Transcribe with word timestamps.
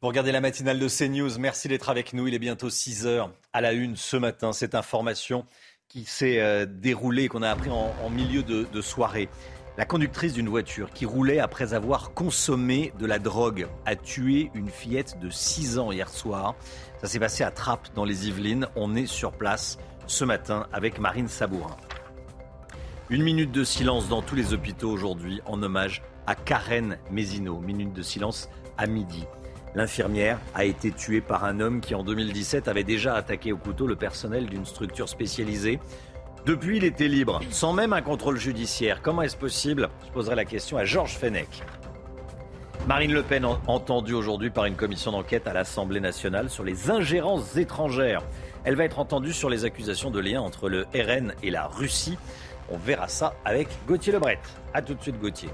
Pour 0.00 0.10
regarder 0.10 0.30
la 0.30 0.40
matinale 0.40 0.78
de 0.78 0.86
CNews, 0.86 1.40
merci 1.40 1.66
d'être 1.66 1.88
avec 1.88 2.12
nous. 2.12 2.28
Il 2.28 2.34
est 2.34 2.38
bientôt 2.38 2.70
6 2.70 3.04
heures 3.04 3.32
à 3.52 3.60
la 3.60 3.72
une 3.72 3.96
ce 3.96 4.16
matin. 4.16 4.52
Cette 4.52 4.76
information 4.76 5.44
qui 5.88 6.04
s'est 6.04 6.38
euh, 6.38 6.66
déroulée, 6.66 7.26
qu'on 7.26 7.42
a 7.42 7.50
appris 7.50 7.68
en, 7.68 8.08
milieu 8.08 8.44
de, 8.44 8.68
de, 8.72 8.80
soirée. 8.80 9.28
La 9.76 9.84
conductrice 9.86 10.34
d'une 10.34 10.48
voiture 10.48 10.92
qui 10.92 11.04
roulait 11.04 11.40
après 11.40 11.74
avoir 11.74 12.14
consommé 12.14 12.92
de 13.00 13.06
la 13.06 13.18
drogue 13.18 13.66
a 13.86 13.96
tué 13.96 14.52
une 14.54 14.68
fillette 14.68 15.18
de 15.18 15.30
6 15.30 15.80
ans 15.80 15.90
hier 15.90 16.08
soir. 16.08 16.54
Ça 17.00 17.08
s'est 17.08 17.18
passé 17.18 17.42
à 17.42 17.50
Trappes 17.50 17.88
dans 17.96 18.04
les 18.04 18.28
Yvelines. 18.28 18.68
On 18.76 18.94
est 18.94 19.06
sur 19.06 19.32
place 19.32 19.78
ce 20.06 20.24
matin 20.24 20.68
avec 20.72 21.00
Marine 21.00 21.26
Sabourin. 21.26 21.76
Une 23.10 23.24
minute 23.24 23.50
de 23.50 23.64
silence 23.64 24.08
dans 24.08 24.22
tous 24.22 24.36
les 24.36 24.52
hôpitaux 24.52 24.92
aujourd'hui 24.92 25.40
en 25.44 25.60
hommage 25.60 26.02
à 26.28 26.36
Karen 26.36 26.98
Mézineau. 27.10 27.58
Minute 27.58 27.92
de 27.92 28.02
silence 28.02 28.48
à 28.76 28.86
midi. 28.86 29.26
L'infirmière 29.74 30.38
a 30.54 30.64
été 30.64 30.90
tuée 30.90 31.20
par 31.20 31.44
un 31.44 31.60
homme 31.60 31.80
qui 31.80 31.94
en 31.94 32.02
2017 32.02 32.68
avait 32.68 32.84
déjà 32.84 33.14
attaqué 33.14 33.52
au 33.52 33.56
couteau 33.56 33.86
le 33.86 33.96
personnel 33.96 34.46
d'une 34.46 34.64
structure 34.64 35.08
spécialisée. 35.08 35.78
Depuis, 36.46 36.78
il 36.78 36.84
était 36.84 37.08
libre, 37.08 37.40
sans 37.50 37.72
même 37.72 37.92
un 37.92 38.00
contrôle 38.00 38.38
judiciaire. 38.38 39.02
Comment 39.02 39.22
est-ce 39.22 39.36
possible? 39.36 39.90
Je 40.06 40.12
poserai 40.12 40.34
la 40.34 40.44
question 40.44 40.78
à 40.78 40.84
Georges 40.84 41.16
Fenech. 41.16 41.62
Marine 42.86 43.12
Le 43.12 43.22
Pen 43.22 43.44
entendue 43.66 44.14
aujourd'hui 44.14 44.48
par 44.48 44.64
une 44.64 44.74
commission 44.74 45.12
d'enquête 45.12 45.46
à 45.46 45.52
l'Assemblée 45.52 46.00
nationale 46.00 46.48
sur 46.48 46.64
les 46.64 46.90
ingérences 46.90 47.56
étrangères. 47.56 48.22
Elle 48.64 48.76
va 48.76 48.84
être 48.84 48.98
entendue 48.98 49.34
sur 49.34 49.50
les 49.50 49.66
accusations 49.66 50.10
de 50.10 50.20
lien 50.20 50.40
entre 50.40 50.70
le 50.70 50.86
RN 50.94 51.34
et 51.42 51.50
la 51.50 51.66
Russie. 51.66 52.16
On 52.70 52.78
verra 52.78 53.08
ça 53.08 53.34
avec 53.44 53.68
Gauthier 53.86 54.12
Lebret. 54.14 54.38
A 54.72 54.80
tout 54.80 54.94
de 54.94 55.02
suite 55.02 55.18
Gauthier. 55.20 55.50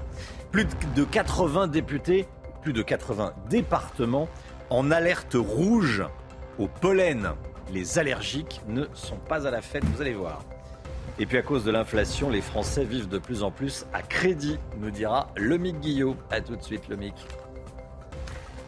Plus 0.51 0.65
de 0.95 1.03
80 1.03 1.67
députés 1.67 2.25
plus 2.65 2.73
de 2.73 2.81
80 2.81 3.35
départements 3.47 4.27
en 4.71 4.89
alerte 4.89 5.35
rouge 5.35 6.03
au 6.57 6.67
pollen. 6.67 7.29
Les 7.71 7.99
allergiques 7.99 8.61
ne 8.67 8.85
sont 8.95 9.17
pas 9.17 9.45
à 9.45 9.51
la 9.51 9.61
fête, 9.61 9.85
vous 9.85 10.01
allez 10.01 10.15
voir. 10.15 10.43
Et 11.19 11.27
puis 11.27 11.37
à 11.37 11.43
cause 11.43 11.63
de 11.63 11.69
l'inflation, 11.69 12.27
les 12.27 12.41
Français 12.41 12.83
vivent 12.83 13.07
de 13.07 13.19
plus 13.19 13.43
en 13.43 13.51
plus 13.51 13.85
à 13.93 14.01
crédit, 14.01 14.57
nous 14.79 14.89
dira 14.89 15.31
Lomic 15.37 15.79
Guillot. 15.79 16.17
A 16.31 16.41
tout 16.41 16.55
de 16.55 16.63
suite, 16.63 16.89
Lomic. 16.89 17.13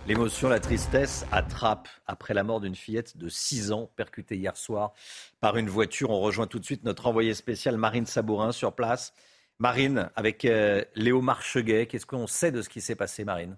L'émotion, 0.05 0.47
la 0.47 0.59
tristesse 0.59 1.25
attrape 1.31 1.87
après 2.05 2.35
la 2.35 2.43
mort 2.43 2.61
d'une 2.61 2.75
fillette 2.75 3.17
de 3.17 3.29
6 3.29 3.71
ans 3.71 3.89
percutée 3.95 4.35
hier 4.35 4.55
soir 4.55 4.93
par 5.39 5.57
une 5.57 5.69
voiture. 5.69 6.11
On 6.11 6.19
rejoint 6.19 6.45
tout 6.45 6.59
de 6.59 6.65
suite 6.65 6.83
notre 6.83 7.07
envoyé 7.07 7.33
spécial 7.33 7.77
Marine 7.77 8.05
Sabourin 8.05 8.51
sur 8.51 8.73
place. 8.73 9.11
Marine, 9.57 10.11
avec 10.15 10.45
euh, 10.45 10.83
Léo 10.93 11.19
Marcheguet, 11.19 11.87
qu'est-ce 11.87 12.05
qu'on 12.05 12.27
sait 12.27 12.51
de 12.51 12.61
ce 12.61 12.69
qui 12.69 12.79
s'est 12.79 12.95
passé, 12.95 13.25
Marine? 13.25 13.57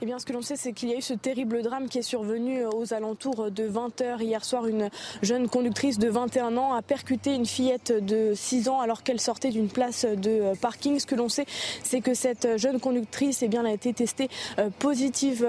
Eh 0.00 0.06
bien, 0.06 0.20
ce 0.20 0.26
que 0.26 0.32
l'on 0.32 0.42
sait, 0.42 0.54
c'est 0.54 0.72
qu'il 0.72 0.90
y 0.90 0.94
a 0.94 0.96
eu 0.96 1.02
ce 1.02 1.14
terrible 1.14 1.60
drame 1.62 1.88
qui 1.88 1.98
est 1.98 2.02
survenu 2.02 2.62
euh, 2.62 2.70
aux 2.70 2.94
alentours 2.94 3.50
de 3.50 3.68
20h 3.68 4.22
hier 4.22 4.44
soir. 4.44 4.66
Une 4.66 4.90
jeune 5.22 5.48
conductrice 5.48 5.98
de 5.98 6.08
21 6.08 6.56
ans 6.56 6.72
a 6.72 6.82
percuté 6.82 7.34
une 7.34 7.46
fillette 7.46 7.92
de 8.04 8.32
6 8.32 8.68
ans 8.68 8.80
alors 8.80 9.02
qu'elle 9.02 9.18
sortait 9.18 9.50
d'une 9.50 9.68
place 9.68 10.04
de 10.04 10.30
euh, 10.30 10.54
parking. 10.54 11.00
Ce 11.00 11.06
que 11.06 11.16
l'on 11.16 11.28
sait, 11.28 11.46
c'est 11.82 12.00
que 12.00 12.14
cette 12.14 12.58
jeune 12.58 12.78
conductrice 12.78 13.42
eh 13.42 13.48
bien, 13.48 13.64
a 13.64 13.72
été 13.72 13.92
testée 13.92 14.28
euh, 14.60 14.70
positive 14.78 15.46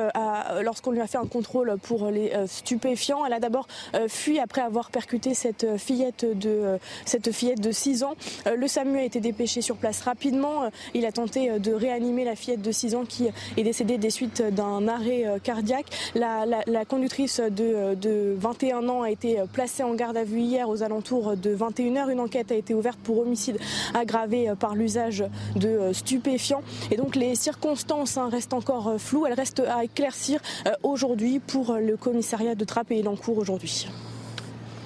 lorsqu'on 0.61 0.91
lui 0.91 1.01
a 1.01 1.07
fait 1.07 1.17
un 1.17 1.27
contrôle 1.27 1.77
pour 1.81 2.07
les 2.07 2.31
stupéfiants. 2.47 3.25
Elle 3.25 3.33
a 3.33 3.39
d'abord 3.39 3.67
fui 4.07 4.39
après 4.39 4.61
avoir 4.61 4.89
percuté 4.89 5.33
cette 5.33 5.77
fillette 5.77 6.25
de, 6.37 6.77
cette 7.05 7.31
fillette 7.31 7.61
de 7.61 7.71
6 7.71 8.03
ans. 8.03 8.13
Le 8.45 8.67
SAMU 8.67 8.97
a 8.97 9.03
été 9.03 9.19
dépêché 9.19 9.61
sur 9.61 9.75
place 9.75 10.01
rapidement. 10.01 10.69
Il 10.93 11.05
a 11.05 11.11
tenté 11.11 11.59
de 11.59 11.73
réanimer 11.73 12.23
la 12.23 12.35
fillette 12.35 12.61
de 12.61 12.71
6 12.71 12.95
ans 12.95 13.05
qui 13.05 13.27
est 13.57 13.63
décédée 13.63 13.97
des 13.97 14.09
suites 14.09 14.38
d'un 14.41 14.87
arrêt 14.87 15.25
euh, 15.25 15.39
cardiaque. 15.39 15.87
La, 16.15 16.85
conductrice 16.87 17.39
de, 17.39 18.35
21 18.37 18.87
ans 18.89 19.01
a 19.03 19.11
été 19.11 19.37
placée 19.53 19.83
en 19.83 19.93
garde 19.93 20.17
à 20.17 20.23
vue 20.23 20.39
hier 20.39 20.69
aux 20.69 20.83
alentours 20.83 21.35
de 21.35 21.55
21h. 21.55 22.09
Une 22.09 22.19
enquête 22.19 22.51
a 22.51 22.55
été 22.55 22.73
ouverte 22.73 22.99
pour 22.99 23.19
homicide 23.19 23.57
aggravé 23.93 24.51
par 24.59 24.75
l'usage 24.75 25.23
de 25.55 25.91
stupéfiants. 25.93 26.63
Et 26.91 26.97
donc 26.97 27.15
les 27.15 27.35
circonstances 27.35 28.17
hein, 28.17 28.29
restent 28.29 28.53
encore 28.53 28.95
floues. 28.97 29.25
Elles 29.25 29.33
restent 29.33 29.63
à 29.67 29.83
éclaircir 29.83 30.39
euh, 30.67 30.71
aujourd'hui 30.83 31.39
pour 31.39 31.73
le 31.73 31.97
commissariat 31.97 32.55
de 32.55 32.65
Trappes 32.65 32.91
et 32.91 32.99
il 32.99 33.07
en 33.07 33.15
cours 33.15 33.37
aujourd'hui. 33.37 33.87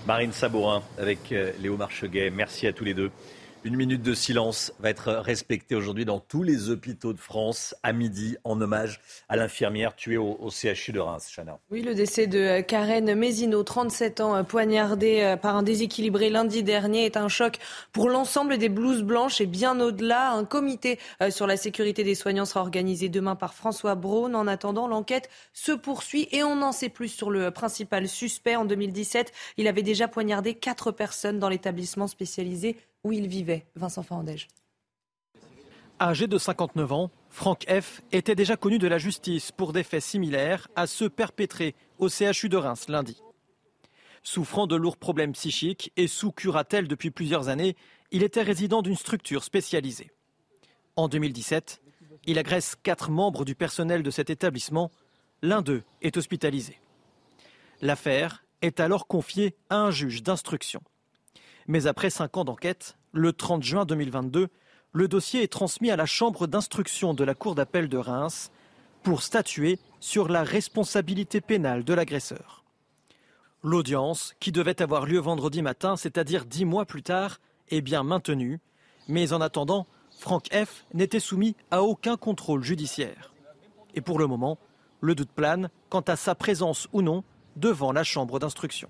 Marine 0.05 0.33
Sabourin 0.33 0.83
avec 0.97 1.31
euh, 1.31 1.51
Léo 1.61 1.77
Marcheguet. 1.77 2.29
Merci 2.29 2.67
à 2.67 2.73
tous 2.73 2.83
les 2.83 2.93
deux. 2.93 3.11
Une 3.65 3.77
minute 3.77 4.01
de 4.01 4.13
silence 4.13 4.73
va 4.79 4.89
être 4.89 5.13
respectée 5.13 5.73
aujourd'hui 5.73 6.03
dans 6.03 6.19
tous 6.19 6.43
les 6.43 6.69
hôpitaux 6.69 7.13
de 7.13 7.17
France 7.17 7.73
à 7.81 7.93
midi 7.93 8.35
en 8.43 8.59
hommage 8.59 8.99
à 9.29 9.37
l'infirmière 9.37 9.95
tuée 9.95 10.17
au, 10.17 10.49
CHU 10.49 10.91
de 10.91 10.99
Reims. 10.99 11.31
Chana. 11.33 11.57
Oui, 11.71 11.81
le 11.81 11.95
décès 11.95 12.27
de 12.27 12.59
Karen 12.59 13.15
Mézineau, 13.15 13.63
37 13.63 14.19
ans, 14.19 14.43
poignardée 14.43 15.21
euh, 15.21 15.37
par 15.37 15.55
un 15.55 15.63
déséquilibré 15.63 16.29
lundi 16.29 16.61
dernier, 16.61 17.05
est 17.05 17.15
un 17.15 17.29
choc 17.29 17.57
pour 17.93 18.09
l'ensemble 18.09 18.57
des 18.57 18.67
blouses 18.67 19.03
blanches 19.03 19.39
et 19.39 19.45
bien 19.45 19.79
au-delà. 19.79 20.31
Un 20.31 20.43
comité 20.43 20.99
euh, 21.21 21.31
sur 21.31 21.47
la 21.47 21.55
sécurité 21.55 22.03
des 22.03 22.15
soignants 22.15 22.43
sera 22.43 22.59
organisé 22.59 23.07
demain 23.07 23.37
par 23.37 23.53
François 23.53 23.95
Braun. 23.95 24.35
En 24.35 24.45
attendant, 24.45 24.89
l'enquête 24.89 25.29
se 25.53 25.71
poursuit 25.71 26.27
et 26.33 26.43
on 26.43 26.61
en 26.63 26.73
sait 26.73 26.89
plus 26.89 27.07
sur 27.07 27.31
le 27.31 27.49
principal 27.49 28.09
suspect. 28.09 28.57
En 28.57 28.65
2017, 28.65 29.31
il 29.55 29.69
avait 29.69 29.83
déjà 29.83 30.09
poignardé 30.09 30.53
quatre 30.53 30.91
personnes 30.91 31.39
dans 31.39 31.47
l'établissement 31.47 32.07
spécialisé 32.07 32.75
où 33.03 33.11
il 33.11 33.27
vivait, 33.27 33.65
Vincent 33.75 34.03
Fandège. 34.03 34.47
Âgé 35.99 36.27
de 36.27 36.37
59 36.37 36.91
ans, 36.91 37.11
Franck 37.29 37.65
F. 37.69 38.01
était 38.11 38.35
déjà 38.35 38.57
connu 38.57 38.77
de 38.77 38.87
la 38.87 38.97
justice 38.97 39.51
pour 39.51 39.73
des 39.73 39.83
faits 39.83 40.03
similaires 40.03 40.67
à 40.75 40.87
ceux 40.87 41.09
perpétrés 41.09 41.75
au 41.97 42.09
CHU 42.09 42.49
de 42.49 42.57
Reims 42.57 42.87
lundi. 42.89 43.21
Souffrant 44.23 44.67
de 44.67 44.75
lourds 44.75 44.97
problèmes 44.97 45.33
psychiques 45.33 45.91
et 45.97 46.07
sous 46.07 46.31
curatelle 46.31 46.87
depuis 46.87 47.11
plusieurs 47.11 47.49
années, 47.49 47.75
il 48.11 48.23
était 48.23 48.41
résident 48.41 48.81
d'une 48.81 48.95
structure 48.95 49.43
spécialisée. 49.43 50.11
En 50.95 51.07
2017, 51.07 51.81
il 52.25 52.37
agresse 52.37 52.75
quatre 52.81 53.09
membres 53.09 53.43
du 53.43 53.55
personnel 53.55 54.03
de 54.03 54.11
cet 54.11 54.29
établissement. 54.29 54.91
L'un 55.41 55.61
d'eux 55.61 55.83
est 56.01 56.15
hospitalisé. 56.15 56.79
L'affaire 57.81 58.45
est 58.61 58.79
alors 58.79 59.07
confiée 59.07 59.55
à 59.69 59.77
un 59.77 59.91
juge 59.91 60.23
d'instruction. 60.23 60.81
Mais 61.67 61.87
après 61.87 62.09
cinq 62.09 62.37
ans 62.37 62.43
d'enquête, 62.43 62.97
le 63.11 63.33
30 63.33 63.63
juin 63.63 63.85
2022, 63.85 64.49
le 64.91 65.07
dossier 65.07 65.43
est 65.43 65.51
transmis 65.51 65.91
à 65.91 65.95
la 65.95 66.05
Chambre 66.05 66.47
d'instruction 66.47 67.13
de 67.13 67.23
la 67.23 67.33
Cour 67.33 67.55
d'appel 67.55 67.89
de 67.89 67.97
Reims 67.97 68.51
pour 69.01 69.23
statuer 69.23 69.79
sur 69.99 70.27
la 70.29 70.43
responsabilité 70.43 71.41
pénale 71.41 71.83
de 71.83 71.93
l'agresseur. 71.93 72.63
L'audience, 73.63 74.33
qui 74.39 74.51
devait 74.51 74.81
avoir 74.81 75.05
lieu 75.05 75.19
vendredi 75.19 75.61
matin, 75.61 75.95
c'est-à-dire 75.95 76.45
dix 76.45 76.65
mois 76.65 76.85
plus 76.85 77.03
tard, 77.03 77.39
est 77.69 77.81
bien 77.81 78.03
maintenue, 78.03 78.59
mais 79.07 79.33
en 79.33 79.41
attendant, 79.41 79.87
Franck 80.19 80.49
F. 80.53 80.85
n'était 80.93 81.19
soumis 81.19 81.55
à 81.71 81.81
aucun 81.81 82.17
contrôle 82.17 82.63
judiciaire. 82.63 83.33
Et 83.95 84.01
pour 84.01 84.19
le 84.19 84.27
moment, 84.27 84.57
le 85.01 85.15
doute 85.15 85.31
plane 85.31 85.69
quant 85.89 86.01
à 86.01 86.15
sa 86.15 86.35
présence 86.35 86.87
ou 86.93 87.01
non 87.01 87.23
devant 87.55 87.91
la 87.91 88.03
Chambre 88.03 88.39
d'instruction. 88.39 88.89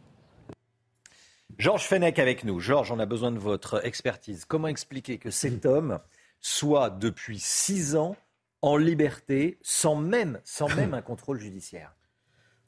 Georges 1.58 1.86
Fenech 1.86 2.20
avec 2.20 2.44
nous. 2.44 2.60
Georges, 2.60 2.92
on 2.92 3.00
a 3.00 3.06
besoin 3.06 3.32
de 3.32 3.40
votre 3.40 3.86
expertise. 3.86 4.46
Comment 4.46 4.68
expliquer 4.68 5.18
que 5.18 5.32
cet 5.32 5.66
homme 5.66 6.00
soit 6.40 6.90
depuis 6.90 7.40
six 7.40 7.96
ans 7.96 8.16
en 8.62 8.78
liberté 8.78 9.58
sans 9.62 9.96
même, 9.96 10.40
sans 10.44 10.68
même 10.76 10.94
un 10.94 11.02
contrôle 11.02 11.40
judiciaire? 11.40 11.94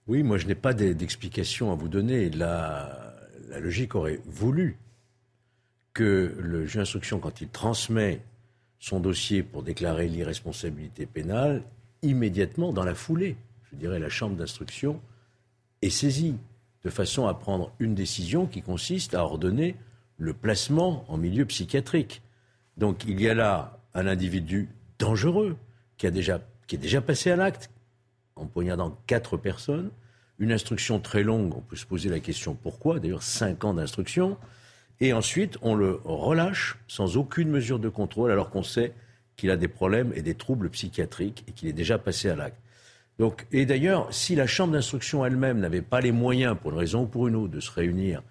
Oui, 0.07 0.21
moi 0.21 0.37
je 0.37 0.45
n'ai 0.45 0.55
pas 0.55 0.73
d'explication 0.73 1.71
à 1.71 1.75
vous 1.75 1.87
donner. 1.87 2.29
La, 2.29 3.15
la 3.47 3.59
logique 3.59 3.95
aurait 3.95 4.21
voulu 4.25 4.77
que 5.93 6.35
le 6.37 6.65
juge 6.65 6.75
d'instruction, 6.75 7.19
quand 7.19 7.41
il 7.41 7.49
transmet 7.49 8.21
son 8.79 8.99
dossier 8.99 9.41
pour 9.41 9.63
déclarer 9.63 10.07
l'irresponsabilité 10.07 11.05
pénale, 11.05 11.63
immédiatement, 12.01 12.71
dans 12.71 12.83
la 12.83 12.93
foulée, 12.93 13.35
je 13.71 13.77
dirais, 13.77 13.97
la 13.97 14.09
chambre 14.09 14.35
d'instruction 14.35 15.01
est 15.81 15.89
saisie 15.89 16.35
de 16.85 16.91
façon 16.91 17.25
à 17.25 17.33
prendre 17.33 17.71
une 17.79 17.95
décision 17.95 18.45
qui 18.45 18.61
consiste 18.61 19.15
à 19.15 19.23
ordonner 19.25 19.75
le 20.17 20.33
placement 20.33 21.03
en 21.09 21.17
milieu 21.17 21.43
psychiatrique. 21.45 22.21
Donc 22.77 23.03
il 23.07 23.19
y 23.19 23.27
a 23.27 23.33
là 23.33 23.79
un 23.95 24.05
individu 24.05 24.69
dangereux 24.99 25.57
qui, 25.97 26.05
a 26.05 26.09
est 26.09 26.77
déjà 26.77 27.01
passé 27.01 27.31
à 27.31 27.35
l'acte 27.35 27.71
en 28.35 28.45
poignardant 28.45 28.95
quatre 29.07 29.35
personnes, 29.35 29.89
une 30.37 30.51
instruction 30.51 30.99
très 30.99 31.23
longue, 31.23 31.55
on 31.55 31.61
peut 31.61 31.75
se 31.75 31.87
poser 31.87 32.09
la 32.09 32.19
question 32.19 32.53
pourquoi, 32.53 32.99
d'ailleurs 32.99 33.23
cinq 33.23 33.63
ans 33.63 33.73
d'instruction, 33.73 34.37
et 34.99 35.11
ensuite 35.11 35.57
on 35.63 35.73
le 35.73 35.99
relâche 36.03 36.77
sans 36.87 37.17
aucune 37.17 37.49
mesure 37.49 37.79
de 37.79 37.89
contrôle 37.89 38.31
alors 38.31 38.51
qu'on 38.51 38.63
sait 38.63 38.93
qu'il 39.37 39.49
a 39.49 39.57
des 39.57 39.67
problèmes 39.67 40.13
et 40.15 40.21
des 40.21 40.35
troubles 40.35 40.69
psychiatriques 40.69 41.45
et 41.47 41.51
qu'il 41.51 41.67
est 41.67 41.73
déjà 41.73 41.97
passé 41.97 42.29
à 42.29 42.35
l'acte 42.35 42.59
et 43.51 43.65
d'ailleurs, 43.65 44.13
si 44.13 44.35
la 44.35 44.47
Chambre 44.47 44.73
d'instruction 44.73 45.25
elle-même 45.25 45.59
n'avait 45.59 45.81
pas 45.81 46.01
les 46.01 46.11
moyens, 46.11 46.57
pour 46.61 46.71
une 46.71 46.77
raison 46.77 47.03
ou 47.03 47.07
pour 47.07 47.27
une 47.27 47.35
autre, 47.35 47.53
de 47.53 47.59
se 47.59 47.71
réunir 47.71 48.21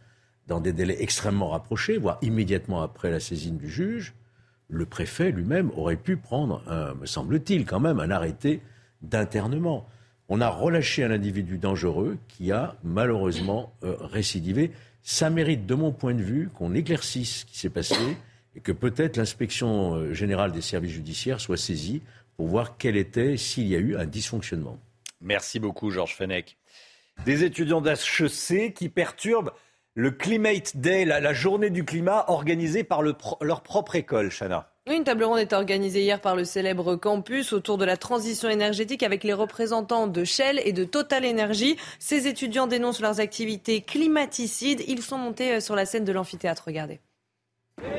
dans 0.46 0.60
des 0.60 0.72
délais 0.72 0.96
extrêmement 1.00 1.48
rapprochés, 1.48 1.96
voire 1.96 2.18
immédiatement 2.20 2.82
après 2.82 3.10
la 3.10 3.20
saisine 3.20 3.56
du 3.56 3.70
juge, 3.70 4.14
le 4.68 4.84
préfet 4.84 5.30
lui-même 5.30 5.70
aurait 5.76 5.96
pu 5.96 6.16
prendre, 6.16 6.62
me 7.00 7.06
semble-t-il, 7.06 7.64
quand 7.64 7.80
même, 7.80 8.00
un 8.00 8.10
arrêté 8.10 8.60
d'internement. 9.02 9.86
On 10.28 10.40
a 10.40 10.48
relâché 10.48 11.04
un 11.04 11.10
individu 11.10 11.58
dangereux 11.58 12.16
qui 12.28 12.50
a 12.50 12.76
malheureusement 12.82 13.72
euh, 13.84 13.96
récidivé. 14.00 14.70
Ça 15.02 15.28
mérite, 15.28 15.66
de 15.66 15.74
mon 15.74 15.92
point 15.92 16.14
de 16.14 16.22
vue, 16.22 16.48
qu'on 16.54 16.74
éclaircisse 16.74 17.40
ce 17.40 17.44
qui 17.44 17.58
s'est 17.58 17.70
passé 17.70 18.16
et 18.56 18.60
que 18.60 18.72
peut-être 18.72 19.18
l'inspection 19.18 19.94
euh, 19.94 20.14
générale 20.14 20.52
des 20.52 20.62
services 20.62 20.92
judiciaires 20.92 21.40
soit 21.40 21.58
saisie 21.58 22.00
pour 22.36 22.48
voir 22.48 22.76
quel 22.76 22.96
était, 22.96 23.36
s'il 23.36 23.66
y 23.66 23.76
a 23.76 23.78
eu 23.78 23.96
un 23.96 24.06
dysfonctionnement. 24.06 24.78
Merci 25.20 25.60
beaucoup, 25.60 25.90
Georges 25.90 26.14
Fenech. 26.14 26.56
Des 27.24 27.44
étudiants 27.44 27.80
d'HEC 27.80 28.74
qui 28.74 28.88
perturbent 28.88 29.52
le 29.94 30.10
Climate 30.10 30.76
Day, 30.76 31.04
la, 31.04 31.32
journée 31.32 31.70
du 31.70 31.84
climat 31.84 32.24
organisée 32.26 32.82
par 32.82 33.02
leur 33.02 33.62
propre 33.62 33.94
école, 33.94 34.30
Chana. 34.30 34.68
une 34.90 35.04
table 35.04 35.22
ronde 35.22 35.38
est 35.38 35.52
organisée 35.52 36.02
hier 36.02 36.20
par 36.20 36.34
le 36.34 36.44
célèbre 36.44 36.96
campus 36.96 37.52
autour 37.52 37.78
de 37.78 37.84
la 37.84 37.96
transition 37.96 38.48
énergétique 38.48 39.04
avec 39.04 39.22
les 39.22 39.32
représentants 39.32 40.08
de 40.08 40.24
Shell 40.24 40.60
et 40.64 40.72
de 40.72 40.82
Total 40.82 41.24
Energy. 41.24 41.76
Ces 42.00 42.26
étudiants 42.26 42.66
dénoncent 42.66 43.00
leurs 43.00 43.20
activités 43.20 43.82
climaticides. 43.82 44.82
Ils 44.88 45.02
sont 45.02 45.18
montés 45.18 45.52
euh, 45.52 45.60
sur 45.60 45.76
la 45.76 45.86
scène 45.86 46.04
de 46.04 46.12
l'amphithéâtre. 46.12 46.64
Regardez. 46.66 46.98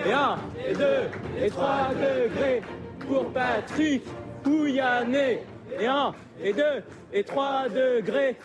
Et 0.06 0.12
un, 0.12 0.38
et 0.68 0.74
deux, 0.74 1.10
et 1.42 1.50
trois 1.50 1.92
degrés 1.94 2.62
pour 3.08 3.32
Patrick 3.32 4.04
Pouyanné. 4.46 5.40
Et 5.80 5.88
un, 5.88 6.14
et 6.42 6.54
deux, 6.54 6.84
et 7.12 7.24
trois 7.24 7.68
degrés. 7.68 8.38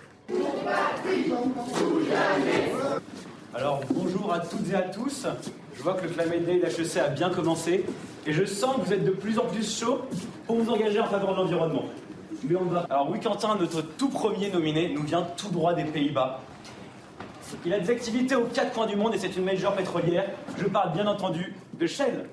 Alors 3.55 3.81
bonjour 3.91 4.33
à 4.33 4.41
toutes 4.41 4.71
et 4.73 4.75
à 4.75 4.83
tous. 4.83 5.27
Je 5.77 5.83
vois 5.83 5.95
que 5.95 6.07
le 6.07 6.41
Day 6.41 6.59
d'HEC 6.59 6.97
a 6.97 7.09
bien 7.09 7.29
commencé 7.29 7.85
et 8.27 8.33
je 8.33 8.45
sens 8.47 8.77
que 8.77 8.81
vous 8.81 8.93
êtes 8.95 9.05
de 9.05 9.11
plus 9.11 9.39
en 9.39 9.45
plus 9.45 9.79
chaud 9.79 10.01
pour 10.47 10.57
vous 10.57 10.71
engager 10.71 11.01
en 11.01 11.07
faveur 11.07 11.33
de 11.33 11.37
l'environnement. 11.37 11.85
Mais 12.45 12.57
on 12.57 12.65
va. 12.65 12.87
Alors 12.89 13.11
oui, 13.11 13.21
Quentin, 13.21 13.57
notre 13.57 13.83
tout 13.83 14.09
premier 14.09 14.51
nominé, 14.51 14.95
nous 14.95 15.03
vient 15.03 15.27
tout 15.37 15.51
droit 15.51 15.75
des 15.75 15.85
Pays-Bas. 15.85 16.41
Il 17.67 17.75
a 17.75 17.79
des 17.79 17.91
activités 17.91 18.37
aux 18.37 18.47
quatre 18.47 18.73
coins 18.73 18.87
du 18.87 18.97
monde 18.97 19.15
et 19.15 19.19
c'est 19.19 19.37
une 19.37 19.45
major 19.45 19.75
pétrolière. 19.75 20.25
Je 20.57 20.65
parle 20.65 20.93
bien 20.93 21.07
entendu 21.07 21.55
de 21.75 21.87
Shell. 21.87 22.27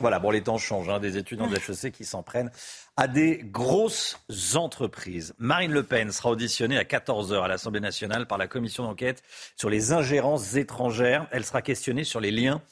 Voilà, 0.00 0.18
bon, 0.18 0.30
les 0.30 0.42
temps 0.42 0.56
changent. 0.56 0.88
Hein, 0.88 0.98
des 0.98 1.18
étudiants 1.18 1.46
de 1.46 1.56
HEC 1.56 1.92
qui 1.92 2.06
s'en 2.06 2.22
prennent 2.22 2.50
à 2.96 3.06
des 3.06 3.38
grosses 3.44 4.18
entreprises. 4.54 5.34
Marine 5.38 5.72
Le 5.72 5.82
Pen 5.82 6.10
sera 6.10 6.30
auditionnée 6.30 6.78
à 6.78 6.84
14h 6.84 7.42
à 7.42 7.48
l'Assemblée 7.48 7.80
nationale 7.80 8.26
par 8.26 8.38
la 8.38 8.48
commission 8.48 8.84
d'enquête 8.84 9.22
sur 9.56 9.68
les 9.68 9.92
ingérences 9.92 10.56
étrangères. 10.56 11.28
Elle 11.30 11.44
sera 11.44 11.60
questionnée 11.60 12.04
sur 12.04 12.20
les 12.20 12.30
liens 12.30 12.62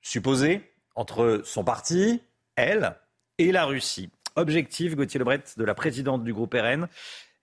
supposés 0.00 0.62
entre 0.94 1.42
son 1.44 1.64
parti, 1.64 2.20
elle, 2.56 2.96
et 3.36 3.52
la 3.52 3.66
Russie. 3.66 4.10
Objectif, 4.34 4.96
Gauthier 4.96 5.18
Lebret, 5.18 5.44
de 5.56 5.64
la 5.64 5.74
présidente 5.74 6.24
du 6.24 6.32
groupe 6.32 6.54
RN, 6.54 6.88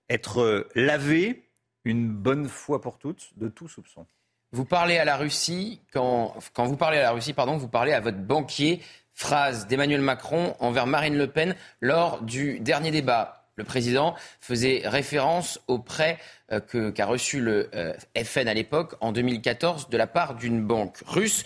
être 0.09 0.67
lavée 0.75 1.47
une 1.83 2.09
bonne 2.09 2.49
fois 2.49 2.81
pour 2.81 2.97
toutes 2.97 3.29
de 3.37 3.47
tout 3.47 3.67
soupçon. 3.67 4.05
Vous 4.51 4.65
parlez 4.65 4.97
à 4.97 5.05
la 5.05 5.17
Russie, 5.17 5.81
quand, 5.91 6.35
vous 6.57 6.77
parlez 6.77 6.97
à 6.97 7.03
la 7.03 7.11
Russie, 7.11 7.33
pardon, 7.33 7.57
vous 7.57 7.67
parlez 7.67 7.93
à 7.93 7.99
votre 7.99 8.19
banquier. 8.19 8.81
Phrase 9.17 9.67
d'Emmanuel 9.67 10.01
Macron 10.01 10.55
envers 10.59 10.87
Marine 10.87 11.17
Le 11.17 11.27
Pen 11.27 11.55
lors 11.79 12.21
du 12.21 12.59
dernier 12.59 12.91
débat. 12.91 13.45
Le 13.55 13.63
président 13.63 14.13
faisait 14.41 14.81
référence 14.83 15.61
au 15.67 15.79
prêt 15.79 16.17
euh, 16.51 16.91
qu'a 16.91 17.05
reçu 17.05 17.39
le 17.39 17.69
euh, 17.73 17.93
FN 18.23 18.49
à 18.49 18.53
l'époque, 18.53 18.95
en 18.99 19.13
2014, 19.13 19.89
de 19.89 19.97
la 19.97 20.07
part 20.07 20.35
d'une 20.35 20.61
banque 20.61 20.97
russe. 21.05 21.45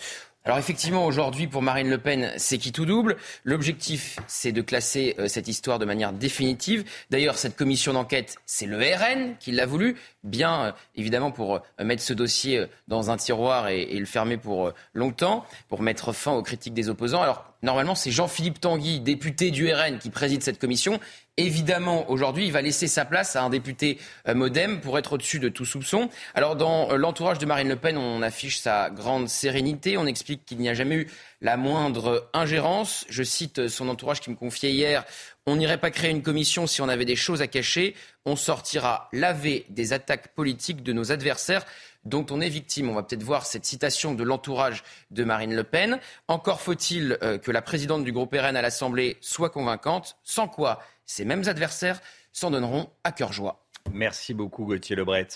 Alors 0.50 0.58
effectivement, 0.58 1.06
aujourd'hui, 1.06 1.46
pour 1.46 1.62
Marine 1.62 1.88
Le 1.88 1.98
Pen, 1.98 2.32
c'est 2.36 2.58
qui 2.58 2.72
tout 2.72 2.84
double. 2.84 3.16
L'objectif, 3.44 4.18
c'est 4.26 4.50
de 4.50 4.62
classer 4.62 5.14
euh, 5.20 5.28
cette 5.28 5.46
histoire 5.46 5.78
de 5.78 5.84
manière 5.84 6.12
définitive. 6.12 6.82
D'ailleurs, 7.08 7.38
cette 7.38 7.54
commission 7.54 7.92
d'enquête, 7.92 8.34
c'est 8.46 8.66
le 8.66 8.76
RN 8.76 9.36
qui 9.38 9.52
l'a 9.52 9.64
voulu, 9.64 9.96
bien 10.24 10.60
euh, 10.60 10.72
évidemment 10.96 11.30
pour 11.30 11.54
euh, 11.54 11.84
mettre 11.84 12.02
ce 12.02 12.12
dossier 12.12 12.66
dans 12.88 13.12
un 13.12 13.16
tiroir 13.16 13.68
et, 13.68 13.82
et 13.82 14.00
le 14.00 14.06
fermer 14.06 14.38
pour 14.38 14.72
longtemps, 14.92 15.44
pour 15.68 15.82
mettre 15.82 16.12
fin 16.12 16.32
aux 16.32 16.42
critiques 16.42 16.74
des 16.74 16.88
opposants. 16.88 17.22
Alors 17.22 17.49
normalement, 17.62 17.94
c'est 17.94 18.10
Jean-Philippe 18.10 18.60
Tanguy, 18.60 19.00
député 19.00 19.50
du 19.50 19.72
RN, 19.72 19.98
qui 19.98 20.10
préside 20.10 20.42
cette 20.42 20.58
commission. 20.58 21.00
Évidemment, 21.36 22.10
aujourd'hui, 22.10 22.46
il 22.46 22.52
va 22.52 22.60
laisser 22.60 22.86
sa 22.86 23.04
place 23.04 23.36
à 23.36 23.42
un 23.42 23.50
député 23.50 23.98
euh, 24.28 24.34
modem 24.34 24.80
pour 24.80 24.98
être 24.98 25.14
au-dessus 25.14 25.38
de 25.38 25.48
tout 25.48 25.64
soupçon. 25.64 26.10
Alors, 26.34 26.56
dans 26.56 26.90
euh, 26.90 26.96
l'entourage 26.96 27.38
de 27.38 27.46
Marine 27.46 27.68
Le 27.68 27.76
Pen, 27.76 27.96
on 27.96 28.22
affiche 28.22 28.58
sa 28.58 28.90
grande 28.90 29.28
sérénité. 29.28 29.96
On 29.96 30.06
explique 30.06 30.44
qu'il 30.44 30.58
n'y 30.58 30.68
a 30.68 30.74
jamais 30.74 30.96
eu 30.96 31.10
la 31.40 31.56
moindre 31.56 32.28
ingérence. 32.34 33.06
Je 33.08 33.22
cite 33.22 33.68
son 33.68 33.88
entourage 33.88 34.20
qui 34.20 34.30
me 34.30 34.36
confiait 34.36 34.72
hier 34.72 35.04
on 35.46 35.56
n'irait 35.56 35.78
pas 35.78 35.90
créer 35.90 36.10
une 36.10 36.22
commission 36.22 36.66
si 36.66 36.80
on 36.82 36.88
avait 36.88 37.04
des 37.04 37.16
choses 37.16 37.42
à 37.42 37.46
cacher. 37.46 37.94
On 38.24 38.36
sortira 38.36 39.08
laver 39.12 39.64
des 39.70 39.92
attaques 39.92 40.28
politiques 40.34 40.82
de 40.82 40.92
nos 40.92 41.12
adversaires 41.12 41.64
dont 42.04 42.26
on 42.30 42.40
est 42.40 42.48
victime. 42.48 42.88
On 42.88 42.94
va 42.94 43.02
peut-être 43.02 43.22
voir 43.22 43.46
cette 43.46 43.64
citation 43.64 44.14
de 44.14 44.24
l'entourage 44.24 44.82
de 45.10 45.24
Marine 45.24 45.54
Le 45.54 45.64
Pen. 45.64 45.98
Encore 46.28 46.60
faut-il 46.60 47.18
euh, 47.22 47.38
que 47.38 47.50
la 47.50 47.62
présidente 47.62 48.04
du 48.04 48.12
groupe 48.12 48.34
RN 48.34 48.56
à 48.56 48.62
l'Assemblée 48.62 49.18
soit 49.20 49.50
convaincante, 49.50 50.16
sans 50.24 50.48
quoi 50.48 50.80
ces 51.06 51.24
mêmes 51.24 51.44
adversaires 51.46 52.00
s'en 52.32 52.50
donneront 52.50 52.90
à 53.04 53.12
cœur 53.12 53.32
joie. 53.32 53.64
Merci 53.92 54.34
beaucoup 54.34 54.64
Gauthier 54.64 54.96
Lebret. 54.96 55.28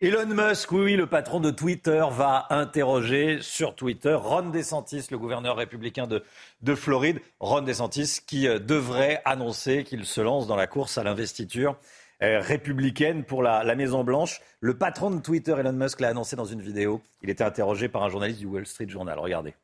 Elon 0.00 0.26
Musk, 0.26 0.72
oui, 0.72 0.96
le 0.96 1.06
patron 1.06 1.38
de 1.38 1.52
Twitter, 1.52 2.04
va 2.10 2.48
interroger 2.50 3.38
sur 3.40 3.76
Twitter 3.76 4.14
Ron 4.14 4.50
DeSantis, 4.50 5.06
le 5.12 5.18
gouverneur 5.18 5.56
républicain 5.56 6.08
de, 6.08 6.24
de 6.62 6.74
Floride. 6.74 7.20
Ron 7.38 7.62
DeSantis 7.62 8.18
qui 8.26 8.48
euh, 8.48 8.58
devrait 8.58 9.22
annoncer 9.24 9.84
qu'il 9.84 10.04
se 10.04 10.20
lance 10.20 10.48
dans 10.48 10.56
la 10.56 10.66
course 10.66 10.98
à 10.98 11.04
l'investiture 11.04 11.76
républicaine 12.22 13.24
pour 13.24 13.42
la, 13.42 13.74
Maison-Blanche. 13.74 14.40
Le 14.60 14.76
patron 14.76 15.10
de 15.10 15.20
Twitter, 15.20 15.54
Elon 15.58 15.72
Musk, 15.72 16.00
l'a 16.00 16.08
annoncé 16.08 16.36
dans 16.36 16.44
une 16.44 16.62
vidéo. 16.62 17.02
Il 17.22 17.30
était 17.30 17.44
interrogé 17.44 17.88
par 17.88 18.02
un 18.02 18.08
journaliste 18.08 18.40
du 18.40 18.46
Wall 18.46 18.66
Street 18.66 18.88
Journal. 18.88 19.18
Regardez. 19.18 19.54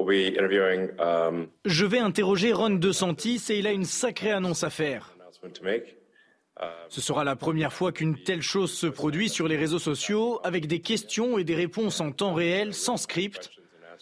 Um, 0.00 1.48
Je 1.64 1.84
vais 1.84 1.98
interroger 1.98 2.52
Ron 2.52 2.70
DeSantis 2.70 3.42
et 3.50 3.58
il 3.58 3.66
a 3.66 3.72
une 3.72 3.84
sacrée 3.84 4.30
annonce 4.30 4.62
à 4.64 4.70
faire. 4.70 5.14
Ce 6.88 7.00
sera 7.00 7.24
la 7.24 7.36
première 7.36 7.72
fois 7.72 7.92
qu'une 7.92 8.16
telle 8.22 8.42
chose 8.42 8.72
se 8.72 8.86
produit 8.86 9.28
sur 9.28 9.48
les 9.48 9.56
réseaux 9.56 9.78
sociaux 9.78 10.40
avec 10.44 10.66
des 10.66 10.80
questions 10.80 11.38
et 11.38 11.44
des 11.44 11.54
réponses 11.54 12.00
en 12.00 12.12
temps 12.12 12.34
réel, 12.34 12.74
sans 12.74 12.96
script. 12.96 13.50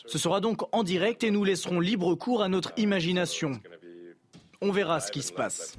Ce 0.06 0.18
sera 0.18 0.40
donc 0.40 0.62
en 0.74 0.82
direct 0.82 1.24
et 1.24 1.30
nous 1.30 1.44
laisserons 1.44 1.80
libre 1.80 2.14
cours 2.14 2.42
à 2.42 2.48
notre 2.48 2.72
imagination. 2.76 3.60
On 4.60 4.72
verra 4.72 5.00
ce 5.00 5.10
qui 5.10 5.22
se 5.22 5.32
passe. 5.32 5.76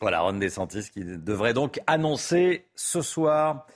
Voilà, 0.00 0.20
Ron 0.20 0.34
DeSantis 0.34 0.90
qui 0.92 1.04
devrait 1.04 1.54
donc 1.54 1.80
annoncer 1.86 2.66
ce 2.74 3.00
soir, 3.00 3.66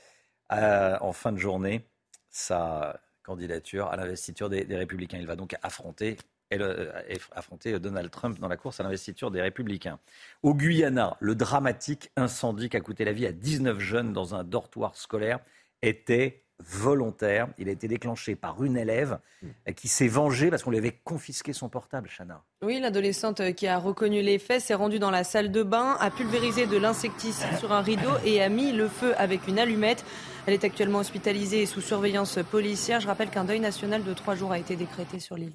euh, 0.52 0.96
en 1.00 1.12
fin 1.12 1.32
de 1.32 1.38
journée, 1.38 1.86
sa 2.28 3.00
candidature 3.22 3.86
à 3.86 3.96
l'investiture 3.96 4.48
des, 4.50 4.64
Républicains. 4.76 5.18
Il 5.18 5.26
va 5.26 5.36
donc 5.36 5.56
affronter, 5.62 6.18
euh, 6.52 6.92
affronter 7.32 7.78
Donald 7.78 8.10
Trump 8.10 8.38
dans 8.38 8.48
la 8.48 8.56
course 8.56 8.80
à 8.80 8.82
l'investiture 8.82 9.30
des 9.30 9.40
Républicains. 9.40 9.98
Au 10.42 10.54
Guyana, 10.54 11.16
le 11.20 11.34
dramatique 11.34 12.10
incendie 12.16 12.68
qui 12.68 12.76
a 12.76 12.80
coûté 12.80 13.04
la 13.04 13.12
vie 13.12 13.26
à 13.26 13.32
19 13.32 13.78
jeunes 13.78 14.12
dans 14.12 14.34
un 14.34 14.44
dortoir 14.44 14.96
scolaire 14.96 15.40
était 15.82 16.44
volontaire. 16.68 17.48
Il 17.58 17.68
a 17.68 17.72
été 17.72 17.88
déclenché 17.88 18.36
par 18.36 18.62
une 18.62 18.76
élève 18.76 19.18
hmm. 19.42 19.72
qui 19.74 19.88
s'est 19.88 20.08
vengée 20.08 20.50
parce 20.50 20.62
qu'on 20.62 20.70
lui 20.70 20.78
avait 20.78 20.98
confisqué 21.04 21.52
son 21.52 21.68
portable, 21.68 22.08
Chana. 22.08 22.42
Oui, 22.62 22.80
l'adolescente 22.80 23.54
qui 23.54 23.66
a 23.66 23.78
reconnu 23.78 24.22
les 24.22 24.38
faits 24.38 24.60
s'est 24.60 24.74
rendue 24.74 24.98
dans 24.98 25.10
la 25.10 25.24
salle 25.24 25.50
de 25.50 25.62
bain, 25.62 25.96
a 26.00 26.10
pulvérisé 26.10 26.66
de 26.66 26.76
l'insecticide 26.76 27.58
sur 27.58 27.72
un 27.72 27.80
rideau 27.80 28.10
et 28.24 28.42
a 28.42 28.48
mis 28.48 28.72
le 28.72 28.88
feu 28.88 29.14
avec 29.18 29.48
une 29.48 29.58
allumette. 29.58 30.04
Elle 30.46 30.54
est 30.54 30.64
actuellement 30.64 30.98
hospitalisée 30.98 31.62
et 31.62 31.66
sous 31.66 31.80
surveillance 31.80 32.38
policière. 32.50 33.00
Je 33.00 33.06
rappelle 33.06 33.30
qu'un 33.30 33.44
deuil 33.44 33.60
national 33.60 34.04
de 34.04 34.12
trois 34.14 34.34
jours 34.34 34.52
a 34.52 34.58
été 34.58 34.76
décrété 34.76 35.20
sur 35.20 35.36
l'île. 35.36 35.52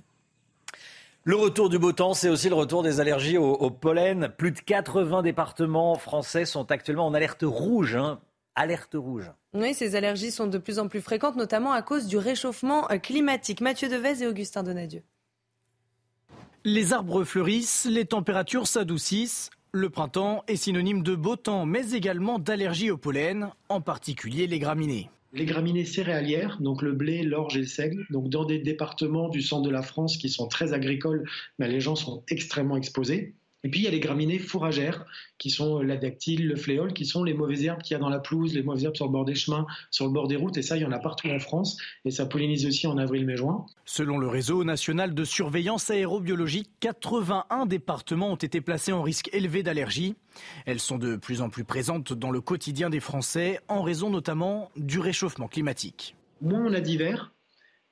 Le 1.28 1.36
retour 1.36 1.70
du 1.70 1.80
beau 1.80 1.92
temps, 1.92 2.14
c'est 2.14 2.30
aussi 2.30 2.50
le 2.50 2.56
retour 2.56 2.84
des 2.84 3.00
allergies 3.00 3.40
au, 3.40 3.72
pollen. 3.72 4.30
Plus 4.38 4.52
de 4.52 4.60
80 4.60 5.24
départements 5.24 5.96
français 5.96 6.46
sont 6.46 6.70
actuellement 6.70 7.08
en 7.08 7.16
alerte 7.16 7.44
rouge. 7.44 7.96
Hein. 7.96 8.20
Alerte 8.56 8.96
rouge. 8.96 9.32
Oui, 9.54 9.74
ces 9.74 9.96
allergies 9.96 10.32
sont 10.32 10.48
de 10.48 10.58
plus 10.58 10.80
en 10.80 10.88
plus 10.88 11.02
fréquentes, 11.02 11.36
notamment 11.36 11.74
à 11.74 11.82
cause 11.82 12.08
du 12.08 12.18
réchauffement 12.18 12.90
euh, 12.92 12.98
climatique. 12.98 13.62
Mathieu 13.62 13.90
Devez 13.90 14.24
et 14.24 14.28
Augustin 14.28 14.64
Donadieu. 14.64 15.02
Les 16.64 16.94
arbres 16.94 17.24
fleurissent, 17.24 17.86
les 17.86 18.06
températures 18.06 18.68
s'adoucissent. 18.68 19.50
Le 19.72 19.90
printemps 19.90 20.44
est 20.48 20.56
synonyme 20.56 21.04
de 21.04 21.16
beau 21.16 21.36
temps, 21.36 21.66
mais 21.66 21.92
également 21.92 22.40
d'allergies 22.40 22.92
au 22.92 22.98
pollen, 22.98 23.50
en 23.68 23.82
particulier 23.82 24.48
les 24.48 24.58
graminées. 24.58 25.10
Les 25.34 25.46
graminées 25.46 25.84
céréalières, 25.84 26.58
donc 26.62 26.82
le 26.82 26.94
blé, 26.94 27.22
l'orge 27.22 27.58
et 27.58 27.60
le 27.60 27.66
seigle, 27.66 28.08
donc 28.10 28.30
dans 28.30 28.46
des 28.46 28.58
départements 28.58 29.28
du 29.28 29.42
centre 29.42 29.64
de 29.64 29.70
la 29.70 29.82
France 29.82 30.16
qui 30.16 30.30
sont 30.30 30.48
très 30.48 30.72
agricoles, 30.72 31.30
mais 31.60 31.68
les 31.68 31.82
gens 31.82 31.98
sont 31.98 32.24
extrêmement 32.30 32.78
exposés. 32.78 33.36
Et 33.66 33.68
puis 33.68 33.80
il 33.80 33.84
y 33.84 33.88
a 33.88 33.92
les 33.92 34.00
graminées 34.00 34.38
fourragères, 34.38 35.08
qui 35.40 35.50
sont 35.50 35.82
la 35.82 35.98
dactyle, 35.98 36.48
le 36.48 36.56
fléol, 36.56 36.94
qui 36.94 37.04
sont 37.04 37.24
les 37.24 37.34
mauvaises 37.34 37.66
herbes 37.66 37.82
qu'il 37.82 37.96
y 37.96 37.98
a 37.98 38.00
dans 38.00 38.10
la 38.10 38.20
pelouse, 38.20 38.54
les 38.54 38.62
mauvaises 38.62 38.84
herbes 38.84 38.96
sur 38.96 39.08
le 39.08 39.12
bord 39.12 39.26
des 39.26 39.34
chemins, 39.34 39.66
sur 39.90 40.06
le 40.06 40.12
bord 40.12 40.28
des 40.28 40.36
routes. 40.36 40.56
Et 40.58 40.62
ça, 40.62 40.78
il 40.78 40.84
y 40.84 40.86
en 40.86 40.92
a 40.92 41.00
partout 41.00 41.30
en 41.30 41.40
France. 41.40 41.76
Et 42.06 42.12
ça 42.12 42.28
pollinise 42.28 42.68
aussi 42.68 42.86
en 42.86 43.00
avril, 43.00 43.26
mai, 43.26 43.36
juin. 43.36 43.66
Selon 43.84 44.20
le 44.20 44.28
réseau 44.28 44.64
national 44.64 45.16
de 45.16 45.24
surveillance 45.24 45.90
aérobiologique, 45.90 46.70
81 46.80 47.66
départements 47.66 48.32
ont 48.32 48.36
été 48.36 48.62
placés 48.62 48.92
en 48.92 49.02
risque 49.02 49.32
élevé 49.34 49.64
d'allergie. 49.64 50.14
Elles 50.68 50.80
sont 50.80 51.00
de 51.00 51.16
plus 51.16 51.42
en 51.42 51.50
plus 51.50 51.64
présentes 51.64 52.14
dans 52.14 52.30
le 52.30 52.42
quotidien 52.42 52.92
des 52.92 53.00
Français, 53.00 53.62
en 53.68 53.82
raison 53.82 54.12
notamment 54.12 54.70
du 54.78 55.00
réchauffement 55.00 55.48
climatique. 55.48 56.16
Moins 56.40 56.68
on 56.68 56.74
a 56.76 56.82
d'hiver, 56.82 57.34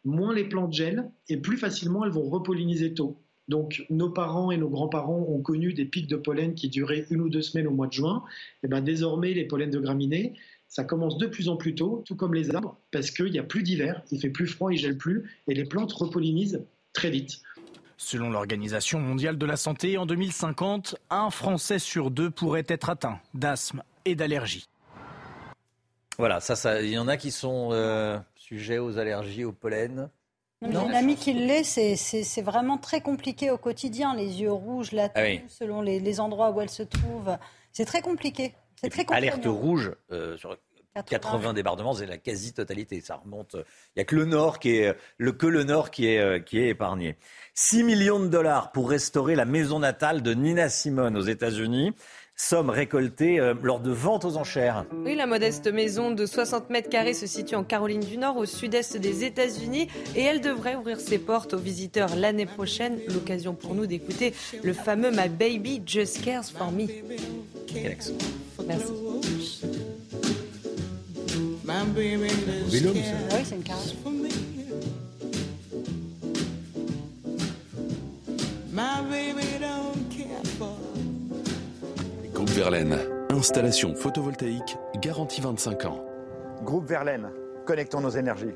moins 0.05 0.35
les 0.35 0.47
plantes 0.47 0.73
gèlent 0.73 1.09
et 1.29 1.37
plus 1.37 1.57
facilement 1.57 2.05
elles 2.05 2.11
vont 2.11 2.29
repolliniser 2.29 2.93
tôt. 2.93 3.17
Donc 3.47 3.85
nos 3.89 4.09
parents 4.09 4.51
et 4.51 4.57
nos 4.57 4.69
grands-parents 4.69 5.25
ont 5.27 5.41
connu 5.41 5.73
des 5.73 5.85
pics 5.85 6.07
de 6.07 6.15
pollen 6.15 6.55
qui 6.55 6.69
duraient 6.69 7.05
une 7.09 7.21
ou 7.21 7.29
deux 7.29 7.41
semaines 7.41 7.67
au 7.67 7.71
mois 7.71 7.87
de 7.87 7.93
juin. 7.93 8.23
Et 8.63 8.67
ben 8.67 8.81
désormais 8.81 9.33
les 9.33 9.45
pollens 9.45 9.71
de 9.71 9.79
graminées, 9.79 10.33
ça 10.73 10.83
commence 10.83 11.17
de 11.17 11.27
plus 11.27 11.49
en 11.49 11.55
plus 11.55 11.75
tôt, 11.75 12.03
tout 12.07 12.15
comme 12.15 12.33
les 12.33 12.55
arbres, 12.55 12.77
parce 12.91 13.11
qu'il 13.11 13.31
n'y 13.31 13.37
a 13.37 13.43
plus 13.43 13.61
d'hiver, 13.61 14.01
il 14.11 14.19
fait 14.19 14.29
plus 14.29 14.47
froid, 14.47 14.73
il 14.73 14.77
gèle 14.77 14.97
plus, 14.97 15.29
et 15.47 15.53
les 15.53 15.65
plantes 15.65 15.93
repollinisent 15.93 16.63
très 16.93 17.11
vite. 17.11 17.41
Selon 17.97 18.31
l'Organisation 18.31 18.99
mondiale 18.99 19.37
de 19.37 19.45
la 19.45 19.55
santé, 19.55 19.99
en 19.99 20.07
2050, 20.07 20.95
un 21.11 21.29
Français 21.29 21.77
sur 21.77 22.09
deux 22.09 22.31
pourrait 22.31 22.65
être 22.67 22.89
atteint 22.89 23.19
d'asthme 23.35 23.83
et 24.05 24.15
d'allergie. 24.15 24.67
Voilà, 26.17 26.39
ça, 26.39 26.81
il 26.81 26.89
y 26.89 26.97
en 26.97 27.07
a 27.07 27.17
qui 27.17 27.31
sont 27.31 27.69
euh, 27.71 28.17
sujets 28.35 28.79
aux 28.79 28.97
allergies, 28.97 29.45
au 29.45 29.51
pollen. 29.51 30.09
J'ai 30.71 30.77
une 30.77 30.95
amie 30.95 31.15
qui 31.15 31.33
l'est, 31.33 31.63
c'est 31.63 32.41
vraiment 32.41 32.77
très 32.77 33.01
compliqué 33.01 33.51
au 33.51 33.57
quotidien. 33.57 34.15
Les 34.15 34.41
yeux 34.41 34.51
rouges, 34.51 34.91
la 34.91 35.09
ah 35.15 35.23
toux, 35.23 35.47
selon 35.47 35.81
les, 35.81 36.19
endroits 36.19 36.51
où 36.51 36.61
elle 36.61 36.69
se 36.69 36.83
trouve. 36.83 37.37
C'est 37.71 37.85
très 37.85 38.01
compliqué. 38.01 38.53
C'est 38.75 38.89
très 38.89 39.05
Alerte 39.11 39.45
rouge 39.45 39.93
euh, 40.11 40.37
sur 40.37 40.57
80, 41.01 41.53
départements, 41.53 41.93
c'est 41.93 42.05
la 42.05 42.17
quasi-totalité. 42.17 43.01
Ça 43.01 43.15
remonte. 43.15 43.55
Il 43.55 43.97
n'y 43.97 44.01
a 44.01 44.05
que 44.05 44.15
le 44.15 44.25
nord 44.25 44.59
qui 44.59 44.77
est, 44.77 44.95
le, 45.17 45.31
que 45.31 45.47
le 45.47 45.63
nord 45.63 45.89
qui 45.89 46.07
est, 46.07 46.19
euh, 46.19 46.39
qui 46.39 46.59
est 46.59 46.69
épargné. 46.69 47.17
6 47.55 47.83
millions 47.83 48.19
de 48.19 48.27
dollars 48.27 48.71
pour 48.71 48.89
restaurer 48.89 49.35
la 49.35 49.45
maison 49.45 49.79
natale 49.79 50.21
de 50.21 50.33
Nina 50.33 50.69
Simone 50.69 51.17
aux 51.17 51.21
États-Unis 51.21 51.93
somme 52.35 52.69
récoltée 52.69 53.39
euh, 53.39 53.53
lors 53.61 53.79
de 53.79 53.91
ventes 53.91 54.25
aux 54.25 54.37
enchères. 54.37 54.85
Oui, 55.05 55.15
la 55.15 55.27
modeste 55.27 55.71
maison 55.71 56.11
de 56.11 56.25
60 56.25 56.69
mètres 56.69 56.89
carrés 56.89 57.13
se 57.13 57.27
situe 57.27 57.55
en 57.55 57.63
Caroline 57.63 58.01
du 58.01 58.17
Nord, 58.17 58.37
au 58.37 58.45
sud-est 58.45 58.97
des 58.97 59.23
États-Unis, 59.23 59.87
et 60.15 60.23
elle 60.23 60.41
devrait 60.41 60.75
ouvrir 60.75 60.99
ses 60.99 61.19
portes 61.19 61.53
aux 61.53 61.59
visiteurs 61.59 62.15
l'année 62.15 62.45
prochaine. 62.45 62.99
L'occasion 63.07 63.53
pour 63.53 63.75
nous 63.75 63.85
d'écouter 63.85 64.33
le 64.63 64.73
fameux 64.73 65.11
My 65.11 65.29
Baby 65.29 65.81
Just 65.85 66.23
Cares 66.23 66.45
for 66.45 66.71
Me. 66.71 66.87
Merci. 68.67 68.93
Oui, 71.95 73.41
c'est 73.43 73.55
une 73.55 73.63
carte. 73.63 73.95
My 78.73 79.03
baby 79.03 79.59
don't 79.59 79.92
Verlaine, 82.53 82.99
installation 83.31 83.95
photovoltaïque 83.95 84.77
garantie 85.01 85.41
25 85.41 85.85
ans. 85.85 86.05
Groupe 86.61 86.85
Verlaine, 86.85 87.31
connectons 87.65 87.99
nos 87.99 88.11
énergies. 88.11 88.53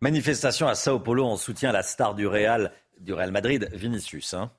Manifestation 0.00 0.66
à 0.66 0.74
Sao 0.74 0.98
Paulo 0.98 1.24
en 1.24 1.36
soutien 1.36 1.70
à 1.70 1.72
la 1.72 1.84
star 1.84 2.16
du 2.16 2.26
Real, 2.26 2.72
du 2.98 3.12
Real 3.14 3.30
Madrid, 3.30 3.68
Vinicius. 3.72 4.34
Hein. 4.34 4.50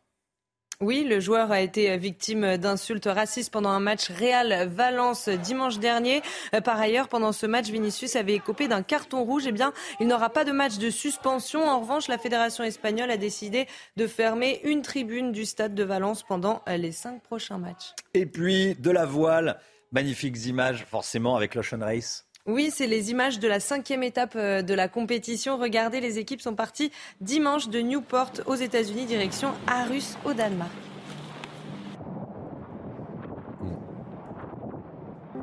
Oui, 0.79 1.03
le 1.03 1.19
joueur 1.19 1.51
a 1.51 1.59
été 1.61 1.97
victime 1.97 2.55
d'insultes 2.57 3.07
racistes 3.07 3.51
pendant 3.51 3.71
un 3.71 3.79
match 3.79 4.11
Real-Valence 4.11 5.27
dimanche 5.27 5.79
dernier. 5.79 6.21
Euh, 6.53 6.61
par 6.61 6.79
ailleurs, 6.79 7.07
pendant 7.07 7.31
ce 7.31 7.47
match, 7.47 7.71
Vinicius 7.71 8.15
avait 8.15 8.35
écopé 8.35 8.67
d'un 8.67 8.83
carton 8.83 9.23
rouge. 9.23 9.47
Eh 9.47 9.51
bien, 9.51 9.73
il 9.99 10.05
n'aura 10.05 10.29
pas 10.29 10.45
de 10.45 10.51
match 10.51 10.77
de 10.77 10.91
suspension. 10.91 11.67
En 11.67 11.79
revanche, 11.79 12.07
la 12.07 12.19
fédération 12.19 12.63
espagnole 12.63 13.09
a 13.09 13.17
décidé 13.17 13.65
de 13.95 14.05
fermer 14.05 14.61
une 14.65 14.83
tribune 14.83 15.31
du 15.31 15.45
stade 15.45 15.73
de 15.73 15.83
Valence 15.83 16.21
pendant 16.21 16.61
les 16.67 16.91
cinq 16.91 17.23
prochains 17.23 17.57
matchs. 17.57 17.95
Et 18.13 18.27
puis, 18.27 18.75
de 18.75 18.91
la 18.91 19.05
voile, 19.05 19.59
magnifiques 19.91 20.45
images 20.45 20.85
forcément 20.85 21.35
avec 21.35 21.55
l'Ocean 21.55 21.79
Race. 21.79 22.26
Oui, 22.47 22.71
c'est 22.71 22.87
les 22.87 23.11
images 23.11 23.39
de 23.39 23.47
la 23.49 23.59
cinquième 23.59 24.03
étape 24.03 24.37
euh, 24.37 24.61
de 24.61 24.73
la 24.73 24.87
compétition. 24.87 25.57
Regardez, 25.57 25.99
les 25.99 26.17
équipes 26.17 26.39
sont 26.39 26.55
parties 26.55 26.93
dimanche 27.19 27.67
de 27.67 27.79
Newport 27.79 28.31
aux 28.45 28.55
États-Unis, 28.55 29.05
direction 29.05 29.51
Arus 29.67 30.17
au 30.23 30.33
Danemark. 30.33 30.71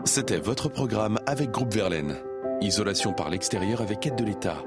C'était 0.06 0.38
votre 0.38 0.70
programme 0.70 1.18
avec 1.26 1.50
Groupe 1.50 1.74
Verlaine. 1.74 2.16
Isolation 2.62 3.12
par 3.12 3.28
l'extérieur 3.28 3.82
avec 3.82 4.06
aide 4.06 4.16
de 4.16 4.24
l'État. 4.24 4.64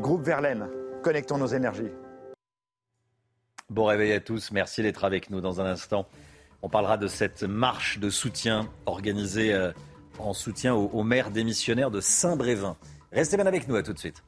Groupe 0.00 0.22
Verlaine, 0.22 0.68
connectons 1.04 1.38
nos 1.38 1.46
énergies. 1.46 1.92
Bon 3.70 3.84
réveil 3.84 4.12
à 4.12 4.20
tous, 4.20 4.50
merci 4.50 4.82
d'être 4.82 5.04
avec 5.04 5.30
nous 5.30 5.40
dans 5.40 5.60
un 5.60 5.66
instant. 5.66 6.06
On 6.62 6.68
parlera 6.68 6.96
de 6.96 7.06
cette 7.06 7.44
marche 7.44 8.00
de 8.00 8.10
soutien 8.10 8.68
organisée 8.86 9.52
euh, 9.52 9.70
en 10.18 10.32
soutien 10.32 10.74
au, 10.74 11.02
maire 11.02 11.30
démissionnaire 11.30 11.90
de 11.90 12.00
Saint-Brévin. 12.00 12.76
Restez 13.12 13.36
bien 13.36 13.46
avec 13.46 13.68
nous, 13.68 13.76
à 13.76 13.82
tout 13.82 13.92
de 13.92 13.98
suite. 13.98 14.22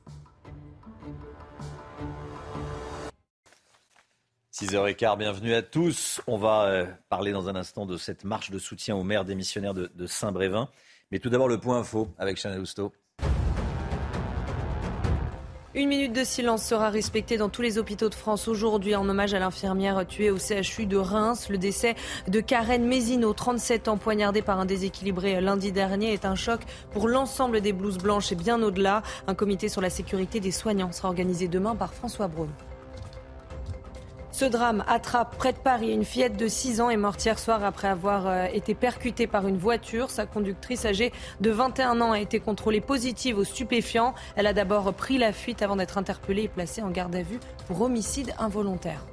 6h15, 4.52 5.18
bienvenue 5.18 5.54
à 5.54 5.62
tous. 5.62 6.21
On 6.26 6.37
va 6.37 6.64
euh, 6.64 6.87
parler 7.09 7.33
dans 7.33 7.49
un 7.49 7.54
instant 7.54 7.87
de 7.87 7.97
cette 7.97 8.25
marche 8.25 8.50
de 8.50 8.59
soutien 8.59 8.97
au 8.97 9.04
maire 9.04 9.25
démissionnaire 9.25 9.75
de, 9.75 9.90
de 9.95 10.07
Saint-Brévin. 10.07 10.68
Mais 11.11 11.21
tout 11.21 11.30
d'abord, 11.30 11.49
le 11.49 11.59
point 11.59 11.78
info 11.78 12.12
avec 12.18 12.37
Chanel 12.37 12.61
Housteau. 12.61 12.92
Une 15.75 15.90
minute 15.90 16.14
de 16.14 16.25
silence 16.25 16.64
sera 16.64 16.88
respectée 16.88 17.37
dans 17.37 17.50
tous 17.50 17.60
les 17.60 17.76
hôpitaux 17.76 18.08
de 18.08 18.14
France 18.14 18.48
aujourd'hui 18.48 18.96
en 18.96 19.06
hommage 19.06 19.34
à 19.34 19.38
l'infirmière 19.38 20.06
tuée 20.06 20.30
au 20.30 20.38
CHU 20.38 20.87
de 20.87 20.96
Reims. 20.96 21.50
Le 21.50 21.58
décès 21.58 21.94
de 22.26 22.40
Karen 22.40 22.87
Mézineau, 22.87 23.34
37 23.34 23.88
ans, 23.88 23.98
poignardée 23.98 24.40
par 24.40 24.58
un 24.58 24.64
déséquilibré 24.64 25.42
lundi 25.42 25.70
dernier, 25.70 26.14
est 26.14 26.25
un 26.25 26.37
choc 26.37 26.62
pour 26.90 27.06
l'ensemble 27.06 27.60
des 27.60 27.75
blouses 27.75 27.98
blanches 27.98 28.32
et 28.32 28.34
bien 28.34 28.62
au-delà. 28.62 29.02
Un 29.26 29.34
comité 29.34 29.68
sur 29.68 29.82
la 29.82 29.90
sécurité 29.90 30.40
des 30.40 30.52
soignants 30.52 30.90
sera 30.90 31.08
organisé 31.08 31.48
demain 31.48 31.76
par 31.76 31.92
François 31.92 32.28
Braun. 32.28 32.48
Ce 34.38 34.45
drame 34.45 34.85
attrape 34.87 35.37
près 35.37 35.52
de 35.52 35.59
Paris. 35.59 35.90
Une 35.90 36.04
fillette 36.04 36.37
de 36.37 36.47
6 36.47 36.80
ans 36.80 36.90
est 36.90 36.97
morte 36.97 37.25
hier 37.25 37.40
soir 37.40 37.64
après 37.64 37.88
avoir 37.88 38.28
euh, 38.28 38.45
été 38.52 38.73
percutée 38.73 39.26
par 39.26 39.49
une 39.49 39.57
voiture. 39.57 40.11
Sa 40.11 40.26
conductrice 40.26 40.85
âgée 40.85 41.12
de 41.40 41.50
21 41.50 42.00
ans 42.00 42.12
a 42.12 42.21
été 42.21 42.38
contrôlée 42.38 42.80
positive 42.80 43.37
aux 43.37 43.42
stupéfiants. 43.42 44.14
Elle 44.37 44.47
a 44.47 44.52
d'abord 44.52 44.95
pris 44.95 45.18
la 45.18 45.33
fuite 45.33 45.61
avant 45.61 45.75
d'être 45.75 45.99
interpellée 45.99 46.45
et 46.45 46.49
placée 46.49 46.83
en 46.83 46.90
garde 46.90 47.16
à 47.16 47.23
vue 47.23 47.40
pour 47.66 47.83
homicide 47.83 48.33
involontaire. 48.38 49.04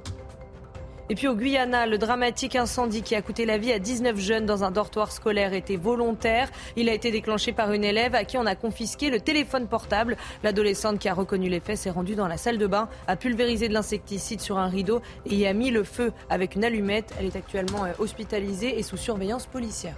Et 1.08 1.14
puis 1.14 1.28
au 1.28 1.36
Guyana, 1.36 1.86
le 1.86 1.98
dramatique 1.98 2.56
incendie 2.56 3.02
qui 3.02 3.14
a 3.14 3.22
coûté 3.22 3.46
la 3.46 3.58
vie 3.58 3.72
à 3.72 3.78
19 3.78 4.18
jeunes 4.18 4.44
dans 4.44 4.64
un 4.64 4.72
dortoir 4.72 5.12
scolaire 5.12 5.52
était 5.52 5.76
volontaire. 5.76 6.50
Il 6.74 6.88
a 6.88 6.94
été 6.94 7.12
déclenché 7.12 7.52
par 7.52 7.72
une 7.72 7.84
élève 7.84 8.16
à 8.16 8.24
qui 8.24 8.36
on 8.38 8.46
a 8.46 8.56
confisqué 8.56 9.08
le 9.08 9.20
téléphone 9.20 9.68
portable. 9.68 10.16
L'adolescente 10.42 10.98
qui 10.98 11.08
a 11.08 11.14
reconnu 11.14 11.48
les 11.48 11.60
faits 11.60 11.78
s'est 11.78 11.90
rendue 11.90 12.16
dans 12.16 12.26
la 12.26 12.36
salle 12.36 12.58
de 12.58 12.66
bain, 12.66 12.88
a 13.06 13.14
pulvérisé 13.14 13.68
de 13.68 13.74
l'insecticide 13.74 14.40
sur 14.40 14.58
un 14.58 14.66
rideau 14.66 15.00
et 15.26 15.36
y 15.36 15.46
a 15.46 15.52
mis 15.52 15.70
le 15.70 15.84
feu 15.84 16.12
avec 16.28 16.56
une 16.56 16.64
allumette. 16.64 17.14
Elle 17.20 17.26
est 17.26 17.36
actuellement 17.36 17.84
euh, 17.84 17.92
hospitalisée 18.00 18.76
et 18.76 18.82
sous 18.82 18.96
surveillance 18.96 19.46
policière. 19.46 19.94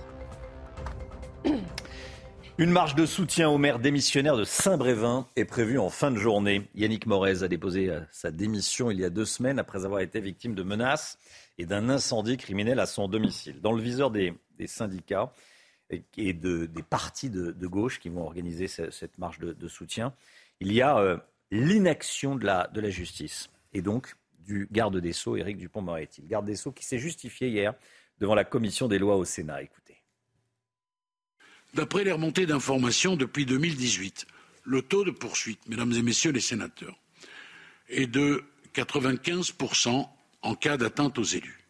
Une 2.60 2.72
marche 2.72 2.96
de 2.96 3.06
soutien 3.06 3.48
au 3.48 3.56
maire 3.56 3.78
démissionnaire 3.78 4.36
de 4.36 4.42
Saint-Brévin 4.42 5.28
est 5.36 5.44
prévue 5.44 5.78
en 5.78 5.90
fin 5.90 6.10
de 6.10 6.18
journée. 6.18 6.68
Yannick 6.74 7.06
Morez 7.06 7.44
a 7.44 7.48
déposé 7.48 7.88
euh, 7.88 8.00
sa 8.10 8.32
démission 8.32 8.90
il 8.90 8.98
y 8.98 9.04
a 9.04 9.10
deux 9.10 9.26
semaines 9.26 9.60
après 9.60 9.84
avoir 9.84 10.00
été 10.00 10.20
victime 10.20 10.56
de 10.56 10.64
menaces 10.64 11.20
et 11.58 11.66
d'un 11.66 11.88
incendie 11.88 12.36
criminel 12.36 12.80
à 12.80 12.86
son 12.86 13.06
domicile. 13.06 13.60
Dans 13.60 13.70
le 13.70 13.80
viseur 13.80 14.10
des, 14.10 14.34
syndicats 14.66 15.32
et 16.16 16.32
des 16.32 16.82
partis 16.90 17.30
de, 17.30 17.66
gauche 17.68 18.00
qui 18.00 18.08
vont 18.08 18.24
organiser 18.24 18.66
cette 18.66 19.18
marche 19.18 19.38
de, 19.38 19.68
soutien, 19.68 20.12
il 20.58 20.72
y 20.72 20.82
a 20.82 20.98
euh, 20.98 21.16
l'inaction 21.52 22.34
de 22.34 22.44
la, 22.44 22.90
justice 22.90 23.50
et 23.72 23.82
donc 23.82 24.16
du 24.40 24.66
garde 24.72 24.96
des 24.96 25.12
Sceaux, 25.12 25.36
Éric 25.36 25.58
Dupont-Moretti. 25.58 26.22
Le 26.22 26.28
garde 26.28 26.46
des 26.46 26.56
Sceaux 26.56 26.72
qui 26.72 26.84
s'est 26.84 26.98
justifié 26.98 27.50
hier 27.50 27.74
devant 28.18 28.34
la 28.34 28.44
commission 28.44 28.88
des 28.88 28.98
lois 28.98 29.14
au 29.14 29.24
Sénat. 29.24 29.62
Écoutez. 29.62 29.87
D'après 31.74 32.04
les 32.04 32.12
remontées 32.12 32.46
d'informations 32.46 33.16
depuis 33.16 33.46
2018, 33.46 34.26
le 34.64 34.82
taux 34.82 35.04
de 35.04 35.10
poursuite, 35.10 35.60
mesdames 35.68 35.92
et 35.92 36.02
messieurs 36.02 36.32
les 36.32 36.40
sénateurs, 36.40 36.98
est 37.88 38.06
de 38.06 38.44
95% 38.74 40.08
en 40.42 40.54
cas 40.54 40.76
d'atteinte 40.76 41.18
aux 41.18 41.24
élus. 41.24 41.60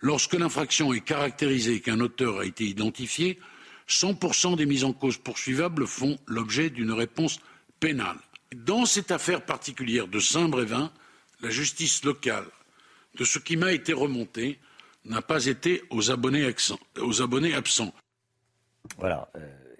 Lorsque 0.00 0.34
l'infraction 0.34 0.92
est 0.92 1.00
caractérisée 1.00 1.74
et 1.74 1.80
qu'un 1.80 2.00
auteur 2.00 2.40
a 2.40 2.44
été 2.44 2.64
identifié, 2.64 3.38
100% 3.88 4.56
des 4.56 4.66
mises 4.66 4.84
en 4.84 4.92
cause 4.92 5.18
poursuivables 5.18 5.86
font 5.86 6.18
l'objet 6.26 6.70
d'une 6.70 6.92
réponse 6.92 7.40
pénale. 7.80 8.18
Dans 8.54 8.86
cette 8.86 9.10
affaire 9.10 9.44
particulière 9.44 10.08
de 10.08 10.20
Saint-Brévin, 10.20 10.92
la 11.40 11.50
justice 11.50 12.04
locale 12.04 12.46
de 13.16 13.24
ce 13.24 13.38
qui 13.38 13.56
m'a 13.56 13.72
été 13.72 13.92
remonté 13.92 14.58
n'a 15.04 15.22
pas 15.22 15.46
été 15.46 15.82
aux 15.90 16.10
abonnés, 16.10 16.44
absents. 16.44 17.94
Voilà, 18.98 19.28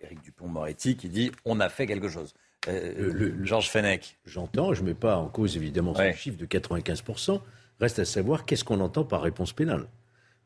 Éric 0.03 0.23
Dupont-Moretti 0.23 0.97
qui 0.97 1.09
dit 1.09 1.31
on 1.45 1.61
a 1.61 1.69
fait 1.69 1.87
quelque 1.87 2.09
chose. 2.09 2.35
Euh, 2.69 3.33
Georges 3.43 3.69
Fenech. 3.69 4.17
J'entends, 4.25 4.75
je 4.75 4.83
ne 4.83 4.89
mets 4.89 4.95
pas 4.95 5.17
en 5.17 5.29
cause 5.29 5.57
évidemment 5.57 5.95
ce 5.95 6.13
chiffre 6.13 6.39
de 6.39 6.47
95%. 6.47 7.41
Reste 7.81 7.99
à 7.99 8.05
savoir 8.05 8.45
qu'est-ce 8.45 8.65
qu'on 8.65 8.81
entend 8.81 9.05
par 9.05 9.23
réponse 9.23 9.53
pénale? 9.53 9.87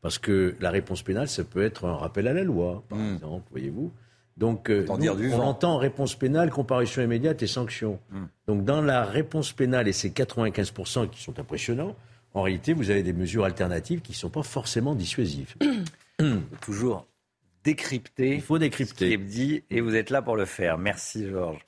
Parce 0.01 0.17
que 0.17 0.55
la 0.59 0.71
réponse 0.71 1.03
pénale, 1.03 1.27
ça 1.27 1.43
peut 1.43 1.63
être 1.63 1.85
un 1.85 1.95
rappel 1.95 2.27
à 2.27 2.33
la 2.33 2.43
loi, 2.43 2.83
par 2.89 2.97
hmm. 2.97 3.15
exemple, 3.15 3.47
voyez-vous. 3.51 3.91
Donc, 4.37 4.69
euh, 4.69 4.85
on 4.87 5.39
entend 5.39 5.77
réponse 5.77 6.15
pénale, 6.15 6.49
comparution 6.49 7.01
immédiate 7.01 7.43
et 7.43 7.47
sanction. 7.47 7.99
Hmm. 8.09 8.25
Donc, 8.47 8.63
dans 8.63 8.81
la 8.81 9.03
réponse 9.03 9.51
pénale 9.51 9.89
et 9.89 9.93
ces 9.93 10.09
95% 10.09 11.09
qui 11.09 11.21
sont 11.21 11.37
impressionnants, 11.39 11.95
en 12.33 12.43
réalité, 12.43 12.73
vous 12.73 12.89
avez 12.89 13.03
des 13.03 13.11
mesures 13.11 13.43
alternatives 13.43 14.01
qui 14.01 14.13
ne 14.13 14.17
sont 14.17 14.29
pas 14.29 14.43
forcément 14.43 14.95
dissuasives. 14.95 15.55
Toujours 16.61 17.05
décrypter. 17.69 18.33
Il 18.35 18.41
faut 18.41 18.57
décrypter. 18.57 19.05
Ce 19.05 19.09
qui 19.09 19.13
est 19.13 19.17
dit, 19.17 19.63
et 19.69 19.81
vous 19.81 19.95
êtes 19.95 20.09
là 20.09 20.21
pour 20.21 20.35
le 20.35 20.45
faire. 20.45 20.77
Merci, 20.77 21.27
Georges. 21.27 21.65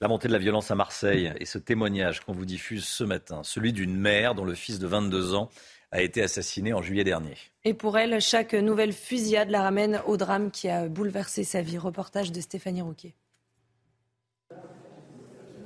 La 0.00 0.08
montée 0.08 0.28
de 0.28 0.32
la 0.32 0.38
violence 0.38 0.70
à 0.70 0.74
Marseille 0.74 1.32
et 1.38 1.44
ce 1.44 1.58
témoignage 1.58 2.20
qu'on 2.20 2.32
vous 2.32 2.46
diffuse 2.46 2.84
ce 2.84 3.04
matin, 3.04 3.42
celui 3.42 3.72
d'une 3.72 3.96
mère 3.96 4.34
dont 4.34 4.44
le 4.44 4.54
fils 4.54 4.78
de 4.78 4.86
22 4.86 5.34
ans 5.34 5.50
a 5.92 6.02
été 6.02 6.22
assassiné 6.22 6.72
en 6.72 6.82
juillet 6.82 7.04
dernier. 7.04 7.36
Et 7.64 7.74
pour 7.74 7.96
elle, 7.98 8.20
chaque 8.20 8.54
nouvelle 8.54 8.92
fusillade 8.92 9.50
la 9.50 9.62
ramène 9.62 10.00
au 10.06 10.16
drame 10.16 10.50
qui 10.50 10.68
a 10.68 10.88
bouleversé 10.88 11.44
sa 11.44 11.62
vie. 11.62 11.78
Reportage 11.78 12.32
de 12.32 12.40
Stéphanie 12.40 12.82
Rouquet. 12.82 13.14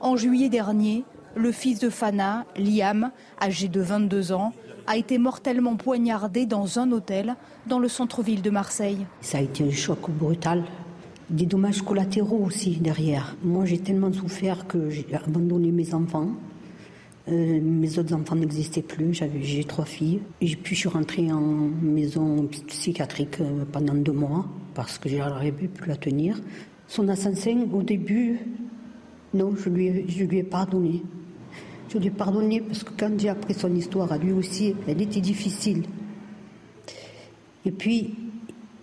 En 0.01 0.17
juillet 0.17 0.49
dernier, 0.49 1.05
le 1.35 1.53
fils 1.53 1.79
de 1.79 1.89
Fana, 1.89 2.47
Liam, 2.57 3.13
âgé 3.41 3.69
de 3.69 3.81
22 3.81 4.33
ans, 4.33 4.53
a 4.89 4.97
été 4.97 5.19
mortellement 5.19 5.77
poignardé 5.77 6.47
dans 6.47 6.79
un 6.79 6.91
hôtel 6.93 7.37
dans 7.67 7.79
le 7.79 7.89
centre-ville 7.89 8.41
de 8.41 8.51
Marseille. 8.51 9.07
Ça 9.21 9.39
a 9.39 9.43
été 9.43 9.63
un 9.63 9.71
choc 9.71 10.11
brutal 10.11 10.65
des 11.29 11.45
dommages 11.45 11.83
collatéraux 11.83 12.43
aussi 12.47 12.77
derrière. 12.77 13.37
Moi, 13.43 13.67
j'ai 13.67 13.79
tellement 13.79 14.11
souffert 14.13 14.67
que 14.67 14.89
j'ai 14.89 15.07
abandonné 15.15 15.71
mes 15.71 15.93
enfants. 15.93 16.31
Euh, 17.29 17.61
mes 17.61 17.99
autres 17.99 18.15
enfants 18.15 18.37
n'existaient 18.37 18.81
plus. 18.81 19.13
J'avais, 19.13 19.43
j'ai 19.43 19.65
trois 19.65 19.85
filles. 19.85 20.23
Et 20.41 20.57
puis, 20.57 20.75
je 20.75 20.81
suis 20.81 20.89
rentrée 20.89 21.31
en 21.31 21.69
maison 21.83 22.49
psychiatrique 22.69 23.41
euh, 23.43 23.65
pendant 23.71 23.95
deux 23.95 24.13
mois 24.13 24.47
parce 24.73 24.97
que 24.97 25.11
j'arrivais 25.11 25.69
plus 25.69 25.93
à 25.93 25.97
tenir. 25.97 26.41
Son 26.87 27.09
assassin, 27.09 27.67
au 27.75 27.83
début, 27.83 28.39
non, 29.35 29.55
je 29.55 29.69
lui, 29.69 30.09
je 30.09 30.25
lui 30.25 30.39
ai 30.39 30.43
pardonné. 30.43 31.03
Je 31.89 31.97
lui 31.97 32.09
ai 32.09 32.11
pardonné 32.11 32.61
parce 32.61 32.85
que 32.85 32.91
quand 32.99 33.19
j'ai 33.19 33.31
appris 33.31 33.55
son 33.55 33.75
histoire 33.75 34.13
à 34.13 34.19
lui 34.19 34.33
aussi, 34.33 34.75
elle 34.87 35.01
était 35.01 35.21
difficile. 35.21 35.85
Et 37.65 37.71
puis, 37.71 38.15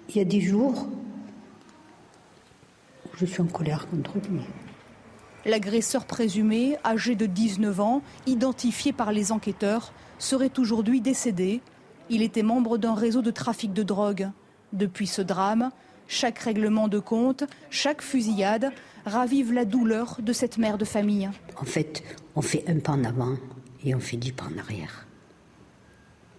il 0.09 0.15
y 0.17 0.19
a 0.19 0.25
des 0.25 0.41
jours, 0.41 0.87
je 3.15 3.25
suis 3.25 3.41
en 3.41 3.47
colère 3.47 3.87
contre 3.87 4.15
lui. 4.29 4.41
L'agresseur 5.45 6.05
présumé, 6.05 6.77
âgé 6.83 7.15
de 7.15 7.27
19 7.27 7.79
ans, 7.79 8.01
identifié 8.25 8.91
par 8.91 9.11
les 9.11 9.31
enquêteurs, 9.31 9.93
serait 10.17 10.51
aujourd'hui 10.57 11.01
décédé. 11.01 11.61
Il 12.09 12.23
était 12.23 12.41
membre 12.41 12.79
d'un 12.79 12.95
réseau 12.95 13.21
de 13.21 13.31
trafic 13.31 13.71
de 13.71 13.83
drogue. 13.83 14.29
Depuis 14.73 15.05
ce 15.05 15.21
drame, 15.21 15.69
chaque 16.07 16.39
règlement 16.39 16.87
de 16.87 16.97
compte, 16.97 17.43
chaque 17.69 18.01
fusillade 18.01 18.71
ravive 19.05 19.53
la 19.53 19.65
douleur 19.65 20.17
de 20.21 20.33
cette 20.33 20.57
mère 20.57 20.79
de 20.79 20.85
famille. 20.85 21.29
En 21.61 21.65
fait, 21.65 22.03
on 22.35 22.41
fait 22.41 22.63
un 22.67 22.79
pas 22.79 22.93
en 22.93 23.03
avant 23.03 23.35
et 23.83 23.95
on 23.95 23.99
fait 23.99 24.17
dix 24.17 24.31
pas 24.31 24.45
en 24.45 24.57
arrière. 24.57 25.05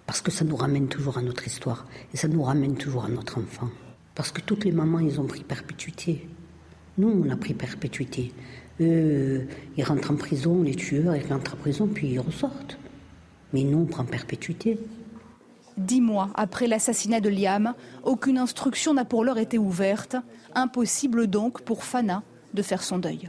Parce 0.06 0.20
que 0.20 0.30
ça 0.30 0.44
nous 0.44 0.56
ramène 0.56 0.88
toujours 0.88 1.18
à 1.18 1.22
notre 1.22 1.46
histoire 1.46 1.86
et 2.12 2.16
ça 2.16 2.28
nous 2.28 2.42
ramène 2.42 2.76
toujours 2.76 3.04
à 3.04 3.08
notre 3.08 3.38
enfant. 3.38 3.68
Parce 4.14 4.30
que 4.30 4.40
toutes 4.40 4.64
les 4.64 4.72
mamans, 4.72 5.00
ils 5.00 5.20
ont 5.20 5.26
pris 5.26 5.42
perpétuité. 5.42 6.28
Nous, 6.98 7.08
on 7.08 7.28
a 7.30 7.36
pris 7.36 7.54
perpétuité. 7.54 8.32
Eux, 8.80 9.46
ils 9.76 9.84
rentrent 9.84 10.10
en 10.10 10.16
prison, 10.16 10.62
les 10.62 10.74
tueurs, 10.74 11.16
ils 11.16 11.26
rentrent 11.26 11.54
en 11.54 11.58
prison, 11.58 11.86
puis 11.86 12.08
ils 12.08 12.20
ressortent. 12.20 12.78
Mais 13.52 13.62
nous, 13.62 13.78
on 13.78 13.86
prend 13.86 14.04
perpétuité. 14.04 14.78
Dix 15.76 16.00
mois 16.00 16.30
après 16.34 16.66
l'assassinat 16.66 17.20
de 17.20 17.28
Liam, 17.28 17.74
aucune 18.02 18.38
instruction 18.38 18.94
n'a 18.94 19.04
pour 19.04 19.24
l'heure 19.24 19.38
été 19.38 19.58
ouverte. 19.58 20.16
Impossible 20.54 21.26
donc 21.26 21.62
pour 21.62 21.84
Fana 21.84 22.22
de 22.54 22.62
faire 22.62 22.82
son 22.82 22.98
deuil. 22.98 23.28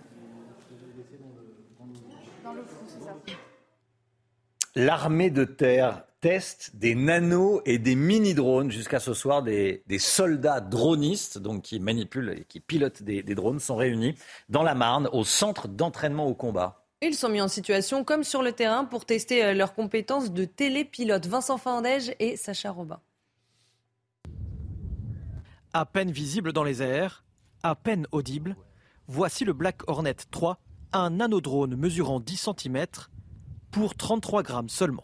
L'armée 4.78 5.32
de 5.32 5.44
terre 5.44 6.04
test 6.20 6.76
des 6.76 6.94
nanos 6.94 7.64
et 7.66 7.80
des 7.80 7.96
mini-drones. 7.96 8.70
Jusqu'à 8.70 9.00
ce 9.00 9.16
soir, 9.16 9.42
des, 9.42 9.82
soldats 9.98 10.62
dronistes, 10.62 11.40
donc 11.40 11.64
qui 11.64 11.80
manipulent 11.80 12.36
et 12.38 12.44
qui 12.44 12.60
pilotent 12.60 13.02
des, 13.02 13.24
drones, 13.24 13.60
sont 13.60 13.76
réunis 13.76 14.14
dans 14.50 14.62
la 14.62 14.76
Marne 14.76 15.10
au 15.14 15.24
centre 15.24 15.68
d'entraînement 15.68 16.28
au 16.28 16.36
combat. 16.36 16.86
Ils 17.02 17.16
sont 17.16 17.28
mis 17.28 17.42
en 17.42 17.48
situation 17.48 18.04
comme 18.04 18.24
sur 18.24 18.44
le 18.44 18.52
terrain 18.52 18.86
pour 18.86 19.06
tester 19.06 19.44
euh, 19.44 19.54
leurs 19.56 19.74
compétences 19.74 20.32
de 20.32 20.46
télépilote. 20.46 21.26
Vincent 21.26 21.58
Fandège 21.58 22.14
et 22.20 22.38
Sacha 22.38 22.70
Robin. 22.70 23.00
À 25.74 25.88
peine 25.88 26.12
visible 26.12 26.54
dans 26.54 26.64
les 26.64 26.84
airs, 26.84 27.26
à 27.64 27.74
peine 27.74 28.06
audible, 28.12 28.56
voici 29.08 29.44
le 29.44 29.54
Black 29.54 29.90
Hornet 29.90 30.18
3, 30.30 30.60
un 30.94 31.10
nanodrone 31.10 31.76
mesurant 31.76 32.20
10 32.20 32.52
cm 32.60 32.86
pour 33.78 33.94
33 33.94 34.42
grammes 34.42 34.70
seulement. 34.70 35.04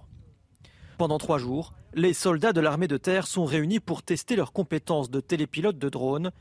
Pendant 0.97 1.19
trois 1.19 1.37
jours, 1.37 1.73
les 1.93 2.13
soldats 2.13 2.53
de 2.53 2.59
l'armée 2.59 2.87
de 2.87 2.97
terre 2.97 3.27
sont 3.27 3.45
réunis 3.45 3.79
pour 3.79 4.01
tester 4.01 4.35
leurs 4.35 4.51
compétences 4.51 5.11
de 5.11 5.19
télépilote 5.19 5.77
de 5.77 5.89
drone 5.89 6.31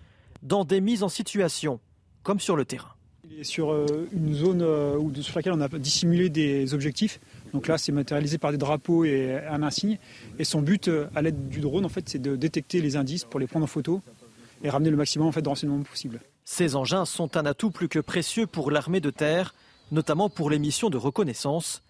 dans 0.42 0.64
des 0.64 0.80
mises 0.80 1.02
en 1.02 1.10
situation, 1.10 1.78
comme 2.22 2.40
sur 2.40 2.56
le 2.56 2.64
terrain. 2.64 2.88
Il 3.30 3.40
est 3.40 3.44
sur 3.44 3.72
euh, 3.72 4.08
une 4.14 4.32
zone 4.32 4.62
euh, 4.62 4.98
sur 5.20 5.36
laquelle 5.36 5.52
on 5.52 5.60
a 5.60 5.68
dissimulé 5.68 6.30
des 6.30 6.72
objectifs. 6.72 7.20
Donc 7.52 7.68
là, 7.68 7.76
c'est 7.76 7.92
matérialisé 7.92 8.38
par 8.38 8.50
des 8.50 8.56
drapeaux 8.56 9.04
et 9.04 9.36
un 9.36 9.62
insigne. 9.62 9.98
Et 10.38 10.44
son 10.44 10.62
but, 10.62 10.88
euh, 10.88 11.08
à 11.14 11.20
l'aide 11.20 11.50
du 11.50 11.60
drone, 11.60 11.84
en 11.84 11.90
fait, 11.90 12.08
c'est 12.08 12.20
de 12.20 12.34
détecter 12.34 12.80
les 12.80 12.96
indices 12.96 13.24
pour 13.24 13.40
les 13.40 13.46
prendre 13.46 13.64
en 13.64 13.68
photo 13.68 14.00
et 14.64 14.70
ramener 14.70 14.90
le 14.90 14.96
maximum 14.96 15.28
en 15.28 15.32
fait, 15.32 15.42
de 15.42 15.50
renseignements 15.50 15.82
possible. 15.82 16.20
Ces 16.46 16.76
engins 16.76 17.04
sont 17.04 17.36
un 17.36 17.44
atout 17.44 17.70
plus 17.70 17.88
que 17.88 17.98
précieux 17.98 18.46
pour 18.46 18.70
l'armée 18.70 19.00
de 19.00 19.10
terre, 19.10 19.54
notamment 19.90 20.30
pour 20.30 20.48
les 20.48 20.58
missions 20.58 20.88
de 20.88 20.96
reconnaissance 20.96 21.82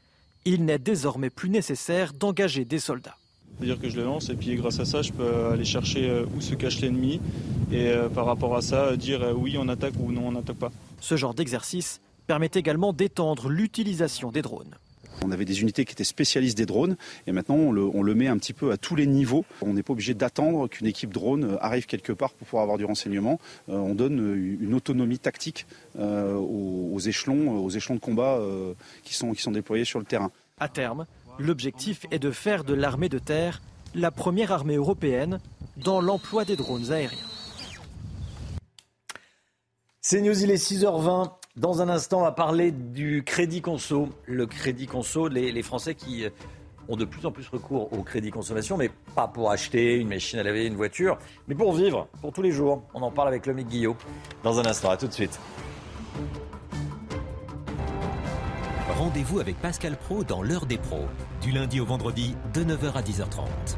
il 0.44 0.64
n'est 0.64 0.78
désormais 0.78 1.30
plus 1.30 1.48
nécessaire 1.48 2.12
d'engager 2.12 2.64
des 2.64 2.78
soldats. 2.78 3.16
C'est-à-dire 3.56 3.80
que 3.80 3.88
je 3.88 3.96
le 3.96 4.04
lance 4.04 4.28
et 4.28 4.34
puis 4.34 4.56
grâce 4.56 4.80
à 4.80 4.84
ça, 4.84 5.02
je 5.02 5.12
peux 5.12 5.46
aller 5.46 5.64
chercher 5.64 6.08
euh, 6.08 6.24
où 6.36 6.40
se 6.40 6.54
cache 6.54 6.80
l'ennemi 6.80 7.20
et 7.70 7.88
euh, 7.88 8.08
par 8.08 8.26
rapport 8.26 8.56
à 8.56 8.62
ça, 8.62 8.96
dire 8.96 9.22
euh, 9.22 9.32
oui, 9.32 9.56
on 9.58 9.68
attaque 9.68 9.94
ou 10.00 10.10
non, 10.10 10.28
on 10.28 10.32
n'attaque 10.32 10.56
pas. 10.56 10.70
Ce 11.00 11.16
genre 11.16 11.34
d'exercice 11.34 12.00
permet 12.26 12.50
également 12.54 12.92
d'étendre 12.92 13.48
l'utilisation 13.48 14.32
des 14.32 14.42
drones. 14.42 14.74
On 15.24 15.30
avait 15.30 15.44
des 15.44 15.60
unités 15.60 15.84
qui 15.84 15.92
étaient 15.92 16.04
spécialistes 16.04 16.56
des 16.56 16.66
drones 16.66 16.96
et 17.26 17.32
maintenant 17.32 17.56
on 17.56 18.02
le, 18.02 18.14
met 18.14 18.28
un 18.28 18.36
petit 18.38 18.52
peu 18.52 18.72
à 18.72 18.76
tous 18.76 18.96
les 18.96 19.06
niveaux. 19.06 19.44
On 19.60 19.74
n'est 19.74 19.82
pas 19.82 19.92
obligé 19.92 20.14
d'attendre 20.14 20.68
qu'une 20.68 20.86
équipe 20.86 21.12
drone 21.12 21.56
arrive 21.60 21.86
quelque 21.86 22.12
part 22.12 22.32
pour 22.32 22.46
pouvoir 22.46 22.62
avoir 22.62 22.78
du 22.78 22.84
renseignement. 22.84 23.38
on 23.68 23.94
donne 23.94 24.58
une 24.60 24.74
autonomie 24.74 25.18
tactique 25.18 25.66
aux, 25.98 26.98
échelons, 26.98 27.64
aux 27.64 27.70
échelons 27.70 27.94
de 27.94 28.00
combat 28.00 28.40
qui, 29.04 29.14
sont, 29.14 29.32
qui 29.32 29.42
sont 29.42 29.52
déployés 29.52 29.84
sur 29.84 29.98
le 29.98 30.04
terrain. 30.04 30.30
À 30.58 30.68
terme, 30.68 31.06
l'objectif 31.38 32.06
est 32.10 32.18
de 32.18 32.30
faire 32.30 32.64
de 32.64 32.74
l'armée 32.74 33.08
de 33.08 33.18
terre 33.18 33.62
la 33.94 34.10
première 34.10 34.52
armée 34.52 34.76
européenne 34.76 35.40
dans 35.76 36.00
l'emploi 36.00 36.44
des 36.44 36.56
drones 36.56 36.92
aériens. 36.92 37.18
C'est 40.00 40.20
News, 40.20 40.42
il 40.42 40.50
est 40.50 40.56
6h20. 40.56 41.30
Dans 41.56 41.82
un 41.82 41.90
instant, 41.90 42.20
on 42.20 42.22
va 42.22 42.32
parler 42.32 42.72
du 42.72 43.24
crédit 43.24 43.60
conso. 43.60 44.08
Le 44.24 44.46
crédit 44.46 44.86
conso, 44.86 45.28
les, 45.28 45.62
Français 45.62 45.94
qui 45.94 46.24
ont 46.88 46.96
de 46.96 47.04
plus 47.04 47.26
en 47.26 47.30
plus 47.30 47.46
recours 47.46 47.92
au 47.92 48.02
crédit 48.02 48.30
consommation, 48.30 48.78
mais 48.78 48.90
pas 49.14 49.28
pour 49.28 49.50
acheter 49.50 49.96
une 49.96 50.08
machine 50.08 50.38
à 50.38 50.42
laver, 50.42 50.64
une 50.64 50.76
voiture, 50.76 51.18
mais 51.48 51.54
pour 51.54 51.74
vivre, 51.74 52.08
pour 52.22 52.32
tous 52.32 52.40
les 52.40 52.52
jours. 52.52 52.82
On 52.94 53.02
en 53.02 53.10
parle 53.10 53.28
avec 53.28 53.44
Lomique 53.44 53.68
Guillot 53.68 53.98
dans 54.42 54.58
un 54.60 54.64
instant. 54.64 54.88
À 54.88 54.96
tout 54.96 55.06
de 55.06 55.12
suite. 55.12 55.38
Rendez-vous 58.96 59.38
avec 59.38 59.60
Pascal 59.60 59.98
Pro 59.98 60.24
dans 60.24 60.42
l'heure 60.42 60.64
des 60.64 60.78
pros, 60.78 61.04
du 61.42 61.52
lundi 61.52 61.80
au 61.80 61.84
vendredi 61.84 62.34
de 62.54 62.64
9h 62.64 62.94
à 62.94 63.02
10h30. 63.02 63.76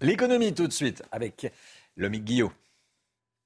L'économie 0.00 0.54
tout 0.54 0.66
de 0.66 0.72
suite 0.72 1.02
avec 1.12 1.52
Lomique 1.98 2.24
Guillot. 2.24 2.50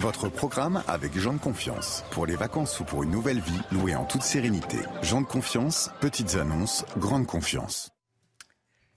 Votre 0.03 0.29
programme 0.29 0.83
avec 0.89 1.19
Jean 1.19 1.33
de 1.33 1.39
Confiance. 1.39 2.05
Pour 2.11 2.27
les 2.27 2.37
vacances 2.37 2.79
ou 2.81 2.85
pour 2.85 3.03
une 3.03 3.11
nouvelle 3.11 3.41
vie, 3.41 3.61
louée 3.73 3.97
en 3.97 4.05
toute 4.05 4.23
sérénité. 4.23 4.77
Jean 5.01 5.23
de 5.23 5.27
Confiance, 5.27 5.91
petites 6.03 6.35
annonces, 6.35 6.85
grande 6.99 7.27
confiance. 7.27 7.91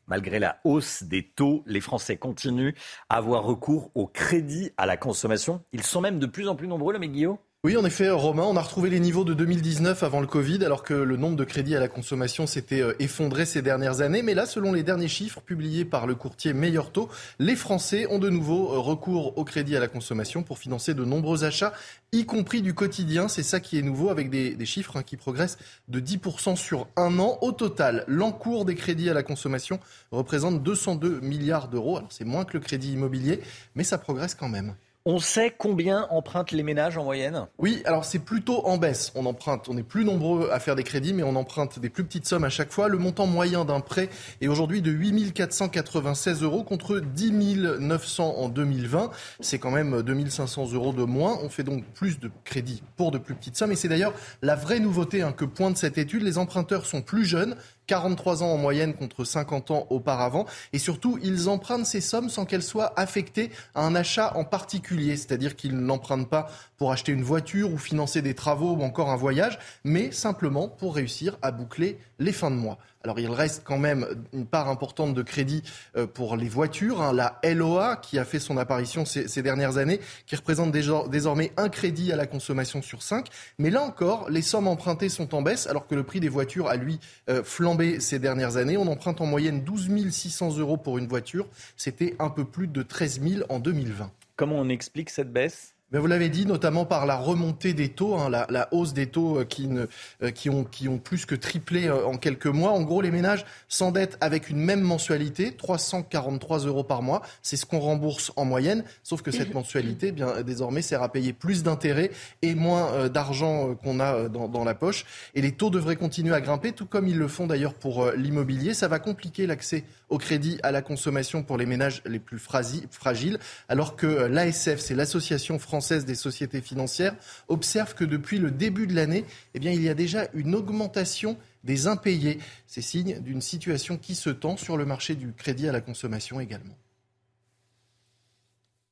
Malgré 0.07 0.39
la 0.39 0.59
hausse 0.65 1.03
des 1.03 1.31
taux, 1.31 1.63
les 1.65 1.79
Français 1.79 2.17
continuent 2.17 2.73
à 3.07 3.15
avoir 3.15 3.43
recours 3.43 3.91
au 3.95 4.07
crédit 4.07 4.71
à 4.75 4.85
la 4.85 4.97
consommation. 4.97 5.63
Ils 5.71 5.83
sont 5.83 6.01
même 6.01 6.19
de 6.19 6.25
plus 6.25 6.49
en 6.49 6.57
plus 6.57 6.67
nombreux, 6.67 6.91
le 6.91 6.99
Guillaume 6.99 7.37
Oui, 7.65 7.75
en 7.75 7.83
effet, 7.83 8.09
Romain, 8.09 8.43
on 8.43 8.55
a 8.55 8.61
retrouvé 8.61 8.89
les 8.89 9.01
niveaux 9.01 9.25
de 9.25 9.33
2019 9.33 10.03
avant 10.03 10.21
le 10.21 10.27
Covid, 10.27 10.63
alors 10.63 10.81
que 10.81 10.93
le 10.93 11.17
nombre 11.17 11.35
de 11.35 11.43
crédits 11.43 11.75
à 11.75 11.81
la 11.81 11.89
consommation 11.89 12.47
s'était 12.47 12.79
euh, 12.79 12.93
effondré 12.99 13.45
ces 13.45 13.61
dernières 13.61 13.99
années. 13.99 14.21
Mais 14.21 14.33
là, 14.33 14.45
selon 14.45 14.71
les 14.71 14.81
derniers 14.81 15.09
chiffres 15.09 15.41
publiés 15.41 15.83
par 15.83 16.07
le 16.07 16.15
courtier 16.15 16.53
Meilleur 16.53 16.93
Taux, 16.93 17.09
les 17.37 17.57
Français 17.57 18.07
ont 18.09 18.17
de 18.17 18.29
nouveau 18.29 18.71
euh, 18.71 18.79
recours 18.79 19.37
au 19.37 19.43
crédit 19.43 19.75
à 19.75 19.81
la 19.81 19.89
consommation 19.89 20.41
pour 20.41 20.57
financer 20.57 20.93
de 20.93 21.03
nombreux 21.03 21.43
achats, 21.43 21.73
y 22.13 22.25
compris 22.25 22.61
du 22.61 22.73
quotidien. 22.73 23.27
C'est 23.27 23.43
ça 23.43 23.59
qui 23.59 23.77
est 23.77 23.81
nouveau, 23.81 24.09
avec 24.09 24.29
des, 24.29 24.65
chiffres 24.65 24.95
hein, 24.95 25.03
qui 25.03 25.17
progressent 25.17 25.57
de 25.89 25.99
10% 25.99 26.55
sur 26.55 26.87
un 26.95 27.19
an. 27.19 27.39
Au 27.41 27.51
total, 27.51 28.05
l'encours 28.07 28.63
des 28.63 28.75
crédits 28.75 29.09
à 29.09 29.13
la 29.13 29.23
consommation 29.23 29.81
représente 30.13 30.63
202 30.63 31.19
milliards 31.19 31.67
d'euros. 31.67 31.97
Alors 31.97 32.13
c'est 32.13 32.23
moins 32.23 32.45
que 32.45 32.53
le 32.53 32.61
crédit 32.61 32.93
immobilier, 32.93 33.41
mais 33.75 33.83
ça 33.83 33.97
progresse 33.97 34.33
quand 34.33 34.47
même. 34.47 34.75
On 35.05 35.17
sait 35.17 35.55
combien 35.57 36.07
empruntent 36.09 36.51
les 36.51 36.61
ménages 36.61 36.97
en 36.97 37.05
moyenne? 37.05 37.47
Oui, 37.57 37.81
alors 37.85 38.03
c'est 38.03 38.19
plutôt 38.19 38.65
en 38.65 38.77
baisse. 38.77 39.13
On 39.15 39.25
emprunte, 39.25 39.69
on 39.69 39.77
est 39.77 39.83
plus 39.83 40.03
nombreux 40.03 40.49
à 40.51 40.59
faire 40.59 40.75
des 40.75 40.83
crédits, 40.83 41.13
mais 41.13 41.23
on 41.23 41.37
emprunte 41.37 41.79
des 41.79 41.89
plus 41.89 42.03
petites 42.03 42.27
sommes 42.27 42.43
à 42.43 42.49
chaque 42.49 42.71
fois. 42.71 42.89
Le 42.89 42.97
montant 42.97 43.25
moyen 43.25 43.63
d'un 43.63 43.79
prêt 43.79 44.09
est 44.41 44.49
aujourd'hui 44.49 44.81
de 44.81 44.91
8 44.91 45.31
496 45.31 46.43
euros 46.43 46.63
contre 46.63 46.99
10 46.99 47.31
900 47.79 48.35
en 48.37 48.49
2020. 48.49 49.11
C'est 49.39 49.57
quand 49.57 49.71
même 49.71 50.01
2 50.01 50.29
500 50.29 50.73
euros 50.73 50.91
de 50.91 51.03
moins. 51.03 51.39
On 51.43 51.49
fait 51.49 51.63
donc 51.63 51.85
plus 51.93 52.19
de 52.19 52.29
crédits 52.43 52.83
pour 52.97 53.11
de 53.11 53.17
plus 53.17 53.35
petites 53.35 53.55
sommes. 53.55 53.71
Et 53.71 53.77
c'est 53.77 53.87
d'ailleurs 53.87 54.13
la 54.41 54.55
vraie 54.55 54.81
nouveauté 54.81 55.21
hein, 55.21 55.31
que 55.31 55.45
pointe 55.45 55.77
cette 55.77 55.97
étude. 55.97 56.23
Les 56.23 56.37
emprunteurs 56.37 56.85
sont 56.85 57.01
plus 57.01 57.23
jeunes, 57.23 57.55
43 57.89 58.43
ans 58.43 58.51
en 58.51 58.57
moyenne 58.57 58.93
contre 58.93 59.23
50 59.23 59.71
ans 59.71 59.87
auparavant. 59.89 60.45
Et 60.73 60.79
surtout, 60.79 61.17
ils 61.23 61.49
empruntent 61.49 61.87
ces 61.87 62.01
sommes 62.01 62.29
sans 62.29 62.45
qu'elles 62.45 62.61
soient 62.61 62.93
affectées 62.97 63.49
à 63.73 63.83
un 63.83 63.95
achat 63.95 64.31
en 64.37 64.43
particulier. 64.43 65.17
C'est-à-dire 65.17 65.55
qu'ils 65.55 65.75
n'empruntent 65.75 66.29
pas 66.29 66.51
pour 66.77 66.91
acheter 66.91 67.11
une 67.11 67.23
voiture 67.23 67.73
ou 67.73 67.79
financer 67.79 68.21
des 68.21 68.35
travaux 68.35 68.73
ou 68.73 68.83
encore 68.83 69.09
un 69.09 69.15
voyage, 69.15 69.57
mais 69.83 70.11
simplement 70.11 70.67
pour 70.67 70.95
réussir 70.95 71.39
à 71.41 71.51
boucler 71.51 71.97
les 72.19 72.31
fins 72.31 72.51
de 72.51 72.55
mois. 72.55 72.77
Alors 73.03 73.19
il 73.19 73.31
reste 73.31 73.63
quand 73.63 73.77
même 73.77 74.05
une 74.33 74.45
part 74.45 74.67
importante 74.67 75.13
de 75.13 75.21
crédit 75.21 75.63
euh, 75.95 76.05
pour 76.05 76.35
les 76.35 76.49
voitures, 76.49 77.01
hein. 77.01 77.13
la 77.13 77.39
LOA 77.43 77.95
qui 77.95 78.19
a 78.19 78.25
fait 78.25 78.39
son 78.39 78.57
apparition 78.57 79.05
ces, 79.05 79.41
dernières 79.41 79.77
années, 79.77 80.01
qui 80.25 80.35
représente 80.35 80.71
désormais 80.71 81.53
un 81.55 81.69
crédit 81.69 82.11
à 82.11 82.17
la 82.17 82.27
consommation 82.27 82.81
sur 82.81 83.01
cinq. 83.01 83.27
Mais 83.57 83.69
là 83.69 83.81
encore, 83.81 84.29
les 84.29 84.41
sommes 84.41 84.67
empruntées 84.67 85.09
sont 85.09 85.33
en 85.33 85.41
baisse 85.41 85.67
alors 85.67 85.87
que 85.87 85.95
le 85.95 86.03
prix 86.03 86.19
des 86.19 86.29
voitures 86.29 86.67
a 86.67 86.75
lui 86.75 86.99
euh, 87.29 87.43
flambé 87.43 87.99
ces 87.99 88.19
dernières 88.19 88.57
années. 88.57 88.75
On 88.75 88.87
emprunte 88.87 89.21
en 89.21 89.25
moyenne 89.25 89.63
12 89.63 90.09
600 90.09 90.57
euros 90.57 90.77
pour 90.77 90.97
une 90.97 91.07
voiture. 91.07 91.47
C'était 91.77 92.15
un 92.19 92.29
peu 92.29 92.43
plus 92.43 92.67
de 92.67 92.83
13 92.83 93.21
000 93.21 93.43
en 93.49 93.59
2020. 93.59 94.11
Comment 94.35 94.57
on 94.57 94.69
explique 94.69 95.09
cette 95.09 95.31
baisse? 95.31 95.73
Vous 95.97 96.07
l'avez 96.07 96.29
dit, 96.29 96.45
notamment 96.45 96.85
par 96.85 97.07
la 97.07 97.15
remontée 97.15 97.73
des 97.73 97.89
taux, 97.89 98.15
hein, 98.15 98.29
la, 98.29 98.67
hausse 98.71 98.93
des 98.93 99.07
taux 99.07 99.39
euh, 99.39 99.43
qui, 99.43 99.67
ne, 99.67 99.87
euh, 100.21 100.29
qui, 100.29 100.49
ont, 100.49 100.63
qui 100.63 100.87
ont 100.87 100.99
plus 100.99 101.25
que 101.25 101.33
triplé 101.33 101.87
euh, 101.87 102.05
en 102.05 102.17
quelques 102.17 102.45
mois. 102.45 102.71
En 102.71 102.83
gros, 102.83 103.01
les 103.01 103.09
ménages 103.09 103.43
s'endettent 103.67 104.17
avec 104.21 104.49
une 104.49 104.59
même 104.59 104.81
mensualité, 104.81 105.51
343 105.51 106.59
euros 106.59 106.83
par 106.83 107.01
mois. 107.01 107.23
C'est 107.41 107.57
ce 107.57 107.65
qu'on 107.65 107.79
rembourse 107.79 108.31
en 108.35 108.45
moyenne, 108.45 108.83
sauf 109.01 109.23
que 109.23 109.31
cette 109.31 109.53
mensualité, 109.53 110.07
eh 110.07 110.11
bien 110.11 110.41
désormais, 110.43 110.83
sert 110.83 111.01
à 111.01 111.11
payer 111.11 111.33
plus 111.33 111.63
d'intérêts 111.63 112.11
et 112.43 112.53
moins 112.53 113.09
d'argent 113.09 113.75
qu'on 113.75 113.99
a 113.99 114.29
dans, 114.29 114.47
dans, 114.47 114.63
la 114.63 114.75
poche. 114.75 115.05
Et 115.33 115.41
les 115.41 115.53
taux 115.53 115.69
devraient 115.69 115.95
continuer 115.95 116.35
à 116.35 116.41
grimper, 116.41 116.71
tout 116.71 116.85
comme 116.85 117.07
ils 117.07 117.17
le 117.17 117.27
font 117.27 117.47
d'ailleurs 117.47 117.73
pour 117.73 118.11
l'immobilier. 118.11 118.73
Ça 118.73 118.87
va 118.87 118.99
compliquer 118.99 119.47
l'accès 119.47 119.83
au 120.09 120.17
crédit 120.17 120.59
à 120.63 120.71
la 120.71 120.81
consommation 120.81 121.43
pour 121.43 121.57
les 121.57 121.65
ménages 121.65 122.01
les 122.05 122.19
plus 122.19 122.39
fragiles, 122.39 123.39
alors 123.67 123.95
que 123.95 124.07
l'ASF, 124.07 124.79
c'est 124.79 124.95
l'Association 124.95 125.59
française 125.59 126.05
des 126.05 126.15
sociétés 126.15 126.61
financières, 126.61 127.15
observe 127.47 127.93
que 127.93 128.03
depuis 128.03 128.39
le 128.39 128.51
début 128.51 128.87
de 128.87 128.95
l'année, 128.95 129.25
eh 129.53 129.59
il 129.59 129.81
y 129.81 129.89
a 129.89 129.93
déjà 129.93 130.27
une 130.33 130.55
augmentation 130.55 131.37
des 131.63 131.87
impayés. 131.87 132.39
C'est 132.67 132.81
signe 132.81 133.19
d'une 133.19 133.41
situation 133.41 133.97
qui 133.97 134.15
se 134.15 134.29
tend 134.29 134.57
sur 134.57 134.77
le 134.77 134.85
marché 134.85 135.15
du 135.15 135.33
crédit 135.33 135.67
à 135.67 135.71
la 135.71 135.81
consommation 135.81 136.39
également. 136.39 136.75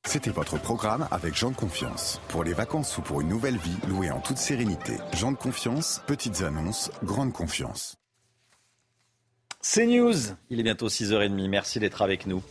C'était 0.04 0.30
votre 0.30 0.58
programme 0.58 1.06
avec 1.10 1.34
Jean 1.34 1.50
de 1.50 1.56
Confiance. 1.56 2.18
Pour 2.28 2.42
les 2.42 2.54
vacances 2.54 2.96
ou 2.96 3.02
pour 3.02 3.20
une 3.20 3.28
nouvelle 3.28 3.58
vie, 3.58 3.76
louée 3.88 4.10
en 4.10 4.20
toute 4.20 4.38
sérénité. 4.38 4.94
Jean 5.12 5.32
de 5.32 5.36
Confiance, 5.36 6.00
petites 6.06 6.40
annonces, 6.40 6.90
grande 7.02 7.32
confiance. 7.34 7.97
C'est 9.60 9.86
News, 9.86 10.14
il 10.50 10.60
est 10.60 10.62
bientôt 10.62 10.86
6h30, 10.86 11.48
merci 11.48 11.80
d'être 11.80 12.00
avec 12.00 12.28
nous. 12.28 12.44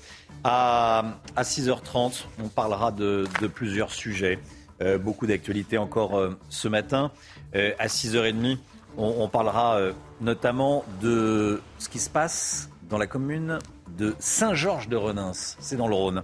À, 0.44 1.06
6h30, 1.38 2.26
on 2.44 2.50
parlera 2.50 2.92
de, 2.92 3.26
plusieurs 3.54 3.92
sujets, 3.92 4.40
euh, 4.82 4.98
beaucoup 4.98 5.26
d'actualités 5.26 5.78
encore 5.78 6.20
euh, 6.20 6.38
ce 6.50 6.68
matin. 6.68 7.12
Euh, 7.56 7.72
à 7.80 7.88
6h30, 7.88 8.58
on, 8.98 9.30
parlera 9.30 9.80
notamment 10.20 10.84
de 11.02 11.62
ce 11.80 11.88
qui 11.88 12.00
se 12.00 12.10
passe 12.10 12.70
dans 12.90 12.98
la 12.98 13.08
commune 13.08 13.60
de 13.98 14.14
Saint-Georges-de-Renins, 14.20 15.56
c'est 15.60 15.78
dans 15.78 15.88
le 15.88 15.96
Rhône. 15.96 16.24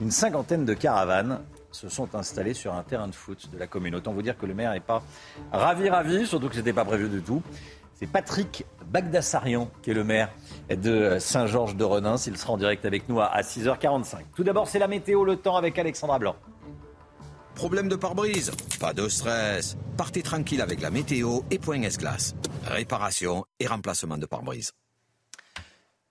Une 0.00 0.10
cinquantaine 0.10 0.64
de 0.64 0.74
caravanes 0.74 1.38
se 1.70 1.88
sont 1.88 2.14
installées 2.14 2.54
sur 2.54 2.74
un 2.74 2.82
terrain 2.82 3.08
de 3.08 3.14
foot 3.14 3.50
de 3.52 3.58
la 3.58 3.66
commune. 3.66 3.94
Autant 3.94 4.12
vous 4.12 4.22
dire 4.22 4.38
que 4.38 4.46
le 4.46 4.54
maire 4.54 4.72
n'est 4.72 4.80
pas 4.80 5.02
ravi, 5.52 5.88
ravi, 5.90 6.26
surtout 6.26 6.48
que 6.48 6.54
ce 6.54 6.60
n'était 6.60 6.72
pas 6.72 6.84
prévu 6.84 7.08
du 7.08 7.20
tout. 7.20 7.42
C'est 7.94 8.06
Patrick 8.06 8.66
Bagdassarian 8.86 9.70
qui 9.82 9.90
est 9.90 9.94
le 9.94 10.04
maire 10.04 10.30
de 10.68 11.18
Saint-Georges 11.20 11.76
de 11.76 11.84
Renins. 11.84 12.16
Il 12.26 12.36
sera 12.36 12.52
en 12.52 12.56
direct 12.56 12.84
avec 12.84 13.08
nous 13.08 13.20
à 13.20 13.40
6h45. 13.40 14.16
Tout 14.34 14.44
d'abord, 14.44 14.66
c'est 14.66 14.80
la 14.80 14.88
météo, 14.88 15.24
le 15.24 15.36
temps 15.36 15.56
avec 15.56 15.78
Alexandra 15.78 16.18
Blanc. 16.18 16.36
Problème 17.54 17.88
de 17.88 17.94
pare-brise? 17.94 18.50
Pas 18.80 18.92
de 18.92 19.08
stress. 19.08 19.76
Partez 19.96 20.22
tranquille 20.22 20.60
avec 20.60 20.80
la 20.80 20.90
météo 20.90 21.40
et 21.52 21.60
point 21.60 21.80
S-Glace. 21.82 22.34
Réparation 22.66 23.44
et 23.60 23.68
remplacement 23.68 24.18
de 24.18 24.26
pare-brise. 24.26 24.72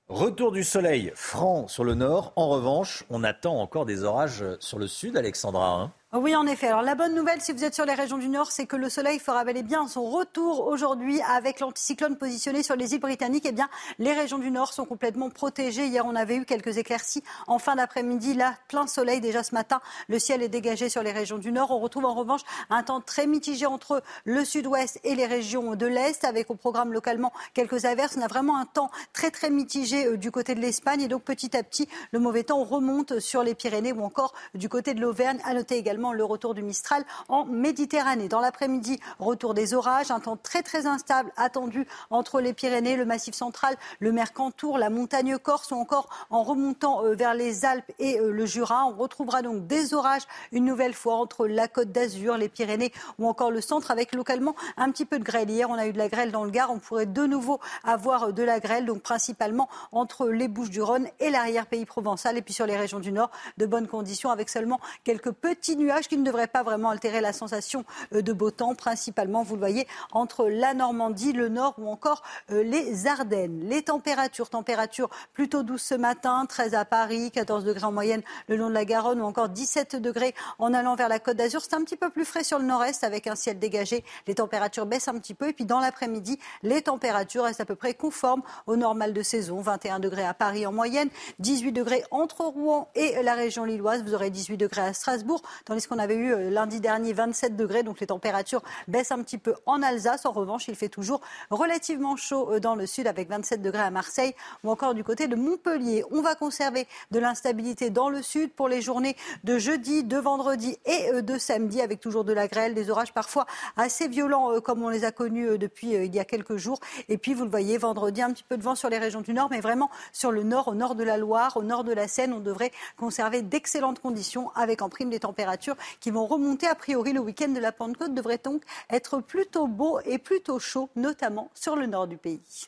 Retour 0.08 0.54
du 0.54 0.64
soleil 0.64 1.12
franc 1.16 1.68
sur 1.68 1.84
le 1.84 1.96
nord. 1.96 2.32
En 2.38 2.48
revanche, 2.48 3.04
on 3.10 3.24
attend 3.24 3.60
encore 3.60 3.86
des 3.86 4.04
orages 4.04 4.46
sur 4.60 4.80
le 4.80 4.88
sud, 4.88 5.18
Alexandra. 5.18 5.82
Hein. 5.82 5.92
Oui, 6.16 6.36
en 6.36 6.46
effet. 6.46 6.68
Alors 6.68 6.84
la 6.84 6.94
bonne 6.94 7.16
nouvelle, 7.16 7.42
si 7.42 7.54
vous 7.54 7.64
êtes 7.64 7.74
sur 7.74 7.86
les 7.86 7.96
régions 7.96 8.20
du 8.20 8.30
Nord, 8.30 8.52
c'est 8.52 8.68
que 8.68 8.76
le 8.76 8.88
soleil 8.88 9.18
fera 9.18 9.44
bel 9.46 9.58
et 9.58 9.64
bien 9.64 9.88
son 9.88 10.04
retour 10.04 10.68
aujourd'hui 10.68 11.20
avec 11.22 11.60
l'anticyclone 11.60 12.18
positionné 12.18 12.62
sur 12.62 12.76
les 12.76 12.94
îles 12.94 13.00
britanniques. 13.00 13.48
Eh 13.48 13.52
bien, 13.52 13.68
les 13.98 14.14
régions 14.14 14.38
du 14.38 14.52
Nord 14.52 14.74
sont 14.74 14.86
complètement 14.86 15.32
protégées. 15.32 15.88
Hier, 15.88 16.06
on 16.06 16.16
avait 16.16 16.36
eu 16.36 16.46
quelques 16.46 16.78
éclaircies 16.78 17.24
en 17.48 17.58
fin 17.58 17.78
d'après-midi. 17.78 18.36
Là, 18.36 18.54
plein 18.68 18.86
soleil 18.86 19.22
déjà 19.22 19.42
ce 19.42 19.56
matin. 19.56 19.82
Le 20.08 20.20
ciel 20.20 20.44
est 20.44 20.50
dégagé 20.50 20.88
sur 20.88 21.02
les 21.02 21.12
régions 21.12 21.40
du 21.40 21.52
Nord. 21.52 21.72
On 21.72 21.80
retrouve 21.80 22.06
en 22.06 22.14
revanche 22.14 22.42
un 22.70 22.84
temps 22.84 23.02
très 23.02 23.26
mitigé 23.26 23.66
entre 23.66 24.04
le 24.26 24.46
sud-ouest 24.46 25.00
et 25.04 25.16
les 25.16 25.26
régions 25.26 25.76
de 25.76 25.88
l'Est, 25.88 26.26
avec 26.26 26.52
au 26.52 26.56
programme 26.56 26.94
localement 26.94 27.34
quelques 27.56 27.86
averses. 27.86 28.18
On 28.20 28.22
a 28.22 28.28
vraiment 28.28 28.58
un 28.58 28.66
temps 28.66 28.92
très 29.14 29.32
très 29.32 29.50
mitigé 29.50 30.06
euh, 30.06 30.18
du 30.18 30.30
côté 30.30 30.54
de 30.54 30.60
l'Espagne. 30.60 31.02
Et 31.02 31.08
donc 31.08 31.24
petit 31.24 31.58
à 31.58 31.64
petit, 31.64 31.90
le 32.12 32.20
mauvais 32.20 32.44
temps 32.44 32.64
remonte 32.64 33.18
sur 33.18 33.42
les 33.42 33.56
Pyrénées 33.56 33.94
ou 33.94 34.04
encore 34.04 34.36
du 34.54 34.70
côté 34.70 34.94
de 34.94 35.02
l'Auvergne. 35.02 35.40
À 35.44 35.56
noter 35.56 35.76
également 35.76 36.03
le 36.12 36.24
retour 36.26 36.54
du 36.54 36.64
Mistral 36.64 37.06
en 37.30 37.46
Méditerranée. 37.46 38.28
Dans 38.28 38.42
l'après-midi, 38.42 39.00
retour 39.20 39.54
des 39.54 39.74
orages, 39.74 40.12
un 40.12 40.20
temps 40.20 40.38
très 40.38 40.64
très 40.64 40.86
instable 40.86 41.32
attendu 41.38 41.88
entre 42.10 42.42
les 42.42 42.54
Pyrénées, 42.54 42.96
le 42.96 43.06
Massif 43.06 43.36
central, 43.36 43.76
le 44.00 44.12
Mercantour, 44.12 44.78
la 44.78 44.90
montagne 44.90 45.38
corse 45.38 45.72
ou 45.72 45.76
encore 45.76 46.10
en 46.30 46.44
remontant 46.44 47.04
euh, 47.06 47.16
vers 47.16 47.34
les 47.34 47.66
Alpes 47.66 47.92
et 48.00 48.20
euh, 48.20 48.32
le 48.32 48.46
Jura. 48.46 48.86
On 48.86 48.96
retrouvera 48.96 49.42
donc 49.42 49.68
des 49.68 49.94
orages 49.94 50.24
une 50.52 50.66
nouvelle 50.66 50.94
fois 50.94 51.16
entre 51.16 51.48
la 51.48 51.68
Côte 51.68 51.92
d'Azur, 51.92 52.38
les 52.38 52.50
Pyrénées 52.50 52.92
ou 53.20 53.28
encore 53.28 53.52
le 53.52 53.62
centre 53.62 53.92
avec 53.92 54.14
localement 54.14 54.56
un 54.78 54.92
petit 54.92 55.06
peu 55.06 55.20
de 55.20 55.24
grêle. 55.24 55.50
Hier, 55.50 55.70
on 55.70 55.76
a 55.76 55.88
eu 55.88 55.94
de 55.94 55.98
la 55.98 56.10
grêle 56.10 56.32
dans 56.32 56.44
le 56.44 56.52
Gard. 56.52 56.72
On 56.72 56.80
pourrait 56.80 57.06
de 57.06 57.26
nouveau 57.26 57.60
avoir 57.84 58.24
euh, 58.24 58.32
de 58.32 58.44
la 58.44 58.60
grêle, 58.60 58.86
donc 58.86 59.02
principalement 59.02 59.70
entre 59.92 60.28
les 60.30 60.48
Bouches-du-Rhône 60.48 61.08
et 61.20 61.30
l'arrière-pays 61.30 61.86
provençal. 61.86 62.38
Et 62.38 62.42
puis 62.42 62.54
sur 62.54 62.66
les 62.66 62.78
régions 62.78 63.00
du 63.00 63.12
Nord, 63.12 63.30
de 63.58 63.66
bonnes 63.66 63.88
conditions 63.88 64.32
avec 64.32 64.50
seulement 64.50 64.80
quelques 65.04 65.32
petits 65.32 65.78
nuages 65.78 65.93
qui 66.02 66.18
ne 66.18 66.24
devrait 66.24 66.48
pas 66.48 66.64
vraiment 66.64 66.90
altérer 66.90 67.22
la 67.22 67.34
sensation 67.34 67.86
euh, 68.14 68.22
de 68.22 68.34
beau 68.34 68.52
temps, 68.52 68.76
principalement, 68.76 69.44
vous 69.44 69.56
le 69.56 69.60
voyez, 69.60 69.88
entre 70.12 70.50
la 70.50 70.74
Normandie, 70.74 71.34
le 71.34 71.50
Nord 71.50 71.76
ou 71.78 71.90
encore 71.90 72.24
euh, 72.52 72.64
les 72.64 73.08
Ardennes. 73.08 73.62
Les 73.64 73.84
températures, 73.84 74.50
températures 74.50 75.10
plutôt 75.34 75.64
douces 75.64 75.84
ce 75.84 75.96
matin, 75.96 76.46
13 76.48 76.74
à 76.76 76.86
Paris, 76.86 77.32
14 77.32 77.64
degrés 77.64 77.86
en 77.86 77.92
moyenne 77.92 78.22
le 78.48 78.56
long 78.56 78.70
de 78.70 78.74
la 78.74 78.86
Garonne 78.86 79.22
ou 79.22 79.26
encore 79.26 79.50
17 79.50 79.96
degrés 79.96 80.34
en 80.60 80.74
allant 80.74 80.96
vers 80.96 81.10
la 81.10 81.20
Côte 81.20 81.38
d'Azur. 81.38 81.62
C'est 81.62 81.76
un 81.76 81.84
petit 81.84 81.98
peu 81.98 82.10
plus 82.10 82.26
frais 82.26 82.44
sur 82.44 82.60
le 82.60 82.66
nord-est 82.66 83.04
avec 83.04 83.28
un 83.28 83.36
ciel 83.36 83.60
dégagé. 83.60 84.04
Les 84.28 84.36
températures 84.36 84.86
baissent 84.86 85.08
un 85.08 85.18
petit 85.20 85.34
peu 85.34 85.50
et 85.50 85.54
puis 85.54 85.66
dans 85.66 85.80
l'après-midi, 85.80 86.40
les 86.64 86.82
températures 86.82 87.44
restent 87.44 87.62
à 87.62 87.66
peu 87.66 87.76
près 87.76 87.94
conformes 87.94 88.42
au 88.68 88.76
normal 88.76 89.14
de 89.14 89.22
saison. 89.22 89.62
21 89.62 90.00
degrés 90.00 90.26
à 90.26 90.34
Paris 90.34 90.66
en 90.66 90.72
moyenne, 90.72 91.10
18 91.40 91.72
degrés 91.72 92.04
entre 92.12 92.42
Rouen 92.42 92.90
et 92.96 93.22
la 93.24 93.34
région 93.34 93.66
lilloise. 93.66 94.04
Vous 94.04 94.14
aurez 94.14 94.30
18 94.30 94.58
degrés 94.58 94.82
à 94.82 94.94
Strasbourg. 94.94 95.42
Ce 95.84 95.88
qu'on 95.88 96.00
avait 96.00 96.16
eu 96.16 96.50
lundi 96.50 96.80
dernier, 96.80 97.14
27 97.14 97.56
degrés. 97.56 97.84
Donc 97.84 98.00
les 98.00 98.08
températures 98.08 98.64
baissent 98.88 99.12
un 99.12 99.22
petit 99.22 99.38
peu 99.38 99.54
en 99.66 99.82
Alsace. 99.82 100.26
En 100.26 100.32
revanche, 100.32 100.68
il 100.68 100.76
fait 100.76 100.90
toujours 100.90 101.22
relativement 101.50 102.16
chaud 102.16 102.60
dans 102.60 102.76
le 102.76 102.86
sud 102.86 103.08
avec 103.08 103.30
27 103.30 103.62
degrés 103.62 103.84
à 103.84 103.92
Marseille 103.92 104.34
ou 104.64 104.72
encore 104.72 104.94
du 104.94 105.04
côté 105.04 105.28
de 105.28 105.36
Montpellier. 105.36 106.04
On 106.12 106.22
va 106.22 106.36
conserver 106.36 106.88
de 107.12 107.20
l'instabilité 107.20 107.90
dans 107.90 108.10
le 108.10 108.22
sud 108.22 108.52
pour 108.52 108.68
les 108.68 108.82
journées 108.82 109.16
de 109.44 109.58
jeudi, 109.58 110.04
de 110.04 110.18
vendredi 110.18 110.78
et 110.86 111.22
de 111.22 111.38
samedi 111.38 111.82
avec 111.82 112.00
toujours 112.00 112.24
de 112.24 112.34
la 112.34 112.48
grêle, 112.48 112.74
des 112.74 112.90
orages 112.90 113.14
parfois 113.14 113.46
assez 113.78 114.08
violents 114.08 114.60
comme 114.62 114.84
on 114.84 114.90
les 114.90 115.06
a 115.06 115.12
connus 115.12 115.58
depuis 115.58 115.92
il 115.92 116.16
y 116.16 116.20
a 116.20 116.26
quelques 116.26 116.58
jours. 116.58 116.80
Et 117.10 117.18
puis 117.18 117.34
vous 117.34 117.44
le 117.44 117.50
voyez, 117.50 117.78
vendredi, 117.78 118.22
un 118.22 118.32
petit 118.32 118.44
peu 118.44 118.58
de 118.58 118.64
vent 118.64 118.76
sur 118.76 118.90
les 118.90 118.98
régions 118.98 119.22
du 119.22 119.34
nord, 119.34 119.50
mais 119.52 119.60
vraiment 119.60 119.90
sur 120.12 120.32
le 120.32 120.44
nord, 120.44 120.70
au 120.70 120.76
nord 120.76 120.96
de 120.96 121.04
la 121.04 121.18
Loire, 121.18 121.58
au 121.58 121.64
nord 121.64 121.84
de 121.84 121.92
la 121.92 122.08
Seine, 122.08 122.34
on 122.34 122.40
devrait 122.40 122.72
conserver 122.98 123.42
d'excellentes 123.42 124.00
conditions 124.00 124.52
avec 124.56 124.82
en 124.82 124.90
prime 124.90 125.10
des 125.10 125.20
températures 125.20 125.73
qui 126.00 126.12
vont 126.12 126.26
remonter. 126.26 126.68
A 126.68 126.76
priori, 126.76 127.14
le 127.14 127.20
week-end 127.20 127.50
de 127.50 127.60
la 127.60 127.72
Pentecôte 127.72 128.14
devrait 128.14 128.42
donc 128.44 128.64
être 128.90 129.20
plutôt 129.20 129.68
beau 129.68 130.00
et 130.06 130.18
plutôt 130.18 130.60
chaud, 130.60 130.90
notamment 130.96 131.50
sur 131.54 131.76
le 131.76 131.86
nord 131.86 132.08
du 132.08 132.18
pays. 132.18 132.68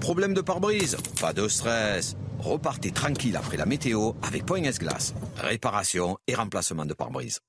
Problème 0.00 0.32
de 0.32 0.40
pare-brise 0.40 0.96
Pas 1.20 1.32
de 1.32 1.46
stress. 1.48 2.16
Repartez 2.38 2.92
tranquille 2.92 3.36
après 3.36 3.56
la 3.56 3.66
météo 3.66 4.12
avec 4.22 4.46
Point 4.46 4.64
S-Glace. 4.64 5.14
Réparation 5.36 6.16
et 6.26 6.34
remplacement 6.34 6.86
de 6.86 6.94
pare-brise. 6.94 7.40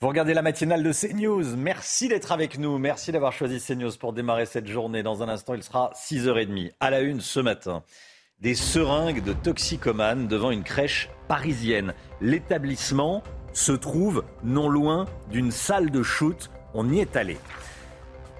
Vous 0.00 0.06
regardez 0.06 0.32
la 0.32 0.42
matinale 0.42 0.84
de 0.84 0.92
CNews. 0.92 1.56
Merci 1.56 2.08
d'être 2.08 2.30
avec 2.30 2.56
nous. 2.58 2.78
Merci 2.78 3.10
d'avoir 3.10 3.32
choisi 3.32 3.60
CNews 3.60 3.96
pour 3.98 4.12
démarrer 4.12 4.46
cette 4.46 4.68
journée. 4.68 5.02
Dans 5.02 5.24
un 5.24 5.28
instant, 5.28 5.54
il 5.54 5.62
sera 5.64 5.90
6h30. 5.94 6.72
À 6.78 6.90
la 6.90 7.00
une 7.00 7.20
ce 7.20 7.40
matin, 7.40 7.82
des 8.40 8.54
seringues 8.54 9.24
de 9.24 9.32
toxicomanes 9.32 10.28
devant 10.28 10.52
une 10.52 10.62
crèche 10.62 11.10
parisienne. 11.26 11.92
L'établissement 12.20 13.24
se 13.52 13.72
trouve 13.72 14.22
non 14.44 14.68
loin 14.68 15.06
d'une 15.30 15.50
salle 15.50 15.90
de 15.90 16.04
shoot. 16.04 16.48
On 16.72 16.88
y 16.88 17.00
est 17.00 17.16
allé. 17.16 17.36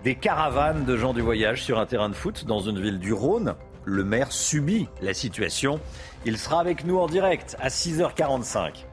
Des 0.05 0.15
caravanes 0.15 0.85
de 0.85 0.97
gens 0.97 1.15
du 1.15 1.21
voyage 1.21 1.65
sur 1.65 1.81
un 1.81 1.87
terrain 1.87 2.09
de 2.09 2.15
foot 2.15 2.45
dans 2.45 2.61
une 2.61 2.81
ville 2.81 3.01
du 3.01 3.13
Rhône. 3.13 3.57
Le 3.85 4.05
maire 4.05 4.31
subit 4.31 4.89
la 5.03 5.15
situation. 5.15 5.81
Il 6.25 6.39
sera 6.39 6.61
avec 6.61 6.85
nous 6.85 6.99
en 6.99 7.09
direct 7.09 7.57
à 7.59 7.69
6h45. 7.69 8.85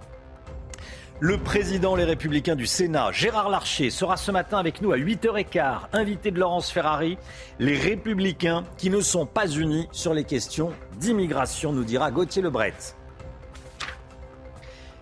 Le 1.22 1.38
président 1.38 1.96
Les 1.96 2.04
Républicains 2.04 2.58
du 2.58 2.66
Sénat, 2.66 3.14
Gérard 3.14 3.48
Larcher, 3.48 3.90
sera 3.90 4.18
ce 4.18 4.32
matin 4.32 4.58
avec 4.58 4.82
nous 4.82 4.92
à 4.92 4.98
8h15, 4.98 5.78
invité 5.94 6.30
de 6.30 6.38
Laurence 6.38 6.70
Ferrari. 6.70 7.18
Les 7.58 7.78
Républicains 7.78 8.66
qui 8.78 8.90
ne 8.90 9.00
sont 9.00 9.26
pas 9.26 9.48
unis 9.48 9.88
sur 9.94 10.14
les 10.14 10.26
questions 10.26 10.74
d'immigration, 11.00 11.72
nous 11.72 11.86
dira 11.86 12.12
Gauthier 12.12 12.42
Lebret. 12.42 12.74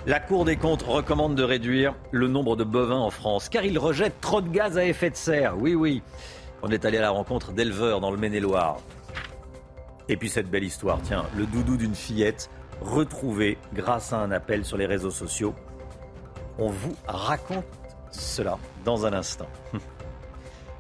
La 0.06 0.20
Cour 0.20 0.46
des 0.46 0.56
comptes 0.56 0.84
recommande 0.84 1.34
de 1.34 1.42
réduire 1.42 1.96
le 2.12 2.28
nombre 2.28 2.56
de 2.56 2.64
bovins 2.64 3.00
en 3.00 3.10
France 3.10 3.50
car 3.50 3.66
ils 3.66 3.80
rejettent 3.80 4.22
trop 4.22 4.42
de 4.42 4.50
gaz 4.50 4.78
à 4.78 4.86
effet 4.86 5.10
de 5.10 5.16
serre. 5.16 5.58
Oui, 5.58 5.74
oui. 5.74 6.04
On 6.62 6.70
est 6.70 6.86
allé 6.86 7.00
à 7.00 7.02
la 7.02 7.10
rencontre 7.10 7.54
d'éleveurs 7.54 8.02
dans 8.02 8.12
le 8.12 8.18
Maine-et-Loire. 8.18 8.78
Et 10.10 10.18
puis 10.18 10.30
cette 10.30 10.52
belle 10.52 10.64
histoire, 10.64 11.00
tiens, 11.02 11.26
le 11.36 11.48
doudou 11.48 11.76
d'une 11.76 11.96
fillette 11.96 12.52
retrouvé 12.82 13.58
grâce 13.74 14.14
à 14.14 14.20
un 14.20 14.30
appel 14.30 14.64
sur 14.64 14.78
les 14.78 14.86
réseaux 14.86 15.10
sociaux. 15.10 15.56
On 16.60 16.70
vous 16.70 16.96
raconte 17.08 17.66
cela 18.12 18.60
dans 18.86 19.06
un 19.06 19.14
instant. 19.14 19.48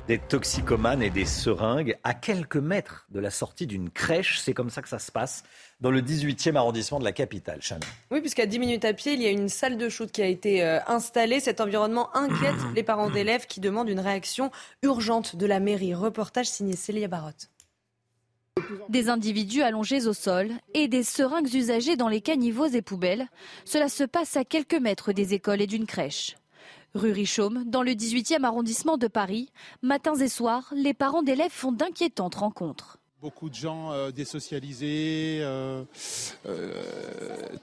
Des 0.08 0.20
toxicomanes 0.20 1.02
et 1.02 1.10
des 1.10 1.24
seringues 1.24 1.98
à 2.04 2.14
quelques 2.14 2.58
mètres 2.58 3.08
de 3.10 3.22
la 3.22 3.32
sortie 3.32 3.68
d'une 3.68 3.90
crèche, 3.90 4.38
c'est 4.42 4.54
comme 4.54 4.70
ça 4.70 4.82
que 4.82 4.90
ça 4.90 5.00
se 5.00 5.14
passe 5.14 5.44
dans 5.80 5.92
le 5.92 6.02
18e 6.02 6.58
arrondissement 6.58 7.00
de 7.00 7.06
la 7.06 7.14
capitale, 7.14 7.62
Chana. 7.62 7.86
Oui, 8.12 8.20
puisqu'à 8.20 8.46
10 8.46 8.60
minutes 8.60 8.84
à 8.84 8.92
pied, 8.92 9.14
il 9.14 9.22
y 9.22 9.28
a 9.28 9.30
une 9.30 9.48
salle 9.48 9.78
de 9.78 9.88
shoot 9.88 10.12
qui 10.12 10.22
a 10.22 10.28
été 10.28 10.62
euh, 10.62 10.80
installée. 10.88 11.40
Cet 11.40 11.62
environnement 11.62 12.14
inquiète 12.18 12.56
les 12.76 12.84
parents 12.84 13.10
d'élèves 13.10 13.48
qui 13.48 13.62
demandent 13.62 13.88
une 13.88 14.02
réaction 14.02 14.52
urgente 14.82 15.38
de 15.38 15.46
la 15.46 15.62
mairie. 15.62 15.96
Reportage 15.96 16.48
signé 16.48 16.76
Célia 16.76 17.08
Barotte. 17.08 17.53
Des 18.89 19.10
individus 19.10 19.63
allongés 19.63 20.08
au 20.08 20.13
sol 20.13 20.52
et 20.74 20.88
des 20.88 21.04
seringues 21.04 21.54
usagées 21.54 21.96
dans 21.96 22.08
les 22.08 22.22
caniveaux 22.22 22.68
et 22.68 22.82
poubelles. 22.82 23.28
Cela 23.66 23.89
se 23.89 24.04
passe 24.04 24.38
à 24.38 24.46
quelques 24.46 24.76
mètres 24.76 25.13
des 25.13 25.34
écoles 25.34 25.62
et 25.62 25.68
d'une 25.68 25.86
crèche. 25.86 26.36
Rue 26.94 27.12
Richaume, 27.12 27.63
dans 27.66 27.82
le 27.82 27.92
18e 27.92 28.44
arrondissement 28.44 28.98
de 28.98 29.08
Paris, 29.08 29.50
matins 29.82 30.16
et 30.16 30.30
soirs, 30.30 30.72
les 30.76 30.94
parents 30.94 31.24
d'élèves 31.24 31.52
font 31.52 31.72
d'inquiétantes 31.72 32.36
rencontres. 32.36 33.00
Beaucoup 33.24 33.50
de 33.50 33.56
gens 33.56 33.94
euh, 33.94 34.12
désocialisés, 34.12 35.40
euh, 35.44 35.82
euh, 36.46 36.74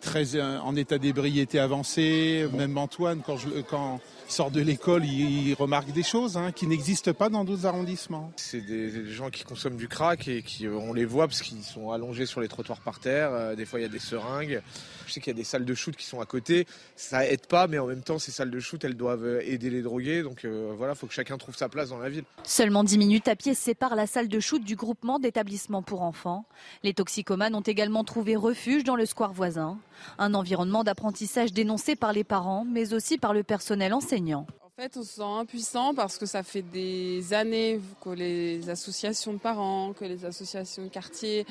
très 0.00 0.40
en 0.40 0.74
état 0.74 0.96
d'ébriété 0.96 1.58
avancé. 1.58 2.48
Même 2.54 2.78
Antoine, 2.78 3.20
quand, 3.20 3.36
je, 3.36 3.60
quand 3.68 4.00
sort 4.26 4.50
de 4.50 4.62
l'école, 4.62 5.04
il, 5.04 5.52
remarque 5.52 5.92
des 5.92 6.02
choses 6.02 6.38
hein, 6.38 6.50
qui 6.50 6.66
n'existent 6.66 7.12
pas 7.12 7.28
dans 7.28 7.44
d'autres 7.44 7.66
arrondissements. 7.66 8.32
C'est 8.36 8.62
des, 8.62 9.10
gens 9.10 9.28
qui 9.28 9.44
consomment 9.44 9.76
du 9.76 9.86
crack 9.86 10.28
et 10.28 10.42
qui, 10.42 10.66
on 10.66 10.94
les 10.94 11.04
voit 11.04 11.28
parce 11.28 11.42
qu'ils 11.42 11.62
sont 11.62 11.90
allongés 11.90 12.24
sur 12.24 12.40
les 12.40 12.48
trottoirs 12.48 12.80
par 12.80 12.98
terre. 12.98 13.54
des 13.54 13.66
fois, 13.66 13.80
il 13.80 13.82
y 13.82 13.86
a 13.86 13.90
des 13.90 13.98
seringues. 13.98 14.62
Je 15.06 15.12
sais 15.12 15.20
qu'il 15.20 15.32
y 15.32 15.36
a 15.36 15.38
des 15.38 15.44
salles 15.44 15.66
de 15.66 15.74
shoot 15.74 15.94
qui 15.94 16.06
sont 16.06 16.22
à 16.22 16.26
côté. 16.26 16.66
Ça 16.96 17.26
aide 17.26 17.46
pas, 17.46 17.66
mais 17.66 17.78
en 17.78 17.86
même 17.86 18.02
temps, 18.02 18.18
ces 18.18 18.30
salles 18.30 18.50
de 18.50 18.60
shoot, 18.60 18.82
elles 18.82 18.96
doivent 18.96 19.40
aider 19.42 19.68
les 19.68 19.82
drogués. 19.82 20.22
Donc 20.22 20.46
voilà, 20.46 20.94
il 20.94 20.96
faut 20.96 21.06
que 21.06 21.12
chacun 21.12 21.36
trouve 21.36 21.54
sa 21.54 21.68
place 21.68 21.90
dans 21.90 21.98
la 21.98 22.08
ville. 22.08 22.24
Seulement 22.44 22.82
10 22.82 22.96
minutes 22.96 23.28
à 23.28 23.36
pied 23.36 23.52
séparent 23.52 23.96
la 23.96 24.06
salle 24.06 24.28
de 24.28 24.40
shoot 24.40 24.64
du 24.64 24.74
groupement 24.74 25.18
d'établissements 25.18 25.49
pour 25.84 26.02
enfants. 26.02 26.44
Les 26.82 26.94
toxicomanes 26.94 27.54
ont 27.54 27.60
également 27.60 28.04
trouvé 28.04 28.36
refuge 28.36 28.84
dans 28.84 28.96
le 28.96 29.06
square 29.06 29.32
voisin. 29.32 29.78
Un 30.18 30.34
environnement 30.34 30.84
d'apprentissage 30.84 31.52
dénoncé 31.52 31.96
par 31.96 32.12
les 32.12 32.24
parents, 32.24 32.64
mais 32.64 32.94
aussi 32.94 33.18
par 33.18 33.34
le 33.34 33.42
personnel 33.42 33.92
enseignant. 33.92 34.46
En 34.64 34.82
fait, 34.82 34.96
on 34.96 35.02
se 35.02 35.16
sent 35.16 35.22
impuissant 35.22 35.94
parce 35.94 36.16
que 36.16 36.24
ça 36.24 36.42
fait 36.42 36.62
des 36.62 37.34
années 37.34 37.80
que 38.02 38.10
les 38.10 38.70
associations 38.70 39.34
de 39.34 39.38
parents, 39.38 39.92
que 39.92 40.04
les 40.04 40.24
associations 40.24 40.84
de 40.84 40.88
quartier 40.88 41.44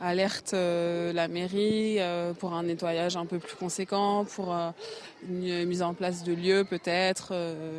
alertent 0.00 0.54
euh, 0.54 1.12
la 1.12 1.28
mairie 1.28 1.96
euh, 1.98 2.32
pour 2.32 2.54
un 2.54 2.62
nettoyage 2.62 3.16
un 3.16 3.26
peu 3.26 3.38
plus 3.38 3.56
conséquent, 3.56 4.24
pour 4.24 4.54
euh, 4.54 4.70
une 5.28 5.66
mise 5.66 5.82
en 5.82 5.94
place 5.94 6.24
de 6.24 6.32
lieux 6.32 6.64
peut-être, 6.64 7.32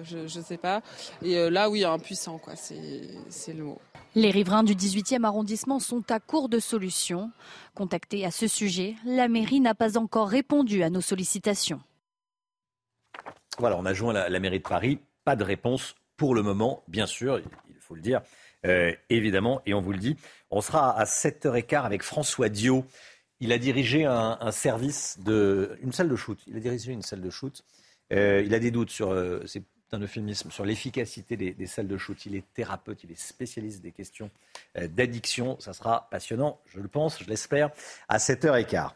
je 0.03 0.17
ne 0.23 0.43
sais 0.43 0.57
pas. 0.57 0.81
Et 1.21 1.49
là, 1.49 1.69
oui, 1.69 1.83
impuissant, 1.83 2.37
quoi, 2.37 2.53
c'est 2.55 3.53
le 3.53 3.63
mot. 3.63 3.79
Les 4.13 4.29
riverains 4.29 4.63
du 4.63 4.75
18e 4.75 5.23
arrondissement 5.23 5.79
sont 5.79 6.03
à 6.11 6.19
court 6.19 6.49
de 6.49 6.59
solutions. 6.59 7.31
Contactés 7.75 8.25
à 8.25 8.31
ce 8.31 8.47
sujet, 8.47 8.95
la 9.05 9.27
mairie 9.27 9.61
n'a 9.61 9.73
pas 9.73 9.97
encore 9.97 10.27
répondu 10.27 10.83
à 10.83 10.89
nos 10.89 11.01
sollicitations. 11.01 11.81
Voilà, 13.57 13.77
on 13.77 13.85
a 13.85 13.93
joint 13.93 14.13
la, 14.13 14.39
mairie 14.39 14.59
de 14.59 14.67
Paris. 14.67 14.99
Pas 15.23 15.35
de 15.35 15.43
réponse 15.43 15.95
pour 16.17 16.35
le 16.35 16.43
moment, 16.43 16.83
bien 16.87 17.05
sûr, 17.05 17.39
il 17.39 17.79
faut 17.79 17.95
le 17.95 18.01
dire, 18.01 18.21
euh, 18.65 18.93
évidemment, 19.09 19.61
et 19.65 19.73
on 19.73 19.81
vous 19.81 19.91
le 19.91 19.97
dit. 19.97 20.17
On 20.49 20.61
sera 20.61 20.97
à 20.97 21.05
7h15 21.05 21.83
avec 21.83 22.03
François 22.03 22.49
Dio. 22.49 22.85
Il 23.39 23.51
a 23.51 23.57
dirigé 23.57 24.05
un, 24.05 24.51
service 24.51 25.17
de. 25.19 25.77
une 25.81 25.91
salle 25.91 26.09
de 26.09 26.15
shoot. 26.15 26.37
Il 26.47 26.57
a 26.57 26.59
dirigé 26.59 26.91
une 26.91 27.01
salle 27.01 27.21
de 27.21 27.29
shoot. 27.29 27.63
Euh, 28.13 28.43
il 28.45 28.53
a 28.53 28.59
des 28.59 28.71
doutes 28.71 28.91
sur. 28.91 29.11
Euh, 29.11 29.43
un 29.93 29.99
euphémisme 29.99 30.51
sur 30.51 30.63
l'efficacité 30.63 31.35
des, 31.35 31.67
salles 31.67 31.89
de 31.89 31.97
shoot. 31.97 32.25
Il 32.25 32.33
est 32.35 32.45
thérapeute, 32.53 33.03
il 33.03 33.11
est 33.11 33.19
spécialiste 33.19 33.81
des 33.81 33.91
questions 33.91 34.31
d'addiction. 34.79 35.59
Ça 35.59 35.73
sera 35.73 36.07
passionnant, 36.09 36.61
je 36.67 36.79
le 36.79 36.87
pense, 36.87 37.21
je 37.21 37.27
l'espère, 37.27 37.71
à 38.07 38.17
7h15. 38.17 38.91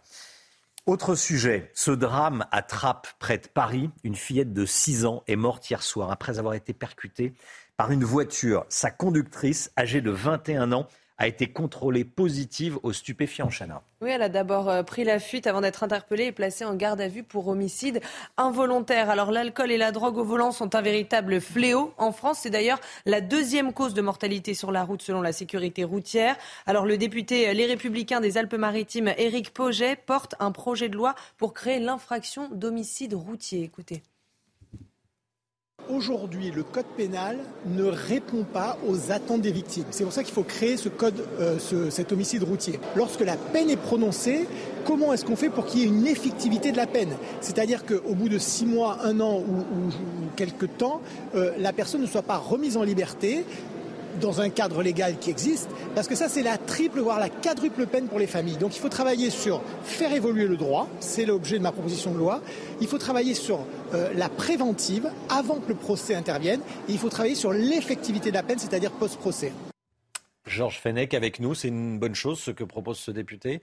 Autre 0.85 1.15
sujet, 1.15 1.71
ce 1.73 1.89
drame 1.89 2.45
à 2.51 2.61
Trappes, 2.61 3.07
près 3.17 3.39
de 3.39 3.47
Paris. 3.47 3.89
Une 4.03 4.15
fillette 4.15 4.53
de 4.53 4.65
6 4.65 5.05
ans 5.05 5.23
est 5.27 5.35
morte 5.35 5.69
hier 5.69 5.81
soir 5.81 6.11
après 6.11 6.37
avoir 6.37 6.53
été 6.53 6.73
percutée 6.73 7.33
par 7.77 7.91
une 7.91 8.03
voiture. 8.03 8.65
Sa 8.69 8.91
conductrice, 8.91 9.71
âgée 9.77 10.01
de 10.01 10.11
21 10.11 10.71
ans, 10.71 10.87
a 11.17 11.27
été 11.27 11.47
contrôlée 11.47 12.03
positive 12.03 12.77
aux 12.83 12.91
stupéfiants, 12.91 13.49
Chana. 13.49 13.81
Oui, 14.01 14.09
elle 14.09 14.21
a 14.21 14.29
d'abord 14.29 14.69
euh, 14.69 14.83
pris 14.83 15.05
la 15.05 15.19
fuite 15.19 15.47
avant 15.47 15.61
d'être 15.61 15.83
interpellée 15.83 16.25
et 16.25 16.31
placée 16.33 16.65
en 16.65 16.75
garde 16.75 16.99
à 16.99 17.07
vue 17.07 17.23
pour 17.23 17.47
homicide 17.47 18.01
involontaire. 18.35 19.09
Alors 19.09 19.31
l'alcool 19.31 19.71
et 19.71 19.77
la 19.77 19.91
drogue 19.91 20.17
au 20.17 20.25
volant 20.25 20.51
sont 20.51 20.75
un 20.75 20.81
véritable 20.81 21.39
fléau 21.39 21.93
en 21.97 22.11
France. 22.11 22.39
C'est 22.41 22.49
d'ailleurs 22.49 22.81
la 23.05 23.21
deuxième 23.21 23.71
cause 23.71 23.93
de 23.93 24.01
mortalité 24.01 24.53
sur 24.53 24.73
la 24.73 24.83
route 24.83 25.01
selon 25.01 25.21
la 25.21 25.31
sécurité 25.31 25.85
routière. 25.85 26.35
Alors 26.65 26.85
le 26.85 26.97
député 26.97 27.53
Les 27.53 27.65
Républicains 27.65 28.19
des 28.19 28.37
Alpes-Maritimes, 28.37 29.13
Éric 29.17 29.53
Poget, 29.53 29.95
porte 29.95 30.35
un 30.39 30.51
projet 30.51 30.89
de 30.89 30.97
loi 30.97 31.15
pour 31.37 31.53
créer 31.53 31.79
l'infraction 31.79 32.49
d'homicide 32.51 33.13
routier. 33.13 33.63
Écoutez. 33.63 34.03
Aujourd'hui, 35.89 36.51
le 36.51 36.63
code 36.63 36.85
pénal 36.97 37.37
ne 37.67 37.83
répond 37.83 38.43
pas 38.43 38.77
aux 38.87 39.11
attentes 39.11 39.41
des 39.41 39.51
victimes. 39.51 39.83
C'est 39.91 40.03
pour 40.03 40.13
ça 40.13 40.23
qu'il 40.23 40.33
faut 40.33 40.43
créer 40.43 40.77
ce 40.77 40.89
code, 40.89 41.23
euh, 41.39 41.59
cet 41.89 42.11
homicide 42.11 42.43
routier. 42.43 42.79
Lorsque 42.95 43.21
la 43.21 43.35
peine 43.37 43.69
est 43.69 43.77
prononcée, 43.77 44.47
comment 44.83 45.13
est-ce 45.13 45.25
qu'on 45.25 45.35
fait 45.35 45.49
pour 45.49 45.65
qu'il 45.65 45.81
y 45.81 45.83
ait 45.83 45.87
une 45.87 46.07
effectivité 46.07 46.71
de 46.71 46.77
la 46.77 46.87
peine? 46.87 47.15
C'est-à-dire 47.39 47.85
qu'au 47.85 48.15
bout 48.15 48.29
de 48.29 48.39
six 48.39 48.65
mois, 48.65 48.97
un 49.03 49.19
an 49.19 49.39
ou, 49.39 49.91
quelques 50.35 50.75
temps, 50.77 51.01
euh, 51.35 51.51
la 51.59 51.71
personne 51.71 52.01
ne 52.01 52.07
soit 52.07 52.23
pas 52.23 52.37
remise 52.37 52.77
en 52.77 52.83
liberté 52.83 53.45
dans 54.19 54.41
un 54.41 54.49
cadre 54.49 54.81
légal 54.81 55.17
qui 55.19 55.29
existe, 55.29 55.69
parce 55.93 56.07
que 56.07 56.15
ça 56.15 56.29
c'est 56.29 56.43
la 56.43 56.57
triple, 56.57 56.99
voire 56.99 57.19
la 57.19 57.29
quadruple 57.29 57.87
peine 57.87 58.07
pour 58.07 58.19
les 58.19 58.27
familles. 58.27 58.57
Donc 58.57 58.75
il 58.75 58.79
faut 58.79 58.89
travailler 58.89 59.29
sur 59.29 59.61
faire 59.83 60.13
évoluer 60.13 60.47
le 60.47 60.57
droit, 60.57 60.87
c'est 60.99 61.25
l'objet 61.25 61.57
de 61.57 61.63
ma 61.63 61.71
proposition 61.71 62.11
de 62.11 62.17
loi. 62.17 62.41
Il 62.81 62.87
faut 62.87 62.97
travailler 62.97 63.33
sur 63.33 63.65
euh, 63.93 64.13
la 64.15 64.29
préventive 64.29 65.09
avant 65.29 65.59
que 65.59 65.69
le 65.69 65.75
procès 65.75 66.15
intervienne, 66.15 66.61
et 66.87 66.91
il 66.91 66.97
faut 66.97 67.09
travailler 67.09 67.35
sur 67.35 67.53
l'effectivité 67.53 68.29
de 68.29 68.35
la 68.35 68.43
peine, 68.43 68.59
c'est-à-dire 68.59 68.91
post-procès. 68.91 69.51
Georges 70.45 70.79
Fenech 70.79 71.13
avec 71.13 71.39
nous, 71.39 71.55
c'est 71.55 71.69
une 71.69 71.99
bonne 71.99 72.15
chose 72.15 72.39
ce 72.39 72.51
que 72.51 72.63
propose 72.63 72.97
ce 72.97 73.11
député? 73.11 73.61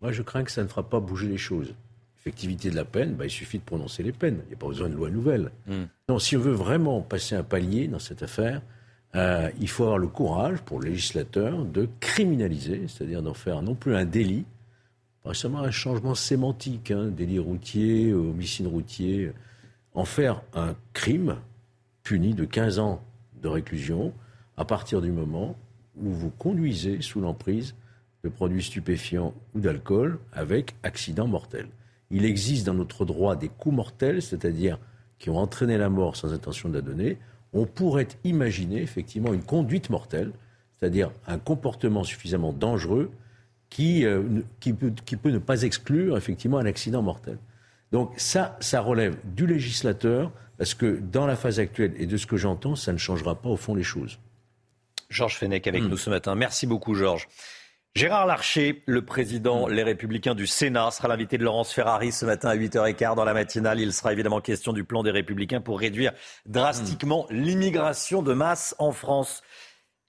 Moi 0.00 0.12
je 0.12 0.22
crains 0.22 0.44
que 0.44 0.50
ça 0.50 0.62
ne 0.62 0.68
fera 0.68 0.82
pas 0.82 1.00
bouger 1.00 1.28
les 1.28 1.38
choses 1.38 1.74
effectivité 2.22 2.70
de 2.70 2.76
la 2.76 2.84
peine, 2.84 3.14
bah, 3.14 3.26
il 3.26 3.30
suffit 3.30 3.58
de 3.58 3.64
prononcer 3.64 4.04
les 4.04 4.12
peines. 4.12 4.42
Il 4.44 4.48
n'y 4.50 4.54
a 4.54 4.56
pas 4.56 4.68
besoin 4.68 4.88
de 4.88 4.94
loi 4.94 5.10
nouvelle. 5.10 5.50
Hmm. 5.66 5.86
Non, 6.08 6.20
si 6.20 6.36
on 6.36 6.40
veut 6.40 6.52
vraiment 6.52 7.02
passer 7.02 7.34
un 7.34 7.42
palier 7.42 7.88
dans 7.88 7.98
cette 7.98 8.22
affaire, 8.22 8.62
euh, 9.14 9.50
il 9.60 9.68
faut 9.68 9.84
avoir 9.84 9.98
le 9.98 10.08
courage 10.08 10.60
pour 10.62 10.80
le 10.80 10.90
législateur 10.90 11.64
de 11.64 11.88
criminaliser, 12.00 12.88
c'est-à-dire 12.88 13.22
d'en 13.22 13.34
faire 13.34 13.62
non 13.62 13.74
plus 13.74 13.94
un 13.94 14.04
délit, 14.04 14.44
pas 15.22 15.34
seulement 15.34 15.60
un 15.60 15.70
changement 15.70 16.14
sémantique, 16.14 16.90
hein, 16.90 17.08
délit 17.08 17.38
routier, 17.38 18.12
homicide 18.12 18.66
routier, 18.66 19.32
en 19.94 20.04
faire 20.04 20.42
un 20.54 20.74
crime 20.94 21.36
puni 22.02 22.34
de 22.34 22.44
15 22.44 22.78
ans 22.78 23.02
de 23.40 23.48
réclusion 23.48 24.12
à 24.56 24.64
partir 24.64 25.00
du 25.00 25.12
moment 25.12 25.56
où 25.96 26.10
vous 26.10 26.30
conduisez 26.30 27.02
sous 27.02 27.20
l'emprise 27.20 27.74
de 28.24 28.28
produits 28.28 28.62
stupéfiants 28.62 29.34
ou 29.54 29.60
d'alcool 29.60 30.18
avec 30.32 30.74
accident 30.82 31.26
mortel 31.26 31.68
il 32.12 32.26
existe 32.26 32.66
dans 32.66 32.74
notre 32.74 33.04
droit 33.04 33.34
des 33.34 33.48
coups 33.48 33.74
mortels, 33.74 34.22
c'est-à-dire 34.22 34.78
qui 35.18 35.30
ont 35.30 35.38
entraîné 35.38 35.78
la 35.78 35.88
mort 35.88 36.14
sans 36.14 36.32
intention 36.32 36.68
de 36.68 36.74
la 36.74 36.82
donner. 36.82 37.16
On 37.52 37.66
pourrait 37.66 38.08
imaginer 38.24 38.80
effectivement 38.80 39.32
une 39.32 39.42
conduite 39.42 39.90
mortelle, 39.90 40.32
c'est-à-dire 40.78 41.10
un 41.26 41.38
comportement 41.38 42.04
suffisamment 42.04 42.52
dangereux 42.52 43.10
qui, 43.68 44.04
euh, 44.04 44.22
qui, 44.60 44.72
peut, 44.72 44.92
qui, 45.04 45.16
peut, 45.16 45.30
ne 45.30 45.38
pas 45.38 45.62
exclure 45.62 46.16
effectivement 46.16 46.58
un 46.58 46.66
accident 46.66 47.02
mortel. 47.02 47.38
Donc 47.90 48.12
ça, 48.16 48.56
ça 48.60 48.80
relève 48.80 49.16
du 49.24 49.46
législateur, 49.46 50.32
parce 50.58 50.74
que 50.74 50.98
dans 51.00 51.26
la 51.26 51.36
phase 51.36 51.58
actuelle 51.58 51.94
et 51.96 52.06
de 52.06 52.16
ce 52.16 52.26
que 52.26 52.36
j'entends, 52.36 52.76
ça 52.76 52.92
ne 52.92 52.98
changera 52.98 53.34
pas 53.34 53.48
au 53.48 53.56
fond 53.56 53.74
les 53.74 53.82
choses. 53.82 54.18
Georges 55.10 55.36
Fenech 55.36 55.66
avec 55.66 55.82
hmm. 55.82 55.88
nous 55.88 55.96
ce 55.96 56.10
matin. 56.10 56.34
Merci 56.34 56.66
beaucoup 56.66 56.94
Georges. 56.94 57.28
Gérard 57.94 58.24
Larcher, 58.26 58.82
le 58.86 59.04
président 59.04 59.66
Les 59.66 59.82
Républicains 59.82 60.34
du 60.34 60.46
Sénat, 60.46 60.90
sera 60.92 61.08
l'invité 61.08 61.36
de 61.36 61.44
Laurence 61.44 61.74
Ferrari 61.74 62.10
ce 62.10 62.24
matin 62.24 62.48
à 62.48 62.56
8h15 62.56 63.14
dans 63.16 63.24
la 63.24 63.34
matinale. 63.34 63.80
Il 63.80 63.92
sera 63.92 64.14
évidemment 64.14 64.40
question 64.40 64.72
du 64.72 64.82
plan 64.82 65.02
des 65.02 65.10
Républicains 65.10 65.60
pour 65.60 65.78
réduire 65.78 66.12
drastiquement 66.46 67.26
l'immigration 67.28 68.22
de 68.22 68.32
masse 68.32 68.74
en 68.78 68.92
France. 68.92 69.42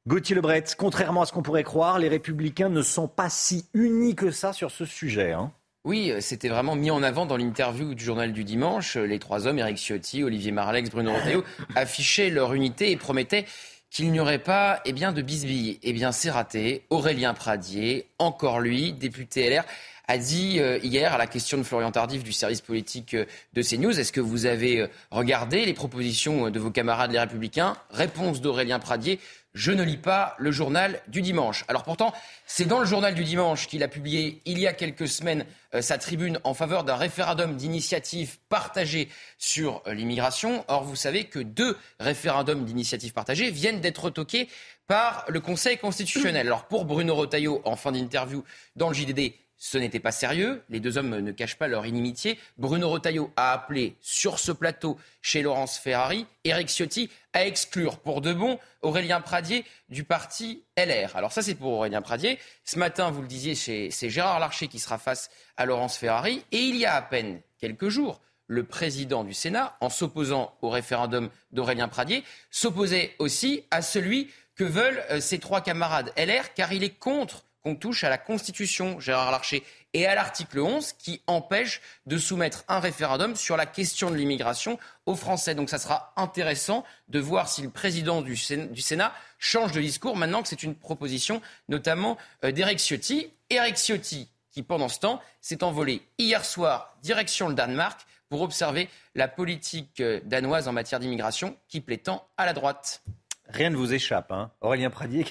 Gauthier 0.08 0.34
Lebret, 0.34 0.64
contrairement 0.78 1.24
à 1.24 1.26
ce 1.26 1.34
qu'on 1.34 1.44
pourrait 1.44 1.64
croire, 1.64 2.00
les 2.00 2.08
Républicains 2.08 2.70
ne 2.70 2.82
sont 2.82 3.10
pas 3.10 3.30
si 3.30 3.66
unis 3.74 4.16
que 4.16 4.32
ça 4.32 4.54
sur 4.54 4.72
ce 4.72 4.86
sujet. 4.86 5.34
Hein. 5.34 5.52
Oui, 5.84 6.12
euh, 6.12 6.22
c'était 6.22 6.48
vraiment 6.48 6.78
mis 6.78 6.90
en 6.90 7.04
avant 7.04 7.26
dans 7.26 7.36
l'interview 7.36 7.96
du 7.96 8.04
journal 8.06 8.32
du 8.32 8.46
dimanche. 8.46 8.96
Les 8.96 9.20
trois 9.20 9.46
hommes, 9.46 9.60
Éric 9.60 9.78
Ciotti, 9.78 10.24
Olivier 10.24 10.54
Marlex, 10.54 10.90
Bruno 10.90 11.12
Retailleau, 11.12 11.44
affichaient 11.76 12.30
leur 12.30 12.54
unité 12.54 12.92
et 12.92 12.96
promettaient 12.96 13.46
qu'il 13.94 14.12
n'y 14.12 14.20
aurait 14.20 14.40
pas 14.40 14.82
eh 14.86 14.92
bien, 14.92 15.14
de 15.14 15.22
bisbilles. 15.22 15.80
Eh 15.84 15.94
bien, 15.94 16.12
c'est 16.12 16.32
raté. 16.32 16.84
Aurélien 16.90 17.36
Pradier, 17.36 18.08
encore 18.18 18.60
lui, 18.60 18.92
député 18.92 19.48
LR, 19.50 19.64
a 20.08 20.18
dit 20.18 20.60
euh, 20.60 20.80
hier 20.82 21.14
à 21.14 21.18
la 21.18 21.28
question 21.28 21.60
de 21.60 21.64
Florian 21.64 21.92
Tardif 21.92 22.24
du 22.24 22.34
service 22.34 22.60
politique 22.60 23.14
euh, 23.14 23.26
de 23.54 23.62
CNews, 23.62 23.98
est-ce 23.98 24.12
que 24.12 24.20
vous 24.20 24.48
avez 24.48 24.82
euh, 24.82 24.88
regardé 25.12 25.66
les 25.66 25.74
propositions 25.74 26.50
de 26.50 26.60
vos 26.60 26.72
camarades 26.72 27.12
les 27.12 27.20
Républicains? 27.20 27.78
Réponse 27.92 28.42
d'Aurélien 28.42 28.80
Pradier, 28.80 29.20
je 29.54 29.72
ne 29.72 29.84
lis 29.84 29.98
pas 29.98 30.36
le 30.40 30.52
journal 30.52 31.02
du 31.08 31.22
dimanche. 31.22 31.64
Alors 31.68 31.84
pourtant, 31.84 32.12
c'est 32.46 32.66
dans 32.66 32.80
le 32.80 32.86
journal 32.86 33.14
du 33.14 33.24
dimanche 33.24 33.68
qu'il 33.68 33.84
a 33.84 33.88
publié 33.88 34.42
il 34.46 34.58
y 34.60 34.68
a 34.68 34.74
quelques 34.74 35.08
semaines 35.08 35.46
euh, 35.76 35.82
sa 35.82 35.98
tribune 35.98 36.40
en 36.44 36.54
faveur 36.54 36.84
d'un 36.84 36.96
référendum 36.96 37.56
d'initiative 37.56 38.38
partagée 38.50 39.10
sur 39.38 39.84
euh, 39.88 39.94
l'immigration. 39.94 40.66
Or, 40.68 40.84
vous 40.84 40.96
savez 40.96 41.26
que 41.26 41.40
deux 41.40 41.78
référendums 42.00 42.66
d'initiative 42.66 43.14
partagée 43.14 43.52
viennent 43.52 43.82
d'être 43.82 44.10
toqués 44.10 44.50
par 44.88 45.26
le 45.30 45.40
Conseil 45.40 45.78
constitutionnel. 45.78 46.48
Alors 46.48 46.66
pour 46.66 46.86
Bruno 46.86 47.16
Retailleau, 47.16 47.62
en 47.64 47.76
fin 47.76 47.92
d'interview 47.92 48.44
dans 48.76 48.90
le 48.90 48.96
JDD, 48.96 49.34
ce 49.66 49.78
n'était 49.78 50.02
pas 50.02 50.12
sérieux. 50.12 50.62
Les 50.68 50.82
deux 50.82 50.98
hommes 50.98 51.20
ne 51.20 51.32
cachent 51.32 51.58
pas 51.58 51.70
leur 51.70 51.86
inimitié. 51.86 52.38
Bruno 52.58 52.90
Retailleau 52.90 53.32
a 53.38 53.54
appelé 53.54 53.96
sur 54.02 54.38
ce 54.38 54.52
plateau 54.52 55.00
chez 55.22 55.42
Laurence 55.42 55.78
Ferrari, 55.78 56.26
Éric 56.44 56.68
Ciotti 56.68 57.10
à 57.32 57.46
exclure 57.46 58.00
pour 58.00 58.20
de 58.20 58.34
bon 58.34 58.60
Aurélien 58.82 59.22
Pradier 59.22 59.64
du 59.88 60.04
parti 60.04 60.64
LR. 60.76 61.16
Alors 61.16 61.32
ça 61.32 61.42
c'est 61.42 61.56
pour 61.56 61.72
Aurélien 61.72 62.02
Pradier. 62.02 62.40
Ce 62.66 62.78
matin, 62.78 63.10
vous 63.10 63.22
le 63.22 63.28
disiez, 63.30 63.56
c'est 63.56 64.10
Gérard 64.10 64.42
Larcher 64.42 64.68
qui 64.68 64.80
sera 64.80 64.98
face 64.98 65.30
à 65.56 65.66
Laurence 65.66 65.96
Ferrari. 65.96 66.44
Et 66.52 66.60
il 66.60 66.76
y 66.76 66.86
a 66.86 66.96
à 66.96 67.02
peine 67.02 67.40
quelques 67.58 67.88
jours, 67.88 68.20
le 68.48 68.66
président 68.66 69.24
du 69.24 69.34
Sénat, 69.34 69.78
en 69.80 69.90
s'opposant 69.90 70.58
au 70.62 70.72
référendum 70.72 71.30
d'Aurélien 71.54 71.88
Pradier, 71.88 72.26
s'opposait 72.52 73.16
aussi 73.18 73.64
à 73.72 73.82
celui 73.82 74.30
que 74.56 74.66
veulent 74.66 75.02
euh, 75.10 75.22
ses 75.22 75.40
trois 75.40 75.62
camarades 75.62 76.12
LR, 76.18 76.54
car 76.54 76.74
il 76.74 76.84
est 76.84 77.00
contre 77.00 77.46
qu'on 77.64 77.76
touche 77.76 78.04
à 78.04 78.10
la 78.10 78.18
Constitution, 78.18 79.00
Gérard 79.00 79.32
Larcher, 79.32 79.64
et 79.94 80.06
à 80.06 80.16
l'article 80.16 80.60
11 80.60 80.94
qui 80.94 81.22
empêche 81.28 81.82
de 82.06 82.18
soumettre 82.18 82.64
un 82.68 82.80
référendum 82.80 83.36
sur 83.36 83.56
la 83.58 83.66
question 83.66 84.10
de 84.10 84.16
l'immigration 84.16 84.80
aux 85.06 85.16
Français. 85.16 85.56
Donc 85.56 85.70
ça 85.70 85.78
sera 85.78 86.14
intéressant 86.18 86.84
de 87.08 87.20
voir 87.20 87.48
si 87.48 87.62
le 87.62 87.70
président 87.70 88.22
du 88.22 88.36
Sénat, 88.36 89.14
change 89.38 89.72
de 89.72 89.82
discours 89.82 90.16
maintenant 90.16 90.42
que 90.42 90.48
c'est 90.48 90.64
une 90.64 90.76
proposition 90.76 91.42
notamment 91.70 92.18
euh, 92.44 92.52
d'Éric 92.52 92.80
Ciotti. 92.80 93.32
Éric 93.50 93.78
Ciotti 93.78 94.30
qui 94.52 94.64
pendant 94.64 94.88
ce 94.88 95.00
temps 95.00 95.22
s'est 95.42 95.64
envolé 95.64 96.02
hier 96.18 96.46
soir 96.46 96.96
direction 97.02 97.50
le 97.50 97.56
Danemark 97.56 98.06
pour 98.30 98.42
observer 98.42 98.90
la 99.16 99.28
politique 99.28 100.00
euh, 100.00 100.22
danoise 100.26 100.68
en 100.68 100.74
matière 100.74 101.00
d'immigration 101.00 101.58
qui 101.68 101.82
plaît 101.82 101.98
tant 101.98 102.28
à 102.38 102.46
la 102.46 102.54
droite. 102.54 103.04
Rien 103.48 103.70
ne 103.70 103.76
vous 103.76 103.94
échappe, 103.94 104.32
hein 104.32 104.52
Aurélien 104.62 104.90
Pradier 104.90 105.26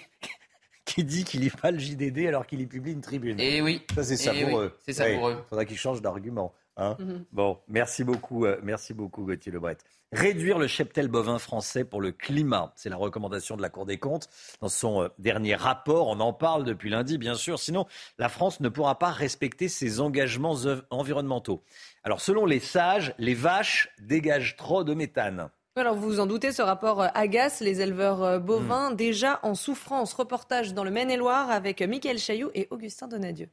qui 0.84 1.04
dit 1.04 1.24
qu'il 1.24 1.40
lit 1.40 1.50
pas 1.50 1.70
le 1.70 1.78
JDD 1.78 2.26
alors 2.26 2.46
qu'il 2.46 2.60
y 2.60 2.66
publie 2.66 2.92
une 2.92 3.00
tribune. 3.00 3.38
Et 3.40 3.58
eh 3.58 3.62
oui. 3.62 3.82
Ça, 3.94 4.02
c'est 4.02 4.16
ça 4.16 4.32
eh 4.34 4.44
pour 4.44 4.60
eux. 4.60 4.76
C'est 4.84 4.92
ça 4.92 5.08
pour 5.10 5.28
eux. 5.28 5.36
Il 5.38 5.48
faudra 5.48 5.64
qu'il 5.64 5.78
change 5.78 6.02
d'argument. 6.02 6.52
Hein 6.76 6.96
mhm. 6.98 7.24
Bon, 7.32 7.58
merci 7.68 8.02
beaucoup, 8.02 8.46
euh, 8.46 8.58
merci 8.62 8.94
beaucoup 8.94 9.24
Gauthier 9.24 9.52
Lebret. 9.52 9.76
Réduire 10.10 10.58
le 10.58 10.66
cheptel 10.66 11.08
bovin 11.08 11.38
français 11.38 11.84
pour 11.84 12.00
le 12.00 12.12
climat, 12.12 12.72
c'est 12.76 12.88
la 12.88 12.96
recommandation 12.96 13.56
de 13.56 13.62
la 13.62 13.68
Cour 13.68 13.86
des 13.86 13.98
comptes 13.98 14.28
dans 14.60 14.68
son 14.68 15.02
euh, 15.02 15.08
dernier 15.18 15.54
rapport. 15.54 16.08
On 16.08 16.20
en 16.20 16.32
parle 16.32 16.64
depuis 16.64 16.90
lundi, 16.90 17.18
bien 17.18 17.34
sûr. 17.34 17.58
Sinon, 17.58 17.86
la 18.18 18.28
France 18.28 18.60
ne 18.60 18.68
pourra 18.68 18.98
pas 18.98 19.10
respecter 19.10 19.68
ses 19.68 20.00
engagements 20.00 20.56
environnementaux. 20.90 21.62
Alors, 22.04 22.20
selon 22.20 22.46
les 22.46 22.60
sages, 22.60 23.14
les 23.18 23.34
vaches 23.34 23.90
dégagent 24.00 24.56
trop 24.56 24.84
de 24.84 24.94
méthane. 24.94 25.50
Alors 25.74 25.94
vous 25.94 26.06
vous 26.06 26.20
en 26.20 26.26
doutez, 26.26 26.52
ce 26.52 26.60
rapport 26.60 27.00
euh, 27.00 27.08
agace 27.14 27.60
les 27.60 27.80
éleveurs 27.80 28.22
euh, 28.22 28.38
bovins 28.38 28.90
hmm. 28.90 28.96
déjà 28.96 29.40
en 29.42 29.54
souffrance. 29.54 30.12
Reportage 30.12 30.74
dans 30.74 30.84
le 30.84 30.90
Maine-et-Loire 30.90 31.50
avec 31.50 31.80
Mickaël 31.80 32.18
Chaillot 32.18 32.50
et 32.54 32.68
Augustin 32.70 33.08
Donadieu. 33.08 33.48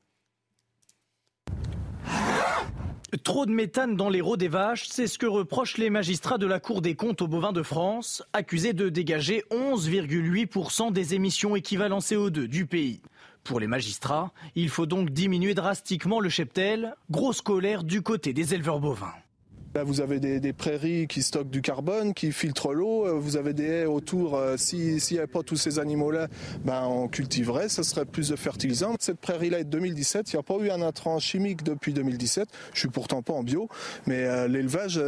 Trop 3.23 3.45
de 3.45 3.51
méthane 3.51 3.95
dans 3.95 4.09
les 4.09 4.19
rots 4.19 4.35
des 4.35 4.49
vaches, 4.49 4.87
c'est 4.89 5.07
ce 5.07 5.17
que 5.17 5.25
reprochent 5.25 5.77
les 5.77 5.89
magistrats 5.89 6.37
de 6.37 6.45
la 6.45 6.59
Cour 6.59 6.81
des 6.81 6.95
comptes 6.95 7.21
aux 7.21 7.27
bovins 7.27 7.53
de 7.53 7.63
France, 7.63 8.21
accusés 8.33 8.73
de 8.73 8.89
dégager 8.89 9.45
11,8% 9.49 10.91
des 10.91 11.15
émissions 11.15 11.55
équivalent 11.55 11.99
CO2 11.99 12.47
du 12.47 12.65
pays. 12.65 13.01
Pour 13.45 13.61
les 13.61 13.67
magistrats, 13.67 14.33
il 14.55 14.67
faut 14.67 14.85
donc 14.85 15.09
diminuer 15.11 15.53
drastiquement 15.53 16.19
le 16.19 16.29
cheptel, 16.29 16.95
grosse 17.09 17.41
colère 17.41 17.83
du 17.83 18.01
côté 18.01 18.33
des 18.33 18.53
éleveurs 18.53 18.79
bovins. 18.79 19.15
Là, 19.75 19.83
vous 19.83 20.01
avez 20.01 20.19
des, 20.19 20.53
prairies 20.53 21.07
qui 21.07 21.21
stockent 21.21 21.51
du 21.51 21.61
carbone, 21.61 22.15
qui 22.15 22.31
filtrent 22.31 22.73
l'eau. 22.73 23.05
Euh, 23.05 23.13
vous 23.13 23.37
avez 23.37 23.53
des 23.53 23.65
haies 23.65 23.85
autour. 23.85 24.35
Euh, 24.35 24.57
s'il 24.57 24.95
n'y 24.95 25.17
avait 25.17 25.27
pas 25.27 25.43
tous 25.43 25.57
ces 25.57 25.77
animaux-là, 25.77 26.27
ben, 26.65 26.85
on 26.85 27.07
cultiverait. 27.07 27.69
Ça 27.69 27.83
serait 27.83 28.05
plus 28.05 28.29
de 28.29 28.35
fertilisants. 28.35 28.95
Cette 28.99 29.19
prairie-là 29.19 29.59
est 29.59 29.65
de 29.65 29.69
2017. 29.69 30.33
Il 30.33 30.35
n'y 30.35 30.39
a 30.39 30.43
pas 30.43 30.57
eu 30.57 30.71
un 30.71 30.81
intrant 30.81 31.19
chimique 31.19 31.63
depuis 31.63 31.93
2017. 31.93 32.49
Je 32.73 32.79
suis 32.79 32.89
pourtant 32.89 33.21
pas 33.21 33.33
en 33.33 33.43
bio. 33.43 33.69
Mais 34.07 34.23
euh, 34.25 34.47
l'élevage, 34.47 34.99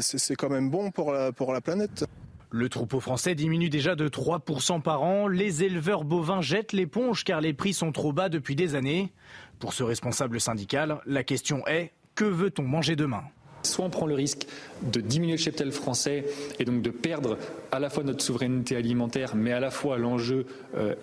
c'est 0.00 0.34
quand 0.34 0.50
même 0.50 0.68
bon 0.68 0.90
pour 0.90 1.12
la, 1.12 1.30
pour 1.30 1.52
la 1.52 1.60
planète. 1.60 2.04
Le 2.50 2.68
troupeau 2.68 2.98
français 2.98 3.34
diminue 3.34 3.68
déjà 3.68 3.94
de 3.94 4.08
3% 4.08 4.82
par 4.82 5.02
an. 5.02 5.28
Les 5.28 5.62
éleveurs 5.62 6.04
bovins 6.04 6.40
jettent 6.40 6.72
l'éponge 6.72 7.22
car 7.22 7.40
les 7.40 7.52
prix 7.52 7.72
sont 7.72 7.92
trop 7.92 8.12
bas 8.12 8.28
depuis 8.28 8.56
des 8.56 8.74
années. 8.74 9.12
Pour 9.60 9.74
ce 9.74 9.84
responsable 9.84 10.40
syndical, 10.40 11.00
la 11.06 11.22
question 11.22 11.64
est 11.66 11.92
que 12.14 12.24
veut-on 12.24 12.62
manger 12.62 12.96
demain? 12.96 13.22
Soit 13.62 13.84
on 13.84 13.90
prend 13.90 14.06
le 14.06 14.14
risque 14.14 14.46
de 14.82 15.00
diminuer 15.00 15.32
le 15.32 15.38
cheptel 15.38 15.72
français 15.72 16.24
et 16.58 16.64
donc 16.64 16.82
de 16.82 16.90
perdre 16.90 17.38
à 17.72 17.78
la 17.78 17.90
fois 17.90 18.04
notre 18.04 18.22
souveraineté 18.22 18.76
alimentaire, 18.76 19.34
mais 19.34 19.52
à 19.52 19.60
la 19.60 19.70
fois 19.70 19.98
l'enjeu 19.98 20.46
euh, 20.76 20.94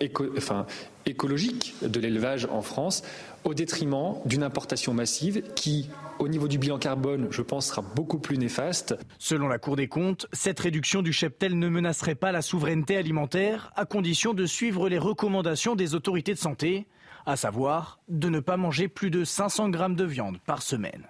écologique 1.04 1.74
de 1.82 2.00
l'élevage 2.00 2.46
en 2.50 2.62
France, 2.62 3.02
au 3.44 3.54
détriment 3.54 4.16
d'une 4.24 4.42
importation 4.42 4.94
massive 4.94 5.42
qui, 5.54 5.88
au 6.18 6.28
niveau 6.28 6.48
du 6.48 6.58
bilan 6.58 6.78
carbone, 6.78 7.28
je 7.30 7.42
pense, 7.42 7.66
sera 7.66 7.82
beaucoup 7.82 8.18
plus 8.18 8.38
néfaste. 8.38 8.96
Selon 9.18 9.48
la 9.48 9.58
Cour 9.58 9.76
des 9.76 9.88
comptes, 9.88 10.26
cette 10.32 10.58
réduction 10.58 11.02
du 11.02 11.12
cheptel 11.12 11.58
ne 11.58 11.68
menacerait 11.68 12.14
pas 12.14 12.32
la 12.32 12.42
souveraineté 12.42 12.96
alimentaire, 12.96 13.70
à 13.76 13.84
condition 13.84 14.34
de 14.34 14.46
suivre 14.46 14.88
les 14.88 14.98
recommandations 14.98 15.76
des 15.76 15.94
autorités 15.94 16.34
de 16.34 16.38
santé, 16.38 16.86
à 17.26 17.36
savoir 17.36 18.00
de 18.08 18.28
ne 18.28 18.40
pas 18.40 18.56
manger 18.56 18.88
plus 18.88 19.10
de 19.10 19.24
500 19.24 19.68
grammes 19.68 19.96
de 19.96 20.04
viande 20.04 20.38
par 20.46 20.62
semaine. 20.62 21.06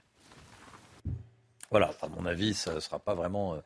Voilà, 1.70 1.90
à 2.02 2.08
mon 2.08 2.26
avis, 2.26 2.54
ça 2.54 2.74
ne 2.74 2.80
sera 2.80 2.98
pas 2.98 3.14
vraiment 3.14 3.54
euh, 3.54 3.58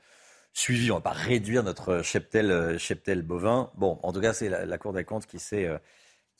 suivi. 0.53 0.90
On 0.90 0.96
ne 0.96 1.01
va 1.01 1.11
pas 1.11 1.16
réduire 1.16 1.62
notre 1.62 2.03
cheptel, 2.03 2.51
euh, 2.51 2.78
cheptel 2.78 3.22
bovin. 3.22 3.70
Bon, 3.76 3.98
en 4.03 4.12
tout 4.12 4.20
cas, 4.20 4.32
c'est 4.32 4.48
la, 4.48 4.78
Cour 4.78 4.92
des 4.92 5.05
comptes 5.05 5.26
qui 5.26 5.38
s'est 5.38 5.66
euh, 5.66 5.78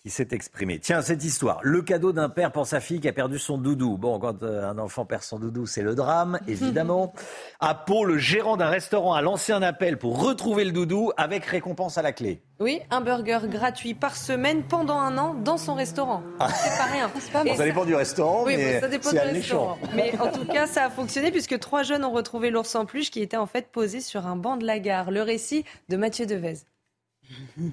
qui 0.03 0.09
s'est 0.09 0.28
exprimé. 0.32 0.78
Tiens, 0.78 1.03
cette 1.03 1.22
histoire. 1.24 1.61
Le 1.62 1.82
cadeau 1.82 2.12
d'un 2.12 2.30
père 2.30 2.53
pour 2.53 2.66
sa 2.66 2.80
fille 2.80 3.01
qui 3.01 3.09
a 3.09 3.12
perdu 3.12 3.38
son 3.38 3.59
doudou. 3.59 3.98
Bon, 3.98 4.18
quand 4.18 4.42
euh, 4.42 4.66
un 4.66 4.78
enfant 4.78 5.05
perd 5.05 5.22
son 5.22 5.38
doudou, 5.38 5.66
c'est 5.66 5.82
le 5.82 5.94
drame, 5.94 6.38
évidemment. 6.48 7.12
à 7.61 7.74
Pau, 7.74 8.07
le 8.07 8.16
gérant 8.16 8.57
d'un 8.57 8.70
restaurant 8.70 9.12
a 9.12 9.20
lancé 9.20 9.53
un 9.53 9.61
appel 9.61 9.98
pour 9.98 10.22
retrouver 10.22 10.64
le 10.64 10.72
doudou 10.72 11.12
avec 11.18 11.44
récompense 11.44 11.98
à 11.98 12.03
la 12.03 12.12
clé. 12.12 12.42
Oui, 12.61 12.80
un 12.90 13.03
burger 13.03 13.40
gratuit 13.44 13.92
par 13.92 14.16
semaine 14.16 14.62
pendant 14.62 14.98
un 14.98 15.18
an 15.18 15.34
dans 15.34 15.59
son 15.59 15.74
restaurant. 15.74 16.22
Ah. 16.38 16.48
C'est 16.48 16.78
pas 16.78 16.90
rien. 16.90 17.11
Pas 17.32 17.44
ça 17.55 17.64
dépend 17.64 17.84
du 17.84 17.94
restaurant, 17.94 18.44
oui, 18.44 18.57
mais 18.57 18.80
ça 18.80 18.88
dépend 18.88 19.11
du 19.11 19.18
restaurant. 19.18 19.78
Mais 19.94 20.18
en 20.18 20.32
tout 20.32 20.46
cas, 20.46 20.66
ça 20.66 20.86
a 20.86 20.90
fonctionné 20.90 21.30
puisque 21.30 21.59
trois 21.59 21.82
jeunes 21.82 22.05
ont 22.05 22.11
retrouvé 22.11 22.51
l'ours 22.51 22.74
en 22.74 22.86
peluche 22.86 23.11
qui 23.11 23.20
était 23.20 23.36
en 23.36 23.46
fait 23.46 23.68
posé 23.70 24.01
sur 24.01 24.26
un 24.26 24.36
banc 24.36 24.57
de 24.57 24.64
la 24.64 24.78
gare. 24.78 25.11
Le 25.11 25.22
récit 25.22 25.64
de 25.88 25.96
Mathieu 25.96 26.26
Devez. 26.26 26.55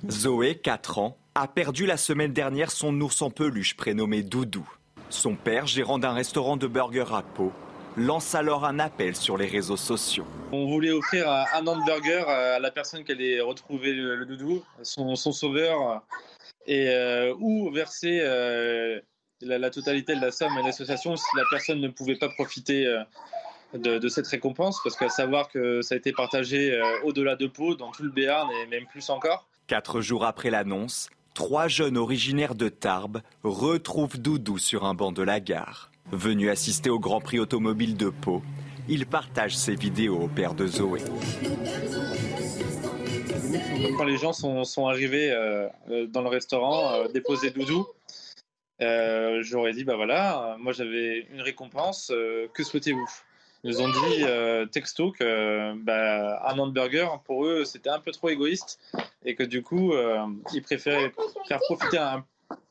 Zoé, 0.10 0.56
4 0.56 1.00
ans, 1.00 1.18
a 1.40 1.48
perdu 1.48 1.86
la 1.86 1.98
semaine 1.98 2.34
dernière 2.34 2.72
son 2.72 3.00
ours 3.00 3.22
en 3.22 3.30
peluche 3.30 3.76
prénommé 3.76 4.24
Doudou. 4.24 4.68
Son 5.10 5.36
père, 5.36 5.68
gérant 5.68 6.00
d'un 6.00 6.14
restaurant 6.14 6.58
de 6.58 6.66
burgers 6.66 7.14
à 7.14 7.22
Pau, 7.22 7.52
lance 7.96 8.34
alors 8.34 8.66
un 8.66 8.80
appel 8.80 9.16
sur 9.16 9.38
les 9.38 9.46
réseaux 9.46 9.78
sociaux. 9.78 10.26
On 10.52 10.66
voulait 10.66 10.90
offrir 10.90 11.30
un 11.30 11.68
hamburger 11.68 12.28
à 12.28 12.58
la 12.58 12.72
personne 12.72 13.04
qui 13.04 13.12
allait 13.12 13.40
retrouver 13.40 13.94
le, 13.94 14.26
doudou, 14.26 14.64
son, 14.82 15.16
sauveur, 15.16 16.02
et 16.66 16.90
euh, 16.90 17.36
ou 17.40 17.72
verser 17.72 18.20
euh, 18.24 19.00
la, 19.42 19.70
totalité 19.70 20.16
de 20.16 20.22
la 20.22 20.32
somme 20.32 20.58
à 20.58 20.64
l'association 20.64 21.16
si 21.16 21.38
la 21.38 21.44
personne 21.52 21.80
ne 21.80 21.90
pouvait 21.90 22.18
pas 22.18 22.30
profiter 22.30 22.88
euh, 22.88 24.00
de, 24.00 24.10
cette 24.10 24.28
récompense, 24.28 24.80
parce 24.84 24.96
qu'à 24.96 25.10
savoir 25.10 25.50
que 25.50 25.84
ça 25.84 25.94
a 25.94 26.00
été 26.00 26.14
partagé 26.14 26.82
au-delà 27.04 27.36
de 27.36 27.46
Pau, 27.46 27.76
dans 27.76 27.92
tout 27.92 28.02
le 28.02 28.10
Béarn 28.10 28.50
et 28.64 28.66
même 28.66 28.88
plus 28.88 29.08
encore. 29.12 29.48
Quatre 29.68 30.02
jours 30.02 30.26
après 30.26 30.50
l'annonce, 30.50 31.10
trois 31.38 31.68
jeunes 31.68 31.98
originaires 31.98 32.56
de 32.56 32.68
Tarbes 32.68 33.22
retrouvent 33.44 34.18
Doudou 34.18 34.58
sur 34.58 34.86
un 34.86 34.96
banc 34.96 35.12
de 35.12 35.22
la 35.22 35.40
gare. 35.40 35.92
Venu 36.12 36.50
assister 36.50 36.90
au 36.90 36.98
Grand 36.98 37.22
Prix 37.22 37.38
automobile 37.38 37.96
de 37.96 38.10
Pau, 38.10 38.42
il 38.90 39.06
partage 39.06 39.56
ses 39.56 39.76
vidéos 39.76 40.18
au 40.18 40.28
père 40.28 40.56
de 40.56 40.66
Zoé. 40.66 41.00
Quand 44.00 44.06
les 44.06 44.18
gens 44.18 44.34
sont, 44.34 44.88
arrivés 44.88 45.30
euh, 45.32 45.70
dans 46.08 46.24
le 46.24 46.30
restaurant, 46.30 46.92
euh, 46.94 47.08
déposer 47.08 47.52
Doudou, 47.52 47.86
euh, 48.82 49.44
j'aurais 49.44 49.74
dit, 49.74 49.84
bah 49.84 49.96
voilà, 49.96 50.58
moi 50.60 50.74
j'avais 50.74 51.28
une 51.32 51.42
récompense, 51.42 52.12
que 52.52 52.64
souhaitez-vous? 52.64 53.08
Ils 53.64 53.82
ont 53.82 53.88
dit 53.88 54.24
euh, 54.24 54.66
texto 54.66 55.12
que 55.12 55.74
bah, 55.84 56.42
un 56.48 56.58
hamburger, 56.60 57.22
pour 57.26 57.46
eux, 57.46 57.66
c'était 57.66 57.90
un 57.90 58.00
peu 58.00 58.12
trop 58.12 58.30
égoïste 58.30 58.80
et 59.26 59.36
que 59.36 59.44
du 59.44 59.64
coup, 59.64 59.94
euh, 59.94 60.26
ils 60.54 60.62
préféraient 60.62 61.12
faire 61.48 61.60
profiter 61.60 61.98
un, 61.98 62.24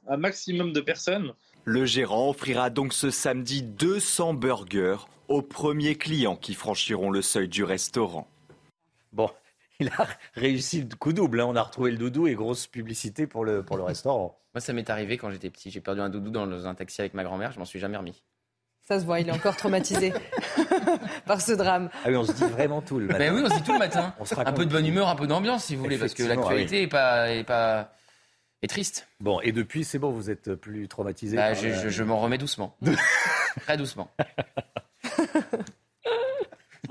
un 0.08 0.16
maximum 0.16 0.72
de 0.72 0.80
personnes. 0.80 1.32
Le 1.64 1.84
gérant 1.84 2.30
offrira 2.30 2.70
donc 2.70 2.92
ce 2.92 3.10
samedi 3.10 3.62
200 3.62 4.34
burgers 4.34 4.98
aux 5.28 5.42
premiers 5.42 5.96
clients 5.96 6.36
qui 6.36 6.54
franchiront 6.54 7.10
le 7.10 7.22
seuil 7.22 7.48
du 7.48 7.64
restaurant. 7.64 8.28
Bon, 9.12 9.30
il 9.80 9.88
a 9.88 10.06
réussi 10.34 10.82
le 10.82 10.96
coup 10.96 11.12
double. 11.12 11.40
Hein. 11.40 11.46
On 11.48 11.56
a 11.56 11.62
retrouvé 11.62 11.90
le 11.90 11.98
doudou 11.98 12.26
et 12.26 12.34
grosse 12.34 12.66
publicité 12.66 13.26
pour 13.26 13.44
le, 13.44 13.64
pour 13.64 13.76
le 13.76 13.82
restaurant. 13.84 14.38
Moi, 14.54 14.60
ça 14.60 14.72
m'est 14.72 14.88
arrivé 14.88 15.18
quand 15.18 15.30
j'étais 15.30 15.50
petit. 15.50 15.70
J'ai 15.70 15.80
perdu 15.80 16.00
un 16.00 16.08
doudou 16.08 16.30
dans 16.30 16.66
un 16.66 16.74
taxi 16.74 17.00
avec 17.00 17.14
ma 17.14 17.24
grand-mère. 17.24 17.52
Je 17.52 17.58
m'en 17.58 17.64
suis 17.64 17.80
jamais 17.80 17.96
remis. 17.96 18.22
Ça 18.82 19.00
se 19.00 19.04
voit, 19.04 19.18
il 19.18 19.28
est 19.28 19.32
encore 19.32 19.56
traumatisé 19.56 20.12
par 21.26 21.40
ce 21.40 21.52
drame. 21.52 21.90
Ah 22.04 22.08
oui, 22.08 22.16
on 22.16 22.24
se 22.24 22.32
dit 22.32 22.44
vraiment 22.44 22.80
tout 22.82 22.98
le 22.98 23.06
matin. 23.06 23.18
Ben 23.18 23.34
oui, 23.34 23.42
on 23.44 23.50
se 23.50 23.56
dit 23.56 23.62
tout 23.62 23.72
le 23.72 23.78
matin. 23.78 24.14
un 24.44 24.52
peu 24.52 24.66
de 24.66 24.70
bonne 24.70 24.86
humeur, 24.86 25.08
un 25.08 25.16
peu 25.16 25.26
d'ambiance, 25.26 25.64
si 25.64 25.76
vous 25.76 25.82
voulez, 25.82 25.98
parce 25.98 26.14
que 26.14 26.22
l'actualité 26.22 26.80
n'est 26.82 26.86
pas, 26.88 27.30
est 27.30 27.44
pas 27.44 27.92
est 28.62 28.68
triste. 28.68 29.08
Bon, 29.20 29.40
et 29.42 29.52
depuis, 29.52 29.84
c'est 29.84 29.98
bon, 29.98 30.10
vous 30.10 30.30
êtes 30.30 30.54
plus 30.54 30.88
traumatisé. 30.88 31.36
Bah, 31.36 31.54
je, 31.54 31.88
je 31.88 32.02
m'en 32.02 32.18
remets 32.18 32.38
doucement, 32.38 32.76
très 33.62 33.76
doucement. 33.76 34.10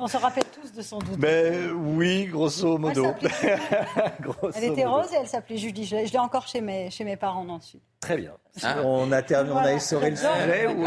On 0.06 0.08
se 0.08 0.18
rappelle 0.18 0.44
tous 0.54 0.72
de 0.72 0.84
son 0.84 1.00
doute. 1.00 1.18
Ben 1.18 1.72
oui, 1.72 2.26
grosso 2.26 2.78
modo. 2.78 3.08
elle 4.56 4.64
était 4.66 4.86
rose 4.86 5.12
et 5.12 5.16
elle 5.16 5.28
s'appelait 5.28 5.58
Julie. 5.58 5.84
Je, 5.84 5.96
l'ai 5.96 6.20
encore 6.20 6.46
chez 6.46 6.62
mes, 6.62 6.92
chez 6.92 7.04
mes 7.04 7.18
parents 7.18 7.44
dans 7.44 7.56
le 7.56 7.62
sud. 7.62 7.80
Très 8.02 8.16
bien. 8.16 8.34
Ah. 8.62 8.84
On, 8.84 9.12
a 9.12 9.24
terminé, 9.24 9.56
on 9.56 9.58
a 9.58 9.74
essoré 9.74 10.12
le 10.12 10.16
sujet 10.16 10.68
ou 10.68 10.86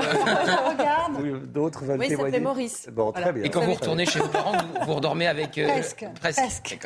d'autres 1.46 1.82
veulent 1.82 1.98
oui, 1.98 2.06
témoigner 2.06 2.38
Maurice. 2.38 2.88
Bon, 2.92 3.10
très 3.10 3.32
bien. 3.32 3.42
Et 3.42 3.50
quand 3.50 3.62
vous 3.62 3.74
retournez 3.74 4.06
chez 4.06 4.20
vos 4.20 4.28
parents, 4.28 4.52
vous, 4.86 4.94
redormez 4.94 5.26
avec... 5.26 5.58
Euh, 5.58 5.66
presque. 5.66 6.06
Presque. 6.20 6.78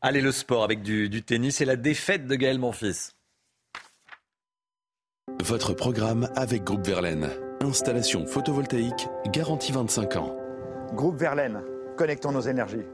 Allez, 0.00 0.20
le 0.20 0.30
sport 0.30 0.62
avec 0.62 0.80
du, 0.80 1.08
du 1.08 1.24
tennis 1.24 1.60
et 1.60 1.64
la 1.64 1.74
défaite 1.74 2.28
de 2.28 2.36
Gaël 2.36 2.60
Monfils. 2.60 3.14
Votre 5.42 5.72
programme 5.72 6.30
avec 6.36 6.62
Groupe 6.62 6.86
Verlaine. 6.86 7.30
Installation 7.62 8.26
photovoltaïque 8.26 9.08
garantie 9.32 9.72
25 9.72 10.16
ans. 10.18 10.36
Groupe 10.94 11.16
Verlaine, 11.16 11.62
connectons 11.96 12.32
nos 12.32 12.40
énergies. 12.40 12.86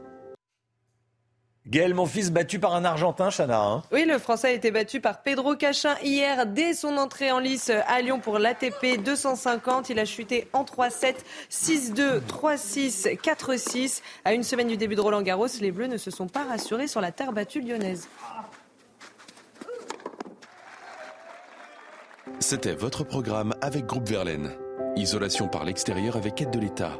Gaël, 1.67 1.93
mon 1.93 2.07
fils, 2.07 2.31
battu 2.31 2.57
par 2.57 2.73
un 2.73 2.83
Argentin, 2.83 3.29
Chana. 3.29 3.61
Hein. 3.61 3.83
oui, 3.91 4.05
le 4.05 4.17
Français 4.17 4.47
a 4.47 4.51
été 4.51 4.71
battu 4.71 4.99
par 4.99 5.21
Pedro 5.21 5.55
Cachin 5.55 5.95
hier 6.03 6.47
dès 6.47 6.73
son 6.73 6.97
entrée 6.97 7.31
en 7.31 7.37
lice 7.37 7.71
à 7.87 8.01
Lyon 8.01 8.19
pour 8.19 8.39
l'ATP 8.39 8.97
250. 9.03 9.89
Il 9.89 9.99
a 9.99 10.05
chuté 10.05 10.49
en 10.53 10.63
3-7, 10.63 11.17
6-2, 11.51 12.21
3-6, 12.21 13.15
4-6. 13.21 14.01
À 14.25 14.33
une 14.33 14.41
semaine 14.41 14.67
du 14.67 14.77
début 14.77 14.95
de 14.95 15.01
Roland 15.01 15.21
Garros, 15.21 15.45
les 15.61 15.71
Bleus 15.71 15.85
ne 15.85 15.97
se 15.97 16.09
sont 16.09 16.27
pas 16.27 16.43
rassurés 16.43 16.87
sur 16.87 16.99
la 16.99 17.11
terre 17.11 17.31
battue 17.31 17.61
lyonnaise. 17.61 18.09
C'était 22.39 22.73
votre 22.73 23.03
programme 23.03 23.53
avec 23.61 23.85
Groupe 23.85 24.09
Verlaine. 24.09 24.49
Isolation 24.95 25.47
par 25.47 25.63
l'extérieur 25.63 26.17
avec 26.17 26.41
aide 26.41 26.49
de 26.49 26.59
l'État. 26.59 26.97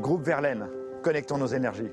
Groupe 0.00 0.22
Verlaine, 0.22 0.68
connectons 1.02 1.38
nos 1.38 1.48
énergies. 1.48 1.90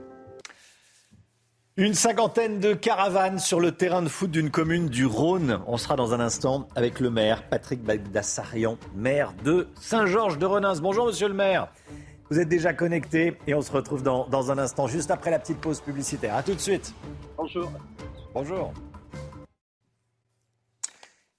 Une 1.76 1.96
cinquantaine 1.96 2.60
de 2.60 2.74
caravanes 2.74 3.40
sur 3.40 3.60
le 3.60 3.72
terrain 3.72 4.04
de 4.04 4.08
foot 4.08 4.30
d'une 4.30 4.52
commune 4.52 4.88
du 4.90 5.08
Rhône. 5.08 5.60
On 5.66 5.78
sera 5.78 5.96
dans 5.96 6.14
un 6.14 6.20
instant 6.20 6.68
avec 6.76 7.00
le 7.00 7.10
maire 7.10 7.50
Patrick 7.50 7.82
Bagdassarian, 7.84 8.78
maire 8.96 9.34
de 9.44 9.68
Saint-Georges 9.82 10.38
de 10.38 10.46
Renins. 10.46 10.80
Bonjour 10.80 11.08
monsieur 11.08 11.28
le 11.28 11.34
maire. 11.34 11.68
Vous 12.30 12.40
êtes 12.40 12.48
déjà 12.48 12.74
connecté 12.74 13.38
et 13.48 13.56
on 13.56 13.62
se 13.62 13.72
retrouve 13.72 14.04
dans, 14.04 14.28
dans 14.28 14.52
un 14.52 14.60
instant, 14.60 14.88
juste 14.88 15.10
après 15.10 15.32
la 15.32 15.40
petite 15.40 15.60
pause 15.60 15.82
publicitaire. 15.82 16.36
A 16.36 16.44
tout 16.44 16.54
de 16.54 16.60
suite. 16.60 16.94
Bonjour. 17.38 17.72
Bonjour. 18.36 18.72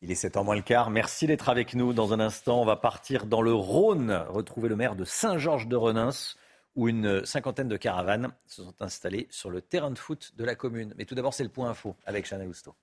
Il 0.03 0.11
est 0.11 0.23
7h 0.23 0.45
moins 0.45 0.57
le 0.57 0.63
quart. 0.63 0.91
Merci 0.91 1.29
d'être 1.29 1.49
avec 1.49 1.75
nous. 1.75 1.93
Dans 1.93 2.13
un 2.13 2.21
instant, 2.21 2.61
on 2.61 2.67
va 2.67 2.77
partir 2.77 3.27
dans 3.27 3.41
le 3.41 3.55
Rhône, 3.55 4.25
retrouver 4.29 4.69
le 4.69 4.77
maire 4.77 4.97
de 4.97 5.05
Saint-Georges 5.05 5.69
de 5.69 5.77
Renins 5.77 6.37
où 6.77 6.89
une 6.89 7.25
cinquantaine 7.25 7.69
de 7.69 7.77
caravanes 7.77 8.31
se 8.47 8.63
sont 8.63 8.75
installées 8.81 9.27
sur 9.31 9.51
le 9.51 9.61
terrain 9.63 9.91
de 9.91 9.99
foot 9.99 10.33
de 10.37 10.45
la 10.45 10.55
commune. 10.55 10.95
Mais 10.97 11.07
tout 11.07 11.15
d'abord, 11.15 11.35
c'est 11.35 11.43
le 11.43 11.49
point 11.49 11.71
info 11.71 11.97
avec 12.07 12.27
Chanel 12.27 12.49
Housteau. 12.49 12.75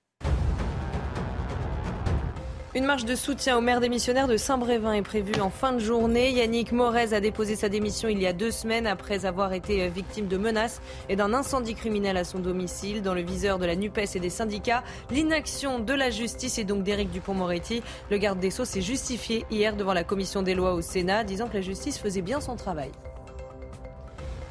Une 2.76 2.86
marche 2.86 3.04
de 3.04 3.14
soutien 3.14 3.56
au 3.56 3.60
maire 3.60 3.78
démissionnaire 3.78 4.26
de 4.26 4.36
Saint-Brévin 4.36 4.94
est 4.94 5.02
prévue 5.02 5.40
en 5.40 5.48
fin 5.48 5.72
de 5.72 5.78
journée. 5.78 6.32
Yannick 6.32 6.72
Morez 6.72 7.14
a 7.14 7.20
déposé 7.20 7.54
sa 7.54 7.68
démission 7.68 8.08
il 8.08 8.20
y 8.20 8.26
a 8.26 8.32
deux 8.32 8.50
semaines 8.50 8.88
après 8.88 9.26
avoir 9.26 9.52
été 9.52 9.88
victime 9.88 10.26
de 10.26 10.36
menaces 10.36 10.82
et 11.08 11.14
d'un 11.14 11.34
incendie 11.34 11.76
criminel 11.76 12.16
à 12.16 12.24
son 12.24 12.40
domicile. 12.40 13.00
Dans 13.00 13.14
le 13.14 13.22
viseur 13.22 13.60
de 13.60 13.66
la 13.66 13.76
NUPES 13.76 14.16
et 14.16 14.18
des 14.18 14.28
syndicats, 14.28 14.82
l'inaction 15.12 15.78
de 15.78 15.92
la 15.92 16.10
justice 16.10 16.58
et 16.58 16.64
donc 16.64 16.82
d'Éric 16.82 17.12
Dupont-Moretti. 17.12 17.80
Le 18.10 18.18
garde 18.18 18.40
des 18.40 18.50
Sceaux 18.50 18.64
s'est 18.64 18.82
justifié 18.82 19.46
hier 19.52 19.76
devant 19.76 19.94
la 19.94 20.02
commission 20.02 20.42
des 20.42 20.54
lois 20.54 20.74
au 20.74 20.80
Sénat, 20.80 21.22
disant 21.22 21.46
que 21.46 21.54
la 21.54 21.60
justice 21.60 21.96
faisait 21.96 22.22
bien 22.22 22.40
son 22.40 22.56
travail. 22.56 22.90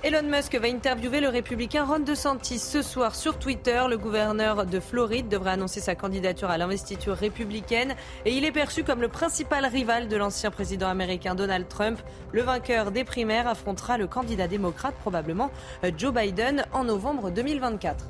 Elon 0.05 0.23
Musk 0.23 0.55
va 0.55 0.67
interviewer 0.67 1.21
le 1.21 1.29
républicain 1.29 1.85
Ron 1.85 1.99
DeSantis 1.99 2.59
ce 2.59 2.81
soir 2.81 3.15
sur 3.15 3.39
Twitter. 3.39 3.81
Le 3.89 3.97
gouverneur 3.97 4.65
de 4.65 4.81
Floride 4.81 5.29
devrait 5.29 5.51
annoncer 5.51 5.79
sa 5.79 5.95
candidature 5.95 6.49
à 6.49 6.57
l'investiture 6.57 7.15
républicaine 7.15 7.95
et 8.25 8.33
il 8.33 8.43
est 8.43 8.51
perçu 8.51 8.83
comme 8.83 8.99
le 8.99 9.07
principal 9.07 9.65
rival 9.65 10.09
de 10.09 10.17
l'ancien 10.17 10.51
président 10.51 10.89
américain 10.89 11.35
Donald 11.35 11.69
Trump. 11.69 12.01
Le 12.33 12.41
vainqueur 12.41 12.91
des 12.91 13.05
primaires 13.05 13.47
affrontera 13.47 13.97
le 13.97 14.07
candidat 14.07 14.49
démocrate, 14.49 14.95
probablement 14.95 15.51
Joe 15.97 16.13
Biden, 16.13 16.65
en 16.73 16.83
novembre 16.83 17.31
2024. 17.31 18.05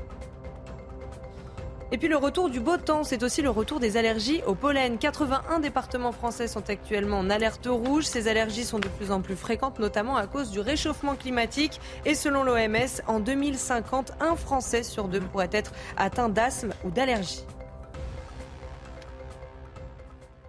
Et 1.94 1.98
puis 2.00 2.08
le 2.08 2.18
retour 2.18 2.50
du 2.50 2.60
beau 2.60 2.78
temps, 2.78 3.04
c'est 3.04 3.22
aussi 3.22 3.44
le 3.44 3.52
retour 3.52 3.80
des 3.80 3.98
allergies 3.98 4.41
au 4.48 4.56
pollen. 4.56 4.98
81 4.98 5.60
départements 5.60 6.12
français 6.12 6.48
sont 6.48 6.68
actuellement 6.68 7.20
en 7.20 7.30
alerte 7.30 7.68
rouge. 7.70 8.06
Ces 8.06 8.28
allergies 8.28 8.64
sont 8.64 8.80
de 8.80 8.88
plus 8.88 9.12
en 9.12 9.22
plus 9.22 9.36
fréquentes, 9.36 9.78
notamment 9.78 10.18
à 10.18 10.26
cause 10.26 10.50
du 10.50 10.60
réchauffement 10.60 11.14
climatique. 11.14 11.80
Et 12.06 12.16
selon 12.16 12.44
l'OMS, 12.44 13.04
en 13.06 13.20
2050, 13.20 14.14
un 14.22 14.36
Français 14.36 14.82
sur 14.82 15.08
deux 15.08 15.22
pourrait 15.22 15.52
être 15.52 15.72
atteint 15.96 16.30
d'asthme 16.30 16.74
ou 16.84 16.89
d'allergie. 16.89 17.46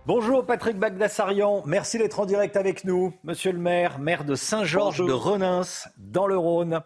Bonjour 0.07 0.47
Patrick 0.47 0.79
Bagdassarian, 0.79 1.63
merci 1.67 1.99
d'être 1.99 2.21
en 2.21 2.27
direct 2.27 2.57
avec 2.57 2.85
nous. 2.85 3.13
Monsieur 3.23 3.53
le 3.53 3.59
maire, 3.59 3.99
maire 3.99 4.25
de 4.25 4.35
Saint-Georges 4.35 5.05
de 5.05 5.13
Renins, 5.13 5.89
dans 5.99 6.27
le 6.27 6.39
Rhône. 6.39 6.81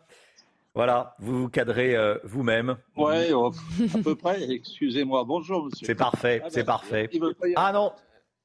Voilà, 0.78 1.16
vous 1.18 1.40
vous 1.40 1.48
cadrez 1.48 1.96
euh, 1.96 2.18
vous-même. 2.22 2.76
Oui, 2.94 3.32
oh, 3.32 3.50
à 3.96 3.98
peu 3.98 4.14
près. 4.14 4.48
Excusez-moi. 4.48 5.24
Bonjour, 5.24 5.64
monsieur. 5.64 5.84
C'est 5.84 5.96
parfait, 5.96 6.40
c'est 6.50 6.62
bah, 6.62 6.74
parfait. 6.74 7.10
Ah 7.56 7.72
non, 7.72 7.90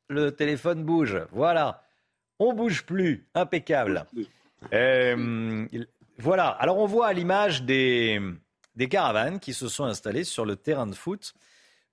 le 0.09 0.31
téléphone 0.31 0.83
bouge. 0.83 1.21
Voilà. 1.31 1.83
On 2.39 2.53
bouge 2.53 2.87
plus. 2.87 3.27
Impeccable. 3.35 4.07
Euh, 4.73 5.67
voilà. 6.17 6.47
Alors, 6.47 6.79
on 6.79 6.87
voit 6.87 7.05
à 7.05 7.13
l'image 7.13 7.65
des, 7.65 8.19
des 8.75 8.89
caravanes 8.89 9.39
qui 9.39 9.53
se 9.53 9.67
sont 9.67 9.85
installées 9.85 10.23
sur 10.23 10.43
le 10.43 10.55
terrain 10.55 10.87
de 10.87 10.95
foot 10.95 11.35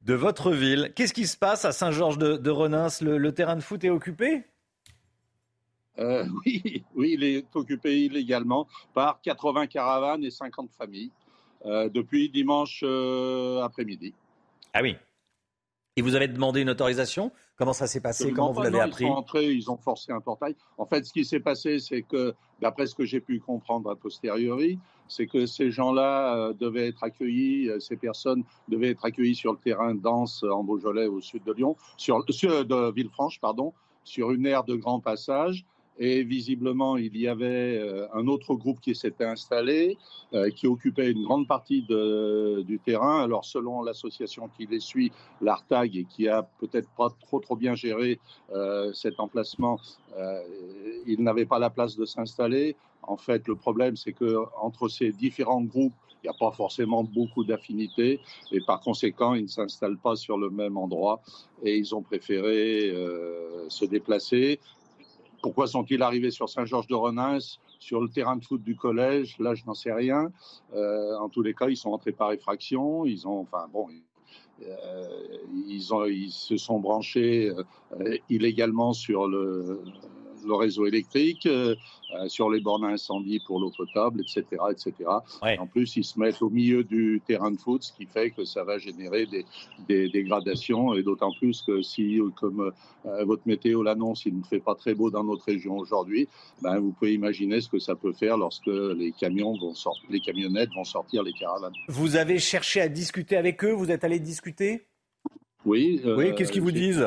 de 0.01 0.15
votre 0.15 0.53
ville. 0.53 0.95
Qu'est-ce 0.97 1.13
qui 1.13 1.27
se 1.27 1.37
passe 1.37 1.67
à 1.67 1.73
Saint-Georges 1.73 2.17
de, 2.17 2.39
de 2.39 2.51
Renins 2.51 2.89
le 3.03 3.31
terrain 3.33 3.57
de 3.57 3.61
foot 3.61 3.85
est 3.85 3.91
occupé? 3.91 4.45
Euh, 5.99 6.25
oui, 6.47 6.85
oui, 6.95 7.15
il 7.15 7.25
est 7.25 7.45
occupé 7.55 8.05
illégalement 8.05 8.67
par 8.95 9.21
80 9.23 9.67
caravanes 9.67 10.25
et 10.25 10.31
50 10.31 10.71
familles 10.73 11.11
euh, 11.67 11.89
depuis 11.89 12.31
dimanche 12.31 12.83
euh, 12.85 13.63
après-midi. 13.63 14.15
Ah 14.73 14.81
oui. 14.83 14.97
Et 15.97 16.03
vous 16.03 16.15
avez 16.15 16.29
demandé 16.29 16.63
une 16.63 16.71
autorisation? 16.71 17.33
Comment 17.57 17.73
ça 17.73 17.87
s'est 17.87 18.01
passé? 18.01 18.33
Comment 18.33 18.53
vous 18.53 18.63
l'avez 18.63 18.81
appris 18.81 19.05
Ils 19.05 19.09
sont 19.09 19.15
entrés, 19.15 19.53
ils 19.53 19.71
ont 19.71 19.77
forcé 19.77 20.13
un 20.13 20.21
portail. 20.21 20.57
En 20.79 20.87
fait, 20.87 21.05
ce 21.05 21.13
qui 21.13 21.25
s'est 21.25 21.41
passé, 21.41 21.79
c'est 21.79 22.03
que, 22.03 22.35
d'après 22.63 22.87
ce 22.87 22.95
que 22.95 23.05
j'ai 23.05 23.21
pu 23.21 23.39
comprendre 23.41 23.91
a 23.91 23.97
posteriori, 23.97 24.79
c'est 25.09 25.27
que 25.27 25.45
ces 25.45 25.71
gens-là 25.71 26.53
devaient 26.59 26.89
être 26.89 27.03
accueillis, 27.03 27.69
ces 27.81 27.97
personnes 27.97 28.45
devaient 28.69 28.91
être 28.91 29.05
accueillies 29.05 29.35
sur 29.35 29.53
le 29.53 29.59
terrain 29.59 29.95
dense 29.95 30.43
en 30.45 30.63
Beaujolais, 30.63 31.07
au 31.07 31.21
sud 31.21 31.43
de 31.45 31.53
Lyon, 31.53 31.77
sur, 31.99 32.25
de 32.25 32.93
Villefranche, 32.93 33.41
pardon, 33.41 33.75
sur 34.05 34.31
une 34.31 34.47
aire 34.47 34.65
de 34.65 34.77
grand 34.77 35.01
passage. 35.01 35.67
Et 36.03 36.23
visiblement, 36.23 36.97
il 36.97 37.15
y 37.19 37.29
avait 37.29 37.79
euh, 37.79 38.07
un 38.15 38.27
autre 38.27 38.55
groupe 38.55 38.81
qui 38.81 38.95
s'était 38.95 39.27
installé, 39.27 39.99
euh, 40.33 40.49
qui 40.49 40.67
occupait 40.67 41.11
une 41.11 41.25
grande 41.25 41.47
partie 41.47 41.83
du 41.83 42.81
terrain. 42.83 43.23
Alors, 43.23 43.45
selon 43.45 43.83
l'association 43.83 44.49
qui 44.57 44.67
les 44.67 44.81
suit, 44.81 45.13
l'Artag, 45.43 45.95
et 45.95 46.05
qui 46.05 46.27
a 46.27 46.43
peut-être 46.59 46.89
pas 46.97 47.11
trop 47.21 47.39
trop 47.39 47.55
bien 47.55 47.75
géré 47.75 48.19
euh, 48.55 48.91
cet 48.95 49.21
emplacement, 49.21 49.79
il 51.07 51.23
n'avait 51.23 51.47
pas 51.47 51.59
la 51.59 51.71
place 51.71 51.97
de 51.97 52.07
s'installer. 52.07 52.77
En 53.03 53.17
fait, 53.17 53.47
le 53.47 53.55
problème, 53.55 53.97
c'est 53.97 54.13
que 54.13 54.39
entre 54.61 54.89
ces 54.89 55.13
différents 55.13 55.63
groupes, 55.63 55.93
il 56.23 56.29
n'y 56.29 56.35
a 56.35 56.39
pas 56.39 56.51
forcément 56.51 57.03
beaucoup 57.03 57.45
d'affinités 57.45 58.21
et 58.53 58.61
par 58.61 58.81
conséquent, 58.81 59.35
ils 59.35 59.45
ne 59.45 59.49
s'installent 59.49 59.97
pas 59.97 60.17
sur 60.17 60.37
le 60.37 60.51
même 60.51 60.77
endroit 60.77 61.21
et 61.63 61.79
ils 61.79 61.95
ont 61.95 62.03
préféré 62.03 62.93
se 63.69 63.85
déplacer. 63.87 64.61
Pourquoi 65.43 65.67
sont-ils 65.67 66.03
arrivés 66.03 66.31
sur 66.31 66.49
Saint-Georges 66.49 66.87
de 66.87 66.95
Renins, 66.95 67.59
sur 67.79 68.01
le 68.01 68.09
terrain 68.09 68.37
de 68.37 68.45
foot 68.45 68.63
du 68.63 68.77
collège? 68.77 69.39
Là, 69.39 69.55
je 69.55 69.65
n'en 69.65 69.75
sais 69.75 69.93
rien. 69.93 70.31
Euh, 70.75 71.17
en 71.19 71.29
tous 71.29 71.43
les 71.43 71.55
cas, 71.55 71.69
ils 71.69 71.77
sont 71.77 71.91
entrés 71.91 72.13
par 72.13 72.33
effraction. 72.33 73.07
Ils 73.07 73.27
ont, 73.27 73.41
enfin 73.41 73.67
bon, 73.73 73.87
euh, 74.63 75.07
ils, 75.67 75.89
ils 76.09 76.31
se 76.31 76.57
sont 76.57 76.79
branchés 76.79 77.51
euh, 77.99 78.17
illégalement 78.29 78.93
sur 78.93 79.27
le, 79.27 79.81
le 80.45 80.55
réseau 80.55 80.87
électrique, 80.87 81.47
euh, 81.47 81.75
euh, 82.15 82.29
sur 82.29 82.51
les 82.51 82.61
bornes 82.61 82.85
à 82.85 82.89
incendie 82.89 83.41
pour 83.47 83.61
l'eau 83.61 83.71
potable, 83.77 84.21
etc. 84.21 84.45
etc. 84.71 84.95
En 85.59 85.67
plus, 85.67 85.97
ils 85.97 86.05
se 86.05 86.19
mettent 86.19 86.43
au 86.43 86.51
milieu 86.51 86.83
du 86.83 87.23
terrain 87.27 87.51
de 87.51 87.59
foot, 87.59 87.83
ce 87.83 87.93
qui 87.93 88.07
fait 88.07 88.31
que 88.31 88.45
ça 88.45 88.65
va 88.65 88.79
générer 88.79 89.27
des, 89.27 90.09
dégradations, 90.09 90.95
et 90.95 91.03
d'autant 91.03 91.33
plus 91.39 91.63
que 91.63 91.83
si, 91.83 92.19
comme 92.37 92.73
euh, 93.07 93.25
votre 93.25 93.43
météo 93.47 93.83
l'annonce, 93.83 94.27
il 94.27 94.37
ne 94.37 94.43
fait 94.43 94.61
pas 94.61 94.75
très 94.75 94.95
beau 94.95 95.11
dans 95.11 95.25
notre 95.25 95.45
région 95.45 95.79
aujourd'hui, 95.79 96.29
ben, 96.63 96.79
vous 96.81 96.93
pouvez 96.93 97.15
imaginer 97.15 97.61
ce 97.61 97.69
que 97.69 97.79
ça 97.79 97.95
peut 97.95 98.13
faire 98.13 98.37
lorsque 98.37 98.67
les 98.67 99.13
camions 99.13 99.57
vont 99.59 99.75
sortir, 99.75 100.05
les 100.11 100.21
camionnettes 100.21 100.71
vont 100.75 100.85
sortir 100.85 101.23
les 101.23 101.33
caravanes. 101.33 101.73
Vous 101.89 102.17
avez 102.17 102.39
cherché 102.39 102.81
à 102.81 102.89
discuter 102.89 103.37
avec 103.37 103.65
eux? 103.65 103.73
Vous 103.73 103.91
êtes 103.91 104.05
allé 104.05 104.19
discuter? 104.19 104.87
Oui. 105.65 106.01
oui, 106.05 106.35
qu'est-ce 106.35 106.51
qu'ils 106.51 106.63
vous 106.63 106.73
disent? 106.73 107.07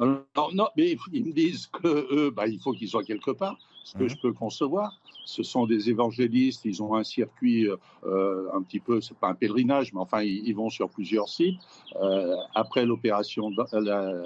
Non, 0.00 0.68
mais 0.76 0.96
ils 1.12 1.24
me 1.24 1.32
disent 1.32 1.66
que 1.68 2.30
bah, 2.30 2.46
il 2.46 2.60
faut 2.60 2.72
qu'ils 2.72 2.88
soient 2.88 3.04
quelque 3.04 3.30
part, 3.30 3.56
ce 3.84 3.96
que 3.96 4.08
je 4.08 4.16
peux 4.16 4.32
concevoir. 4.32 5.00
Ce 5.26 5.42
sont 5.42 5.66
des 5.66 5.88
évangélistes, 5.88 6.66
ils 6.66 6.82
ont 6.82 6.94
un 6.94 7.04
circuit 7.04 7.66
euh, 8.04 8.46
un 8.52 8.62
petit 8.62 8.80
peu, 8.80 9.00
c'est 9.00 9.16
pas 9.16 9.28
un 9.28 9.34
pèlerinage, 9.34 9.94
mais 9.94 10.00
enfin 10.00 10.22
ils, 10.22 10.52
vont 10.52 10.68
sur 10.68 10.90
plusieurs 10.90 11.30
sites. 11.30 11.58
Euh, 11.96 12.36
après 12.54 12.84
l'opération, 12.84 13.50
la, 13.72 14.22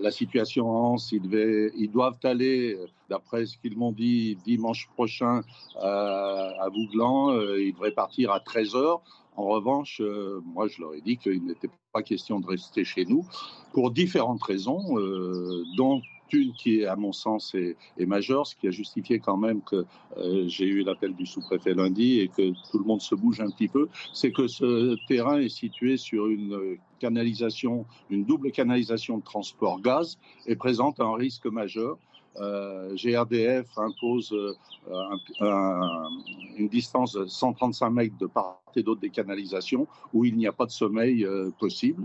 la, 0.00 0.10
situation 0.10 0.70
en 0.70 0.92
Anse, 0.94 1.12
ils, 1.12 1.72
ils 1.76 1.90
doivent 1.90 2.18
aller, 2.22 2.78
d'après 3.10 3.44
ce 3.44 3.58
qu'ils 3.58 3.76
m'ont 3.76 3.92
dit, 3.92 4.38
dimanche 4.46 4.88
prochain 4.94 5.42
à 5.78 6.68
Vouglan. 6.72 7.38
ils 7.58 7.72
devraient 7.72 7.92
partir 7.92 8.30
à 8.30 8.38
13h. 8.38 9.00
En 9.36 9.46
revanche, 9.46 10.00
euh, 10.00 10.40
moi, 10.44 10.68
je 10.68 10.80
leur 10.80 10.94
ai 10.94 11.00
dit 11.00 11.16
qu'il 11.16 11.44
n'était 11.44 11.70
pas 11.92 12.02
question 12.02 12.40
de 12.40 12.46
rester 12.46 12.84
chez 12.84 13.04
nous 13.04 13.26
pour 13.72 13.90
différentes 13.90 14.42
raisons, 14.42 14.98
euh, 14.98 15.64
dont 15.76 16.00
une 16.34 16.52
qui, 16.52 16.84
à 16.84 16.96
mon 16.96 17.12
sens, 17.12 17.54
est, 17.54 17.76
majeure, 18.06 18.46
ce 18.46 18.56
qui 18.56 18.66
a 18.68 18.70
justifié 18.70 19.18
quand 19.18 19.36
même 19.36 19.62
que 19.62 19.84
euh, 20.16 20.48
j'ai 20.48 20.66
eu 20.66 20.82
l'appel 20.82 21.14
du 21.14 21.26
sous-préfet 21.26 21.74
lundi 21.74 22.20
et 22.20 22.28
que 22.28 22.52
tout 22.70 22.78
le 22.78 22.84
monde 22.84 23.00
se 23.00 23.14
bouge 23.14 23.40
un 23.40 23.50
petit 23.50 23.68
peu, 23.68 23.88
c'est 24.12 24.32
que 24.32 24.46
ce 24.46 24.96
terrain 25.06 25.38
est 25.38 25.48
situé 25.48 25.96
sur 25.96 26.26
une 26.26 26.76
canalisation, 26.98 27.86
une 28.10 28.24
double 28.24 28.50
canalisation 28.50 29.18
de 29.18 29.22
transport 29.22 29.80
gaz 29.80 30.18
et 30.46 30.56
présente 30.56 31.00
un 31.00 31.14
risque 31.14 31.46
majeur. 31.46 31.98
Euh, 32.40 32.96
GRDF 32.96 33.66
impose 33.78 34.32
euh, 34.32 34.54
une 36.56 36.68
distance 36.68 37.12
de 37.12 37.26
135 37.26 37.90
mètres 37.90 38.18
de 38.18 38.26
part 38.26 38.63
et 38.76 38.82
d'autre 38.82 39.00
des 39.00 39.10
canalisations 39.10 39.86
où 40.12 40.24
il 40.24 40.36
n'y 40.36 40.46
a 40.46 40.52
pas 40.52 40.66
de 40.66 40.70
sommeil 40.70 41.24
euh, 41.24 41.50
possible. 41.58 42.04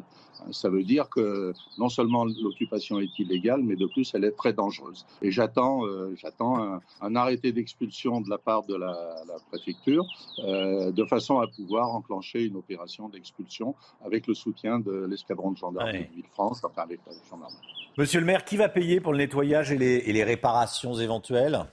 Ça 0.52 0.70
veut 0.70 0.84
dire 0.84 1.10
que 1.10 1.54
non 1.78 1.90
seulement 1.90 2.24
l'occupation 2.24 3.00
est 3.02 3.20
illégale, 3.20 3.62
mais 3.62 3.76
de 3.76 3.88
plus 3.88 4.10
elle 4.14 4.24
est 4.24 4.32
très 4.32 4.54
dangereuse. 4.54 5.06
Et 5.22 5.32
j'attends, 5.32 5.82
j'attends 6.16 6.80
un, 7.02 7.16
arrêté 7.18 7.52
d'expulsion 7.52 8.22
de 8.22 8.30
la 8.30 8.38
part 8.38 8.64
de 8.64 8.76
la, 8.76 8.96
préfecture, 9.52 10.06
de 10.38 11.06
façon 11.10 11.40
à 11.40 11.48
pouvoir 11.48 11.90
enclencher 11.90 12.46
une 12.46 12.56
opération 12.56 13.10
d'expulsion 13.10 13.76
avec 14.06 14.28
le 14.28 14.34
soutien 14.34 14.80
de 14.80 15.06
l'escadron 15.10 15.52
de 15.52 15.58
gendarmerie 15.58 16.08
de 16.08 16.16
Ville-France, 16.16 16.62
enfin 16.64 16.84
avec 16.84 17.02
la 17.06 17.12
gendarmerie. 17.30 17.80
Monsieur 17.98 18.22
le 18.22 18.26
maire, 18.26 18.46
qui 18.46 18.56
va 18.56 18.70
payer 18.70 19.02
pour 19.02 19.12
le 19.12 19.18
nettoyage 19.18 19.74
et 19.74 19.78
les, 19.78 20.24
réparations 20.24 20.94
éventuelles? 20.94 21.66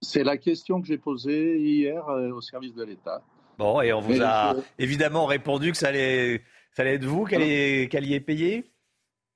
C'est 0.00 0.24
la 0.24 0.36
question 0.36 0.80
que 0.80 0.88
j'ai 0.88 0.98
posée 0.98 1.58
hier 1.60 2.08
euh, 2.08 2.32
au 2.32 2.40
service 2.40 2.74
de 2.74 2.82
l'État. 2.82 3.22
Bon, 3.62 3.80
et 3.80 3.92
on 3.92 4.00
vous 4.00 4.20
a 4.20 4.56
évidemment 4.76 5.24
répondu 5.24 5.70
que 5.70 5.78
ça 5.78 5.86
allait, 5.86 6.42
ça 6.72 6.82
allait 6.82 6.94
être 6.94 7.04
vous 7.04 7.24
qui 7.26 7.36
alliez 7.36 8.20
payer 8.20 8.64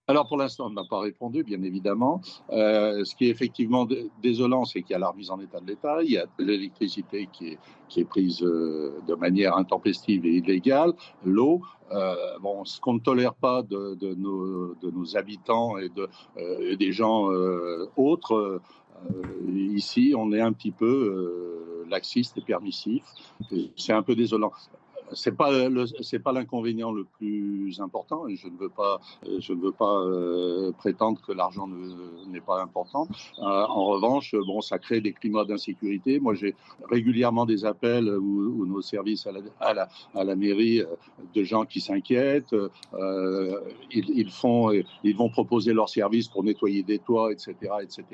alors 0.08 0.28
pour 0.28 0.36
l'instant, 0.36 0.66
on 0.66 0.70
ne 0.70 0.74
m'a 0.74 0.84
pas 0.88 1.00
répondu, 1.00 1.42
bien 1.42 1.60
évidemment. 1.64 2.20
Euh, 2.50 3.04
ce 3.04 3.16
qui 3.16 3.26
est 3.26 3.30
effectivement 3.30 3.88
désolant, 4.22 4.64
c'est 4.64 4.82
qu'il 4.82 4.92
y 4.92 4.94
a 4.94 5.00
la 5.00 5.08
remise 5.08 5.32
en 5.32 5.40
état 5.40 5.58
de 5.58 5.66
l'État, 5.66 6.00
il 6.04 6.12
y 6.12 6.16
a 6.16 6.26
l'électricité 6.38 7.28
qui 7.32 7.48
est, 7.48 7.58
qui 7.88 8.02
est 8.02 8.04
prise 8.04 8.40
euh, 8.44 9.00
de 9.08 9.16
manière 9.16 9.56
intempestive 9.56 10.24
et 10.24 10.36
illégale, 10.36 10.92
l'eau. 11.24 11.60
Euh, 11.90 12.14
bon, 12.40 12.64
ce 12.64 12.80
qu'on 12.80 12.94
ne 12.94 13.00
tolère 13.00 13.34
pas 13.34 13.62
de, 13.62 13.96
de, 13.96 14.14
nos, 14.14 14.76
de 14.76 14.92
nos, 14.92 15.16
habitants 15.16 15.76
et 15.76 15.88
de, 15.88 16.08
euh, 16.36 16.76
des 16.76 16.92
gens 16.92 17.24
autres, 17.96 18.60
ici, 19.48 20.14
on 20.16 20.32
est 20.32 20.40
un 20.40 20.52
petit 20.52 20.72
peu 20.72 21.84
laxiste 21.88 22.38
et 22.38 22.42
permissif. 22.42 23.04
C'est 23.76 23.92
un 23.92 24.02
peu 24.02 24.14
désolant 24.14 24.52
c'est 25.12 25.36
pas 25.36 25.50
c'est 26.00 26.18
pas 26.18 26.32
l'inconvénient 26.32 26.92
le 26.92 27.04
plus 27.04 27.80
important. 27.80 28.24
Je 28.28 28.48
ne 28.48 28.56
veux 28.56 28.68
pas 28.68 29.00
je 29.38 29.52
ne 29.52 29.60
veux 29.60 29.72
pas 29.72 30.00
euh, 30.00 30.72
prétendre 30.72 31.20
que 31.20 31.32
l'argent 31.32 31.68
n'est 32.28 32.40
pas 32.40 32.62
important. 32.62 33.08
Euh, 33.38 33.42
en 33.42 33.86
revanche, 33.86 34.34
bon, 34.46 34.60
ça 34.60 34.78
crée 34.78 35.00
des 35.00 35.12
climats 35.12 35.44
d'insécurité. 35.44 36.20
Moi, 36.20 36.34
j'ai 36.34 36.54
régulièrement 36.90 37.46
des 37.46 37.64
appels 37.64 38.08
ou, 38.08 38.66
nos 38.66 38.82
services 38.82 39.26
à 39.26 39.32
la, 39.32 39.40
à 39.60 39.74
la, 39.74 39.88
à 40.14 40.24
la 40.24 40.36
mairie 40.36 40.80
euh, 40.80 40.86
de 41.34 41.42
gens 41.42 41.64
qui 41.64 41.80
s'inquiètent. 41.80 42.54
Ils, 43.92 44.30
font 44.30 44.70
ils 45.04 45.16
vont 45.16 45.28
proposer 45.28 45.72
leurs 45.72 45.88
services 45.88 46.28
pour 46.28 46.42
nettoyer 46.42 46.82
des 46.82 46.98
toits, 46.98 47.32
etc., 47.32 47.54
etc. 47.82 48.04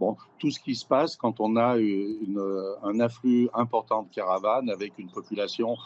Bon, 0.00 0.16
tout 0.38 0.50
ce 0.50 0.60
qui 0.60 0.74
se 0.74 0.86
passe 0.86 1.16
quand 1.16 1.40
on 1.40 1.56
a 1.56 1.76
un 2.82 3.00
afflux 3.00 3.48
important 3.54 4.02
de 4.04 4.14
caravanes 4.14 4.70
avec 4.70 4.92
une 4.98 5.08
population 5.08 5.76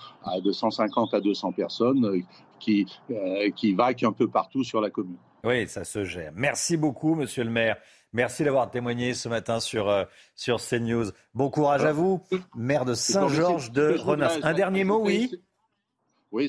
de 0.43 0.52
150 0.53 1.15
à 1.15 1.21
200 1.21 1.53
personnes 1.53 2.05
euh, 2.05 2.21
qui, 2.61 2.87
euh, 3.11 3.51
qui 3.51 3.75
vaquent 3.75 4.05
un 4.05 4.13
peu 4.13 4.29
partout 4.29 4.65
sur 4.65 4.81
la 4.81 4.91
commune. 4.91 5.17
Oui, 5.45 5.67
ça 5.67 5.85
se 5.85 6.05
gère. 6.05 6.33
Merci 6.35 6.77
beaucoup, 6.77 7.15
monsieur 7.15 7.45
le 7.45 7.51
maire. 7.51 7.77
Merci 8.13 8.45
d'avoir 8.45 8.71
témoigné 8.71 9.15
ce 9.15 9.29
matin 9.29 9.59
sur, 9.59 9.89
euh, 9.89 10.05
sur 10.37 10.61
CNews. 10.61 11.07
Bon 11.35 11.51
courage 11.51 11.85
à 11.85 11.93
vous, 11.93 12.23
maire 12.55 12.85
de 12.85 12.95
Saint-Georges 12.95 13.73
de 13.73 13.97
Renas. 13.99 14.39
Un 14.43 14.53
dernier 14.53 14.85
mot, 14.85 15.03
oui? 15.03 15.33
Oui, 16.31 16.49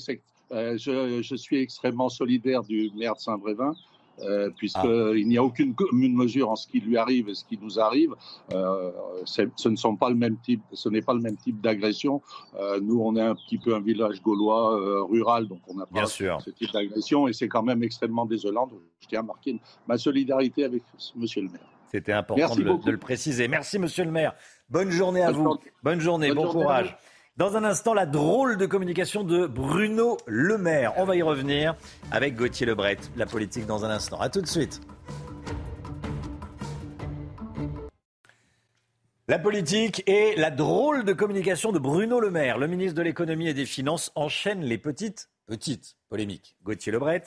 je, 0.52 1.22
je, 1.22 1.36
suis 1.36 1.62
extrêmement 1.62 2.10
solidaire 2.10 2.64
du 2.64 2.92
maire 2.96 3.16
de 3.16 3.20
Saint-Brévin. 3.20 3.74
Euh, 4.20 4.52
puisqu'il 4.56 5.24
ah. 5.24 5.28
n'y 5.28 5.38
a 5.38 5.44
aucune 5.44 5.74
mesure 5.92 6.52
en 6.52 6.56
ce 6.56 6.68
qui 6.68 6.80
lui 6.80 6.98
arrive 6.98 7.30
et 7.30 7.34
ce 7.34 7.44
qui 7.44 7.58
nous 7.60 7.80
arrive. 7.80 8.14
Euh, 8.54 8.92
ce 9.26 9.70
ne 9.70 9.76
sont 9.76 9.96
pas 9.96 10.10
le 10.10 10.16
même 10.16 10.38
type, 10.38 10.62
ce 10.72 10.88
n'est 10.90 11.02
pas 11.02 11.14
le 11.14 11.20
même 11.20 11.36
type 11.36 11.60
d'agression. 11.62 12.22
Euh, 12.56 12.80
nous, 12.80 13.02
on 13.02 13.16
est 13.16 13.22
un 13.22 13.36
petit 13.36 13.58
peu 13.58 13.74
un 13.76 13.80
village 13.80 14.22
gaulois 14.22 15.04
rural, 15.06 15.48
donc 15.48 15.62
on 15.68 15.76
n'a 15.76 15.86
pas 15.86 16.06
ce 16.06 16.50
type 16.52 16.72
d'agression 16.72 17.28
et 17.28 17.34
c'est 17.34 17.48
quand 17.48 17.64
même 17.64 17.84
extrêmement 17.84 18.26
désolant. 18.26 18.70
Je 19.00 19.08
tiens 19.08 19.22
à 19.22 19.24
marquer 19.24 19.60
ma 19.88 19.98
solidarité 19.98 20.64
avec 20.64 20.84
Monsieur 21.16 21.42
le 21.42 21.50
maire. 21.50 21.68
C'était 21.92 22.14
important 22.14 22.56
de 22.56 22.62
le, 22.62 22.78
de 22.78 22.92
le, 22.92 22.98
préciser. 22.98 23.48
Merci, 23.48 23.78
Monsieur 23.78 24.04
le 24.04 24.12
maire. 24.12 24.34
Bonne 24.70 24.90
journée 24.90 25.22
à 25.22 25.32
vous. 25.32 25.58
Bonne 25.84 26.00
journée, 26.00 26.34
bon 26.34 26.48
courage. 26.48 26.98
Dans 27.36 27.58
un 27.58 27.64
instant, 27.64 27.96
la 27.96 28.06
drôle 28.06 28.58
de 28.58 28.68
communication 28.68 29.24
de 29.24 29.48
Bruno 29.48 30.18
Le 30.28 30.56
Maire. 30.60 30.94
On 30.98 31.04
va 31.04 31.16
y 31.16 31.24
revenir 31.24 31.76
avec 32.12 32.36
Gauthier 32.36 32.68
Lebret. 32.68 33.00
La 33.16 33.26
politique 33.26 33.66
dans 33.66 33.86
un 33.86 33.90
instant. 33.90 34.20
A 34.20 34.30
tout 34.30 34.40
de 34.40 34.46
suite. 34.46 34.82
La 39.28 39.40
politique 39.40 40.04
et 40.06 40.36
la 40.36 40.52
drôle 40.52 41.06
de 41.06 41.14
communication 41.14 41.72
de 41.72 41.80
Bruno 41.80 42.20
Le 42.20 42.30
Maire. 42.30 42.60
Le 42.60 42.68
ministre 42.68 42.94
de 42.94 43.02
l'économie 43.02 43.48
et 43.48 43.56
des 43.56 43.66
finances 43.66 44.12
enchaîne 44.14 44.62
les 44.62 44.78
petites, 44.78 45.32
petites 45.48 45.98
polémiques. 46.10 46.56
Gauthier 46.62 46.92
Lebret. 46.92 47.24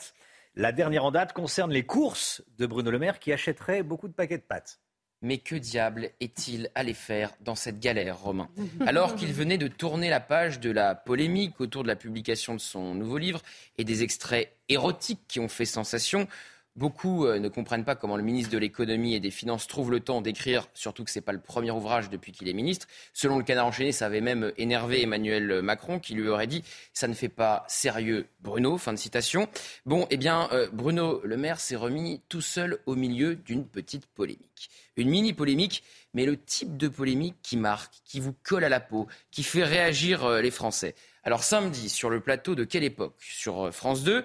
La 0.55 0.71
dernière 0.71 1.03
en 1.03 1.11
date 1.11 1.33
concerne 1.33 1.73
les 1.73 1.85
courses 1.85 2.41
de 2.57 2.65
Bruno 2.65 2.91
Le 2.91 2.99
Maire 2.99 3.19
qui 3.19 3.33
achèterait 3.33 3.83
beaucoup 3.83 4.07
de 4.07 4.13
paquets 4.13 4.37
de 4.37 4.43
pâtes. 4.43 4.79
Mais 5.21 5.39
que 5.39 5.55
diable 5.55 6.11
est-il 6.19 6.69
allé 6.75 6.93
faire 6.93 7.33
dans 7.41 7.55
cette 7.55 7.79
galère, 7.79 8.19
Romain 8.19 8.49
Alors 8.85 9.15
qu'il 9.15 9.33
venait 9.33 9.57
de 9.57 9.67
tourner 9.67 10.09
la 10.09 10.19
page 10.19 10.59
de 10.59 10.69
la 10.69 10.93
polémique 10.93 11.59
autour 11.59 11.83
de 11.83 11.87
la 11.87 11.95
publication 11.95 12.53
de 12.53 12.59
son 12.59 12.93
nouveau 12.93 13.17
livre 13.17 13.41
et 13.77 13.83
des 13.83 14.03
extraits 14.03 14.53
érotiques 14.69 15.21
qui 15.27 15.39
ont 15.39 15.47
fait 15.47 15.65
sensation, 15.65 16.27
Beaucoup 16.77 17.25
euh, 17.25 17.39
ne 17.39 17.49
comprennent 17.49 17.83
pas 17.83 17.95
comment 17.95 18.17
le 18.17 18.23
ministre 18.23 18.51
de 18.51 18.59
l'économie 18.59 19.15
et 19.15 19.19
des 19.19 19.31
finances 19.31 19.65
trouve 19.65 19.89
le 19.89 19.99
temps 19.99 20.21
d'écrire, 20.21 20.67
surtout 20.75 21.03
que 21.03 21.09
ce 21.09 21.17
n'est 21.17 21.23
pas 21.23 21.31
le 21.31 21.39
premier 21.39 21.71
ouvrage 21.71 22.11
depuis 22.11 22.31
qu'il 22.31 22.47
est 22.47 22.53
ministre. 22.53 22.85
Selon 23.13 23.39
le 23.39 23.43
canard 23.43 23.65
enchaîné, 23.65 23.91
ça 23.91 24.05
avait 24.05 24.21
même 24.21 24.51
énervé 24.57 25.01
Emmanuel 25.01 25.63
Macron 25.63 25.97
qui 25.97 26.13
lui 26.13 26.29
aurait 26.29 26.45
dit 26.45 26.63
ça 26.93 27.07
ne 27.07 27.15
fait 27.15 27.29
pas 27.29 27.65
sérieux 27.67 28.27
Bruno. 28.41 28.77
Fin 28.77 28.93
de 28.93 28.99
citation. 28.99 29.49
Bon, 29.87 30.05
eh 30.11 30.17
bien, 30.17 30.49
euh, 30.51 30.69
Bruno 30.71 31.19
Le 31.23 31.35
Maire 31.35 31.59
s'est 31.59 31.75
remis 31.75 32.21
tout 32.29 32.41
seul 32.41 32.77
au 32.85 32.93
milieu 32.93 33.33
d'une 33.33 33.65
petite 33.65 34.05
polémique. 34.05 34.69
Une 34.97 35.09
mini 35.09 35.33
polémique, 35.33 35.83
mais 36.13 36.27
le 36.27 36.37
type 36.37 36.77
de 36.77 36.87
polémique 36.87 37.37
qui 37.41 37.57
marque, 37.57 37.95
qui 38.05 38.19
vous 38.19 38.35
colle 38.43 38.63
à 38.63 38.69
la 38.69 38.81
peau, 38.81 39.07
qui 39.31 39.41
fait 39.41 39.63
réagir 39.63 40.25
euh, 40.25 40.41
les 40.41 40.51
Français. 40.51 40.93
Alors 41.23 41.43
samedi, 41.43 41.89
sur 41.89 42.11
le 42.11 42.19
plateau 42.19 42.53
de 42.53 42.65
quelle 42.65 42.83
époque? 42.83 43.15
Sur 43.17 43.73
France 43.73 44.03
2, 44.03 44.23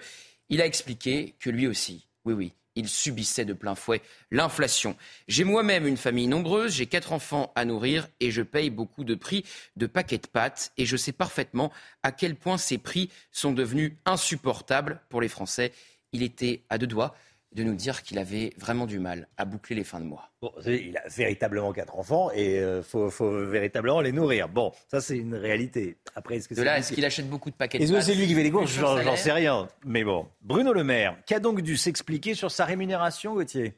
il 0.50 0.60
a 0.60 0.66
expliqué 0.66 1.34
que 1.40 1.48
lui 1.48 1.66
aussi 1.66 2.06
oui, 2.24 2.34
oui, 2.34 2.52
il 2.74 2.88
subissait 2.88 3.44
de 3.44 3.52
plein 3.52 3.74
fouet 3.74 4.02
l'inflation. 4.30 4.96
J'ai 5.28 5.44
moi-même 5.44 5.86
une 5.86 5.96
famille 5.96 6.26
nombreuse, 6.26 6.72
j'ai 6.72 6.86
quatre 6.86 7.12
enfants 7.12 7.52
à 7.54 7.64
nourrir 7.64 8.08
et 8.20 8.30
je 8.30 8.42
paye 8.42 8.70
beaucoup 8.70 9.04
de 9.04 9.14
prix 9.14 9.44
de 9.76 9.86
paquets 9.86 10.18
de 10.18 10.26
pâtes 10.26 10.72
et 10.76 10.86
je 10.86 10.96
sais 10.96 11.12
parfaitement 11.12 11.72
à 12.02 12.12
quel 12.12 12.36
point 12.36 12.58
ces 12.58 12.78
prix 12.78 13.10
sont 13.30 13.52
devenus 13.52 13.92
insupportables 14.04 15.00
pour 15.08 15.20
les 15.20 15.28
Français. 15.28 15.72
Il 16.12 16.22
était 16.22 16.62
à 16.70 16.78
deux 16.78 16.86
doigts 16.86 17.14
de 17.54 17.62
nous 17.62 17.74
dire 17.74 18.02
qu'il 18.02 18.18
avait 18.18 18.52
vraiment 18.58 18.86
du 18.86 18.98
mal 18.98 19.28
à 19.36 19.44
boucler 19.44 19.76
les 19.76 19.84
fins 19.84 20.00
de 20.00 20.04
mois. 20.04 20.30
Bon, 20.40 20.52
il 20.66 20.96
a 20.96 21.08
véritablement 21.08 21.72
quatre 21.72 21.98
enfants 21.98 22.30
et 22.34 22.56
il 22.56 22.58
euh, 22.58 22.82
faut, 22.82 23.08
véritablement 23.46 24.00
les 24.00 24.12
nourrir. 24.12 24.48
Bon, 24.48 24.72
ça 24.88 25.00
c'est 25.00 25.16
une 25.16 25.34
réalité. 25.34 25.98
Après, 26.14 26.36
est-ce 26.36 26.48
que 26.48 26.54
de 26.54 26.62
là, 26.62 26.78
est-ce 26.78 26.92
qu'il 26.92 27.04
achète 27.04 27.28
beaucoup 27.28 27.50
de 27.50 27.54
paquets 27.54 27.78
de 27.78 27.84
Est-ce 27.84 27.92
que 27.92 28.00
c'est 28.00 28.14
lui 28.14 28.26
qui 28.26 28.34
fait 28.34 28.42
les 28.42 28.50
courses 28.50 28.72
J'en 28.72 29.16
sais 29.16 29.32
rien. 29.32 29.68
Mais 29.84 30.04
bon, 30.04 30.26
Bruno 30.40 30.72
Le 30.72 30.84
Maire, 30.84 31.16
qui 31.26 31.34
a 31.34 31.40
donc 31.40 31.60
dû 31.60 31.76
s'expliquer 31.76 32.34
sur 32.34 32.50
sa 32.50 32.64
rémunération, 32.64 33.34
Gauthier? 33.34 33.74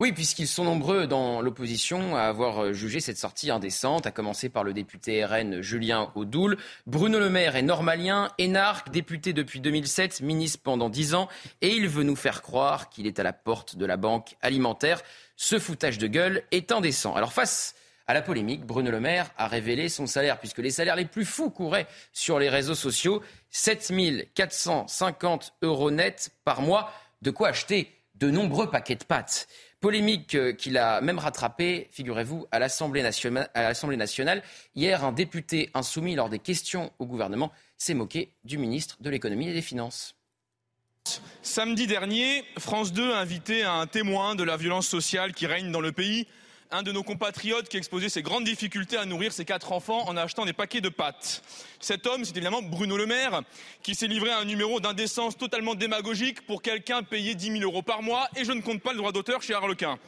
Oui, 0.00 0.12
puisqu'ils 0.12 0.46
sont 0.46 0.62
nombreux 0.62 1.08
dans 1.08 1.40
l'opposition 1.40 2.14
à 2.14 2.20
avoir 2.20 2.62
euh, 2.62 2.72
jugé 2.72 3.00
cette 3.00 3.18
sortie 3.18 3.50
indécente, 3.50 4.06
à 4.06 4.12
commencer 4.12 4.48
par 4.48 4.62
le 4.62 4.72
député 4.72 5.24
RN 5.24 5.60
Julien 5.60 6.12
Audoul. 6.14 6.56
Bruno 6.86 7.18
Le 7.18 7.28
Maire 7.28 7.56
est 7.56 7.62
normalien, 7.62 8.30
énarque, 8.38 8.92
député 8.92 9.32
depuis 9.32 9.58
2007, 9.58 10.20
ministre 10.20 10.60
pendant 10.62 10.88
10 10.88 11.14
ans, 11.14 11.28
et 11.62 11.74
il 11.74 11.88
veut 11.88 12.04
nous 12.04 12.14
faire 12.14 12.42
croire 12.42 12.90
qu'il 12.90 13.08
est 13.08 13.18
à 13.18 13.24
la 13.24 13.32
porte 13.32 13.74
de 13.74 13.84
la 13.86 13.96
banque 13.96 14.36
alimentaire. 14.40 15.02
Ce 15.34 15.58
foutage 15.58 15.98
de 15.98 16.06
gueule 16.06 16.44
est 16.52 16.70
indécent. 16.70 17.16
Alors 17.16 17.32
face 17.32 17.74
à 18.06 18.14
la 18.14 18.22
polémique, 18.22 18.64
Bruno 18.64 18.92
Le 18.92 19.00
Maire 19.00 19.32
a 19.36 19.48
révélé 19.48 19.88
son 19.88 20.06
salaire, 20.06 20.38
puisque 20.38 20.58
les 20.58 20.70
salaires 20.70 20.94
les 20.94 21.06
plus 21.06 21.24
fous 21.24 21.50
couraient 21.50 21.88
sur 22.12 22.38
les 22.38 22.48
réseaux 22.48 22.76
sociaux. 22.76 23.20
7 23.50 23.92
450 24.32 25.54
euros 25.62 25.90
net 25.90 26.30
par 26.44 26.62
mois. 26.62 26.92
De 27.20 27.32
quoi 27.32 27.48
acheter 27.48 27.92
de 28.18 28.30
nombreux 28.30 28.70
paquets 28.70 28.96
de 28.96 29.04
pâtes. 29.04 29.48
Polémique 29.80 30.34
euh, 30.34 30.52
qu'il 30.52 30.76
a 30.76 31.00
même 31.00 31.18
rattrapée, 31.18 31.88
figurez-vous, 31.92 32.46
à 32.50 32.58
l'Assemblée 32.58 33.02
nationale, 33.02 34.42
Hier, 34.74 35.04
un 35.04 35.12
député 35.12 35.70
insoumis, 35.72 36.16
lors 36.16 36.28
des 36.28 36.40
questions 36.40 36.92
au 36.98 37.06
gouvernement, 37.06 37.52
s'est 37.76 37.94
moqué 37.94 38.32
du 38.44 38.58
ministre 38.58 38.96
de 39.00 39.08
l'économie 39.08 39.48
et 39.48 39.52
des 39.52 39.62
finances. 39.62 40.16
Samedi 41.42 41.86
dernier, 41.86 42.44
France 42.58 42.92
2 42.92 43.12
a 43.12 43.18
invité 43.18 43.62
un 43.62 43.86
témoin 43.86 44.34
de 44.34 44.42
la 44.42 44.56
violence 44.56 44.88
sociale 44.88 45.32
qui 45.32 45.46
règne 45.46 45.70
dans 45.70 45.80
le 45.80 45.92
pays 45.92 46.26
un 46.70 46.82
de 46.82 46.92
nos 46.92 47.02
compatriotes 47.02 47.68
qui 47.68 47.76
exposait 47.76 48.08
ses 48.08 48.22
grandes 48.22 48.44
difficultés 48.44 48.96
à 48.96 49.04
nourrir 49.04 49.32
ses 49.32 49.44
quatre 49.44 49.72
enfants 49.72 50.08
en 50.08 50.16
achetant 50.16 50.44
des 50.44 50.52
paquets 50.52 50.80
de 50.80 50.88
pâtes. 50.88 51.42
Cet 51.80 52.06
homme, 52.06 52.24
c'est 52.24 52.36
évidemment 52.36 52.62
Bruno 52.62 52.96
Le 52.96 53.06
Maire, 53.06 53.42
qui 53.82 53.94
s'est 53.94 54.06
livré 54.06 54.30
à 54.30 54.38
un 54.38 54.44
numéro 54.44 54.80
d'indécence 54.80 55.36
totalement 55.36 55.74
démagogique 55.74 56.46
pour 56.46 56.62
quelqu'un 56.62 57.02
payé 57.02 57.34
10 57.34 57.58
000 57.58 57.62
euros 57.62 57.82
par 57.82 58.02
mois, 58.02 58.28
et 58.36 58.44
je 58.44 58.52
ne 58.52 58.60
compte 58.60 58.82
pas 58.82 58.92
le 58.92 58.98
droit 58.98 59.12
d'auteur 59.12 59.42
chez 59.42 59.54
Harlequin. 59.54 59.98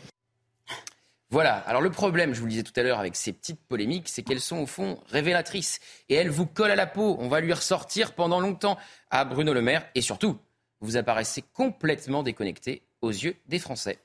Voilà, 1.32 1.54
alors 1.58 1.80
le 1.80 1.90
problème, 1.90 2.34
je 2.34 2.40
vous 2.40 2.46
le 2.46 2.50
disais 2.50 2.64
tout 2.64 2.72
à 2.74 2.82
l'heure 2.82 2.98
avec 2.98 3.14
ces 3.14 3.32
petites 3.32 3.61
polémiques, 3.68 4.08
c'est 4.08 4.24
qu'elles 4.24 4.40
sont 4.40 4.58
au 4.58 4.66
fond 4.66 5.00
révélatrices. 5.11 5.78
Et 6.08 6.14
elles 6.14 6.30
vous 6.30 6.44
collent 6.44 6.72
à 6.72 6.76
la 6.76 6.88
peau. 6.88 7.16
On 7.20 7.28
va 7.28 7.40
lui 7.40 7.52
ressortir 7.52 8.14
pendant 8.14 8.40
longtemps 8.40 8.76
à 9.11 9.24
Bruno 9.24 9.54
Le 9.54 9.62
Maire. 9.62 9.86
Et 9.94 10.00
surtout, 10.00 10.38
vous 10.80 10.96
apparaissez 10.96 11.44
complètement 11.52 12.24
déconnecté 12.24 12.82
aux 13.00 13.11
yeux 13.11 13.36
des 13.46 13.61
Français. 13.61 14.00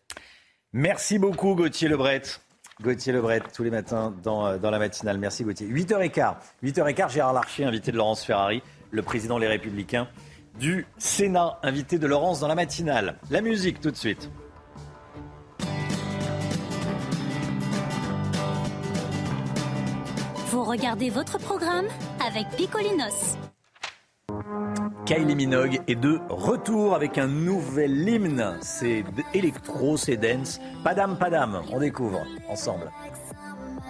Merci 0.77 1.19
beaucoup 1.19 1.55
Gauthier 1.55 1.87
Lebret. 1.87 2.21
Gauthier 2.81 3.13
Lebret, 3.13 3.41
tous 3.53 3.63
les 3.63 3.69
matins 3.69 4.13
dans, 4.23 4.45
euh, 4.45 4.57
la 4.61 4.77
matinale. 4.77 5.17
Merci 5.17 5.45
Gauthier. 5.45 5.65
8h15. 5.67 6.35
8h15, 6.61 7.13
Gérard 7.13 7.31
Larcher, 7.31 7.63
invité 7.63 7.93
de 7.93 7.97
Laurence 7.97 8.25
Ferrari, 8.25 8.61
le 8.91 9.01
président 9.01 9.37
Les 9.37 9.47
Républicains 9.47 10.09
du 10.59 10.85
Sénat, 10.97 11.59
invité 11.63 11.97
de 11.97 12.05
Laurence 12.05 12.41
dans 12.41 12.49
la 12.49 12.55
matinale. 12.55 13.15
La 13.31 13.39
musique 13.39 13.79
tout 13.79 13.89
de 13.89 13.95
suite. 13.95 14.29
Vous 20.49 20.65
regardez 20.65 21.09
votre 21.09 21.37
programme 21.37 21.87
avec 22.19 22.49
Picolinos. 22.57 23.37
Kylie 25.05 25.35
Minogue 25.35 25.81
est 25.87 25.95
de 25.95 26.19
retour 26.29 26.95
avec 26.95 27.19
un 27.19 27.27
nouvel 27.27 28.09
hymne. 28.09 28.57
C'est 28.61 29.03
électro, 29.35 29.97
c'est 29.97 30.17
dance. 30.17 30.59
Padam 30.83 31.15
Padam, 31.17 31.61
on 31.71 31.79
découvre 31.79 32.21
ensemble. 32.49 32.91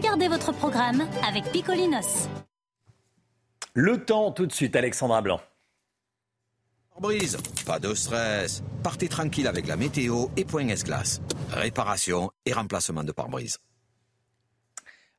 Regardé 0.00 0.28
votre 0.28 0.52
programme 0.52 1.06
avec 1.26 1.44
Picolinos. 1.52 2.28
Le 3.74 4.04
temps 4.04 4.32
tout 4.32 4.46
de 4.46 4.52
suite, 4.52 4.74
Alexandra 4.76 5.20
Blanc. 5.20 5.40
Brise, 6.98 7.36
pas 7.66 7.78
de 7.78 7.94
stress. 7.94 8.62
Partez 8.82 9.08
tranquille 9.08 9.46
avec 9.46 9.66
la 9.66 9.76
météo 9.76 10.26
et 10.36 10.44
point 10.44 10.68
S-Glace. 10.68 11.20
Réparation 11.50 12.30
et 12.46 12.52
remplacement 12.52 13.04
de 13.04 13.12
pare-brise. 13.12 13.58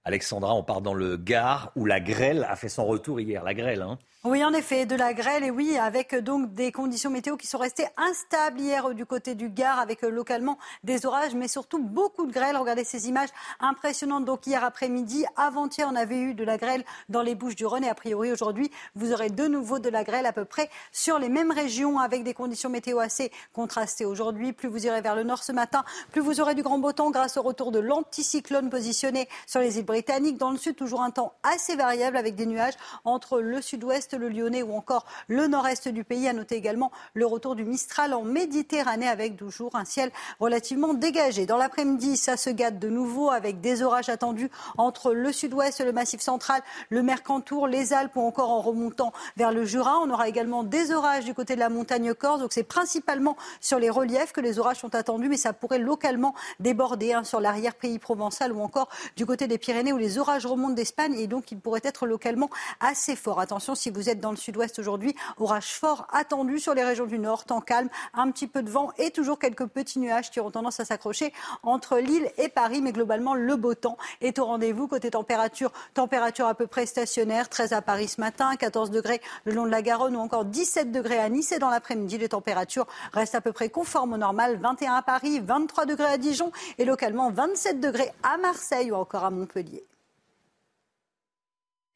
Alexandra, 0.04 0.56
on 0.56 0.64
part 0.64 0.82
dans 0.82 0.94
le 0.94 1.18
Gard 1.18 1.72
où 1.76 1.86
la 1.86 2.00
grêle 2.00 2.46
a 2.50 2.56
fait 2.56 2.70
son 2.70 2.86
retour 2.86 3.20
hier. 3.20 3.44
La 3.44 3.54
grêle, 3.54 3.82
hein 3.82 4.00
Oui, 4.24 4.46
en 4.46 4.54
effet, 4.54 4.86
de 4.86 4.96
la 4.96 5.16
grêle, 5.16 5.44
et 5.44 5.50
oui, 5.50 5.80
avec 5.80 6.14
donc 6.14 6.54
des 6.54 6.72
conditions 6.72 7.10
météo 7.10 7.38
qui 7.38 7.48
sont 7.48 7.58
restées 7.58 7.88
instables 7.98 8.60
hier 8.60 8.94
du 8.94 9.04
côté 9.04 9.34
du 9.34 9.50
Gard, 9.50 9.80
avec 9.80 10.04
euh, 10.04 10.12
localement 10.12 10.60
des 10.84 11.08
orages, 11.08 11.34
mais 11.34 11.48
surtout 11.48 11.80
beaucoup 11.80 12.28
de 12.28 12.32
grêle. 12.32 12.56
Regardez 12.56 12.84
ces 12.84 13.10
images 13.10 13.30
impressionnantes. 13.60 14.26
Donc 14.26 14.46
hier 14.46 14.64
après-midi, 14.64 15.26
avant-hier, 15.38 15.90
on 15.92 15.96
avait 15.96 16.20
eu 16.20 16.36
de 16.36 16.44
la 16.44 16.60
grêle 16.60 16.84
dans 17.10 17.24
les 17.24 17.34
Bouches 17.34 17.56
du 17.56 17.66
Rhône, 17.66 17.84
et 17.84 17.90
a 17.90 17.96
priori 17.96 18.32
aujourd'hui, 18.32 18.70
vous 18.94 19.12
aurez 19.12 19.32
de 19.32 19.48
nouveau 19.48 19.80
de 19.80 19.90
la 19.90 20.04
grêle 20.04 20.28
à 20.28 20.34
peu 20.34 20.46
près 20.46 20.70
sur 20.92 21.18
les 21.18 21.30
mêmes 21.30 21.52
régions, 21.52 21.98
avec 21.98 22.24
des 22.24 22.36
conditions 22.36 22.70
météo 22.70 23.00
assez 23.00 23.32
contrastées 23.54 24.06
aujourd'hui. 24.06 24.54
Plus 24.54 24.70
vous 24.70 24.86
irez 24.86 25.02
vers 25.02 25.16
le 25.16 25.24
nord 25.24 25.42
ce 25.42 25.52
matin, 25.52 25.84
plus 26.12 26.22
vous 26.22 26.40
aurez 26.40 26.54
du 26.54 26.62
grand 26.62 26.78
beau 26.78 26.92
temps 26.92 27.10
grâce 27.10 27.38
au 27.38 27.42
retour 27.42 27.72
de 27.72 27.80
l'anticyclone 27.80 28.70
positionné 28.70 29.28
sur 29.48 29.62
les 29.62 29.80
îles 29.80 29.86
britanniques. 29.86 30.38
Dans 30.38 30.52
le 30.52 30.58
sud, 30.58 30.76
toujours 30.76 31.02
un 31.02 31.10
temps 31.10 31.34
assez 31.42 31.76
variable 31.76 32.18
avec 32.18 32.36
des 32.36 32.46
nuages 32.46 32.76
entre 33.04 33.40
le 33.40 33.64
sud-ouest, 33.64 34.11
le 34.14 34.30
Lyonnais 34.30 34.64
ou 34.64 34.76
encore 34.76 35.06
le 35.28 35.48
nord-est 35.48 35.88
du 35.88 36.04
pays. 36.04 36.28
À 36.28 36.34
noter 36.34 36.56
également 36.56 36.92
le 37.14 37.26
retour 37.26 37.56
du 37.56 37.66
Mistral 37.66 38.14
en 38.14 38.24
Méditerranée 38.24 39.08
avec 39.08 39.38
toujours 39.38 39.76
un 39.76 39.86
ciel 39.86 40.12
relativement 40.40 40.94
dégagé. 40.94 41.46
Dans 41.46 41.58
l'après-midi, 41.58 42.18
ça 42.18 42.38
se 42.38 42.50
gâte 42.50 42.80
de 42.80 42.90
nouveau 42.90 43.30
avec 43.32 43.62
des 43.62 43.82
orages 43.82 44.10
attendus 44.10 44.50
entre 44.78 45.14
le 45.14 45.32
sud-ouest, 45.32 45.82
le 45.82 45.92
massif 45.92 46.22
central, 46.22 46.62
le 46.90 47.02
Mercantour, 47.02 47.68
les 47.68 47.94
Alpes 47.94 48.16
ou 48.16 48.22
encore 48.22 48.50
en 48.50 48.62
remontant 48.62 49.14
vers 49.38 49.52
le 49.52 49.66
Jura. 49.66 50.00
On 50.00 50.10
aura 50.10 50.28
également 50.28 50.64
des 50.64 50.92
orages 50.92 51.26
du 51.26 51.34
côté 51.34 51.56
de 51.56 51.60
la 51.60 51.70
montagne 51.70 52.14
Corse. 52.14 52.42
Donc 52.42 52.54
c'est 52.54 52.64
principalement 52.64 53.36
sur 53.60 53.80
les 53.80 53.90
reliefs 53.90 54.32
que 54.32 54.42
les 54.42 54.60
orages 54.60 54.78
sont 54.78 54.96
attendus, 54.96 55.30
mais 55.30 55.38
ça 55.38 55.54
pourrait 55.54 55.80
localement 55.80 56.34
déborder 56.60 57.14
hein, 57.14 57.24
sur 57.24 57.40
l'arrière-pays 57.40 58.00
provençal 58.00 58.52
ou 58.52 58.62
encore 58.62 58.90
du 59.16 59.26
côté 59.26 59.48
des 59.48 59.58
Pyrénées 59.58 59.94
où 59.94 59.98
les 59.98 60.18
orages 60.18 60.46
remontent 60.46 60.74
d'Espagne 60.74 61.16
et 61.18 61.28
donc 61.28 61.52
ils 61.52 61.60
pourraient 61.60 61.82
être 61.84 62.06
localement 62.06 62.50
assez 62.80 63.16
forts. 63.16 63.40
Attention, 63.40 63.76
si 63.76 63.90
vous 63.90 64.01
êtes 64.10 64.20
dans 64.20 64.32
le 64.32 64.38
sud-ouest 64.38 64.80
aujourd'hui, 64.80 65.16
orage 65.38 65.74
fort 65.76 66.08
attendu 66.12 66.60
sur 66.60 66.74
les 66.74 66.84
régions 66.84 67.06
du 67.06 67.20
nord, 67.20 67.46
temps 67.46 67.62
calme, 67.62 67.90
un 68.14 68.32
petit 68.32 68.48
peu 68.48 68.64
de 68.64 68.70
vent 68.70 68.92
et 68.98 69.12
toujours 69.12 69.40
quelques 69.40 69.66
petits 69.66 70.00
nuages 70.00 70.32
qui 70.32 70.40
auront 70.40 70.52
tendance 70.52 70.80
à 70.80 70.86
s'accrocher 70.86 71.34
entre 71.64 71.98
Lille 71.98 72.30
et 72.38 72.50
Paris, 72.50 72.82
mais 72.82 72.92
globalement 72.92 73.34
le 73.34 73.56
beau 73.56 73.74
temps 73.74 73.98
est 74.22 74.40
au 74.40 74.46
rendez-vous. 74.46 74.88
Côté 74.88 75.12
température, 75.12 75.72
température 75.94 76.48
à 76.48 76.56
peu 76.56 76.68
près 76.68 76.86
stationnaire, 76.86 77.50
13 77.50 77.74
à 77.74 77.82
Paris 77.82 78.08
ce 78.08 78.22
matin, 78.22 78.56
14 78.56 78.92
degrés 78.92 79.22
le 79.46 79.54
long 79.54 79.66
de 79.66 79.72
la 79.72 79.82
Garonne 79.82 80.16
ou 80.16 80.20
encore 80.20 80.46
17 80.46 80.92
degrés 80.92 81.20
à 81.20 81.30
Nice 81.30 81.52
et 81.52 81.60
dans 81.60 81.70
l'après-midi, 81.70 82.18
les 82.18 82.30
températures 82.30 82.88
restent 83.14 83.36
à 83.36 83.42
peu 83.42 83.52
près 83.52 83.70
conformes 83.70 84.14
au 84.14 84.18
normal, 84.18 84.58
21 84.62 84.96
à 84.96 85.02
Paris, 85.02 85.40
23 85.40 85.86
degrés 85.86 86.06
à 86.06 86.18
Dijon 86.18 86.52
et 86.78 86.86
localement 86.86 87.32
27 87.32 87.80
degrés 87.80 88.12
à 88.24 88.38
Marseille 88.38 88.92
ou 88.92 88.96
encore 88.96 89.26
à 89.26 89.32
Montpellier. 89.32 89.84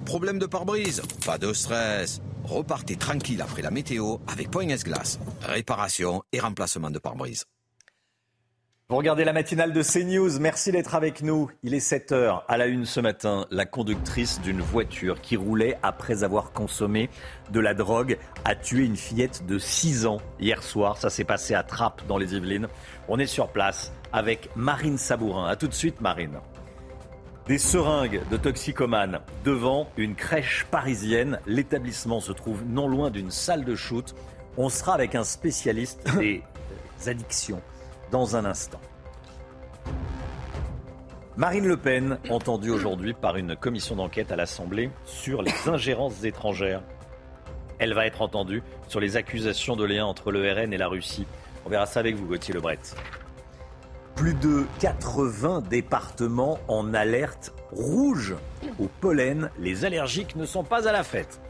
Problème 0.03 0.39
de 0.39 0.45
pare-brise 0.45 1.01
Pas 1.25 1.37
de 1.37 1.53
stress. 1.53 2.21
Repartez 2.43 2.95
tranquille 2.95 3.41
après 3.41 3.61
la 3.61 3.71
météo 3.71 4.17
avec 4.27 4.51
Point 4.51 4.69
S-Glace. 4.69 5.19
Réparation 5.41 6.21
et 6.31 6.39
remplacement 6.39 6.91
de 6.91 6.99
pare-brise. 6.99 7.45
Vous 8.87 8.97
regardez 8.97 9.23
la 9.23 9.33
matinale 9.33 9.73
de 9.73 9.81
CNews. 9.81 10.39
Merci 10.39 10.71
d'être 10.71 10.93
avec 10.93 11.23
nous. 11.23 11.49
Il 11.63 11.73
est 11.73 11.79
7 11.79 12.11
heures. 12.11 12.45
À 12.47 12.57
la 12.57 12.67
une 12.67 12.85
ce 12.85 12.99
matin, 12.99 13.47
la 13.49 13.65
conductrice 13.65 14.39
d'une 14.41 14.61
voiture 14.61 15.21
qui 15.21 15.37
roulait 15.37 15.75
après 15.81 16.23
avoir 16.23 16.51
consommé 16.51 17.09
de 17.51 17.59
la 17.59 17.73
drogue 17.73 18.19
a 18.43 18.53
tué 18.53 18.85
une 18.85 18.97
fillette 18.97 19.47
de 19.47 19.57
6 19.57 20.05
ans 20.05 20.21
hier 20.39 20.61
soir. 20.61 20.97
Ça 20.97 21.09
s'est 21.09 21.23
passé 21.23 21.55
à 21.55 21.63
Trappes 21.63 22.05
dans 22.07 22.19
les 22.19 22.35
Yvelines. 22.35 22.67
On 23.07 23.17
est 23.17 23.25
sur 23.25 23.47
place 23.47 23.91
avec 24.13 24.49
Marine 24.55 24.99
Sabourin. 24.99 25.47
A 25.47 25.55
tout 25.55 25.67
de 25.67 25.73
suite, 25.73 25.99
Marine. 25.99 26.39
Des 27.47 27.59
seringues 27.59 28.21
de 28.31 28.37
toxicomanes 28.37 29.19
devant 29.43 29.87
une 29.97 30.15
crèche 30.15 30.65
parisienne. 30.71 31.39
L'établissement 31.45 32.19
se 32.19 32.31
trouve 32.31 32.63
non 32.65 32.87
loin 32.87 33.11
d'une 33.11 33.29
salle 33.29 33.63
de 33.63 33.75
shoot. 33.75 34.15
On 34.57 34.67
sera 34.67 34.95
avec 34.95 35.13
un 35.13 35.23
spécialiste 35.23 36.03
des 36.17 36.41
addictions 37.05 37.61
dans 38.09 38.35
un 38.35 38.45
instant. 38.45 38.81
Marine 41.37 41.67
Le 41.67 41.77
Pen, 41.77 42.17
entendue 42.31 42.71
aujourd'hui 42.71 43.13
par 43.13 43.37
une 43.37 43.55
commission 43.55 43.95
d'enquête 43.95 44.31
à 44.31 44.35
l'Assemblée 44.35 44.89
sur 45.05 45.43
les 45.43 45.53
ingérences 45.67 46.23
étrangères. 46.23 46.81
Elle 47.77 47.93
va 47.93 48.07
être 48.07 48.23
entendue 48.23 48.63
sur 48.87 48.99
les 48.99 49.17
accusations 49.17 49.75
de 49.75 49.83
lien 49.83 50.05
entre 50.05 50.31
le 50.31 50.51
RN 50.51 50.73
et 50.73 50.77
la 50.77 50.87
Russie. 50.87 51.27
On 51.63 51.69
verra 51.69 51.85
ça 51.85 51.99
avec 51.99 52.15
vous, 52.15 52.25
Gauthier 52.25 52.55
Lebret. 52.55 52.79
Plus 54.15 54.33
de 54.33 54.65
80 54.79 55.61
départements 55.69 56.57
en 56.69 56.93
alerte 56.93 57.53
rouge 57.71 58.33
au 58.79 58.87
pollen. 59.01 59.51
Les 59.59 59.83
allergiques 59.83 60.37
ne 60.37 60.45
sont 60.45 60.63
pas 60.63 60.87
à 60.87 60.93
la 60.93 61.03
fête. 61.03 61.41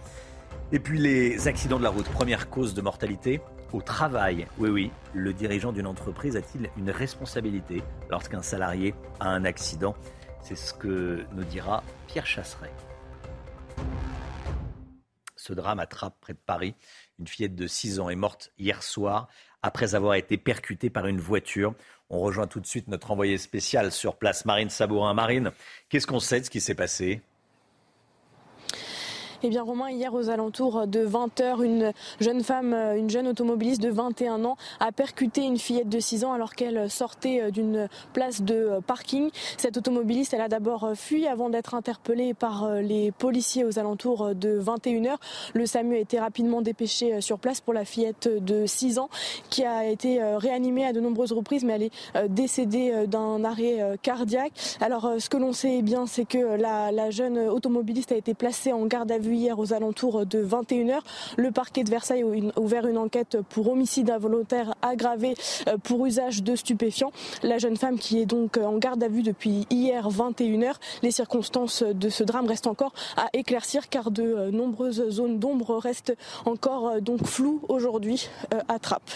Et 0.72 0.80
puis 0.80 0.98
les 0.98 1.48
accidents 1.48 1.78
de 1.78 1.84
la 1.84 1.92
route, 1.92 2.10
première 2.10 2.50
cause 2.50 2.74
de 2.74 2.82
mortalité 2.82 3.40
au 3.72 3.84
travail. 3.84 4.48
Oui, 4.58 4.70
oui, 4.70 4.92
le 5.14 5.32
dirigeant 5.32 5.72
d'une 5.72 5.86
entreprise 5.86 6.36
a-t-il 6.36 6.72
une 6.76 6.90
responsabilité 6.90 7.84
lorsqu'un 8.10 8.42
salarié 8.42 8.96
a 9.20 9.30
un 9.30 9.46
accident? 9.46 9.96
C'est 10.42 10.56
ce 10.56 10.74
que 10.74 11.24
nous 11.34 11.44
dira 11.44 11.84
Pierre 12.08 12.26
Chasseret. 12.26 12.72
Ce 15.36 15.54
drame 15.54 15.80
attrape 15.80 16.20
près 16.20 16.34
de 16.34 16.40
Paris. 16.44 16.74
Une 17.20 17.28
fillette 17.28 17.56
de 17.56 17.68
6 17.68 18.00
ans 18.00 18.10
est 18.10 18.16
morte 18.16 18.52
hier 18.58 18.82
soir 18.82 19.28
après 19.62 19.96
avoir 19.96 20.16
été 20.16 20.38
percutée 20.38 20.90
par 20.90 21.08
une 21.08 21.20
voiture. 21.20 21.74
On 22.10 22.20
rejoint 22.20 22.48
tout 22.48 22.60
de 22.60 22.68
suite 22.68 22.88
notre 22.88 23.12
envoyé 23.12 23.38
spécial 23.38 23.92
sur 23.92 24.16
place, 24.16 24.46
Marine 24.46 24.70
Sabourin. 24.70 25.14
Marine, 25.14 25.52
qu'est-ce 25.90 26.06
qu'on 26.06 26.20
sait 26.20 26.40
de 26.40 26.46
ce 26.46 26.50
qui 26.50 26.62
s'est 26.62 26.76
passé? 26.76 27.22
Eh 29.44 29.50
bien, 29.50 29.64
Romain, 29.64 29.90
hier 29.90 30.14
aux 30.14 30.30
alentours 30.30 30.88
de 30.88 31.06
20h, 31.06 31.64
une 31.64 31.92
jeune 32.20 32.44
femme, 32.44 32.74
une 32.74 33.10
jeune 33.10 33.28
automobiliste 33.28 33.82
de 33.82 33.90
21 33.90 34.46
ans 34.46 34.58
a 34.80 34.92
percuté 34.92 35.44
une 35.44 35.58
fillette 35.58 35.90
de 35.90 36.00
6 36.00 36.26
ans 36.26 36.34
alors 36.34 36.56
qu'elle 36.56 36.90
sortait 36.90 37.52
d'une 37.52 37.88
place 38.14 38.42
de 38.42 38.80
parking. 38.86 39.30
Cette 39.58 39.78
automobiliste, 39.78 40.34
elle 40.34 40.42
a 40.42 40.48
d'abord 40.48 40.92
fui 40.96 41.28
avant 41.28 41.50
d'être 41.50 41.76
interpellée 41.76 42.34
par 42.34 42.76
les 42.76 43.12
policiers 43.12 43.66
aux 43.66 43.80
alentours 43.80 44.36
de 44.36 44.60
21h. 44.60 45.16
Le 45.54 45.66
SAMU 45.66 45.96
a 45.96 46.00
été 46.00 46.20
rapidement 46.20 46.62
dépêché 46.62 47.22
sur 47.22 47.40
place 47.40 47.62
pour 47.62 47.74
la 47.74 47.86
fillette 47.86 48.30
de 48.44 48.66
6 48.66 49.00
ans 49.00 49.10
qui 49.50 49.64
a 49.66 49.86
été 49.86 50.22
réanimée 50.22 50.86
à 50.86 50.94
de 50.94 51.00
nombreuses 51.00 51.34
reprises, 51.34 51.64
mais 51.64 51.74
elle 51.74 51.84
est 51.84 52.30
décédée 52.30 53.06
d'un 53.08 53.44
arrêt 53.44 53.98
cardiaque. 54.02 54.54
Alors, 54.82 55.16
ce 55.20 55.30
que 55.30 55.38
l'on 55.38 55.54
sait 55.54 55.82
bien, 55.82 56.06
c'est 56.06 56.26
que 56.26 56.58
la, 56.58 56.92
la 56.92 57.10
jeune 57.10 57.38
automobiliste 57.38 58.12
a 58.12 58.16
été 58.16 58.34
placée 58.34 58.72
en 58.72 58.86
garde 58.86 59.12
à 59.12 59.18
vue 59.18 59.25
hier 59.34 59.58
aux 59.60 59.74
alentours 59.74 60.26
de 60.26 60.44
21h. 60.44 61.00
Le 61.38 61.52
parquet 61.52 61.84
de 61.84 61.90
Versailles 61.90 62.24
a 62.24 62.60
ouvert 62.60 62.88
une 62.88 62.98
enquête 62.98 63.38
pour 63.50 63.70
homicide 63.70 64.10
involontaire 64.10 64.76
aggravé 64.82 65.36
pour 65.84 66.06
usage 66.06 66.44
de 66.44 66.56
stupéfiants. 66.56 67.12
La 67.44 67.58
jeune 67.58 67.78
femme 67.78 67.98
qui 67.98 68.20
est 68.20 68.26
donc 68.26 68.58
en 68.58 68.78
garde 68.78 69.04
à 69.04 69.08
vue 69.08 69.24
depuis 69.24 69.66
hier 69.70 70.08
21h. 70.10 70.74
Les 71.02 71.12
circonstances 71.12 71.84
de 71.84 72.10
ce 72.10 72.24
drame 72.24 72.48
restent 72.48 72.68
encore 72.68 72.94
à 73.18 73.28
éclaircir 73.34 73.90
car 73.90 74.12
de 74.12 74.50
nombreuses 74.52 75.10
zones 75.10 75.40
d'ombre 75.40 75.78
restent 75.78 76.16
encore 76.46 77.02
donc 77.02 77.26
floues 77.26 77.62
aujourd'hui 77.70 78.30
à 78.68 78.80
Trappes. 78.80 79.12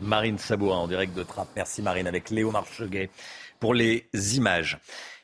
Marine 0.00 0.38
Sabourin 0.38 0.78
en 0.78 0.88
direct 0.88 1.16
de 1.16 1.22
Trappes. 1.22 1.48
Merci 1.56 1.82
Marine 1.82 2.06
avec 2.06 2.30
Léo 2.30 2.50
Marcheguet 2.50 3.10
pour 3.58 3.74
les 3.74 4.06
images. 4.36 4.78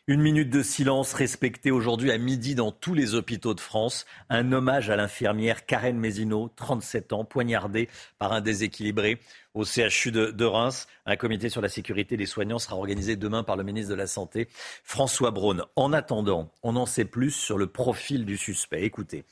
Une 0.06 0.20
minute 0.20 0.50
de 0.50 0.62
silence 0.62 1.14
respectée 1.14 1.70
aujourd'hui 1.70 2.10
à 2.10 2.18
midi 2.18 2.54
dans 2.54 2.70
tous 2.70 2.92
les 2.92 3.14
hôpitaux 3.14 3.54
de 3.54 3.60
France. 3.60 4.04
Un 4.28 4.52
hommage 4.52 4.90
à 4.90 4.96
l'infirmière 4.96 5.64
Karen 5.64 5.96
Mézineau, 5.96 6.50
37 6.56 7.14
ans, 7.14 7.24
poignardée 7.24 7.88
par 8.18 8.34
un 8.34 8.42
déséquilibré 8.42 9.18
au 9.54 9.64
CHU 9.64 10.12
de, 10.12 10.44
Reims. 10.44 10.88
Un 11.06 11.16
comité 11.16 11.48
sur 11.48 11.62
la 11.62 11.70
sécurité 11.70 12.18
des 12.18 12.26
soignants 12.26 12.58
sera 12.58 12.76
organisé 12.76 13.16
demain 13.16 13.44
par 13.44 13.56
le 13.56 13.64
ministre 13.64 13.92
de 13.92 13.94
la 13.94 14.06
Santé, 14.06 14.48
François 14.82 15.30
Braun. 15.30 15.64
En 15.74 15.94
attendant, 15.94 16.52
on 16.62 16.76
en 16.76 16.84
sait 16.84 17.06
plus 17.06 17.30
sur 17.30 17.56
le 17.56 17.66
profil 17.66 18.26
du 18.26 18.36
suspect. 18.36 18.82
Écoutez. 18.82 19.24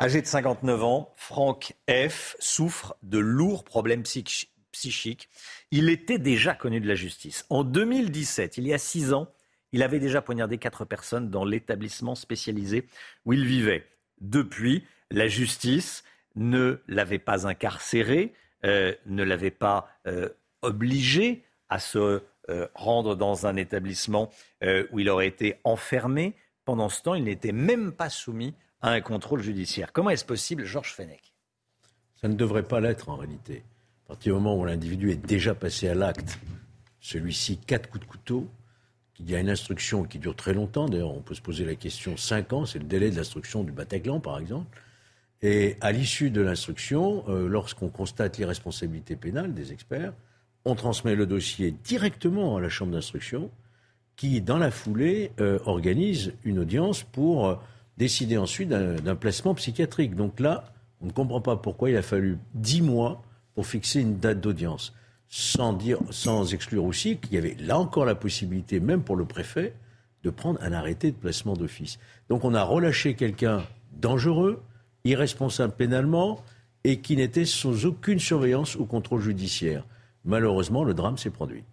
Âgé 0.00 0.20
de 0.20 0.26
59 0.26 0.82
ans, 0.82 1.14
Franck 1.14 1.76
F. 1.88 2.34
souffre 2.40 2.96
de 3.04 3.18
lourds 3.18 3.62
problèmes 3.62 4.02
psych- 4.02 4.48
psychiques. 4.72 5.28
Il 5.70 5.88
était 5.90 6.18
déjà 6.18 6.54
connu 6.54 6.80
de 6.80 6.88
la 6.88 6.96
justice. 6.96 7.44
En 7.50 7.62
2017, 7.62 8.58
il 8.58 8.66
y 8.66 8.74
a 8.74 8.78
six 8.78 9.12
ans, 9.12 9.28
il 9.72 9.82
avait 9.82 9.98
déjà 9.98 10.22
poignardé 10.22 10.58
quatre 10.58 10.84
personnes 10.84 11.30
dans 11.30 11.44
l'établissement 11.44 12.14
spécialisé 12.14 12.86
où 13.24 13.32
il 13.32 13.44
vivait. 13.44 13.86
Depuis, 14.20 14.84
la 15.10 15.28
justice 15.28 16.04
ne 16.36 16.80
l'avait 16.88 17.18
pas 17.18 17.46
incarcéré, 17.46 18.32
euh, 18.64 18.94
ne 19.06 19.22
l'avait 19.22 19.50
pas 19.50 19.88
euh, 20.06 20.28
obligé 20.62 21.44
à 21.68 21.78
se 21.78 22.22
euh, 22.50 22.66
rendre 22.74 23.14
dans 23.14 23.46
un 23.46 23.56
établissement 23.56 24.30
où 24.90 24.98
il 24.98 25.08
aurait 25.08 25.28
été 25.28 25.60
enfermé. 25.64 26.34
Pendant 26.64 26.88
ce 26.88 27.02
temps, 27.02 27.14
il 27.14 27.24
n'était 27.24 27.52
même 27.52 27.92
pas 27.92 28.10
soumis 28.10 28.54
à 28.80 28.90
un 28.90 29.00
contrôle 29.00 29.42
judiciaire. 29.42 29.92
Comment 29.92 30.10
est-ce 30.10 30.24
possible, 30.24 30.64
Georges 30.64 30.94
Fenech? 30.94 31.34
Ça 32.16 32.28
ne 32.28 32.34
devrait 32.34 32.64
pas 32.64 32.80
l'être 32.80 33.08
en 33.08 33.16
réalité. 33.16 33.62
À 34.06 34.08
partir 34.08 34.34
du 34.34 34.40
moment 34.40 34.56
où 34.56 34.64
l'individu 34.64 35.10
est 35.10 35.16
déjà 35.16 35.54
passé 35.54 35.88
à 35.88 35.94
l'acte, 35.94 36.38
celui-ci 37.00 37.58
quatre 37.58 37.88
coups 37.90 38.04
de 38.04 38.10
couteau, 38.10 38.48
qu'il 39.18 39.30
y 39.30 39.34
a 39.34 39.40
une 39.40 39.50
instruction 39.50 40.04
qui 40.04 40.18
dure 40.18 40.36
très 40.36 40.54
longtemps, 40.54 40.88
d'ailleurs 40.88 41.14
on 41.14 41.20
peut 41.20 41.34
se 41.34 41.42
poser 41.42 41.64
la 41.64 41.74
question, 41.74 42.16
cinq 42.16 42.52
ans, 42.52 42.64
c'est 42.64 42.78
le 42.78 42.84
délai 42.84 43.10
de 43.10 43.16
l'instruction 43.16 43.64
du 43.64 43.72
Bataclan 43.72 44.20
par 44.20 44.38
exemple, 44.38 44.80
et 45.42 45.76
à 45.80 45.92
l'issue 45.92 46.30
de 46.30 46.40
l'instruction, 46.40 47.24
euh, 47.28 47.48
lorsqu'on 47.48 47.88
constate 47.88 48.38
l'irresponsabilité 48.38 49.16
pénale 49.16 49.54
des 49.54 49.72
experts, 49.72 50.12
on 50.64 50.74
transmet 50.74 51.14
le 51.14 51.26
dossier 51.26 51.74
directement 51.84 52.56
à 52.56 52.60
la 52.60 52.68
chambre 52.68 52.92
d'instruction, 52.92 53.50
qui 54.16 54.40
dans 54.40 54.58
la 54.58 54.70
foulée 54.70 55.30
euh, 55.40 55.58
organise 55.64 56.32
une 56.44 56.58
audience 56.58 57.02
pour 57.02 57.46
euh, 57.46 57.54
décider 57.96 58.36
ensuite 58.36 58.68
d'un 58.68 59.16
placement 59.16 59.54
psychiatrique. 59.54 60.14
Donc 60.14 60.40
là, 60.40 60.72
on 61.00 61.06
ne 61.06 61.12
comprend 61.12 61.40
pas 61.40 61.56
pourquoi 61.56 61.90
il 61.90 61.96
a 61.96 62.02
fallu 62.02 62.38
dix 62.54 62.82
mois 62.82 63.22
pour 63.54 63.66
fixer 63.66 64.00
une 64.00 64.18
date 64.18 64.40
d'audience, 64.40 64.92
sans, 65.28 65.72
dire, 65.72 65.98
sans 66.10 66.54
exclure 66.54 66.84
aussi 66.84 67.18
qu'il 67.18 67.34
y 67.34 67.38
avait 67.38 67.56
là 67.58 67.78
encore 67.78 68.04
la 68.04 68.14
possibilité, 68.14 68.80
même 68.80 69.02
pour 69.02 69.16
le 69.16 69.24
préfet, 69.24 69.74
de 70.22 70.30
prendre 70.30 70.60
un 70.62 70.72
arrêté 70.72 71.10
de 71.10 71.16
placement 71.16 71.54
d'office. 71.54 71.98
Donc 72.28 72.44
on 72.44 72.54
a 72.54 72.62
relâché 72.62 73.14
quelqu'un 73.14 73.62
dangereux, 73.92 74.62
irresponsable 75.04 75.74
pénalement, 75.74 76.42
et 76.84 77.00
qui 77.00 77.16
n'était 77.16 77.44
sous 77.44 77.86
aucune 77.86 78.18
surveillance 78.18 78.76
ou 78.76 78.86
contrôle 78.86 79.20
judiciaire. 79.20 79.84
Malheureusement, 80.24 80.84
le 80.84 80.94
drame 80.94 81.18
s'est 81.18 81.30
produit. 81.30 81.64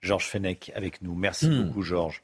Georges 0.00 0.26
Fenech 0.26 0.72
avec 0.74 1.02
nous. 1.02 1.14
Merci 1.14 1.48
beaucoup, 1.48 1.82
Georges. 1.82 2.22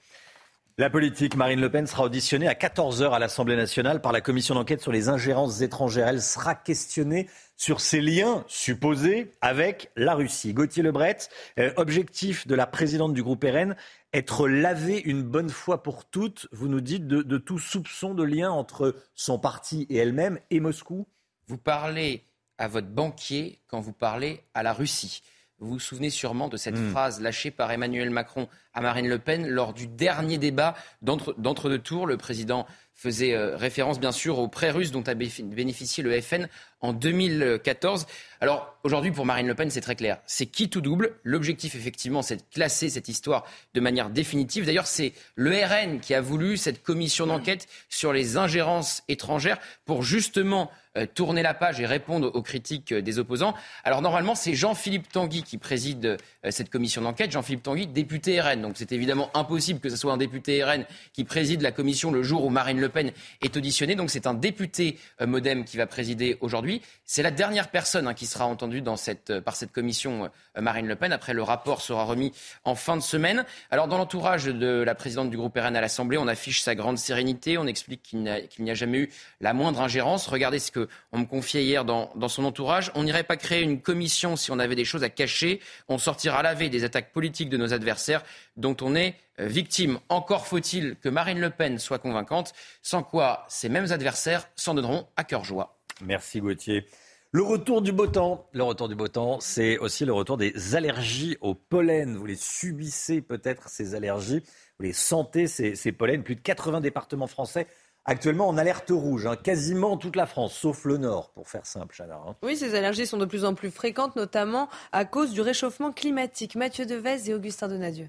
La 0.81 0.91
politique, 0.91 1.35
Marine 1.35 1.61
Le 1.61 1.73
Pen 1.73 1.89
sera 1.89 2.05
auditionnée 2.05 2.47
à 2.47 2.55
14h 2.55 3.11
à 3.11 3.19
l'Assemblée 3.19 3.57
nationale 3.57 4.01
par 4.01 4.13
la 4.13 4.21
commission 4.21 4.55
d'enquête 4.55 4.81
sur 4.81 4.93
les 4.93 5.09
ingérences 5.09 5.61
étrangères. 5.61 6.07
Elle 6.07 6.23
sera 6.23 6.55
questionnée 6.55 7.29
sur 7.57 7.81
ses 7.81 8.01
liens 8.01 8.45
supposés 8.47 9.33
avec 9.41 9.91
la 9.97 10.15
Russie. 10.15 10.55
Gauthier 10.55 10.85
Lebret, 10.85 11.19
euh, 11.59 11.73
objectif 11.79 12.47
de 12.47 12.55
la 12.55 12.69
présidente 12.69 13.13
du 13.13 13.25
groupe 13.25 13.43
RN, 13.45 13.75
être 14.13 14.47
lavé 14.47 15.01
une 15.05 15.25
bonne 15.25 15.51
fois 15.51 15.83
pour 15.83 16.05
toutes, 16.05 16.47
vous 16.53 16.69
nous 16.69 16.81
dites, 16.81 17.09
de, 17.09 17.23
de 17.23 17.39
tout 17.39 17.59
soupçon 17.59 18.15
de 18.15 18.23
lien 18.23 18.53
entre 18.53 18.95
son 19.17 19.41
parti 19.41 19.85
et 19.91 19.97
elle-même 19.97 20.39
et 20.51 20.61
Moscou 20.61 21.09
Vous 21.49 21.59
parlez 21.59 22.23
à 22.57 22.69
votre 22.69 22.87
banquier 22.87 23.59
quand 23.67 23.81
vous 23.81 23.93
parlez 23.93 24.45
à 24.55 24.63
la 24.63 24.73
Russie. 24.73 25.25
Vous 25.59 25.71
vous 25.71 25.81
souvenez 25.81 26.11
sûrement 26.11 26.47
de 26.47 26.57
cette 26.57 26.79
Hmm. 26.79 26.91
phrase 26.91 27.21
lâchée 27.21 27.51
par 27.51 27.73
Emmanuel 27.73 28.11
Macron 28.11 28.49
à 28.79 28.81
Marine 28.81 29.09
Le 29.09 29.19
Pen 29.19 29.47
lors 29.49 29.73
du 29.75 29.89
dernier 29.89 30.39
débat 30.39 30.75
d'entre- 31.03 31.35
d'entre-deux 31.37 31.81
tours. 31.81 32.07
Le 32.07 32.17
président 32.17 32.65
faisait 32.95 33.35
euh, 33.35 33.57
référence 33.57 33.99
bien 34.01 34.13
sûr 34.13 34.39
aux 34.39 34.49
prêts 34.49 34.71
russes 34.71 34.91
dont 34.93 35.03
a 35.03 35.15
bénéficié 35.15 36.03
le 36.03 36.21
FN 36.21 36.49
en 36.81 36.93
2014. 36.93 38.07
Alors 38.41 38.77
aujourd'hui 38.85 39.11
pour 39.13 39.25
Marine 39.27 39.47
Le 39.47 39.55
Pen 39.55 39.71
c'est 39.71 39.81
très 39.81 39.95
clair, 39.97 40.19
c'est 40.27 40.47
qui 40.47 40.69
tout 40.69 40.81
double? 40.81 41.15
L'objectif 41.25 41.75
effectivement 41.77 42.23
c'est 42.23 42.37
de 42.37 42.43
classer 42.53 42.89
cette 42.89 43.09
histoire 43.09 43.45
de 43.75 43.81
manière 43.81 44.11
définitive. 44.11 44.65
D'ailleurs 44.67 44.87
c'est 44.87 45.13
le 45.37 45.51
RN 45.53 46.01
qui 46.01 46.15
a 46.15 46.21
voulu 46.21 46.57
cette 46.57 46.83
commission 46.83 47.27
d'enquête 47.27 47.67
sur 47.89 48.13
les 48.13 48.37
ingérences 48.37 49.03
étrangères 49.09 49.59
pour 49.85 50.03
justement 50.03 50.71
euh, 50.97 51.07
tourner 51.07 51.43
la 51.43 51.55
page 51.55 51.81
et 51.81 51.87
répondre 51.87 52.31
aux 52.35 52.43
critiques 52.43 52.91
euh, 52.93 53.03
des 53.03 53.19
opposants. 53.19 53.55
Alors 53.85 54.03
normalement, 54.03 54.35
c'est 54.35 54.55
Jean-Philippe 54.55 55.13
Tanguy 55.13 55.43
qui 55.43 55.59
préside 55.59 56.17
cette 56.49 56.71
commission 56.71 57.03
d'enquête. 57.03 57.31
Jean-Philippe 57.31 57.63
Tanguy, 57.63 57.87
député 57.87 58.41
RN. 58.41 58.65
C'est 58.77 58.93
évidemment 58.93 59.31
impossible 59.35 59.81
que 59.81 59.89
ce 59.89 59.97
soit 59.97 60.13
un 60.13 60.17
député 60.17 60.63
RN 60.63 60.85
qui 61.13 61.25
préside 61.25 61.63
la 61.63 61.73
commission 61.73 62.11
le 62.11 62.23
jour 62.23 62.45
où 62.45 62.51
Marine 62.51 62.81
Le 62.81 62.89
Pen 62.89 63.13
est 63.43 63.57
auditionnée. 63.57 63.95
Donc 63.95 64.11
c'est 64.11 64.27
un 64.27 64.35
député 64.35 64.99
euh, 65.21 65.27
Modem 65.27 65.65
qui 65.65 65.77
va 65.77 65.87
présider 65.87 66.37
aujourd'hui. 66.41 66.83
C'est 67.05 67.23
la 67.23 67.31
dernière 67.31 67.69
personne 67.69 68.07
hein, 68.07 68.15
qui 68.15 68.27
sera 68.27 68.47
entendue 68.47 68.83
euh, 69.31 69.41
par 69.41 69.57
cette 69.57 69.73
commission 69.73 70.31
euh, 70.57 70.61
Marine 70.61 70.87
Le 70.87 70.97
Pen. 70.97 71.13
Après, 71.13 71.35
le 71.35 71.43
rapport 71.43 71.83
sera 71.83 72.05
remis 72.05 72.33
en 72.65 72.75
fin 72.75 72.97
de 72.97 73.03
semaine. 73.03 73.45
Alors 73.71 73.89
dans 73.89 73.99
l'entourage 73.99 74.45
de 74.47 74.83
la 74.83 74.95
présidente 74.95 75.31
du 75.31 75.37
groupe 75.37 75.57
RN 75.57 75.77
à 75.77 75.81
l'Assemblée, 75.81 76.19
on 76.19 76.29
affiche 76.29 76.63
sa 76.63 76.75
grande 76.75 76.99
sérénité. 76.99 77.59
On 77.59 77.67
explique 77.67 78.03
qu'il 78.03 78.23
n'y 78.23 78.71
a 78.71 78.75
jamais 78.75 78.99
eu 78.99 79.11
la 79.41 79.53
moindre 79.53 79.81
ingérence. 79.81 80.27
Regardez 80.27 80.59
ce 80.59 80.71
que 80.71 80.89
on 81.13 81.19
me 81.19 81.27
confiait 81.27 81.65
hier 81.65 81.85
dans, 81.85 82.11
dans 82.17 82.29
son 82.29 82.45
entourage. 82.45 82.91
On 82.95 83.05
n'irait 83.05 83.23
pas 83.25 83.37
créer 83.37 83.63
une 83.63 83.81
commission 83.81 84.37
si 84.37 84.51
on 84.51 84.59
avait 84.59 84.77
des 84.77 84.85
choses 84.85 85.05
à 85.05 85.09
cacher. 85.09 85.61
On 85.89 85.99
sortira 85.99 86.43
laver 86.43 86.69
des 86.69 86.85
attaques 86.85 87.13
politiques 87.13 87.49
de 87.49 87.57
nos 87.57 87.73
adversaires 87.73 88.23
dont 88.59 88.77
on 88.83 88.95
est 88.95 89.15
euh, 89.41 89.47
victime. 89.47 89.99
Encore 90.11 90.47
faut-il 90.47 90.97
que 90.97 91.09
Marine 91.09 91.41
Le 91.41 91.49
Pen 91.51 91.79
soit 91.79 91.99
convaincante, 91.99 92.53
sans 92.83 93.03
quoi 93.03 93.47
ces 93.49 93.71
mêmes 93.71 93.91
adversaires 93.93 94.49
s'en 94.57 94.75
donneront 94.75 95.07
à 95.17 95.25
cœur 95.25 95.45
joie. 95.45 95.79
Merci 96.03 96.41
Gauthier. 96.41 96.87
Le 97.31 97.43
retour 97.43 97.83
du 97.83 97.93
beau 97.93 98.07
temps. 98.07 98.47
Le 98.53 98.63
retour 98.63 98.89
du 98.89 98.95
beau 98.95 99.09
temps, 99.09 99.39
c'est 99.41 99.77
aussi 99.79 100.05
le 100.05 100.13
retour 100.15 100.37
des 100.39 100.75
allergies 100.77 101.37
au 101.41 101.55
pollen. 101.55 102.17
Vous 102.17 102.25
les 102.27 102.37
subissez 102.37 103.21
peut-être, 103.21 103.69
ces 103.69 103.95
allergies. 103.95 104.43
Vous 104.79 104.85
les 104.85 104.93
sentez, 104.95 105.47
ces, 105.47 105.75
ces 105.75 105.93
pollens. 105.93 106.23
Plus 106.23 106.37
de 106.37 106.41
80 106.41 106.81
départements 106.81 107.27
français 107.27 107.67
actuellement 108.07 108.49
en 108.49 108.57
alerte 108.57 108.89
rouge. 108.91 109.27
hein. 109.27 109.37
Quasiment 109.37 109.99
toute 109.99 110.17
la 110.17 110.25
France, 110.25 110.55
sauf 110.55 110.87
le 110.87 110.97
nord, 110.97 111.31
pour 111.33 111.51
faire 111.51 111.67
simple, 111.67 111.95
Chana. 111.95 112.19
hein. 112.27 112.35
Oui, 112.43 112.57
ces 112.57 112.75
allergies 112.75 113.07
sont 113.07 113.19
de 113.19 113.27
plus 113.27 113.45
en 113.45 113.53
plus 113.55 113.71
fréquentes, 113.71 114.17
notamment 114.17 114.71
à 114.93 115.05
cause 115.05 115.33
du 115.33 115.43
réchauffement 115.43 115.93
climatique. 115.93 116.55
Mathieu 116.55 116.87
Devez 116.87 117.29
et 117.29 117.35
Augustin 117.35 117.69
Donadieu. 117.69 118.09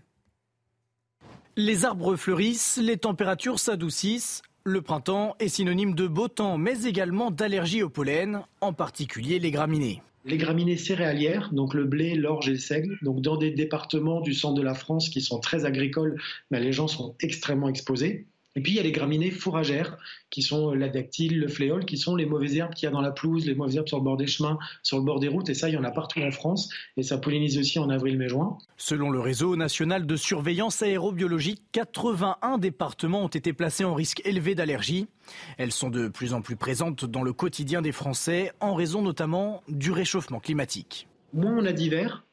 Les 1.62 1.84
arbres 1.84 2.16
fleurissent, 2.16 2.80
les 2.82 2.96
températures 2.96 3.60
s'adoucissent. 3.60 4.44
Le 4.64 4.82
printemps 4.82 5.36
est 5.40 5.50
synonyme 5.50 5.94
de 5.94 6.08
beau 6.08 6.30
temps, 6.30 6.58
mais 6.58 6.86
également 6.86 7.32
d'allergie 7.32 7.84
au 7.84 7.90
pollen, 7.90 8.44
en 8.62 8.72
particulier 8.72 9.40
les 9.40 9.52
graminées. 9.52 10.02
Les 10.24 10.38
graminées 10.38 10.78
céréalières, 10.78 11.50
donc 11.52 11.74
le 11.74 11.84
blé, 11.84 12.16
l'orge 12.16 12.48
et 12.48 12.54
le 12.54 12.58
seigle, 12.58 12.98
donc 13.02 13.20
dans 13.20 13.36
des 13.36 13.52
départements 13.52 14.22
du 14.22 14.34
centre 14.34 14.54
de 14.56 14.62
la 14.62 14.74
France 14.74 15.10
qui 15.10 15.20
sont 15.20 15.42
très 15.42 15.66
agricoles, 15.66 16.16
les 16.50 16.72
gens 16.72 16.88
sont 16.88 17.14
extrêmement 17.22 17.68
exposés. 17.68 18.26
Et 18.56 18.62
puis 18.62 18.74
il 18.74 18.76
y 18.76 18.80
a 18.80 18.84
les 18.84 18.92
graminées 18.92 19.30
fourragères, 19.30 19.98
qui 20.32 20.42
sont 20.42 20.74
la 20.74 20.90
dactyle, 20.90 21.40
le 21.40 21.48
fléol, 21.48 21.86
qui 21.86 21.98
sont 21.98 22.16
les 22.16 22.26
mauvaises 22.26 22.56
herbes 22.58 22.74
qu'il 22.74 22.86
y 22.86 22.88
a 22.88 22.92
dans 22.92 23.02
la 23.02 23.12
pelouse, 23.12 23.46
les 23.46 23.54
mauvaises 23.54 23.76
herbes 23.76 23.88
sur 23.88 23.98
le 23.98 24.04
bord 24.04 24.18
des 24.18 24.28
chemins, 24.28 24.58
sur 24.82 24.98
le 24.98 25.04
bord 25.04 25.20
des 25.20 25.28
routes, 25.28 25.50
et 25.50 25.54
ça 25.54 25.70
il 25.70 25.76
y 25.76 25.78
en 25.78 25.84
a 25.84 25.92
partout 25.92 26.20
en 26.20 26.32
France, 26.32 26.70
et 26.98 27.04
ça 27.04 27.20
pollinise 27.20 27.58
aussi 27.60 27.78
en 27.78 27.90
avril, 27.90 28.18
mai, 28.18 28.28
juin. 28.28 28.58
Selon 28.76 29.12
le 29.12 29.20
réseau 29.20 29.56
national 29.56 30.08
de 30.08 30.16
surveillance 30.16 30.82
aérobiologique, 30.82 31.64
81 31.72 32.58
départements 32.58 33.24
ont 33.24 33.28
été 33.28 33.54
placés 33.54 33.86
en 33.86 33.94
risque 33.94 34.22
élevé 34.26 34.56
d'allergie. 34.56 35.08
Elles 35.58 35.72
sont 35.72 35.90
de 35.90 36.08
plus 36.08 36.34
en 36.34 36.42
plus 36.42 36.56
présentes 36.56 37.06
dans 37.06 37.24
le 37.24 37.34
quotidien 37.34 37.82
des 37.84 37.92
Français, 37.92 38.52
en 38.60 38.74
raison 38.74 39.04
notamment 39.04 39.62
du 39.68 39.92
réchauffement 39.92 40.40
climatique. 40.40 41.08
Moins 41.34 41.56
on 41.56 41.66
a 41.66 41.72
d'hiver, 41.72 42.26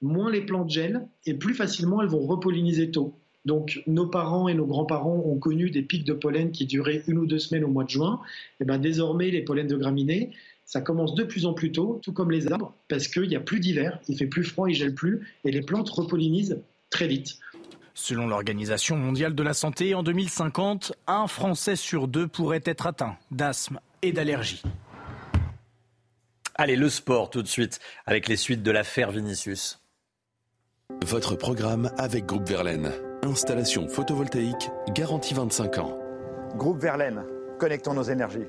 moins 0.00 0.30
les 0.30 0.44
plantes 0.44 0.70
gèlent, 0.70 1.06
et 1.24 1.34
plus 1.34 1.54
facilement 1.54 2.02
elles 2.02 2.08
vont 2.08 2.26
repolliniser 2.26 2.90
tôt. 2.90 3.21
Donc 3.44 3.82
nos 3.86 4.06
parents 4.06 4.48
et 4.48 4.54
nos 4.54 4.66
grands-parents 4.66 5.22
ont 5.24 5.38
connu 5.38 5.70
des 5.70 5.82
pics 5.82 6.04
de 6.04 6.12
pollen 6.12 6.52
qui 6.52 6.66
duraient 6.66 7.02
une 7.08 7.18
ou 7.18 7.26
deux 7.26 7.38
semaines 7.38 7.64
au 7.64 7.68
mois 7.68 7.84
de 7.84 7.90
juin. 7.90 8.20
Et 8.60 8.64
ben 8.64 8.78
désormais 8.78 9.30
les 9.30 9.42
pollens 9.42 9.66
de 9.66 9.76
graminées, 9.76 10.30
ça 10.64 10.80
commence 10.80 11.14
de 11.14 11.24
plus 11.24 11.44
en 11.44 11.52
plus 11.52 11.72
tôt, 11.72 12.00
tout 12.02 12.12
comme 12.12 12.30
les 12.30 12.50
arbres, 12.50 12.74
parce 12.88 13.08
qu'il 13.08 13.28
n'y 13.28 13.36
a 13.36 13.40
plus 13.40 13.60
d'hiver, 13.60 13.98
il 14.08 14.16
fait 14.16 14.26
plus 14.26 14.44
froid, 14.44 14.70
il 14.70 14.74
gèle 14.74 14.94
plus, 14.94 15.28
et 15.44 15.50
les 15.50 15.60
plantes 15.60 15.90
repollinisent 15.90 16.62
très 16.88 17.08
vite. 17.08 17.38
Selon 17.94 18.26
l'Organisation 18.26 18.96
mondiale 18.96 19.34
de 19.34 19.42
la 19.42 19.52
santé, 19.52 19.94
en 19.94 20.02
2050, 20.02 20.94
un 21.06 21.26
Français 21.26 21.76
sur 21.76 22.08
deux 22.08 22.26
pourrait 22.26 22.62
être 22.64 22.86
atteint 22.86 23.16
d'asthme 23.30 23.80
et 24.00 24.12
d'allergie. 24.12 24.62
Allez, 26.54 26.76
le 26.76 26.88
sport 26.88 27.28
tout 27.28 27.42
de 27.42 27.48
suite, 27.48 27.80
avec 28.06 28.28
les 28.28 28.36
suites 28.36 28.62
de 28.62 28.70
l'affaire 28.70 29.10
Vinicius. 29.10 29.80
Votre 31.04 31.34
programme 31.36 31.90
avec 31.98 32.24
Groupe 32.24 32.48
Verlaine. 32.48 32.92
Installation 33.24 33.86
photovoltaïque 33.86 34.68
garantie 34.94 35.32
25 35.32 35.78
ans. 35.78 35.96
Groupe 36.56 36.80
Verlaine, 36.80 37.22
connectons 37.60 37.94
nos 37.94 38.02
énergies. 38.02 38.48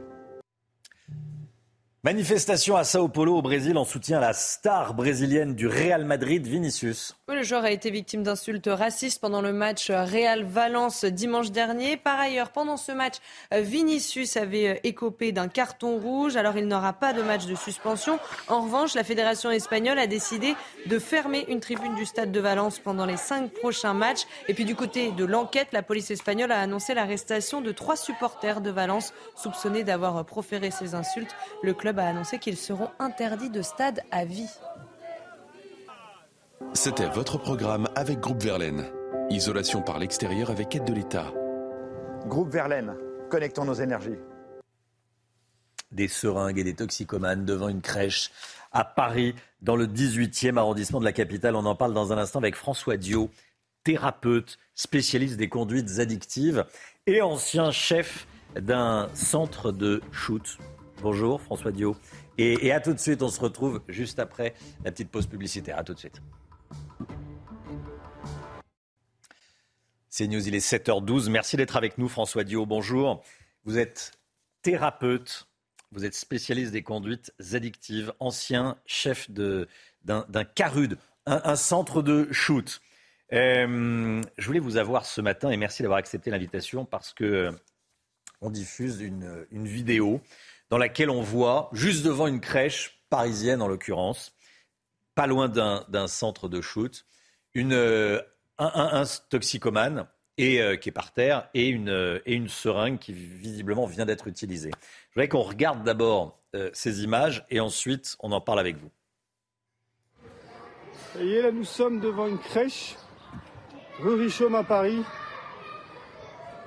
Manifestation 2.06 2.76
à 2.76 2.84
Sao 2.84 3.08
Paulo 3.08 3.38
au 3.38 3.42
Brésil 3.42 3.78
en 3.78 3.86
soutien 3.86 4.18
à 4.18 4.20
la 4.20 4.34
star 4.34 4.94
brésilienne 4.94 5.56
du 5.56 5.70
Real 5.70 6.04
Madrid, 6.04 6.46
Vinicius. 6.46 7.16
Le 7.30 7.44
joueur 7.44 7.64
a 7.64 7.72
été 7.72 7.92
victime 7.92 8.24
d'insultes 8.24 8.68
racistes 8.70 9.22
pendant 9.22 9.42
le 9.42 9.54
match 9.54 9.90
Real-Valence 9.90 11.06
dimanche 11.06 11.52
dernier. 11.52 11.96
Par 11.96 12.20
ailleurs, 12.20 12.50
pendant 12.50 12.76
ce 12.76 12.92
match, 12.92 13.16
Vinicius 13.54 14.36
avait 14.36 14.82
écopé 14.84 15.32
d'un 15.32 15.48
carton 15.48 15.98
rouge, 15.98 16.36
alors 16.36 16.58
il 16.58 16.68
n'aura 16.68 16.92
pas 16.92 17.14
de 17.14 17.22
match 17.22 17.46
de 17.46 17.56
suspension. 17.56 18.20
En 18.50 18.64
revanche, 18.64 18.96
la 18.96 19.06
fédération 19.06 19.50
espagnole 19.50 19.98
a 19.98 20.06
décidé 20.06 20.56
de 20.86 21.00
fermer 21.00 21.46
une 21.48 21.62
tribune 21.62 21.96
du 21.96 22.06
stade 22.06 22.34
de 22.34 22.40
Valence 22.42 22.80
pendant 22.80 23.06
les 23.06 23.16
cinq 23.16 23.54
prochains 23.54 23.94
matchs. 23.94 24.28
Et 24.50 24.54
puis 24.54 24.66
du 24.66 24.76
côté 24.76 25.12
de 25.12 25.24
l'enquête, 25.24 25.70
la 25.72 25.84
police 25.84 26.12
espagnole 26.12 26.52
a 26.52 26.60
annoncé 26.60 26.94
l'arrestation 26.94 27.62
de 27.62 27.72
trois 27.72 27.96
supporters 27.96 28.60
de 28.60 28.72
Valence 28.72 29.14
soupçonnés 29.36 29.86
d'avoir 29.86 30.26
proféré 30.26 30.70
ces 30.70 30.96
insultes. 30.96 31.34
Le 31.64 31.74
club 31.74 31.93
a 32.00 32.08
annoncé 32.08 32.40
qu'ils 32.40 32.58
seront 32.58 32.90
interdits 33.00 33.50
de 33.50 33.62
stade 33.62 34.02
à 34.12 34.26
vie. 34.26 34.50
C'était 36.74 37.10
votre 37.10 37.38
programme 37.38 37.88
avec 37.96 38.20
Groupe 38.20 38.42
Verlaine. 38.42 38.86
Isolation 39.30 39.82
par 39.82 40.00
l'extérieur 40.00 40.50
avec 40.50 40.76
aide 40.76 40.86
de 40.86 40.94
l'État. 40.94 41.32
Groupe 42.26 42.50
Verlaine, 42.50 42.96
connectons 43.30 43.66
nos 43.66 43.74
énergies. 43.74 44.18
Des 45.92 46.08
seringues 46.08 46.60
et 46.60 46.64
des 46.64 46.76
toxicomanes 46.76 47.46
devant 47.46 47.70
une 47.70 47.82
crèche 47.82 48.32
à 48.72 48.84
Paris, 48.84 49.36
dans 49.62 49.76
le 49.76 49.86
18e 49.86 50.58
arrondissement 50.58 51.00
de 51.00 51.06
la 51.06 51.14
capitale. 51.14 51.56
On 51.56 51.66
en 51.66 51.76
parle 51.76 51.94
dans 51.94 52.12
un 52.12 52.18
instant 52.18 52.40
avec 52.40 52.56
François 52.56 52.98
Dio, 52.98 53.30
thérapeute, 53.84 54.58
spécialiste 54.76 55.38
des 55.38 55.50
conduites 55.50 56.00
addictives 56.00 56.66
et 57.06 57.22
ancien 57.22 57.72
chef 57.72 58.28
d'un 58.56 59.10
centre 59.14 59.72
de 59.72 60.02
shoot. 60.12 60.58
Bonjour 61.04 61.42
François 61.42 61.74
Dio. 61.74 61.98
Et, 62.38 62.72
à 62.72 62.80
tout 62.80 62.94
de 62.94 62.98
suite, 62.98 63.22
on 63.22 63.28
se 63.28 63.42
retrouve 63.42 63.82
juste 63.90 64.20
après 64.20 64.54
la 64.86 64.92
petite 64.94 65.12
pause 65.12 65.28
publicitaire. 65.28 65.78
À 65.78 65.84
tout 65.84 65.94
de 65.94 66.00
suite. 66.00 66.22
C'est 70.08 70.28
News, 70.28 70.48
il 70.48 70.56
est 70.56 70.66
7h12. 70.66 71.30
Merci 71.30 71.58
d'être 71.58 71.76
avec 71.76 71.98
nous, 71.98 72.08
François 72.08 72.46
Dio. 72.46 72.66
Bonjour. 72.66 73.22
Vous 73.66 73.78
êtes 73.78 74.14
thérapeute, 74.62 75.50
vous 75.92 76.06
êtes 76.06 76.16
spécialiste 76.16 76.72
des 76.72 76.84
conduites 76.84 77.34
addictives, 77.52 78.14
ancien 78.22 78.78
chef 78.86 79.30
d'un 79.30 79.66
CARUD, 80.56 80.98
un, 81.26 81.42
un 81.44 81.56
centre 81.58 82.02
de 82.02 82.32
shoot. 82.32 82.80
Euh, 83.34 84.22
je 84.38 84.46
voulais 84.46 84.60
vous 84.60 84.78
avoir 84.78 85.06
ce 85.06 85.20
matin 85.20 85.50
et 85.50 85.58
merci 85.58 85.82
d'avoir 85.82 86.00
accepté 86.00 86.32
l'invitation 86.32 86.86
parce 86.86 87.12
que 87.12 87.26
euh, 87.26 87.52
on 88.40 88.50
diffuse 88.50 89.02
une, 89.02 89.46
une 89.52 89.68
vidéo 89.68 90.22
dans 90.74 90.80
laquelle 90.80 91.12
on 91.12 91.22
voit, 91.22 91.70
juste 91.72 92.04
devant 92.04 92.26
une 92.26 92.42
crèche 92.42 93.00
parisienne 93.12 93.62
en 93.62 93.68
l'occurrence, 93.68 94.34
pas 95.14 95.28
loin 95.28 95.48
d'un 95.48 96.08
centre 96.08 96.50
de 96.50 96.62
shoot, 96.62 97.06
une, 97.54 97.74
euh, 97.74 98.20
un, 98.58 99.04
toxicomane 99.30 100.08
euh, 100.40 100.76
qui 100.76 100.90
est 100.90 100.92
par 100.92 101.14
terre 101.14 101.48
et 101.54 101.68
une, 101.68 101.90
euh, 101.90 102.18
et 102.26 102.34
une 102.34 102.50
seringue 102.50 102.98
qui 102.98 103.14
visiblement 103.14 103.86
vient 103.86 104.08
d'être 104.08 104.28
utilisée. 104.28 104.72
Je 105.12 105.14
voudrais 105.14 105.28
qu'on 105.28 105.44
regarde 105.44 105.84
d'abord 105.84 106.40
ces 106.74 107.04
images 107.04 107.46
et 107.52 107.60
ensuite 107.60 108.16
on 108.20 108.32
en 108.32 108.42
parle 108.42 108.60
avec 108.60 108.78
vous. 108.78 108.90
Voyez, 111.14 111.44
là, 111.44 111.52
nous 111.52 111.66
sommes 111.66 112.00
devant 112.00 112.26
une 112.26 112.40
crèche, 112.40 112.96
rue 114.00 114.16
Richomme 114.16 114.56
à 114.56 114.64
Paris. 114.64 115.04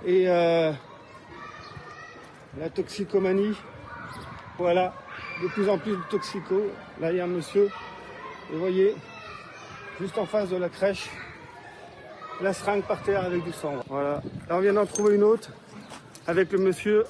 Et 0.05 0.27
la 0.27 0.77
toxicomanie, 2.73 3.57
voilà, 4.59 4.95
de 5.43 5.49
plus 5.49 5.69
en 5.69 5.79
plus 5.79 5.93
de 5.93 6.03
toxicos. 6.11 6.65
Là, 7.01 7.13
il 7.13 7.19
y 7.19 7.21
a 7.21 7.25
un 7.25 7.29
monsieur, 7.29 7.67
et 7.67 8.53
vous 8.53 8.61
voyez, 8.61 8.95
juste 10.01 10.19
en 10.19 10.27
face 10.27 10.49
de 10.49 10.57
la 10.57 10.69
crèche, 10.69 11.11
la 12.41 12.53
seringue 12.53 12.83
par 12.83 13.03
terre 13.03 13.25
avec 13.25 13.43
du 13.45 13.53
sang. 13.53 13.75
Voilà. 13.89 14.23
Là, 14.49 14.57
on 14.57 14.61
vient 14.61 14.75
d'en 14.75 14.87
trouver 14.87 15.15
une 15.15 15.23
autre 15.23 15.51
avec 16.27 16.53
le 16.53 16.59
monsieur. 16.59 17.05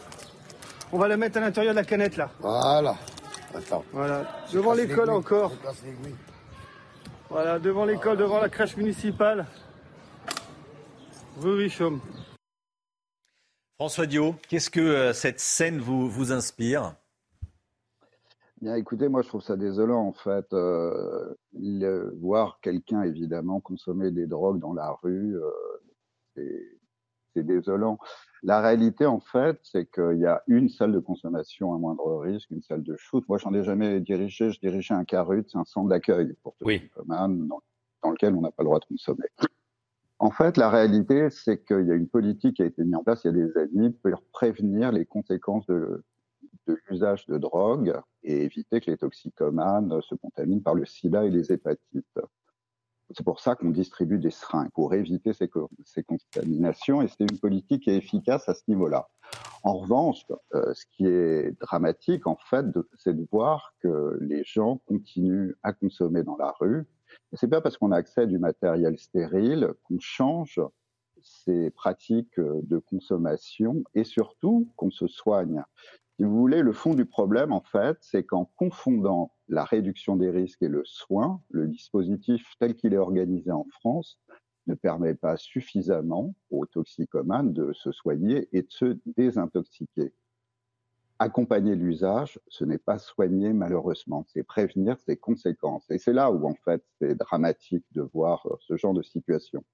On 0.93 0.99
va 0.99 1.09
la 1.09 1.17
mettre 1.17 1.39
à 1.39 1.41
l'intérieur 1.41 1.75
de 1.75 1.81
la 1.81 1.85
canette, 1.85 2.17
là. 2.17 2.31
Voilà. 2.41 2.97
Attends. 3.55 3.85
Voilà. 3.93 4.25
Devant 4.53 4.75
l'école 4.75 5.11
encore. 5.11 5.53
Voilà, 7.29 7.59
devant 7.59 7.85
l'école, 7.85 8.17
devant 8.17 8.41
la 8.41 8.49
crèche 8.49 8.77
municipale. 8.77 9.47
Rue 11.41 11.57
Richomme. 11.57 12.01
François 13.79 14.07
Dio, 14.07 14.37
qu'est-ce 14.49 14.71
que 14.71 14.81
euh, 14.81 15.13
cette 15.13 15.41
scène 15.41 15.81
vous, 15.81 16.09
vous 16.09 16.33
inspire? 16.33 16.95
Bien, 18.63 18.75
écoutez, 18.77 19.09
moi 19.09 19.21
je 19.23 19.29
trouve 19.29 19.43
ça 19.43 19.57
désolant 19.57 20.01
en 20.07 20.13
fait. 20.13 20.47
Euh, 20.55 21.35
le- 21.53 22.15
voir 22.21 22.59
quelqu'un 22.63 23.03
évidemment 23.03 23.61
consommer 23.61 24.11
des 24.11 24.27
drogues 24.27 24.61
dans 24.61 24.73
la 24.73 24.93
rue, 25.03 25.37
euh, 25.37 25.51
c'est- 26.35 26.73
désolant. 27.37 27.99
La 28.43 28.63
réalité 28.63 29.05
en 29.05 29.21
fait, 29.21 29.59
c'est 29.63 29.85
qu'il 29.91 30.21
y 30.21 30.25
a 30.25 30.43
une 30.47 30.71
salle 30.71 30.93
de 30.93 31.01
consommation 31.01 31.75
à 31.75 31.79
moindre 31.79 32.17
risque, 32.21 32.51
une 32.51 32.63
salle 32.63 32.83
de 32.83 32.97
shoot. 32.97 33.23
Moi, 33.29 33.37
j'en 33.37 33.53
ai 33.53 33.63
jamais 33.63 34.01
dirigé. 34.01 34.51
Je 34.51 34.59
dirigeais 34.59 34.95
un 34.95 35.05
CARUT, 35.05 35.45
c'est 35.47 35.59
un 35.59 35.67
centre 35.67 35.91
d'accueil 35.91 36.33
pour 36.43 36.57
toxicomanes 36.57 37.47
dans, 37.47 37.61
dans 38.03 38.11
lequel 38.13 38.35
on 38.35 38.41
n'a 38.41 38.51
pas 38.53 38.63
le 38.63 38.69
droit 38.69 38.79
de 38.81 38.87
consommer. 38.87 39.27
En 40.19 40.31
fait, 40.31 40.57
la 40.57 40.71
réalité, 40.71 41.29
c'est 41.29 41.63
qu'il 41.63 41.87
y 41.87 41.91
a 41.91 41.95
une 41.95 42.09
politique 42.09 42.57
qui 42.57 42.63
a 42.63 42.65
été 42.65 42.83
mise 42.83 42.95
en 42.97 43.05
place 43.05 43.21
il 43.25 43.37
y 43.37 43.43
a 43.43 43.47
des 43.47 43.59
années 43.59 43.91
pour 43.91 44.23
prévenir 44.33 44.91
les 44.91 45.05
conséquences 45.05 45.67
de, 45.67 46.03
de 46.67 46.79
l'usage 46.89 47.27
de 47.27 47.39
drogue 47.39 47.99
et 48.23 48.45
éviter 48.45 48.81
que 48.81 48.91
les 48.91 48.97
toxicomanes 48.97 50.01
se 50.03 50.15
contaminent 50.15 50.63
par 50.63 50.75
le 50.75 50.85
sida 50.85 51.25
et 51.25 51.31
les 51.31 51.53
hépatites. 51.53 52.19
C'est 53.11 53.25
pour 53.25 53.39
ça 53.39 53.55
qu'on 53.55 53.71
distribue 53.71 54.19
des 54.19 54.33
seringues, 54.33 54.71
pour 54.73 54.93
éviter 54.93 55.33
ces, 55.33 55.47
co- 55.47 55.71
ces 55.85 56.03
contaminations, 56.03 57.03
et 57.03 57.09
c'est 57.09 57.31
une 57.31 57.39
politique 57.39 57.85
qui 57.85 57.91
est 57.91 57.97
efficace 57.97 58.49
à 58.49 58.55
ce 58.55 58.63
niveau-là. 58.67 59.09
En 59.63 59.75
revanche, 59.75 60.25
euh, 60.55 60.75
ce 60.75 60.85
qui 60.91 61.07
est 61.07 61.53
dramatique, 61.61 62.27
en 62.27 62.37
fait, 62.37 62.67
c'est 62.99 63.15
de 63.15 63.27
voir 63.31 63.75
que 63.81 64.19
les 64.21 64.43
gens 64.45 64.79
continuent 64.87 65.55
à 65.63 65.73
consommer 65.73 66.25
dans 66.25 66.37
la 66.37 66.53
rue. 66.59 66.85
Et 67.33 67.37
c'est 67.37 67.49
pas 67.49 67.61
parce 67.61 67.77
qu'on 67.79 67.93
a 67.93 67.97
accès 67.97 68.23
à 68.23 68.27
du 68.27 68.39
matériel 68.39 68.99
stérile 68.99 69.73
qu'on 69.85 70.01
change 70.01 70.61
ces 71.27 71.71
pratiques 71.71 72.39
de 72.39 72.79
consommation 72.79 73.83
et 73.95 74.05
surtout 74.05 74.71
qu'on 74.77 74.91
se 74.91 75.07
soigne. 75.07 75.63
Si 76.17 76.25
vous 76.25 76.35
voulez, 76.35 76.63
le 76.63 76.73
fond 76.73 76.95
du 76.95 77.05
problème, 77.05 77.53
en 77.53 77.61
fait, 77.61 77.99
c'est 78.01 78.25
qu'en 78.25 78.47
confondant 78.57 79.33
la 79.49 79.65
réduction 79.65 80.17
des 80.17 80.31
risques 80.31 80.63
et 80.63 80.69
le 80.69 80.83
soin, 80.85 81.43
le 81.51 81.67
dispositif 81.69 82.55
tel 82.59 82.75
qu'il 82.75 82.95
est 82.95 82.99
organisé 82.99 83.51
en 83.51 83.67
France 83.71 84.19
ne 84.67 84.75
permet 84.75 85.15
pas 85.15 85.37
suffisamment 85.37 86.35
aux 86.51 86.65
toxicomanes 86.67 87.53
de 87.53 87.73
se 87.73 87.93
soigner 87.93 88.49
et 88.53 88.63
de 88.63 88.71
se 88.71 88.99
désintoxiquer. 89.17 90.13
Accompagner 91.19 91.75
l'usage, 91.77 92.41
ce 92.49 92.65
n'est 92.65 92.79
pas 92.79 92.99
soigner 92.99 93.53
malheureusement, 93.53 94.25
c'est 94.29 94.43
prévenir 94.43 94.99
ses 95.01 95.17
conséquences. 95.17 95.91
Et 95.91 95.99
c'est 95.99 96.13
là 96.13 96.31
où 96.31 96.47
en 96.47 96.55
fait 96.55 96.83
c'est 96.99 97.15
dramatique 97.15 97.85
de 97.93 98.03
voir 98.03 98.47
euh, 98.47 98.57
ce 98.61 98.77
genre 98.77 98.95
de 98.95 99.03
situation. 99.03 99.65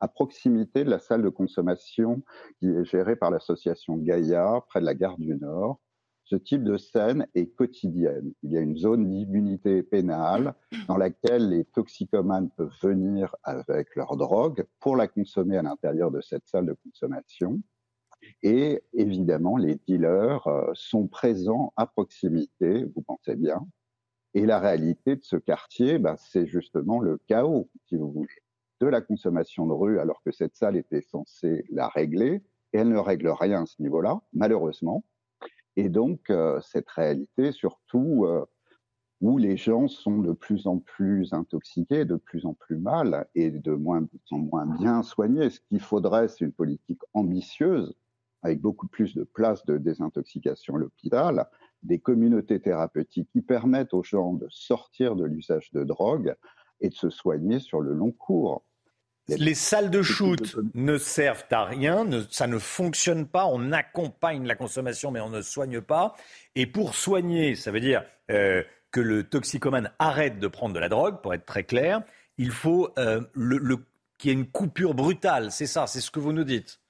À 0.00 0.08
proximité 0.08 0.84
de 0.84 0.90
la 0.90 0.98
salle 0.98 1.22
de 1.22 1.28
consommation 1.28 2.22
qui 2.58 2.68
est 2.68 2.84
gérée 2.84 3.16
par 3.16 3.30
l'association 3.30 3.96
Gaïa, 3.96 4.62
près 4.68 4.80
de 4.80 4.84
la 4.84 4.94
gare 4.94 5.18
du 5.18 5.34
Nord, 5.36 5.80
ce 6.28 6.36
type 6.36 6.62
de 6.62 6.76
scène 6.76 7.26
est 7.34 7.46
quotidienne. 7.46 8.32
Il 8.42 8.52
y 8.52 8.58
a 8.58 8.60
une 8.60 8.76
zone 8.76 9.08
d'immunité 9.08 9.82
pénale 9.82 10.54
dans 10.86 10.98
laquelle 10.98 11.48
les 11.48 11.64
toxicomanes 11.64 12.50
peuvent 12.50 12.76
venir 12.82 13.34
avec 13.44 13.96
leur 13.96 14.14
drogue 14.16 14.66
pour 14.78 14.94
la 14.94 15.08
consommer 15.08 15.56
à 15.56 15.62
l'intérieur 15.62 16.10
de 16.10 16.20
cette 16.20 16.46
salle 16.46 16.66
de 16.66 16.76
consommation. 16.84 17.60
Et 18.42 18.82
évidemment, 18.92 19.56
les 19.56 19.76
dealers 19.86 20.46
euh, 20.48 20.70
sont 20.74 21.06
présents 21.06 21.72
à 21.76 21.86
proximité, 21.86 22.84
vous 22.94 23.02
pensez 23.02 23.36
bien. 23.36 23.66
Et 24.34 24.44
la 24.44 24.58
réalité 24.58 25.16
de 25.16 25.24
ce 25.24 25.36
quartier, 25.36 25.98
ben, 25.98 26.16
c'est 26.18 26.46
justement 26.46 27.00
le 27.00 27.18
chaos, 27.26 27.70
si 27.88 27.96
vous 27.96 28.12
voulez, 28.12 28.28
de 28.80 28.86
la 28.86 29.00
consommation 29.00 29.66
de 29.66 29.72
rue, 29.72 29.98
alors 29.98 30.22
que 30.22 30.32
cette 30.32 30.56
salle 30.56 30.76
était 30.76 31.02
censée 31.02 31.64
la 31.70 31.88
régler, 31.88 32.42
et 32.72 32.78
elle 32.78 32.88
ne 32.88 32.98
règle 32.98 33.28
rien 33.28 33.62
à 33.62 33.66
ce 33.66 33.80
niveau-là, 33.82 34.20
malheureusement. 34.32 35.04
Et 35.76 35.88
donc, 35.88 36.30
euh, 36.30 36.60
cette 36.60 36.88
réalité, 36.88 37.52
surtout, 37.52 38.24
euh, 38.26 38.44
où 39.20 39.38
les 39.38 39.56
gens 39.56 39.88
sont 39.88 40.18
de 40.18 40.32
plus 40.32 40.66
en 40.66 40.78
plus 40.78 41.32
intoxiqués, 41.32 42.04
de 42.04 42.16
plus 42.16 42.46
en 42.46 42.54
plus 42.54 42.76
mal, 42.76 43.26
et 43.34 43.50
de 43.50 43.72
moins 43.72 44.06
en 44.30 44.38
moins 44.38 44.66
bien 44.66 45.02
soignés. 45.02 45.50
Ce 45.50 45.60
qu'il 45.60 45.80
faudrait, 45.80 46.28
c'est 46.28 46.44
une 46.44 46.52
politique 46.52 47.00
ambitieuse, 47.14 47.94
avec 48.42 48.60
beaucoup 48.60 48.86
plus 48.86 49.14
de 49.14 49.24
places 49.24 49.64
de 49.66 49.78
désintoxication 49.78 50.76
à 50.76 50.78
l'hôpital, 50.78 51.46
des 51.82 51.98
communautés 51.98 52.60
thérapeutiques 52.60 53.28
qui 53.32 53.42
permettent 53.42 53.94
aux 53.94 54.02
gens 54.02 54.34
de 54.34 54.46
sortir 54.50 55.16
de 55.16 55.24
l'usage 55.24 55.72
de 55.72 55.84
drogue 55.84 56.34
et 56.80 56.88
de 56.88 56.94
se 56.94 57.10
soigner 57.10 57.58
sur 57.58 57.80
le 57.80 57.92
long 57.92 58.12
cours. 58.12 58.62
Les 59.28 59.54
salles 59.54 59.90
de 59.90 60.00
shoot 60.00 60.56
ne 60.74 60.96
servent 60.96 61.44
à 61.50 61.64
rien, 61.66 62.04
ne- 62.04 62.22
ça 62.30 62.46
ne 62.46 62.58
fonctionne 62.58 63.26
pas. 63.26 63.44
On 63.46 63.72
accompagne 63.72 64.46
la 64.46 64.54
consommation, 64.54 65.10
mais 65.10 65.20
on 65.20 65.28
ne 65.28 65.42
soigne 65.42 65.82
pas. 65.82 66.14
Et 66.54 66.66
pour 66.66 66.94
soigner, 66.94 67.54
ça 67.54 67.70
veut 67.70 67.80
dire 67.80 68.04
euh, 68.30 68.62
que 68.90 69.00
le 69.00 69.24
toxicomane 69.24 69.90
arrête 69.98 70.38
de 70.38 70.46
prendre 70.48 70.74
de 70.74 70.80
la 70.80 70.88
drogue, 70.88 71.20
pour 71.20 71.34
être 71.34 71.44
très 71.44 71.64
clair. 71.64 72.02
Il 72.38 72.50
faut 72.52 72.88
euh, 72.98 73.20
le, 73.34 73.58
le- 73.58 73.84
qu'il 74.16 74.30
y 74.30 74.32
ait 74.32 74.36
une 74.36 74.46
coupure 74.50 74.94
brutale. 74.94 75.52
C'est 75.52 75.66
ça, 75.66 75.86
c'est 75.86 76.00
ce 76.00 76.10
que 76.10 76.20
vous 76.20 76.32
nous 76.32 76.44
dites. 76.44 76.80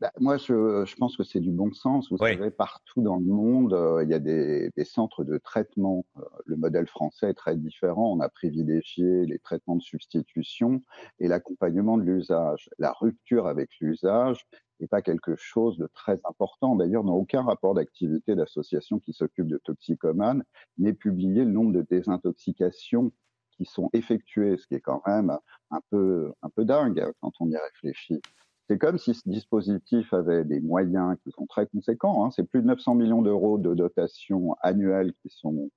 Bah, 0.00 0.12
moi, 0.20 0.36
je, 0.36 0.84
je 0.84 0.94
pense 0.96 1.16
que 1.16 1.24
c'est 1.24 1.40
du 1.40 1.50
bon 1.52 1.72
sens. 1.72 2.10
Vous 2.10 2.18
savez, 2.18 2.50
partout 2.50 3.00
dans 3.00 3.16
le 3.16 3.24
monde, 3.24 3.72
euh, 3.72 4.04
il 4.04 4.10
y 4.10 4.14
a 4.14 4.18
des, 4.18 4.70
des 4.76 4.84
centres 4.84 5.24
de 5.24 5.38
traitement. 5.38 6.04
Euh, 6.18 6.22
le 6.44 6.56
modèle 6.56 6.86
français 6.86 7.30
est 7.30 7.34
très 7.34 7.56
différent. 7.56 8.12
On 8.12 8.20
a 8.20 8.28
privilégié 8.28 9.24
les 9.24 9.38
traitements 9.38 9.76
de 9.76 9.82
substitution 9.82 10.82
et 11.18 11.28
l'accompagnement 11.28 11.96
de 11.96 12.02
l'usage. 12.02 12.68
La 12.78 12.92
rupture 12.92 13.46
avec 13.46 13.70
l'usage 13.80 14.46
n'est 14.80 14.86
pas 14.86 15.00
quelque 15.00 15.34
chose 15.34 15.78
de 15.78 15.88
très 15.94 16.20
important. 16.24 16.76
D'ailleurs, 16.76 17.04
dans 17.04 17.14
aucun 17.14 17.42
rapport 17.42 17.72
d'activité 17.72 18.34
d'association 18.34 18.98
qui 18.98 19.14
s'occupe 19.14 19.46
de 19.46 19.56
toxicomanes 19.56 20.44
n'est 20.76 20.92
publié 20.92 21.44
le 21.46 21.50
nombre 21.52 21.72
de 21.72 21.80
désintoxications 21.80 23.12
qui 23.52 23.64
sont 23.64 23.88
effectuées, 23.94 24.58
ce 24.58 24.66
qui 24.66 24.74
est 24.74 24.80
quand 24.82 25.00
même 25.06 25.38
un 25.70 25.80
peu, 25.90 26.34
un 26.42 26.50
peu 26.50 26.66
dingue 26.66 27.10
quand 27.22 27.32
on 27.40 27.48
y 27.50 27.56
réfléchit. 27.56 28.20
C'est 28.68 28.78
comme 28.78 28.98
si 28.98 29.14
ce 29.14 29.28
dispositif 29.28 30.12
avait 30.12 30.44
des 30.44 30.60
moyens 30.60 31.16
qui 31.22 31.30
sont 31.30 31.46
très 31.46 31.66
conséquents. 31.66 32.24
Hein. 32.24 32.30
C'est 32.32 32.42
plus 32.42 32.62
de 32.62 32.66
900 32.66 32.96
millions 32.96 33.22
d'euros 33.22 33.58
de 33.58 33.74
dotation 33.74 34.56
annuelle 34.60 35.12
qui 35.22 35.28
sont 35.30 35.70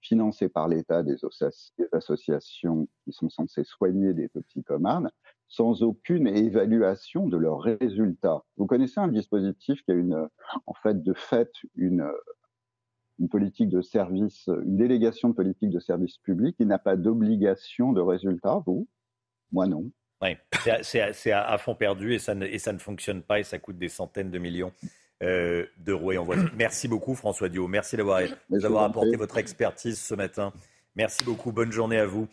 financés 0.00 0.48
par 0.48 0.66
l'État 0.66 1.02
des, 1.02 1.16
associations 1.92 2.88
qui 3.04 3.12
sont 3.12 3.28
censées 3.28 3.64
soigner 3.64 4.14
des 4.14 4.28
toxicomanes, 4.30 5.10
sans 5.46 5.82
aucune 5.82 6.26
évaluation 6.26 7.28
de 7.28 7.36
leurs 7.36 7.60
résultats. 7.60 8.42
Vous 8.56 8.66
connaissez 8.66 8.98
un 8.98 9.08
dispositif 9.08 9.82
qui 9.84 9.92
a 9.92 9.94
une, 9.94 10.28
en 10.66 10.74
fait, 10.74 11.02
de 11.02 11.12
fait, 11.12 11.52
une, 11.76 12.10
une 13.18 13.28
politique 13.28 13.68
de 13.68 13.82
service, 13.82 14.48
une 14.48 14.76
délégation 14.76 15.28
de 15.28 15.34
politique 15.34 15.70
de 15.70 15.80
service 15.80 16.18
public 16.18 16.56
qui 16.56 16.66
n'a 16.66 16.78
pas 16.78 16.96
d'obligation 16.96 17.92
de 17.92 18.00
résultat, 18.00 18.62
vous? 18.66 18.88
Moi 19.52 19.66
non. 19.66 19.90
Oui, 20.22 20.36
c'est 20.82 21.32
à- 21.32 21.58
fond 21.58 21.74
perdu 21.74 22.14
et 22.14 22.18
ça, 22.18 22.34
ne, 22.34 22.46
et 22.46 22.58
ça 22.58 22.72
ne 22.72 22.78
fonctionne 22.78 23.22
pas 23.22 23.40
et 23.40 23.42
ça 23.42 23.58
coûte 23.58 23.76
des 23.76 23.88
centaines 23.88 24.30
de 24.30 24.38
millions 24.38 24.72
euh, 25.22 25.66
d'euros. 25.78 26.12
Et 26.12 26.18
on 26.18 26.24
voit. 26.24 26.36
Merci 26.56 26.86
beaucoup 26.88 27.14
François 27.14 27.48
Dio. 27.48 27.66
Merci 27.66 27.96
d'avoir 27.96 28.84
apporté 28.84 29.16
votre 29.16 29.38
expertise 29.38 30.00
ce 30.00 30.14
matin. 30.14 30.52
Merci 30.94 31.24
beaucoup. 31.24 31.50
Bonne 31.52 31.72
journée 31.72 31.98
à 31.98 32.06
vous. 32.06 32.28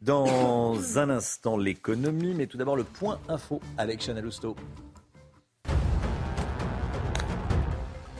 Dans 0.00 0.98
un 0.98 1.10
instant, 1.10 1.56
l'économie, 1.56 2.34
mais 2.34 2.46
tout 2.46 2.56
d'abord 2.58 2.76
le 2.76 2.84
point 2.84 3.20
info 3.28 3.60
avec 3.78 4.02
Chanel 4.02 4.26
Housteau. 4.26 4.56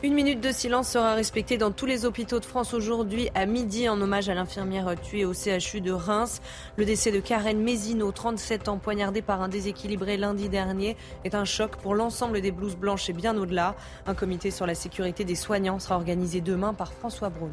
Une 0.05 0.13
minute 0.13 0.43
de 0.43 0.53
silence 0.53 0.91
sera 0.91 1.15
respectée 1.15 1.57
dans 1.57 1.71
tous 1.71 1.87
les 1.87 2.05
hôpitaux 2.05 2.39
de 2.39 2.45
France 2.45 2.75
aujourd'hui 2.75 3.31
à 3.35 3.47
midi 3.47 3.89
en 3.89 3.99
hommage 3.99 4.29
à 4.29 4.35
l'infirmière 4.35 4.95
tuée 5.01 5.25
au 5.25 5.33
CHU 5.33 5.81
de 5.81 5.93
Reims. 5.93 6.43
Le 6.77 6.85
décès 6.85 7.11
de 7.11 7.21
Karen 7.21 7.59
Mézineau, 7.59 8.13
37 8.13 8.69
ans, 8.69 8.77
poignardée 8.77 9.23
par 9.23 9.41
un 9.41 9.49
déséquilibré 9.49 10.19
lundi 10.19 10.51
dernier, 10.51 10.99
est 11.25 11.35
un 11.35 11.47
choc 11.47 11.77
pour 11.77 11.95
l'ensemble 11.95 12.43
des 12.43 12.51
blouses 12.51 12.77
blanches 12.77 13.09
et 13.09 13.15
bien 13.15 13.35
au-delà. 13.39 13.77
Un 14.07 14.15
comité 14.15 14.51
sur 14.51 14.67
la 14.67 14.75
sécurité 14.75 15.25
des 15.25 15.37
soignants 15.37 15.79
sera 15.79 15.97
organisé 15.97 16.43
demain 16.43 16.75
par 16.75 16.93
François 16.93 17.31
Braun. 17.31 17.53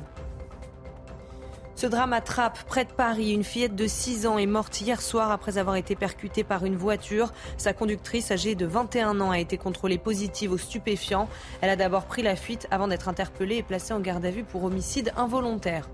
Ce 1.81 1.87
drame 1.87 2.13
à 2.13 2.21
Trappes, 2.21 2.63
près 2.67 2.85
de 2.85 2.91
Paris, 2.91 3.31
une 3.31 3.43
fillette 3.43 3.75
de 3.75 3.87
6 3.87 4.27
ans 4.27 4.37
est 4.37 4.45
morte 4.45 4.79
hier 4.81 5.01
soir 5.01 5.31
après 5.31 5.57
avoir 5.57 5.77
été 5.77 5.95
percutée 5.95 6.43
par 6.43 6.63
une 6.63 6.75
voiture. 6.75 7.33
Sa 7.57 7.73
conductrice, 7.73 8.29
âgée 8.29 8.53
de 8.53 8.67
21 8.67 9.19
ans, 9.19 9.31
a 9.31 9.39
été 9.39 9.57
contrôlée 9.57 9.97
positive 9.97 10.51
aux 10.51 10.59
stupéfiants. 10.59 11.27
Elle 11.59 11.71
a 11.71 11.75
d'abord 11.75 12.05
pris 12.05 12.21
la 12.21 12.35
fuite 12.35 12.67
avant 12.69 12.87
d'être 12.87 13.09
interpellée 13.09 13.55
et 13.55 13.63
placée 13.63 13.95
en 13.95 13.99
garde 13.99 14.23
à 14.23 14.29
vue 14.29 14.43
pour 14.43 14.63
homicide 14.63 15.11
involontaire. 15.17 15.89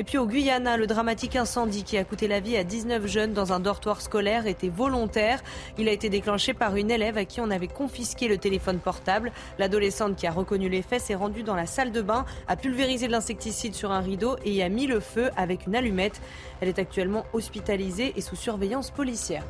Et 0.00 0.04
puis 0.04 0.16
au 0.16 0.26
Guyana, 0.26 0.76
le 0.76 0.86
dramatique 0.86 1.34
incendie 1.34 1.82
qui 1.82 1.98
a 1.98 2.04
coûté 2.04 2.28
la 2.28 2.38
vie 2.38 2.56
à 2.56 2.62
19 2.62 3.08
jeunes 3.08 3.32
dans 3.32 3.52
un 3.52 3.58
dortoir 3.58 4.00
scolaire 4.00 4.46
était 4.46 4.68
volontaire. 4.68 5.42
Il 5.76 5.88
a 5.88 5.92
été 5.92 6.08
déclenché 6.08 6.54
par 6.54 6.76
une 6.76 6.92
élève 6.92 7.18
à 7.18 7.24
qui 7.24 7.40
on 7.40 7.50
avait 7.50 7.66
confisqué 7.66 8.28
le 8.28 8.38
téléphone 8.38 8.78
portable. 8.78 9.32
L'adolescente 9.58 10.14
qui 10.14 10.28
a 10.28 10.30
reconnu 10.30 10.68
les 10.68 10.82
faits 10.82 11.02
s'est 11.02 11.16
rendue 11.16 11.42
dans 11.42 11.56
la 11.56 11.66
salle 11.66 11.90
de 11.90 12.00
bain, 12.00 12.24
a 12.46 12.54
pulvérisé 12.54 13.08
de 13.08 13.12
l'insecticide 13.12 13.74
sur 13.74 13.90
un 13.90 13.98
rideau 13.98 14.36
et 14.44 14.52
y 14.52 14.62
a 14.62 14.68
mis 14.68 14.86
le 14.86 15.00
feu 15.00 15.30
avec 15.36 15.66
une 15.66 15.74
allumette. 15.74 16.20
Elle 16.60 16.68
est 16.68 16.78
actuellement 16.78 17.26
hospitalisée 17.32 18.12
et 18.14 18.20
sous 18.20 18.36
surveillance 18.36 18.92
policière. 18.92 19.42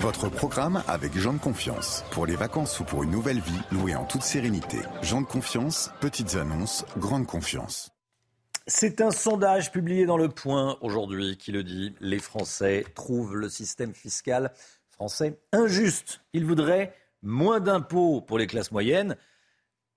Votre 0.00 0.28
programme 0.28 0.82
avec 0.86 1.16
Jean 1.16 1.32
de 1.32 1.38
Confiance. 1.38 2.04
Pour 2.10 2.26
les 2.26 2.36
vacances 2.36 2.78
ou 2.78 2.84
pour 2.84 3.04
une 3.04 3.10
nouvelle 3.10 3.40
vie, 3.40 3.60
louée 3.72 3.96
en 3.96 4.04
toute 4.04 4.22
sérénité. 4.22 4.78
Jean 5.00 5.22
de 5.22 5.26
Confiance, 5.26 5.90
petites 6.00 6.36
annonces, 6.36 6.84
grande 6.98 7.26
confiance. 7.26 7.90
C'est 8.70 9.00
un 9.00 9.10
sondage 9.10 9.72
publié 9.72 10.04
dans 10.04 10.18
Le 10.18 10.28
Point 10.28 10.76
aujourd'hui 10.82 11.38
qui 11.38 11.52
le 11.52 11.64
dit. 11.64 11.94
Les 12.00 12.18
Français 12.18 12.84
trouvent 12.94 13.34
le 13.34 13.48
système 13.48 13.94
fiscal 13.94 14.52
français 14.90 15.40
injuste. 15.52 16.20
Ils 16.34 16.44
voudraient 16.44 16.92
moins 17.22 17.60
d'impôts 17.60 18.20
pour 18.20 18.36
les 18.36 18.46
classes 18.46 18.70
moyennes 18.70 19.16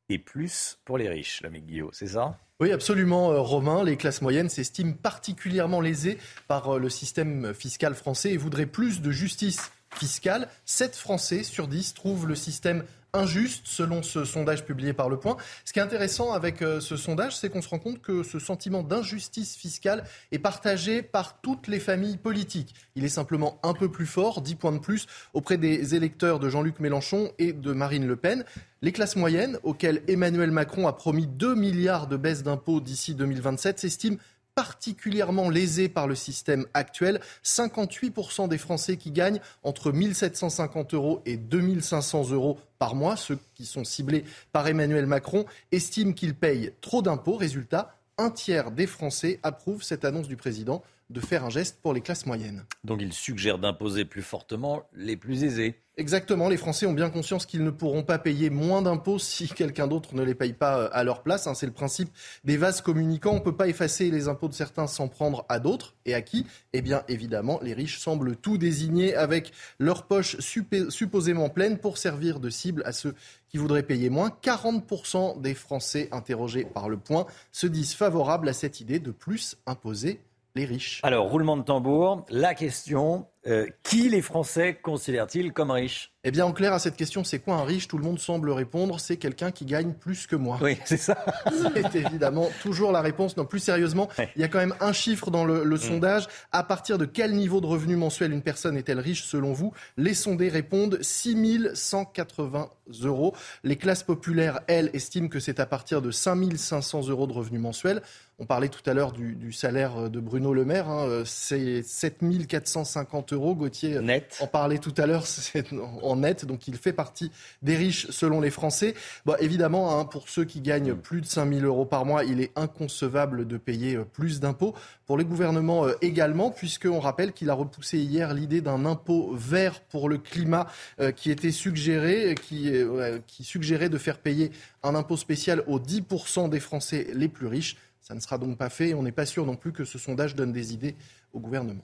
et 0.07 0.17
plus 0.17 0.79
pour 0.85 0.97
les 0.97 1.09
riches, 1.09 1.41
l'ami 1.41 1.59
Guillaume, 1.59 1.89
c'est 1.91 2.07
ça? 2.07 2.39
Oui, 2.61 2.71
absolument, 2.71 3.33
euh, 3.33 3.41
Romain. 3.41 3.83
Les 3.83 3.97
classes 3.97 4.21
moyennes 4.21 4.47
s'estiment 4.47 4.93
particulièrement 4.93 5.81
lésées 5.81 6.17
par 6.47 6.75
euh, 6.75 6.79
le 6.79 6.89
système 6.89 7.53
fiscal 7.53 7.93
français 7.93 8.31
et 8.31 8.37
voudraient 8.37 8.65
plus 8.65 9.01
de 9.01 9.11
justice 9.11 9.69
fiscale. 9.93 10.47
7 10.63 10.95
Français 10.95 11.43
sur 11.43 11.67
10 11.67 11.93
trouvent 11.93 12.25
le 12.25 12.35
système 12.35 12.85
injuste 13.13 13.63
selon 13.65 14.03
ce 14.03 14.25
sondage 14.25 14.65
publié 14.65 14.93
par 14.93 15.09
Le 15.09 15.17
Point. 15.17 15.37
Ce 15.65 15.73
qui 15.73 15.79
est 15.79 15.81
intéressant 15.81 16.33
avec 16.33 16.61
euh, 16.61 16.79
ce 16.79 16.95
sondage, 16.97 17.37
c'est 17.37 17.49
qu'on 17.49 17.61
se 17.61 17.69
rend 17.69 17.79
compte 17.79 18.01
que 18.01 18.23
ce 18.23 18.39
sentiment 18.39 18.83
d'injustice 18.83 19.55
fiscale 19.55 20.03
est 20.31 20.39
partagé 20.39 21.01
par 21.01 21.41
toutes 21.41 21.67
les 21.67 21.79
familles 21.79 22.17
politiques. 22.17 22.75
Il 22.95 23.03
est 23.03 23.09
simplement 23.09 23.59
un 23.63 23.73
peu 23.73 23.89
plus 23.89 24.05
fort, 24.05 24.41
10 24.41 24.55
points 24.55 24.71
de 24.71 24.79
plus, 24.79 25.07
auprès 25.33 25.57
des 25.57 25.95
électeurs 25.95 26.39
de 26.39 26.49
Jean-Luc 26.49 26.79
Mélenchon 26.79 27.31
et 27.39 27.53
de 27.53 27.73
Marine 27.73 28.07
Le 28.07 28.15
Pen. 28.15 28.45
Les 28.81 28.91
classes 28.91 29.15
moyennes, 29.15 29.59
auxquelles 29.63 30.01
Emmanuel 30.07 30.51
Macron 30.51 30.87
a 30.87 30.93
promis 30.93 31.27
2 31.27 31.55
milliards 31.55 32.07
de 32.07 32.17
baisse 32.17 32.43
d'impôts 32.43 32.81
d'ici 32.81 33.13
2027, 33.13 33.79
s'estiment 33.79 34.17
particulièrement 34.55 35.49
lésées 35.49 35.89
par 35.89 36.07
le 36.07 36.15
système 36.15 36.65
actuel. 36.73 37.19
58% 37.43 38.47
des 38.47 38.57
Français 38.57 38.97
qui 38.97 39.11
gagnent 39.11 39.39
entre 39.63 39.91
1750 39.91 40.93
euros 40.93 41.21
et 41.25 41.37
2500 41.37 42.31
euros 42.31 42.59
par 42.79 42.95
mois, 42.95 43.15
ceux 43.15 43.39
qui 43.53 43.65
sont 43.65 43.83
ciblés 43.83 44.23
par 44.51 44.67
Emmanuel 44.67 45.05
Macron, 45.05 45.45
estiment 45.71 46.13
qu'ils 46.13 46.35
payent 46.35 46.73
trop 46.81 47.01
d'impôts. 47.01 47.37
Résultat, 47.37 47.95
un 48.17 48.29
tiers 48.29 48.71
des 48.71 48.87
Français 48.87 49.39
approuvent 49.43 49.83
cette 49.83 50.05
annonce 50.05 50.27
du 50.27 50.35
président 50.35 50.83
de 51.11 51.19
faire 51.19 51.43
un 51.43 51.49
geste 51.49 51.79
pour 51.81 51.93
les 51.93 52.01
classes 52.01 52.25
moyennes. 52.25 52.63
Donc 52.83 53.01
il 53.01 53.13
suggère 53.13 53.57
d'imposer 53.57 54.05
plus 54.05 54.21
fortement 54.21 54.83
les 54.93 55.17
plus 55.17 55.43
aisés. 55.43 55.75
Exactement, 56.01 56.49
les 56.49 56.57
Français 56.57 56.87
ont 56.87 56.93
bien 56.93 57.11
conscience 57.11 57.45
qu'ils 57.45 57.63
ne 57.63 57.69
pourront 57.69 58.01
pas 58.01 58.17
payer 58.17 58.49
moins 58.49 58.81
d'impôts 58.81 59.19
si 59.19 59.47
quelqu'un 59.47 59.85
d'autre 59.85 60.15
ne 60.15 60.23
les 60.23 60.33
paye 60.33 60.53
pas 60.53 60.79
euh, 60.79 60.89
à 60.93 61.03
leur 61.03 61.21
place. 61.21 61.45
hein. 61.45 61.53
C'est 61.53 61.67
le 61.67 61.71
principe 61.71 62.09
des 62.43 62.57
vases 62.57 62.81
communicants. 62.81 63.33
On 63.33 63.35
ne 63.35 63.39
peut 63.39 63.55
pas 63.55 63.67
effacer 63.67 64.09
les 64.09 64.27
impôts 64.27 64.47
de 64.47 64.55
certains 64.55 64.87
sans 64.87 65.07
prendre 65.07 65.45
à 65.47 65.59
d'autres. 65.59 65.93
Et 66.07 66.15
à 66.15 66.23
qui? 66.23 66.47
Eh 66.73 66.81
bien, 66.81 67.03
évidemment, 67.07 67.59
les 67.61 67.75
riches 67.75 67.99
semblent 67.99 68.35
tout 68.35 68.57
désigner 68.57 69.13
avec 69.15 69.51
leurs 69.77 70.07
poches 70.07 70.37
supposément 70.39 71.49
pleines 71.49 71.77
pour 71.77 71.99
servir 71.99 72.39
de 72.39 72.49
cible 72.49 72.81
à 72.87 72.93
ceux 72.93 73.13
qui 73.49 73.59
voudraient 73.59 73.83
payer 73.83 74.09
moins. 74.09 74.35
40% 74.41 75.39
des 75.39 75.53
Français 75.53 76.09
interrogés 76.11 76.65
par 76.65 76.89
le 76.89 76.97
point 76.97 77.27
se 77.51 77.67
disent 77.67 77.93
favorables 77.93 78.49
à 78.49 78.53
cette 78.53 78.81
idée 78.81 78.97
de 78.97 79.11
plus 79.11 79.55
imposer 79.67 80.19
les 80.55 80.65
riches. 80.65 80.99
Alors, 81.03 81.29
roulement 81.29 81.57
de 81.57 81.63
tambour, 81.63 82.25
la 82.29 82.55
question, 82.55 83.27
euh, 83.47 83.65
qui 83.81 84.07
les 84.07 84.21
Français 84.21 84.77
considèrent-ils 84.81 85.51
comme 85.51 85.71
riches? 85.71 86.11
Eh 86.23 86.29
bien, 86.29 86.45
en 86.45 86.51
clair, 86.51 86.73
à 86.73 86.77
cette 86.77 86.95
question, 86.95 87.23
c'est 87.23 87.39
quoi 87.39 87.55
un 87.55 87.63
riche? 87.63 87.87
Tout 87.87 87.97
le 87.97 88.03
monde 88.03 88.19
semble 88.19 88.51
répondre, 88.51 88.99
c'est 88.99 89.17
quelqu'un 89.17 89.49
qui 89.49 89.65
gagne 89.65 89.93
plus 89.93 90.27
que 90.27 90.35
moi. 90.35 90.59
Oui, 90.61 90.77
c'est 90.85 90.97
ça. 90.97 91.25
c'est 91.83 91.95
évidemment 91.95 92.49
toujours 92.61 92.91
la 92.91 93.01
réponse. 93.01 93.35
Non, 93.37 93.45
plus 93.45 93.57
sérieusement, 93.57 94.07
il 94.35 94.41
y 94.41 94.43
a 94.43 94.47
quand 94.47 94.59
même 94.59 94.75
un 94.79 94.93
chiffre 94.93 95.31
dans 95.31 95.43
le, 95.43 95.65
mm. 95.65 95.77
sondage. 95.77 96.27
À 96.51 96.63
partir 96.63 96.99
de 96.99 97.05
quel 97.05 97.33
niveau 97.33 97.59
de 97.59 97.65
revenu 97.65 97.95
mensuel 97.95 98.31
une 98.31 98.43
personne 98.43 98.77
est-elle 98.77 98.99
riche 98.99 99.23
selon 99.23 99.53
vous? 99.53 99.73
Les 99.97 100.13
sondés 100.13 100.49
répondent 100.49 100.99
6 101.01 101.71
180 101.73 102.69
euros. 103.01 103.33
Les 103.63 103.77
classes 103.77 104.03
populaires, 104.03 104.59
elles, 104.67 104.91
estiment 104.93 105.29
que 105.29 105.39
c'est 105.39 105.59
à 105.59 105.65
partir 105.65 106.03
de 106.03 106.11
5 106.11 106.55
500 106.55 107.07
euros 107.07 107.25
de 107.25 107.33
revenu 107.33 107.57
mensuel. 107.57 108.03
On 108.37 108.45
parlait 108.45 108.69
tout 108.69 108.87
à 108.87 108.93
l'heure 108.93 109.11
du, 109.11 109.51
salaire 109.53 110.09
de 110.09 110.19
Bruno 110.19 110.53
Le 110.53 110.65
Maire, 110.65 110.89
hein, 110.89 111.05
euh, 111.07 111.25
c'est 111.25 111.83
7 111.83 112.23
450 112.47 113.30
euros. 113.33 113.55
Gauthier 113.55 113.99
en 114.39 114.47
parlait 114.47 114.77
tout 114.77 114.93
à 114.97 115.05
l'heure, 115.05 115.25
c'est 115.27 115.67
en 116.01 116.15
net, 116.15 116.45
donc 116.45 116.67
il 116.67 116.75
fait 116.75 116.93
partie 116.93 117.31
des 117.61 117.75
riches 117.75 118.07
selon 118.09 118.41
les 118.41 118.49
Français. 118.49 118.93
Bon, 119.25 119.35
évidemment, 119.39 119.99
hein, 119.99 120.05
pour 120.05 120.29
ceux 120.29 120.45
qui 120.45 120.61
gagnent 120.61 120.93
mm. 120.93 121.01
plus 121.01 121.21
de 121.21 121.25
5000 121.25 121.65
euros 121.65 121.85
par 121.85 122.05
mois, 122.05 122.23
il 122.23 122.41
est 122.41 122.51
inconcevable 122.55 123.47
de 123.47 123.57
payer 123.57 123.95
euh, 123.95 124.05
plus 124.05 124.39
d'impôts. 124.39 124.75
Pour 125.05 125.17
les 125.17 125.25
gouvernements 125.25 125.85
euh, 125.85 125.93
également, 126.01 126.51
puisqu'on 126.51 126.99
rappelle 126.99 127.33
qu'il 127.33 127.49
a 127.49 127.53
repoussé 127.53 127.99
hier 127.99 128.33
l'idée 128.33 128.61
d'un 128.61 128.85
impôt 128.85 129.33
vert 129.35 129.81
pour 129.81 130.09
le 130.09 130.17
climat 130.17 130.67
euh, 130.99 131.11
qui 131.11 131.31
était 131.31 131.51
suggéré, 131.51 132.35
qui, 132.35 133.43
suggérait 133.43 133.89
de 133.89 133.97
faire 133.97 134.19
payer 134.19 134.51
un 134.83 134.95
impôt 134.95 135.17
spécial 135.17 135.63
aux 135.67 135.79
10% 135.79 136.49
des 136.49 136.59
Français 136.59 137.07
les 137.13 137.27
plus 137.27 137.47
riches. 137.47 137.77
Ça 138.01 138.15
ne 138.15 138.19
sera 138.19 138.37
donc 138.37 138.57
pas 138.57 138.69
fait 138.69 138.89
et 138.89 138.93
on 138.93 139.03
n'est 139.03 139.11
pas 139.11 139.25
sûr 139.25 139.45
non 139.45 139.55
plus 139.55 139.71
que 139.71 139.85
ce 139.85 139.99
sondage 139.99 140.35
donne 140.35 140.51
des 140.51 140.73
idées 140.73 140.95
au 141.33 141.39
gouvernement. 141.39 141.83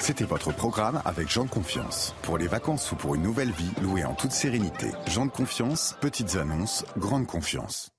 C'était 0.00 0.24
votre 0.24 0.50
programme 0.50 1.02
avec 1.04 1.28
Jean 1.28 1.44
de 1.44 1.50
Confiance. 1.50 2.14
Pour 2.22 2.38
les 2.38 2.46
vacances 2.46 2.90
ou 2.90 2.96
pour 2.96 3.14
une 3.14 3.22
nouvelle 3.22 3.50
vie, 3.50 3.70
louée 3.82 4.02
en 4.02 4.14
toute 4.14 4.32
sérénité. 4.32 4.86
Jean 5.06 5.26
de 5.26 5.30
Confiance, 5.30 5.94
petites 6.00 6.36
annonces, 6.36 6.86
grande 6.96 7.26
confiance. 7.26 7.90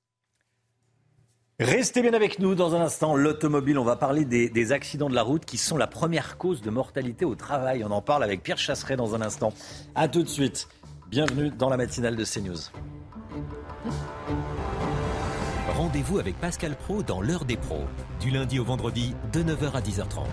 Restez 1.59 2.01
bien 2.01 2.13
avec 2.13 2.39
nous 2.39 2.55
dans 2.55 2.73
un 2.73 2.81
instant. 2.81 3.15
L'automobile, 3.15 3.77
on 3.77 3.83
va 3.83 3.97
parler 3.97 4.25
des, 4.25 4.49
des 4.49 4.71
accidents 4.71 5.09
de 5.09 5.15
la 5.15 5.21
route 5.21 5.45
qui 5.45 5.59
sont 5.59 5.77
la 5.77 5.85
première 5.85 6.39
cause 6.39 6.61
de 6.61 6.71
mortalité 6.71 7.23
au 7.23 7.35
travail. 7.35 7.83
On 7.83 7.91
en 7.91 8.01
parle 8.01 8.23
avec 8.23 8.41
Pierre 8.41 8.57
Chasseret 8.57 8.95
dans 8.95 9.13
un 9.13 9.21
instant. 9.21 9.53
A 9.93 10.07
tout 10.07 10.23
de 10.23 10.29
suite. 10.29 10.67
Bienvenue 11.07 11.51
dans 11.51 11.69
la 11.69 11.77
matinale 11.77 12.15
de 12.15 12.25
CNews. 12.25 12.71
Rendez-vous 15.75 16.17
avec 16.17 16.35
Pascal 16.39 16.75
Pro 16.75 17.03
dans 17.03 17.21
l'heure 17.21 17.45
des 17.45 17.57
pros, 17.57 17.83
du 18.19 18.31
lundi 18.31 18.57
au 18.57 18.65
vendredi 18.65 19.13
de 19.31 19.43
9h 19.43 19.73
à 19.73 19.81
10h30. 19.81 20.25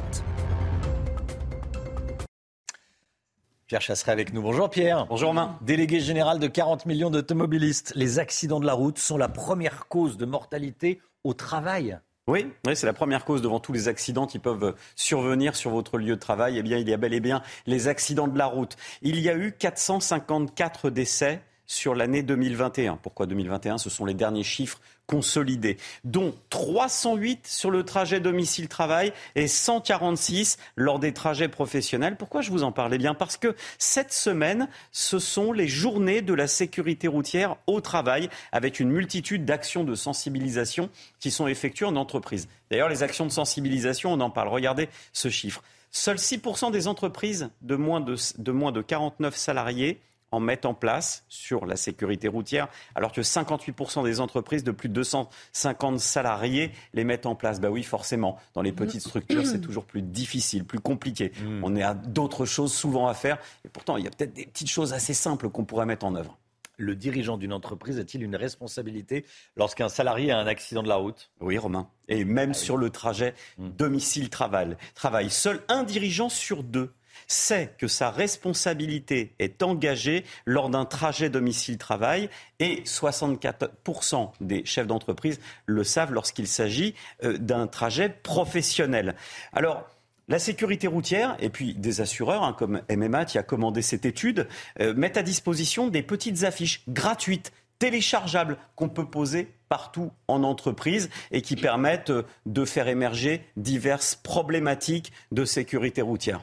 Pierre 3.69 3.83
Chasseret 3.83 4.13
avec 4.13 4.33
nous. 4.33 4.41
Bonjour 4.41 4.71
Pierre. 4.71 5.05
Bonjour 5.11 5.29
Romain. 5.29 5.59
Délégué 5.61 6.01
général 6.01 6.39
de 6.39 6.47
40 6.47 6.87
millions 6.87 7.11
d'automobilistes. 7.11 7.93
Les 7.97 8.19
accidents 8.19 8.61
de 8.61 8.67
la 8.67 8.73
route 8.73 8.99
sont 8.99 9.19
la 9.19 9.29
première 9.29 9.89
cause 9.89 10.17
de 10.17 10.25
mortalité 10.25 11.03
au 11.23 11.35
travail. 11.35 11.99
Oui, 12.29 12.47
oui 12.67 12.75
c'est 12.75 12.87
la 12.87 12.95
première 12.95 13.27
cause 13.27 13.43
devant 13.43 13.61
tous 13.61 13.75
les 13.75 13.87
accidents 13.89 14.27
qui 14.27 14.39
peuvent 14.39 14.75
survenir 14.97 15.55
sur 15.55 15.71
votre 15.71 15.99
lieu 15.99 16.15
de 16.15 16.21
travail. 16.21 16.57
Eh 16.57 16.63
bien, 16.63 16.79
il 16.79 16.89
y 16.89 16.95
a 16.95 16.97
bel 16.97 17.13
et 17.13 17.21
bien 17.21 17.43
les 17.67 17.89
accidents 17.89 18.27
de 18.27 18.39
la 18.39 18.47
route. 18.47 18.75
Il 19.03 19.21
y 19.21 19.29
a 19.29 19.37
eu 19.37 19.53
454 19.53 20.89
décès 20.89 21.43
sur 21.67 21.95
l'année 21.95 22.23
2021. 22.23 22.97
Pourquoi 22.97 23.27
2021 23.27 23.77
Ce 23.77 23.91
sont 23.91 24.07
les 24.07 24.15
derniers 24.15 24.45
chiffres 24.45 24.81
consolidés, 25.09 25.79
dont 26.05 26.35
308 26.51 27.47
sur 27.47 27.71
le 27.71 27.83
trajet 27.83 28.21
domicile-travail 28.21 29.13
et 29.35 29.49
146 29.49 30.59
lors 30.77 31.01
des 31.01 31.13
trajets 31.13 31.49
professionnels. 31.49 32.17
Pourquoi 32.17 32.43
je 32.43 32.51
vous 32.51 32.63
en 32.63 32.71
parle 32.71 32.95
Eh 32.95 32.99
bien? 32.99 33.15
Parce 33.15 33.37
que 33.37 33.57
cette 33.79 34.13
semaine, 34.13 34.69
ce 34.93 35.19
sont 35.19 35.53
les 35.53 35.67
journées 35.67 36.23
de 36.23 36.35
la 36.35 36.47
sécurité 36.47 37.09
routière 37.09 37.57
au 37.67 37.81
travail, 37.81 38.29
avec 38.53 38.79
une 38.79 38.91
multitude 38.91 39.45
d'actions 39.45 39.83
de 39.83 39.95
sensibilisation 39.95 40.91
qui 41.19 41.31
sont 41.31 41.49
effectuées 41.49 41.87
en 41.87 41.97
entreprise. 41.97 42.47
D'ailleurs, 42.71 42.91
les 42.91 43.03
actions 43.03 43.25
de 43.25 43.33
sensibilisation, 43.33 44.13
on 44.13 44.21
en 44.21 44.31
parle. 44.31 44.49
Regardez 44.49 44.91
ce 45.15 45.31
chiffre. 45.31 45.63
Seuls 45.91 46.17
6% 46.17 46.71
des 46.71 46.87
entreprises 46.87 47.49
de 47.63 47.77
moins 47.77 48.01
de, 48.01 48.17
de 48.37 48.53
moins 48.53 48.73
de 48.73 48.83
49 48.83 49.35
salariés 49.35 49.99
en 50.31 50.41
mettent 50.41 50.67
en 50.67 50.75
place 50.75 51.25
sur 51.29 51.67
la 51.67 51.77
sécurité 51.77 52.29
routière, 52.29 52.69
alors 52.95 53.13
que 53.13 53.21
58% 53.21 54.05
des 54.05 54.21
entreprises 54.21 54.65
de 54.65 54.71
plus 54.71 54.89
de 54.89 54.95
250 54.95 56.01
salariés 56.01 56.73
les 56.95 57.05
mettent 57.05 57.27
en 57.27 57.35
place. 57.35 57.61
Bah 57.61 57.71
oui, 57.71 57.83
forcément, 57.83 58.39
dans 58.55 58.63
les 58.63 58.73
petites 58.73 59.03
structures, 59.03 59.47
c'est 59.47 59.61
toujours 59.63 59.85
plus 59.85 60.03
difficile, 60.03 60.65
plus 60.65 60.81
compliqué. 60.81 61.33
On 61.63 61.77
a 61.77 61.95
d'autres 61.95 62.47
choses 62.47 62.73
souvent 62.73 63.09
à 63.09 63.15
faire, 63.15 63.39
et 63.65 63.69
pourtant, 63.69 63.97
il 63.97 64.05
y 64.05 64.07
a 64.07 64.11
peut-être 64.11 64.35
des 64.35 64.47
petites 64.47 64.71
choses 64.71 64.93
assez 64.93 65.15
simples 65.15 65.49
qu'on 65.49 65.65
pourrait 65.65 65.87
mettre 65.87 66.07
en 66.07 66.15
œuvre. 66.15 66.39
Le 66.81 66.95
dirigeant 66.95 67.39
d'une 67.39 67.53
entreprise 67.53 67.99
a-t-il 67.99 68.23
une 68.23 68.37
responsabilité 68.37 69.25
lorsqu'un 69.57 69.89
salarié 69.89 70.31
a 70.31 70.39
un 70.39 70.47
accident 70.47 70.85
de 70.85 70.89
la 70.89 70.95
route? 70.95 71.33
Oui, 71.41 71.59
Romain. 71.59 71.89
Et 72.07 72.25
même 72.25 72.55
sur 72.55 72.77
le 72.77 72.91
trajet 72.91 73.35
domicile-travail. 73.59 74.77
Travail. 74.95 75.29
Seul 75.29 75.61
un 75.69 75.83
dirigeant 75.83 76.29
sur 76.29 76.63
deux 76.63 76.93
sait 77.29 77.75
que 77.79 77.87
sa 77.87 78.11
responsabilité 78.11 79.35
est 79.39 79.63
engagée 79.63 80.25
lors 80.47 80.71
d'un 80.71 80.87
trajet 80.87 81.31
domicile-travail 81.31 82.31
et 82.59 82.83
64% 82.83 84.33
des 84.41 84.65
chefs 84.65 84.87
d'entreprise 84.87 85.39
le 85.67 85.85
savent 85.85 86.13
lorsqu'il 86.13 86.49
s'agit 86.49 86.95
euh, 87.23 87.37
d'un 87.39 87.67
trajet 87.67 88.09
professionnel. 88.09 89.15
Alors, 89.53 89.87
la 90.29 90.39
sécurité 90.39 90.87
routière 90.87 91.37
et 91.41 91.49
puis 91.49 91.75
des 91.75 92.01
assureurs 92.01 92.43
hein, 92.43 92.53
comme 92.53 92.83
MMA 92.91 93.25
qui 93.27 93.39
a 93.39 93.43
commandé 93.43 93.83
cette 93.83 94.05
étude 94.05 94.49
euh, 94.81 94.95
mettent 94.95 95.17
à 95.17 95.23
disposition 95.23 95.89
des 95.89 96.03
petites 96.03 96.45
affiches 96.45 96.83
gratuites 96.89 97.53
téléchargeables 97.79 98.59
qu'on 98.75 98.89
peut 98.89 99.07
poser 99.07 99.49
partout 99.69 100.11
en 100.27 100.43
entreprise 100.43 101.11
et 101.31 101.43
qui 101.43 101.57
permettent 101.57 102.11
euh, 102.11 102.27
de 102.47 102.65
faire 102.65 102.89
émerger 102.89 103.45
diverses 103.57 104.17
problématiques 104.17 105.13
de 105.31 105.45
sécurité 105.45 106.03
routière. 106.03 106.43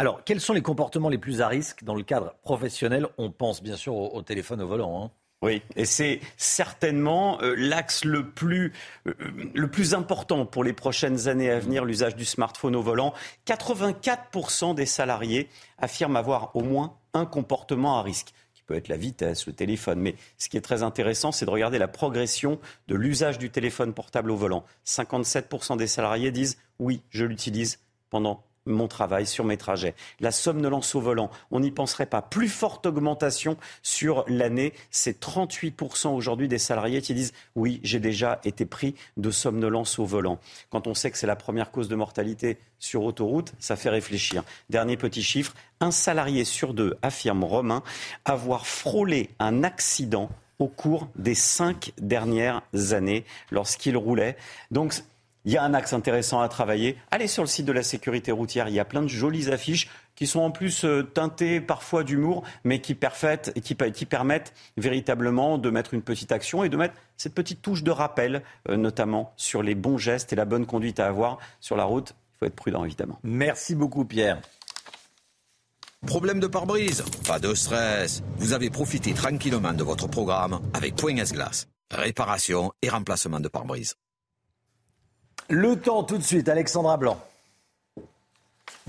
Alors, 0.00 0.24
quels 0.24 0.40
sont 0.40 0.54
les 0.54 0.62
comportements 0.62 1.10
les 1.10 1.18
plus 1.18 1.42
à 1.42 1.48
risque 1.48 1.84
dans 1.84 1.94
le 1.94 2.02
cadre 2.02 2.34
professionnel? 2.42 3.06
On 3.18 3.30
pense 3.30 3.62
bien 3.62 3.76
sûr 3.76 3.94
au, 3.94 4.22
téléphone 4.22 4.62
au 4.62 4.66
volant. 4.66 5.04
hein. 5.04 5.10
Oui, 5.42 5.60
et 5.76 5.84
c'est 5.84 6.20
certainement 6.38 7.38
euh, 7.42 7.54
l'axe 7.54 8.06
le 8.06 8.30
plus, 8.30 8.72
euh, 9.06 9.12
le 9.54 9.68
plus 9.68 9.92
important 9.92 10.46
pour 10.46 10.64
les 10.64 10.72
prochaines 10.72 11.28
années 11.28 11.50
à 11.50 11.58
venir, 11.58 11.84
l'usage 11.84 12.16
du 12.16 12.24
smartphone 12.24 12.76
au 12.76 12.80
volant. 12.80 13.12
84% 13.46 14.74
des 14.74 14.86
salariés 14.86 15.50
affirment 15.76 16.16
avoir 16.16 16.56
au 16.56 16.62
moins 16.62 16.96
un 17.12 17.26
comportement 17.26 17.98
à 17.98 18.02
risque 18.02 18.32
qui 18.54 18.62
peut 18.62 18.76
être 18.76 18.88
la 18.88 18.96
vitesse, 18.96 19.46
le 19.46 19.52
téléphone. 19.52 20.00
Mais 20.00 20.14
ce 20.38 20.48
qui 20.48 20.56
est 20.56 20.62
très 20.62 20.82
intéressant, 20.82 21.30
c'est 21.30 21.44
de 21.44 21.50
regarder 21.50 21.76
la 21.78 21.88
progression 21.88 22.58
de 22.88 22.94
l'usage 22.94 23.36
du 23.36 23.50
téléphone 23.50 23.92
portable 23.92 24.30
au 24.30 24.36
volant. 24.36 24.64
57% 24.86 25.76
des 25.76 25.86
salariés 25.86 26.30
disent 26.30 26.56
oui, 26.78 27.02
je 27.10 27.26
l'utilise 27.26 27.80
pendant 28.08 28.42
mon 28.70 28.88
travail, 28.88 29.26
sur 29.26 29.44
mes 29.44 29.56
trajets. 29.56 29.94
La 30.20 30.32
somnolence 30.32 30.94
au 30.94 31.00
volant, 31.00 31.30
on 31.50 31.60
n'y 31.60 31.70
penserait 31.70 32.06
pas. 32.06 32.22
Plus 32.22 32.48
forte 32.48 32.86
augmentation 32.86 33.56
sur 33.82 34.24
l'année, 34.28 34.72
c'est 34.90 35.20
38% 35.20 36.08
aujourd'hui 36.08 36.48
des 36.48 36.58
salariés 36.58 37.02
qui 37.02 37.14
disent 37.14 37.32
oui, 37.56 37.80
j'ai 37.82 38.00
déjà 38.00 38.40
été 38.44 38.64
pris 38.66 38.94
de 39.16 39.30
somnolence 39.30 39.98
au 39.98 40.04
volant. 40.04 40.38
Quand 40.70 40.86
on 40.86 40.94
sait 40.94 41.10
que 41.10 41.18
c'est 41.18 41.26
la 41.26 41.36
première 41.36 41.70
cause 41.70 41.88
de 41.88 41.96
mortalité 41.96 42.58
sur 42.78 43.04
autoroute, 43.04 43.52
ça 43.58 43.76
fait 43.76 43.90
réfléchir. 43.90 44.42
Dernier 44.70 44.96
petit 44.96 45.22
chiffre, 45.22 45.54
un 45.80 45.90
salarié 45.90 46.44
sur 46.44 46.74
deux, 46.74 46.96
affirme 47.02 47.44
Romain, 47.44 47.82
avoir 48.24 48.66
frôlé 48.66 49.30
un 49.38 49.62
accident 49.64 50.30
au 50.60 50.68
cours 50.68 51.08
des 51.16 51.34
cinq 51.34 51.92
dernières 51.98 52.62
années 52.92 53.24
lorsqu'il 53.50 53.96
roulait. 53.96 54.36
Donc, 54.70 54.94
il 55.44 55.52
y 55.52 55.56
a 55.56 55.62
un 55.62 55.74
axe 55.74 55.92
intéressant 55.92 56.40
à 56.40 56.48
travailler. 56.48 56.96
Allez 57.10 57.26
sur 57.26 57.42
le 57.42 57.48
site 57.48 57.66
de 57.66 57.72
la 57.72 57.82
sécurité 57.82 58.32
routière, 58.32 58.68
il 58.68 58.74
y 58.74 58.80
a 58.80 58.84
plein 58.84 59.02
de 59.02 59.08
jolies 59.08 59.50
affiches 59.50 59.88
qui 60.14 60.26
sont 60.26 60.40
en 60.40 60.50
plus 60.50 60.84
euh, 60.84 61.02
teintées 61.02 61.60
parfois 61.62 62.04
d'humour, 62.04 62.42
mais 62.64 62.80
qui, 62.80 62.94
perfaitent- 62.94 63.52
qui, 63.62 63.74
qui 63.74 64.04
permettent 64.06 64.52
véritablement 64.76 65.56
de 65.56 65.70
mettre 65.70 65.94
une 65.94 66.02
petite 66.02 66.30
action 66.30 66.62
et 66.62 66.68
de 66.68 66.76
mettre 66.76 66.94
cette 67.16 67.34
petite 67.34 67.62
touche 67.62 67.82
de 67.82 67.90
rappel, 67.90 68.42
euh, 68.68 68.76
notamment 68.76 69.32
sur 69.36 69.62
les 69.62 69.74
bons 69.74 69.96
gestes 69.96 70.32
et 70.32 70.36
la 70.36 70.44
bonne 70.44 70.66
conduite 70.66 71.00
à 71.00 71.06
avoir 71.06 71.38
sur 71.60 71.76
la 71.76 71.84
route. 71.84 72.14
Il 72.34 72.38
faut 72.38 72.46
être 72.46 72.56
prudent, 72.56 72.84
évidemment. 72.84 73.18
Merci 73.22 73.74
beaucoup, 73.74 74.04
Pierre. 74.04 74.40
Problème 76.06 76.40
de 76.40 76.46
pare-brise? 76.46 77.04
Pas 77.26 77.38
de 77.38 77.54
stress. 77.54 78.22
Vous 78.36 78.52
avez 78.54 78.70
profité 78.70 79.12
tranquillement 79.12 79.72
de 79.74 79.84
votre 79.84 80.06
programme 80.08 80.60
avec 80.74 80.96
Point 80.96 81.16
S-Glace. 81.16 81.66
Réparation 81.90 82.72
et 82.82 82.88
remplacement 82.88 83.40
de 83.40 83.48
pare-brise. 83.48 83.94
Le 85.50 85.74
temps 85.74 86.04
tout 86.04 86.16
de 86.16 86.22
suite, 86.22 86.48
Alexandra 86.48 86.96
Blanc. 86.96 87.20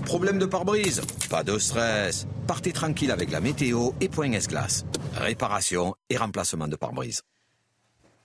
Problème 0.04 0.38
de 0.38 0.46
pare-brise 0.46 1.02
Pas 1.28 1.42
de 1.42 1.58
stress. 1.58 2.24
Partez 2.46 2.72
tranquille 2.72 3.10
avec 3.10 3.32
la 3.32 3.40
météo 3.40 3.90
et 4.00 4.08
Point 4.08 4.30
S-Glace. 4.30 4.84
Réparation 5.16 5.96
et 6.08 6.16
remplacement 6.16 6.68
de 6.68 6.76
pare-brise. 6.76 7.22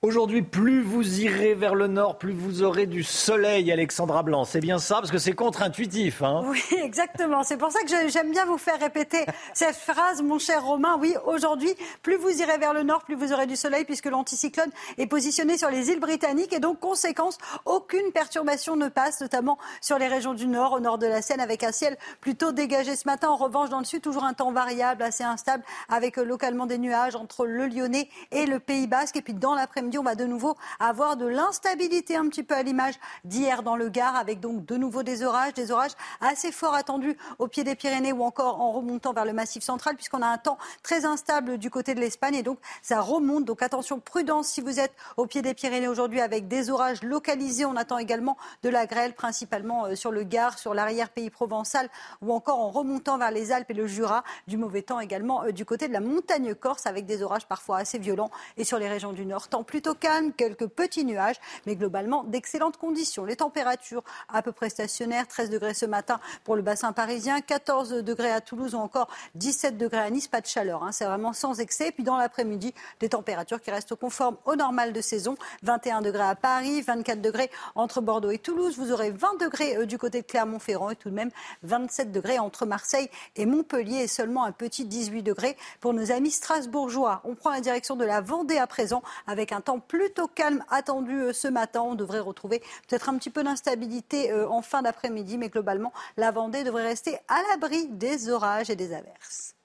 Aujourd'hui, 0.03 0.43
plus 0.43 0.83
vous 0.83 1.21
irez 1.21 1.55
vers 1.55 1.73
le 1.73 1.87
nord, 1.87 2.19
plus 2.19 2.31
vous 2.31 2.61
aurez 2.61 2.85
du 2.85 3.01
soleil, 3.01 3.71
Alexandra 3.71 4.21
Blanc. 4.21 4.45
C'est 4.45 4.59
bien 4.59 4.77
ça, 4.77 4.97
parce 4.97 5.09
que 5.09 5.17
c'est 5.17 5.33
contre-intuitif. 5.33 6.21
Hein 6.21 6.43
Oui, 6.45 6.61
exactement. 6.83 7.41
C'est 7.41 7.57
pour 7.57 7.71
ça 7.71 7.79
que 7.81 8.07
j'aime 8.07 8.29
bien 8.29 8.45
vous 8.45 8.59
faire 8.59 8.79
répéter 8.79 9.25
cette 9.55 9.75
phrase, 9.75 10.21
mon 10.21 10.37
cher 10.37 10.63
Romain. 10.63 10.99
Oui, 11.01 11.15
aujourd'hui, 11.25 11.73
plus 12.03 12.15
vous 12.15 12.29
irez 12.29 12.59
vers 12.59 12.75
le 12.75 12.83
nord, 12.83 13.05
plus 13.05 13.15
vous 13.15 13.33
aurez 13.33 13.47
du 13.47 13.55
soleil, 13.55 13.85
puisque 13.85 14.05
l'anticyclone 14.05 14.69
est 14.99 15.07
positionné 15.07 15.57
sur 15.57 15.71
les 15.71 15.89
îles 15.89 15.99
britanniques. 15.99 16.53
Et 16.53 16.59
donc, 16.59 16.79
conséquence, 16.79 17.39
aucune 17.65 18.11
perturbation 18.11 18.75
ne 18.75 18.89
passe, 18.89 19.19
notamment 19.19 19.57
sur 19.81 19.97
les 19.97 20.07
régions 20.07 20.35
du 20.35 20.45
nord, 20.45 20.73
au 20.73 20.79
nord 20.79 20.99
de 20.99 21.07
la 21.07 21.23
Seine, 21.23 21.39
avec 21.39 21.63
un 21.63 21.71
ciel 21.71 21.97
plutôt 22.21 22.51
dégagé 22.51 22.95
ce 22.95 23.07
matin. 23.07 23.29
En 23.29 23.35
revanche, 23.35 23.71
dans 23.71 23.79
le 23.79 23.85
sud, 23.85 24.03
toujours 24.03 24.25
un 24.25 24.35
temps 24.35 24.51
variable, 24.51 25.01
assez 25.01 25.23
instable, 25.23 25.63
avec 25.89 26.17
localement 26.17 26.67
des 26.67 26.77
nuages 26.77 27.15
entre 27.15 27.47
le 27.47 27.65
Lyonnais 27.65 28.09
et 28.29 28.45
le 28.45 28.59
Pays 28.59 28.85
Basque. 28.85 29.15
Et 29.15 29.23
puis, 29.23 29.33
dans 29.33 29.55
l'après-midi, 29.55 29.86
on 29.95 30.03
va 30.03 30.15
de 30.15 30.25
nouveau 30.25 30.55
avoir 30.79 31.15
de 31.15 31.25
l'instabilité 31.25 32.15
un 32.15 32.27
petit 32.29 32.43
peu 32.43 32.55
à 32.55 32.63
l'image 32.63 32.95
d'hier 33.23 33.61
dans 33.61 33.75
le 33.75 33.89
Gard, 33.89 34.15
avec 34.15 34.39
donc 34.39 34.65
de 34.65 34.75
nouveau 34.75 35.03
des 35.03 35.23
orages, 35.23 35.53
des 35.53 35.71
orages 35.71 35.91
assez 36.19 36.51
forts 36.51 36.73
attendus 36.73 37.15
au 37.39 37.47
pied 37.47 37.63
des 37.63 37.75
Pyrénées 37.75 38.11
ou 38.11 38.23
encore 38.23 38.59
en 38.59 38.71
remontant 38.71 39.13
vers 39.13 39.25
le 39.25 39.33
Massif 39.33 39.63
central, 39.63 39.95
puisqu'on 39.95 40.21
a 40.21 40.27
un 40.27 40.37
temps 40.37 40.57
très 40.81 41.05
instable 41.05 41.57
du 41.57 41.69
côté 41.69 41.93
de 41.93 41.99
l'Espagne 41.99 42.35
et 42.35 42.43
donc 42.43 42.59
ça 42.81 43.01
remonte. 43.01 43.45
Donc 43.45 43.61
attention, 43.61 43.99
prudence 43.99 44.47
si 44.47 44.61
vous 44.61 44.79
êtes 44.79 44.93
au 45.17 45.25
pied 45.27 45.41
des 45.41 45.53
Pyrénées 45.53 45.87
aujourd'hui 45.87 46.21
avec 46.21 46.47
des 46.47 46.69
orages 46.69 47.03
localisés. 47.03 47.65
On 47.65 47.75
attend 47.75 47.97
également 47.97 48.37
de 48.63 48.69
la 48.69 48.85
grêle, 48.85 49.13
principalement 49.13 49.85
euh, 49.85 49.95
sur 49.95 50.11
le 50.11 50.23
Gard, 50.23 50.57
sur 50.57 50.73
l'arrière-pays 50.73 51.29
provençal 51.29 51.89
ou 52.21 52.33
encore 52.33 52.59
en 52.59 52.69
remontant 52.69 53.17
vers 53.17 53.31
les 53.31 53.51
Alpes 53.51 53.69
et 53.69 53.73
le 53.73 53.87
Jura. 53.87 54.23
Du 54.47 54.57
mauvais 54.57 54.81
temps 54.81 54.99
également 54.99 55.43
euh, 55.43 55.51
du 55.51 55.65
côté 55.65 55.87
de 55.87 55.93
la 55.93 55.99
montagne 55.99 56.55
corse 56.55 56.87
avec 56.87 57.05
des 57.05 57.21
orages 57.21 57.45
parfois 57.45 57.77
assez 57.77 57.99
violents 57.99 58.31
et 58.57 58.63
sur 58.63 58.79
les 58.79 58.87
régions 58.87 59.13
du 59.13 59.25
nord. 59.25 59.47
Temps 59.47 59.63
plutôt 59.77 59.93
calme, 59.93 60.33
quelques 60.33 60.65
petits 60.65 61.05
nuages, 61.05 61.35
mais 61.67 61.75
globalement 61.75 62.23
d'excellentes 62.23 62.77
conditions. 62.77 63.25
Les 63.25 63.35
températures 63.35 64.03
à 64.27 64.41
peu 64.41 64.51
près 64.51 64.69
stationnaires, 64.69 65.27
13 65.27 65.51
degrés 65.51 65.75
ce 65.75 65.85
matin 65.85 66.19
pour 66.45 66.55
le 66.55 66.63
bassin 66.63 66.93
parisien, 66.93 67.41
14 67.41 67.91
degrés 68.03 68.31
à 68.31 68.41
Toulouse 68.41 68.73
ou 68.73 68.79
encore 68.79 69.07
17 69.35 69.77
degrés 69.77 69.99
à 69.99 70.09
Nice. 70.09 70.27
Pas 70.27 70.41
de 70.41 70.47
chaleur, 70.47 70.83
hein, 70.83 70.91
c'est 70.91 71.05
vraiment 71.05 71.31
sans 71.31 71.59
excès. 71.59 71.91
Puis 71.91 72.03
dans 72.03 72.17
l'après-midi, 72.17 72.73
des 72.99 73.09
températures 73.09 73.61
qui 73.61 73.69
restent 73.69 73.93
conformes 73.93 74.37
au 74.45 74.55
normal 74.55 74.93
de 74.93 75.01
saison. 75.01 75.35
21 75.61 76.01
degrés 76.01 76.23
à 76.23 76.33
Paris, 76.33 76.81
24 76.81 77.21
degrés 77.21 77.51
entre 77.75 78.01
Bordeaux 78.01 78.31
et 78.31 78.39
Toulouse. 78.39 78.79
Vous 78.79 78.91
aurez 78.91 79.11
20 79.11 79.39
degrés 79.39 79.77
euh, 79.77 79.85
du 79.85 79.99
côté 79.99 80.23
de 80.23 80.25
Clermont-Ferrand 80.25 80.89
et 80.89 80.95
tout 80.95 81.11
de 81.11 81.15
même 81.15 81.29
27 81.61 82.11
degrés 82.11 82.39
entre 82.39 82.65
Marseille 82.65 83.11
et 83.35 83.45
Montpellier 83.45 83.97
et 83.97 84.07
seulement 84.07 84.43
un 84.43 84.51
petit 84.51 84.85
18 84.85 85.21
degrés 85.21 85.55
pour 85.81 85.93
nos 85.93 86.11
amis 86.11 86.31
strasbourgeois. 86.31 87.21
On 87.25 87.35
prend 87.35 87.51
la 87.51 87.61
direction 87.61 87.95
de 87.95 88.05
la 88.05 88.21
Vendée 88.21 88.57
à 88.57 88.65
présent 88.65 89.03
avec 89.27 89.51
un 89.51 89.61
temps 89.67 89.79
plutôt 89.79 90.27
calme 90.27 90.63
attendu 90.69 91.13
euh, 91.13 91.33
ce 91.33 91.47
matin. 91.47 91.81
On 91.81 91.95
devrait 91.95 92.19
retrouver 92.19 92.59
peut-être 92.87 93.09
un 93.09 93.17
petit 93.17 93.29
peu 93.29 93.43
d'instabilité 93.43 94.31
euh, 94.31 94.49
en 94.49 94.61
fin 94.61 94.81
d'après-midi, 94.81 95.37
mais 95.37 95.49
globalement, 95.49 95.93
la 96.15 96.31
Vendée 96.31 96.63
devrait 96.63 96.87
rester 96.87 97.17
à 97.27 97.41
l'abri 97.49 97.87
des 97.89 98.29
orages 98.29 98.69
et 98.69 98.75
des 98.75 98.93
averses. 98.93 99.55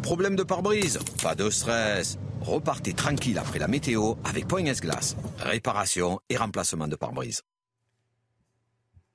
Problème 0.00 0.36
de 0.36 0.42
pare-brise 0.42 0.98
Pas 1.22 1.34
de 1.34 1.50
stress. 1.50 2.18
Repartez 2.40 2.94
tranquille 2.94 3.38
après 3.38 3.58
la 3.58 3.68
météo 3.68 4.14
avec 4.24 4.48
Point 4.48 4.64
S-Glace. 4.64 5.16
Réparation 5.38 6.18
et 6.28 6.36
remplacement 6.36 6.88
de 6.88 6.96
pare-brise. 6.96 7.42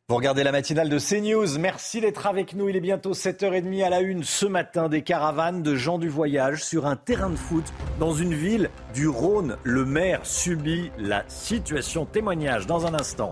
Vous 0.10 0.16
regardez 0.16 0.46
la 0.46 0.54
matinale 0.54 0.88
de 0.88 1.00
CNews. 1.00 1.60
Merci 1.60 2.00
d'être 2.00 2.28
avec 2.28 2.56
nous. 2.56 2.70
Il 2.70 2.78
est 2.78 2.80
bientôt 2.80 3.12
7h30 3.12 3.84
à 3.84 3.90
la 3.90 4.00
une 4.00 4.24
ce 4.24 4.46
matin. 4.46 4.88
Des 4.88 5.02
caravanes 5.02 5.64
de 5.64 5.76
gens 5.76 5.98
du 5.98 6.08
voyage 6.08 6.64
sur 6.64 6.86
un 6.86 6.96
terrain 6.96 7.30
de 7.30 7.36
foot 7.36 7.66
dans 8.00 8.14
une 8.14 8.34
ville 8.34 8.70
du 8.94 9.10
Rhône. 9.10 9.58
Le 9.66 9.84
maire 9.84 10.22
subit 10.24 10.92
la 10.98 11.26
situation. 11.28 12.06
Témoignage 12.06 12.68
dans 12.68 12.86
un 12.86 12.94
instant. 12.94 13.32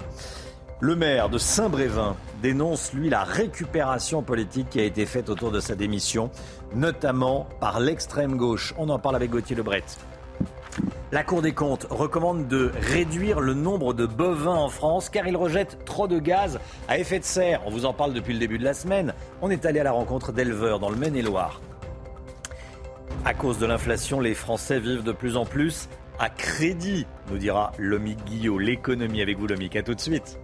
Le 0.81 0.97
maire 0.97 1.29
de 1.29 1.37
Saint-Brévin 1.37 2.17
dénonce, 2.41 2.91
lui, 2.91 3.09
la 3.09 3.23
récupération 3.23 4.21
politique 4.21 4.69
qui 4.69 4.81
a 4.81 4.83
été 4.83 5.05
faite 5.05 5.29
autour 5.29 5.51
de 5.51 5.61
sa 5.61 5.75
démission, 5.75 6.29
notamment 6.75 7.47
par 7.61 7.79
l'extrême 7.79 8.35
gauche. 8.35 8.73
On 8.77 8.89
en 8.89 8.99
parle 8.99 9.15
avec 9.15 9.31
Gauthier 9.31 9.55
Lebret. 9.55 9.85
La 11.15 11.23
Cour 11.23 11.41
des 11.41 11.53
comptes 11.53 11.87
recommande 11.89 12.49
de 12.49 12.73
réduire 12.77 13.39
le 13.39 13.53
nombre 13.53 13.93
de 13.93 14.05
bovins 14.05 14.57
en 14.57 14.67
France 14.67 15.07
car 15.07 15.25
ils 15.25 15.37
rejettent 15.37 15.77
trop 15.85 16.09
de 16.09 16.19
gaz 16.19 16.59
à 16.89 16.99
effet 16.99 17.19
de 17.19 17.23
serre. 17.23 17.61
On 17.65 17.69
vous 17.69 17.85
en 17.85 17.93
parle 17.93 18.13
depuis 18.13 18.33
le 18.33 18.39
début 18.39 18.57
de 18.57 18.65
la 18.65 18.73
semaine. 18.73 19.13
On 19.41 19.49
est 19.49 19.65
allé 19.65 19.79
à 19.79 19.85
la 19.85 19.93
rencontre 19.93 20.33
d'éleveurs 20.33 20.77
dans 20.77 20.89
le 20.89 20.97
Maine-et-Loire. 20.97 21.61
À 23.23 23.33
cause 23.33 23.59
de 23.59 23.65
l'inflation, 23.65 24.19
les 24.19 24.33
Français 24.33 24.77
vivent 24.77 25.05
de 25.05 25.13
plus 25.13 25.37
en 25.37 25.45
plus 25.45 25.87
à 26.19 26.27
crédit, 26.27 27.07
nous 27.31 27.37
dira 27.37 27.71
Lomic 27.77 28.21
Guillot. 28.25 28.59
L'économie 28.59 29.21
avec 29.21 29.37
vous, 29.37 29.47
Lomic. 29.47 29.77
À 29.77 29.83
tout 29.83 29.95
de 29.95 30.01
suite. 30.01 30.37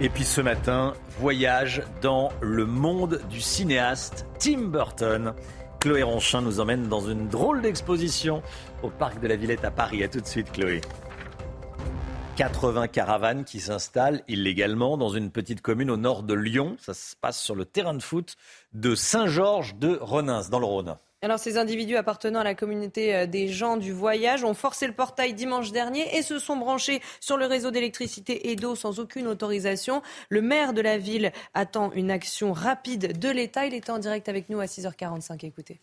Et 0.00 0.08
puis 0.08 0.24
ce 0.24 0.40
matin, 0.40 0.94
voyage 1.20 1.84
dans 2.02 2.30
le 2.40 2.66
monde 2.66 3.20
du 3.30 3.40
cinéaste 3.40 4.26
Tim 4.40 4.62
Burton. 4.62 5.32
Chloé 5.80 6.02
Ronchin 6.02 6.42
nous 6.42 6.60
emmène 6.60 6.88
dans 6.88 7.00
une 7.00 7.28
drôle 7.28 7.62
d'exposition 7.62 8.42
au 8.82 8.90
parc 8.90 9.20
de 9.20 9.28
la 9.28 9.36
Villette 9.36 9.64
à 9.64 9.70
Paris. 9.70 10.02
À 10.02 10.08
tout 10.08 10.20
de 10.20 10.26
suite, 10.26 10.50
Chloé. 10.52 10.80
80 12.36 12.88
caravanes 12.88 13.44
qui 13.44 13.60
s'installent 13.60 14.22
illégalement 14.26 14.96
dans 14.96 15.10
une 15.10 15.30
petite 15.30 15.60
commune 15.60 15.90
au 15.90 15.98
nord 15.98 16.22
de 16.22 16.32
Lyon. 16.32 16.76
Ça 16.80 16.94
se 16.94 17.14
passe 17.14 17.38
sur 17.38 17.54
le 17.54 17.66
terrain 17.66 17.92
de 17.92 18.02
foot 18.02 18.36
de 18.72 18.94
Saint-Georges 18.94 19.74
de 19.74 19.98
Renins, 20.00 20.48
dans 20.50 20.58
le 20.58 20.64
Rhône. 20.64 20.96
Alors, 21.22 21.38
ces 21.38 21.58
individus 21.58 21.96
appartenant 21.96 22.40
à 22.40 22.44
la 22.44 22.54
communauté 22.54 23.14
euh, 23.14 23.26
des 23.26 23.48
gens 23.48 23.76
du 23.76 23.92
voyage 23.92 24.42
ont 24.42 24.54
forcé 24.54 24.86
le 24.86 24.94
portail 24.94 25.34
dimanche 25.34 25.70
dernier 25.70 26.16
et 26.16 26.22
se 26.22 26.38
sont 26.38 26.56
branchés 26.56 27.02
sur 27.20 27.36
le 27.36 27.44
réseau 27.44 27.70
d'électricité 27.70 28.50
et 28.50 28.56
d'eau 28.56 28.74
sans 28.74 29.00
aucune 29.00 29.26
autorisation. 29.26 30.00
Le 30.30 30.40
maire 30.40 30.72
de 30.72 30.80
la 30.80 30.96
ville 30.96 31.32
attend 31.52 31.92
une 31.92 32.10
action 32.10 32.54
rapide 32.54 33.18
de 33.18 33.28
l'État. 33.28 33.66
Il 33.66 33.74
était 33.74 33.90
en 33.90 33.98
direct 33.98 34.30
avec 34.30 34.48
nous 34.48 34.60
à 34.60 34.64
6h45. 34.64 35.44
Écoutez. 35.44 35.82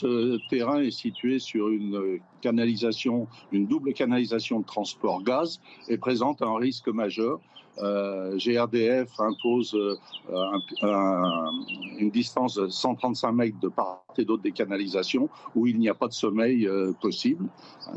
Ce 0.00 0.38
terrain 0.48 0.80
est 0.80 0.90
situé 0.90 1.38
sur 1.38 1.68
une 1.68 2.20
canalisation, 2.40 3.26
une 3.52 3.66
double 3.66 3.92
canalisation 3.92 4.60
de 4.60 4.64
transport 4.64 5.22
gaz 5.22 5.60
et 5.88 5.98
présente 5.98 6.40
un 6.42 6.56
risque 6.56 6.88
majeur. 6.88 7.38
Euh, 7.78 8.36
GRDF 8.36 9.08
impose 9.20 9.74
euh, 9.74 9.94
un- 10.32 10.60
un- 10.86 11.50
une 11.98 12.10
distance 12.10 12.54
de 12.56 12.68
135 12.68 13.32
mètres 13.32 13.60
de 13.60 13.68
part 13.68 14.04
et 14.18 14.24
d'autre 14.24 14.42
des 14.42 14.52
canalisations 14.52 15.28
où 15.54 15.66
il 15.66 15.78
n'y 15.78 15.88
a 15.88 15.94
pas 15.94 16.08
de 16.08 16.12
sommeil 16.12 16.66
euh, 16.66 16.92
possible. 17.00 17.46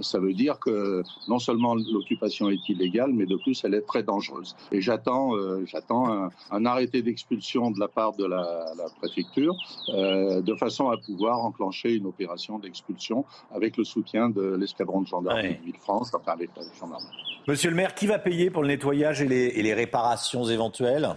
Ça 0.02 0.20
veut 0.20 0.34
dire 0.34 0.60
que 0.60 1.03
non 1.28 1.40
seulement 1.40 1.76
l'occupation 1.76 2.49
est 2.49 2.68
illégale, 2.70 3.11
mais 3.14 3.26
de 3.26 3.36
plus 3.36 3.64
elle 3.64 3.74
est 3.74 3.82
très 3.82 4.03
dangereuse. 4.03 4.56
Et 4.72 4.82
j'attends, 4.82 5.36
euh, 5.36 5.64
j'attends 5.65 6.11
un, 6.11 6.30
un 6.52 6.65
arrêté 6.65 7.02
d'expulsion 7.02 7.72
de 7.72 7.80
la 7.80 7.88
part 7.88 8.14
de 8.15 8.26
la, 8.26 8.65
la 8.78 8.86
préfecture, 8.99 9.56
euh, 9.90 10.41
de 10.41 10.56
façon 10.56 10.90
à 10.90 10.98
pouvoir 10.98 11.40
enclencher 11.40 11.94
une 11.94 12.06
opération 12.06 12.60
d'expulsion 12.60 13.26
avec 13.53 13.78
le 13.78 13.84
soutien 13.84 14.30
de 14.30 14.56
l'escadron 14.56 15.02
de 15.02 15.07
gendarmerie 15.07 15.57
de 15.57 15.64
Ville-France, 15.65 16.11
enfin 16.14 16.34
avec 16.34 16.49
la 16.56 16.64
gendarmerie. 16.80 17.07
Monsieur 17.48 17.70
le 17.70 17.76
maire, 17.76 17.94
qui 17.94 18.07
va 18.07 18.20
payer 18.20 18.49
pour 18.49 18.61
le 18.61 18.70
nettoyage 18.70 19.22
et 19.22 19.28
les, 19.28 19.48
et 19.48 19.61
les 19.61 19.74
réparations 19.74 20.45
éventuelles? 20.45 21.10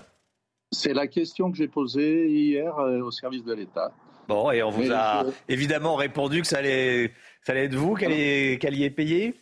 C'est 0.72 0.92
la 0.92 1.06
question 1.06 1.50
que 1.52 1.56
j'ai 1.56 1.68
posée 1.68 2.28
hier 2.28 2.76
euh, 2.78 3.00
au 3.00 3.10
service 3.12 3.44
de 3.44 3.54
l'État. 3.54 3.92
Bon, 4.28 4.50
et 4.50 4.60
on 4.64 4.70
vous 4.70 4.82
Mais 4.82 4.90
a 4.90 5.24
je- 5.24 5.30
évidemment 5.54 5.94
répondu 5.94 6.40
que 6.40 6.48
ça 6.48 6.58
allait, 6.58 7.12
ça 7.46 7.52
allait 7.52 7.66
être 7.66 7.76
vous 7.76 7.94
qui 7.94 8.04
alliez, 8.04 8.58
qui 8.60 8.66
alliez 8.66 8.90
payer? 8.90 9.34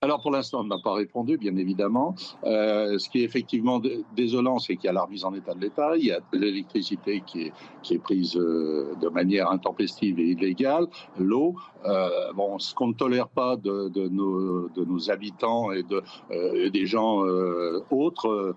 Alors 0.00 0.22
pour 0.22 0.30
l'instant, 0.30 0.60
on 0.60 0.64
n'a 0.64 0.78
pas 0.78 0.92
répondu, 0.92 1.36
bien 1.36 1.56
évidemment. 1.56 2.14
Euh, 2.44 2.96
ce 2.98 3.08
qui 3.08 3.22
est 3.22 3.24
effectivement 3.24 3.80
dé- 3.80 4.04
désolant, 4.14 4.60
c'est 4.60 4.76
qu'il 4.76 4.84
y 4.84 4.88
a 4.88 4.92
la 4.92 5.02
remise 5.02 5.24
en 5.24 5.34
état 5.34 5.52
de 5.52 5.60
l'État, 5.60 5.96
il 5.96 6.04
y 6.04 6.12
a 6.12 6.20
l'électricité 6.32 7.24
qui 7.26 7.50
est, 7.90 7.98
prise 7.98 8.36
euh, 8.36 8.94
de 9.02 9.08
manière 9.08 9.50
intempestive 9.50 10.20
et 10.20 10.28
illégale, 10.28 10.86
l'eau. 11.18 11.56
Euh, 11.86 12.32
bon, 12.34 12.60
ce 12.60 12.72
qu'on 12.72 12.88
ne 12.88 12.92
tolère 12.92 13.26
pas 13.28 13.56
de, 13.56 14.08
nos, 14.08 15.10
habitants 15.10 15.72
et 15.72 15.82
de, 15.82 16.04
et 16.30 16.70
des 16.70 16.86
gens 16.86 17.24
autres, 17.90 18.54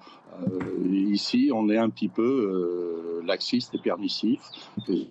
ici, 0.86 1.50
on 1.52 1.68
est 1.70 1.78
un 1.78 1.90
petit 1.90 2.10
peu 2.10 3.24
laxiste 3.26 3.74
et 3.74 3.80
permissif. 3.80 4.42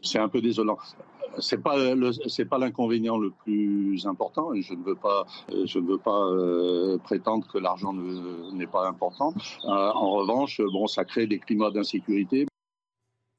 C'est 0.02 0.20
un 0.20 0.28
peu 0.28 0.40
désolant 0.40 0.78
c'est 1.38 1.62
pas 1.62 1.76
c'est 2.28 2.44
pas 2.44 2.58
l'inconvénient 2.58 3.18
le 3.18 3.30
plus 3.30 4.06
important 4.06 4.50
je 4.54 4.74
ne 4.74 4.82
veux 4.84 4.94
pas 4.94 5.26
euh, 5.50 5.64
je 5.66 5.78
ne 5.78 5.86
veux 5.86 5.98
pas 5.98 6.26
euh, 6.30 6.98
prétendre 6.98 7.46
que 7.52 7.58
l'argent 7.58 7.92
ne- 7.92 8.52
n'est 8.52 8.66
pas 8.66 8.86
important. 8.88 9.32
Euh, 9.64 9.68
en 9.68 10.10
revanche, 10.12 10.60
bon, 10.72 10.86
ça 10.86 11.04
crée 11.04 11.26
des 11.26 11.38
climats 11.38 11.70
d'insécurité. 11.70 12.46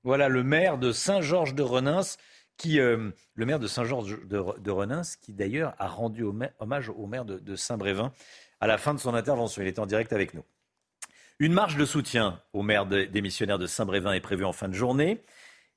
Voilà 0.04 0.30
le 0.30 0.44
maire 0.44 0.78
de 0.78 0.92
Saint-Georges 0.92 1.54
de 1.56 1.64
Renins, 1.64 2.16
qui, 2.58 2.78
le 2.78 3.14
maire 3.36 3.60
de 3.60 3.68
Saint-Georges 3.68 4.20
de, 4.26 4.44
de 4.60 4.72
Renins, 4.72 5.02
qui 5.22 5.34
d'ailleurs 5.34 5.74
a 5.80 5.88
rendu 5.88 6.24
hommage 6.60 6.90
au 6.90 7.06
maire 7.08 7.26
de, 7.26 7.40
de 7.40 7.56
Saint-Brévin 7.56 8.12
à 8.60 8.68
la 8.68 8.78
fin 8.78 8.94
de 8.94 9.00
son 9.00 9.14
intervention. 9.14 9.62
Il 9.62 9.68
est 9.68 9.80
en 9.80 9.86
direct 9.86 10.14
avec 10.14 10.34
nous. 10.34 10.44
Une 11.40 11.54
marche 11.54 11.76
de 11.78 11.86
soutien 11.86 12.42
au 12.54 12.64
maire 12.64 12.86
de- 12.88 13.04
des 13.04 13.22
missionnaires 13.22 13.60
de 13.60 13.68
Saint-Brévin 13.68 14.14
est 14.14 14.22
prévue 14.22 14.46
en 14.46 14.54
fin 14.54 14.68
de 14.70 14.74
journée. 14.74 15.22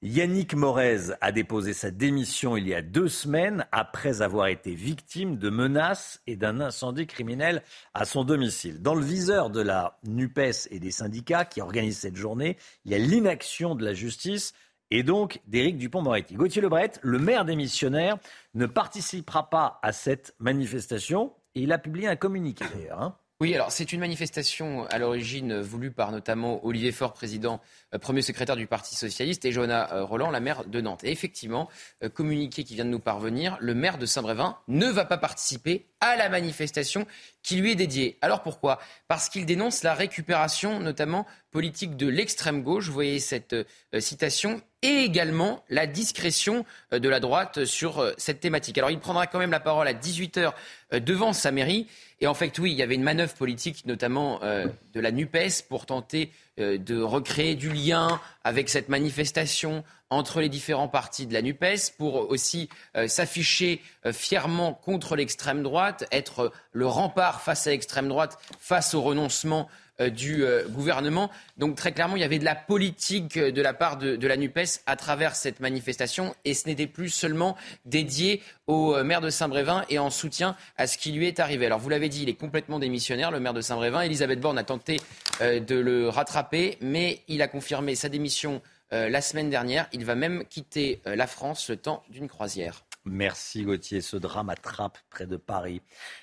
Yannick 0.03 0.55
Morez 0.55 1.13
a 1.21 1.31
déposé 1.31 1.75
sa 1.75 1.91
démission 1.91 2.57
il 2.57 2.67
y 2.67 2.75
a 2.75 2.81
deux 2.81 3.09
semaines 3.09 3.67
après 3.71 4.23
avoir 4.23 4.47
été 4.47 4.75
victime 4.75 5.37
de 5.37 5.51
menaces 5.51 6.23
et 6.27 6.37
d'un 6.37 6.59
incendie 6.61 7.07
criminel 7.07 7.63
à 7.93 8.07
son 8.07 8.25
domicile. 8.25 8.81
Dans 8.81 8.95
le 8.95 9.05
viseur 9.05 9.51
de 9.51 9.61
la 9.61 9.99
NUPES 10.05 10.69
et 10.71 10.81
des 10.81 10.91
syndicats 10.91 11.45
qui 11.45 11.61
organisent 11.61 11.99
cette 11.99 12.17
journée, 12.17 12.57
il 12.87 12.93
y 12.93 12.95
a 12.95 12.99
l'inaction 12.99 13.75
de 13.75 13.85
la 13.85 13.93
justice 13.93 14.55
et 14.91 15.03
donc 15.03 15.43
d'Éric 15.47 15.77
Dupont-Moretti. 15.77 16.35
Gauthier 16.35 16.63
Lebret, 16.63 16.93
le 17.03 17.19
maire 17.19 17.45
des 17.45 17.55
missionnaires, 17.55 18.17
ne 18.55 18.65
participera 18.65 19.51
pas 19.51 19.81
à 19.83 19.93
cette 19.93 20.35
manifestation 20.39 21.35
et 21.55 21.61
il 21.61 21.73
a 21.73 21.79
publié 21.79 22.09
un 22.09 22.17
communiqué 22.17 22.65
d'ailleurs. 22.75 23.03
hein. 23.03 23.17
Oui, 23.43 23.55
alors 23.55 23.73
c'est 23.73 23.95
une 23.95 24.01
manifestation 24.01 24.85
à 24.91 24.99
l'origine 24.99 25.61
voulue 25.61 25.91
par 25.91 26.13
notamment 26.13 26.63
Olivier 26.63 26.93
Faure, 26.93 27.15
président, 27.15 27.59
euh, 27.95 27.99
premier 27.99 28.21
secrétaire 28.21 28.55
du 28.55 28.67
Parti 28.67 28.95
socialiste, 28.95 29.47
et 29.47 29.53
Johanna 29.53 29.95
euh, 29.95 30.05
Roland, 30.05 30.31
la 30.31 30.41
maire 30.41 30.67
de 30.67 30.79
Nantes. 30.83 31.05
Et 31.05 31.11
effectivement, 31.11 31.71
euh, 32.05 32.11
communiqué 32.11 32.65
qui 32.65 32.75
vient 32.75 32.85
de 32.85 32.91
nous 32.91 32.99
parvenir, 33.01 33.57
le 33.59 33.75
maire 33.75 33.97
de 33.97 34.05
Saint-Brévin 34.05 34.59
ne 34.69 34.85
va 34.89 35.07
pas 35.07 35.17
participer 35.17 35.87
à 36.01 36.17
la 36.17 36.29
manifestation 36.29 37.07
qui 37.43 37.57
lui 37.57 37.73
est 37.73 37.77
dédiée. 37.77 38.19
Alors 38.21 38.43
pourquoi? 38.43 38.79
Parce 39.09 39.29
qu'il 39.29 39.47
dénonce 39.47 39.83
la 39.83 39.95
récupération, 39.95 40.81
notamment 40.81 41.27
politique 41.51 41.97
de 41.97 42.07
l'extrême 42.07 42.63
gauche. 42.63 42.87
Vous 42.87 42.93
voyez 42.93 43.19
cette 43.19 43.55
euh, 43.55 43.65
citation 44.01 44.61
et 44.83 45.05
également 45.05 45.65
la 45.69 45.87
discrétion 45.87 46.65
euh, 46.93 46.99
de 46.99 47.09
la 47.09 47.21
droite 47.21 47.65
sur 47.65 47.99
euh, 47.99 48.13
cette 48.19 48.41
thématique. 48.41 48.79
Alors 48.79 48.91
il 48.91 48.99
prendra 48.99 49.27
quand 49.27 49.39
même 49.39 49.51
la 49.51 49.61
parole 49.61 49.89
à 49.89 49.95
18h 49.95 50.53
devant 50.93 51.33
sa 51.33 51.51
mairie. 51.51 51.87
Et 52.21 52.27
en 52.27 52.35
fait, 52.35 52.59
oui, 52.59 52.73
il 52.73 52.77
y 52.77 52.83
avait 52.83 52.95
une 52.95 53.03
manœuvre 53.03 53.35
politique, 53.35 53.87
notamment 53.87 54.41
de 54.41 55.01
la 55.01 55.11
NUPES, 55.11 55.63
pour 55.71 55.87
tenter 55.87 56.31
de 56.61 57.03
recréer 57.03 57.55
du 57.55 57.71
lien 57.71 58.21
avec 58.45 58.69
cette 58.69 58.89
manifestation 58.89 59.85
entre 60.11 60.41
les 60.41 60.49
différents 60.49 60.89
partis 60.89 61.27
de 61.27 61.33
la 61.33 61.41
NUPES, 61.41 61.93
pour 61.97 62.31
aussi 62.31 62.69
euh, 62.97 63.07
s'afficher 63.07 63.81
euh, 64.05 64.13
fièrement 64.13 64.75
contre 64.75 65.15
l'extrême 65.15 65.63
droite, 65.63 66.05
être 66.11 66.41
euh, 66.41 66.53
le 66.73 66.87
rempart 66.89 67.41
face 67.43 67.69
à 67.69 67.71
l'extrême 67.71 68.09
droite, 68.09 68.37
face 68.59 68.95
au 68.95 69.03
renoncement 69.03 69.69
euh, 69.69 69.71
du 70.09 70.45
euh, 70.45 70.67
gouvernement. 70.69 71.31
Donc 71.59 71.77
très 71.77 71.93
clairement, 71.93 72.17
il 72.17 72.23
y 72.23 72.25
avait 72.25 72.39
de 72.39 72.45
la 72.45 72.55
politique 72.55 73.37
euh, 73.37 73.53
de 73.53 73.61
la 73.61 73.75
part 73.75 73.99
de, 73.99 74.27
la 74.27 74.37
NUPES 74.37 74.81
à 74.87 74.97
travers 74.97 75.37
cette 75.37 75.61
manifestation 75.61 76.35
et 76.45 76.55
ce 76.55 76.67
n'était 76.69 76.87
plus 76.87 77.11
seulement 77.11 77.57
dédié 77.85 78.43
au 78.67 78.95
euh, 78.95 79.05
maire 79.05 79.21
de 79.21 79.31
Saint-Brévin 79.31 79.85
et 79.89 79.99
en 79.99 80.11
soutien 80.11 80.57
à 80.77 80.87
ce 80.87 80.97
qui 80.97 81.13
lui 81.13 81.27
est 81.27 81.41
arrivé. 81.41 81.67
Alors 81.67 81.81
vous 81.81 81.89
l'avez 81.89 82.09
dit, 82.09 82.23
il 82.23 82.29
est 82.29 82.35
complètement 82.35 82.79
démissionnaire, 82.79 83.31
le 83.31 83.41
maire 83.41 83.55
de 83.55 83.61
Saint-Brévin. 83.61 84.03
Elisabeth 84.03 84.41
Borne 84.41 84.59
a 84.59 84.65
tenté 84.65 85.01
euh, 85.41 85.61
de 85.61 85.77
le 85.77 86.09
rattraper, 86.09 86.79
mais 86.81 87.23
il 87.29 87.43
a 87.43 87.49
confirmé 87.49 87.95
sa 87.95 88.09
démission 88.09 88.63
euh, 88.93 89.09
la 89.09 89.21
semaine 89.21 89.51
dernière. 89.51 89.89
Il 89.93 90.05
va 90.05 90.15
même 90.15 90.45
quitter 90.47 91.01
euh, 91.07 91.15
la 91.15 91.27
France 91.27 91.71
le 91.71 91.77
temps 91.77 92.03
d'une 92.11 92.29
croisière. 92.29 92.85
Merci 93.05 93.63
Gauthier. 93.63 94.01
Ce 94.01 94.17
drame 94.17 94.51
à 94.51 94.57
Trappes, 94.57 94.99
près 95.11 95.27
de 95.27 95.37
Paris. 95.37 95.81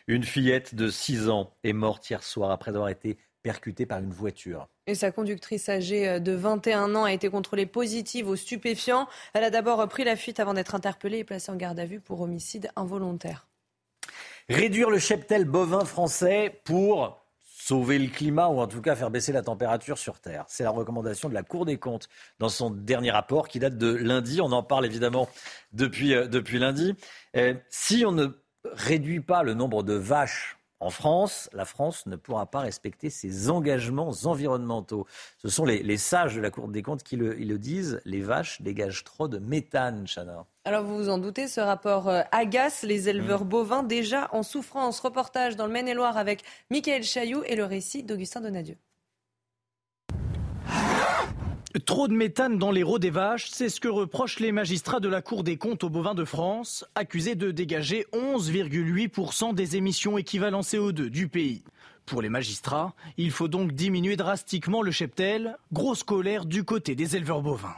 Une 0.07 0.23
fillette 0.23 0.75
de 0.75 0.89
6 0.89 1.29
ans 1.29 1.53
est 1.63 1.73
morte 1.73 2.09
hier 2.09 2.23
soir 2.23 2.51
après 2.51 2.71
avoir 2.71 2.89
été 2.89 3.17
percutée 3.43 3.85
par 3.85 3.99
une 3.99 4.11
voiture. 4.11 4.67
Et 4.87 4.95
sa 4.95 5.11
conductrice 5.11 5.69
âgée 5.69 6.07
euh, 6.07 6.19
de 6.19 6.33
21 6.33 6.95
ans 6.95 7.03
a 7.03 7.13
été 7.13 7.29
contrôlée 7.29 7.65
positive 7.65 8.27
aux 8.27 8.35
stupéfiants. 8.35 9.07
Elle 9.33 9.43
a 9.43 9.49
d'abord 9.49 9.87
pris 9.87 10.03
la 10.03 10.15
fuite 10.15 10.39
avant 10.39 10.53
d'être 10.53 10.75
interpellée 10.75 11.19
et 11.19 11.23
placée 11.23 11.51
en 11.51 11.55
garde 11.55 11.79
à 11.79 11.85
vue 11.85 11.99
pour 11.99 12.21
homicide 12.21 12.69
involontaire. 12.75 13.47
Réduire 14.49 14.89
le 14.89 14.99
cheptel 14.99 15.45
bovin 15.45 15.83
français 15.83 16.61
pour 16.63 17.21
sauver 17.67 17.99
le 17.99 18.07
climat 18.07 18.47
ou 18.47 18.59
en 18.59 18.67
tout 18.67 18.81
cas 18.81 18.95
faire 18.95 19.11
baisser 19.11 19.33
la 19.33 19.41
température 19.41 19.97
sur 19.97 20.21
Terre. 20.21 20.45
C'est 20.47 20.63
la 20.63 20.69
recommandation 20.69 21.27
de 21.27 21.33
la 21.33 21.43
Cour 21.43 21.65
des 21.65 21.77
comptes 21.77 22.07
dans 22.39 22.47
son 22.47 22.69
dernier 22.69 23.11
rapport 23.11 23.49
qui 23.49 23.59
date 23.59 23.77
de 23.77 23.93
lundi. 23.93 24.39
On 24.39 24.53
en 24.53 24.63
parle 24.63 24.85
évidemment 24.85 25.27
depuis, 25.73 26.13
euh, 26.13 26.27
depuis 26.27 26.59
lundi. 26.59 26.95
Euh, 27.35 27.55
si 27.69 28.05
on 28.05 28.13
ne 28.13 28.27
réduit 28.71 29.19
pas 29.19 29.43
le 29.43 29.53
nombre 29.53 29.83
de 29.83 29.93
vaches 29.93 30.56
en 30.79 30.89
France, 30.91 31.49
la 31.53 31.65
France 31.65 32.05
ne 32.05 32.15
pourra 32.15 32.45
pas 32.45 32.59
respecter 32.59 33.09
ses 33.09 33.49
engagements 33.49 34.11
environnementaux. 34.25 35.07
Ce 35.37 35.49
sont 35.49 35.65
les, 35.65 35.81
les 35.81 35.97
sages 35.97 36.35
de 36.35 36.41
la 36.41 36.51
Cour 36.51 36.67
des 36.67 36.83
comptes 36.83 37.03
qui 37.03 37.15
le, 37.15 37.39
ils 37.39 37.47
le 37.47 37.57
disent. 37.57 37.99
Les 38.05 38.21
vaches 38.21 38.61
dégagent 38.61 39.03
trop 39.03 39.27
de 39.27 39.39
méthane, 39.39 40.05
Chana. 40.07 40.45
Alors 40.65 40.83
vous 40.83 40.97
vous 40.97 41.09
en 41.09 41.17
doutez, 41.17 41.47
ce 41.47 41.61
rapport 41.61 42.09
euh, 42.09 42.21
agace 42.31 42.83
les 42.83 43.09
éleveurs 43.09 43.45
Mmh. 43.45 43.49
bovins 43.49 43.83
déjà 43.83 44.29
en 44.33 44.43
souffrance. 44.43 44.99
Reportage 44.99 45.55
dans 45.55 45.65
le 45.65 45.71
Maine-et-Loire 45.71 46.17
avec 46.17 46.43
Michael 46.69 47.03
Chailloux 47.03 47.43
et 47.45 47.55
le 47.55 47.65
récit 47.65 48.03
d'Augustin 48.03 48.41
Donadieu. 48.41 48.75
Trop 51.85 52.07
de 52.07 52.13
méthane 52.13 52.57
dans 52.57 52.71
les 52.71 52.83
rots 52.83 52.97
des 52.97 53.09
vaches, 53.09 53.49
c'est 53.51 53.69
ce 53.69 53.79
que 53.79 53.87
reprochent 53.87 54.39
les 54.39 54.51
magistrats 54.51 54.99
de 54.99 55.09
la 55.09 55.21
Cour 55.21 55.43
des 55.43 55.57
comptes 55.57 55.83
aux 55.83 55.89
bovins 55.89 56.15
de 56.15 56.23
France, 56.23 56.85
accusés 56.95 57.35
de 57.35 57.51
dégager 57.51 58.05
11,8% 58.13 59.53
des 59.53 59.75
émissions 59.75 60.17
équivalent 60.17 60.61
CO2 60.61 61.09
du 61.09 61.27
pays. 61.27 61.63
Pour 62.05 62.21
les 62.21 62.29
magistrats, 62.29 62.93
il 63.17 63.31
faut 63.31 63.49
donc 63.49 63.73
diminuer 63.73 64.15
drastiquement 64.15 64.81
le 64.81 64.91
cheptel, 64.91 65.57
grosse 65.73 66.03
colère 66.03 66.45
du 66.45 66.63
côté 66.63 66.95
des 66.95 67.15
éleveurs 67.15 67.41
bovins. 67.41 67.75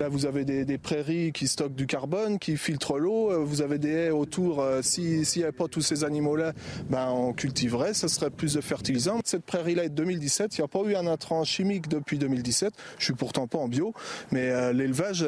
Là, 0.00 0.08
vous 0.08 0.24
avez 0.24 0.46
des, 0.46 0.78
prairies 0.78 1.30
qui 1.30 1.46
stockent 1.46 1.74
du 1.74 1.86
carbone, 1.86 2.38
qui 2.38 2.56
filtrent 2.56 2.96
l'eau. 2.96 3.30
euh, 3.30 3.44
Vous 3.44 3.60
avez 3.60 3.78
des 3.78 3.90
haies 3.90 4.10
autour. 4.10 4.60
euh, 4.62 4.80
si- 4.80 5.26
S'il 5.26 5.40
n'y 5.40 5.44
avait 5.44 5.52
pas 5.56 5.68
tous 5.68 5.82
ces 5.82 6.04
animaux-là, 6.04 6.54
ben, 6.88 7.08
on 7.10 7.34
cultiverait. 7.34 7.92
Ce 7.92 8.08
serait 8.08 8.30
plus 8.30 8.54
de 8.54 8.62
fertilisants. 8.62 9.20
Cette 9.26 9.44
prairie-là 9.44 9.84
est 9.84 9.88
de 9.90 9.94
2017. 9.96 10.56
Il 10.56 10.62
n'y 10.62 10.64
a 10.64 10.68
pas 10.68 10.80
eu 10.84 10.94
un 10.94 11.06
intrant 11.06 11.44
chimique 11.44 11.86
depuis 11.88 12.16
2017. 12.18 12.72
Je 12.98 13.04
suis 13.04 13.12
pourtant 13.12 13.46
pas 13.46 13.58
en 13.58 13.68
bio. 13.68 13.92
Mais 14.32 14.48
euh, 14.50 14.72
l'élevage, 14.72 15.22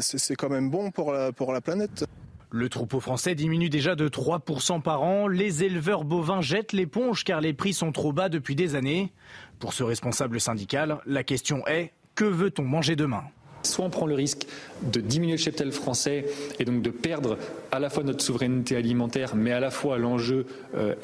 c'est 0.00 0.36
quand 0.36 0.48
même 0.48 0.70
bon 0.70 0.90
pour 0.90 1.12
la 1.12 1.60
planète. 1.60 2.06
Le 2.50 2.68
troupeau 2.70 3.00
français 3.00 3.34
diminue 3.34 3.68
déjà 3.68 3.94
de 3.94 4.08
3% 4.08 4.80
par 4.80 5.02
an. 5.02 5.28
Les 5.28 5.64
éleveurs 5.64 6.04
bovins 6.04 6.40
jettent 6.40 6.72
l'éponge 6.72 7.24
car 7.24 7.42
les 7.42 7.52
prix 7.52 7.74
sont 7.74 7.92
trop 7.92 8.14
bas 8.14 8.30
depuis 8.30 8.54
des 8.56 8.74
années. 8.74 9.12
Pour 9.58 9.74
ce 9.74 9.82
responsable 9.82 10.40
syndical, 10.40 10.98
la 11.04 11.24
question 11.24 11.66
est 11.66 11.92
que 12.14 12.24
veut-on 12.24 12.62
manger 12.62 12.96
demain? 12.96 13.24
Soit 13.66 13.84
on 13.84 13.90
prend 13.90 14.06
le 14.06 14.14
risque 14.14 14.46
de 14.82 15.00
diminuer 15.00 15.36
le 15.36 15.38
cheptel 15.38 15.72
français 15.72 16.26
et 16.58 16.64
donc 16.64 16.82
de 16.82 16.90
perdre 16.90 17.38
à 17.72 17.78
la 17.78 17.90
fois 17.90 18.02
notre 18.02 18.22
souveraineté 18.22 18.76
alimentaire, 18.76 19.34
mais 19.34 19.52
à 19.52 19.60
la 19.60 19.70
fois 19.70 19.98
l'enjeu 19.98 20.46
euh, 20.76 20.94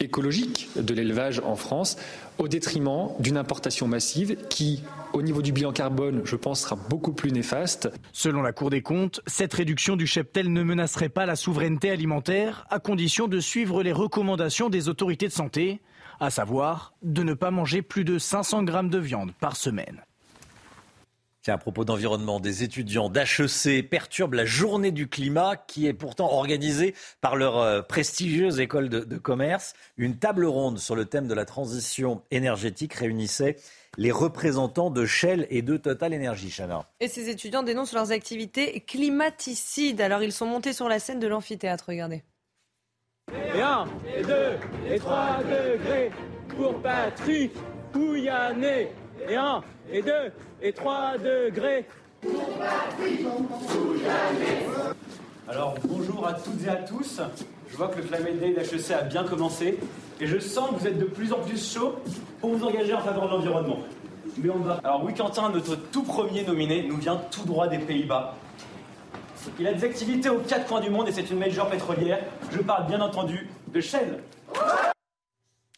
écologique 0.00 0.68
de 0.76 0.94
l'élevage 0.94 1.40
en 1.44 1.56
France, 1.56 1.96
au 2.38 2.48
détriment 2.48 3.08
d'une 3.18 3.36
importation 3.36 3.88
massive 3.88 4.36
qui, 4.48 4.82
au 5.12 5.22
niveau 5.22 5.42
du 5.42 5.52
bilan 5.52 5.72
carbone, 5.72 6.22
je 6.24 6.36
pense, 6.36 6.60
sera 6.60 6.76
beaucoup 6.76 7.12
plus 7.12 7.32
néfaste. 7.32 7.90
Selon 8.12 8.42
la 8.42 8.52
Cour 8.52 8.70
des 8.70 8.82
comptes, 8.82 9.20
cette 9.26 9.54
réduction 9.54 9.96
du 9.96 10.06
cheptel 10.06 10.52
ne 10.52 10.62
menacerait 10.62 11.08
pas 11.08 11.26
la 11.26 11.36
souveraineté 11.36 11.90
alimentaire 11.90 12.66
à 12.70 12.78
condition 12.78 13.26
de 13.28 13.40
suivre 13.40 13.82
les 13.82 13.92
recommandations 13.92 14.68
des 14.68 14.88
autorités 14.88 15.28
de 15.28 15.32
santé, 15.32 15.80
à 16.20 16.30
savoir 16.30 16.94
de 17.02 17.22
ne 17.22 17.34
pas 17.34 17.50
manger 17.50 17.82
plus 17.82 18.04
de 18.04 18.18
500 18.18 18.64
grammes 18.64 18.90
de 18.90 18.98
viande 18.98 19.32
par 19.40 19.56
semaine. 19.56 20.02
Tiens, 21.46 21.54
à 21.54 21.58
propos 21.58 21.84
d'environnement, 21.84 22.40
des 22.40 22.64
étudiants 22.64 23.08
d'HEC 23.08 23.88
perturbent 23.88 24.34
la 24.34 24.44
journée 24.44 24.90
du 24.90 25.08
climat 25.08 25.54
qui 25.54 25.86
est 25.86 25.92
pourtant 25.92 26.32
organisée 26.32 26.92
par 27.20 27.36
leur 27.36 27.58
euh, 27.58 27.82
prestigieuse 27.82 28.58
école 28.58 28.88
de, 28.88 28.98
de 28.98 29.16
commerce. 29.16 29.74
Une 29.96 30.18
table 30.18 30.44
ronde 30.44 30.80
sur 30.80 30.96
le 30.96 31.04
thème 31.04 31.28
de 31.28 31.34
la 31.34 31.44
transition 31.44 32.20
énergétique 32.32 32.94
réunissait 32.94 33.58
les 33.96 34.10
représentants 34.10 34.90
de 34.90 35.06
Shell 35.06 35.46
et 35.48 35.62
de 35.62 35.76
Total 35.76 36.12
Energy, 36.12 36.50
Chana. 36.50 36.90
Et 36.98 37.06
ces 37.06 37.28
étudiants 37.28 37.62
dénoncent 37.62 37.92
leurs 37.92 38.10
activités 38.10 38.80
climaticides. 38.80 40.00
Alors 40.00 40.24
ils 40.24 40.32
sont 40.32 40.46
montés 40.46 40.72
sur 40.72 40.88
la 40.88 40.98
scène 40.98 41.20
de 41.20 41.28
l'amphithéâtre, 41.28 41.84
regardez. 41.86 42.24
Et 43.54 43.62
un, 43.62 43.84
et 44.18 44.22
deux, 44.24 44.58
et 44.92 44.98
trois 44.98 45.38
degrés 45.44 46.10
pour 46.56 46.82
Patrick 46.82 47.52
Pouyanné. 47.92 48.88
Et 49.28 49.36
un, 49.36 49.62
et 49.92 50.02
deux, 50.02 50.32
et 50.62 50.72
trois 50.72 51.18
degrés. 51.18 51.86
Alors 55.48 55.74
bonjour 55.84 56.26
à 56.26 56.34
toutes 56.34 56.64
et 56.64 56.68
à 56.68 56.76
tous. 56.76 57.20
Je 57.68 57.76
vois 57.76 57.88
que 57.88 57.98
le 57.98 58.02
Climate 58.04 58.38
Day 58.38 58.52
d'HEC 58.52 58.90
a 58.92 59.02
bien 59.02 59.24
commencé 59.24 59.78
et 60.20 60.26
je 60.26 60.38
sens 60.38 60.70
que 60.70 60.74
vous 60.80 60.86
êtes 60.86 60.98
de 60.98 61.04
plus 61.04 61.32
en 61.32 61.38
plus 61.38 61.72
chaud 61.74 61.96
pour 62.40 62.50
vous 62.50 62.64
engager 62.64 62.94
en 62.94 63.00
faveur 63.00 63.26
de 63.28 63.34
l'environnement. 63.34 63.78
Mais 64.38 64.50
on 64.50 64.58
va. 64.58 64.80
Alors 64.84 65.04
oui, 65.04 65.14
Quentin, 65.14 65.50
notre 65.50 65.76
tout 65.76 66.02
premier 66.02 66.44
nominé, 66.44 66.86
nous 66.88 66.96
vient 66.96 67.16
tout 67.30 67.44
droit 67.44 67.68
des 67.68 67.78
Pays-Bas. 67.78 68.34
Il 69.60 69.66
a 69.66 69.72
des 69.72 69.84
activités 69.84 70.28
aux 70.28 70.40
quatre 70.40 70.66
coins 70.66 70.80
du 70.80 70.90
monde 70.90 71.08
et 71.08 71.12
c'est 71.12 71.30
une 71.30 71.38
major 71.38 71.68
pétrolière. 71.68 72.18
Je 72.50 72.58
parle 72.58 72.86
bien 72.86 73.00
entendu 73.00 73.48
de 73.68 73.80
Shell. 73.80 74.18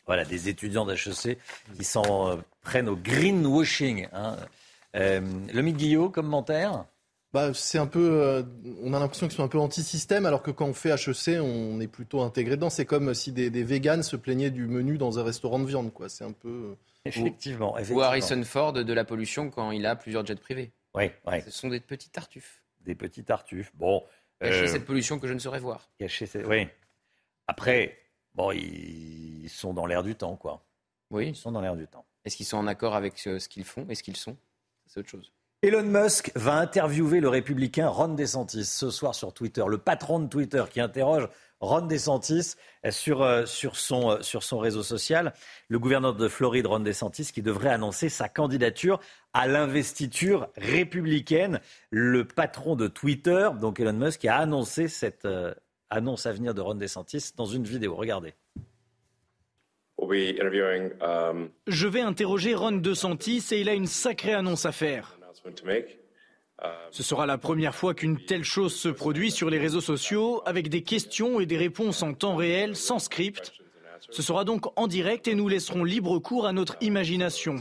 Voilà, 0.09 0.25
des 0.25 0.49
étudiants 0.49 0.85
d'HEC 0.85 1.39
qui 1.77 1.85
s'en 1.85 2.31
euh, 2.33 2.37
prennent 2.63 2.89
au 2.89 2.97
greenwashing. 2.97 4.09
Hein. 4.13 4.37
Euh, 4.97 5.21
le 5.53 5.63
Guillot, 5.71 6.11
commentaire? 6.11 6.87
Bah, 7.35 7.53
c'est 7.53 7.77
un 7.79 7.87
peu, 7.87 8.23
euh, 8.23 8.43
on 8.83 8.95
a 8.95 8.99
l'impression 8.99 9.29
qu'ils 9.29 9.37
sont 9.37 9.45
un 9.45 9.49
peu 9.49 9.59
anti-système, 9.59 10.25
alors 10.25 10.43
que 10.43 10.51
quand 10.51 10.65
on 10.67 10.73
fait 10.73 10.89
HEC, 10.91 11.39
on 11.43 11.79
est 11.79 11.87
plutôt 11.87 12.23
intégré 12.23 12.57
dedans. 12.57 12.71
C'est 12.71 12.87
comme 12.87 13.13
si 13.13 13.33
des, 13.33 13.51
des 13.51 13.63
véganes 13.65 14.03
se 14.03 14.17
plaignaient 14.17 14.51
du 14.51 14.67
menu 14.67 14.97
dans 14.97 15.19
un 15.19 15.23
restaurant 15.25 15.59
de 15.59 15.67
viande, 15.67 15.93
quoi. 15.93 16.09
C'est 16.09 16.25
un 16.25 16.33
peu. 16.33 16.49
euh, 16.49 16.75
Effectivement, 17.05 17.77
Ou 17.91 18.01
Harrison 18.01 18.43
Ford 18.45 18.73
de 18.73 18.93
la 18.93 19.05
pollution 19.05 19.51
quand 19.51 19.71
il 19.73 19.85
a 19.87 19.95
plusieurs 19.95 20.25
jets 20.27 20.35
privés. 20.37 20.73
Oui, 20.95 21.11
oui. 21.27 21.43
Ce 21.43 21.51
sont 21.51 21.69
des 21.69 21.81
petits 21.81 22.09
tartuffes. 22.11 22.63
Des 22.81 22.95
petits 22.95 23.25
tartuffes. 23.25 23.71
Bon. 23.75 24.03
Cacher 24.41 24.63
euh, 24.63 24.67
cette 24.67 24.85
pollution 24.87 25.19
que 25.19 25.29
je 25.29 25.35
ne 25.35 25.39
saurais 25.39 25.61
voir. 25.61 25.89
Cacher 25.99 26.25
cette- 26.27 26.47
Oui. 26.47 26.67
Après, 27.47 27.99
bon, 28.39 28.53
ils 28.53 29.49
sont 29.51 29.75
dans 29.75 29.85
l'air 29.85 30.03
du 30.03 30.15
temps, 30.15 30.37
quoi. 30.37 30.65
Oui. 31.11 31.29
Ils 31.29 31.37
sont 31.37 31.53
dans 31.53 31.61
l'air 31.61 31.77
du 31.77 31.87
temps. 31.87 32.07
Est-ce 32.25 32.37
qu'ils 32.37 32.47
sont 32.47 32.59
en 32.59 32.67
accord 32.67 32.95
avec 32.95 33.19
ce 33.19 33.49
qu'ils 33.49 33.65
font? 33.65 33.87
Est-ce 33.89 34.03
qu'ils 34.03 34.17
sont? 34.17 34.37
C'est 34.87 35.01
autre 35.01 35.09
chose. 35.09 35.33
Elon 35.61 35.83
Musk 35.83 36.31
va 36.37 36.55
interviewer 36.55 37.19
le 37.19 37.29
républicain 37.29 37.89
Ron 37.89 38.15
DeSantis 38.15 38.65
ce 38.65 38.91
soir 38.91 39.17
sur 39.17 39.35
Twitter. 39.35 39.65
Le 39.67 39.79
patron 39.79 40.21
de 40.21 40.29
Twitter 40.29 40.63
qui 40.71 40.81
interroge 40.81 41.29
Ron 41.59 41.81
DeSantis 41.81 42.55
sur, 42.91 43.23
euh, 43.23 43.45
sur, 43.45 43.75
son, 43.75 44.11
euh, 44.11 44.23
sur 44.23 44.45
son 44.45 44.61
réseau 44.61 44.85
social. 44.85 45.35
Le 45.67 45.81
gouverneur 45.81 46.15
de 46.15 46.29
Floride, 46.29 46.69
Ron 46.69 46.79
DeSantis, 46.79 47.33
qui 47.33 47.43
devrait 47.43 47.71
annoncer 47.71 48.09
sa 48.09 48.29
candidature 48.29 49.01
à 49.33 49.49
l'investiture 49.49 50.49
républicaine. 50.57 51.61
Le 51.91 52.25
patron 52.25 52.77
de 52.77 52.87
Twitter, 52.87 53.49
donc 53.61 53.81
Elon 53.81 53.95
Musk, 53.95 54.21
qui 54.21 54.29
a 54.29 54.37
annoncé 54.37 54.87
cette 54.87 55.25
euh, 55.25 55.53
annonce 55.91 56.27
à 56.27 56.33
venir 56.33 56.55
de 56.55 56.61
Ron 56.61 56.75
DeSantis 56.75 57.33
dans 57.37 57.47
une 57.47 57.65
vidéo. 57.65 57.95
Regardez. 57.95 58.35
Um, 60.01 61.51
Je 61.67 61.89
vais 61.89 62.01
interroger 62.01 62.55
Ron 62.55 62.73
DeSantis 62.73 63.45
et 63.51 63.61
il 63.61 63.69
a 63.69 63.75
une 63.75 63.87
sacrée 63.87 64.35
annonce 64.35 64.65
à 64.65 64.73
faire. 64.73 65.19
Ce 66.91 67.03
sera 67.03 67.27
la 67.27 67.39
première 67.39 67.75
fois 67.75 67.95
qu'une 67.95 68.25
telle 68.25 68.45
chose 68.45 68.75
se 68.75 68.89
produit 68.89 69.31
sur 69.31 69.51
les 69.51 69.59
réseaux 69.59 69.81
sociaux, 69.81 70.43
avec 70.45 70.69
des 70.69 70.83
questions 70.83 71.41
et 71.41 71.47
des 71.47 71.57
réponses 71.57 72.03
en 72.03 72.15
temps 72.15 72.37
réel, 72.37 72.75
sans 72.75 72.99
script. 72.99 73.53
Ce 74.11 74.23
sera 74.23 74.45
donc 74.45 74.67
en 74.79 74.87
direct 74.87 75.29
et 75.29 75.35
nous 75.35 75.49
laisserons 75.49 75.85
libre 75.85 76.19
cours 76.19 76.47
à 76.47 76.53
notre 76.53 76.77
imagination. 76.81 77.57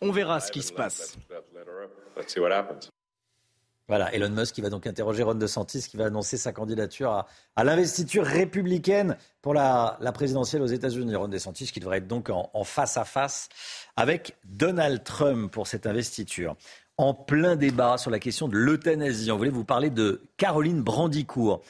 On 0.00 0.10
verra 0.10 0.40
ce 0.40 0.50
qui 0.50 0.62
se 0.62 0.72
passe. 0.72 1.16
Voilà, 3.86 4.14
Elon 4.14 4.30
Musk 4.30 4.54
qui 4.54 4.62
va 4.62 4.70
donc 4.70 4.86
interroger 4.86 5.22
Ron 5.22 5.34
DeSantis, 5.34 5.82
qui 5.82 5.98
va 5.98 6.06
annoncer 6.06 6.38
sa 6.38 6.52
candidature 6.52 7.26
à, 7.54 7.64
l'investiture 7.64 8.24
républicaine 8.24 9.18
pour 9.42 9.52
la, 9.52 9.98
présidentielle 10.14 10.62
aux 10.62 10.66
États-Unis. 10.66 11.14
Ron 11.14 11.28
DeSantis 11.28 11.66
qui 11.66 11.80
devrait 11.80 11.98
être 11.98 12.06
donc 12.06 12.30
en, 12.30 12.64
face 12.64 12.96
à 12.96 13.04
face 13.04 13.50
avec 13.96 14.36
Donald 14.44 15.04
Trump 15.04 15.52
pour 15.52 15.66
cette 15.66 15.86
investiture. 15.86 16.56
En 16.96 17.12
plein 17.12 17.56
débat 17.56 17.98
sur 17.98 18.10
la 18.10 18.20
question 18.20 18.48
de 18.48 18.56
l'euthanasie, 18.56 19.30
on 19.30 19.36
voulait 19.36 19.50
vous 19.50 19.64
parler 19.64 19.90
de 19.90 20.22
Caroline 20.38 20.82
Brandicourt. 20.82 21.60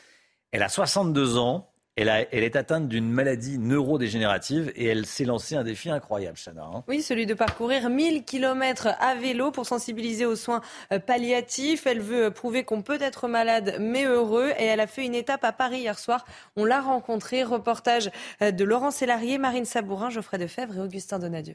Elle 0.53 0.63
a 0.63 0.69
62 0.69 1.37
ans, 1.39 1.69
elle, 1.97 2.09
est 2.33 2.57
atteinte 2.57 2.89
d'une 2.89 3.11
maladie 3.11 3.59
neurodégénérative 3.59 4.73
et 4.75 4.87
elle 4.87 5.07
s'est 5.07 5.25
lancée 5.25 5.55
un 5.55 5.63
défi 5.63 5.91
incroyable, 5.91 6.37
Chana. 6.37 6.65
Hein. 6.65 6.85
oui, 6.89 7.03
celui 7.03 7.27
de 7.27 7.35
parcourir 7.35 7.89
1000 7.89 8.25
km 8.25 8.89
à 8.99 9.15
vélo 9.15 9.51
pour 9.51 9.67
sensibiliser 9.67 10.27
aux 10.27 10.37
soins 10.37 10.61
euh, 10.93 10.99
palliatifs. 10.99 11.87
Elle 11.87 12.01
veut 12.01 12.31
prouver 12.31 12.65
qu'on 12.65 12.83
peut 12.83 12.99
être 13.01 13.29
malade 13.29 13.77
mais 13.81 14.05
heureux 14.05 14.51
et 14.59 14.65
elle 14.65 14.81
a 14.81 14.87
fait 14.87 15.05
une 15.05 15.15
étape 15.15 15.45
à 15.45 15.53
Paris 15.53 15.81
hier 15.81 15.99
soir. 15.99 16.25
On 16.57 16.65
l'a 16.65 16.81
rencontrée. 16.81 17.45
Reportage 17.45 18.11
euh, 18.43 18.51
de 18.51 18.65
Laurent 18.65 18.91
Sélarié, 18.91 19.39
Marine 19.39 19.65
Sabourin, 19.65 20.11
Geoffrey 20.11 20.39
Defebvre 20.39 20.79
et 20.79 20.81
Augustin 20.81 21.19
Donadieu. 21.19 21.55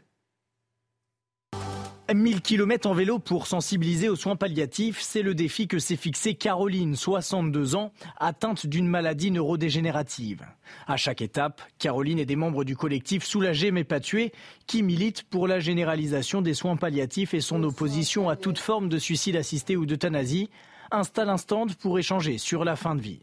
1000 2.14 2.42
km 2.42 2.90
en 2.90 2.94
vélo 2.94 3.20
pour 3.20 3.46
sensibiliser 3.46 4.10
aux 4.10 4.16
soins 4.16 4.36
palliatifs, 4.36 5.00
c'est 5.00 5.22
le 5.22 5.36
défi 5.36 5.68
que 5.68 5.78
s'est 5.78 5.96
fixé 5.96 6.34
Caroline, 6.34 6.96
62 6.96 7.76
ans, 7.76 7.92
atteinte 8.18 8.66
d'une 8.66 8.88
maladie 8.88 9.30
neurodégénérative. 9.30 10.46
À 10.88 10.98
chaque 10.98 11.22
étape, 11.22 11.62
Caroline 11.78 12.20
et 12.20 12.26
des 12.26 12.36
membres 12.36 12.64
du 12.64 12.76
collectif 12.76 13.24
Soulagés 13.24 13.72
mais 13.72 13.84
pas 13.84 14.00
tués, 14.00 14.32
qui 14.66 14.82
militent 14.82 15.24
pour 15.24 15.48
la 15.48 15.60
généralisation 15.60 16.42
des 16.42 16.54
soins 16.56 16.78
palliatifs 16.78 17.34
et 17.34 17.42
son 17.42 17.64
opposition 17.64 18.28
à 18.28 18.36
toute 18.36 18.60
forme 18.60 18.90
de 18.90 18.98
suicide 18.98 19.36
assisté 19.36 19.78
ou 19.78 19.86
d'euthanasie, 19.86 20.50
installent 20.92 21.30
un 21.30 21.38
stand 21.38 21.76
pour 21.76 22.00
échanger 22.00 22.38
sur 22.40 22.66
la 22.66 22.76
fin 22.76 22.96
de 22.96 23.02
vie. 23.02 23.20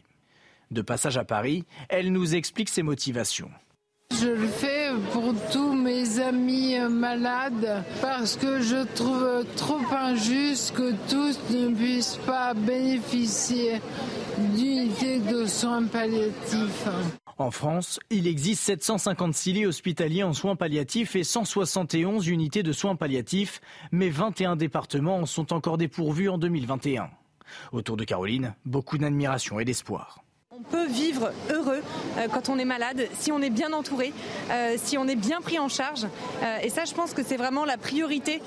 De 0.71 0.81
passage 0.81 1.17
à 1.17 1.25
Paris, 1.25 1.65
elle 1.89 2.11
nous 2.11 2.35
explique 2.35 2.69
ses 2.69 2.83
motivations. 2.83 3.49
Je 4.19 4.29
le 4.29 4.47
fais 4.47 4.89
pour 5.11 5.33
tous 5.51 5.73
mes 5.73 6.19
amis 6.19 6.75
malades 6.89 7.83
parce 8.01 8.35
que 8.35 8.61
je 8.61 8.83
trouve 8.95 9.45
trop 9.55 9.79
injuste 9.95 10.73
que 10.73 10.91
tous 11.07 11.37
ne 11.51 11.75
puissent 11.75 12.19
pas 12.25 12.55
bénéficier 12.55 13.79
d'unités 14.55 15.19
de 15.19 15.45
soins 15.45 15.83
palliatifs. 15.83 16.87
En 17.37 17.51
France, 17.51 17.99
il 18.09 18.25
existe 18.25 18.63
756 18.63 19.53
lits 19.53 19.65
hospitaliers 19.67 20.23
en 20.23 20.33
soins 20.33 20.55
palliatifs 20.55 21.15
et 21.15 21.23
171 21.23 22.27
unités 22.27 22.63
de 22.63 22.71
soins 22.71 22.95
palliatifs, 22.95 23.61
mais 23.91 24.09
21 24.09 24.55
départements 24.55 25.17
en 25.19 25.25
sont 25.27 25.53
encore 25.53 25.77
dépourvus 25.77 26.29
en 26.29 26.39
2021. 26.39 27.11
Autour 27.71 27.97
de 27.97 28.03
Caroline, 28.03 28.55
beaucoup 28.65 28.97
d'admiration 28.97 29.59
et 29.59 29.65
d'espoir. 29.65 30.23
On 30.59 30.63
peut 30.63 30.87
vivre 30.87 31.31
heureux 31.51 31.81
euh, 32.17 32.27
quand 32.33 32.49
on 32.49 32.57
est 32.57 32.65
malade, 32.65 33.07
si 33.19 33.31
on 33.31 33.41
est 33.41 33.51
bien 33.51 33.73
entouré, 33.73 34.11
euh, 34.49 34.75
si 34.77 34.97
on 34.97 35.07
est 35.07 35.15
bien 35.15 35.39
pris 35.39 35.59
en 35.59 35.67
charge. 35.67 36.05
Euh, 36.41 36.57
et 36.63 36.69
ça, 36.69 36.83
je 36.85 36.95
pense 36.95 37.13
que 37.13 37.21
c'est 37.23 37.37
vraiment 37.37 37.63
la 37.63 37.77
priorité 37.77 38.41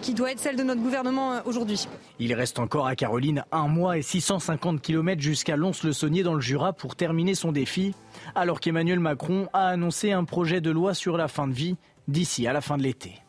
qui 0.00 0.14
doit 0.14 0.32
être 0.32 0.40
celle 0.40 0.56
de 0.56 0.62
notre 0.62 0.80
gouvernement 0.80 1.40
aujourd'hui. 1.44 1.86
Il 2.18 2.34
reste 2.34 2.58
encore 2.58 2.86
à 2.86 2.96
Caroline 2.96 3.44
un 3.52 3.68
mois 3.68 3.96
et 3.96 4.02
650 4.02 4.80
km 4.80 5.20
jusqu'à 5.20 5.56
Lons-le-Saunier 5.56 6.22
dans 6.22 6.34
le 6.34 6.40
Jura 6.40 6.72
pour 6.72 6.96
terminer 6.96 7.34
son 7.34 7.52
défi, 7.52 7.94
alors 8.34 8.60
qu'Emmanuel 8.60 9.00
Macron 9.00 9.48
a 9.52 9.68
annoncé 9.68 10.12
un 10.12 10.24
projet 10.24 10.60
de 10.60 10.70
loi 10.70 10.94
sur 10.94 11.16
la 11.16 11.28
fin 11.28 11.46
de 11.46 11.54
vie 11.54 11.76
d'ici 12.08 12.46
à 12.46 12.52
la 12.52 12.60
fin 12.60 12.76
de 12.76 12.82
l'été. 12.82 13.22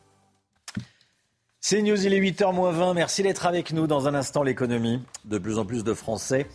C'est 1.65 1.81
News, 1.81 2.05
il 2.05 2.13
est 2.13 2.19
8h20. 2.19 2.93
Merci 2.93 3.23
d'être 3.23 3.45
avec 3.45 3.71
nous 3.71 3.87
dans 3.87 4.07
un 4.07 4.15
instant 4.15 4.43
l'économie. 4.43 5.01
De 5.23 5.37
plus 5.37 5.59
en 5.59 5.65
plus 5.65 5.85
de 5.85 5.93
Français 5.93 6.47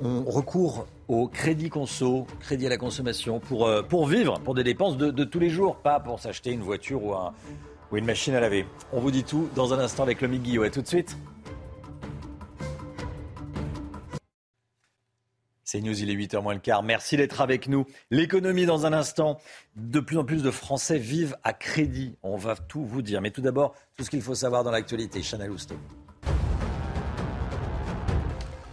on 0.00 0.24
recourt 0.24 0.86
au 1.08 1.28
crédit 1.28 1.70
conso, 1.70 2.26
crédit 2.40 2.66
à 2.66 2.68
la 2.68 2.76
consommation, 2.76 3.40
pour, 3.40 3.66
euh, 3.66 3.82
pour 3.82 4.06
vivre, 4.06 4.38
pour 4.40 4.54
des 4.54 4.64
dépenses 4.64 4.96
de, 4.96 5.24
tous 5.24 5.38
les 5.38 5.50
jours, 5.50 5.76
pas 5.76 6.00
pour 6.00 6.20
s'acheter 6.20 6.50
une 6.50 6.62
voiture 6.62 7.02
ou, 7.02 7.14
une 7.96 8.04
machine 8.04 8.34
à 8.34 8.40
laver. 8.40 8.66
On 8.92 9.00
vous 9.00 9.10
dit 9.10 9.24
tout 9.24 9.48
dans 9.54 9.72
un 9.72 9.78
instant 9.78 10.02
avec 10.02 10.20
le 10.20 10.28
Guillot. 10.28 10.64
A 10.64 10.70
tout 10.70 10.82
de 10.82 10.86
suite. 10.86 11.16
C'est 15.64 15.80
News, 15.80 16.00
il 16.00 16.10
est 16.10 16.14
8h 16.14 16.42
moins 16.42 16.54
le 16.54 16.60
quart. 16.60 16.82
Merci 16.82 17.16
d'être 17.16 17.40
avec 17.40 17.68
nous. 17.68 17.86
L'économie 18.10 18.66
dans 18.66 18.86
un 18.86 18.92
instant. 18.92 19.38
De 19.74 19.98
plus 19.98 20.16
en 20.16 20.24
plus 20.24 20.42
de 20.42 20.50
Français 20.50 20.98
vivent 20.98 21.36
à 21.42 21.52
crédit. 21.52 22.16
On 22.22 22.36
va 22.36 22.54
tout 22.54 22.84
vous 22.84 23.02
dire. 23.02 23.20
Mais 23.20 23.30
tout 23.30 23.42
d'abord, 23.42 23.74
tout 23.96 24.04
ce 24.04 24.10
qu'il 24.10 24.22
faut 24.22 24.36
savoir 24.36 24.62
dans 24.62 24.70
l'actualité. 24.70 25.22
Chanel 25.22 25.50
Housteau. 25.50 25.76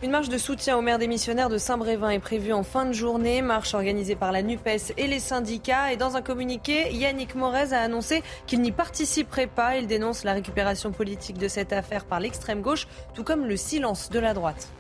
Une 0.04 0.12
marche 0.12 0.28
de 0.28 0.38
soutien 0.38 0.78
au 0.78 0.82
maire 0.82 1.00
démissionnaire 1.00 1.48
de 1.48 1.58
Saint-Brévin 1.58 2.10
est 2.10 2.20
prévue 2.20 2.52
en 2.52 2.64
fin 2.64 2.86
de 2.86 2.92
journée. 2.92 3.42
Marche 3.42 3.74
organisée 3.74 4.18
par 4.18 4.34
la 4.34 4.42
NUPES 4.42 4.92
et 4.98 5.08
les 5.08 5.20
syndicats. 5.20 5.94
Et 5.94 5.96
dans 5.96 6.18
un 6.18 6.22
communiqué, 6.22 6.92
Yannick 6.92 7.36
Morez 7.36 7.72
a 7.72 7.80
annoncé 7.80 8.22
qu'il 8.46 8.60
n'y 8.60 8.74
participerait 8.74 9.48
pas. 9.48 9.78
Il 9.78 9.88
dénonce 9.88 10.26
la 10.26 10.34
récupération 10.34 10.92
politique 10.92 11.38
de 11.38 11.48
cette 11.48 11.72
affaire 11.72 12.04
par 12.04 12.20
l'extrême 12.20 12.60
gauche, 12.60 12.86
tout 13.14 13.24
comme 13.24 13.46
le 13.46 13.56
silence 13.56 14.10
de 14.10 14.20
la 14.20 14.34
droite. 14.34 14.74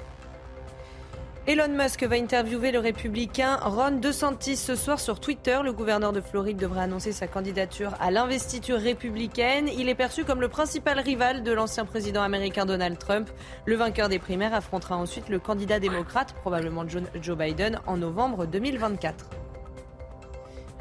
Elon 1.45 1.75
Musk 1.75 2.05
va 2.05 2.15
interviewer 2.15 2.71
le 2.71 2.79
républicain 2.79 3.57
Ron 3.57 3.99
DeSantis 3.99 4.55
ce 4.55 4.75
soir 4.75 4.97
sur 4.97 5.19
Twitter. 5.19 5.59
Le 5.61 5.73
gouverneur 5.73 6.13
de 6.13 6.21
Floride 6.21 6.55
devrait 6.55 6.83
annoncer 6.83 7.11
sa 7.11 7.27
candidature 7.27 7.91
à 7.99 8.11
l'investiture 8.11 8.79
républicaine. 8.79 9.67
Il 9.67 9.89
est 9.89 9.95
perçu 9.95 10.23
comme 10.23 10.39
le 10.39 10.47
principal 10.47 10.99
rival 10.99 11.43
de 11.43 11.51
l'ancien 11.51 11.83
président 11.83 12.21
américain 12.21 12.65
Donald 12.65 12.97
Trump. 12.97 13.29
Le 13.65 13.75
vainqueur 13.75 14.07
des 14.07 14.19
primaires 14.19 14.53
affrontera 14.53 14.95
ensuite 14.95 15.27
le 15.27 15.39
candidat 15.39 15.79
démocrate, 15.79 16.31
probablement 16.31 16.85
Joe 16.87 17.37
Biden, 17.37 17.81
en 17.87 17.97
novembre 17.97 18.45
2024. 18.45 19.42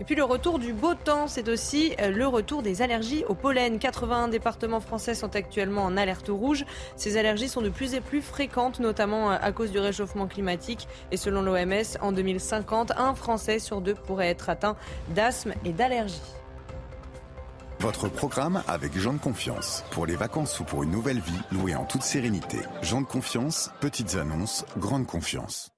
Et 0.03 0.05
puis 0.05 0.17
le 0.17 0.25
retour 0.25 0.59
du 0.59 0.73
beau 0.73 0.95
temps, 0.95 1.29
c'est 1.29 1.49
aussi 1.49 1.95
euh, 2.01 2.11
le 2.11 2.27
retour 2.27 2.65
des 2.65 2.83
allergies 2.83 3.25
au 3.29 3.35
pollen. 3.35 3.79
81 3.79 4.27
départements 4.27 4.81
français 4.81 5.15
sont 5.15 5.37
actuellement 5.37 5.85
en 5.85 5.97
alerte 5.97 6.27
rouge. 6.29 6.65
Ces 6.97 7.17
allergies 7.17 7.49
sont 7.49 7.63
de 7.63 7.69
plus 7.69 7.95
en 7.95 8.01
plus 8.01 8.21
fréquentes, 8.21 8.81
notamment 8.81 9.31
euh, 9.31 9.37
à 9.41 9.53
cause 9.53 9.71
du 9.71 9.79
réchauffement 9.79 10.27
climatique. 10.27 10.89
Et 11.13 11.17
selon 11.17 11.41
l'OMS, 11.41 11.85
en 12.01 12.11
2050, 12.11 12.95
un 12.97 13.15
Français 13.15 13.61
sur 13.61 13.81
deux 13.81 13.95
pourrait 13.95 14.27
être 14.27 14.51
atteint 14.51 14.75
d'asthme 15.11 15.55
et 15.65 15.71
d'allergie. 15.71 16.21
Votre 17.79 18.09
programme 18.09 18.65
avec 18.67 18.99
Jean 18.99 19.13
de 19.13 19.21
Confiance. 19.21 19.85
Pour 19.93 20.07
les 20.07 20.17
vacances 20.17 20.59
ou 20.59 20.65
pour 20.65 20.83
une 20.83 20.91
nouvelle 20.91 21.21
vie, 21.21 21.43
louée 21.53 21.77
en 21.77 21.85
toute 21.85 22.03
sérénité. 22.03 22.59
Jean 22.83 23.03
de 23.03 23.07
Confiance, 23.07 23.71
petites 23.81 24.17
annonces, 24.17 24.65
grande 24.79 25.07
confiance. 25.07 25.72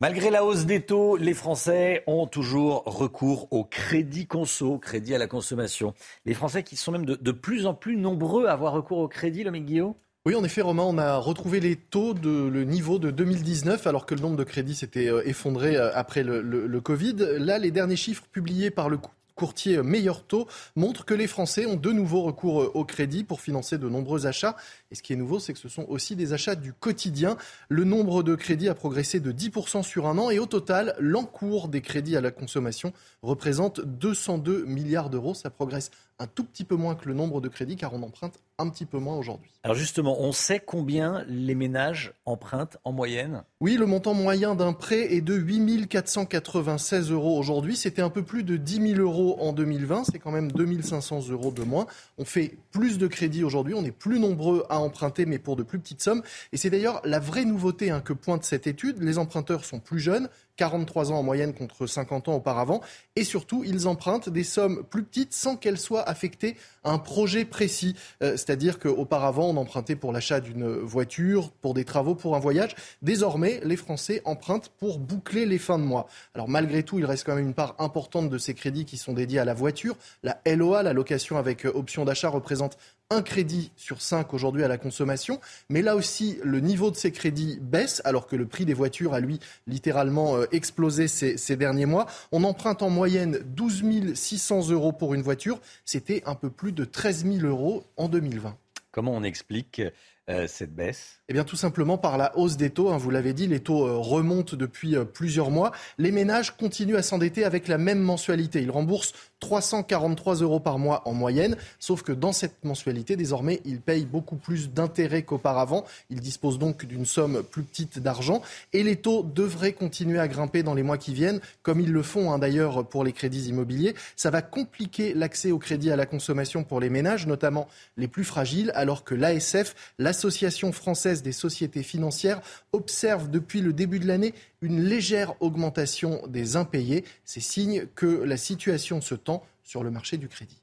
Malgré 0.00 0.30
la 0.30 0.44
hausse 0.44 0.64
des 0.64 0.80
taux, 0.80 1.16
les 1.16 1.34
Français 1.34 2.04
ont 2.06 2.28
toujours 2.28 2.84
recours 2.86 3.48
au 3.50 3.64
crédit 3.64 4.28
conso, 4.28 4.78
crédit 4.78 5.12
à 5.12 5.18
la 5.18 5.26
consommation. 5.26 5.92
Les 6.24 6.34
Français 6.34 6.62
qui 6.62 6.76
sont 6.76 6.92
même 6.92 7.04
de, 7.04 7.32
plus 7.32 7.66
en 7.66 7.74
plus 7.74 7.96
nombreux 7.96 8.46
à 8.46 8.52
avoir 8.52 8.74
recours 8.74 8.98
au 8.98 9.08
crédit, 9.08 9.42
le 9.42 9.50
Guillaume? 9.50 9.94
Oui, 10.24 10.36
en 10.36 10.44
effet, 10.44 10.60
Romain, 10.60 10.84
on 10.84 10.98
a 10.98 11.16
retrouvé 11.16 11.58
les 11.58 11.74
taux 11.74 12.14
de 12.14 12.46
le 12.46 12.62
niveau 12.62 13.00
de 13.00 13.10
2019, 13.10 13.88
alors 13.88 14.06
que 14.06 14.14
le 14.14 14.20
nombre 14.20 14.36
de 14.36 14.44
crédits 14.44 14.76
s'était 14.76 15.10
euh, 15.10 15.26
effondré 15.26 15.74
euh, 15.74 15.90
après 15.92 16.22
le, 16.22 16.80
Covid. 16.80 17.16
Là, 17.38 17.58
les 17.58 17.72
derniers 17.72 17.96
chiffres 17.96 18.22
publiés 18.30 18.70
par 18.70 18.88
le 18.88 19.00
courtier 19.38 19.82
Meilleur 19.82 20.24
Taux 20.24 20.46
montrent 20.76 21.04
que 21.04 21.14
les 21.14 21.28
Français 21.28 21.64
ont 21.64 21.76
de 21.76 21.92
nouveau 21.92 22.22
recours 22.22 22.62
euh, 22.62 22.70
au 22.74 22.84
crédit 22.84 23.24
pour 23.24 23.40
financer 23.40 23.78
de 23.78 23.88
nombreux 23.88 24.26
achats 24.26 24.56
Et 24.90 24.94
ce 24.94 25.02
qui 25.02 25.12
est 25.12 25.16
nouveau, 25.16 25.38
c'est 25.38 25.52
que 25.52 25.58
ce 25.58 25.68
sont 25.68 25.84
aussi 25.88 26.16
des 26.16 26.32
achats 26.32 26.54
du 26.54 26.72
quotidien. 26.72 27.36
Le 27.68 27.84
nombre 27.84 28.22
de 28.22 28.34
crédits 28.34 28.68
a 28.68 28.74
progressé 28.74 29.20
de 29.20 29.32
10% 29.32 29.82
sur 29.82 30.06
un 30.06 30.16
an 30.16 30.30
et 30.30 30.38
au 30.38 30.46
total, 30.46 30.94
l'encours 30.98 31.68
des 31.68 31.82
crédits 31.82 32.16
à 32.16 32.22
la 32.22 32.30
consommation 32.30 32.92
représente 33.22 33.80
202 33.80 34.64
milliards 34.64 35.10
d'euros. 35.10 35.34
Ça 35.34 35.50
progresse 35.50 35.90
un 36.18 36.26
tout 36.26 36.44
petit 36.44 36.64
peu 36.64 36.74
moins 36.74 36.94
que 36.94 37.06
le 37.06 37.14
nombre 37.14 37.40
de 37.40 37.48
crédits 37.48 37.76
car 37.76 37.94
on 37.94 38.02
emprunte 38.02 38.40
un 38.58 38.68
petit 38.70 38.86
peu 38.86 38.98
moins 38.98 39.16
aujourd'hui. 39.16 39.52
Alors 39.62 39.76
justement, 39.76 40.20
on 40.20 40.32
sait 40.32 40.58
combien 40.58 41.24
les 41.28 41.54
ménages 41.54 42.12
empruntent 42.26 42.76
en 42.82 42.92
moyenne? 42.92 43.44
Oui, 43.60 43.76
le 43.76 43.86
montant 43.86 44.14
moyen 44.14 44.56
d'un 44.56 44.72
prêt 44.72 45.14
est 45.14 45.20
de 45.20 45.34
8 45.34 45.86
496 45.86 47.12
euros 47.12 47.38
aujourd'hui. 47.38 47.76
C'était 47.76 48.02
un 48.02 48.10
peu 48.10 48.24
plus 48.24 48.42
de 48.42 48.56
10 48.56 48.94
000 48.94 49.00
euros 49.00 49.36
en 49.40 49.52
2020. 49.52 50.04
C'est 50.04 50.18
quand 50.18 50.32
même 50.32 50.50
2 50.50 50.82
500 50.82 51.28
euros 51.30 51.52
de 51.52 51.62
moins. 51.62 51.86
On 52.18 52.24
fait 52.24 52.56
plus 52.72 52.98
de 52.98 53.06
crédits 53.06 53.44
aujourd'hui. 53.44 53.74
On 53.74 53.84
est 53.84 53.92
plus 53.92 54.18
nombreux 54.18 54.64
à 54.68 54.77
emprunter, 54.78 55.26
mais 55.26 55.38
pour 55.38 55.56
de 55.56 55.62
plus 55.62 55.78
petites 55.78 56.02
sommes. 56.02 56.22
Et 56.52 56.56
c'est 56.56 56.70
d'ailleurs 56.70 57.00
la 57.04 57.20
vraie 57.20 57.44
nouveauté 57.44 57.90
hein, 57.90 58.00
que 58.00 58.12
pointe 58.12 58.44
cette 58.44 58.66
étude. 58.66 59.02
Les 59.02 59.18
emprunteurs 59.18 59.64
sont 59.64 59.80
plus 59.80 60.00
jeunes, 60.00 60.28
43 60.56 61.12
ans 61.12 61.18
en 61.18 61.22
moyenne 61.22 61.54
contre 61.54 61.86
50 61.86 62.28
ans 62.28 62.34
auparavant. 62.34 62.80
Et 63.16 63.24
surtout, 63.24 63.62
ils 63.64 63.88
empruntent 63.88 64.28
des 64.28 64.44
sommes 64.44 64.84
plus 64.84 65.04
petites 65.04 65.32
sans 65.32 65.56
qu'elles 65.56 65.78
soient 65.78 66.06
affectées 66.08 66.56
à 66.84 66.90
un 66.90 66.98
projet 66.98 67.44
précis. 67.44 67.94
Euh, 68.22 68.32
c'est-à-dire 68.32 68.78
qu'auparavant, 68.78 69.48
on 69.48 69.56
empruntait 69.56 69.96
pour 69.96 70.12
l'achat 70.12 70.40
d'une 70.40 70.66
voiture, 70.66 71.50
pour 71.50 71.74
des 71.74 71.84
travaux, 71.84 72.14
pour 72.14 72.36
un 72.36 72.40
voyage. 72.40 72.74
Désormais, 73.02 73.60
les 73.64 73.76
Français 73.76 74.20
empruntent 74.24 74.70
pour 74.78 74.98
boucler 74.98 75.46
les 75.46 75.58
fins 75.58 75.78
de 75.78 75.84
mois. 75.84 76.08
Alors 76.34 76.48
malgré 76.48 76.82
tout, 76.82 76.98
il 76.98 77.04
reste 77.04 77.24
quand 77.24 77.36
même 77.36 77.46
une 77.46 77.54
part 77.54 77.76
importante 77.78 78.28
de 78.28 78.38
ces 78.38 78.54
crédits 78.54 78.84
qui 78.84 78.96
sont 78.96 79.12
dédiés 79.12 79.38
à 79.38 79.44
la 79.44 79.54
voiture. 79.54 79.96
La 80.22 80.40
LOA, 80.46 80.82
la 80.82 80.92
location 80.92 81.36
avec 81.38 81.64
option 81.64 82.04
d'achat, 82.04 82.28
représente 82.28 82.78
un 83.10 83.22
crédit 83.22 83.72
sur 83.76 84.02
cinq 84.02 84.34
aujourd'hui 84.34 84.64
à 84.64 84.68
la 84.68 84.76
consommation. 84.76 85.40
Mais 85.68 85.80
là 85.80 85.96
aussi, 85.96 86.38
le 86.44 86.60
niveau 86.60 86.90
de 86.90 86.96
ces 86.96 87.10
crédits 87.10 87.58
baisse, 87.60 88.02
alors 88.04 88.26
que 88.26 88.36
le 88.36 88.46
prix 88.46 88.66
des 88.66 88.74
voitures 88.74 89.14
a, 89.14 89.20
lui, 89.20 89.40
littéralement 89.66 90.36
euh, 90.36 90.46
explosé 90.52 91.08
ces, 91.08 91.56
derniers 91.56 91.86
mois. 91.86 92.06
On 92.32 92.44
emprunte 92.44 92.82
en 92.82 92.90
moyenne 92.90 93.38
12 93.44 94.14
600 94.14 94.70
euros 94.70 94.92
pour 94.92 95.14
une 95.14 95.22
voiture. 95.22 95.60
C'était 95.84 96.22
un 96.26 96.34
peu 96.34 96.50
plus 96.50 96.72
de 96.72 96.84
13 96.84 97.24
000 97.24 97.46
euros 97.46 97.84
en 97.96 98.08
2020. 98.08 98.56
Comment 98.90 99.14
on 99.14 99.22
explique 99.22 99.80
euh, 100.28 100.46
cette 100.46 100.74
baisse 100.74 101.20
Eh 101.28 101.32
bien, 101.32 101.44
tout 101.44 101.56
simplement 101.56 101.98
par 101.98 102.18
la 102.18 102.36
hausse 102.36 102.56
des 102.56 102.70
taux. 102.70 102.90
Hein, 102.90 102.98
vous 102.98 103.10
l'avez 103.10 103.32
dit, 103.32 103.46
les 103.46 103.60
taux 103.60 103.86
euh, 103.86 103.96
remontent 103.96 104.56
depuis 104.56 104.96
plusieurs 105.12 105.50
mois. 105.50 105.72
Les 105.96 106.12
ménages 106.12 106.56
continuent 106.56 106.96
à 106.96 107.02
s'endetter 107.02 107.44
avec 107.44 107.68
la 107.68 107.78
même 107.78 108.00
mensualité. 108.00 108.60
Ils 108.60 108.70
remboursent 108.70 109.14
343 109.40 110.36
euros 110.36 110.60
par 110.60 110.78
mois 110.78 111.02
en 111.06 111.12
moyenne, 111.12 111.56
sauf 111.78 112.02
que 112.02 112.12
dans 112.12 112.32
cette 112.32 112.64
mensualité, 112.64 113.16
désormais, 113.16 113.60
ils 113.64 113.80
payent 113.80 114.06
beaucoup 114.06 114.36
plus 114.36 114.70
d'intérêts 114.70 115.22
qu'auparavant. 115.22 115.84
Ils 116.10 116.20
disposent 116.20 116.58
donc 116.58 116.84
d'une 116.84 117.06
somme 117.06 117.42
plus 117.42 117.62
petite 117.62 117.98
d'argent 117.98 118.42
et 118.72 118.82
les 118.82 118.96
taux 118.96 119.22
devraient 119.22 119.72
continuer 119.72 120.18
à 120.18 120.28
grimper 120.28 120.62
dans 120.62 120.74
les 120.74 120.82
mois 120.82 120.98
qui 120.98 121.14
viennent, 121.14 121.40
comme 121.62 121.80
ils 121.80 121.92
le 121.92 122.02
font 122.02 122.32
hein, 122.32 122.38
d'ailleurs 122.38 122.86
pour 122.86 123.04
les 123.04 123.12
crédits 123.12 123.48
immobiliers. 123.48 123.94
Ça 124.16 124.30
va 124.30 124.42
compliquer 124.42 125.14
l'accès 125.14 125.52
au 125.52 125.58
crédit 125.58 125.90
à 125.90 125.96
la 125.96 126.06
consommation 126.06 126.64
pour 126.64 126.80
les 126.80 126.90
ménages, 126.90 127.26
notamment 127.26 127.68
les 127.96 128.08
plus 128.08 128.24
fragiles, 128.24 128.72
alors 128.74 129.04
que 129.04 129.14
l'ASF, 129.14 129.74
l'Association 130.18 130.72
française 130.72 131.22
des 131.22 131.30
sociétés 131.30 131.84
financières, 131.84 132.40
observe 132.72 133.30
depuis 133.30 133.60
le 133.60 133.72
début 133.72 134.00
de 134.00 134.08
l'année 134.08 134.34
une 134.62 134.82
légère 134.82 135.40
augmentation 135.40 136.20
des 136.26 136.56
impayés. 136.56 137.04
C'est 137.24 137.38
signe 137.38 137.86
que 137.94 138.24
la 138.24 138.36
situation 138.36 139.00
se 139.00 139.14
tend 139.14 139.44
sur 139.62 139.84
le 139.84 139.92
marché 139.92 140.16
du 140.16 140.26
crédit. 140.26 140.60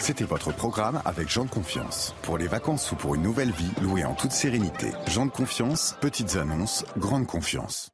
C'était 0.00 0.24
votre 0.24 0.52
programme 0.52 1.00
avec 1.04 1.28
Jean 1.28 1.44
de 1.44 1.50
Confiance. 1.50 2.12
Pour 2.22 2.38
les 2.38 2.48
vacances 2.48 2.90
ou 2.90 2.96
pour 2.96 3.14
une 3.14 3.22
nouvelle 3.22 3.52
vie, 3.52 3.70
louée 3.82 4.04
en 4.04 4.14
toute 4.14 4.32
sérénité. 4.32 4.88
Jean 5.06 5.26
de 5.26 5.30
Confiance, 5.30 5.94
petites 6.00 6.34
annonces, 6.34 6.84
grande 6.96 7.28
confiance. 7.28 7.92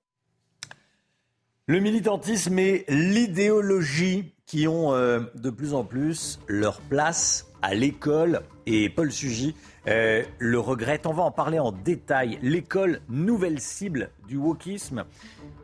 Le 1.67 1.81
militantisme 1.81 2.59
et 2.59 2.87
l'idéologie 2.89 4.33
qui 4.47 4.67
ont 4.69 4.95
euh, 4.95 5.21
de 5.35 5.51
plus 5.51 5.75
en 5.75 5.85
plus 5.85 6.39
leur 6.49 6.81
place 6.81 7.47
à 7.61 7.75
l'école. 7.75 8.43
Et 8.67 8.89
Paul 8.89 9.13
Sugy 9.13 9.55
euh, 9.87 10.23
le 10.39 10.59
regrette. 10.59 11.07
On 11.07 11.13
va 11.13 11.23
en 11.23 11.31
parler 11.31 11.59
en 11.59 11.73
détail. 11.73 12.39
L'école, 12.43 13.01
nouvelle 13.09 13.61
cible 13.61 14.11
du 14.27 14.37
wokisme. 14.37 15.05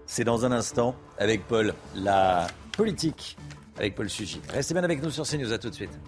C'est 0.07 0.25
dans 0.25 0.45
un 0.45 0.53
instant 0.53 0.95
avec 1.19 1.47
Paul, 1.47 1.75
la 1.95 2.47
politique 2.77 3.37
avec 3.79 3.95
Paul 3.95 4.11
Sugy. 4.11 4.41
Restez 4.53 4.75
bien 4.75 4.85
avec 4.85 5.03
nous 5.03 5.11
sur 5.11 5.25
CNews. 5.25 5.53
À 5.53 5.59
tout 5.59 5.71
de 5.71 5.75
suite. 5.75 5.99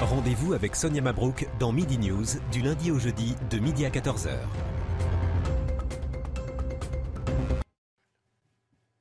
Rendez-vous 0.00 0.52
avec 0.52 0.76
Sonia 0.76 1.00
Mabrouk 1.00 1.48
dans 1.58 1.72
Midi 1.72 1.98
News 1.98 2.26
du 2.52 2.60
lundi 2.60 2.90
au 2.90 2.98
jeudi 2.98 3.34
de 3.50 3.58
midi 3.58 3.86
à 3.86 3.90
14h. 3.90 4.28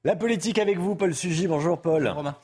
La 0.06 0.16
politique 0.16 0.60
avec 0.60 0.78
vous, 0.78 0.96
Paul 0.96 1.16
Sugy. 1.16 1.48
Bonjour 1.48 1.82
Paul. 1.82 2.08
Romain. 2.08 2.36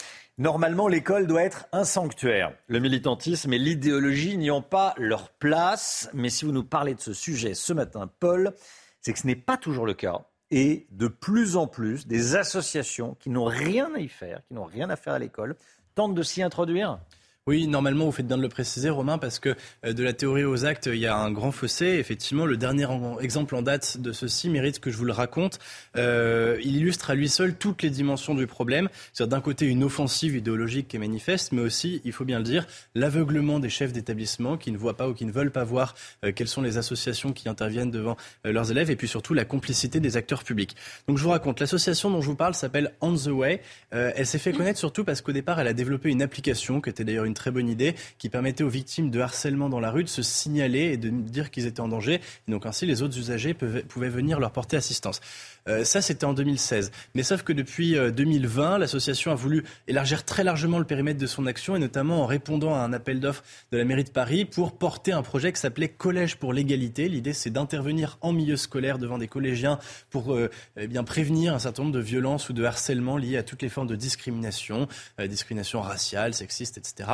Normalement, 0.42 0.88
l'école 0.88 1.28
doit 1.28 1.44
être 1.44 1.68
un 1.72 1.84
sanctuaire. 1.84 2.52
Le 2.66 2.80
militantisme 2.80 3.54
et 3.54 3.60
l'idéologie 3.60 4.38
n'y 4.38 4.50
ont 4.50 4.64
pas 4.64 4.96
leur 4.98 5.30
place. 5.30 6.10
Mais 6.16 6.32
si 6.32 6.46
vous 6.46 6.52
nous 6.52 6.64
parlez 6.64 6.96
de 6.96 7.00
ce 7.00 7.14
sujet 7.14 7.54
ce 7.54 7.74
matin, 7.74 8.10
Paul, 8.20 8.52
c'est 9.02 9.14
que 9.14 9.20
ce 9.20 9.28
n'est 9.28 9.36
pas 9.36 9.58
toujours 9.58 9.86
le 9.86 9.94
cas. 9.94 10.26
Et 10.50 10.88
de 10.90 11.08
plus 11.08 11.58
en 11.58 11.68
plus, 11.68 12.08
des 12.08 12.36
associations 12.36 13.16
qui 13.20 13.30
n'ont 13.30 13.46
rien 13.46 13.94
à 13.94 14.00
y 14.00 14.08
faire, 14.08 14.42
qui 14.48 14.56
n'ont 14.56 14.64
rien 14.64 14.90
à 14.90 14.96
faire 14.96 15.14
à 15.14 15.20
l'école, 15.20 15.56
tentent 15.94 16.16
de 16.16 16.24
s'y 16.24 16.42
introduire. 16.42 16.98
Oui, 17.48 17.66
normalement, 17.66 18.06
vous 18.06 18.12
faites 18.12 18.28
bien 18.28 18.38
de 18.38 18.44
le 18.44 18.50
préciser, 18.50 18.92
Romain, 18.92 19.18
parce 19.18 19.40
que 19.40 19.56
euh, 19.84 19.94
de 19.94 20.04
la 20.04 20.14
théorie 20.14 20.44
aux 20.44 20.64
actes, 20.64 20.86
il 20.86 21.00
y 21.00 21.08
a 21.08 21.18
un 21.18 21.32
grand 21.32 21.52
fossé. 21.52 21.88
Effectivement, 21.88 22.46
le 22.46 22.56
dernier 22.56 22.86
exemple 23.20 23.56
en 23.56 23.64
date 23.64 23.98
de 23.98 24.12
ceci 24.12 24.48
mérite 24.48 24.80
que 24.80 24.92
je 24.92 24.98
vous 24.98 25.06
le 25.06 25.12
raconte. 25.12 25.58
Euh, 25.98 26.60
il 26.64 26.76
illustre 26.76 27.10
à 27.10 27.16
lui 27.16 27.28
seul 27.28 27.56
toutes 27.56 27.82
les 27.82 27.90
dimensions 27.90 28.36
du 28.36 28.46
problème. 28.46 28.90
C'est-à-dire 29.12 29.38
d'un 29.38 29.42
côté 29.42 29.66
une 29.66 29.84
offensive 29.84 30.36
idéologique 30.36 30.88
qui 30.90 30.98
est 30.98 31.00
manifeste, 31.00 31.52
mais 31.52 31.64
aussi, 31.64 32.00
il 32.06 32.12
faut 32.12 32.26
bien 32.26 32.38
le 32.38 32.44
dire, 32.44 32.68
l'aveuglement 32.94 33.58
des 33.58 33.70
chefs 33.70 33.92
d'établissement 33.92 34.56
qui 34.56 34.72
ne 34.72 34.78
voient 34.78 34.96
pas 34.96 35.10
ou 35.10 35.16
qui 35.16 35.26
ne 35.26 35.32
veulent 35.32 35.50
pas 35.50 35.64
voir 35.64 35.96
euh, 36.24 36.32
quelles 36.32 36.48
sont 36.48 36.62
les 36.62 36.78
associations 36.78 37.34
qui 37.34 37.50
interviennent 37.50 37.90
devant 37.90 38.18
leurs 38.46 38.70
élèves, 38.70 38.92
et 38.92 38.96
puis 38.96 39.08
surtout 39.08 39.34
la 39.34 39.46
complicité 39.46 40.00
des 40.00 40.16
acteurs 40.16 40.44
publics. 40.44 40.76
Donc 41.08 41.18
je 41.18 41.24
vous 41.24 41.32
raconte, 41.32 41.60
l'association 41.60 42.12
dont 42.12 42.22
je 42.22 42.28
vous 42.28 42.36
parle 42.36 42.54
s'appelle 42.54 42.94
On 43.02 43.16
the 43.16 43.28
Way. 43.28 43.62
elle 43.90 44.28
s'est 44.28 44.38
fait 44.38 44.52
connaître 44.52 44.78
surtout 44.78 45.04
parce 45.04 45.22
qu'au 45.22 45.32
départ, 45.32 45.60
elle 45.60 45.68
a 45.68 45.74
développé 45.74 46.10
une 46.10 46.22
application 46.22 46.82
qui 46.82 46.92
était 46.92 47.04
d'ailleurs 47.04 47.26
une 47.26 47.32
très 47.42 47.52
bonne 47.52 47.68
idée 47.68 47.96
qui 48.20 48.30
permettait 48.30 48.64
aux 48.64 48.70
victimes 48.70 49.10
de 49.10 49.20
harcèlement 49.20 49.68
dans 49.68 49.80
la 49.80 49.90
rue 49.90 50.04
de 50.04 50.10
se 50.10 50.22
signaler 50.22 50.92
et 50.94 50.98
de 50.98 51.10
dire 51.10 51.50
qu'ils 51.50 51.66
étaient 51.66 51.82
en 51.82 51.88
danger. 51.88 52.22
Et 52.48 52.52
donc 52.52 52.68
ainsi, 52.68 52.86
les 52.86 53.02
autres 53.02 53.18
usagers 53.18 53.56
pouvaient 53.56 54.10
venir 54.10 54.40
leur 54.40 54.52
porter 54.52 54.78
assistance. 54.78 55.22
Euh, 55.68 55.84
ça, 55.84 56.02
c'était 56.02 56.26
en 56.26 56.34
2016. 56.34 56.92
Mais 57.16 57.24
sauf 57.24 57.44
que 57.44 57.54
depuis 57.54 57.96
2020, 57.96 58.76
euh, 58.76 58.78
l'association 58.80 59.32
a 59.32 59.36
voulu 59.36 59.64
élargir 59.88 60.26
très 60.26 60.44
largement 60.44 60.80
le 60.80 60.86
périmètre 60.86 61.20
de 61.20 61.28
son 61.28 61.46
action 61.46 61.76
et 61.76 61.80
notamment 61.80 62.24
en 62.24 62.26
répondant 62.26 62.74
à 62.76 62.80
un 62.80 62.94
appel 62.94 63.20
d'offres 63.20 63.44
de 63.72 63.78
la 63.78 63.86
mairie 63.86 64.04
de 64.04 64.10
Paris 64.10 64.46
pour 64.46 64.74
porter 64.74 65.12
un 65.12 65.22
projet 65.22 65.52
qui 65.52 65.60
s'appelait 65.60 65.90
Collège 65.90 66.38
pour 66.38 66.54
l'égalité. 66.54 67.08
L'idée, 67.10 67.34
c'est 67.34 67.52
d'intervenir 67.52 68.18
en 68.22 68.34
milieu 68.34 68.56
scolaire 68.56 68.98
devant 68.98 69.18
des 69.18 69.28
collégiens 69.28 69.80
pour 70.10 70.34
euh, 70.34 70.50
eh 70.78 70.88
bien 70.88 71.04
prévenir 71.04 71.54
un 71.54 71.60
certain 71.60 71.84
nombre 71.84 71.96
de 71.96 72.02
violences 72.02 72.50
ou 72.50 72.54
de 72.54 72.64
harcèlement 72.64 73.18
liés 73.18 73.38
à 73.38 73.44
toutes 73.44 73.62
les 73.62 73.70
formes 73.70 73.88
de 73.88 73.96
discrimination, 73.96 74.88
discrimination 75.20 75.82
raciale, 75.82 76.34
sexiste, 76.34 76.78
etc. 76.78 77.10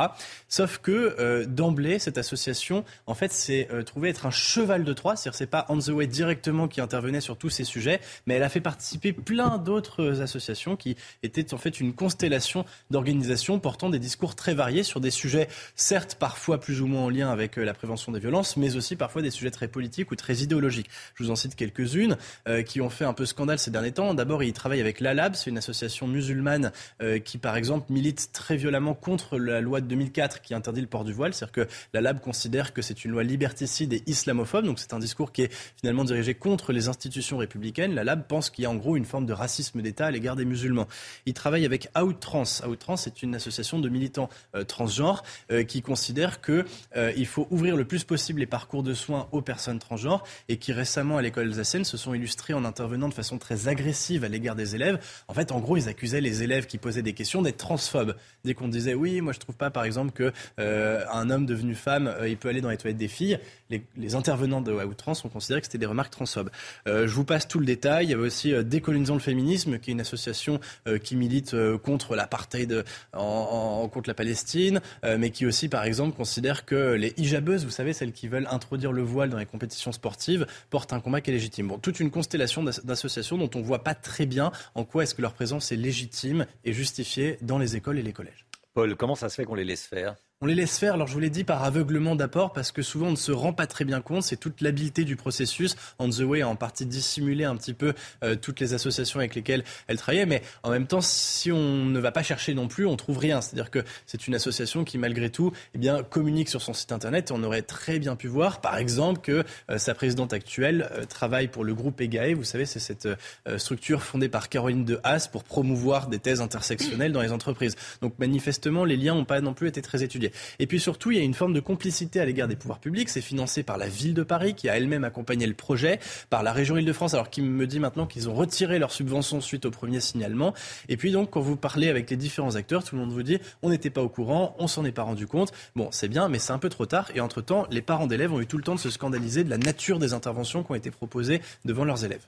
Sauf 0.48 0.78
que 0.78 1.44
d'emblée, 1.44 1.98
cette 1.98 2.18
association, 2.18 2.84
en 3.06 3.14
fait, 3.14 3.32
s'est 3.32 3.68
trouvée 3.86 4.10
être 4.10 4.26
un 4.26 4.30
cheval 4.30 4.84
de 4.84 4.92
Troie. 4.92 5.16
C'est-à-dire, 5.16 5.36
c'est 5.36 5.46
pas 5.46 5.66
On 5.68 5.78
the 5.78 5.88
Way 5.88 6.06
directement 6.06 6.68
qui 6.68 6.80
intervenait 6.80 7.20
sur 7.20 7.36
tous 7.36 7.50
ces 7.50 7.64
sujets, 7.64 8.00
mais 8.26 8.37
elle 8.38 8.44
a 8.44 8.48
fait 8.48 8.60
participer 8.60 9.12
plein 9.12 9.58
d'autres 9.58 10.22
associations 10.22 10.76
qui 10.76 10.96
étaient 11.24 11.52
en 11.52 11.58
fait 11.58 11.80
une 11.80 11.92
constellation 11.92 12.64
d'organisations 12.88 13.58
portant 13.58 13.90
des 13.90 13.98
discours 13.98 14.36
très 14.36 14.54
variés 14.54 14.84
sur 14.84 15.00
des 15.00 15.10
sujets, 15.10 15.48
certes 15.74 16.14
parfois 16.14 16.60
plus 16.60 16.80
ou 16.80 16.86
moins 16.86 17.02
en 17.02 17.08
lien 17.08 17.30
avec 17.30 17.58
euh, 17.58 17.64
la 17.64 17.74
prévention 17.74 18.12
des 18.12 18.20
violences, 18.20 18.56
mais 18.56 18.76
aussi 18.76 18.94
parfois 18.94 19.22
des 19.22 19.32
sujets 19.32 19.50
très 19.50 19.66
politiques 19.66 20.12
ou 20.12 20.14
très 20.14 20.36
idéologiques. 20.36 20.88
Je 21.16 21.24
vous 21.24 21.32
en 21.32 21.36
cite 21.36 21.56
quelques-unes 21.56 22.16
euh, 22.46 22.62
qui 22.62 22.80
ont 22.80 22.90
fait 22.90 23.04
un 23.04 23.12
peu 23.12 23.26
scandale 23.26 23.58
ces 23.58 23.72
derniers 23.72 23.90
temps. 23.90 24.14
D'abord, 24.14 24.44
ils 24.44 24.52
travaillent 24.52 24.80
avec 24.80 25.00
l'ALAB, 25.00 25.34
c'est 25.34 25.50
une 25.50 25.58
association 25.58 26.06
musulmane 26.06 26.70
euh, 27.02 27.18
qui, 27.18 27.38
par 27.38 27.56
exemple, 27.56 27.92
milite 27.92 28.30
très 28.32 28.56
violemment 28.56 28.94
contre 28.94 29.36
la 29.36 29.60
loi 29.60 29.80
de 29.80 29.86
2004 29.86 30.42
qui 30.42 30.54
interdit 30.54 30.80
le 30.80 30.86
port 30.86 31.02
du 31.02 31.12
voile. 31.12 31.34
C'est-à-dire 31.34 31.66
que 31.66 31.68
l'ALAB 31.92 32.20
considère 32.20 32.72
que 32.72 32.82
c'est 32.82 33.04
une 33.04 33.10
loi 33.10 33.24
liberticide 33.24 33.92
et 33.94 34.04
islamophobe, 34.06 34.64
donc 34.64 34.78
c'est 34.78 34.94
un 34.94 35.00
discours 35.00 35.32
qui 35.32 35.42
est 35.42 35.52
finalement 35.80 36.04
dirigé 36.04 36.34
contre 36.34 36.72
les 36.72 36.86
institutions 36.86 37.38
républicaines. 37.38 37.96
La 37.96 38.04
Lab 38.04 38.27
pense 38.28 38.50
qu'il 38.50 38.62
y 38.62 38.66
a 38.66 38.70
en 38.70 38.76
gros 38.76 38.96
une 38.96 39.04
forme 39.04 39.26
de 39.26 39.32
racisme 39.32 39.82
d'État 39.82 40.06
à 40.06 40.10
l'égard 40.10 40.36
des 40.36 40.44
musulmans. 40.44 40.86
Il 41.26 41.34
travaille 41.34 41.64
avec 41.64 41.88
Outtrans. 42.00 42.44
Outtrans 42.66 42.96
est 43.06 43.22
une 43.22 43.34
association 43.34 43.78
de 43.78 43.88
militants 43.88 44.28
euh, 44.54 44.64
transgenres 44.64 45.24
euh, 45.50 45.64
qui 45.64 45.82
considère 45.82 46.40
qu'il 46.40 46.64
euh, 46.96 47.24
faut 47.24 47.48
ouvrir 47.50 47.76
le 47.76 47.84
plus 47.84 48.04
possible 48.04 48.40
les 48.40 48.46
parcours 48.46 48.82
de 48.82 48.94
soins 48.94 49.28
aux 49.32 49.42
personnes 49.42 49.78
transgenres 49.78 50.24
et 50.48 50.58
qui 50.58 50.72
récemment 50.72 51.16
à 51.16 51.22
l'école 51.22 51.46
alsacienne 51.46 51.84
se 51.84 51.96
sont 51.96 52.14
illustrés 52.14 52.54
en 52.54 52.64
intervenant 52.64 53.08
de 53.08 53.14
façon 53.14 53.38
très 53.38 53.68
agressive 53.68 54.24
à 54.24 54.28
l'égard 54.28 54.54
des 54.54 54.74
élèves. 54.74 54.98
En 55.26 55.34
fait, 55.34 55.50
en 55.52 55.60
gros, 55.60 55.76
ils 55.76 55.88
accusaient 55.88 56.20
les 56.20 56.42
élèves 56.42 56.66
qui 56.66 56.78
posaient 56.78 57.02
des 57.02 57.14
questions 57.14 57.42
d'être 57.42 57.56
transphobes. 57.56 58.14
Dès 58.44 58.54
qu'on 58.54 58.68
disait 58.68 58.94
oui, 58.94 59.20
moi 59.20 59.32
je 59.32 59.38
trouve 59.38 59.56
pas 59.56 59.70
par 59.70 59.84
exemple, 59.84 60.12
que 60.12 60.32
euh, 60.58 61.04
un 61.12 61.30
homme 61.30 61.46
devenu 61.46 61.74
femme, 61.74 62.14
il 62.26 62.36
peut 62.36 62.48
aller 62.48 62.60
dans 62.60 62.70
les 62.70 62.76
toilettes 62.76 62.98
des 62.98 63.08
filles. 63.08 63.38
Les, 63.70 64.14
intervenants 64.14 64.62
de 64.62 64.72
outrance 64.72 65.24
ont 65.24 65.28
considéré 65.28 65.60
que 65.60 65.66
c'était 65.66 65.78
des 65.78 65.86
remarques 65.86 66.10
transphobes. 66.10 66.50
je 66.86 67.06
vous 67.06 67.24
passe 67.24 67.46
tout 67.46 67.58
le 67.58 67.66
détail. 67.66 68.14
Avait 68.18 68.26
aussi 68.26 68.52
Décolonisons 68.64 69.14
le 69.14 69.20
féminisme, 69.20 69.78
qui 69.78 69.90
est 69.90 69.92
une 69.92 70.00
association 70.00 70.60
qui 71.02 71.16
milite 71.16 71.54
contre 71.82 72.16
l'apartheid, 72.16 72.84
contre 73.12 74.08
la 74.08 74.14
Palestine, 74.14 74.80
mais 75.04 75.30
qui 75.30 75.46
aussi, 75.46 75.68
par 75.68 75.84
exemple, 75.84 76.16
considère 76.16 76.64
que 76.64 76.94
les 76.94 77.14
hijabeuses, 77.16 77.64
vous 77.64 77.70
savez, 77.70 77.92
celles 77.92 78.12
qui 78.12 78.28
veulent 78.28 78.48
introduire 78.50 78.92
le 78.92 79.02
voile 79.02 79.30
dans 79.30 79.38
les 79.38 79.46
compétitions 79.46 79.92
sportives, 79.92 80.46
portent 80.70 80.92
un 80.92 81.00
combat 81.00 81.20
qui 81.20 81.30
est 81.30 81.34
légitime. 81.34 81.68
Bon, 81.68 81.78
toute 81.78 82.00
une 82.00 82.10
constellation 82.10 82.62
d'associations 82.62 83.38
dont 83.38 83.50
on 83.54 83.58
ne 83.58 83.64
voit 83.64 83.84
pas 83.84 83.94
très 83.94 84.26
bien 84.26 84.50
en 84.74 84.84
quoi 84.84 85.04
est-ce 85.04 85.14
que 85.14 85.22
leur 85.22 85.32
présence 85.32 85.72
est 85.72 85.76
légitime 85.76 86.46
et 86.64 86.72
justifiée 86.72 87.38
dans 87.42 87.58
les 87.58 87.76
écoles 87.76 87.98
et 87.98 88.02
les 88.02 88.12
collèges. 88.12 88.46
Paul, 88.74 88.96
comment 88.96 89.14
ça 89.14 89.28
se 89.28 89.36
fait 89.36 89.44
qu'on 89.44 89.54
les 89.54 89.64
laisse 89.64 89.86
faire? 89.86 90.16
On 90.40 90.46
les 90.46 90.54
laisse 90.54 90.78
faire, 90.78 90.94
alors 90.94 91.08
je 91.08 91.14
vous 91.14 91.18
l'ai 91.18 91.30
dit, 91.30 91.42
par 91.42 91.64
aveuglement 91.64 92.14
d'apport, 92.14 92.52
parce 92.52 92.70
que 92.70 92.80
souvent 92.80 93.08
on 93.08 93.12
ne 93.12 93.16
se 93.16 93.32
rend 93.32 93.52
pas 93.52 93.66
très 93.66 93.84
bien 93.84 94.00
compte. 94.00 94.22
C'est 94.22 94.36
toute 94.36 94.60
l'habileté 94.60 95.02
du 95.02 95.16
processus. 95.16 95.74
On 95.98 96.08
the 96.08 96.20
Way 96.20 96.42
a 96.42 96.48
en 96.48 96.54
partie 96.54 96.86
dissimulé 96.86 97.42
un 97.44 97.56
petit 97.56 97.74
peu 97.74 97.92
euh, 98.22 98.36
toutes 98.36 98.60
les 98.60 98.72
associations 98.72 99.18
avec 99.18 99.34
lesquelles 99.34 99.64
elle 99.88 99.96
travaillait. 99.96 100.26
Mais 100.26 100.42
en 100.62 100.70
même 100.70 100.86
temps, 100.86 101.00
si 101.00 101.50
on 101.50 101.86
ne 101.86 101.98
va 101.98 102.12
pas 102.12 102.22
chercher 102.22 102.54
non 102.54 102.68
plus, 102.68 102.86
on 102.86 102.96
trouve 102.96 103.18
rien. 103.18 103.40
C'est-à-dire 103.40 103.72
que 103.72 103.80
c'est 104.06 104.28
une 104.28 104.34
association 104.36 104.84
qui, 104.84 104.96
malgré 104.96 105.28
tout, 105.28 105.52
eh 105.74 105.78
bien, 105.78 106.04
communique 106.04 106.50
sur 106.50 106.62
son 106.62 106.72
site 106.72 106.92
internet. 106.92 107.30
Et 107.30 107.34
on 107.34 107.42
aurait 107.42 107.62
très 107.62 107.98
bien 107.98 108.14
pu 108.14 108.28
voir, 108.28 108.60
par 108.60 108.76
exemple, 108.76 109.20
que 109.20 109.42
euh, 109.70 109.78
sa 109.78 109.94
présidente 109.94 110.32
actuelle 110.32 110.88
euh, 110.92 111.04
travaille 111.04 111.48
pour 111.48 111.64
le 111.64 111.74
groupe 111.74 112.00
EGAE. 112.00 112.34
Vous 112.34 112.44
savez, 112.44 112.64
c'est 112.64 112.78
cette 112.78 113.08
structure 113.56 114.02
fondée 114.02 114.28
par 114.28 114.48
Caroline 114.48 114.84
de 114.84 115.00
Haas 115.02 115.28
pour 115.30 115.42
promouvoir 115.42 116.06
des 116.06 116.20
thèses 116.20 116.40
intersectionnelles 116.40 117.12
dans 117.12 117.22
les 117.22 117.32
entreprises. 117.32 117.74
Donc 118.02 118.16
manifestement, 118.18 118.84
les 118.84 118.96
liens 118.96 119.14
n'ont 119.14 119.24
pas 119.24 119.40
non 119.40 119.54
plus 119.54 119.66
été 119.66 119.82
très 119.82 120.04
étudiés. 120.04 120.27
Et 120.58 120.66
puis 120.66 120.80
surtout, 120.80 121.10
il 121.10 121.18
y 121.18 121.20
a 121.20 121.24
une 121.24 121.34
forme 121.34 121.52
de 121.52 121.60
complicité 121.60 122.20
à 122.20 122.24
l'égard 122.24 122.48
des 122.48 122.56
pouvoirs 122.56 122.80
publics. 122.80 123.08
C'est 123.08 123.20
financé 123.20 123.62
par 123.62 123.78
la 123.78 123.88
ville 123.88 124.14
de 124.14 124.22
Paris 124.22 124.54
qui 124.54 124.68
a 124.68 124.76
elle-même 124.76 125.04
accompagné 125.04 125.46
le 125.46 125.54
projet, 125.54 126.00
par 126.30 126.42
la 126.42 126.52
région 126.52 126.76
Île-de-France, 126.76 127.14
alors 127.14 127.30
qui 127.30 127.42
me 127.42 127.66
dit 127.66 127.80
maintenant 127.80 128.06
qu'ils 128.06 128.28
ont 128.28 128.34
retiré 128.34 128.78
leur 128.78 128.92
subvention 128.92 129.40
suite 129.40 129.66
au 129.66 129.70
premier 129.70 130.00
signalement. 130.00 130.54
Et 130.88 130.96
puis 130.96 131.12
donc, 131.12 131.30
quand 131.30 131.40
vous 131.40 131.56
parlez 131.56 131.88
avec 131.88 132.10
les 132.10 132.16
différents 132.16 132.56
acteurs, 132.56 132.84
tout 132.84 132.94
le 132.94 133.02
monde 133.02 133.12
vous 133.12 133.22
dit 133.22 133.38
on 133.62 133.70
n'était 133.70 133.90
pas 133.90 134.02
au 134.02 134.08
courant, 134.08 134.54
on 134.58 134.66
s'en 134.66 134.84
est 134.84 134.92
pas 134.92 135.02
rendu 135.02 135.26
compte. 135.26 135.52
Bon, 135.76 135.88
c'est 135.90 136.08
bien, 136.08 136.28
mais 136.28 136.38
c'est 136.38 136.52
un 136.52 136.58
peu 136.58 136.68
trop 136.68 136.86
tard. 136.86 137.10
Et 137.14 137.20
entre-temps, 137.20 137.66
les 137.70 137.82
parents 137.82 138.06
d'élèves 138.06 138.32
ont 138.32 138.40
eu 138.40 138.46
tout 138.46 138.58
le 138.58 138.64
temps 138.64 138.74
de 138.74 138.80
se 138.80 138.90
scandaliser 138.90 139.44
de 139.44 139.50
la 139.50 139.58
nature 139.58 139.98
des 139.98 140.12
interventions 140.12 140.62
qui 140.62 140.72
ont 140.72 140.76
été 140.76 140.90
proposées 140.90 141.40
devant 141.64 141.84
leurs 141.84 142.04
élèves. 142.04 142.26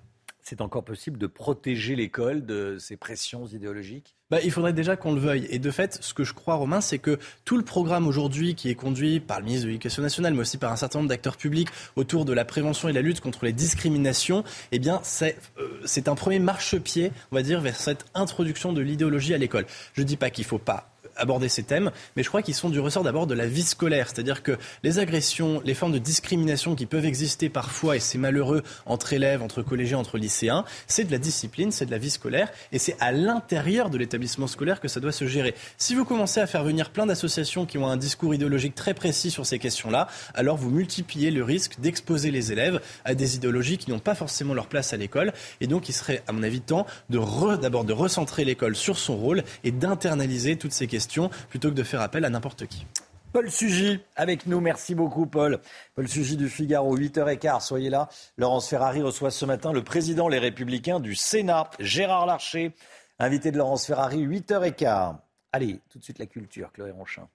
C'est 0.50 0.62
encore 0.62 0.82
possible 0.82 1.16
de 1.16 1.28
protéger 1.28 1.94
l'école 1.94 2.44
de 2.44 2.76
ces 2.80 2.96
pressions 2.96 3.46
idéologiques? 3.46 4.16
Bah, 4.32 4.38
il 4.42 4.50
faudrait 4.50 4.72
déjà 4.72 4.96
qu'on 4.96 5.14
le 5.14 5.20
veuille. 5.20 5.46
Et 5.48 5.60
de 5.60 5.70
fait, 5.70 5.98
ce 6.02 6.12
que 6.12 6.24
je 6.24 6.34
crois, 6.34 6.56
Romain, 6.56 6.80
c'est 6.80 6.98
que 6.98 7.20
tout 7.44 7.56
le 7.56 7.62
programme 7.62 8.08
aujourd'hui 8.08 8.56
qui 8.56 8.68
est 8.68 8.74
conduit 8.74 9.20
par 9.20 9.38
le 9.38 9.44
ministre 9.44 9.66
de 9.66 9.68
l'Éducation 9.68 10.02
nationale, 10.02 10.34
mais 10.34 10.40
aussi 10.40 10.58
par 10.58 10.72
un 10.72 10.76
certain 10.76 10.98
nombre 10.98 11.08
d'acteurs 11.08 11.36
publics 11.36 11.68
autour 11.94 12.24
de 12.24 12.32
la 12.32 12.44
prévention 12.44 12.88
et 12.88 12.92
la 12.92 13.00
lutte 13.00 13.20
contre 13.20 13.44
les 13.44 13.52
discriminations, 13.52 14.42
eh 14.72 14.80
bien, 14.80 14.98
c'est 15.04 15.36
euh, 15.60 16.10
un 16.10 16.14
premier 16.16 16.40
marchepied, 16.40 17.12
on 17.30 17.36
va 17.36 17.42
dire, 17.42 17.60
vers 17.60 17.76
cette 17.76 18.06
introduction 18.14 18.72
de 18.72 18.80
l'idéologie 18.80 19.34
à 19.34 19.38
l'école. 19.38 19.66
Je 19.94 20.00
ne 20.00 20.06
dis 20.06 20.16
pas 20.16 20.30
qu'il 20.30 20.42
ne 20.42 20.48
faut 20.48 20.58
pas 20.58 20.90
aborder 21.20 21.48
ces 21.48 21.62
thèmes, 21.62 21.90
mais 22.16 22.22
je 22.22 22.28
crois 22.28 22.42
qu'ils 22.42 22.54
sont 22.54 22.70
du 22.70 22.80
ressort 22.80 23.04
d'abord 23.04 23.26
de 23.26 23.34
la 23.34 23.46
vie 23.46 23.62
scolaire. 23.62 24.08
C'est-à-dire 24.08 24.42
que 24.42 24.58
les 24.82 24.98
agressions, 24.98 25.60
les 25.64 25.74
formes 25.74 25.92
de 25.92 25.98
discrimination 25.98 26.74
qui 26.74 26.86
peuvent 26.86 27.04
exister 27.04 27.48
parfois, 27.48 27.96
et 27.96 28.00
c'est 28.00 28.18
malheureux, 28.18 28.62
entre 28.86 29.12
élèves, 29.12 29.42
entre 29.42 29.62
collégiens, 29.62 29.98
entre 29.98 30.18
lycéens, 30.18 30.64
c'est 30.86 31.04
de 31.04 31.12
la 31.12 31.18
discipline, 31.18 31.70
c'est 31.70 31.86
de 31.86 31.90
la 31.90 31.98
vie 31.98 32.10
scolaire, 32.10 32.50
et 32.72 32.78
c'est 32.78 32.96
à 33.00 33.12
l'intérieur 33.12 33.90
de 33.90 33.98
l'établissement 33.98 34.46
scolaire 34.46 34.80
que 34.80 34.88
ça 34.88 35.00
doit 35.00 35.12
se 35.12 35.26
gérer. 35.26 35.54
Si 35.78 35.94
vous 35.94 36.04
commencez 36.04 36.40
à 36.40 36.46
faire 36.46 36.64
venir 36.64 36.90
plein 36.90 37.06
d'associations 37.06 37.66
qui 37.66 37.78
ont 37.78 37.86
un 37.86 37.96
discours 37.96 38.34
idéologique 38.34 38.74
très 38.74 38.94
précis 38.94 39.30
sur 39.30 39.46
ces 39.46 39.58
questions-là, 39.58 40.08
alors 40.34 40.56
vous 40.56 40.70
multipliez 40.70 41.30
le 41.30 41.44
risque 41.44 41.80
d'exposer 41.80 42.30
les 42.30 42.52
élèves 42.52 42.80
à 43.04 43.14
des 43.14 43.36
idéologies 43.36 43.78
qui 43.78 43.90
n'ont 43.90 43.98
pas 43.98 44.14
forcément 44.14 44.54
leur 44.54 44.66
place 44.66 44.92
à 44.92 44.96
l'école, 44.96 45.32
et 45.60 45.66
donc 45.66 45.88
il 45.88 45.92
serait, 45.92 46.22
à 46.26 46.32
mon 46.32 46.42
avis, 46.42 46.60
temps 46.60 46.86
d'abord 47.08 47.84
de 47.84 47.92
recentrer 47.92 48.44
l'école 48.44 48.76
sur 48.76 48.98
son 48.98 49.16
rôle 49.16 49.42
et 49.64 49.72
d'internaliser 49.72 50.56
toutes 50.56 50.72
ces 50.72 50.86
questions 50.86 51.09
plutôt 51.48 51.70
que 51.70 51.74
de 51.74 51.82
faire 51.82 52.00
appel 52.00 52.24
à 52.24 52.30
n'importe 52.30 52.66
qui. 52.66 52.86
Paul 53.32 53.50
Sugy 53.50 54.00
avec 54.16 54.46
nous. 54.46 54.60
Merci 54.60 54.94
beaucoup, 54.94 55.26
Paul. 55.26 55.60
Paul 55.94 56.08
Sugy 56.08 56.36
du 56.36 56.48
Figaro, 56.48 56.96
8h15. 56.96 57.60
Soyez 57.60 57.90
là. 57.90 58.08
Laurence 58.36 58.68
Ferrari 58.68 59.02
reçoit 59.02 59.30
ce 59.30 59.44
matin 59.44 59.72
le 59.72 59.84
président 59.84 60.28
Les 60.28 60.38
Républicains 60.38 60.98
du 60.98 61.14
Sénat, 61.14 61.70
Gérard 61.78 62.26
Larcher, 62.26 62.74
invité 63.18 63.52
de 63.52 63.58
Laurence 63.58 63.86
Ferrari, 63.86 64.26
8h15. 64.26 65.16
Allez, 65.52 65.80
tout 65.90 65.98
de 65.98 66.04
suite 66.04 66.18
la 66.18 66.26
culture, 66.26 66.72
Chloé 66.72 66.90
Ronchin. 66.90 67.28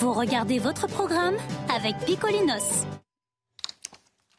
Vous 0.00 0.12
regardez 0.12 0.58
votre 0.58 0.86
programme 0.86 1.36
avec 1.74 1.96
Picolinos. 2.04 2.84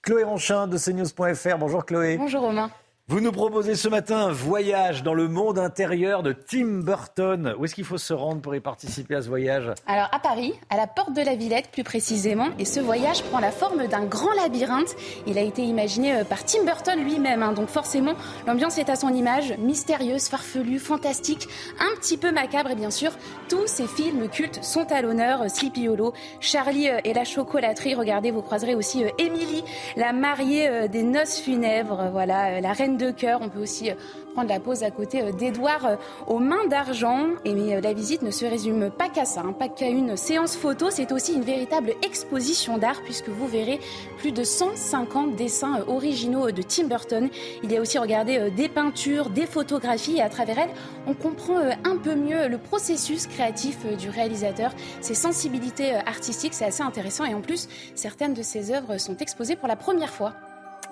Chloé 0.03 0.23
Ronchin 0.23 0.67
de 0.67 0.77
CNews.fr. 0.77 1.57
Bonjour 1.57 1.83
Chloé. 1.83 2.17
Bonjour 2.17 2.41
Romain. 2.41 2.69
Vous 3.07 3.21
nous 3.21 3.31
proposez 3.31 3.75
ce 3.75 3.87
matin 3.87 4.17
un 4.17 4.31
voyage 4.31 5.03
dans 5.03 5.13
le 5.13 5.27
monde 5.27 5.59
intérieur 5.59 6.23
de 6.23 6.31
Tim 6.33 6.79
Burton. 6.79 7.53
Où 7.55 7.63
est-ce 7.63 7.75
qu'il 7.75 7.83
faut 7.83 7.99
se 7.99 8.13
rendre 8.13 8.41
pour 8.41 8.55
y 8.55 8.59
participer 8.59 9.13
à 9.13 9.21
ce 9.21 9.27
voyage? 9.27 9.71
Alors 9.85 10.09
à 10.11 10.17
Paris, 10.17 10.53
à 10.71 10.75
la 10.75 10.87
porte 10.87 11.13
de 11.13 11.21
la 11.21 11.35
Villette 11.35 11.69
plus 11.71 11.83
précisément, 11.83 12.47
et 12.57 12.65
ce 12.65 12.79
voyage 12.79 13.21
prend 13.25 13.37
la 13.37 13.51
forme 13.51 13.85
d'un 13.85 14.05
grand 14.05 14.33
labyrinthe. 14.33 14.95
Il 15.27 15.37
a 15.37 15.41
été 15.41 15.61
imaginé 15.61 16.15
euh, 16.15 16.23
par 16.23 16.45
Tim 16.45 16.63
Burton 16.65 16.99
lui-même, 16.99 17.43
hein. 17.43 17.51
donc 17.51 17.67
forcément 17.67 18.15
l'ambiance 18.47 18.79
est 18.79 18.89
à 18.89 18.95
son 18.95 19.13
image, 19.13 19.53
mystérieuse, 19.59 20.27
farfelue, 20.27 20.79
fantastique, 20.79 21.47
un 21.79 21.95
petit 21.99 22.17
peu 22.17 22.31
macabre 22.31 22.71
et 22.71 22.75
bien 22.75 22.89
sûr 22.89 23.11
tous 23.49 23.67
ces 23.67 23.85
films 23.85 24.29
cultes 24.29 24.63
sont 24.63 24.91
à 24.91 25.03
l'honneur. 25.03 25.43
Euh, 25.43 25.47
Sleepy 25.47 25.89
Hollow, 25.89 26.13
Charlie 26.39 26.89
euh, 26.89 27.01
et 27.03 27.13
la 27.13 27.23
chocolaterie. 27.23 27.93
Regardez, 27.93 28.31
vous 28.31 28.41
croiserez 28.41 28.73
aussi 28.73 29.03
Émilie, 29.19 29.63
la 29.95 30.11
mariée 30.11 30.89
des 30.89 31.03
noces 31.03 31.39
funèbres. 31.39 32.09
Voilà, 32.11 32.59
la 32.61 32.73
reine 32.73 32.94
de 32.95 33.11
cœur. 33.11 33.39
On 33.41 33.49
peut 33.49 33.59
aussi 33.59 33.91
euh, 33.91 33.95
prendre 34.33 34.49
la 34.49 34.59
pause 34.59 34.83
à 34.83 34.91
côté 34.91 35.21
euh, 35.21 35.31
d'Edouard 35.31 35.85
euh, 35.85 35.95
aux 36.27 36.39
mains 36.39 36.67
d'argent. 36.67 37.27
Et 37.43 37.53
mais 37.53 37.79
la 37.81 37.93
visite 37.93 38.21
ne 38.21 38.31
se 38.31 38.45
résume 38.45 38.89
pas 38.89 39.09
qu'à 39.09 39.25
ça, 39.25 39.41
hein, 39.41 39.53
pas 39.53 39.69
qu'à 39.69 39.87
une 39.87 40.17
séance 40.17 40.55
photo. 40.55 40.87
C'est 40.89 41.11
aussi 41.11 41.33
une 41.33 41.43
véritable 41.43 41.93
exposition 42.03 42.77
d'art 42.77 43.01
puisque 43.03 43.29
vous 43.29 43.47
verrez 43.47 43.79
plus 44.17 44.31
de 44.31 44.43
150 44.43 45.35
dessins 45.35 45.83
originaux 45.87 46.51
de 46.51 46.61
Tim 46.61 46.85
Burton. 46.85 47.29
Il 47.63 47.71
y 47.71 47.77
a 47.77 47.81
aussi, 47.81 47.97
regardez, 47.97 48.51
des 48.51 48.69
peintures, 48.69 49.29
des 49.29 49.45
photographies 49.45 50.17
et 50.17 50.21
à 50.21 50.29
travers 50.29 50.59
elles, 50.59 50.73
on 51.07 51.13
comprend 51.13 51.59
un 51.59 51.97
peu 51.97 52.15
mieux 52.15 52.47
le 52.47 52.57
processus 52.57 53.27
créatif 53.27 53.85
du 53.97 54.09
réalisateur, 54.09 54.71
ses 55.01 55.15
sensibilités 55.15 55.93
artistiques. 55.93 56.53
C'est 56.53 56.65
assez 56.65 56.83
intéressant 56.83 57.25
et 57.25 57.33
en 57.33 57.41
plus, 57.41 57.67
certaines 57.95 58.33
de 58.33 58.41
ses 58.41 58.71
œuvres 58.71 58.97
sont 58.97 59.17
exposées 59.17 59.55
pour 59.55 59.67
la 59.67 59.75
première 59.75 60.09
fois. 60.09 60.33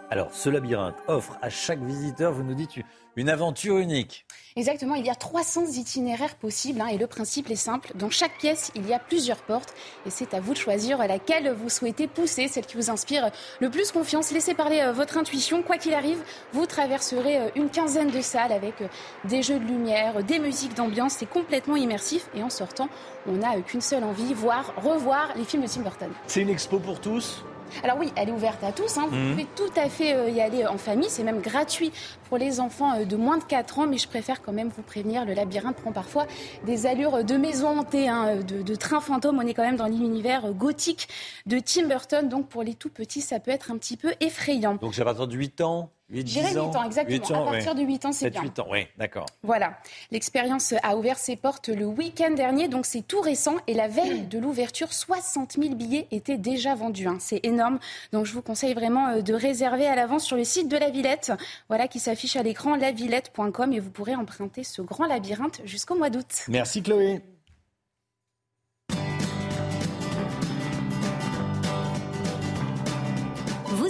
Alors, 0.10 0.34
ce 0.34 0.50
labyrinthe 0.50 0.98
offre 1.08 1.38
à 1.42 1.50
chaque 1.50 1.82
visiteur, 1.82 2.34
vous 2.34 2.44
nous 2.44 2.54
dites, 2.54 2.78
une 3.16 3.30
aventure 3.30 3.78
unique. 3.78 4.26
Exactement, 4.56 4.96
il 4.96 5.06
y 5.06 5.10
a 5.10 5.16
300 5.16 5.66
itinéraires 5.78 6.36
possibles 6.36 6.82
hein, 6.82 6.88
et 6.88 6.98
le 6.98 7.08
principe 7.08 7.50
est 7.50 7.56
simple. 7.56 7.92
Dans 7.96 8.10
chaque 8.10 8.38
pièce, 8.38 8.72
il 8.76 8.88
y 8.88 8.94
a 8.94 9.00
plusieurs 9.00 9.38
portes 9.38 9.74
et 10.06 10.12
c'est 10.12 10.34
à 10.34 10.40
vous 10.40 10.54
de 10.54 10.58
choisir 10.58 11.00
laquelle 11.00 11.52
vous 11.52 11.70
souhaitez 11.70 12.08
pousser, 12.08 12.48
celle 12.48 12.66
qui 12.66 12.76
vous 12.76 12.92
inspire 12.92 13.32
le 13.60 13.70
plus 13.70 13.92
confiance. 13.92 14.32
Laissez 14.32 14.54
parler 14.54 14.82
euh, 14.82 14.92
votre 14.92 15.18
intuition. 15.18 15.64
Quoi 15.64 15.78
qu'il 15.78 15.94
arrive, 15.94 16.20
vous 16.52 16.66
traverserez 16.68 17.38
euh, 17.38 17.50
une 17.56 17.70
quinzaine 17.70 18.12
de 18.12 18.22
salles 18.22 18.52
avec 18.52 18.82
euh, 18.82 18.88
des 19.26 19.42
jeux 19.42 19.60
de 19.60 19.66
lumière, 19.66 20.24
des 20.24 20.40
musiques 20.40 20.76
d'ambiance. 20.76 21.14
C'est 21.14 21.30
complètement 21.30 21.76
immersif 21.76 22.28
et 22.36 22.44
en 22.44 22.50
sortant, 22.50 22.90
on 23.28 23.34
n'a 23.34 23.60
qu'une 23.62 23.82
seule 23.82 24.04
envie, 24.04 24.34
voir, 24.34 24.74
revoir 24.78 25.30
les 25.36 25.44
films 25.44 25.64
de 25.64 25.68
Tim 25.68 25.82
Burton. 25.82 26.10
C'est 26.28 26.42
une 26.42 26.50
expo 26.50 26.80
pour 26.80 27.00
tous? 27.00 27.44
Alors 27.84 27.98
oui, 28.00 28.12
elle 28.16 28.30
est 28.30 28.34
ouverte 28.34 28.64
à 28.64 28.72
tous. 28.72 28.98
Hein. 28.98 29.08
Vous 29.10 29.16
mhm. 29.16 29.32
pouvez 29.32 29.48
tout 29.56 29.80
à 29.80 29.90
fait 29.90 30.16
euh, 30.16 30.30
y 30.30 30.41
aller 30.41 30.66
en 30.66 30.78
famille. 30.78 31.10
C'est 31.10 31.24
même 31.24 31.41
gratuit 31.41 31.91
pour 32.30 32.38
les 32.38 32.60
enfants 32.60 33.00
euh, 33.00 33.06
de 33.06 33.16
moins 33.16 33.38
de 33.38 33.44
4 33.44 33.80
ans. 33.80 33.88
Mais 33.88 33.98
je 33.98 34.08
préfère 34.08 34.41
quand 34.41 34.54
même 34.54 34.70
vous 34.70 34.82
prévenir, 34.82 35.26
le 35.26 35.34
labyrinthe 35.34 35.78
prend 35.78 35.91
parfois 35.91 36.28
des 36.66 36.86
allures 36.86 37.24
de 37.24 37.36
maison 37.36 37.80
hantée, 37.80 38.08
hein, 38.08 38.38
de, 38.38 38.62
de, 38.62 38.76
train 38.76 39.02
fantôme. 39.02 39.40
On 39.40 39.48
est 39.48 39.54
quand 39.54 39.64
même 39.64 39.78
dans 39.78 39.88
l'univers 39.88 40.54
gothique 40.54 41.08
de 41.45 41.60
Tim 41.60 41.88
Burton. 41.88 42.30
Donc 42.30 42.48
pour 42.48 42.64
les 42.64 42.74
tout 42.74 42.90
petits, 42.90 43.22
ça 43.22 43.40
peut 43.40 43.52
être 43.52 43.72
un 43.72 43.78
petit 43.78 43.98
peu 43.98 44.14
effrayant. 44.20 44.76
Donc 44.76 44.94
j'ai 44.94 45.04
pas 45.04 45.14
de 45.14 45.36
8 45.36 45.62
ans 45.62 45.90
8, 46.14 46.30
8 46.30 46.57
ans, 46.57 46.84
exactement. 46.85 47.48
à 47.48 47.52
partir 47.52 47.76
de 47.76 47.81
8 47.81 48.06
ans, 48.06 48.11
c'est 48.11 48.30
bien. 48.30 48.44
8 48.44 48.60
ans, 48.60 48.68
oui, 48.69 48.88
d'accord. 48.98 49.26
Voilà. 49.41 49.77
L'expérience 50.11 50.73
a 50.84 50.95
ouvert 50.95 51.18
ses 51.18 51.35
portes 51.35 51.69
le 51.69 51.85
week-end 51.85 52.31
dernier, 52.31 52.68
donc 52.68 52.85
c'est 52.85 53.02
tout 53.02 53.22
récent. 53.22 53.56
Et 53.68 53.73
la 53.73 53.88
veille 53.88 54.22
de 54.22 54.38
l'ouverture, 54.38 54.94
60 54.94 55.53
000 55.60 55.76
billets 55.76 56.07
étaient 56.11 56.38
déjà 56.38 56.76
vendus. 56.76 57.07
Hein. 57.07 57.18
C'est 57.19 57.40
énorme. 57.44 57.80
Donc 58.11 58.26
je 58.26 58.34
vous 58.34 58.41
conseille 58.41 58.73
vraiment 58.73 59.10
euh, 59.10 59.22
de 59.22 59.34
réserver 59.34 59.88
à 59.88 59.95
l'avance 59.95 60.23
sur 60.23 60.38
le 60.38 60.44
site 60.44 60.68
de 60.68 60.77
la 60.77 60.90
Villette, 60.90 61.31
voilà, 61.68 61.88
qui 61.88 61.99
s'affiche 61.99 62.35
à 62.35 62.44
l'écran, 62.44 62.76
lavillette.com, 62.76 63.73
et 63.73 63.80
vous 63.80 63.90
pourrez 63.90 64.15
emprunter 64.15 64.64
ce 64.64 64.81
grand 64.81 65.06
labyrinthe 65.06 65.61
jusqu'au 65.65 65.95
mois 65.95 66.10
d'août. 66.10 66.45
Merci 66.48 66.84
Chloé. 66.84 67.22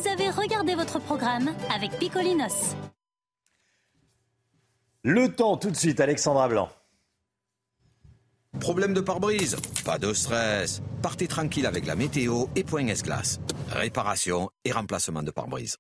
Vous 0.04 0.10
avez 0.10 0.30
regardé 0.30 0.76
votre 0.76 1.00
programme 1.00 1.56
avec 1.74 1.98
Picolinos. 1.98 2.76
Le 5.04 5.34
temps 5.34 5.56
tout 5.56 5.72
de 5.72 5.78
suite, 5.78 6.02
Alexandra 6.02 6.50
Blanc. 6.50 6.70
Problème 8.60 8.94
de 8.94 9.00
pare-brise 9.00 9.56
Pas 9.86 9.98
de 10.00 10.14
stress. 10.14 10.82
Partez 11.02 11.28
tranquille 11.28 11.66
avec 11.66 11.86
la 11.86 11.96
météo 11.96 12.48
et 12.56 12.66
Point 12.66 12.88
S-Glace. 12.88 13.40
Réparation 13.70 14.50
et 14.66 14.74
remplacement 14.74 15.24
de 15.24 15.32
pare-brise. 15.32 15.78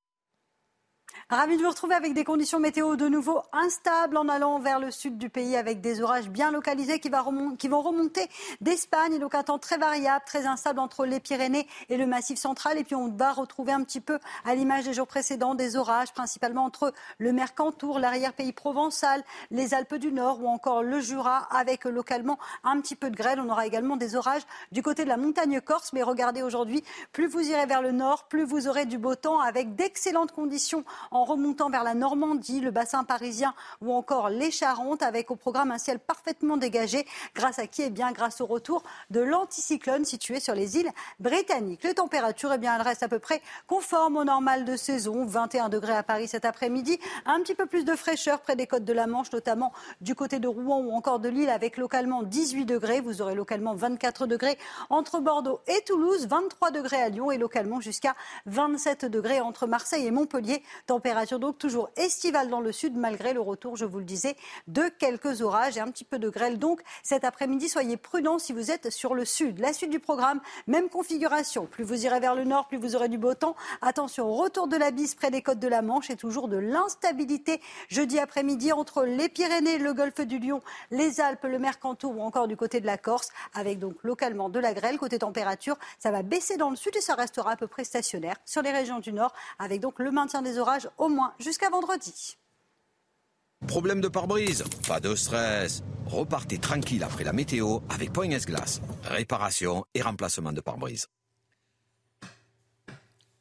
Ravi 1.33 1.57
de 1.57 1.63
vous 1.63 1.69
retrouver 1.69 1.95
avec 1.95 2.13
des 2.13 2.23
conditions 2.23 2.59
météo 2.59 2.95
de 2.95 3.07
nouveau 3.07 3.41
instables 3.53 4.17
en 4.17 4.29
allant 4.29 4.59
vers 4.59 4.79
le 4.79 4.91
sud 4.91 5.17
du 5.17 5.29
pays 5.31 5.55
avec 5.55 5.81
des 5.81 5.99
orages 5.99 6.29
bien 6.29 6.51
localisés 6.51 6.99
qui, 6.99 7.09
vont 7.09 7.81
remonter 7.81 8.29
d'Espagne. 8.61 9.17
Donc 9.17 9.33
un 9.33 9.41
temps 9.41 9.57
très 9.57 9.79
variable, 9.79 10.23
très 10.27 10.45
instable 10.45 10.79
entre 10.79 11.07
les 11.07 11.19
Pyrénées 11.19 11.67
et 11.89 11.97
le 11.97 12.05
Massif 12.05 12.37
central. 12.37 12.77
Et 12.77 12.83
puis 12.83 12.93
on 12.93 13.07
va 13.07 13.33
retrouver 13.33 13.71
un 13.71 13.83
petit 13.83 13.99
peu 13.99 14.19
à 14.45 14.53
l'image 14.53 14.83
des 14.83 14.93
jours 14.93 15.07
précédents 15.07 15.55
des 15.55 15.75
orages, 15.75 16.13
principalement 16.13 16.65
entre 16.65 16.93
le 17.17 17.33
Mercantour, 17.33 17.97
l'arrière-pays 17.97 18.53
provençal, 18.53 19.23
les 19.49 19.73
Alpes 19.73 19.95
du 19.95 20.11
Nord 20.11 20.39
ou 20.39 20.47
encore 20.47 20.83
le 20.83 20.99
Jura 20.99 21.47
avec 21.49 21.85
localement 21.85 22.37
un 22.63 22.79
petit 22.79 22.95
peu 22.95 23.09
de 23.09 23.15
grêle. 23.15 23.39
On 23.39 23.49
aura 23.49 23.65
également 23.65 23.97
des 23.97 24.15
orages 24.15 24.43
du 24.71 24.83
côté 24.83 25.03
de 25.03 25.09
la 25.09 25.17
montagne 25.17 25.61
corse. 25.61 25.93
Mais 25.93 26.03
regardez 26.03 26.43
aujourd'hui, 26.43 26.83
plus 27.11 27.25
vous 27.25 27.41
irez 27.41 27.65
vers 27.65 27.81
le 27.81 27.91
nord, 27.91 28.25
plus 28.25 28.43
vous 28.43 28.67
aurez 28.67 28.85
du 28.85 28.99
beau 28.99 29.15
temps 29.15 29.39
avec 29.39 29.73
d'excellentes 29.73 30.31
conditions 30.31 30.85
en 31.09 31.22
en 31.23 31.25
remontant 31.25 31.69
vers 31.69 31.85
la 31.85 31.93
Normandie, 31.93 32.59
le 32.59 32.71
bassin 32.71 33.05
parisien 33.05 33.53
ou 33.79 33.93
encore 33.93 34.27
les 34.27 34.51
Charentes, 34.51 35.01
avec 35.01 35.31
au 35.31 35.37
programme 35.37 35.71
un 35.71 35.77
ciel 35.77 35.97
parfaitement 35.97 36.57
dégagé, 36.57 37.07
grâce 37.33 37.59
à 37.59 37.67
qui? 37.67 37.83
Eh 37.83 37.89
bien, 37.89 38.11
grâce 38.11 38.41
au 38.41 38.45
retour 38.45 38.83
de 39.09 39.21
l'anticyclone 39.21 40.03
situé 40.03 40.41
sur 40.41 40.53
les 40.53 40.77
îles 40.77 40.91
britanniques. 41.21 41.83
Les 41.85 41.93
températures, 41.93 42.51
eh 42.51 42.57
bien, 42.57 42.75
elles 42.75 42.81
restent 42.81 43.03
à 43.03 43.07
peu 43.07 43.19
près 43.19 43.41
conformes 43.67 44.17
au 44.17 44.25
normal 44.25 44.65
de 44.65 44.75
saison. 44.75 45.25
21 45.25 45.69
degrés 45.69 45.95
à 45.95 46.03
Paris 46.03 46.27
cet 46.27 46.43
après-midi, 46.43 46.99
un 47.25 47.39
petit 47.39 47.55
peu 47.55 47.67
plus 47.67 47.85
de 47.85 47.95
fraîcheur 47.95 48.41
près 48.41 48.57
des 48.57 48.67
côtes 48.67 48.83
de 48.83 48.91
la 48.91 49.07
Manche, 49.07 49.31
notamment 49.31 49.71
du 50.01 50.15
côté 50.15 50.39
de 50.39 50.49
Rouen 50.49 50.79
ou 50.79 50.91
encore 50.91 51.19
de 51.19 51.29
Lille, 51.29 51.49
avec 51.49 51.77
localement 51.77 52.23
18 52.23 52.65
degrés. 52.65 52.99
Vous 52.99 53.21
aurez 53.21 53.35
localement 53.35 53.75
24 53.75 54.27
degrés 54.27 54.57
entre 54.89 55.21
Bordeaux 55.21 55.61
et 55.67 55.81
Toulouse, 55.85 56.27
23 56.27 56.71
degrés 56.71 57.01
à 57.01 57.07
Lyon 57.07 57.31
et 57.31 57.37
localement 57.37 57.79
jusqu'à 57.79 58.13
27 58.47 59.05
degrés 59.05 59.39
entre 59.39 59.67
Marseille 59.67 60.05
et 60.05 60.11
Montpellier. 60.11 60.61
Température 61.03 61.39
donc 61.39 61.57
toujours 61.57 61.89
estivale 61.97 62.47
dans 62.47 62.61
le 62.61 62.71
sud, 62.71 62.95
malgré 62.95 63.33
le 63.33 63.41
retour, 63.41 63.75
je 63.75 63.83
vous 63.83 63.99
le 63.99 64.05
disais, 64.05 64.37
de 64.67 64.83
quelques 64.87 65.41
orages 65.41 65.75
et 65.75 65.81
un 65.81 65.91
petit 65.91 66.05
peu 66.05 66.17
de 66.17 66.29
grêle. 66.29 66.59
Donc 66.59 66.79
cet 67.03 67.25
après-midi, 67.25 67.67
soyez 67.67 67.97
prudents 67.97 68.39
si 68.39 68.53
vous 68.53 68.71
êtes 68.71 68.89
sur 68.89 69.13
le 69.13 69.25
sud. 69.25 69.59
La 69.59 69.73
suite 69.73 69.89
du 69.89 69.99
programme, 69.99 70.39
même 70.65 70.87
configuration. 70.87 71.65
Plus 71.65 71.83
vous 71.83 72.05
irez 72.05 72.21
vers 72.21 72.35
le 72.35 72.45
nord, 72.45 72.69
plus 72.69 72.77
vous 72.77 72.95
aurez 72.95 73.09
du 73.09 73.17
beau 73.17 73.33
temps. 73.33 73.57
Attention, 73.81 74.31
retour 74.31 74.69
de 74.69 74.77
la 74.77 74.91
bise 74.91 75.13
près 75.13 75.29
des 75.29 75.41
côtes 75.41 75.59
de 75.59 75.67
la 75.67 75.81
Manche 75.81 76.09
et 76.09 76.15
toujours 76.15 76.47
de 76.47 76.55
l'instabilité 76.55 77.59
jeudi 77.89 78.17
après-midi 78.17 78.71
entre 78.71 79.03
les 79.03 79.27
Pyrénées, 79.27 79.79
le 79.79 79.93
golfe 79.93 80.21
du 80.21 80.39
Lion, 80.39 80.61
les 80.89 81.19
Alpes, 81.19 81.43
le 81.43 81.59
Mercantour 81.59 82.17
ou 82.17 82.21
encore 82.21 82.47
du 82.47 82.55
côté 82.55 82.79
de 82.79 82.85
la 82.85 82.97
Corse, 82.97 83.27
avec 83.53 83.77
donc 83.77 83.95
localement 84.03 84.47
de 84.47 84.59
la 84.59 84.73
grêle. 84.73 84.97
Côté 84.97 85.19
température, 85.19 85.75
ça 85.99 86.11
va 86.11 86.23
baisser 86.23 86.55
dans 86.55 86.69
le 86.69 86.77
sud 86.77 86.95
et 86.95 87.01
ça 87.01 87.15
restera 87.15 87.51
à 87.51 87.55
peu 87.57 87.67
près 87.67 87.83
stationnaire 87.83 88.37
sur 88.45 88.61
les 88.61 88.71
régions 88.71 88.99
du 88.99 89.11
nord, 89.11 89.33
avec 89.59 89.81
donc 89.81 89.99
le 89.99 90.09
maintien 90.09 90.41
des 90.41 90.59
orages 90.59 90.87
au 90.97 91.09
moins 91.09 91.33
jusqu'à 91.39 91.69
vendredi. 91.69 92.37
Problème 93.67 94.01
de 94.01 94.07
pare-brise 94.07 94.63
Pas 94.87 94.99
de 94.99 95.15
stress. 95.15 95.83
Repartez 96.05 96.57
tranquille 96.57 97.03
après 97.03 97.23
la 97.23 97.33
météo 97.33 97.79
avec 97.89 98.11
Point 98.11 98.29
S-Glace. 98.31 98.81
Réparation 99.03 99.85
et 99.93 100.01
remplacement 100.01 100.51
de 100.51 100.61
pare-brise. 100.61 101.07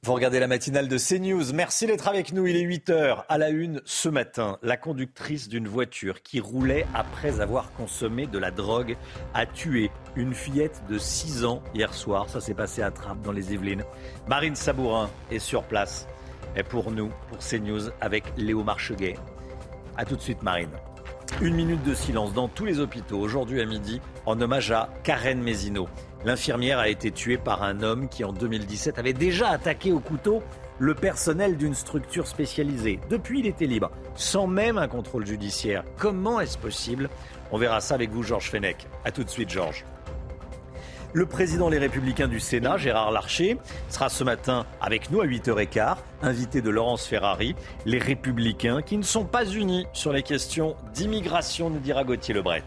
Vous 0.05 0.15
regardez 0.15 0.41
la 0.41 0.49
matinale 0.49 0.89
de 0.89 0.99
CNews. 0.99 1.53
Merci 1.55 1.87
d'être 1.87 2.09
avec 2.09 2.33
nous. 2.33 2.45
Il 2.49 2.57
est 2.57 2.63
8 2.63 2.89
h 2.89 3.25
à 3.29 3.39
la 3.39 3.51
une 3.51 3.81
ce 3.85 4.09
matin. 4.09 4.59
La 4.61 4.77
conductrice 4.77 5.49
d'une 5.49 5.69
voiture 5.69 6.23
qui 6.23 6.41
roulait 6.41 6.87
après 6.93 7.41
avoir 7.41 7.73
consommé 7.75 8.27
de 8.27 8.37
la 8.37 8.51
drogue 8.51 8.97
a 9.33 9.47
tué 9.47 9.93
une 10.17 10.35
fillette 10.35 10.83
de 10.89 10.99
6 10.99 11.45
ans 11.45 11.63
hier 11.73 11.95
soir. 11.95 12.29
Ça 12.29 12.41
s'est 12.41 12.53
passé 12.53 12.83
à 12.83 12.91
Trappes 12.91 13.23
dans 13.23 13.31
les 13.31 13.53
Yvelines. 13.55 13.85
Marine 14.27 14.57
Sabourin 14.57 15.09
est 15.31 15.39
sur 15.39 15.63
place 15.63 16.09
pour 16.69 16.91
nous, 16.91 17.11
pour 17.29 17.39
CNews, 17.39 17.91
avec 18.01 18.25
Léo 18.37 18.63
Marcheguet. 18.63 19.15
A 19.97 20.05
tout 20.05 20.17
de 20.17 20.21
suite, 20.21 20.43
Marine. 20.43 20.71
Une 21.41 21.55
minute 21.55 21.83
de 21.83 21.95
silence 21.95 22.35
dans 22.35 22.49
tous 22.49 22.65
les 22.65 22.79
hôpitaux 22.79 23.19
aujourd'hui 23.19 23.61
à 23.61 23.65
midi 23.65 24.01
en 24.27 24.41
hommage 24.41 24.71
à 24.71 24.91
Karen 25.03 25.41
Mézineau. 25.41 25.89
L'infirmière 26.25 26.79
a 26.79 26.89
été 26.89 27.11
tuée 27.11 27.39
par 27.39 27.63
un 27.63 27.83
homme 27.83 28.09
qui 28.09 28.23
en 28.23 28.33
2017 28.33 28.99
avait 28.99 29.13
déjà 29.13 29.49
attaqué 29.49 29.93
au 29.93 29.99
couteau 29.99 30.43
le 30.79 30.95
personnel 30.95 31.57
d'une 31.57 31.75
structure 31.75 32.27
spécialisée. 32.27 33.01
Depuis, 33.09 33.41
il 33.41 33.47
était 33.47 33.67
libre, 33.67 33.91
sans 34.15 34.47
même 34.47 34.79
un 34.79 34.89
contrôle 34.89 35.27
judiciaire. 35.27 35.85
Comment 35.97 36.41
est-ce 36.41 36.59
possible? 36.59 37.09
On 37.51 37.59
verra 37.59 37.81
ça 37.81 37.95
avec 37.95 38.11
vous, 38.11 38.23
Georges 38.23 38.51
Fenech. 38.51 38.87
A 39.05 39.11
tout 39.11 39.25
de 39.25 39.31
suite, 39.31 39.51
Georges. 39.51 39.85
Le 41.15 41.27
président 41.27 41.69
Les 41.69 41.77
Républicains 41.77 42.27
du 42.27 42.41
Sénat, 42.41 42.79
Gérard 42.79 43.11
Larcher, 43.11 43.59
sera 43.91 44.09
ce 44.09 44.25
matin 44.25 44.65
avec 44.81 45.11
nous 45.11 45.21
à 45.21 45.27
8h15, 45.27 45.97
invité 46.23 46.63
de 46.63 46.71
Laurence 46.71 47.07
Ferrari. 47.07 47.55
Les 47.85 47.99
Républicains 47.99 48.81
qui 48.81 48.97
ne 48.97 49.03
sont 49.03 49.27
pas 49.27 49.45
unis 49.45 49.87
sur 49.93 50.15
les 50.15 50.23
questions 50.23 50.75
d'immigration, 50.95 51.69
nous 51.69 51.81
dira 51.81 52.05
Gauthier 52.05 52.33
Lebret. 52.33 52.65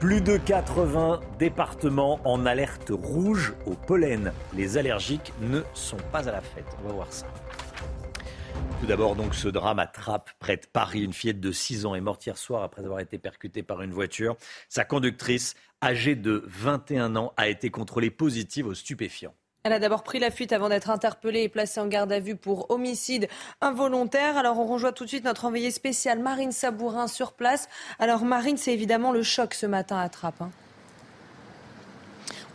Plus 0.00 0.22
de 0.22 0.38
80 0.38 1.20
départements 1.38 2.20
en 2.24 2.46
alerte 2.46 2.90
rouge 2.90 3.52
au 3.66 3.74
pollen. 3.74 4.32
Les 4.54 4.78
allergiques 4.78 5.34
ne 5.42 5.60
sont 5.74 5.98
pas 6.10 6.26
à 6.26 6.32
la 6.32 6.40
fête. 6.40 6.64
On 6.82 6.88
va 6.88 6.94
voir 6.94 7.12
ça. 7.12 7.26
Tout 8.80 8.86
d'abord, 8.86 9.16
donc, 9.16 9.34
ce 9.34 9.48
drame 9.48 9.78
à 9.78 9.86
Trappes, 9.86 10.30
près 10.38 10.56
de 10.56 10.66
Paris. 10.70 11.02
Une 11.02 11.12
fillette 11.12 11.40
de 11.40 11.52
6 11.52 11.86
ans 11.86 11.94
est 11.94 12.00
morte 12.00 12.26
hier 12.26 12.36
soir 12.36 12.62
après 12.62 12.84
avoir 12.84 13.00
été 13.00 13.18
percutée 13.18 13.62
par 13.62 13.80
une 13.82 13.92
voiture. 13.92 14.36
Sa 14.68 14.84
conductrice, 14.84 15.54
âgée 15.82 16.16
de 16.16 16.42
21 16.46 17.16
ans, 17.16 17.32
a 17.36 17.48
été 17.48 17.70
contrôlée 17.70 18.10
positive 18.10 18.66
aux 18.66 18.74
stupéfiants. 18.74 19.34
Elle 19.62 19.72
a 19.72 19.78
d'abord 19.78 20.02
pris 20.02 20.18
la 20.18 20.30
fuite 20.30 20.52
avant 20.52 20.68
d'être 20.68 20.90
interpellée 20.90 21.44
et 21.44 21.48
placée 21.48 21.80
en 21.80 21.86
garde 21.86 22.12
à 22.12 22.20
vue 22.20 22.36
pour 22.36 22.70
homicide 22.70 23.28
involontaire. 23.62 24.36
Alors 24.36 24.58
on 24.58 24.66
rejoint 24.66 24.92
tout 24.92 25.04
de 25.04 25.08
suite 25.08 25.24
notre 25.24 25.46
envoyée 25.46 25.70
spéciale 25.70 26.18
Marine 26.18 26.52
Sabourin 26.52 27.08
sur 27.08 27.32
place. 27.32 27.70
Alors 27.98 28.26
Marine, 28.26 28.58
c'est 28.58 28.74
évidemment 28.74 29.10
le 29.10 29.22
choc 29.22 29.54
ce 29.54 29.64
matin 29.64 29.98
à 29.98 30.10
Trappes. 30.10 30.42
Hein. 30.42 30.50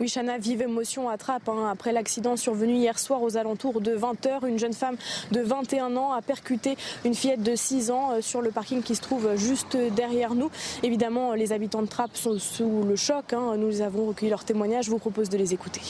Oui, 0.00 0.08
Chana, 0.08 0.38
vive 0.38 0.62
émotion 0.62 1.10
à 1.10 1.18
Trappes. 1.18 1.50
Hein. 1.50 1.68
Après 1.70 1.92
l'accident 1.92 2.34
survenu 2.34 2.72
hier 2.72 2.98
soir 2.98 3.20
aux 3.20 3.36
alentours 3.36 3.82
de 3.82 3.94
20h, 3.94 4.48
une 4.48 4.58
jeune 4.58 4.72
femme 4.72 4.96
de 5.30 5.42
21 5.42 5.94
ans 5.94 6.12
a 6.12 6.22
percuté 6.22 6.78
une 7.04 7.14
fillette 7.14 7.42
de 7.42 7.54
6 7.54 7.90
ans 7.90 8.12
euh, 8.12 8.22
sur 8.22 8.40
le 8.40 8.50
parking 8.50 8.82
qui 8.82 8.96
se 8.96 9.02
trouve 9.02 9.36
juste 9.36 9.76
derrière 9.76 10.34
nous. 10.34 10.50
Évidemment, 10.82 11.34
les 11.34 11.52
habitants 11.52 11.82
de 11.82 11.86
Trappes 11.86 12.16
sont 12.16 12.38
sous 12.38 12.82
le 12.82 12.96
choc. 12.96 13.34
Hein. 13.34 13.56
Nous 13.58 13.82
avons 13.82 14.06
recueilli 14.06 14.30
leurs 14.30 14.44
témoignages. 14.44 14.86
Je 14.86 14.90
vous 14.90 14.98
propose 14.98 15.28
de 15.28 15.36
les 15.36 15.52
écouter. 15.52 15.82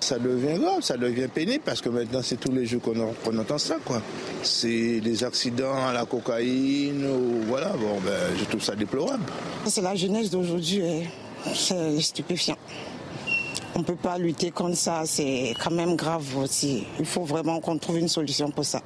Ça 0.00 0.18
devient 0.18 0.58
grave, 0.58 0.80
ça 0.80 0.96
devient 0.96 1.28
pénible 1.28 1.62
parce 1.64 1.82
que 1.82 1.90
maintenant 1.90 2.20
c'est 2.22 2.36
tous 2.36 2.52
les 2.52 2.64
jours 2.64 2.80
qu'on 2.82 3.38
entend 3.38 3.58
ça 3.58 3.76
quoi. 3.84 4.02
C'est 4.42 5.00
des 5.00 5.24
accidents 5.24 5.86
à 5.86 5.94
la 5.94 6.04
cocaïne 6.04 7.06
ou 7.06 7.42
voilà, 7.46 7.68
bon 7.70 8.00
ben 8.04 8.36
je 8.38 8.44
trouve 8.44 8.62
ça 8.62 8.74
déplorable. 8.74 9.22
C'est 9.64 9.80
la 9.80 9.94
jeunesse 9.94 10.30
d'aujourd'hui. 10.30 10.82
C'est 11.52 12.00
stupéfiant. 12.00 12.56
On 13.74 13.80
ne 13.80 13.84
peut 13.84 13.96
pas 13.96 14.18
lutter 14.18 14.52
contre 14.52 14.76
ça, 14.76 15.02
c'est 15.04 15.54
quand 15.62 15.72
même 15.72 15.96
grave 15.96 16.36
aussi. 16.36 16.86
Il 17.00 17.06
faut 17.06 17.24
vraiment 17.24 17.60
qu'on 17.60 17.76
trouve 17.76 17.98
une 17.98 18.08
solution 18.08 18.50
pour 18.50 18.64
ça. 18.64 18.80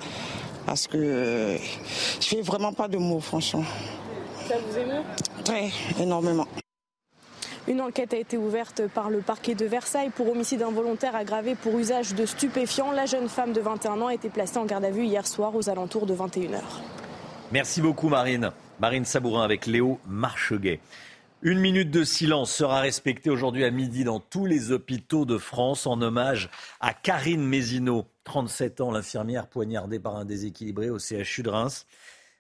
Parce 0.65 0.87
que 0.87 0.97
euh, 0.97 1.57
je 2.21 2.27
fais 2.27 2.41
vraiment 2.41 2.73
pas 2.73 2.89
de 2.89 2.97
mots, 2.97 3.21
franchement. 3.21 3.65
Ça 4.49 4.55
vous 4.67 4.79
émeut? 4.79 5.03
Très, 5.45 5.71
énormément. 6.01 6.47
Une 7.67 7.83
enquête 7.83 8.15
a 8.15 8.17
été 8.17 8.39
ouverte 8.39 8.83
par 8.95 9.11
le 9.11 9.21
parquet 9.21 9.55
de 9.55 9.67
Versailles 9.67 10.09
pour 10.09 10.31
homicide 10.31 10.63
involontaire 10.63 11.15
aggravé 11.15 11.55
pour 11.55 11.79
usage 11.79 12.15
de 12.15 12.25
stupéfiants. 12.25 12.93
La 12.93 13.05
jeune 13.05 13.29
femme 13.29 13.53
de 13.53 13.61
21 13.61 14.01
ans 14.01 14.07
a 14.07 14.15
été 14.15 14.31
placée 14.31 14.57
en 14.57 14.65
garde 14.65 14.87
à 14.87 14.91
vue 14.91 15.05
hier 15.05 15.27
soir 15.27 15.55
aux 15.55 15.69
alentours 15.69 16.07
de 16.07 16.15
21h. 16.15 16.61
Merci 17.53 17.83
beaucoup 17.83 18.09
Marine. 18.09 18.53
Marine 18.81 19.05
Sabourin 19.05 19.43
avec 19.43 19.67
Léo 19.67 19.99
Marcheguet. 20.07 20.81
Une 21.41 21.61
minute 21.61 21.93
de 21.93 22.03
silence 22.03 22.53
sera 22.53 22.81
respectée 22.81 23.31
aujourd'hui 23.31 23.65
à 23.65 23.71
midi 23.71 24.03
dans 24.03 24.19
tous 24.19 24.45
les 24.45 24.73
hôpitaux 24.73 25.25
de 25.25 25.39
France 25.39 25.87
en 25.87 26.03
hommage 26.03 26.51
à 26.81 26.93
Karine 26.93 27.47
Mézineau, 27.47 28.07
37 28.25 28.81
ans, 28.81 28.91
l'infirmière 28.91 29.47
poignardée 29.47 30.01
par 30.01 30.17
un 30.17 30.25
déséquilibré 30.25 30.91
au 30.91 30.99
CHU 30.99 31.45
de 31.45 31.51
Reims. 31.51 31.87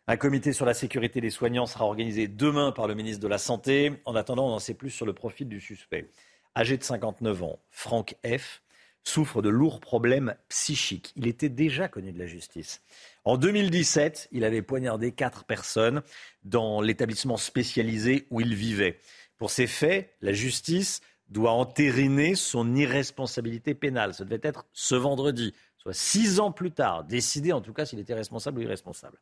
Un 0.09 0.17
comité 0.17 0.53
sur 0.53 0.67
la 0.67 0.75
sécurité 0.75 1.21
des 1.21 1.31
soignants 1.31 1.67
sera 1.67 1.85
organisé 1.85 2.27
demain 2.27 2.73
par 2.73 2.89
le 2.89 2.95
ministre 2.95 3.23
de 3.23 3.29
la 3.29 3.39
Santé. 3.39 3.93
En 4.05 4.17
attendant, 4.17 4.49
on 4.49 4.55
en 4.55 4.59
sait 4.59 4.75
plus 4.75 4.91
sur 4.91 5.07
le 5.07 5.13
profil 5.13 5.49
du 5.49 5.61
suspect. 5.61 6.11
Âgé 6.57 6.77
de 6.77 6.83
59 6.83 7.45
ans, 7.45 7.61
Franck 7.71 8.17
F. 8.27 8.63
souffre 9.09 9.43
de 9.43 9.49
lourds 9.49 9.81
problèmes 9.81 10.35
psychiques. 10.49 11.13
Il 11.17 11.27
était 11.27 11.49
déjà 11.49 11.89
connu 11.89 12.13
de 12.13 12.19
la 12.19 12.27
justice. 12.27 12.83
En 13.25 13.37
2017, 13.37 14.29
il 14.33 14.45
avait 14.45 14.63
poignardé 14.63 15.13
quatre 15.13 15.45
personnes 15.45 16.03
dans 16.45 16.81
l'établissement 16.81 17.37
spécialisé 17.37 18.27
où 18.31 18.41
il 18.41 18.55
vivait. 18.55 18.99
Pour 19.39 19.51
ces 19.51 19.67
faits, 19.67 20.15
la 20.21 20.33
justice 20.33 21.01
doit 21.29 21.53
entériner 21.53 22.35
son 22.35 22.75
irresponsabilité 22.75 23.75
pénale. 23.75 24.15
Ça 24.15 24.25
devait 24.25 24.41
être 24.43 24.67
ce 24.73 24.95
vendredi, 24.95 25.55
soit 25.77 25.95
six 25.95 26.41
ans 26.41 26.53
plus 26.53 26.71
tard, 26.71 27.05
décider 27.05 27.53
en 27.53 27.61
tout 27.61 27.73
cas 27.73 27.87
s'il 27.87 27.99
était 27.99 28.15
responsable 28.15 28.59
ou 28.61 28.63
irresponsable. 28.63 29.19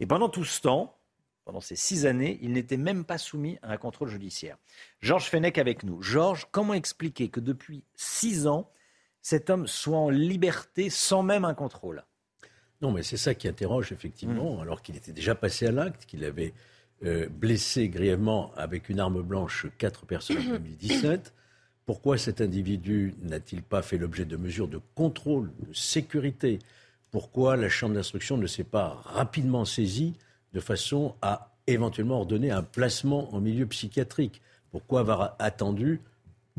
Et 0.00 0.06
pendant 0.06 0.28
tout 0.28 0.44
ce 0.44 0.60
temps, 0.60 0.96
pendant 1.44 1.60
ces 1.60 1.76
six 1.76 2.06
années, 2.06 2.38
il 2.42 2.52
n'était 2.52 2.76
même 2.76 3.04
pas 3.04 3.18
soumis 3.18 3.58
à 3.62 3.72
un 3.72 3.76
contrôle 3.76 4.08
judiciaire. 4.08 4.56
Georges 5.00 5.28
Fenech 5.28 5.58
avec 5.58 5.82
nous. 5.82 6.00
Georges, 6.02 6.46
comment 6.50 6.74
expliquer 6.74 7.28
que 7.28 7.40
depuis 7.40 7.82
six 7.96 8.46
ans, 8.46 8.70
cet 9.22 9.50
homme 9.50 9.66
soit 9.66 9.98
en 9.98 10.10
liberté 10.10 10.90
sans 10.90 11.22
même 11.22 11.44
un 11.44 11.54
contrôle 11.54 12.04
Non, 12.80 12.90
mais 12.92 13.02
c'est 13.02 13.16
ça 13.16 13.34
qui 13.34 13.48
interroge 13.48 13.92
effectivement, 13.92 14.56
mm. 14.56 14.60
alors 14.60 14.82
qu'il 14.82 14.96
était 14.96 15.12
déjà 15.12 15.34
passé 15.34 15.66
à 15.66 15.72
l'acte, 15.72 16.06
qu'il 16.06 16.24
avait 16.24 16.54
euh, 17.04 17.28
blessé 17.28 17.88
grièvement 17.88 18.52
avec 18.56 18.88
une 18.88 19.00
arme 19.00 19.22
blanche 19.22 19.66
quatre 19.78 20.06
personnes 20.06 20.38
en 20.38 20.50
2017. 20.58 21.32
Pourquoi 21.86 22.18
cet 22.18 22.40
individu 22.40 23.14
n'a-t-il 23.22 23.62
pas 23.62 23.82
fait 23.82 23.98
l'objet 23.98 24.24
de 24.24 24.36
mesures 24.36 24.68
de 24.68 24.80
contrôle, 24.94 25.50
de 25.60 25.72
sécurité? 25.72 26.58
Pourquoi 27.10 27.56
la 27.56 27.68
Chambre 27.68 27.94
d'instruction 27.94 28.36
ne 28.36 28.46
s'est 28.46 28.64
pas 28.64 29.00
rapidement 29.04 29.64
saisie 29.64 30.14
de 30.52 30.60
façon 30.60 31.16
à 31.22 31.52
éventuellement 31.66 32.18
ordonner 32.18 32.50
un 32.50 32.62
placement 32.62 33.34
en 33.34 33.40
milieu 33.40 33.66
psychiatrique? 33.66 34.40
Pourquoi 34.70 35.00
avoir 35.00 35.34
attendu 35.38 36.00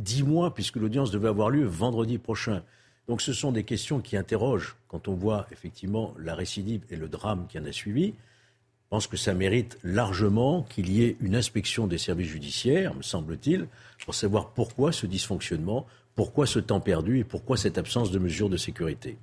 dix 0.02 0.24
mois, 0.24 0.54
puisque 0.54 0.78
l'audience 0.78 1.12
devait 1.12 1.30
avoir 1.30 1.50
lieu 1.50 1.66
vendredi 1.66 2.18
prochain 2.18 2.64
Donc 3.08 3.22
ce 3.22 3.34
sont 3.34 3.52
des 3.52 3.64
questions 3.64 4.00
qui 4.00 4.18
interrogent 4.18 4.76
quand 4.88 5.08
on 5.08 5.14
voit 5.14 5.48
effectivement 5.52 6.14
la 6.18 6.36
récidive 6.36 6.84
et 6.90 6.96
le 6.96 7.08
drame 7.08 7.48
qui 7.48 7.60
en 7.60 7.66
a 7.66 7.72
suivi. 7.72 8.14
Je 8.14 8.90
pense 8.90 9.08
que 9.08 9.18
ça 9.18 9.34
mérite 9.34 9.78
largement 9.84 10.64
qu'il 10.64 10.92
y 10.92 11.04
ait 11.04 11.16
une 11.22 11.36
inspection 11.36 11.88
des 11.88 11.98
services 11.98 12.28
judiciaires, 12.28 12.94
me 12.94 13.02
semble-t-il, 13.02 13.68
pour 14.04 14.16
savoir 14.16 14.50
pourquoi 14.50 14.92
ce 14.92 15.06
dysfonctionnement, 15.06 15.86
pourquoi 16.16 16.46
ce 16.46 16.60
temps 16.60 16.82
perdu 16.82 17.20
et 17.20 17.24
pourquoi 17.24 17.56
cette 17.56 17.78
absence 17.78 18.12
de 18.12 18.20
mesures 18.20 18.50
de 18.50 18.58
sécurité. 18.58 19.18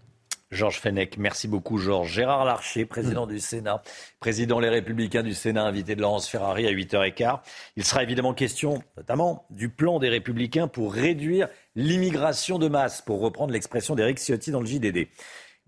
Georges 0.51 0.81
Fenech, 0.81 1.19
merci 1.19 1.47
beaucoup 1.47 1.77
Georges. 1.77 2.11
Gérard 2.11 2.47
Larcher, 2.47 2.87
président 2.87 3.27
du 3.27 3.39
Sénat, 3.39 3.83
président 4.19 4.61
Les 4.61 4.71
Républicains 4.71 5.23
du 5.23 5.35
Sénat, 5.35 5.65
invité 5.65 5.95
de 5.95 6.01
Laurence 6.01 6.27
Ferrari 6.27 6.67
à 6.67 6.73
8h15. 6.73 7.41
Il 7.77 7.85
sera 7.85 8.03
évidemment 8.03 8.33
question 8.33 8.83
notamment 8.97 9.47
du 9.51 9.69
plan 9.69 9.99
des 9.99 10.09
Républicains 10.09 10.67
pour 10.67 10.95
réduire 10.95 11.49
l'immigration 11.77 12.59
de 12.59 12.69
masse, 12.69 13.03
pour 13.03 13.21
reprendre 13.21 13.53
l'expression 13.53 13.95
d'Éric 13.95 14.19
Ciotti 14.19 14.51
dans 14.51 14.61
le 14.61 14.67
JDD. 14.67 15.09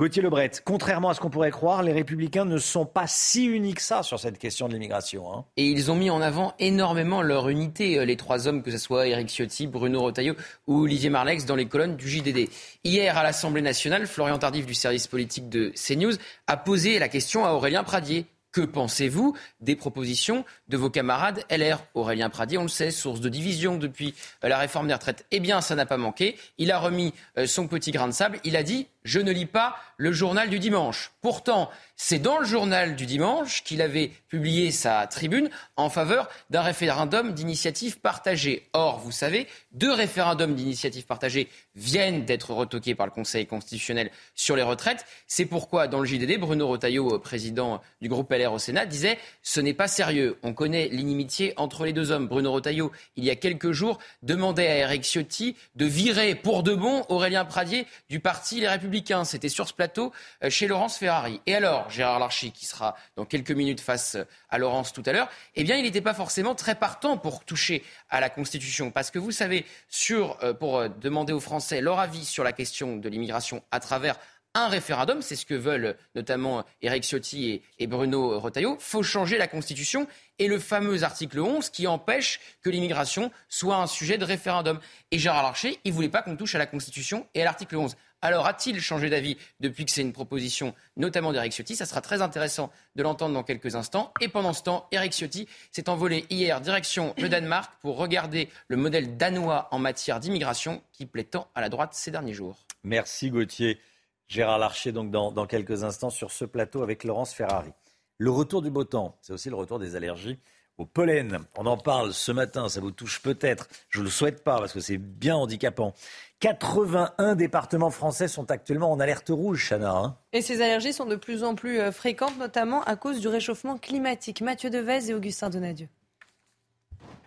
Gauthier 0.01 0.23
Lebret, 0.23 0.51
contrairement 0.65 1.11
à 1.11 1.15
ce 1.15 1.21
qu'on 1.21 1.29
pourrait 1.29 1.51
croire, 1.51 1.83
les 1.83 1.93
Républicains 1.93 2.47
ne 2.47 2.57
sont 2.57 2.87
pas 2.87 3.07
si 3.07 3.45
unis 3.45 3.75
que 3.75 3.83
ça 3.83 4.03
sur 4.03 4.19
cette 4.19 4.39
question 4.39 4.67
de 4.67 4.73
l'immigration. 4.73 5.31
Hein. 5.31 5.45
Et 5.59 5.67
ils 5.67 5.91
ont 5.91 5.95
mis 5.95 6.09
en 6.09 6.23
avant 6.23 6.55
énormément 6.59 7.21
leur 7.21 7.51
unité, 7.51 7.99
euh, 7.99 8.07
les 8.07 8.17
trois 8.17 8.49
hommes, 8.49 8.63
que 8.63 8.71
ce 8.71 8.79
soit 8.79 9.09
Éric 9.09 9.29
Ciotti, 9.29 9.67
Bruno 9.67 10.01
Retailleau 10.01 10.37
ou 10.67 10.85
Olivier 10.85 11.11
Marlex, 11.11 11.45
dans 11.45 11.55
les 11.55 11.67
colonnes 11.67 11.97
du 11.97 12.09
JDD. 12.09 12.49
Hier, 12.83 13.19
à 13.19 13.23
l'Assemblée 13.23 13.61
nationale, 13.61 14.07
Florian 14.07 14.39
Tardif 14.39 14.65
du 14.65 14.73
service 14.73 15.07
politique 15.07 15.51
de 15.51 15.71
CNews 15.77 16.15
a 16.47 16.57
posé 16.57 16.99
la 16.99 17.11
question 17.11 17.45
à 17.45 17.51
Aurélien 17.51 17.85
Pradier. 17.85 18.25
Que 18.53 18.63
pensez-vous 18.63 19.37
des 19.61 19.77
propositions 19.77 20.45
de 20.69 20.77
vos 20.77 20.91
camarades 20.91 21.45
LR 21.51 21.79
Aurélien 21.95 22.31
Pradier, 22.31 22.59
on 22.59 22.63
le 22.63 22.69
sait, 22.69 22.91
source 22.91 23.21
de 23.21 23.29
division 23.29 23.77
depuis 23.77 24.15
euh, 24.43 24.49
la 24.49 24.59
réforme 24.59 24.89
des 24.89 24.95
retraites. 24.95 25.25
Eh 25.31 25.39
bien, 25.39 25.61
ça 25.61 25.77
n'a 25.77 25.87
pas 25.87 25.97
manqué. 25.97 26.37
Il 26.59 26.73
a 26.73 26.81
remis 26.81 27.15
euh, 27.39 27.47
son 27.47 27.69
petit 27.69 27.93
grain 27.93 28.09
de 28.09 28.13
sable. 28.13 28.41
Il 28.43 28.57
a 28.57 28.65
dit 28.65 28.89
je 29.05 29.21
ne 29.21 29.33
lis 29.33 29.47
pas 29.47 29.77
le 29.97 30.13
journal 30.13 30.49
du 30.51 30.59
dimanche. 30.59 31.13
Pourtant, 31.21 31.71
c'est 31.97 32.19
dans 32.19 32.39
le 32.39 32.47
journal 32.47 32.97
du 32.97 33.07
dimanche 33.07 33.63
qu'il 33.63 33.83
avait 33.83 34.11
publié 34.29 34.71
sa 34.71 35.07
tribune 35.07 35.51
en 35.77 35.91
faveur 35.91 36.29
d'un 36.49 36.63
référendum 36.63 37.35
d'initiative 37.35 38.01
partagée. 38.01 38.69
Or, 38.73 38.99
vous 38.99 39.13
savez, 39.13 39.47
deux 39.73 39.93
référendums 39.93 40.55
d'initiative 40.55 41.05
partagée 41.05 41.49
viennent 41.77 42.25
d'être 42.25 42.53
retoqués 42.53 42.95
par 42.95 43.07
le 43.07 43.13
Conseil 43.13 43.47
constitutionnel 43.47 44.11
sur 44.35 44.57
les 44.57 44.63
retraites. 44.63 45.05
C'est 45.27 45.47
pourquoi, 45.47 45.89
dans 45.89 46.01
le 46.01 46.07
JDD, 46.07 46.39
Bruno 46.39 46.69
Retailleau, 46.69 47.19
président 47.19 47.83
du 48.01 48.09
groupe 48.09 48.33
LR 48.33 48.53
au 48.53 48.59
Sénat, 48.59 48.87
disait 48.87 49.19
ce 49.43 49.61
n'est 49.61 49.75
pas 49.75 49.89
sérieux. 49.89 50.39
On 50.43 50.55
connaît 50.55 50.89
l'inimitié 50.89 51.53
entre 51.57 51.85
les 51.85 51.93
deux 51.93 52.11
hommes. 52.11 52.29
Bruno 52.29 52.53
Retailleau, 52.53 52.93
il 53.17 53.25
y 53.25 53.31
a 53.31 53.37
quelques 53.37 53.73
jours, 53.73 53.99
demandait 54.23 54.69
à 54.69 54.77
Eric 54.77 55.05
Ciotti 55.05 55.57
de 55.77 55.85
virer 55.85 56.35
pour 56.35 56.63
de 56.63 56.75
bon 56.75 57.05
Aurélien 57.09 57.45
Pradier 57.45 57.87
du 58.09 58.21
parti 58.21 58.61
Les 58.61 58.69
Républicains. 58.69 58.90
C'était 59.25 59.49
sur 59.49 59.69
ce 59.69 59.73
plateau 59.73 60.13
euh, 60.43 60.51
chez 60.51 60.67
Laurence 60.67 60.99
Ferrari. 60.99 61.41
Et 61.47 61.55
alors, 61.55 61.89
Gérard 61.91 62.19
Larcher, 62.19 62.51
qui 62.51 62.67
sera 62.67 62.97
dans 63.17 63.25
quelques 63.25 63.51
minutes 63.53 63.81
face 63.81 64.17
euh, 64.17 64.25
à 64.49 64.59
Laurence 64.59 64.93
tout 64.93 65.03
à 65.07 65.13
l'heure, 65.13 65.29
eh 65.55 65.65
bien, 65.65 65.77
il 65.77 65.83
n'était 65.83 66.01
pas 66.01 66.15
forcément 66.15 66.55
très 66.55 66.75
partant 66.75 67.17
pour 67.17 67.45
toucher 67.45 67.85
à 68.09 68.21
la 68.21 68.31
Constitution. 68.31 68.91
Parce 68.91 69.11
que 69.11 69.19
vous 69.19 69.31
savez, 69.31 69.65
euh, 70.11 70.55
pour 70.55 70.89
demander 70.89 71.33
aux 71.33 71.41
Français 71.41 71.81
leur 71.81 71.99
avis 71.99 72.25
sur 72.25 72.45
la 72.45 72.53
question 72.53 72.97
de 72.97 73.09
l'immigration 73.09 73.63
à 73.71 73.81
travers 73.81 74.17
un 74.55 74.69
référendum, 74.69 75.23
c'est 75.23 75.37
ce 75.37 75.47
que 75.47 75.55
veulent 75.55 75.97
notamment 76.15 76.65
Éric 76.83 77.05
Ciotti 77.05 77.63
et, 77.79 77.87
Bruno 77.87 78.41
Retailleau, 78.41 78.77
faut 78.81 79.03
changer 79.03 79.39
la 79.39 79.47
Constitution 79.47 80.09
et 80.41 80.49
le 80.49 80.59
fameux 80.59 81.05
article 81.05 81.39
11 81.39 81.71
qui 81.71 81.87
empêche 81.87 82.41
que 82.63 82.71
l'immigration 82.71 83.31
soit 83.49 83.77
un 83.77 83.87
sujet 83.87 84.19
de 84.19 84.25
référendum. 84.25 84.81
Et 85.13 85.19
Gérard 85.19 85.45
Larcher, 85.45 85.79
il 85.85 85.93
ne 85.93 85.95
voulait 85.95 86.09
pas 86.09 86.23
qu'on 86.23 86.37
touche 86.37 86.55
à 86.57 86.59
la 86.59 86.67
Constitution 86.67 87.29
et 87.35 87.43
à 87.43 87.45
l'article 87.45 87.77
11. 87.77 87.95
Alors 88.23 88.47
a-t-il 88.47 88.81
changé 88.81 89.09
d'avis 89.09 89.39
depuis 89.61 89.85
que 89.85 89.91
c'est 89.91 90.03
une 90.03 90.13
proposition, 90.13 90.75
notamment 90.97 91.33
d'Eric 91.33 91.53
Ciotti? 91.53 91.75
Ça 91.75 91.87
sera 91.87 92.01
très 92.01 92.21
intéressant 92.21 92.71
de 92.97 93.03
l'entendre 93.03 93.35
dans 93.35 93.43
quelques 93.43 93.77
instants. 93.77 94.13
Et 94.21 94.29
pendant 94.29 94.53
ce 94.53 94.63
temps, 94.63 94.87
Eric 94.93 95.13
Ciotti 95.13 95.49
s'est 95.73 95.89
envolé 95.89 96.27
hier 96.29 96.61
direction 96.61 97.15
le 97.17 97.29
Danemark 97.29 97.73
pour 97.81 97.97
regarder 97.97 98.51
le 98.69 98.77
modèle 98.77 99.17
danois 99.17 99.69
en 99.71 99.79
matière 99.79 100.21
d'immigration 100.21 100.83
qui 100.93 101.07
plaît 101.07 101.25
tant 101.25 101.49
à 101.55 101.61
la 101.61 101.71
droite 101.71 101.95
ces 101.95 102.11
derniers 102.11 102.35
jours. 102.35 102.67
Merci 102.85 103.31
Gauthier. 103.31 103.81
Gérard 104.29 104.59
Larcher, 104.59 104.93
donc 104.93 105.11
dans, 105.11 105.33
dans 105.33 105.47
quelques 105.47 105.83
instants 105.83 106.11
sur 106.11 106.31
ce 106.31 106.45
plateau 106.45 106.83
avec 106.83 107.03
Laurence 107.05 107.33
Ferrari. 107.33 107.73
Le 108.19 108.31
retour 108.31 108.63
du 108.63 108.71
beau 108.71 108.85
temps, 108.85 109.17
c'est 109.23 109.33
aussi 109.33 109.49
le 109.49 109.57
retour 109.57 109.79
des 109.79 109.97
allergies 109.97 110.39
au 110.79 110.87
pollen. 110.87 111.41
On 111.57 111.67
en 111.67 111.77
parle 111.77 112.15
ce 112.15 112.33
matin, 112.33 112.69
ça 112.69 112.81
vous 112.81 112.91
touche 112.91 113.21
peut-être. 113.21 113.69
Je 113.91 113.99
ne 113.99 114.05
le 114.05 114.11
souhaite 114.11 114.43
pas 114.45 114.59
parce 114.59 114.73
que 114.73 114.81
c'est 114.81 114.99
bien 114.99 115.37
handicapant. 115.37 115.95
81 116.41 117.35
départements 117.35 117.91
français 117.91 118.27
sont 118.27 118.51
actuellement 118.51 118.91
en 118.91 118.99
alerte 118.99 119.29
rouge, 119.29 119.69
Chana. 119.69 119.95
Hein. 119.95 120.17
et 120.33 120.41
ces 120.41 120.63
allergies 120.63 120.95
sont 120.95 121.05
de 121.05 121.17
plus 121.17 121.45
en 121.45 121.55
plus 121.55 121.79
euh, 121.79 121.93
fréquentes, 121.93 122.39
notamment 122.39 122.83
à 122.85 122.97
cause 122.97 123.21
du 123.21 123.29
réchauffement 123.29 123.77
climatique. 123.77 124.41
Mathieu 124.41 124.71
Devez 124.71 125.11
et 125.11 125.15
Augustin 125.15 125.51
Donadieu. 125.51 125.89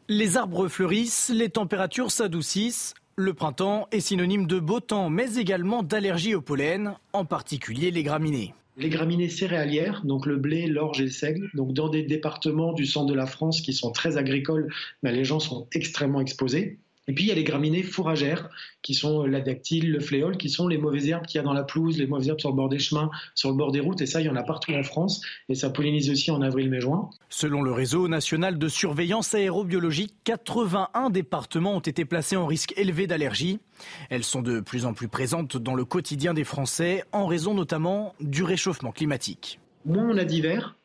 Les 0.10 0.36
arbres 0.36 0.68
fleurissent, 0.68 1.30
les 1.30 1.50
températures 1.50 2.12
s'adoucissent. 2.12 2.96
Le 3.16 3.36
printemps 3.36 3.88
est 3.92 4.00
synonyme 4.00 4.48
de 4.48 4.60
beau 4.60 4.80
temps, 4.80 5.12
mais 5.12 5.36
également 5.36 5.84
d'allergies 5.84 6.34
au 6.34 6.42
pollen, 6.42 6.96
en 7.14 7.24
particulier 7.24 7.92
les 7.92 8.02
graminées. 8.02 8.56
Les 8.78 8.90
graminées 8.90 9.30
céréalières, 9.30 10.02
donc 10.04 10.26
le 10.26 10.38
blé, 10.38 10.66
l'orge 10.66 11.00
et 11.00 11.04
le 11.04 11.12
seigle, 11.12 11.52
donc 11.54 11.74
dans 11.74 11.90
des 11.90 12.02
départements 12.02 12.74
du 12.74 12.88
centre 12.88 13.06
de 13.06 13.14
la 13.14 13.28
France 13.28 13.62
qui 13.62 13.74
sont 13.74 13.92
très 13.92 14.18
agricoles, 14.18 14.74
mais 15.04 15.12
les 15.12 15.24
gens 15.24 15.40
sont 15.40 15.68
extrêmement 15.72 16.22
exposés. 16.22 16.80
Et 17.08 17.14
puis 17.14 17.26
il 17.26 17.28
y 17.28 17.32
a 17.32 17.36
les 17.36 17.44
graminées 17.44 17.84
fourragères, 17.84 18.50
qui 18.82 18.94
sont 18.94 19.26
la 19.26 19.42
dactyle, 19.42 19.92
le 19.92 20.00
fléol, 20.00 20.38
qui 20.38 20.50
sont 20.50 20.68
les 20.68 20.78
mauvaises 20.78 21.10
herbes 21.10 21.26
qu'il 21.26 21.38
y 21.38 21.42
a 21.42 21.44
dans 21.44 21.54
la 21.54 21.64
pelouse, 21.64 21.98
les 21.98 22.08
mauvaises 22.08 22.30
herbes 22.30 22.40
sur 22.40 22.50
le 22.50 22.56
bord 22.56 22.70
des 22.70 22.80
chemins, 22.80 23.10
sur 23.36 23.50
le 23.50 23.56
bord 23.56 23.72
des 23.72 23.82
routes. 23.82 24.02
Et 24.02 24.06
ça, 24.06 24.22
il 24.22 24.28
y 24.28 24.30
en 24.30 24.36
a 24.36 24.44
partout 24.44 24.72
en 24.74 24.84
France. 24.84 25.22
Et 25.50 25.56
ça 25.56 25.70
pollinise 25.70 26.10
aussi 26.10 26.32
en 26.32 26.42
avril, 26.42 26.70
mai, 26.70 26.80
juin. 26.80 27.10
Selon 27.30 27.62
le 27.62 27.72
réseau 27.72 28.08
national 28.08 28.58
de 28.58 28.68
surveillance 28.70 29.34
aérobiologique, 29.34 30.16
81 30.24 31.10
départements 31.10 31.76
ont 31.76 31.80
été 31.80 32.06
placés 32.06 32.38
en 32.38 32.46
risque 32.46 32.74
élevé 32.78 33.06
d'allergie. 33.06 33.60
Elles 34.10 34.24
sont 34.24 34.42
de 34.42 34.62
plus 34.62 34.86
en 34.86 34.94
plus 34.94 35.10
présentes 35.10 35.58
dans 35.58 35.76
le 35.76 35.84
quotidien 35.84 36.34
des 36.34 36.46
Français, 36.46 37.04
en 37.12 37.28
raison 37.28 37.54
notamment 37.54 38.16
du 38.22 38.44
réchauffement 38.44 38.92
climatique. 38.92 39.60
Moins 39.86 40.08
on 40.10 40.18
a 40.18 40.24
d'hiver, 40.24 40.78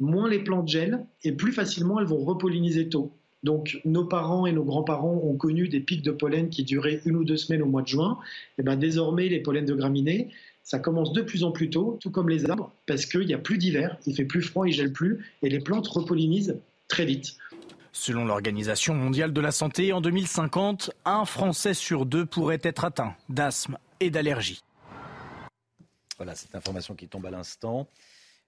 moins 0.00 0.28
les 0.28 0.42
plantes 0.42 0.68
gèlent, 0.68 1.06
et 1.22 1.32
plus 1.32 1.52
facilement 1.52 2.00
elles 2.00 2.06
vont 2.06 2.24
repolliniser 2.24 2.88
tôt. 2.88 3.12
Donc 3.42 3.80
nos 3.84 4.04
parents 4.04 4.46
et 4.46 4.52
nos 4.52 4.64
grands-parents 4.64 5.20
ont 5.22 5.36
connu 5.36 5.68
des 5.68 5.80
pics 5.80 6.02
de 6.02 6.12
pollen 6.12 6.48
qui 6.48 6.62
duraient 6.62 7.00
une 7.04 7.16
ou 7.16 7.24
deux 7.24 7.36
semaines 7.36 7.62
au 7.62 7.66
mois 7.66 7.82
de 7.82 7.88
juin. 7.88 8.18
Et 8.22 8.60
eh 8.60 8.62
ben 8.62 8.76
désormais 8.76 9.28
les 9.28 9.40
pollens 9.40 9.66
de 9.66 9.74
graminées, 9.74 10.30
ça 10.62 10.78
commence 10.78 11.12
de 11.12 11.22
plus 11.22 11.42
en 11.44 11.50
plus 11.50 11.70
tôt, 11.70 11.98
tout 12.00 12.10
comme 12.10 12.28
les 12.28 12.48
arbres, 12.48 12.72
parce 12.86 13.06
qu'il 13.06 13.26
n'y 13.26 13.34
a 13.34 13.38
plus 13.38 13.58
d'hiver, 13.58 13.98
il 14.06 14.14
fait 14.14 14.24
plus 14.24 14.42
froid, 14.42 14.66
il 14.66 14.72
gèle 14.72 14.92
plus, 14.92 15.26
et 15.42 15.48
les 15.48 15.58
plantes 15.58 15.88
repollinisent 15.88 16.56
très 16.88 17.04
vite. 17.04 17.36
Selon 17.92 18.24
l'Organisation 18.24 18.94
mondiale 18.94 19.32
de 19.32 19.40
la 19.40 19.52
santé, 19.52 19.92
en 19.92 20.00
2050, 20.00 20.92
un 21.04 21.24
Français 21.24 21.74
sur 21.74 22.06
deux 22.06 22.24
pourrait 22.24 22.60
être 22.62 22.84
atteint 22.84 23.14
d'asthme 23.28 23.76
et 24.00 24.10
d'allergie. 24.10 24.62
Voilà 26.16 26.34
cette 26.34 26.54
information 26.54 26.94
qui 26.94 27.08
tombe 27.08 27.26
à 27.26 27.30
l'instant. 27.30 27.88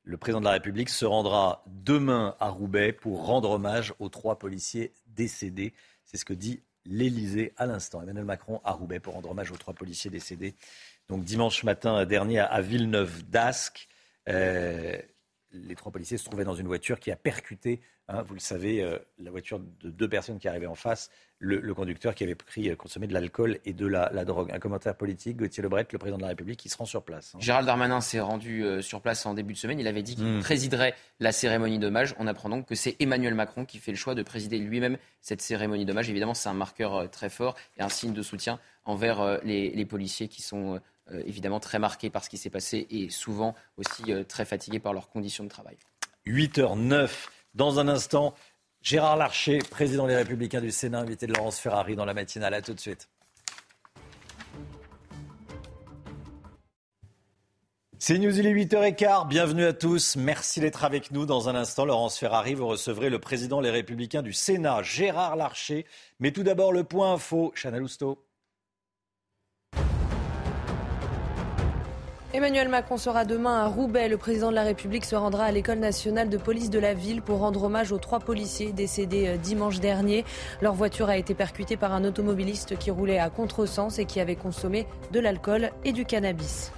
Le 0.04 0.18
président 0.18 0.40
de 0.40 0.44
la 0.44 0.52
République 0.52 0.90
se 0.90 1.06
rendra 1.06 1.64
demain 1.66 2.36
à 2.38 2.50
Roubaix 2.50 2.92
pour 2.92 3.24
rendre 3.24 3.50
hommage 3.50 3.94
aux 3.98 4.10
trois 4.10 4.38
policiers 4.38 4.92
décédés. 5.06 5.72
C'est 6.04 6.18
ce 6.18 6.26
que 6.26 6.34
dit 6.34 6.62
l'Élysée 6.84 7.54
à 7.56 7.64
l'instant. 7.64 8.02
Emmanuel 8.02 8.26
Macron 8.26 8.60
à 8.64 8.72
Roubaix 8.72 9.00
pour 9.00 9.14
rendre 9.14 9.30
hommage 9.30 9.50
aux 9.50 9.56
trois 9.56 9.72
policiers 9.72 10.10
décédés. 10.10 10.54
Donc 11.08 11.24
dimanche 11.24 11.64
matin 11.64 12.04
dernier 12.04 12.40
à 12.40 12.60
Villeneuve 12.60 13.24
d'Ascq. 13.24 13.88
Euh, 14.28 14.98
les 15.54 15.74
trois 15.74 15.92
policiers 15.92 16.18
se 16.18 16.24
trouvaient 16.24 16.44
dans 16.44 16.54
une 16.54 16.66
voiture 16.66 16.98
qui 16.98 17.10
a 17.10 17.16
percuté, 17.16 17.80
hein, 18.08 18.22
vous 18.22 18.34
le 18.34 18.40
savez, 18.40 18.82
euh, 18.82 18.98
la 19.18 19.30
voiture 19.30 19.58
de 19.58 19.90
deux 19.90 20.08
personnes 20.08 20.38
qui 20.38 20.48
arrivaient 20.48 20.66
en 20.66 20.74
face, 20.74 21.10
le, 21.38 21.74
conducteur 21.74 22.14
qui 22.14 22.24
avait 22.24 22.34
pris, 22.34 22.70
euh, 22.70 22.76
consommé 22.76 23.06
de 23.06 23.12
l'alcool 23.12 23.58
et 23.64 23.72
de 23.72 23.86
la, 23.86 24.08
drogue. 24.24 24.50
Un 24.52 24.58
commentaire 24.58 24.96
politique, 24.96 25.36
Gauthier 25.36 25.62
Lebret, 25.62 25.86
le 25.92 25.98
président 25.98 26.16
de 26.16 26.22
la 26.22 26.28
République, 26.28 26.58
qui 26.58 26.68
se 26.68 26.76
rend 26.76 26.86
sur 26.86 27.02
place. 27.02 27.34
Hein. 27.34 27.38
Gérald 27.40 27.66
Darmanin 27.66 28.00
s'est 28.00 28.20
rendu 28.20 28.64
euh, 28.64 28.80
sur 28.82 29.00
place 29.00 29.24
en 29.26 29.34
début 29.34 29.52
de 29.52 29.58
semaine. 29.58 29.78
Il 29.78 29.86
avait 29.86 30.02
dit 30.02 30.16
qu'il 30.16 30.24
hmm. 30.24 30.40
présiderait 30.40 30.94
la 31.20 31.32
cérémonie 31.32 31.78
d'hommage. 31.78 32.14
On 32.18 32.26
apprend 32.26 32.48
donc 32.48 32.66
que 32.66 32.74
c'est 32.74 32.96
Emmanuel 33.00 33.34
Macron 33.34 33.64
qui 33.64 33.78
fait 33.78 33.92
le 33.92 33.98
choix 33.98 34.14
de 34.14 34.22
présider 34.22 34.58
lui-même 34.58 34.96
cette 35.20 35.42
cérémonie 35.42 35.84
d'hommage. 35.84 36.08
Évidemment, 36.10 36.34
c'est 36.34 36.48
un 36.48 36.54
marqueur 36.54 37.10
très 37.10 37.28
fort 37.28 37.56
et 37.76 37.82
un 37.82 37.88
signe 37.88 38.12
de 38.12 38.22
soutien 38.22 38.58
envers 38.84 39.40
les 39.42 39.86
policiers 39.86 40.28
qui 40.28 40.42
sont 40.42 40.80
évidemment 41.10 41.60
très 41.60 41.78
marqués 41.78 42.10
par 42.10 42.24
ce 42.24 42.30
qui 42.30 42.38
s'est 42.38 42.50
passé 42.50 42.86
et 42.90 43.10
souvent 43.10 43.54
aussi 43.76 44.12
euh, 44.12 44.24
très 44.24 44.44
fatigués 44.44 44.80
par 44.80 44.92
leurs 44.92 45.08
conditions 45.08 45.44
de 45.44 45.48
travail. 45.48 45.76
8h09, 46.26 47.10
dans 47.54 47.78
un 47.78 47.88
instant, 47.88 48.34
Gérard 48.80 49.16
Larcher, 49.16 49.58
président 49.58 50.06
des 50.06 50.16
Républicains 50.16 50.60
du 50.60 50.70
Sénat, 50.70 51.00
invité 51.00 51.26
de 51.26 51.34
Laurence 51.34 51.58
Ferrari 51.58 51.96
dans 51.96 52.04
la 52.04 52.14
matinale. 52.14 52.54
À 52.54 52.62
tout 52.62 52.74
de 52.74 52.80
suite. 52.80 53.08
C'est 57.98 58.18
News, 58.18 58.38
il 58.38 58.46
est 58.46 58.52
8h15. 58.52 59.28
Bienvenue 59.28 59.64
à 59.64 59.72
tous. 59.72 60.16
Merci 60.16 60.60
d'être 60.60 60.84
avec 60.84 61.10
nous. 61.10 61.24
Dans 61.24 61.48
un 61.48 61.54
instant, 61.54 61.86
Laurence 61.86 62.18
Ferrari, 62.18 62.54
vous 62.54 62.66
recevrez 62.66 63.08
le 63.08 63.18
président 63.18 63.62
des 63.62 63.70
Républicains 63.70 64.20
du 64.20 64.34
Sénat, 64.34 64.82
Gérard 64.82 65.36
Larcher. 65.36 65.86
Mais 66.20 66.30
tout 66.30 66.42
d'abord, 66.42 66.72
le 66.72 66.84
point 66.84 67.14
info. 67.14 67.52
Chana 67.54 67.78
Lousteau. 67.78 68.23
Emmanuel 72.34 72.68
Macron 72.68 72.96
sera 72.96 73.24
demain 73.24 73.62
à 73.62 73.68
Roubaix. 73.68 74.08
Le 74.08 74.16
président 74.16 74.50
de 74.50 74.56
la 74.56 74.64
République 74.64 75.04
se 75.04 75.14
rendra 75.14 75.44
à 75.44 75.52
l'école 75.52 75.78
nationale 75.78 76.28
de 76.28 76.36
police 76.36 76.68
de 76.68 76.80
la 76.80 76.92
ville 76.92 77.22
pour 77.22 77.38
rendre 77.38 77.62
hommage 77.62 77.92
aux 77.92 77.98
trois 77.98 78.18
policiers 78.18 78.72
décédés 78.72 79.28
euh, 79.28 79.36
dimanche 79.36 79.78
dernier. 79.78 80.24
Leur 80.60 80.74
voiture 80.74 81.08
a 81.08 81.16
été 81.16 81.32
percutée 81.32 81.76
par 81.76 81.92
un 81.92 82.02
automobiliste 82.02 82.76
qui 82.76 82.90
roulait 82.90 83.20
à 83.20 83.30
contresens 83.30 84.00
et 84.00 84.04
qui 84.04 84.18
avait 84.18 84.34
consommé 84.34 84.88
de 85.12 85.20
l'alcool 85.20 85.70
et 85.84 85.92
du 85.92 86.04
cannabis. 86.04 86.72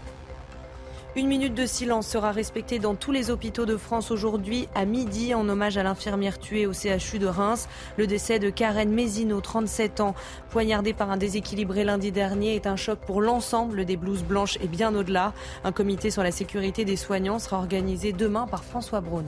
Une 1.16 1.28
minute 1.28 1.54
de 1.54 1.64
silence 1.64 2.06
sera 2.06 2.30
respectée 2.30 2.78
dans 2.78 2.94
tous 2.94 3.10
les 3.10 3.30
hôpitaux 3.30 3.64
de 3.64 3.78
France 3.78 4.10
aujourd'hui 4.10 4.68
à 4.74 4.84
midi 4.84 5.32
en 5.34 5.48
hommage 5.48 5.78
à 5.78 5.82
l'infirmière 5.82 6.38
tuée 6.38 6.66
au 6.66 6.74
CHU 6.74 7.18
de 7.18 7.26
Reims. 7.26 7.70
Le 7.96 8.06
décès 8.06 8.38
de 8.38 8.50
Karen 8.50 8.90
Mézino, 8.90 9.40
37 9.40 10.00
ans, 10.00 10.14
poignardée 10.50 10.92
par 10.92 11.10
un 11.10 11.16
déséquilibré 11.16 11.84
lundi 11.84 12.12
dernier, 12.12 12.54
est 12.54 12.66
un 12.66 12.76
choc 12.76 12.98
pour 12.98 13.22
l'ensemble 13.22 13.86
des 13.86 13.96
blouses 13.96 14.24
blanches 14.24 14.58
et 14.62 14.68
bien 14.68 14.94
au-delà. 14.94 15.32
Un 15.64 15.72
comité 15.72 16.10
sur 16.10 16.22
la 16.22 16.32
sécurité 16.32 16.84
des 16.84 16.96
soignants 16.96 17.38
sera 17.38 17.56
organisé 17.56 18.12
demain 18.12 18.46
par 18.46 18.62
François 18.62 19.00
Braun. 19.00 19.24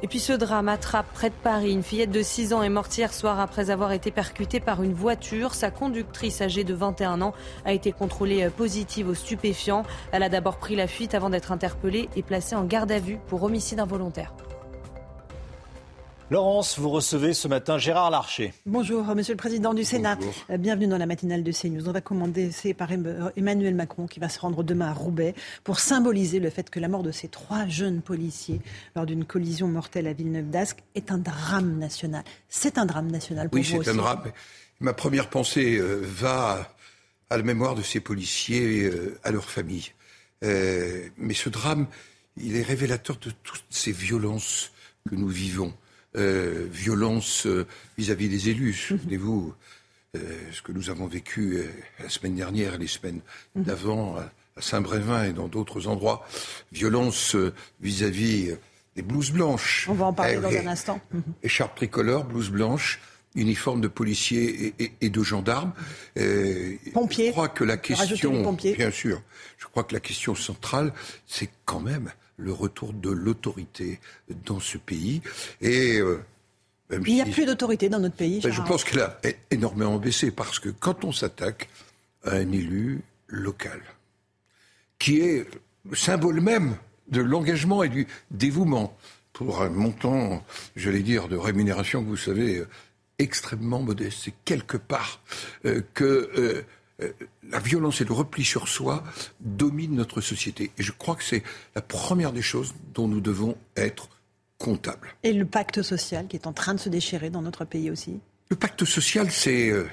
Et 0.00 0.06
puis 0.06 0.20
ce 0.20 0.32
drame 0.32 0.68
attrape 0.68 1.12
près 1.12 1.30
de 1.30 1.34
Paris. 1.42 1.72
Une 1.72 1.82
fillette 1.82 2.12
de 2.12 2.22
6 2.22 2.52
ans 2.52 2.62
est 2.62 2.68
morte 2.68 2.96
hier 2.96 3.12
soir 3.12 3.40
après 3.40 3.70
avoir 3.70 3.90
été 3.90 4.12
percutée 4.12 4.60
par 4.60 4.82
une 4.82 4.94
voiture. 4.94 5.54
Sa 5.54 5.72
conductrice 5.72 6.40
âgée 6.40 6.62
de 6.62 6.72
21 6.72 7.20
ans 7.20 7.34
a 7.64 7.72
été 7.72 7.90
contrôlée 7.90 8.44
euh, 8.44 8.50
positive 8.50 9.08
aux 9.08 9.14
stupéfiants. 9.14 9.82
Elle 10.12 10.22
a 10.22 10.28
d'abord 10.28 10.58
pris 10.58 10.76
la 10.76 10.86
fuite 10.86 11.14
avant 11.14 11.30
d'être 11.30 11.50
interpellée 11.50 12.08
et 12.14 12.22
placée 12.22 12.54
en 12.54 12.64
garde 12.64 12.92
à 12.92 13.00
vue 13.00 13.18
pour 13.26 13.42
homicide 13.42 13.80
involontaire. 13.80 14.32
Laurence, 16.30 16.78
vous 16.78 16.90
recevez 16.90 17.32
ce 17.32 17.48
matin 17.48 17.78
Gérard 17.78 18.10
Larcher. 18.10 18.52
Bonjour, 18.66 19.02
Monsieur 19.14 19.32
le 19.32 19.38
Président 19.38 19.72
du 19.72 19.82
Sénat. 19.82 20.18
Euh, 20.50 20.58
bienvenue 20.58 20.86
dans 20.86 20.98
la 20.98 21.06
matinale 21.06 21.42
de 21.42 21.50
CNews. 21.52 21.88
On 21.88 21.92
va 21.92 22.02
c'est 22.52 22.74
par 22.74 22.90
euh, 22.92 23.30
Emmanuel 23.34 23.74
Macron 23.74 24.06
qui 24.06 24.20
va 24.20 24.28
se 24.28 24.38
rendre 24.38 24.62
demain 24.62 24.88
à 24.88 24.92
Roubaix 24.92 25.34
pour 25.64 25.80
symboliser 25.80 26.38
le 26.38 26.50
fait 26.50 26.68
que 26.68 26.80
la 26.80 26.88
mort 26.88 27.02
de 27.02 27.12
ces 27.12 27.28
trois 27.28 27.66
jeunes 27.66 28.02
policiers 28.02 28.60
lors 28.94 29.06
d'une 29.06 29.24
collision 29.24 29.68
mortelle 29.68 30.06
à 30.06 30.12
Villeneuve-d'Ascq 30.12 30.82
est 30.94 31.10
un 31.10 31.16
drame 31.16 31.78
national. 31.78 32.24
C'est 32.50 32.76
un 32.76 32.84
drame 32.84 33.10
national 33.10 33.48
pour 33.48 33.58
oui, 33.58 33.62
vous 33.62 33.78
Oui, 33.78 33.84
c'est 33.86 33.92
un 33.92 33.94
drame. 33.94 34.24
Ma 34.80 34.92
première 34.92 35.30
pensée 35.30 35.78
euh, 35.78 36.02
va 36.02 36.68
à 37.30 37.38
la 37.38 37.42
mémoire 37.42 37.74
de 37.74 37.82
ces 37.82 38.00
policiers, 38.00 38.90
à 39.22 39.30
leur 39.30 39.48
famille. 39.48 39.92
mais 40.42 41.34
ce 41.34 41.48
drame, 41.48 41.86
il 42.36 42.56
est 42.56 42.62
révélateur 42.62 43.16
de 43.16 43.30
toutes 43.42 43.64
ces 43.70 43.92
violences 43.92 44.72
que 45.08 45.14
nous 45.14 45.28
vivons. 45.28 45.72
Euh, 46.18 46.66
violence 46.70 47.46
euh, 47.46 47.64
vis-à-vis 47.96 48.28
des 48.28 48.48
élus. 48.48 48.88
Mhm. 48.90 48.98
Souvenez-vous 48.98 49.54
euh, 50.16 50.20
ce 50.50 50.62
que 50.62 50.72
nous 50.72 50.90
avons 50.90 51.06
vécu 51.06 51.62
la 52.00 52.08
semaine 52.08 52.34
dernière 52.34 52.74
et 52.74 52.78
les 52.78 52.88
semaines 52.88 53.20
mhm. 53.54 53.62
d'avant 53.62 54.16
à 54.16 54.60
Saint-Brévin 54.60 55.24
et 55.24 55.32
dans 55.32 55.46
d'autres 55.46 55.86
endroits. 55.86 56.26
Violence 56.72 57.36
vis-à-vis 57.80 58.56
des 58.96 59.02
blouses 59.02 59.30
blanches. 59.30 59.86
On 59.88 59.94
va 59.94 60.06
en 60.06 60.12
parler 60.12 60.38
dans 60.38 60.48
un 60.48 60.66
instant. 60.66 61.00
Mhm. 61.12 61.22
Écharpe 61.44 61.76
tricolore, 61.76 62.24
blouse 62.24 62.50
blanche, 62.50 62.98
uniforme 63.36 63.80
de 63.80 63.88
policiers 63.88 64.74
et, 65.00 65.10
de 65.10 65.22
gendarmes. 65.22 65.72
pompiers. 66.94 67.26
Je 67.28 67.32
crois 67.32 67.48
que 67.48 67.62
la 67.62 67.76
question, 67.76 68.52
bien 68.52 68.90
sûr, 68.90 69.22
je 69.56 69.66
crois 69.66 69.84
que 69.84 69.94
la 69.94 70.00
question 70.00 70.34
centrale, 70.34 70.92
c'est 71.28 71.50
quand 71.64 71.80
même 71.80 72.10
le 72.38 72.52
retour 72.52 72.92
de 72.94 73.10
l'autorité 73.10 74.00
dans 74.46 74.60
ce 74.60 74.78
pays. 74.78 75.20
Et 75.60 75.98
euh, 75.98 76.22
il 76.90 77.14
n'y 77.14 77.20
a 77.20 77.26
plus 77.26 77.44
d'autorité 77.44 77.88
dans 77.88 78.00
notre 78.00 78.16
pays. 78.16 78.40
Ben, 78.40 78.50
je 78.50 78.62
pense 78.62 78.84
qu'elle 78.84 79.00
a 79.00 79.20
énormément 79.50 79.98
baissé 79.98 80.30
parce 80.30 80.58
que 80.58 80.70
quand 80.70 81.04
on 81.04 81.12
s'attaque 81.12 81.68
à 82.24 82.36
un 82.36 82.50
élu 82.52 83.02
local, 83.26 83.80
qui 84.98 85.20
est 85.20 85.46
le 85.88 85.96
symbole 85.96 86.40
même 86.40 86.76
de 87.08 87.20
l'engagement 87.20 87.82
et 87.82 87.88
du 87.88 88.06
dévouement 88.30 88.96
pour 89.32 89.62
un 89.62 89.70
montant, 89.70 90.44
j'allais 90.76 91.02
dire, 91.02 91.28
de 91.28 91.36
rémunération 91.36 92.02
que 92.02 92.08
vous 92.08 92.16
savez, 92.16 92.58
euh, 92.58 92.68
extrêmement 93.18 93.82
modeste. 93.82 94.18
C'est 94.24 94.34
quelque 94.44 94.76
part 94.76 95.20
euh, 95.64 95.82
que 95.94 96.30
euh, 96.36 96.62
la 97.48 97.58
violence 97.60 98.00
et 98.00 98.04
le 98.04 98.12
repli 98.12 98.44
sur 98.44 98.68
soi 98.68 99.04
dominent 99.40 99.94
notre 99.94 100.20
société. 100.20 100.72
Et 100.78 100.82
je 100.82 100.92
crois 100.92 101.14
que 101.16 101.24
c'est 101.24 101.42
la 101.74 101.82
première 101.82 102.32
des 102.32 102.42
choses 102.42 102.74
dont 102.94 103.08
nous 103.08 103.20
devons 103.20 103.56
être 103.76 104.08
comptables. 104.58 105.14
Et 105.22 105.32
le 105.32 105.46
pacte 105.46 105.82
social 105.82 106.26
qui 106.26 106.36
est 106.36 106.46
en 106.46 106.52
train 106.52 106.74
de 106.74 106.80
se 106.80 106.88
déchirer 106.88 107.30
dans 107.30 107.42
notre 107.42 107.64
pays 107.64 107.90
aussi? 107.90 108.20
Le 108.50 108.56
pacte 108.56 108.84
social, 108.84 109.30
c'est... 109.30 109.70
Euh, 109.70 109.88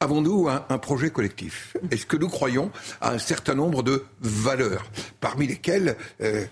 avons-nous 0.00 0.48
un, 0.48 0.78
projet 0.78 1.10
collectif? 1.10 1.76
Est-ce 1.90 2.06
que 2.06 2.16
nous 2.16 2.28
croyons 2.28 2.72
à 3.00 3.12
un 3.12 3.18
certain 3.18 3.54
nombre 3.54 3.82
de 3.82 4.04
valeurs, 4.20 4.90
parmi 5.20 5.46
lesquelles 5.46 5.96
euh, 6.20 6.44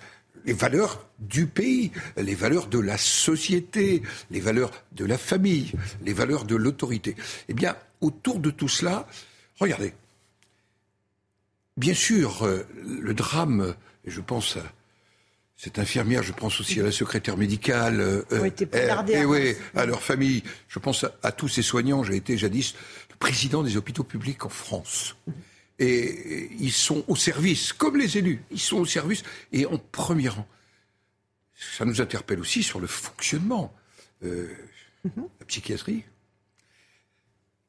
les 0.45 0.53
valeurs 0.53 1.07
du 1.19 1.47
pays, 1.47 1.93
les 2.17 2.35
valeurs 2.35 2.67
de 2.67 2.79
la 2.79 2.99
société, 2.99 4.03
les 4.31 4.41
valeurs 4.41 4.73
de 4.93 5.05
la 5.05 5.17
famille, 5.17 5.73
les 6.05 6.13
valeurs 6.13 6.45
de 6.45 6.57
l'autorité? 6.57 7.17
Eh 7.49 7.55
bien, 7.55 7.77
autour 8.01 8.41
de 8.41 8.51
tout 8.51 8.69
cela, 8.69 9.07
Regardez. 9.59 9.93
Bien 11.77 11.95
sûr, 11.95 12.45
euh, 12.45 12.67
le 12.83 13.15
drame, 13.15 13.75
et 14.05 14.11
je 14.11 14.21
pense 14.21 14.57
à 14.57 14.63
cette 15.57 15.79
infirmière, 15.79 16.23
je 16.23 16.33
pense 16.33 16.61
aussi 16.61 16.81
à 16.81 16.83
la 16.83 16.93
secrétaire 16.93 17.37
médicale, 17.37 18.01
euh, 18.01 18.23
et, 18.31 18.53
eh, 19.09 19.25
oui, 19.25 19.57
à 19.75 19.87
leur 19.87 20.03
famille. 20.03 20.43
Je 20.69 20.79
pense 20.79 21.07
à, 21.23 21.33
tous 21.33 21.49
ces 21.49 21.63
soignants. 21.63 22.05
J'ai 22.05 22.17
été 22.17 22.37
jadis 22.37 22.75
le 23.11 23.17
président 23.17 23.63
des 23.63 23.77
hôpitaux 23.77 24.05
publics 24.05 24.45
en 24.45 24.51
France. 24.51 25.17
Et, 25.79 26.51
ils 26.61 26.73
sont 26.73 27.05
au 27.09 27.17
service, 27.17 27.73
comme 27.73 27.97
les 27.97 28.19
élus, 28.19 28.43
ils 28.51 28.61
sont 28.61 28.79
au 28.79 28.87
service 28.87 29.23
et 29.53 29.65
en 29.67 29.79
premier 29.79 30.29
rang. 30.29 30.47
Ça 31.79 31.87
nous 31.87 32.03
interpelle 32.03 32.41
aussi 32.41 32.63
sur 32.63 32.79
le 32.79 32.87
fonctionnement. 32.87 33.75
Euh, 34.25 34.49
mhm. 35.05 35.27
La 35.41 35.47
psychiatrie, 35.47 36.05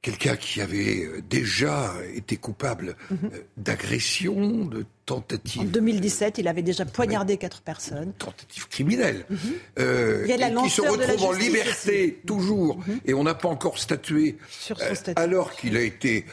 quelqu'un 0.08 0.38
qui 0.38 0.62
avait 0.62 1.04
euh, 1.04 1.22
déjà 1.30 1.94
été 2.16 2.38
coupable 2.38 2.96
mhm. 3.12 3.18
euh, 3.26 3.40
d'agression, 3.58 4.64
de 4.64 4.86
tentative. 5.06 5.64
En 5.64 5.66
2017, 5.66 6.38
il 6.38 6.48
avait 6.48 6.62
déjà 6.62 6.86
poignardé 6.86 7.36
quatre 7.36 7.62
personnes. 7.62 8.14
Tentative 8.18 8.70
criminelle. 8.70 9.26
Mhm. 9.30 9.38
Euh, 9.80 10.26
qui 10.64 10.70
se 10.70 10.82
retrouve 10.82 11.24
en 11.24 11.32
liberté 11.34 12.22
toujours. 12.26 12.78
Mhm. 12.78 13.00
Et 13.06 13.14
on 13.14 13.24
n'a 13.26 13.36
pas 13.36 13.50
encore 13.50 13.78
statué. 13.80 14.38
Sur 14.50 14.80
son 14.80 14.96
statut. 14.96 15.22
alors 15.22 15.54
qu'il 15.54 15.76
a 15.76 15.82
été, 15.82 16.26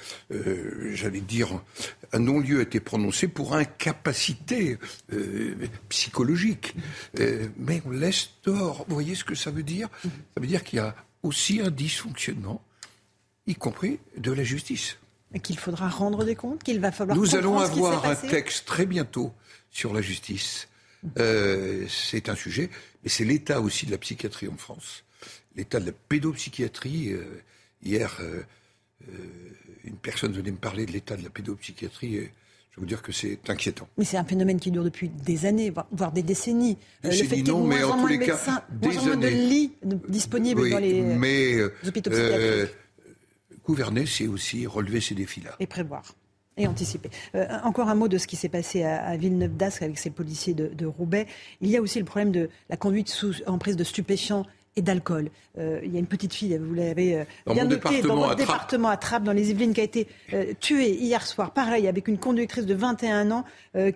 j'allais 0.93 1.21
dire, 1.21 1.49
un 2.13 2.21
non-lieu 2.21 2.61
a 2.61 2.63
été 2.63 2.79
prononcé 2.79 3.27
pour 3.27 3.55
incapacité 3.55 4.79
psychologique. 5.89 6.75
mais 7.59 7.83
on 7.87 7.91
laisse 7.91 8.31
dehors. 8.45 8.85
Vous 8.89 8.95
voyez 8.95 9.17
ce 9.17 9.25
que 9.25 9.35
ça 9.35 9.51
veut 9.51 9.65
dire? 9.65 9.89
Ça 10.03 10.41
veut 10.41 10.47
dire 10.47 10.63
qu'il 10.63 10.79
y 10.79 10.83
a 10.83 10.95
aussi 11.23 11.61
un 11.61 11.71
dysfonctionnement 11.71 12.63
y 13.47 13.55
compris 13.55 14.01
de 14.17 14.33
la 14.33 14.45
justice. 14.45 14.99
Et 15.33 15.41
qu'il 15.41 15.59
faudra 15.59 15.89
rendre 15.89 16.25
des 16.25 16.37
comptes, 16.37 16.63
qu'il 16.63 16.81
va 16.81 16.93
falloir. 16.93 17.17
Nous 17.17 17.35
allons 17.35 17.59
avoir 17.59 18.07
un 18.07 18.15
texte 18.15 18.67
très 18.67 18.87
bientôt 18.87 19.33
sur 19.71 19.93
la 19.93 20.01
justice. 20.01 20.69
Euh, 21.19 21.87
c'est 21.89 22.29
un 22.29 22.35
sujet, 22.35 22.71
mais 23.03 23.11
c'est 23.11 23.25
l'état 23.25 23.61
aussi 23.61 23.85
de 23.85 23.91
la 23.91 23.99
psychiatrie 23.99 24.49
en 24.49 24.57
France, 24.57 25.05
l'état 25.57 25.81
de 25.81 25.87
la 25.87 25.93
pédopsychiatrie. 25.93 27.13
Euh, 27.13 27.43
hier, 27.83 28.17
euh, 28.21 28.43
une 29.85 29.97
personne 29.97 30.33
venait 30.33 30.53
me 30.53 30.57
parler 30.57 30.87
de 30.87 30.93
l'état 30.93 31.17
de 31.17 31.23
la 31.23 31.31
pédopsychiatrie. 31.31 32.17
Et 32.17 32.33
je 32.75 32.81
vous 32.81 32.87
dire 32.87 33.03
que 33.03 33.13
c'est 33.13 33.39
inquiétant. 33.49 33.89
Mais 33.97 34.05
c'est 34.05 34.17
un 34.17 34.25
phénomène 34.25 34.59
qui 34.59 34.73
dure 34.73 34.83
depuis 34.83 35.09
des 35.09 35.47
années, 35.47 35.73
voire 35.93 36.11
des 36.11 36.25
décennies. 36.25 36.77
Décennies, 37.05 37.23
le 37.23 37.29
fait 37.29 37.37
qu'il 37.37 37.47
y 37.47 37.51
ait 37.51 37.53
non, 37.53 37.65
mais 37.65 37.85
en 37.85 37.91
en 37.91 38.01
tous 38.01 38.09
les 38.09 38.19
de 38.19 38.25
cas, 38.25 38.33
médecins, 38.33 38.63
des 38.69 38.89
moins 38.89 38.99
en 38.99 39.05
moins 39.05 39.17
de 39.17 39.27
années. 39.29 39.47
lits 39.47 39.73
disponibles 40.09 40.61
Oui, 40.61 40.71
dans 40.71 40.79
les 40.79 41.01
mais 41.03 41.55
euh, 41.55 41.73
hôpitaux 41.87 42.11
euh. 42.13 42.67
Gouverner, 43.65 44.07
c'est 44.07 44.27
aussi 44.27 44.67
relever 44.67 45.01
ces 45.01 45.15
défis-là. 45.15 45.57
Et 45.61 45.67
prévoir. 45.67 46.15
Et 46.57 46.69
anticiper. 46.69 47.11
Euh, 47.35 47.47
encore 47.65 47.89
un 47.89 47.97
mot 47.97 48.07
de 48.07 48.17
ce 48.17 48.29
qui 48.29 48.37
s'est 48.37 48.49
passé 48.49 48.85
à, 48.85 49.05
à 49.05 49.17
Villeneuve 49.17 49.57
d'Ascq 49.57 49.83
avec 49.83 49.99
ces 49.99 50.11
policiers 50.11 50.55
de, 50.55 50.69
de 50.69 50.87
Roubaix. 50.87 51.27
Il 51.61 51.69
y 51.69 51.77
a 51.77 51.81
aussi 51.81 51.99
le 51.99 52.05
problème 52.05 52.31
de 52.31 52.49
la 52.71 52.77
conduite 52.77 53.09
sous 53.09 53.35
emprise 53.47 53.77
de 53.77 53.83
stupéfiants 53.83 54.47
et 54.77 54.83
d'alcool. 54.83 55.31
Euh, 55.59 55.81
il 55.85 55.93
y 55.93 55.97
a 55.97 56.01
une 56.01 56.07
petite 56.07 56.33
fille, 56.33 56.57
vous 56.57 56.75
l'avez 56.75 57.17
euh, 57.17 57.25
bien 57.47 57.65
mon 57.65 57.71
noté, 57.71 57.77
département, 57.77 58.15
dans 58.15 58.21
votre 58.21 58.33
à 58.33 58.35
département 58.35 58.89
à 58.89 58.97
Trappes, 58.97 59.23
dans 59.25 59.33
les 59.33 59.51
Yvelines, 59.51 59.73
qui 59.73 59.81
a 59.81 59.85
été 59.85 60.09
tuée 60.61 60.95
hier 60.95 61.25
soir, 61.27 61.53
pareil, 61.53 61.89
avec 61.89 62.09
une 62.09 62.19
conductrice 62.19 62.67
de 62.67 62.75
21 62.75 63.31
ans 63.31 63.45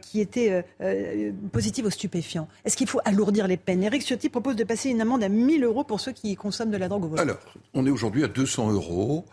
qui 0.00 0.20
était 0.20 0.64
positive 1.52 1.86
aux 1.86 1.90
stupéfiants. 1.90 2.46
Est-ce 2.64 2.76
qu'il 2.76 2.88
faut 2.88 3.00
alourdir 3.04 3.48
les 3.48 3.56
peines? 3.56 3.82
Eric 3.82 4.02
Ciotti 4.02 4.28
propose 4.28 4.54
de 4.54 4.62
passer 4.62 4.90
une 4.90 5.00
amende 5.00 5.24
à 5.24 5.28
1000 5.28 5.64
euros 5.64 5.82
pour 5.82 5.98
ceux 6.00 6.12
qui 6.12 6.36
consomment 6.36 6.70
de 6.70 6.76
la 6.76 6.88
drogue 6.88 7.04
au 7.04 7.08
volant. 7.08 7.22
Alors, 7.22 7.38
on 7.74 7.84
est 7.84 7.90
aujourd'hui 7.90 8.22
à 8.22 8.28
200 8.28 8.70
euros 8.70 9.24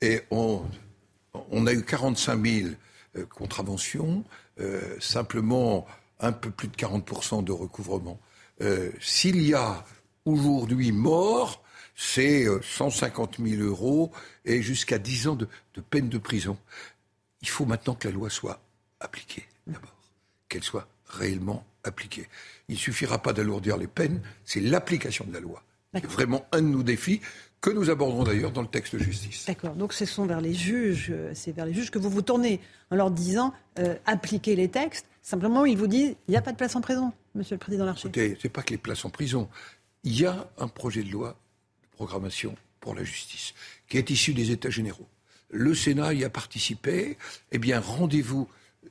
et 0.00 0.22
on, 0.30 0.62
on 1.50 1.66
a 1.66 1.72
eu 1.72 1.84
45 1.84 2.46
000 2.46 2.68
euh, 3.16 3.26
contraventions, 3.26 4.24
euh, 4.60 4.80
simplement 5.00 5.86
un 6.20 6.32
peu 6.32 6.50
plus 6.50 6.68
de 6.68 6.76
40% 6.76 7.44
de 7.44 7.52
recouvrement. 7.52 8.20
Euh, 8.60 8.90
S'il 9.00 9.42
y 9.42 9.54
a 9.54 9.84
aujourd'hui 10.24 10.92
mort, 10.92 11.62
c'est 11.96 12.46
euh, 12.46 12.60
150 12.62 13.38
000 13.44 13.62
euros 13.62 14.12
et 14.44 14.62
jusqu'à 14.62 14.98
10 14.98 15.28
ans 15.28 15.36
de, 15.36 15.48
de 15.74 15.80
peine 15.80 16.08
de 16.08 16.18
prison. 16.18 16.56
Il 17.42 17.48
faut 17.48 17.66
maintenant 17.66 17.94
que 17.94 18.08
la 18.08 18.14
loi 18.14 18.30
soit 18.30 18.60
appliquée, 19.00 19.46
d'abord, 19.66 19.94
qu'elle 20.48 20.64
soit 20.64 20.88
réellement 21.06 21.64
appliquée. 21.84 22.28
Il 22.68 22.74
ne 22.74 22.80
suffira 22.80 23.18
pas 23.18 23.32
d'alourdir 23.32 23.76
les 23.76 23.86
peines, 23.86 24.22
c'est 24.44 24.60
l'application 24.60 25.24
de 25.26 25.32
la 25.32 25.40
loi. 25.40 25.62
C'est 25.92 26.06
vraiment 26.06 26.44
un 26.50 26.62
de 26.62 26.66
nos 26.68 26.82
défis 26.82 27.20
que 27.64 27.70
nous 27.70 27.88
aborderons 27.88 28.24
d'ailleurs 28.24 28.52
dans 28.52 28.60
le 28.60 28.68
texte 28.68 28.94
de 28.94 28.98
justice. 28.98 29.46
D'accord. 29.46 29.74
Donc 29.74 29.94
ce 29.94 30.04
sont 30.04 30.26
vers 30.26 30.42
les 30.42 30.52
juges, 30.52 31.08
euh, 31.10 31.30
c'est 31.32 31.50
vers 31.50 31.64
les 31.64 31.72
juges 31.72 31.90
que 31.90 31.98
vous 31.98 32.10
vous 32.10 32.20
tournez 32.20 32.60
en 32.90 32.96
leur 32.96 33.10
disant 33.10 33.54
euh, 33.78 33.96
appliquez 34.04 34.54
les 34.54 34.68
textes. 34.68 35.06
Simplement, 35.22 35.64
ils 35.64 35.78
vous 35.78 35.86
disent 35.86 36.14
il 36.28 36.32
n'y 36.32 36.36
a 36.36 36.42
pas 36.42 36.52
de 36.52 36.58
place 36.58 36.76
en 36.76 36.82
prison, 36.82 37.10
Monsieur 37.34 37.54
le 37.54 37.60
Président 37.60 37.86
Larcher. 37.86 38.08
Écoutez, 38.08 38.36
c'est 38.42 38.50
pas 38.50 38.60
que 38.60 38.72
les 38.72 38.76
places 38.76 39.06
en 39.06 39.08
prison. 39.08 39.48
Il 40.02 40.20
y 40.20 40.26
a 40.26 40.46
un 40.58 40.68
projet 40.68 41.02
de 41.02 41.10
loi 41.10 41.38
de 41.84 41.96
programmation 41.96 42.54
pour 42.80 42.94
la 42.94 43.02
justice 43.02 43.54
qui 43.88 43.96
est 43.96 44.10
issu 44.10 44.34
des 44.34 44.50
États 44.50 44.68
généraux. 44.68 45.08
Le 45.48 45.74
Sénat 45.74 46.12
y 46.12 46.22
a 46.22 46.28
participé. 46.28 47.16
Eh 47.50 47.58
bien, 47.58 47.80
rendez-vous 47.80 48.46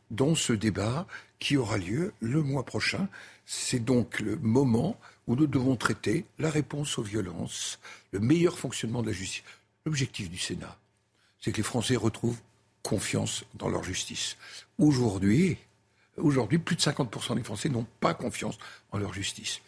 dans 0.09 0.33
ce 0.33 0.51
débat 0.51 1.05
qui 1.37 1.57
aura 1.57 1.77
lieu 1.77 2.11
le 2.21 2.41
mois 2.41 2.65
prochain. 2.65 3.07
C'est 3.45 3.85
donc 3.85 4.19
le 4.19 4.35
moment 4.37 4.97
où 5.27 5.35
nous 5.35 5.45
devons 5.45 5.75
traiter 5.75 6.25
la 6.39 6.49
réponse 6.49 6.97
aux 6.97 7.03
violences, 7.03 7.79
le 8.13 8.19
meilleur 8.19 8.57
fonctionnement 8.57 9.01
de 9.01 9.07
la 9.07 9.13
justice. 9.13 9.43
L'objectif 9.85 10.29
du 10.29 10.37
Sénat, 10.37 10.77
c'est 11.41 11.51
que 11.51 11.57
les 11.57 11.63
Français 11.63 11.97
retrouvent 11.97 12.39
confiance 12.83 13.43
dans 13.55 13.67
leur 13.67 13.83
justice. 13.83 14.37
Aujourd'hui, 14.77 15.57
plus 16.15 16.75
de 16.75 16.81
50% 16.81 17.35
des 17.35 17.43
Français 17.43 17.69
n'ont 17.69 17.87
pas 17.99 18.13
confiance 18.13 18.57
en 18.91 18.99
leur 18.99 19.13
justice. 19.13 19.61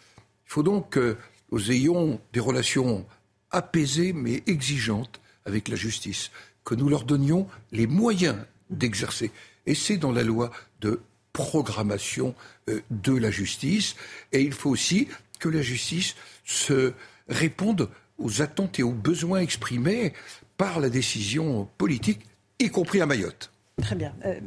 Il 0.45 0.51
faut 0.51 0.63
donc 0.63 0.91
que 0.91 1.17
nous 1.51 1.71
ayons 1.71 2.21
des 2.33 2.39
relations 2.39 3.05
apaisées 3.51 4.13
mais 4.13 4.43
exigeantes 4.47 5.19
avec 5.45 5.67
la 5.67 5.75
justice, 5.75 6.31
que 6.63 6.75
nous 6.75 6.87
leur 6.87 7.03
donnions 7.03 7.47
les 7.71 7.87
moyens 7.87 8.37
d'exercer. 8.69 9.31
Et 9.65 9.75
c'est 9.75 9.97
dans 9.97 10.11
la 10.11 10.23
loi 10.23 10.51
de 10.81 11.01
programmation 11.33 12.35
euh, 12.69 12.81
de 12.89 13.13
la 13.13 13.31
justice. 13.31 13.95
Et 14.31 14.41
il 14.41 14.53
faut 14.53 14.69
aussi 14.69 15.07
que 15.39 15.49
la 15.49 15.61
justice 15.61 16.15
se 16.45 16.93
réponde 17.27 17.89
aux 18.19 18.41
attentes 18.41 18.79
et 18.79 18.83
aux 18.83 18.91
besoins 18.91 19.39
exprimés 19.39 20.13
par 20.57 20.79
la 20.79 20.89
décision 20.89 21.67
politique, 21.77 22.21
y 22.59 22.69
compris 22.69 23.01
à 23.01 23.05
Mayotte. 23.05 23.51
Très 23.81 23.95
bien. 23.95 24.13
Euh, 24.25 24.39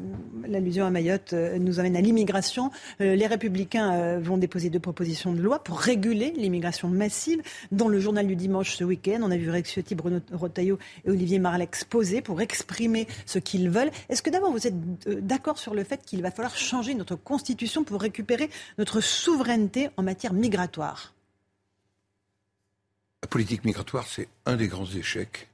L'allusion 0.47 0.87
à 0.87 0.91
Mayotte 0.91 1.35
euh, 1.35 1.59
nous 1.59 1.81
amène 1.81 1.97
à 1.97 2.01
l'immigration. 2.01 2.71
Euh, 3.03 3.15
les 3.15 3.27
Républicains 3.27 4.19
vont 4.19 4.39
déposer 4.39 4.71
deux 4.71 4.79
propositions 4.79 5.35
de 5.35 5.41
loi 5.41 5.63
pour 5.63 5.79
réguler 5.79 6.33
l'immigration 6.35 6.89
massive. 6.89 7.43
Dans 7.71 7.89
le 7.89 8.01
journal 8.01 8.27
du 8.27 8.37
dimanche 8.37 8.75
ce 8.75 8.85
week-end, 8.85 9.21
on 9.23 9.31
a 9.31 9.37
vu 9.37 9.51
Rex 9.51 9.79
Bruno 9.95 10.21
Rotaillot 10.33 10.79
et 11.05 11.11
Olivier 11.11 11.39
Marleix 11.39 11.65
exposer 11.65 12.23
pour 12.23 12.41
exprimer 12.41 13.07
ce 13.27 13.39
qu'ils 13.39 13.69
veulent. 13.69 13.91
Est-ce 14.09 14.23
que 14.23 14.31
d'abord 14.31 14.51
vous 14.51 14.67
êtes 14.67 14.75
d'accord 15.27 15.59
sur 15.59 15.75
le 15.75 15.85
fait 15.85 16.01
qu'il 16.07 16.23
va 16.23 16.31
falloir 16.31 16.57
changer 16.57 16.95
notre 16.95 17.17
constitution 17.17 17.85
pour 17.85 18.01
récupérer 18.01 18.49
notre 18.79 19.03
souveraineté 19.03 19.91
en 19.99 20.03
matière 20.03 20.33
migratoire? 20.33 21.13
La 23.29 23.33
politique 23.33 23.67
migratoire, 23.67 24.07
c'est 24.07 24.27
un 24.47 24.57
des 24.57 24.69
grands 24.69 24.87
échecs 24.87 25.49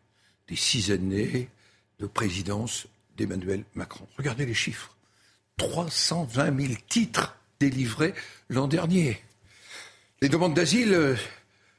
des 0.47 0.55
six 0.55 0.93
années 0.93 1.49
de 1.99 2.07
présidence 2.07 2.87
d'Emmanuel 3.17 3.65
Macron. 3.75 4.07
Regardez 4.17 4.47
les 4.47 4.55
chiffres. 4.55 4.97
320 5.57 6.57
000 6.69 6.75
titres 6.89 7.37
délivrés 7.59 8.15
l'an 8.49 8.69
dernier. 8.69 9.21
Les 10.23 10.29
demandes 10.29 10.55
d'asile 10.55 10.95
euh, 10.95 11.17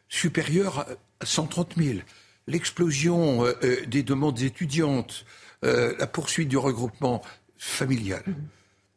supérieures 0.09 0.85
à 1.21 1.25
130 1.25 1.75
000. 1.77 1.99
L'explosion 2.47 3.45
euh, 3.45 3.53
euh, 3.63 3.85
des 3.85 4.03
demandes 4.03 4.41
étudiantes. 4.41 5.25
la 5.61 6.07
poursuite 6.07 6.49
du 6.49 6.57
regroupement 6.57 7.21
familial. 7.57 8.25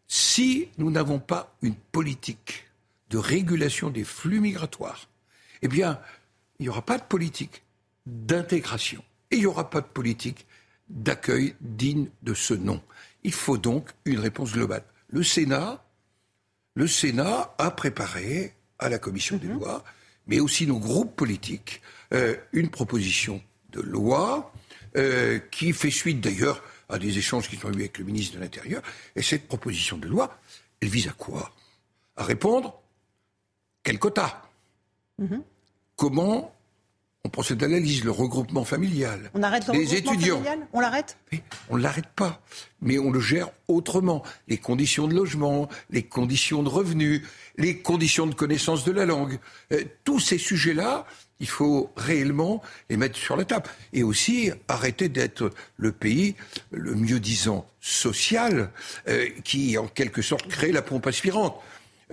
Si 0.09 0.69
nous 0.79 0.91
n'avons 0.91 1.21
pas 1.21 1.55
une 1.63 1.77
politique 1.77 2.65
de 3.11 3.19
régulation 3.19 3.89
des 3.89 4.03
flux 4.03 4.41
migratoires, 4.41 5.09
eh 5.63 5.69
bien, 5.69 6.01
il 6.59 6.65
n'y 6.65 6.69
aura 6.69 6.83
pas 6.83 6.99
de 6.99 7.05
politique 7.05 7.63
d'intégration 8.07 9.03
et 9.31 9.37
il 9.37 9.41
n'y 9.41 9.47
aura 9.47 9.71
pas 9.71 9.81
de 9.81 9.87
politique 9.87 10.47
d'accueil 10.89 11.55
digne 11.61 12.09
de 12.23 12.35
ce 12.35 12.55
nom. 12.55 12.83
Il 13.25 13.33
faut 13.33 13.59
donc 13.59 13.91
une 14.05 14.19
réponse 14.19 14.53
globale. 14.53 14.85
Le 15.09 15.23
Sénat, 15.23 15.85
le 16.75 16.87
Sénat 16.87 17.55
a 17.59 17.71
préparé 17.71 18.55
à 18.79 18.89
la 18.89 18.99
commission 18.99 19.37
des 19.37 19.49
lois, 19.49 19.85
mais 20.27 20.41
aussi 20.41 20.67
nos 20.67 20.79
groupes 20.79 21.17
politiques, 21.17 21.83
euh, 22.15 22.37
une 22.53 22.71
proposition 22.71 23.43
de 23.71 23.81
loi 23.81 24.53
euh, 24.97 25.39
qui 25.51 25.73
fait 25.73 25.91
suite 25.91 26.21
d'ailleurs 26.21 26.63
à 26.89 26.99
des 26.99 27.19
échanges 27.19 27.49
qui 27.49 27.57
sont 27.57 27.71
eu 27.73 27.77
avec 27.77 27.99
le 27.99 28.05
ministre 28.05 28.37
de 28.37 28.41
l'Intérieur. 28.41 28.83
Et 29.15 29.23
cette 29.23 29.47
proposition 29.47 29.99
de 29.99 30.09
loi, 30.09 30.39
elle 30.81 30.89
vise 30.89 31.09
à 31.09 31.13
quoi? 31.13 31.53
À 32.17 32.25
répondre 32.25 32.81
quel 33.83 33.99
quota? 33.99 34.51
Comment 35.99 36.55
on 37.25 37.29
procède 37.29 37.61
à 37.65 37.67
la 37.67 37.81
liste, 37.81 38.05
le 38.05 38.13
regroupement 38.13 38.65
familial 38.65 39.33
On 39.35 39.43
arrête 39.43 39.67
le 39.67 39.73
Les 39.73 39.81
regroupement 39.85 40.13
étudiants. 40.13 40.37
familial? 40.37 40.69
On 40.73 40.81
l'arrête? 40.81 41.19
On 41.69 41.77
ne 41.77 41.83
l'arrête 41.83 42.07
pas, 42.15 42.41
mais 42.81 43.01
on 43.01 43.11
le 43.11 43.19
gère 43.19 43.51
autrement. 43.67 44.23
Les 44.47 44.59
conditions 44.59 45.09
de 45.09 45.15
logement, 45.15 45.69
les 45.91 46.05
conditions 46.05 46.63
de 46.63 46.69
revenus, 46.69 47.23
les 47.57 47.79
conditions 47.79 48.29
de 48.29 48.35
connaissance 48.35 48.85
de 48.85 48.93
la 48.93 49.07
langue, 49.07 49.41
euh, 49.73 49.83
tous 50.05 50.21
ces 50.21 50.39
sujets-là, 50.39 51.05
il 51.41 51.49
faut 51.49 51.91
réellement 51.97 52.63
les 52.91 52.97
mettre 52.97 53.19
sur 53.19 53.37
la 53.37 53.45
table. 53.45 53.69
Et 53.93 54.05
aussi 54.05 54.53
arrêter 54.69 55.09
d'être 55.09 55.51
le 55.79 55.91
pays 55.91 56.37
le 56.71 56.95
mieux 56.95 57.19
disant 57.19 57.67
social 57.81 58.71
euh, 59.09 59.27
qui, 59.43 59.77
en 59.79 59.89
quelque 59.89 60.23
sorte, 60.23 60.47
crée 60.47 60.71
la 60.71 60.83
pompe 60.83 61.09
aspirante. 61.09 61.61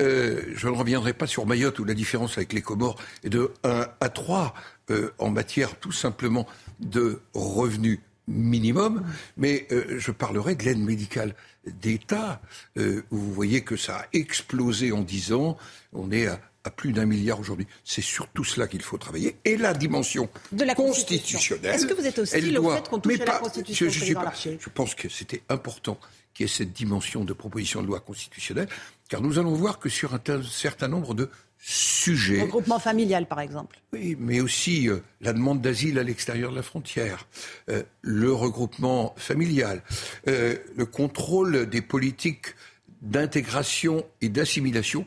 Euh, 0.01 0.41
je 0.55 0.67
ne 0.67 0.73
reviendrai 0.76 1.13
pas 1.13 1.27
sur 1.27 1.45
Mayotte 1.45 1.80
où 1.80 1.85
la 1.85 1.93
différence 1.93 2.38
avec 2.38 2.51
les 2.53 2.61
Comores 2.61 2.97
est 3.23 3.30
de 3.30 3.51
1 3.63 3.88
à 3.99 4.09
3 4.09 4.53
euh, 4.91 5.11
en 5.19 5.30
matière 5.30 5.80
tout 5.80 5.91
simplement 5.93 6.45
de 6.80 7.22
revenus 7.34 7.99
minimum, 8.27 9.03
mais 9.38 9.67
euh, 9.72 9.99
je 9.99 10.11
parlerai 10.11 10.55
de 10.55 10.63
l'aide 10.63 10.80
médicale 10.80 11.35
d'État, 11.67 12.41
euh, 12.77 13.03
où 13.11 13.17
vous 13.17 13.34
voyez 13.34 13.61
que 13.61 13.77
ça 13.77 13.97
a 13.99 14.05
explosé 14.13 14.91
en 14.91 15.01
10 15.01 15.34
ans, 15.34 15.57
on 15.93 16.11
est 16.11 16.27
à, 16.27 16.39
à 16.63 16.72
plus 16.72 16.91
d'un 16.91 17.05
milliard 17.05 17.39
aujourd'hui. 17.39 17.67
C'est 17.84 18.01
surtout 18.01 18.43
cela 18.43 18.67
qu'il 18.67 18.81
faut 18.81 18.97
travailler. 18.97 19.38
Et 19.45 19.57
la 19.57 19.73
dimension 19.76 20.27
De 20.51 20.63
la 20.63 20.73
constitutionnelle. 20.76 21.76
Est-ce 21.76 21.85
que 21.85 21.93
vous 21.93 22.05
êtes 22.05 22.17
hostile 22.19 22.45
elle 22.49 22.57
au 22.57 22.63
doit- 22.63 22.77
fait 22.77 22.89
qu'on 22.89 22.99
touche 22.99 23.19
à 23.22 23.26
la 23.26 23.38
Constitution, 23.39 23.89
je, 23.89 24.05
je 24.05 24.13
pas- 24.15 24.34
je 24.59 24.69
pense 24.69 24.95
que 24.95 25.07
c'était 25.07 25.43
important 25.49 25.99
qu'il 26.34 26.47
y 26.47 26.49
ait 26.49 26.51
cette 26.53 26.73
dimension 26.73 27.23
de 27.23 27.31
proposition 27.34 27.81
de 27.81 27.88
loi 27.88 27.99
constitutionnelle, 27.99 28.67
car 29.10 29.22
nous 29.22 29.38
allons 29.38 29.53
voir 29.53 29.80
que 29.80 29.90
sur 29.90 30.14
un 30.14 30.22
certain 30.44 30.88
nombre 30.88 31.14
de 31.14 31.30
sujets, 31.57 32.41
Regroupement 32.41 32.80
familial, 32.80 33.27
par 33.27 33.40
exemple. 33.40 33.80
oui, 33.94 34.15
mais 34.19 34.40
aussi 34.40 34.88
euh, 34.88 34.99
la 35.22 35.34
demande 35.34 35.61
d'asile 35.61 35.98
à 35.98 36.03
l'extérieur 36.03 36.52
de 36.52 36.56
la 36.56 36.61
frontière, 36.61 37.27
euh, 37.69 37.82
le 38.02 38.32
regroupement 38.32 39.15
familial, 39.18 39.82
euh, 40.27 40.56
le 40.76 40.86
contrôle 40.86 41.68
des 41.68 41.82
politiques 41.82 42.53
d'intégration 43.02 44.06
et 44.22 44.30
d'assimilation. 44.30 45.06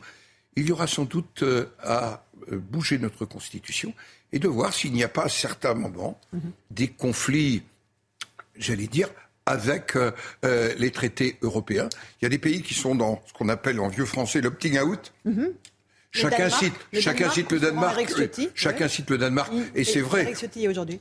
Il 0.57 0.69
y 0.69 0.73
aura 0.73 0.87
sans 0.87 1.05
doute 1.05 1.45
à 1.83 2.25
bouger 2.51 2.99
notre 2.99 3.25
constitution 3.25 3.95
et 4.33 4.39
de 4.39 4.49
voir 4.49 4.73
s'il 4.73 4.93
n'y 4.93 5.05
a 5.05 5.09
pas 5.09 5.25
à 5.25 5.29
certains 5.29 5.75
moments 5.75 6.19
des 6.71 6.89
conflits, 6.89 7.63
j'allais 8.57 8.89
dire, 8.89 9.09
avec 9.49 9.97
euh, 9.97 10.13
euh, 10.45 10.75
les 10.79 10.91
traités 10.91 11.37
européens. 11.43 11.89
Il 12.21 12.25
y 12.25 12.27
a 12.27 12.29
des 12.29 12.39
pays 12.39 12.63
qui 12.63 12.75
sont 12.75 12.95
dans 12.95 13.23
ce 13.27 13.33
qu'on 13.33 13.49
appelle 13.49 13.81
en 13.81 13.89
vieux 13.89 14.05
français 14.05 14.41
l'opting 14.41 14.79
out. 14.79 15.13
Mhm. 15.25 15.53
Chacun 16.11 16.49
Danemark, 16.49 16.65
cite, 16.65 16.75
le 16.93 17.01
chacun 17.01 17.19
Danemark, 17.19 17.35
cite 17.35 17.51
le 17.53 17.61
Danemark. 17.61 18.15
Oui. 18.39 18.51
Chacun 18.55 18.89
cite 18.89 19.11
le 19.11 19.19
Danemark. 19.19 19.53
Et, 19.75 19.81
Et 19.81 19.85
c'est 19.85 20.01
vrai. 20.01 20.33
Aujourd'hui. 20.69 21.01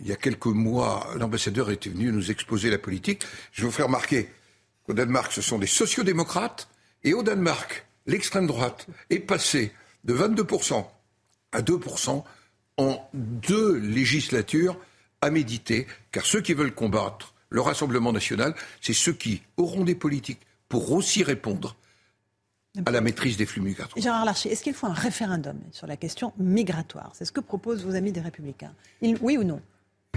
Il 0.00 0.08
y 0.08 0.12
a 0.12 0.16
quelques 0.16 0.46
mois, 0.46 1.06
l'ambassadeur 1.16 1.70
était 1.70 1.90
venu 1.90 2.10
nous 2.12 2.30
exposer 2.30 2.70
la 2.70 2.78
politique. 2.78 3.24
Je 3.52 3.66
vous 3.66 3.70
ferai 3.70 3.82
remarquer 3.82 4.30
qu'au 4.84 4.94
Danemark, 4.94 5.30
ce 5.32 5.42
sont 5.42 5.58
des 5.58 5.66
sociodémocrates. 5.66 6.68
Et 7.04 7.12
au 7.12 7.22
Danemark, 7.22 7.84
l'extrême 8.06 8.46
droite 8.46 8.86
est 9.10 9.18
passée 9.18 9.72
de 10.04 10.14
22% 10.14 10.86
à 11.52 11.60
2% 11.60 12.24
en 12.78 13.10
deux 13.12 13.76
législatures 13.76 14.78
à 15.22 15.30
méditer. 15.30 15.86
Car 16.10 16.26
ceux 16.26 16.42
qui 16.42 16.52
veulent 16.52 16.74
combattre 16.74 17.32
le 17.48 17.60
Rassemblement 17.60 18.12
national, 18.12 18.54
c'est 18.80 18.92
ceux 18.92 19.12
qui 19.12 19.42
auront 19.56 19.84
des 19.84 19.94
politiques 19.94 20.40
pour 20.68 20.92
aussi 20.92 21.22
répondre 21.22 21.76
à 22.86 22.90
la 22.90 23.00
maîtrise 23.00 23.36
des 23.36 23.46
flux 23.46 23.60
migratoires. 23.60 24.02
Gérard 24.02 24.24
Larcher, 24.24 24.50
est-ce 24.50 24.62
qu'il 24.62 24.72
faut 24.74 24.86
un 24.86 24.94
référendum 24.94 25.58
sur 25.72 25.86
la 25.86 25.96
question 25.96 26.32
migratoire? 26.38 27.12
C'est 27.14 27.24
ce 27.24 27.32
que 27.32 27.40
proposent 27.40 27.84
vos 27.84 27.94
amis 27.94 28.12
des 28.12 28.20
Républicains. 28.20 28.74
Oui 29.02 29.36
ou 29.36 29.44
non? 29.44 29.60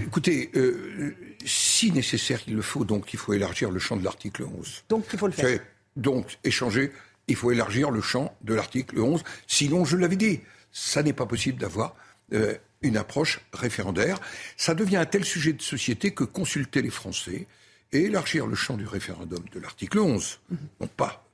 Écoutez, 0.02 0.50
euh, 0.54 1.14
si 1.44 1.90
nécessaire, 1.92 2.40
il 2.46 2.54
le 2.54 2.62
faut, 2.62 2.84
donc 2.84 3.12
il 3.12 3.18
faut 3.18 3.32
élargir 3.32 3.70
le 3.70 3.78
champ 3.78 3.96
de 3.96 4.04
l'article 4.04 4.44
11. 4.44 4.84
Donc 4.88 5.04
il 5.12 5.18
faut 5.18 5.26
le 5.26 5.32
faire. 5.32 5.60
Donc 5.96 6.38
échanger, 6.44 6.92
il 7.28 7.36
faut 7.36 7.50
élargir 7.50 7.90
le 7.90 8.00
champ 8.00 8.34
de 8.42 8.54
l'article 8.54 9.00
11. 9.00 9.22
Sinon, 9.46 9.84
je 9.84 9.96
l'avais 9.96 10.16
dit, 10.16 10.40
ça 10.70 11.02
n'est 11.02 11.12
pas 11.12 11.26
possible 11.26 11.58
d'avoir 11.58 11.94
euh, 12.32 12.54
une 12.82 12.96
approche 12.96 13.40
référendaire. 13.52 14.20
Ça 14.56 14.74
devient 14.74 14.96
un 14.96 15.06
tel 15.06 15.24
sujet 15.24 15.52
de 15.52 15.62
société 15.62 16.12
que 16.12 16.24
consulter 16.24 16.82
les 16.82 16.90
Français 16.90 17.46
et 17.92 18.02
élargir 18.02 18.46
le 18.46 18.54
champ 18.54 18.76
du 18.76 18.86
référendum 18.86 19.44
de 19.52 19.60
l'article 19.60 19.98
11, 19.98 20.40
non 20.80 20.88
pas 20.88 21.26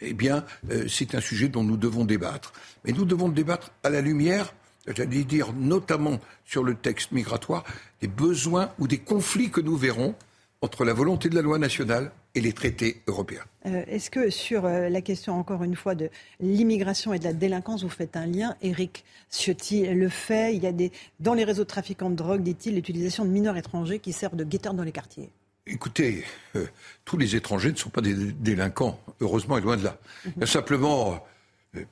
eh 0.00 0.14
bien, 0.14 0.44
euh, 0.70 0.86
c'est 0.88 1.14
un 1.14 1.20
sujet 1.20 1.48
dont 1.48 1.64
nous 1.64 1.76
devons 1.76 2.04
débattre. 2.04 2.52
Mais 2.84 2.92
nous 2.92 3.04
devons 3.04 3.28
débattre 3.28 3.70
à 3.82 3.90
la 3.90 4.00
lumière, 4.00 4.54
j'allais 4.86 5.24
dire 5.24 5.52
notamment 5.52 6.20
sur 6.44 6.62
le 6.62 6.74
texte 6.74 7.12
migratoire, 7.12 7.64
des 8.00 8.08
besoins 8.08 8.70
ou 8.78 8.86
des 8.86 8.98
conflits 8.98 9.50
que 9.50 9.60
nous 9.60 9.76
verrons 9.76 10.14
entre 10.60 10.84
la 10.84 10.92
volonté 10.92 11.28
de 11.28 11.34
la 11.34 11.42
loi 11.42 11.58
nationale 11.58 12.10
et 12.34 12.40
les 12.40 12.52
traités 12.52 13.02
européens. 13.06 13.44
Euh, 13.66 13.84
Est-ce 13.86 14.10
que 14.10 14.30
sur 14.30 14.64
euh, 14.64 14.88
la 14.88 15.00
question, 15.00 15.38
encore 15.38 15.62
une 15.62 15.76
fois, 15.76 15.94
de 15.94 16.10
l'immigration 16.40 17.14
et 17.14 17.18
de 17.18 17.24
la 17.24 17.32
délinquance, 17.32 17.84
vous 17.84 17.88
faites 17.88 18.16
un 18.16 18.26
lien 18.26 18.56
Éric 18.60 19.04
Ciotti 19.30 19.86
le 19.86 20.08
fait? 20.08 20.54
Il 20.56 20.62
y 20.62 20.66
a 20.66 20.72
des, 20.72 20.90
dans 21.20 21.34
les 21.34 21.44
réseaux 21.44 21.62
de 21.62 21.68
trafiquants 21.68 22.10
de 22.10 22.16
drogue, 22.16 22.42
dit-il, 22.42 22.74
l'utilisation 22.74 23.24
de 23.24 23.30
mineurs 23.30 23.56
étrangers 23.56 24.00
qui 24.00 24.12
servent 24.12 24.36
de 24.36 24.44
guetteurs 24.44 24.74
dans 24.74 24.82
les 24.82 24.92
quartiers. 24.92 25.30
Écoutez, 25.66 26.24
euh, 26.56 26.66
tous 27.04 27.18
les 27.18 27.36
étrangers 27.36 27.70
ne 27.70 27.76
sont 27.76 27.90
pas 27.90 28.00
des 28.00 28.14
délinquants, 28.14 28.98
heureusement 29.20 29.58
et 29.58 29.60
loin 29.60 29.76
de 29.76 29.84
là. 29.84 29.98
A 30.40 30.46
Simplement, 30.46 31.24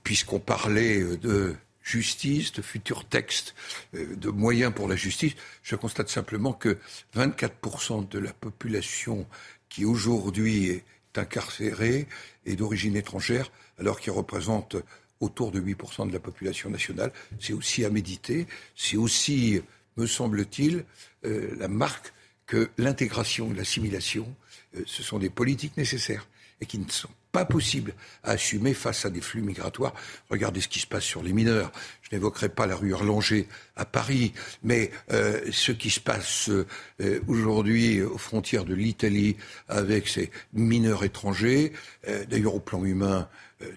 puisqu'on 0.03 0.41
parlait 0.41 1.03
de 1.19 1.55
justice, 1.87 2.53
de 2.53 2.63
futurs 2.63 3.05
textes, 3.05 3.55
euh, 3.95 4.17
de 4.17 4.29
moyens 4.29 4.75
pour 4.75 4.89
la 4.89 4.97
justice, 4.97 5.35
je 5.63 5.77
constate 5.77 6.09
simplement 6.09 6.53
que 6.53 6.79
24% 7.15 8.09
de 8.09 8.19
la 8.19 8.33
population 8.33 9.27
qui 9.69 9.85
aujourd'hui 9.85 10.67
est 10.67 10.85
incarcérée 11.17 12.07
est 12.45 12.57
d'origine 12.57 12.97
étrangère, 12.97 13.51
alors 13.79 14.01
qu'il 14.01 14.13
représente 14.13 14.77
autour 15.21 15.53
de 15.53 15.61
8% 15.61 16.09
de 16.09 16.13
la 16.13 16.19
population 16.19 16.69
nationale. 16.71 17.13
C'est 17.41 17.53
aussi 17.53 17.85
à 17.85 17.91
méditer, 17.91 18.47
c'est 18.75 18.97
aussi, 18.97 19.63
me 19.97 20.07
semble-t-il, 20.07 20.85
euh, 21.25 21.55
la 21.57 21.69
marque 21.69 22.13
que 22.47 22.69
l'intégration 22.79 23.53
et 23.53 23.55
l'assimilation, 23.55 24.35
euh, 24.77 24.83
ce 24.87 25.03
sont 25.03 25.19
des 25.19 25.31
politiques 25.31 25.77
nécessaires 25.77 26.27
et 26.61 26.67
qui 26.67 26.79
ne 26.79 26.91
sont 26.91 27.11
pas 27.37 27.45
possibles 27.45 27.93
à 28.25 28.31
assumer 28.31 28.73
face 28.73 29.05
à 29.05 29.11
des 29.11 29.21
flux 29.21 29.43
migratoires. 29.43 29.93
Regardez 30.31 30.63
ce 30.63 30.69
qui 30.69 30.79
se 30.79 30.87
passe 30.87 31.05
sur 31.05 31.23
les 31.23 31.35
mineurs. 31.35 31.71
Je 32.01 32.17
n'évoquerai 32.17 32.49
pas 32.49 32.67
la 32.67 32.75
rue 32.75 32.93
Erlanger 32.93 33.47
à 33.77 33.85
Paris, 33.85 34.33
mais 34.63 34.91
euh, 35.13 35.43
ce 35.53 35.71
qui 35.71 35.91
se 35.91 36.01
passe 36.01 36.49
euh, 36.49 37.21
aujourd'hui 37.29 38.01
aux 38.01 38.17
frontières 38.17 38.65
de 38.65 38.73
l'Italie 38.73 39.37
avec 39.69 40.09
ces 40.09 40.31
mineurs 40.55 41.05
étrangers, 41.05 41.75
euh, 42.09 42.25
d'ailleurs 42.25 42.55
au 42.55 42.61
plan 42.61 42.83
humain, 42.87 43.29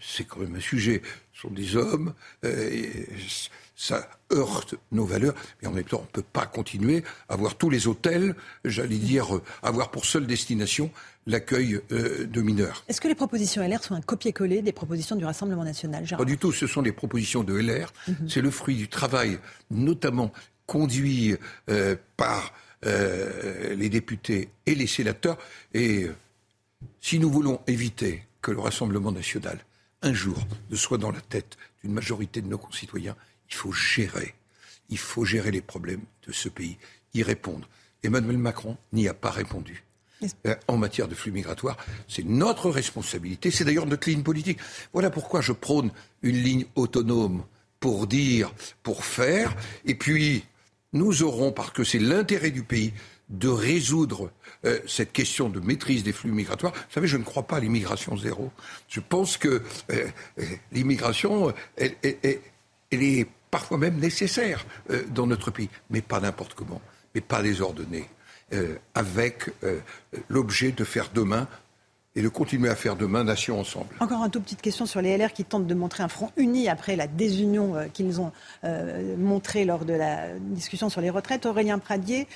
c'est 0.01 0.25
quand 0.25 0.39
même 0.39 0.55
un 0.55 0.61
sujet. 0.61 1.01
Ce 1.33 1.41
sont 1.41 1.51
des 1.51 1.75
hommes, 1.75 2.13
ça 3.75 4.09
heurte 4.31 4.75
nos 4.91 5.05
valeurs, 5.05 5.33
mais 5.61 5.67
en 5.67 5.71
même 5.71 5.85
temps, 5.85 5.99
on 5.99 6.03
ne 6.03 6.21
peut 6.21 6.21
pas 6.21 6.45
continuer 6.45 7.03
à 7.27 7.35
voir 7.35 7.55
tous 7.55 7.69
les 7.69 7.87
hôtels, 7.87 8.35
j'allais 8.63 8.97
dire, 8.97 9.27
avoir 9.63 9.91
pour 9.91 10.05
seule 10.05 10.27
destination 10.27 10.91
l'accueil 11.29 11.79
euh, 11.91 12.25
de 12.25 12.41
mineurs. 12.41 12.83
Est-ce 12.87 12.99
que 12.99 13.07
les 13.07 13.15
propositions 13.15 13.65
LR 13.65 13.83
sont 13.83 13.95
un 13.95 14.01
copier-coller 14.01 14.61
des 14.61 14.71
propositions 14.71 15.15
du 15.15 15.25
Rassemblement 15.25 15.63
national 15.63 16.05
Gérard 16.05 16.25
Pas 16.25 16.29
du 16.29 16.37
tout, 16.37 16.51
ce 16.51 16.67
sont 16.67 16.81
des 16.81 16.91
propositions 16.91 17.43
de 17.43 17.53
LR, 17.53 17.93
c'est 18.27 18.41
le 18.41 18.51
fruit 18.51 18.75
du 18.75 18.87
travail, 18.87 19.39
notamment 19.69 20.31
conduit 20.65 21.35
euh, 21.69 21.95
par 22.17 22.53
euh, 22.85 23.75
les 23.75 23.89
députés 23.89 24.49
et 24.65 24.75
les 24.75 24.87
sénateurs. 24.87 25.37
Et 25.73 26.07
si 26.99 27.19
nous 27.19 27.29
voulons 27.29 27.61
éviter 27.67 28.23
que 28.41 28.51
le 28.51 28.59
Rassemblement 28.59 29.11
national, 29.11 29.59
un 30.01 30.13
jour, 30.13 30.37
ne 30.69 30.75
soit 30.75 30.97
dans 30.97 31.11
la 31.11 31.21
tête 31.21 31.57
d'une 31.83 31.93
majorité 31.93 32.41
de 32.41 32.47
nos 32.47 32.57
concitoyens, 32.57 33.15
il 33.49 33.55
faut 33.55 33.71
gérer. 33.71 34.33
Il 34.89 34.97
faut 34.97 35.25
gérer 35.25 35.51
les 35.51 35.61
problèmes 35.61 36.03
de 36.27 36.31
ce 36.31 36.49
pays, 36.49 36.77
y 37.13 37.21
répondre. 37.21 37.67
Emmanuel 38.01 38.37
Macron 38.37 38.77
n'y 38.93 39.07
a 39.07 39.13
pas 39.13 39.29
répondu. 39.29 39.83
Euh, 40.45 40.55
En 40.67 40.77
matière 40.77 41.07
de 41.07 41.15
flux 41.15 41.31
migratoires, 41.31 41.77
c'est 42.07 42.25
notre 42.25 42.69
responsabilité, 42.69 43.51
c'est 43.51 43.63
d'ailleurs 43.63 43.85
notre 43.85 44.09
ligne 44.09 44.23
politique. 44.23 44.59
Voilà 44.93 45.09
pourquoi 45.09 45.41
je 45.41 45.53
prône 45.53 45.91
une 46.21 46.37
ligne 46.37 46.65
autonome 46.75 47.43
pour 47.79 48.07
dire, 48.07 48.53
pour 48.83 49.05
faire, 49.05 49.55
et 49.85 49.95
puis 49.95 50.43
nous 50.91 51.23
aurons, 51.23 51.51
parce 51.51 51.71
que 51.71 51.83
c'est 51.83 51.99
l'intérêt 51.99 52.51
du 52.51 52.63
pays, 52.63 52.93
de 53.29 53.47
résoudre 53.47 54.31
euh, 54.65 54.79
cette 54.87 55.13
question 55.13 55.49
de 55.49 55.59
maîtrise 55.59 56.03
des 56.03 56.11
flux 56.11 56.31
migratoires. 56.31 56.73
Vous 56.73 56.93
savez, 56.93 57.07
je 57.07 57.17
ne 57.17 57.23
crois 57.23 57.43
pas 57.43 57.57
à 57.57 57.59
l'immigration 57.59 58.17
zéro. 58.17 58.51
Je 58.87 58.99
pense 58.99 59.37
que 59.37 59.61
euh, 59.91 60.07
l'immigration, 60.71 61.53
elle, 61.77 61.95
est 62.91 63.27
parfois 63.51 63.77
même 63.77 63.97
nécessaire 63.97 64.65
dans 65.11 65.27
notre 65.27 65.51
pays, 65.51 65.69
mais 65.91 66.01
pas 66.01 66.19
n'importe 66.19 66.55
comment, 66.55 66.81
mais 67.13 67.21
pas 67.21 67.41
désordonnée, 67.43 68.09
euh, 68.53 68.75
avec 68.95 69.49
euh, 69.63 69.79
l'objet 70.29 70.71
de 70.71 70.83
faire 70.83 71.09
demain 71.13 71.47
et 72.15 72.21
de 72.23 72.27
continuer 72.27 72.69
à 72.69 72.75
faire 72.75 72.95
demain 72.95 73.23
nation 73.23 73.59
ensemble. 73.59 73.87
Encore 73.99 74.23
une 74.25 74.31
toute 74.31 74.43
petite 74.43 74.61
question 74.61 74.85
sur 74.87 74.99
les 75.01 75.15
LR 75.15 75.31
qui 75.31 75.45
tentent 75.45 75.67
de 75.67 75.73
montrer 75.75 76.01
un 76.01 76.07
front 76.07 76.31
uni 76.37 76.67
après 76.67 76.95
la 76.95 77.05
désunion 77.07 77.75
euh, 77.75 77.85
qu'ils 77.93 78.19
ont 78.19 78.31
euh, 78.63 79.15
montrée 79.15 79.63
lors 79.63 79.85
de 79.85 79.93
la 79.93 80.27
discussion 80.39 80.89
sur 80.89 81.01
les 81.01 81.11
retraites. 81.11 81.45
Aurélien 81.45 81.77
Pradier, 81.79 82.27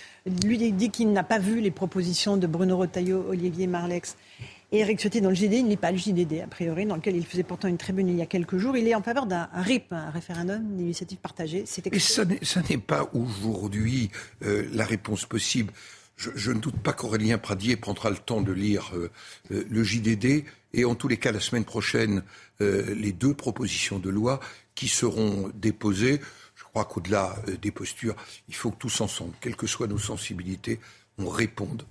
lui, 0.46 0.72
dit 0.72 0.90
qu'il 0.92 1.12
n'a 1.12 1.24
pas 1.24 1.40
vu 1.40 1.60
les 1.60 1.72
propositions 1.72 2.38
de 2.38 2.46
Bruno 2.48 2.78
Retailleau, 2.78 3.26
Olivier 3.30 3.66
Marlex 3.66 4.16
et 4.72 4.80
Eric 4.80 5.00
Ciotti 5.00 5.22
dans 5.22 5.30
le 5.30 5.36
JD. 5.36 5.54
Il 5.54 5.68
n'est 5.68 5.76
pas 5.76 5.92
le 5.92 5.98
JDD, 5.98 6.42
a 6.44 6.48
priori, 6.48 6.86
dans 6.86 6.96
lequel 6.96 7.16
il 7.16 7.26
faisait 7.26 7.44
pourtant 7.44 7.68
une 7.68 7.78
tribune 7.78 8.08
il 8.08 8.16
y 8.16 8.22
a 8.22 8.28
quelques 8.28 8.58
jours. 8.58 8.78
Il 8.78 8.88
est 8.88 8.96
en 8.96 9.02
faveur 9.02 9.26
d'un 9.26 9.50
RIP, 9.54 9.92
un 9.92 10.12
référendum 10.12 10.62
d'initiative 10.78 11.18
partagée. 11.18 11.64
C'est 11.66 11.92
Mais 11.92 11.98
ça 12.00 12.26
n'est- 12.26 12.46
ça 12.46 12.62
n'est 12.70 12.78
pas 12.78 13.10
aujourd'hui 13.14 14.12
euh, 14.44 14.68
la 14.72 14.86
réponse 14.86 15.26
possible. 15.26 15.74
Je, 16.36 16.52
ne 16.52 16.60
doute 16.60 16.78
pas 16.78 16.94
qu'Aurélien 16.94 17.38
Pradier 17.38 17.76
prendra 17.76 18.10
le 18.10 18.18
temps 18.18 18.42
de 18.42 18.52
lire 18.52 18.92
euh, 18.94 19.10
euh, 19.52 19.66
le 19.70 19.84
JDD 19.84 20.46
et 20.74 20.86
en 20.86 20.96
tous 20.96 21.08
les 21.08 21.18
cas 21.18 21.32
la 21.32 21.40
semaine 21.40 21.66
prochaine 21.66 22.24
euh, 22.62 22.94
les 22.96 23.12
deux 23.12 23.34
propositions 23.34 24.00
de 24.00 24.10
loi 24.10 24.40
qui 24.76 24.88
seront 24.88 25.52
déposées. 25.56 26.22
Je 26.56 26.64
crois 26.64 26.86
qu'au-delà 26.86 27.36
des 27.62 27.72
postures, 27.72 28.16
il 28.48 28.56
faut 28.56 28.72
que 28.72 28.78
tous 28.78 29.02
ensemble, 29.02 29.34
quelles 29.42 29.56
que 29.56 29.68
soient 29.68 29.88
nos 29.88 29.98
sensibilités, 29.98 30.80
on 31.18 31.28
réponde 31.28 31.84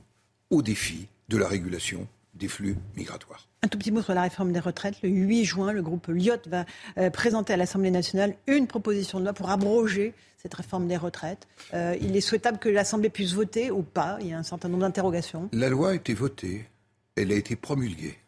aux 0.51 0.63
défis 0.63 1.09
de 1.29 1.37
la 1.37 1.49
régulation 1.49 2.09
des 2.35 2.49
flux 2.49 2.77
migratoires. 2.97 3.47
Un 3.63 3.69
tout 3.69 3.79
petit 3.79 3.93
mot 3.93 4.03
sur 4.03 4.15
la 4.15 4.23
réforme 4.23 4.53
des 4.53 4.61
retraites. 4.61 4.97
Le 5.03 5.11
8 5.11 5.45
juin, 5.45 5.73
le 5.73 5.83
groupe 5.83 6.09
Lyot 6.09 6.39
va 6.47 6.65
présenter 7.11 7.53
à 7.53 7.57
l'Assemblée 7.57 7.91
nationale 7.91 8.35
une 8.47 8.67
proposition 8.67 9.21
de 9.21 9.25
loi 9.25 9.33
pour 9.33 9.51
abroger 9.51 10.15
cette 10.43 10.55
réforme 10.55 10.89
des 10.89 10.97
retraites. 10.97 11.47
Euh, 11.73 11.97
il 12.01 12.17
est 12.17 12.21
souhaitable 12.21 12.59
que 12.59 12.69
l'Assemblée 12.69 13.11
puisse 13.11 13.33
voter 13.33 13.71
ou 13.71 13.83
pas. 13.83 14.19
Il 14.21 14.27
y 14.27 14.33
a 14.33 14.39
un 14.39 14.43
certain 14.43 14.69
nombre 14.69 14.83
d'interrogations. 14.83 15.49
La 15.53 15.69
loi 15.69 15.91
a 15.91 15.95
été 15.95 16.15
votée, 16.15 16.67
elle 17.15 17.31
a 17.31 17.37
été 17.37 17.55
promulguée. 17.55 18.19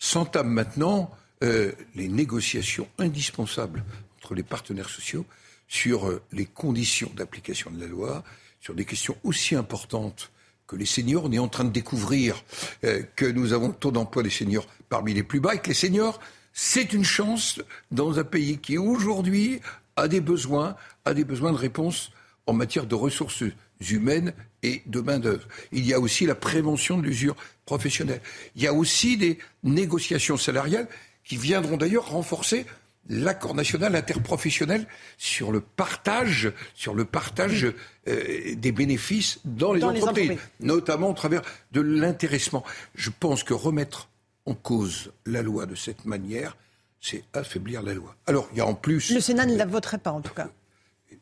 S'entament 0.00 0.50
maintenant 0.50 1.10
euh, 1.44 1.72
les 1.94 2.08
négociations 2.08 2.88
indispensables 2.98 3.84
entre 4.16 4.34
les 4.34 4.42
partenaires 4.42 4.88
sociaux 4.88 5.24
sur 5.68 6.08
euh, 6.08 6.20
les 6.32 6.44
conditions 6.44 7.10
d'application 7.14 7.70
de 7.70 7.80
la 7.80 7.86
loi, 7.86 8.24
sur 8.60 8.74
des 8.74 8.84
questions 8.84 9.16
aussi 9.22 9.54
importantes 9.54 10.32
que 10.66 10.74
les 10.74 10.86
seniors. 10.86 11.24
On 11.24 11.32
est 11.32 11.38
en 11.38 11.48
train 11.48 11.64
de 11.64 11.70
découvrir 11.70 12.44
que 12.82 13.24
nous 13.24 13.54
avons 13.54 13.68
le 13.68 13.74
taux 13.74 13.90
d'emploi 13.90 14.22
des 14.22 14.28
seniors 14.28 14.66
parmi 14.90 15.14
les 15.14 15.22
plus 15.22 15.40
bas 15.40 15.54
et 15.54 15.60
que 15.60 15.68
les 15.68 15.74
seniors, 15.74 16.20
c'est 16.52 16.92
une 16.92 17.04
chance 17.04 17.62
dans 17.90 18.18
un 18.18 18.24
pays 18.24 18.58
qui 18.58 18.76
aujourd'hui 18.76 19.62
a 19.98 20.08
des 20.08 20.20
besoins, 20.20 20.76
a 21.04 21.14
des 21.14 21.24
besoins 21.24 21.52
de 21.52 21.56
réponse 21.56 22.10
en 22.46 22.52
matière 22.52 22.86
de 22.86 22.94
ressources 22.94 23.44
humaines 23.90 24.32
et 24.62 24.82
de 24.86 25.00
main-d'œuvre. 25.00 25.46
Il 25.72 25.86
y 25.86 25.92
a 25.92 26.00
aussi 26.00 26.26
la 26.26 26.34
prévention 26.34 26.98
de 26.98 27.02
l'usure 27.02 27.36
professionnelle. 27.66 28.20
Il 28.56 28.62
y 28.62 28.66
a 28.66 28.72
aussi 28.72 29.16
des 29.16 29.38
négociations 29.62 30.36
salariales 30.36 30.88
qui 31.24 31.36
viendront 31.36 31.76
d'ailleurs 31.76 32.08
renforcer 32.08 32.64
l'accord 33.08 33.54
national 33.54 33.94
interprofessionnel 33.96 34.86
sur 35.16 35.50
le 35.50 35.60
partage, 35.60 36.52
sur 36.74 36.94
le 36.94 37.04
partage 37.04 37.72
euh, 38.08 38.54
des 38.54 38.72
bénéfices 38.72 39.40
dans, 39.44 39.72
les, 39.72 39.82
entreprises, 39.82 40.38
notamment 40.60 41.10
au 41.10 41.14
travers 41.14 41.42
de 41.72 41.80
l'intéressement. 41.80 42.64
Je 42.94 43.10
pense 43.10 43.44
que 43.44 43.54
remettre 43.54 44.08
en 44.46 44.54
cause 44.54 45.12
la 45.26 45.42
loi 45.42 45.66
de 45.66 45.74
cette 45.74 46.04
manière, 46.04 46.56
c'est 47.00 47.24
affaiblir 47.32 47.82
la 47.82 47.94
loi. 47.94 48.14
Alors, 48.26 48.48
il 48.52 48.58
y 48.58 48.60
a 48.60 48.66
en 48.66 48.74
plus. 48.74 49.10
Le 49.10 49.20
Sénat 49.20 49.46
ne 49.46 49.56
la 49.56 49.66
voterait 49.66 49.98
pas, 49.98 50.12
en 50.12 50.20
tout 50.20 50.34
cas. 50.34 50.48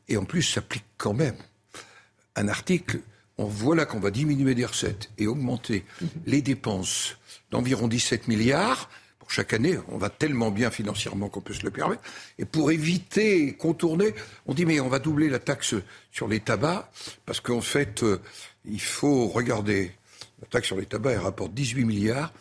Et 0.08 0.16
en 0.16 0.24
plus, 0.24 0.42
s'applique 0.42 0.84
quand 0.96 1.14
même 1.14 1.36
un 2.34 2.48
article. 2.48 3.00
On 3.38 3.44
voit 3.44 3.76
là 3.76 3.84
qu'on 3.84 4.00
va 4.00 4.10
diminuer 4.10 4.54
des 4.54 4.64
recettes 4.64 5.10
et 5.18 5.26
augmenter 5.26 5.84
mhm. 6.00 6.08
les 6.26 6.42
dépenses 6.42 7.16
d'environ 7.50 7.88
17 7.88 8.28
milliards 8.28 8.88
chaque 9.28 9.52
année. 9.52 9.78
On 9.88 9.98
va 9.98 10.10
tellement 10.10 10.50
bien 10.50 10.70
financièrement 10.70 11.28
qu'on 11.28 11.40
peut 11.40 11.54
se 11.54 11.64
le 11.64 11.70
permettre. 11.70 12.02
Et 12.38 12.44
pour 12.44 12.70
éviter, 12.70 13.54
contourner, 13.54 14.14
on 14.46 14.54
dit 14.54 14.66
mais 14.66 14.80
on 14.80 14.88
va 14.88 14.98
doubler 14.98 15.28
la 15.28 15.38
taxe 15.38 15.74
sur 16.10 16.28
les 16.28 16.40
tabacs 16.40 16.88
parce 17.24 17.40
qu'en 17.40 17.60
fait, 17.60 18.02
euh, 18.02 18.20
il 18.64 18.80
faut 18.80 19.28
regarder. 19.28 19.92
La 20.42 20.48
taxe 20.48 20.66
sur 20.66 20.76
les 20.76 20.86
tabacs, 20.86 21.14
elle 21.14 21.20
rapporte 21.20 21.54
18 21.54 21.84
milliards. 21.84 22.32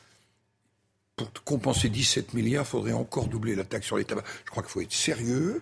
Pour 1.16 1.32
compenser 1.46 1.90
17 1.90 2.34
milliards, 2.34 2.66
il 2.66 2.70
faudrait 2.70 2.92
encore 2.92 3.28
doubler 3.28 3.56
la 3.56 3.64
taxe 3.64 3.86
sur 3.86 3.98
les 3.98 4.04
tabacs. 4.04 4.26
Je 4.46 4.52
crois 4.52 4.64
qu'il 4.64 4.72
faut 4.72 4.82
être 4.82 4.94
sérieux. 4.94 5.62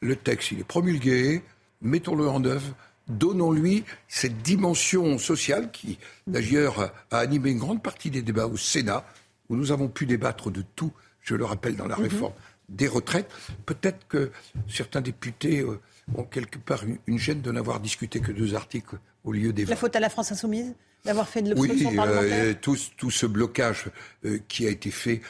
Le 0.00 0.16
texte, 0.16 0.50
il 0.50 0.60
est 0.60 0.64
promulgué. 0.64 1.42
Mettons-le 1.80 2.28
en 2.28 2.42
œuvre. 2.44 2.74
Donnons-lui 3.08 3.84
cette 4.08 4.42
dimension 4.42 5.16
sociale 5.18 5.70
qui, 5.70 5.98
d'ailleurs, 6.26 6.92
a 7.10 7.18
animé 7.18 7.50
une 7.50 7.58
grande 7.58 7.82
partie 7.82 8.10
des 8.10 8.20
débats 8.20 8.46
au 8.46 8.56
Sénat 8.56 9.04
où 9.48 9.56
nous 9.56 9.72
avons 9.72 9.88
pu 9.88 10.06
débattre 10.06 10.50
de 10.50 10.62
tout, 10.74 10.92
je 11.20 11.34
le 11.34 11.44
rappelle, 11.44 11.76
dans 11.76 11.86
la 11.86 11.96
mhm. 11.96 12.02
réforme 12.02 12.34
des 12.68 12.88
retraites. 12.88 13.30
Peut-être 13.64 14.06
que 14.08 14.30
certains 14.68 15.00
députés 15.00 15.60
euh, 15.60 15.80
ont 16.16 16.24
quelque 16.24 16.58
part 16.58 16.82
une, 17.06 17.18
gêne 17.18 17.40
de 17.40 17.50
n'avoir 17.50 17.80
discuté 17.80 18.20
que 18.20 18.32
deux 18.32 18.54
articles 18.54 18.98
au 19.24 19.32
lieu 19.32 19.52
des 19.52 19.64
La 19.64 19.76
faute 19.76 19.96
à 19.96 20.00
la 20.00 20.10
France 20.10 20.32
insoumise? 20.32 20.74
D'avoir 21.08 21.28
fait 21.28 21.40
de 21.40 21.50
l'obstruction 21.50 21.90
oui, 21.90 21.98
euh, 21.98 22.54
tout, 22.60 22.76
tout, 22.98 23.10
ce 23.10 23.24
blocage 23.24 23.86
euh, 24.26 24.38
qui 24.46 24.66
a 24.66 24.70
été 24.70 24.90
fait, 24.90 25.22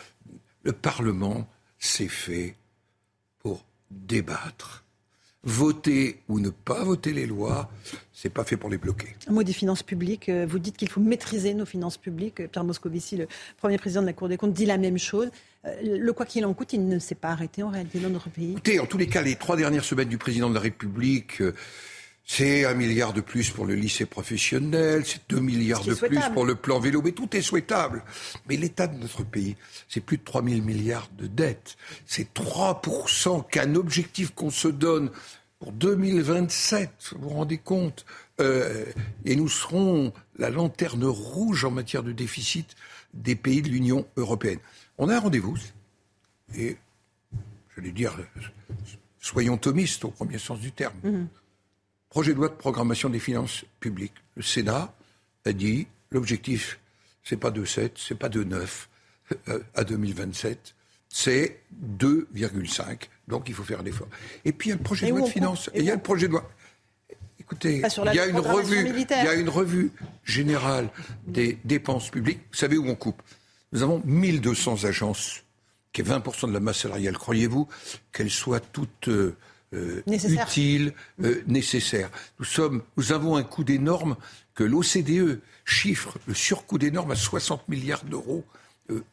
le 0.64 0.72
Parlement 0.72 1.48
s'est 1.78 2.08
fait 2.08 2.56
pour 3.38 3.64
débattre 3.90 4.84
voter 5.44 6.20
ou 6.28 6.40
ne 6.40 6.50
pas 6.50 6.82
voter 6.82 7.12
les 7.12 7.26
lois, 7.26 7.70
c'est 8.12 8.28
pas 8.28 8.42
fait 8.42 8.56
pour 8.56 8.68
les 8.68 8.76
bloquer. 8.76 9.14
Un 9.28 9.32
mot 9.32 9.44
des 9.44 9.52
finances 9.52 9.84
publiques. 9.84 10.28
Euh, 10.28 10.44
vous 10.48 10.58
dites 10.58 10.76
qu'il 10.76 10.88
faut 10.88 11.00
maîtriser 11.00 11.54
nos 11.54 11.64
finances 11.64 11.96
publiques. 11.96 12.50
Pierre 12.50 12.64
Moscovici, 12.64 13.16
le 13.16 13.28
premier 13.56 13.78
président 13.78 14.02
de 14.02 14.06
la 14.06 14.12
Cour 14.12 14.28
des 14.28 14.36
comptes, 14.36 14.52
dit 14.52 14.66
la 14.66 14.78
même 14.78 14.98
chose. 14.98 15.30
Le 15.82 16.10
quoi 16.12 16.26
qu'il 16.26 16.44
en 16.44 16.54
coûte, 16.54 16.72
il 16.72 16.88
ne 16.88 16.98
s'est 16.98 17.14
pas 17.14 17.28
arrêté 17.28 17.62
en 17.62 17.70
réalité 17.70 18.00
dans 18.00 18.10
notre 18.10 18.30
pays. 18.30 18.52
Écoutez, 18.52 18.80
en 18.80 18.86
tous 18.86 18.98
les 18.98 19.06
cas, 19.06 19.22
les 19.22 19.36
trois 19.36 19.56
dernières 19.56 19.84
semaines 19.84 20.08
du 20.08 20.18
président 20.18 20.48
de 20.48 20.54
la 20.54 20.60
République, 20.60 21.40
euh, 21.40 21.54
c'est 22.30 22.66
un 22.66 22.74
milliard 22.74 23.14
de 23.14 23.22
plus 23.22 23.48
pour 23.48 23.64
le 23.64 23.74
lycée 23.74 24.04
professionnel, 24.04 25.02
c'est 25.06 25.22
deux 25.30 25.40
milliards 25.40 25.82
de 25.82 25.94
plus 25.94 26.20
pour 26.34 26.44
le 26.44 26.54
plan 26.54 26.78
vélo, 26.78 27.00
mais 27.02 27.12
tout 27.12 27.34
est 27.34 27.40
souhaitable. 27.40 28.04
Mais 28.48 28.56
l'état 28.56 28.86
de 28.86 28.98
notre 28.98 29.24
pays, 29.24 29.56
c'est 29.88 30.02
plus 30.02 30.18
de 30.18 30.24
3 30.24 30.44
000 30.44 30.60
milliards 30.60 31.08
de 31.16 31.26
dettes. 31.26 31.78
C'est 32.04 32.34
3% 32.34 33.48
qu'un 33.48 33.74
objectif 33.74 34.34
qu'on 34.34 34.50
se 34.50 34.68
donne 34.68 35.10
pour 35.58 35.72
2027, 35.72 37.14
vous 37.16 37.30
vous 37.30 37.34
rendez 37.34 37.56
compte 37.56 38.04
euh, 38.42 38.84
Et 39.24 39.34
nous 39.34 39.48
serons 39.48 40.12
la 40.36 40.50
lanterne 40.50 41.06
rouge 41.06 41.64
en 41.64 41.70
matière 41.70 42.02
de 42.02 42.12
déficit 42.12 42.76
des 43.14 43.36
pays 43.36 43.62
de 43.62 43.70
l'Union 43.70 44.06
européenne. 44.18 44.60
On 44.98 45.08
a 45.08 45.16
un 45.16 45.20
rendez-vous, 45.20 45.56
et 46.54 46.76
j'allais 47.74 47.90
dire, 47.90 48.14
soyons 49.18 49.56
thomistes 49.56 50.04
au 50.04 50.10
premier 50.10 50.38
sens 50.38 50.60
du 50.60 50.72
terme. 50.72 50.94
Mhm. 51.02 51.28
Projet 52.10 52.32
de 52.32 52.38
loi 52.38 52.48
de 52.48 52.54
programmation 52.54 53.10
des 53.10 53.18
finances 53.18 53.64
publiques. 53.80 54.14
Le 54.36 54.42
Sénat 54.42 54.94
a 55.44 55.52
dit 55.52 55.86
l'objectif, 56.10 56.78
c'est 57.22 57.36
pas 57.36 57.50
de 57.50 57.64
7, 57.64 57.92
c'est 57.96 58.14
pas 58.14 58.28
de 58.28 58.44
9 58.44 58.88
euh, 59.48 59.60
à 59.74 59.84
2027, 59.84 60.74
c'est 61.08 61.60
2,5. 61.98 63.08
Donc 63.28 63.48
il 63.48 63.54
faut 63.54 63.62
faire 63.62 63.80
un 63.80 63.84
effort. 63.84 64.08
Et 64.44 64.52
puis 64.52 64.68
il 64.68 64.70
y 64.70 64.72
a 64.72 64.76
le 64.76 64.82
projet 64.82 65.06
de 65.06 65.10
loi 65.10 65.20
de 65.20 65.32
finances. 65.32 65.70
Et 65.74 65.80
il 65.80 65.84
y 65.84 65.90
a 65.90 65.94
le 65.94 66.02
projet 66.02 66.28
de 66.28 66.32
loi. 66.32 66.50
Écoutez, 67.38 67.82
il 68.06 68.14
y 68.14 68.18
a 68.20 68.26
une 68.26 68.38
revue, 68.38 68.90
il 68.94 69.24
y 69.24 69.28
a 69.28 69.34
une 69.34 69.48
revue 69.48 69.90
générale 70.24 70.90
des 71.26 71.58
dépenses 71.64 72.10
publiques. 72.10 72.40
Vous 72.50 72.58
savez 72.58 72.76
où 72.76 72.86
on 72.88 72.94
coupe? 72.94 73.22
Nous 73.72 73.82
avons 73.82 74.02
1200 74.04 74.84
agences, 74.84 75.44
qui 75.92 76.02
est 76.02 76.04
20% 76.04 76.48
de 76.48 76.52
la 76.52 76.60
masse 76.60 76.80
salariale. 76.80 77.16
Croyez-vous 77.16 77.68
qu'elles 78.12 78.30
soient 78.30 78.60
toutes 78.60 79.08
euh, 79.08 79.36
euh, 79.74 80.02
utiles, 80.06 80.94
euh, 81.22 81.42
nécessaires 81.46 82.10
Nous 82.38 82.44
sommes, 82.44 82.82
nous 82.96 83.12
avons 83.12 83.36
un 83.36 83.42
coût 83.42 83.64
des 83.64 83.78
normes 83.78 84.16
que 84.54 84.64
l'OCDE 84.64 85.40
chiffre 85.64 86.18
le 86.26 86.34
surcoût 86.34 86.78
des 86.78 86.90
normes 86.90 87.10
à 87.10 87.16
60 87.16 87.68
milliards 87.68 88.04
d'euros 88.04 88.44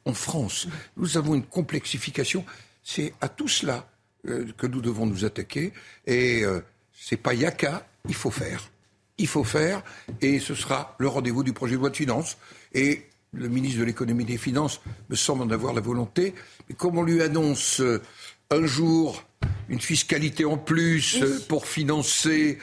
en 0.06 0.14
France. 0.14 0.68
Nous 0.96 1.18
avons 1.18 1.36
une 1.36 1.44
complexification. 1.44 2.46
C'est 2.82 3.14
à 3.20 3.28
tout 3.28 3.50
cela 3.50 3.90
euh, 4.28 4.46
que 4.58 4.66
nous 4.66 4.82
devons 4.82 5.06
nous 5.06 5.24
attaquer. 5.26 5.72
Et 6.08 6.44
euh, 6.44 6.62
c'est 6.94 7.18
pas 7.18 7.34
yaka, 7.34 7.88
il 8.08 8.16
faut 8.16 8.32
faire. 8.32 8.72
Il 9.18 9.28
faut 9.28 9.44
faire, 9.44 9.82
et 10.20 10.40
ce 10.40 10.56
sera 10.56 10.96
le 10.98 11.08
rendez-vous 11.08 11.44
du 11.44 11.54
projet 11.54 11.76
de 11.76 11.80
loi 11.80 11.90
de 11.90 11.96
finances. 11.96 12.38
Et 12.74 13.04
le 13.34 13.48
ministre 13.50 13.80
de 13.80 13.86
l'économie 13.86 14.24
et 14.24 14.28
des 14.28 14.38
finances 14.38 14.82
me 15.10 15.16
semble 15.16 15.44
en 15.44 15.50
avoir 15.52 15.74
la 15.74 15.82
volonté. 15.82 16.34
Mais 16.68 16.76
comme 16.76 16.98
on 16.98 17.04
lui 17.04 17.22
annonce 17.22 17.82
euh, 17.82 18.02
un 18.50 18.66
jour 18.66 19.24
une 19.70 19.80
fiscalité 19.80 20.46
en 20.46 20.58
plus 20.58 21.24
pour 21.48 21.68
financer 21.68 22.60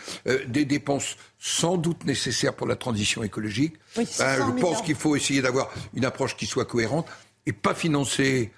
des 0.46 0.64
dépenses 0.64 1.16
sans 1.38 1.76
doute 1.76 2.04
nécessaires 2.04 2.54
pour 2.54 2.66
la 2.66 2.76
transition 2.76 3.22
écologique, 3.22 3.74
ben, 3.96 4.06
je 4.06 4.60
pense 4.60 4.82
qu'il 4.82 4.94
faut 4.94 5.16
essayer 5.16 5.42
d'avoir 5.42 5.70
une 5.94 6.04
approche 6.04 6.36
qui 6.36 6.46
soit 6.46 6.64
cohérente 6.64 7.06
et 7.46 7.52
pas 7.52 7.74
financer 7.74 8.52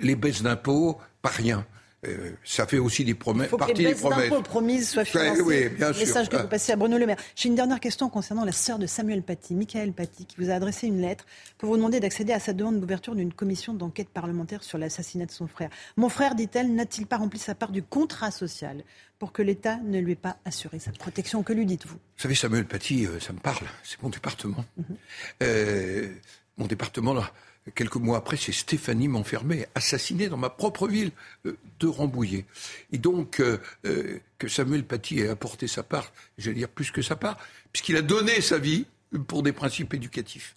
les 0.00 0.16
baisses 0.16 0.42
d'impôts 0.42 0.98
par 1.22 1.32
rien. 1.32 1.66
Euh, 2.06 2.30
ça 2.44 2.66
fait 2.66 2.78
aussi 2.78 3.04
des 3.04 3.14
promesses, 3.14 3.48
Il 3.48 3.50
faut 3.50 3.56
que 3.56 3.72
les 3.72 3.94
baisses 3.94 4.02
promises 4.44 4.90
soient 4.90 5.04
financées. 5.04 5.42
Oui, 5.42 5.68
bien 5.68 5.92
sûr. 5.92 6.06
Message 6.06 6.28
que 6.28 6.36
vous 6.36 6.48
passez 6.48 6.72
à 6.72 6.76
Bruno 6.76 6.98
Le 6.98 7.06
Maire. 7.06 7.16
J'ai 7.34 7.48
une 7.48 7.54
dernière 7.54 7.80
question 7.80 8.08
concernant 8.08 8.44
la 8.44 8.52
sœur 8.52 8.78
de 8.78 8.86
Samuel 8.86 9.22
Paty, 9.22 9.54
Michael 9.54 9.92
Paty, 9.92 10.26
qui 10.26 10.36
vous 10.38 10.50
a 10.50 10.54
adressé 10.54 10.86
une 10.86 11.00
lettre 11.00 11.26
pour 11.58 11.70
vous 11.70 11.76
demander 11.76 12.00
d'accéder 12.00 12.32
à 12.32 12.40
sa 12.40 12.52
demande 12.52 12.80
d'ouverture 12.80 13.14
d'une 13.14 13.32
commission 13.32 13.74
d'enquête 13.74 14.08
parlementaire 14.08 14.62
sur 14.62 14.78
l'assassinat 14.78 15.26
de 15.26 15.32
son 15.32 15.46
frère. 15.46 15.70
Mon 15.96 16.08
frère, 16.08 16.34
dit-elle, 16.34 16.74
n'a-t-il 16.74 17.06
pas 17.06 17.16
rempli 17.16 17.38
sa 17.38 17.54
part 17.54 17.72
du 17.72 17.82
contrat 17.82 18.30
social 18.30 18.82
pour 19.18 19.32
que 19.32 19.42
l'État 19.42 19.76
ne 19.76 19.98
lui 19.98 20.12
ait 20.12 20.16
pas 20.16 20.36
assuré 20.44 20.78
sa 20.78 20.92
protection? 20.92 21.42
Que 21.42 21.52
lui 21.52 21.66
dites-vous? 21.66 21.96
Vous 21.96 22.22
savez, 22.22 22.34
Samuel 22.34 22.66
Paty, 22.66 23.06
euh, 23.06 23.18
ça 23.20 23.32
me 23.32 23.38
parle. 23.38 23.66
C'est 23.82 24.02
mon 24.02 24.10
département. 24.10 24.64
Mhm. 24.76 24.84
euh, 25.42 26.08
mon 26.58 26.66
département, 26.66 27.12
là, 27.12 27.30
Quelques 27.74 27.96
mois 27.96 28.18
après, 28.18 28.36
c'est 28.36 28.52
Stéphanie 28.52 29.08
Montfermé, 29.08 29.66
assassinée 29.74 30.28
dans 30.28 30.36
ma 30.36 30.50
propre 30.50 30.86
ville 30.86 31.10
euh, 31.46 31.56
de 31.80 31.88
Rambouillet. 31.88 32.44
Et 32.92 32.98
donc, 32.98 33.40
euh, 33.40 33.58
euh, 33.84 34.20
que 34.38 34.46
Samuel 34.46 34.84
Paty 34.84 35.20
ait 35.20 35.28
apporté 35.28 35.66
sa 35.66 35.82
part, 35.82 36.12
j'allais 36.38 36.58
dire 36.58 36.68
plus 36.68 36.92
que 36.92 37.02
sa 37.02 37.16
part, 37.16 37.38
puisqu'il 37.72 37.96
a 37.96 38.02
donné 38.02 38.40
sa 38.40 38.58
vie 38.58 38.86
pour 39.26 39.42
des 39.42 39.52
principes 39.52 39.94
éducatifs. 39.94 40.56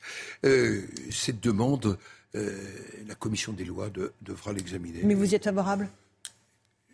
cette 1.11 1.39
demande, 1.39 1.97
la 2.33 3.15
commission 3.17 3.53
des 3.53 3.63
lois 3.63 3.89
devra 4.21 4.53
l'examiner. 4.53 5.01
Mais 5.03 5.13
vous 5.13 5.31
y 5.31 5.35
êtes 5.35 5.45
favorable? 5.45 5.87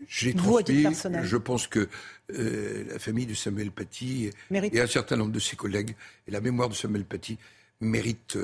J'ai 0.08 0.34
transmis. 0.34 0.86
Je 1.24 1.38
pense 1.38 1.68
que 1.68 1.88
la 2.30 3.00
famille 3.00 3.26
de 3.26 3.34
Samuel 3.34 3.72
Paty 3.72 4.30
et 4.52 4.82
un 4.82 4.88
certain 4.88 5.16
nombre 5.16 5.32
de 5.32 5.40
ses 5.40 5.56
collègues 5.56 5.96
et 6.28 6.32
la 6.32 6.42
mémoire 6.42 6.70
de 6.70 6.76
Samuel 6.76 7.06
Paty 7.06 7.38
méritent 7.80 8.38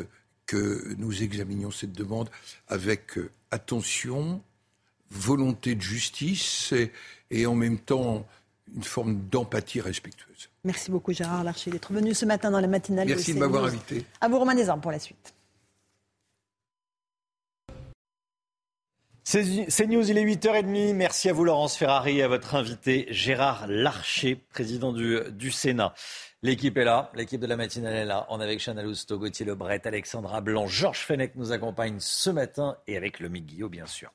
que 0.51 0.95
nous 0.97 1.23
examinions 1.23 1.71
cette 1.71 1.93
demande 1.93 2.29
avec 2.67 3.17
euh, 3.17 3.31
attention, 3.51 4.41
volonté 5.09 5.75
de 5.75 5.81
justice 5.81 6.73
et, 7.29 7.45
en 7.45 7.55
même 7.55 7.79
temps 7.79 8.27
une 8.75 8.83
forme 8.83 9.15
d'empathie 9.29 9.79
respectueuse. 9.79 10.49
Merci 10.65 10.91
beaucoup 10.91 11.13
Gérard 11.13 11.45
Larcher 11.45 11.71
d'être 11.71 11.93
venu 11.93 12.13
ce 12.13 12.25
matin 12.25 12.51
dans 12.51 12.59
la 12.59 12.67
matinale. 12.67 13.07
Merci 13.07 13.33
de, 13.33 13.39
m'avoir 13.39 13.63
invité. 13.63 14.05
À 14.19 14.27
vous 14.27 14.39
Romain 14.39 14.55
Desarmes 14.55 14.81
pour 14.81 14.91
la 14.91 14.99
suite. 14.99 15.33
C'est 19.23 19.87
News, 19.87 20.09
il 20.09 20.17
est 20.17 20.25
8h30. 20.25 20.93
Merci 20.93 21.29
à 21.29 21.33
vous 21.33 21.45
Laurence 21.45 21.77
Ferrari 21.77 22.17
et 22.17 22.23
à 22.23 22.27
votre 22.27 22.55
invité 22.55 23.07
Gérard 23.09 23.67
Larcher, 23.67 24.35
président 24.51 24.91
du, 24.91 25.17
du 25.31 25.51
Sénat. 25.51 25.93
L'équipe 26.43 26.75
est 26.75 26.83
là, 26.83 27.11
l'équipe 27.13 27.39
de 27.39 27.45
la 27.45 27.55
matinale 27.55 27.93
est 27.93 28.05
là. 28.05 28.25
On 28.29 28.41
est 28.41 28.43
avec 28.43 28.59
Chana 28.59 28.81
Lousteau, 28.81 29.19
Gauthier 29.19 29.45
Lebret, 29.45 29.81
Alexandra 29.85 30.41
Blanc, 30.41 30.65
Georges 30.65 31.05
Fenech 31.05 31.35
nous 31.35 31.51
accompagne 31.51 31.97
ce 31.99 32.31
matin 32.31 32.77
et 32.87 32.97
avec 32.97 33.19
le 33.19 33.29
Guillot, 33.29 33.69
bien 33.69 33.85
sûr. 33.85 34.11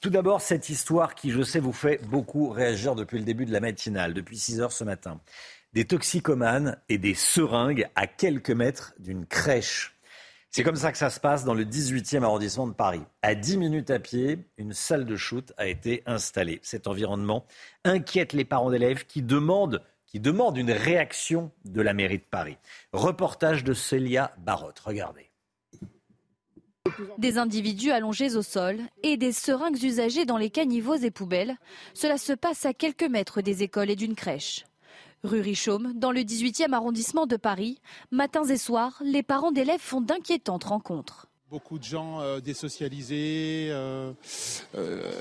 Tout 0.00 0.10
d'abord, 0.10 0.40
cette 0.40 0.68
histoire 0.68 1.16
qui, 1.16 1.32
je 1.32 1.42
sais, 1.42 1.58
vous 1.58 1.72
fait 1.72 2.00
beaucoup 2.06 2.50
réagir 2.50 2.94
depuis 2.94 3.18
le 3.18 3.24
début 3.24 3.46
de 3.46 3.52
la 3.52 3.58
matinale, 3.58 4.14
depuis 4.14 4.38
6 4.38 4.60
heures 4.60 4.70
ce 4.70 4.84
matin. 4.84 5.20
des 5.72 5.86
toxicomanes 5.86 6.80
et 6.88 6.98
des 6.98 7.14
seringues 7.14 7.88
à 7.96 8.06
quelques 8.06 8.50
mètres 8.50 8.94
d'une 9.00 9.26
crèche. 9.26 9.96
C'est 10.50 10.62
comme 10.62 10.76
ça 10.76 10.92
que 10.92 10.98
ça 10.98 11.10
se 11.10 11.18
passe 11.18 11.44
dans 11.44 11.52
le 11.52 11.64
18e 11.64 12.22
arrondissement 12.22 12.68
de 12.68 12.72
Paris. 12.74 13.02
À 13.22 13.34
10 13.34 13.58
minutes 13.58 13.90
à 13.90 13.98
pied, 13.98 14.38
une 14.56 14.72
salle 14.72 15.04
de 15.04 15.16
shoot 15.16 15.52
a 15.58 15.66
été 15.66 16.04
installée. 16.06 16.60
Cet 16.62 16.86
environnement 16.86 17.44
inquiète 17.84 18.32
les 18.32 18.44
parents 18.44 18.70
d'élèves 18.70 19.04
qui 19.04 19.20
demandent, 19.20 19.82
qui 20.16 20.20
demandent 20.20 20.56
une 20.56 20.72
réaction 20.72 21.50
de 21.66 21.82
la 21.82 21.92
mairie 21.92 22.16
de 22.16 22.24
Paris. 22.24 22.56
Reportage 22.94 23.64
de 23.64 23.74
Célia 23.74 24.32
Barotte. 24.38 24.78
Regardez. 24.78 25.30
Des 27.18 27.36
individus 27.36 27.90
allongés 27.90 28.34
au 28.34 28.40
sol 28.40 28.78
et 29.02 29.18
des 29.18 29.32
seringues 29.32 29.82
usagées 29.82 30.24
dans 30.24 30.38
les 30.38 30.48
caniveaux 30.48 30.94
et 30.94 31.10
poubelles. 31.10 31.58
Cela 31.92 32.16
se 32.16 32.32
passe 32.32 32.64
à 32.64 32.72
quelques 32.72 33.02
mètres 33.02 33.42
des 33.42 33.62
écoles 33.62 33.90
et 33.90 33.94
d'une 33.94 34.14
crèche. 34.14 34.64
Rue 35.22 35.42
Richaume, 35.42 35.92
dans 35.94 36.12
le 36.12 36.20
18e 36.20 36.72
arrondissement 36.72 37.26
de 37.26 37.36
Paris, 37.36 37.82
matins 38.10 38.46
et 38.46 38.56
soirs, 38.56 39.02
les 39.04 39.22
parents 39.22 39.52
d'élèves 39.52 39.80
font 39.80 40.00
d'inquiétantes 40.00 40.64
rencontres. 40.64 41.28
Beaucoup 41.48 41.78
de 41.78 41.84
gens 41.84 42.20
euh, 42.20 42.40
désocialisés, 42.40 43.68
euh, 43.70 44.10
euh, 44.74 45.12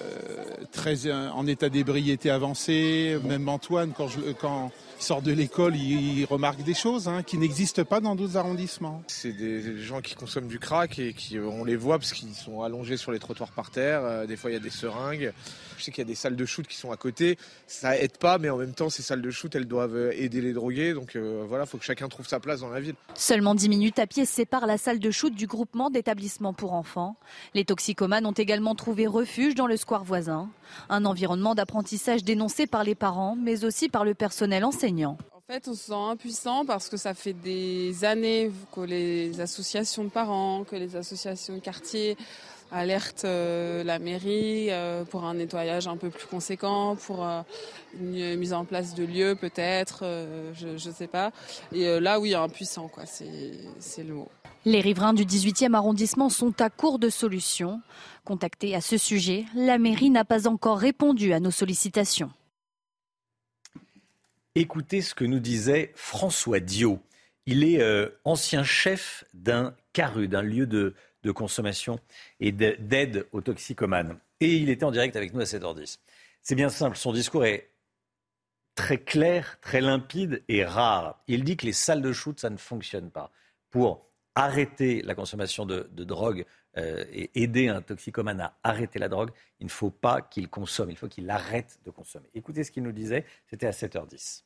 très 0.72 1.12
en 1.12 1.46
état 1.46 1.70
d'ébriété 1.70 2.32
avancé. 2.32 3.20
Même 3.26 3.48
Antoine, 3.48 3.94
quand, 3.96 4.08
je, 4.08 4.32
quand 4.32 4.72
il 4.98 5.04
sort 5.04 5.22
de 5.22 5.32
l'école, 5.32 5.76
il, 5.76 6.26
remarque 6.26 6.64
des 6.64 6.74
choses 6.74 7.08
hein, 7.08 7.22
qui 7.24 7.38
n'existent 7.38 7.84
pas 7.84 8.00
dans 8.00 8.16
d'autres 8.16 8.38
arrondissements. 8.38 9.04
C'est 9.08 9.34
des 9.34 9.80
gens 9.82 10.02
qui 10.02 10.16
consomment 10.16 10.48
du 10.48 10.60
crack 10.60 11.00
et 11.00 11.14
qui, 11.14 11.38
on 11.40 11.64
les 11.64 11.76
voit 11.76 12.00
parce 12.00 12.14
qu'ils 12.14 12.34
sont 12.34 12.62
allongés 12.62 12.98
sur 12.98 13.12
les 13.12 13.20
trottoirs 13.20 13.52
par 13.52 13.70
terre. 13.70 14.26
des 14.28 14.36
fois, 14.38 14.50
il 14.50 14.54
y 14.54 14.58
a 14.58 14.60
des 14.60 14.70
seringues. 14.70 15.34
Je 15.78 15.84
sais 15.84 15.92
qu'il 15.92 16.02
y 16.02 16.08
a 16.08 16.08
des 16.08 16.16
salles 16.16 16.36
de 16.36 16.46
shoot 16.46 16.66
qui 16.66 16.78
sont 16.78 16.92
à 16.92 16.98
côté. 16.98 17.38
Ça 17.68 17.98
aide 17.98 18.18
pas, 18.18 18.38
mais 18.38 18.50
en 18.50 18.58
même 18.58 18.74
temps, 18.74 18.90
ces 18.90 19.04
salles 19.04 19.22
de 19.22 19.32
shoot, 19.32 19.54
elles 19.56 19.68
doivent 19.68 20.12
aider 20.14 20.42
les 20.42 20.54
drogués. 20.54 20.94
Donc 20.94 21.16
voilà, 21.16 21.66
il 21.66 21.68
faut 21.68 21.78
que 21.78 21.84
chacun 21.84 22.08
trouve 22.08 22.28
sa 22.28 22.40
place 22.40 22.62
dans 22.62 22.70
la 22.70 22.80
ville. 22.80 22.96
Seulement 23.14 23.56
10 23.56 23.70
minutes 23.70 24.00
à 24.00 24.08
pied 24.08 24.26
séparent 24.26 24.68
la 24.68 24.78
salle 24.78 25.00
de 25.00 25.12
shoot 25.12 25.34
du 25.34 25.48
groupement 25.48 25.90
d'établissements 25.90 26.54
pour 26.54 26.74
enfants. 26.74 27.18
Les 27.54 27.66
toxicomanes 27.66 28.26
ont 28.26 28.32
également 28.32 28.76
trouvé 28.76 29.08
refuge 29.08 29.56
dans 29.56 29.68
le 29.68 29.78
square 29.78 30.04
voisin. 30.04 30.50
Un 30.90 31.06
environnement 31.06 31.54
d'apprentissage 31.54 32.24
dénoncé 32.24 32.66
par 32.66 32.84
les 32.84 32.96
parents, 32.96 33.36
mais 33.36 33.66
aussi 33.66 33.90
par 33.90 34.06
le 34.06 34.14
personnel 34.14 34.64
enseignant. 34.64 34.85
En 35.34 35.54
fait, 35.54 35.68
on 35.68 35.74
se 35.74 35.86
sent 35.86 35.94
impuissant 35.94 36.66
parce 36.66 36.90
que 36.90 36.98
ça 36.98 37.14
fait 37.14 37.34
des 37.34 38.04
années 38.04 38.52
que 38.74 38.82
les 38.82 39.40
associations 39.40 40.04
de 40.04 40.10
parents, 40.10 40.64
que 40.64 40.76
les 40.76 40.96
associations 40.96 41.56
de 41.56 41.60
quartier 41.60 42.18
alertent 42.72 43.26
euh, 43.26 43.84
la 43.84 44.00
mairie 44.00 44.68
euh, 44.70 45.04
pour 45.06 45.24
un 45.24 45.36
nettoyage 45.36 45.88
un 45.88 45.98
peu 45.98 46.10
plus 46.10 46.28
conséquent, 46.28 46.96
pour 46.96 47.26
euh, 47.26 47.42
une 48.00 48.36
mise 48.38 48.54
en 48.54 48.66
place 48.66 48.96
de 48.96 49.06
lieux 49.06 49.36
peut-être, 49.36 50.04
je 50.54 50.68
ne 50.68 50.94
sais 50.94 51.08
pas. 51.08 51.32
Et 51.72 52.00
là, 52.00 52.20
oui, 52.20 52.34
impuissant, 52.36 52.88
quoi, 52.88 53.04
c'est 53.06 54.04
le 54.04 54.14
mot. 54.14 54.30
Les 54.66 54.82
riverains 54.82 55.14
du 55.14 55.26
18e 55.26 55.74
arrondissement 55.74 56.30
sont 56.30 56.60
à 56.60 56.70
court 56.70 56.98
de 56.98 57.10
solutions. 57.10 57.82
Contactés 58.26 58.76
à 58.76 58.82
ce 58.82 58.98
sujet, 58.98 59.46
la 59.56 59.78
mairie 59.78 60.10
n'a 60.10 60.26
pas 60.26 60.48
encore 60.48 60.80
répondu 60.80 61.34
à 61.34 61.40
nos 61.40 61.52
sollicitations. 61.52 62.32
Écoutez 64.58 65.02
ce 65.02 65.14
que 65.14 65.26
nous 65.26 65.42
disait 65.42 65.92
François 65.96 66.62
Dio. 66.62 67.02
Il 67.46 67.66
est 67.66 67.82
euh, 67.82 68.08
ancien 68.24 68.64
chef 68.64 69.26
d'un 69.34 69.76
CARU, 69.92 70.30
d'un 70.30 70.42
lieu 70.42 70.66
de, 70.66 70.96
consommation 71.34 72.00
et 72.40 72.54
d'aide 72.54 73.28
aux 73.34 73.42
toxicomanes. 73.42 74.18
Et 74.40 74.56
il 74.56 74.70
était 74.70 74.86
en 74.86 74.92
direct 74.92 75.18
avec 75.18 75.34
nous 75.34 75.42
à 75.42 75.44
7h10. 75.44 75.98
C'est 76.42 76.56
bien 76.56 76.70
simple, 76.70 76.96
son 76.96 77.12
discours 77.12 77.44
est 77.44 77.72
très 78.76 79.00
clair, 79.00 79.58
très 79.60 79.82
limpide 79.82 80.42
et 80.48 80.64
rare. 80.64 81.22
Il 81.28 81.44
dit 81.44 81.58
que 81.58 81.66
les 81.66 81.74
salles 81.74 82.02
de 82.02 82.14
shoot, 82.14 82.40
ça 82.40 82.50
ne 82.50 82.58
fonctionne 82.58 83.10
pas. 83.10 83.32
Pour 83.72 84.08
arrêter 84.36 85.02
la 85.02 85.16
consommation 85.16 85.66
de, 85.66 85.90
drogue 85.92 86.46
euh, 86.78 87.04
et 87.12 87.30
aider 87.34 87.68
un 87.68 87.82
toxicomane 87.82 88.40
à 88.40 88.58
arrêter 88.64 89.00
la 89.00 89.10
drogue, 89.10 89.32
il 89.60 89.66
ne 89.66 89.72
faut 89.72 89.90
pas 89.90 90.22
qu'il 90.22 90.48
consomme, 90.48 90.92
il 90.92 90.96
faut 90.96 91.10
qu'il 91.10 91.30
arrête 91.30 91.80
de 91.84 91.90
consommer. 91.90 92.30
Écoutez 92.34 92.64
ce 92.64 92.72
qu'il 92.72 92.84
nous 92.84 92.94
disait, 92.94 93.26
c'était 93.48 93.68
à 93.68 93.72
7h10. 93.72 94.45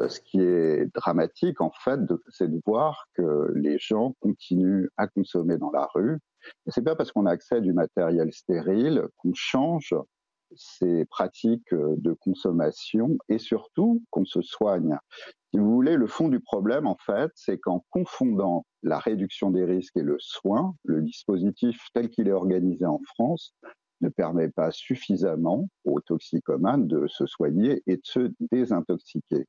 Euh, 0.00 0.08
ce 0.08 0.20
qui 0.20 0.40
est 0.40 0.92
dramatique, 0.94 1.60
en 1.60 1.70
fait, 1.70 2.00
c'est 2.28 2.50
de 2.50 2.60
voir 2.66 3.06
que 3.14 3.52
les 3.54 3.78
gens 3.78 4.14
continuent 4.20 4.88
à 4.96 5.06
consommer 5.06 5.56
dans 5.56 5.70
la 5.70 5.88
rue. 5.94 6.18
Et 6.66 6.70
c'est 6.70 6.82
pas 6.82 6.96
parce 6.96 7.12
qu'on 7.12 7.26
a 7.26 7.30
accès 7.30 7.56
à 7.56 7.60
du 7.60 7.72
matériel 7.72 8.32
stérile 8.32 9.06
qu'on 9.16 9.32
change 9.34 9.94
ces 10.56 11.04
pratiques 11.06 11.74
de 11.74 12.12
consommation 12.12 13.16
et 13.28 13.38
surtout 13.38 14.02
qu'on 14.10 14.24
se 14.24 14.42
soigne. 14.42 14.96
Si 15.52 15.58
vous 15.58 15.72
voulez, 15.72 15.96
le 15.96 16.06
fond 16.06 16.28
du 16.28 16.40
problème, 16.40 16.86
en 16.86 16.96
fait, 16.96 17.30
c'est 17.34 17.58
qu'en 17.58 17.84
confondant 17.90 18.66
la 18.82 18.98
réduction 18.98 19.50
des 19.50 19.64
risques 19.64 19.96
et 19.96 20.02
le 20.02 20.16
soin, 20.18 20.74
le 20.84 21.02
dispositif 21.02 21.78
tel 21.94 22.08
qu'il 22.10 22.28
est 22.28 22.32
organisé 22.32 22.84
en 22.86 23.00
France 23.14 23.54
ne 24.00 24.08
permet 24.08 24.48
pas 24.50 24.70
suffisamment 24.70 25.68
aux 25.84 26.00
toxicomanes 26.00 26.86
de 26.86 27.06
se 27.06 27.26
soigner 27.26 27.82
et 27.86 27.96
de 27.96 28.02
se 28.04 28.32
désintoxiquer. 28.52 29.46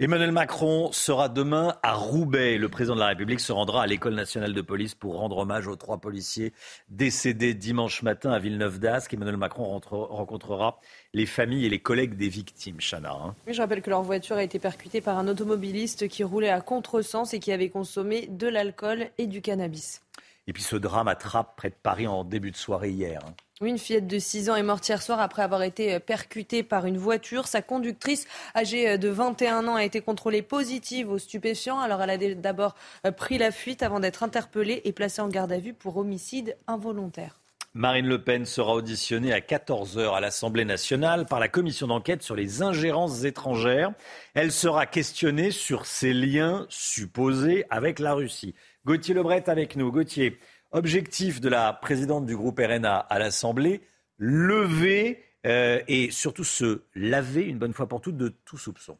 Emmanuel 0.00 0.32
Macron 0.32 0.90
sera 0.90 1.28
demain 1.28 1.76
à 1.84 1.94
Roubaix. 1.94 2.58
Le 2.58 2.68
président 2.68 2.96
de 2.96 3.00
la 3.00 3.06
République 3.06 3.38
se 3.38 3.52
rendra 3.52 3.84
à 3.84 3.86
l'école 3.86 4.14
nationale 4.14 4.52
de 4.52 4.60
police 4.60 4.96
pour 4.96 5.16
rendre 5.18 5.38
hommage 5.38 5.68
aux 5.68 5.76
trois 5.76 5.98
policiers 5.98 6.52
décédés 6.88 7.54
dimanche 7.54 8.02
matin 8.02 8.32
à 8.32 8.40
Villeneuve 8.40 8.80
d'Ascq. 8.80 9.14
Emmanuel 9.14 9.36
Macron 9.36 9.80
rencontrera 9.80 10.80
les 11.12 11.26
familles 11.26 11.66
et 11.66 11.68
les 11.68 11.78
collègues 11.78 12.16
des 12.16 12.28
victimes, 12.28 12.78
Chana. 12.80 13.12
Hein. 13.12 13.36
je 13.46 13.60
rappelle 13.60 13.82
que 13.82 13.90
leur 13.90 14.02
voiture 14.02 14.34
a 14.34 14.42
été 14.42 14.58
percutée 14.58 15.00
par 15.00 15.16
un 15.16 15.28
automobiliste 15.28 16.08
qui 16.08 16.24
roulait 16.24 16.50
à 16.50 16.60
contresens 16.60 17.32
et 17.32 17.38
qui 17.38 17.52
avait 17.52 17.70
consommé 17.70 18.26
de 18.26 18.48
l'alcool 18.48 19.10
et 19.18 19.28
du 19.28 19.42
cannabis. 19.42 20.02
Et 20.48 20.52
puis 20.52 20.64
ce 20.64 20.74
drame 20.74 21.06
attrape 21.06 21.54
près 21.56 21.70
de 21.70 21.76
Paris 21.80 22.08
en 22.08 22.24
début 22.24 22.50
de 22.50 22.56
soirée 22.56 22.90
hier. 22.90 23.20
Hein. 23.24 23.34
Une 23.60 23.78
fillette 23.78 24.08
de 24.08 24.18
6 24.18 24.50
ans 24.50 24.56
est 24.56 24.64
morte 24.64 24.88
hier 24.88 25.00
soir 25.00 25.20
après 25.20 25.42
avoir 25.42 25.62
été 25.62 25.94
euh, 25.94 26.00
percutée 26.00 26.64
par 26.64 26.86
une 26.86 26.98
voiture. 26.98 27.46
Sa 27.46 27.62
conductrice, 27.62 28.26
âgée 28.56 28.88
euh, 28.88 28.96
de 28.96 29.08
21 29.08 29.68
ans, 29.68 29.76
a 29.76 29.84
été 29.84 30.00
contrôlée 30.00 30.42
positive 30.42 31.08
aux 31.08 31.18
stupéfiants. 31.18 31.78
Alors 31.78 32.02
elle 32.02 32.10
a 32.10 32.34
d'abord 32.34 32.74
euh, 33.06 33.12
pris 33.12 33.38
la 33.38 33.52
fuite 33.52 33.84
avant 33.84 34.00
d'être 34.00 34.24
interpellée 34.24 34.82
et 34.84 34.90
placée 34.90 35.22
en 35.22 35.28
garde 35.28 35.52
à 35.52 35.58
vue 35.58 35.72
pour 35.72 35.96
homicide 35.98 36.56
involontaire. 36.66 37.38
Marine 37.74 38.06
Le 38.06 38.22
Pen 38.22 38.44
sera 38.44 38.74
auditionnée 38.74 39.32
à 39.32 39.40
14h 39.40 40.14
à 40.14 40.20
l'Assemblée 40.20 40.64
nationale 40.64 41.26
par 41.26 41.38
la 41.38 41.48
commission 41.48 41.86
d'enquête 41.86 42.22
sur 42.22 42.34
les 42.34 42.62
ingérences 42.62 43.22
étrangères. 43.22 43.92
Elle 44.34 44.50
sera 44.50 44.86
questionnée 44.86 45.52
sur 45.52 45.86
ses 45.86 46.12
liens 46.12 46.66
supposés 46.70 47.66
avec 47.70 48.00
la 48.00 48.14
Russie. 48.14 48.54
Gauthier 48.86 49.14
Lebret 49.14 49.48
avec 49.48 49.76
nous. 49.76 49.90
Gauthier, 49.90 50.38
objectif 50.74 51.40
de 51.40 51.48
la 51.48 51.72
présidente 51.72 52.26
du 52.26 52.36
groupe 52.36 52.60
RNA 52.60 52.98
à 52.98 53.18
l'Assemblée, 53.18 53.80
lever 54.18 55.22
euh, 55.46 55.80
et 55.88 56.10
surtout 56.10 56.44
se 56.44 56.82
laver 56.94 57.42
une 57.42 57.58
bonne 57.58 57.72
fois 57.72 57.86
pour 57.86 58.00
toutes 58.00 58.16
de 58.16 58.34
tout 58.44 58.58
soupçon. 58.58 58.98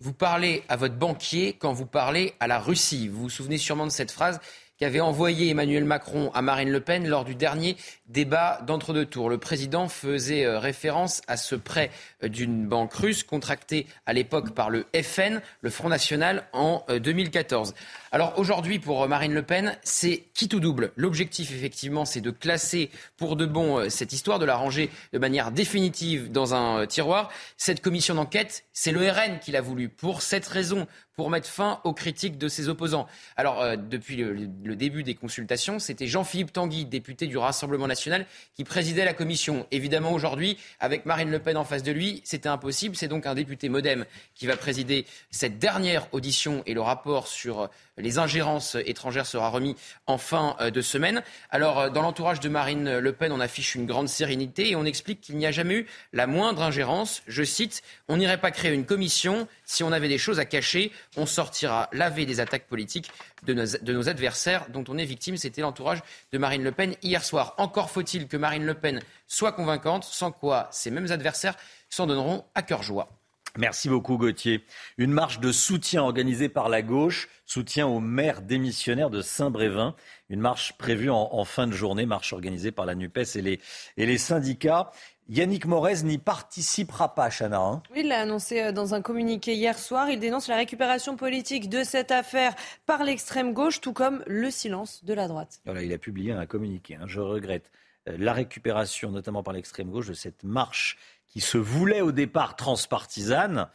Vous 0.00 0.12
parlez 0.12 0.62
à 0.68 0.76
votre 0.76 0.96
banquier 0.96 1.54
quand 1.54 1.72
vous 1.72 1.86
parlez 1.86 2.34
à 2.40 2.46
la 2.46 2.58
Russie. 2.58 3.08
Vous 3.08 3.22
vous 3.22 3.30
souvenez 3.30 3.58
sûrement 3.58 3.86
de 3.86 3.92
cette 3.92 4.10
phrase 4.10 4.40
qu'avait 4.76 5.00
envoyé 5.00 5.50
Emmanuel 5.50 5.84
Macron 5.84 6.30
à 6.34 6.42
Marine 6.42 6.70
Le 6.70 6.80
Pen 6.80 7.06
lors 7.06 7.24
du 7.24 7.36
dernier 7.36 7.76
débat 8.06 8.60
d'entre-deux 8.66 9.06
tours. 9.06 9.30
Le 9.30 9.38
président 9.38 9.88
faisait 9.88 10.44
euh, 10.44 10.58
référence 10.58 11.22
à 11.28 11.36
ce 11.36 11.54
prêt 11.54 11.90
euh, 12.22 12.28
d'une 12.28 12.66
banque 12.66 12.92
russe 12.92 13.22
contracté 13.22 13.86
à 14.04 14.12
l'époque 14.12 14.52
par 14.52 14.70
le 14.70 14.86
FN, 15.00 15.40
le 15.60 15.70
Front 15.70 15.88
National, 15.88 16.44
en 16.52 16.84
2014. 16.88 17.74
Euh, 18.14 18.24
Alors 18.24 18.38
aujourd'hui, 18.38 18.78
pour 18.78 19.06
Marine 19.08 19.34
Le 19.34 19.42
Pen, 19.42 19.76
c'est 19.82 20.24
qui 20.34 20.48
tout 20.48 20.60
double? 20.60 20.92
L'objectif, 20.96 21.52
effectivement, 21.52 22.04
c'est 22.04 22.20
de 22.20 22.30
classer 22.30 22.90
pour 23.16 23.36
de 23.36 23.44
bon 23.44 23.90
cette 23.90 24.12
histoire, 24.12 24.38
de 24.38 24.44
la 24.44 24.56
ranger 24.56 24.90
de 25.12 25.18
manière 25.18 25.50
définitive 25.50 26.30
dans 26.30 26.54
un 26.54 26.86
tiroir. 26.86 27.30
Cette 27.56 27.82
commission 27.82 28.14
d'enquête, 28.14 28.64
c'est 28.72 28.92
le 28.92 29.08
RN 29.08 29.38
qui 29.40 29.52
l'a 29.52 29.60
voulu. 29.60 29.88
Pour 29.88 30.22
cette 30.22 30.46
raison, 30.46 30.86
pour 31.16 31.30
mettre 31.30 31.48
fin 31.48 31.80
aux 31.84 31.92
critiques 31.92 32.38
de 32.38 32.48
ses 32.48 32.68
opposants. 32.68 33.06
Alors, 33.36 33.60
euh, 33.62 33.76
depuis 33.76 34.16
le, 34.16 34.76
début 34.76 35.02
des 35.02 35.14
consultations, 35.14 35.78
c'était 35.78 36.06
Jean-Philippe 36.06 36.52
Tanguy, 36.52 36.86
député 36.86 37.26
du 37.26 37.36
Rassemblement 37.36 37.86
national, 37.86 38.26
qui 38.54 38.64
présidait 38.64 39.04
la 39.04 39.14
commission. 39.14 39.66
Évidemment, 39.70 40.12
aujourd'hui, 40.12 40.58
avec 40.80 41.06
Marine 41.06 41.30
Le 41.30 41.38
Pen 41.38 41.56
en 41.56 41.64
face 41.64 41.82
de 41.82 41.92
lui, 41.92 42.20
c'était 42.24 42.48
impossible. 42.48 42.96
C'est 42.96 43.08
donc 43.08 43.26
un 43.26 43.34
député 43.34 43.68
modem 43.68 44.04
qui 44.34 44.46
va 44.46 44.56
présider 44.56 45.06
cette 45.30 45.58
dernière 45.58 46.12
audition 46.12 46.62
et 46.66 46.74
le 46.74 46.80
rapport 46.80 47.28
sur 47.28 47.70
les 48.04 48.18
ingérences 48.18 48.76
étrangères 48.84 49.26
sera 49.26 49.48
remis 49.48 49.74
en 50.06 50.18
fin 50.18 50.56
euh, 50.60 50.70
de 50.70 50.80
semaine. 50.82 51.22
Alors, 51.50 51.80
euh, 51.80 51.90
dans 51.90 52.02
l'entourage 52.02 52.38
de 52.38 52.48
Marine 52.48 52.98
Le 52.98 53.12
Pen, 53.12 53.32
on 53.32 53.40
affiche 53.40 53.74
une 53.74 53.86
grande 53.86 54.08
sérénité 54.08 54.70
et 54.70 54.76
on 54.76 54.84
explique 54.84 55.22
qu'il 55.22 55.36
n'y 55.36 55.46
a 55.46 55.50
jamais 55.50 55.74
eu 55.74 55.86
la 56.12 56.26
moindre 56.26 56.62
ingérence. 56.62 57.22
Je 57.26 57.42
cite, 57.42 57.82
on 58.08 58.18
n'irait 58.18 58.40
pas 58.40 58.50
créer 58.50 58.72
une 58.72 58.84
commission 58.84 59.48
si 59.64 59.82
on 59.82 59.90
avait 59.90 60.08
des 60.08 60.18
choses 60.18 60.38
à 60.38 60.44
cacher. 60.44 60.92
On 61.16 61.26
sortira 61.26 61.88
laver 61.92 62.26
des 62.26 62.40
attaques 62.40 62.66
politiques 62.66 63.10
de 63.44 63.54
nos, 63.54 63.64
de 63.80 63.92
nos 63.92 64.08
adversaires 64.08 64.66
dont 64.68 64.84
on 64.88 64.98
est 64.98 65.06
victime. 65.06 65.38
C'était 65.38 65.62
l'entourage 65.62 66.02
de 66.32 66.38
Marine 66.38 66.62
Le 66.62 66.72
Pen 66.72 66.94
hier 67.02 67.24
soir. 67.24 67.54
Encore 67.56 67.90
faut-il 67.90 68.28
que 68.28 68.36
Marine 68.36 68.66
Le 68.66 68.74
Pen 68.74 69.00
soit 69.26 69.52
convaincante, 69.52 70.04
sans 70.04 70.30
quoi 70.30 70.68
ces 70.70 70.90
mêmes 70.90 71.10
adversaires 71.10 71.56
s'en 71.88 72.06
donneront 72.06 72.44
à 72.54 72.62
cœur 72.62 72.82
joie. 72.82 73.08
Merci 73.56 73.88
beaucoup 73.88 74.18
Gauthier. 74.18 74.64
Une 74.98 75.12
marche 75.12 75.38
de 75.38 75.52
soutien 75.52 76.02
organisée 76.02 76.48
par 76.48 76.68
la 76.68 76.82
gauche, 76.82 77.28
soutien 77.46 77.86
au 77.86 78.00
maire 78.00 78.42
démissionnaire 78.42 79.10
de 79.10 79.22
Saint-Brévin. 79.22 79.94
Une 80.28 80.40
marche 80.40 80.76
prévue 80.76 81.08
en, 81.08 81.44
fin 81.44 81.68
de 81.68 81.72
journée, 81.72 82.04
marche 82.04 82.32
organisée 82.32 82.72
par 82.72 82.84
la 82.84 82.96
NUPES 82.96 83.36
et 83.36 83.42
les, 83.42 83.60
et 83.96 84.06
les 84.06 84.18
syndicats. 84.18 84.90
Yannick 85.28 85.66
Morez 85.66 86.02
n'y 86.02 86.18
participera 86.18 87.14
pas, 87.14 87.30
Chana. 87.30 87.60
Hein. 87.60 87.82
oui, 87.92 88.00
il 88.00 88.08
l'a 88.08 88.20
annoncé 88.20 88.60
euh, 88.60 88.72
dans 88.72 88.92
un 88.94 89.00
communiqué 89.00 89.54
hier 89.54 89.78
soir. 89.78 90.10
Il 90.10 90.18
dénonce 90.18 90.48
la 90.48 90.56
récupération 90.56 91.16
politique 91.16 91.70
de 91.70 91.84
cette 91.84 92.10
affaire 92.10 92.54
par 92.86 93.04
l'extrême 93.04 93.54
gauche, 93.54 93.80
tout 93.80 93.92
comme 93.92 94.24
le 94.26 94.50
silence 94.50 95.04
de 95.04 95.14
la 95.14 95.28
droite. 95.28 95.60
Voilà, 95.64 95.82
il 95.82 95.92
a 95.92 95.98
publié 95.98 96.32
un 96.32 96.44
communiqué. 96.44 96.96
Hein. 96.96 97.04
Je 97.06 97.20
regrette 97.20 97.70
euh, 98.08 98.16
la 98.18 98.32
récupération, 98.32 99.12
notamment 99.12 99.42
par 99.42 99.54
l'extrême 99.54 99.90
gauche, 99.90 100.08
de 100.08 100.14
cette 100.14 100.42
marche 100.42 100.98
qui 101.34 101.40
se 101.40 101.58
voulait 101.58 102.00
au 102.00 102.12
départ 102.12 102.54
transpartisane. 102.54 103.68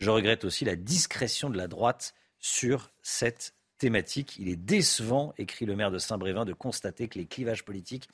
Je 0.00 0.10
regrette 0.10 0.44
aussi 0.44 0.64
la 0.64 0.74
discrétion 0.74 1.48
de 1.48 1.56
la 1.56 1.68
droite 1.68 2.12
sur 2.40 2.90
cette 3.02 3.54
thématique. 3.78 4.36
Il 4.40 4.48
est 4.48 4.56
décevant, 4.56 5.32
écrit 5.38 5.64
le 5.64 5.76
maire 5.76 5.92
de 5.92 5.98
Saint-Brévin, 5.98 6.44
de 6.44 6.52
constater 6.52 7.06
que 7.06 7.20
les 7.20 7.26
clivages 7.26 7.64
politiques 7.64 8.08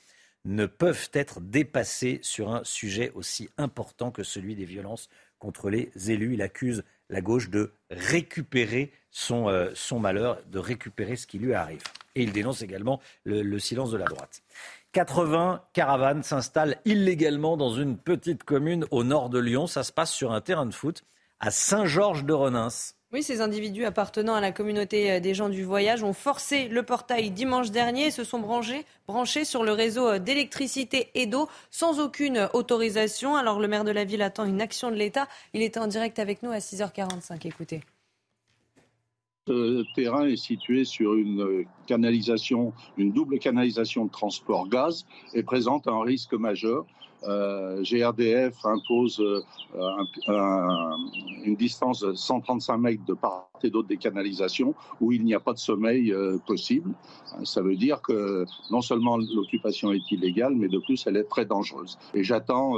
ne 0.45 0.67
peuvent 0.67 1.09
être 1.13 1.41
dépassés 1.41 2.19
sur 2.21 2.53
un 2.53 2.63
sujet 2.63 3.11
aussi 3.15 3.49
important 3.57 4.11
que 4.11 4.21
celui 4.21 4.55
des 4.55 4.65
violences 4.65 5.09
contre 5.39 5.71
les 5.71 5.91
élus. 6.11 6.35
Il 6.35 6.43
accuse 6.43 6.83
la 7.09 7.21
gauche 7.21 7.49
de 7.49 7.73
récupérer 7.89 8.93
son, 9.09 9.49
euh, 9.49 9.73
malheur, 9.99 10.43
de 10.45 10.59
récupérer 10.59 11.15
ce 11.15 11.25
qui 11.25 11.39
lui 11.39 11.55
arrive. 11.55 11.81
Et 12.13 12.21
il 12.21 12.33
dénonce 12.33 12.61
également 12.61 13.01
le 13.23 13.57
silence 13.57 13.89
de 13.89 13.97
la 13.97 14.05
droite. 14.05 14.43
80 14.93 15.61
caravanes 15.73 16.23
s'installent 16.23 16.77
illégalement 16.85 17.57
dans 17.57 17.73
une 17.73 17.97
petite 17.97 18.43
commune 18.43 18.85
au 18.91 19.03
nord 19.03 19.29
de 19.29 19.39
Lyon. 19.39 19.67
Ça 19.67 19.83
se 19.83 19.91
passe 19.91 20.11
sur 20.11 20.31
un 20.33 20.41
terrain 20.41 20.65
de 20.65 20.73
foot 20.73 21.03
à 21.39 21.49
Saint-Georges-de-Renins. 21.49 22.93
Oui, 23.13 23.23
ces 23.23 23.41
individus 23.41 23.83
appartenant 23.83 24.35
à 24.35 24.41
la 24.41 24.53
communauté 24.53 25.11
euh, 25.11 25.19
des 25.19 25.33
gens 25.33 25.49
du 25.49 25.65
voyage 25.65 26.01
ont 26.01 26.13
forcé 26.13 26.69
le 26.69 26.83
portail 26.83 27.29
dimanche 27.29 27.69
dernier 27.69 28.05
et 28.05 28.11
se 28.11 28.23
sont 28.23 28.39
branchés, 28.39 29.43
sur 29.43 29.65
le 29.65 29.73
réseau 29.73 30.07
euh, 30.07 30.19
d'électricité 30.19 31.09
et 31.13 31.25
d'eau 31.25 31.49
sans 31.71 31.99
aucune 31.99 32.49
autorisation. 32.53 33.35
Alors 33.35 33.59
le 33.59 33.67
maire 33.67 33.83
de 33.83 33.91
la 33.91 34.05
ville 34.05 34.21
attend 34.21 34.45
une 34.45 34.61
action 34.61 34.91
de 34.91 34.95
l'État. 34.95 35.27
Il 35.53 35.61
était 35.61 35.79
en 35.79 35.87
direct 35.87 36.19
avec 36.19 36.41
nous 36.41 36.51
à 36.51 36.59
6h45. 36.59 37.45
Écoutez. 37.45 37.81
Ce 39.47 39.83
terrain 39.95 40.27
est 40.27 40.35
situé 40.35 40.85
sur 40.85 41.15
une 41.15 41.65
canalisation, 41.87 42.73
une 42.95 43.11
double 43.11 43.39
canalisation 43.39 44.05
de 44.05 44.11
transport 44.11 44.69
gaz 44.69 45.07
et 45.33 45.41
présente 45.41 45.87
un 45.87 46.03
risque 46.03 46.33
majeur 46.33 46.85
euh, 47.23 47.83
GRDF 47.83 48.65
impose 48.65 49.19
euh, 49.19 49.41
une 51.43 51.55
distance 51.55 52.01
de 52.01 52.13
135 52.13 52.77
mètres 52.77 53.05
de 53.05 53.13
part 53.13 53.49
et 53.63 53.69
d'autre 53.69 53.87
des 53.87 53.97
canalisations 53.97 54.73
où 54.99 55.11
il 55.11 55.23
n'y 55.23 55.35
a 55.35 55.39
pas 55.39 55.53
de 55.53 55.59
sommeil 55.59 56.11
euh, 56.11 56.37
possible. 56.47 56.91
Ça 57.43 57.61
veut 57.61 57.75
dire 57.75 58.01
que 58.01 58.45
non 58.71 58.81
seulement 58.81 59.17
l'occupation 59.17 59.91
est 59.93 60.11
illégale, 60.11 60.55
mais 60.55 60.67
de 60.67 60.79
plus 60.79 61.05
elle 61.05 61.17
est 61.17 61.29
très 61.29 61.45
dangereuse. 61.45 61.97
Et 62.13 62.23
j'attends, 62.23 62.77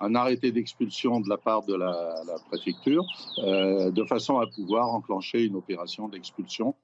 un, 0.00 0.14
arrêté 0.14 0.50
d'expulsion 0.50 1.20
de 1.20 1.28
la 1.28 1.36
part 1.36 1.64
de 1.64 1.74
la 1.74 2.14
préfecture 2.48 3.04
de 3.38 4.04
façon 4.04 4.38
à 4.38 4.46
pouvoir 4.46 4.88
enclencher 4.88 5.44
une 5.44 5.56
opération 5.56 6.08
d'expulsion. 6.08 6.74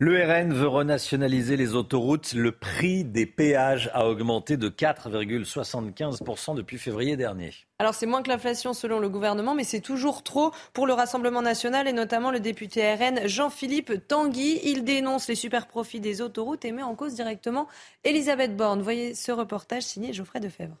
Le 0.00 0.20
RN 0.24 0.52
veut 0.52 0.66
renationaliser 0.66 1.56
les 1.56 1.76
autoroutes. 1.76 2.32
Le 2.32 2.50
prix 2.50 3.04
des 3.04 3.26
péages 3.26 3.90
a 3.94 4.08
augmenté 4.08 4.56
de 4.56 4.68
4,75% 4.68 6.56
depuis 6.56 6.78
février 6.78 7.16
dernier. 7.16 7.52
Alors 7.78 7.94
c'est 7.94 8.06
moins 8.06 8.24
que 8.24 8.28
l'inflation 8.28 8.74
selon 8.74 8.98
le 8.98 9.08
gouvernement, 9.08 9.54
mais 9.54 9.62
c'est 9.62 9.80
toujours 9.80 10.24
trop 10.24 10.50
pour 10.72 10.88
le 10.88 10.94
Rassemblement 10.94 11.42
national 11.42 11.86
et 11.86 11.92
notamment 11.92 12.32
le 12.32 12.40
député 12.40 12.92
RN 12.92 13.28
Jean-Philippe 13.28 14.08
Tanguy. 14.08 14.58
Il 14.64 14.82
dénonce 14.82 15.28
les 15.28 15.36
super 15.36 15.68
profits 15.68 16.00
des 16.00 16.20
autoroutes 16.22 16.64
et 16.64 16.72
met 16.72 16.82
en 16.82 16.96
cause 16.96 17.14
directement 17.14 17.68
Elisabeth 18.02 18.56
Borne. 18.56 18.82
Voyez 18.82 19.14
ce 19.14 19.30
reportage 19.30 19.84
signé 19.84 20.12
Geoffrey 20.12 20.40
Defebvre. 20.40 20.76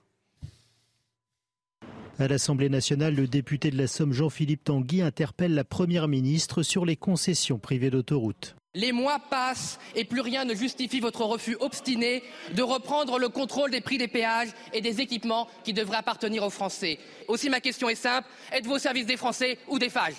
À 2.18 2.26
l'Assemblée 2.26 2.68
nationale, 2.68 3.14
le 3.14 3.28
député 3.28 3.70
de 3.70 3.78
la 3.78 3.86
Somme 3.86 4.12
Jean-Philippe 4.12 4.64
Tanguy 4.64 5.02
interpelle 5.02 5.54
la 5.54 5.62
Première 5.62 6.08
ministre 6.08 6.64
sur 6.64 6.84
les 6.84 6.96
concessions 6.96 7.58
privées 7.58 7.90
d'autoroutes. 7.90 8.56
Les 8.74 8.90
mois 8.90 9.20
passent 9.20 9.78
et 9.94 10.04
plus 10.04 10.20
rien 10.20 10.44
ne 10.44 10.54
justifie 10.54 10.98
votre 10.98 11.24
refus 11.24 11.56
obstiné 11.60 12.24
de 12.54 12.62
reprendre 12.62 13.20
le 13.20 13.28
contrôle 13.28 13.70
des 13.70 13.80
prix 13.80 13.98
des 13.98 14.08
péages 14.08 14.50
et 14.72 14.80
des 14.80 15.00
équipements 15.00 15.48
qui 15.62 15.72
devraient 15.72 15.98
appartenir 15.98 16.42
aux 16.42 16.50
Français. 16.50 16.98
Aussi 17.28 17.48
ma 17.48 17.60
question 17.60 17.88
est 17.88 17.94
simple, 17.94 18.28
êtes-vous 18.50 18.72
au 18.72 18.78
service 18.78 19.06
des 19.06 19.16
Français 19.16 19.58
ou 19.68 19.78
des 19.78 19.90
phages? 19.90 20.16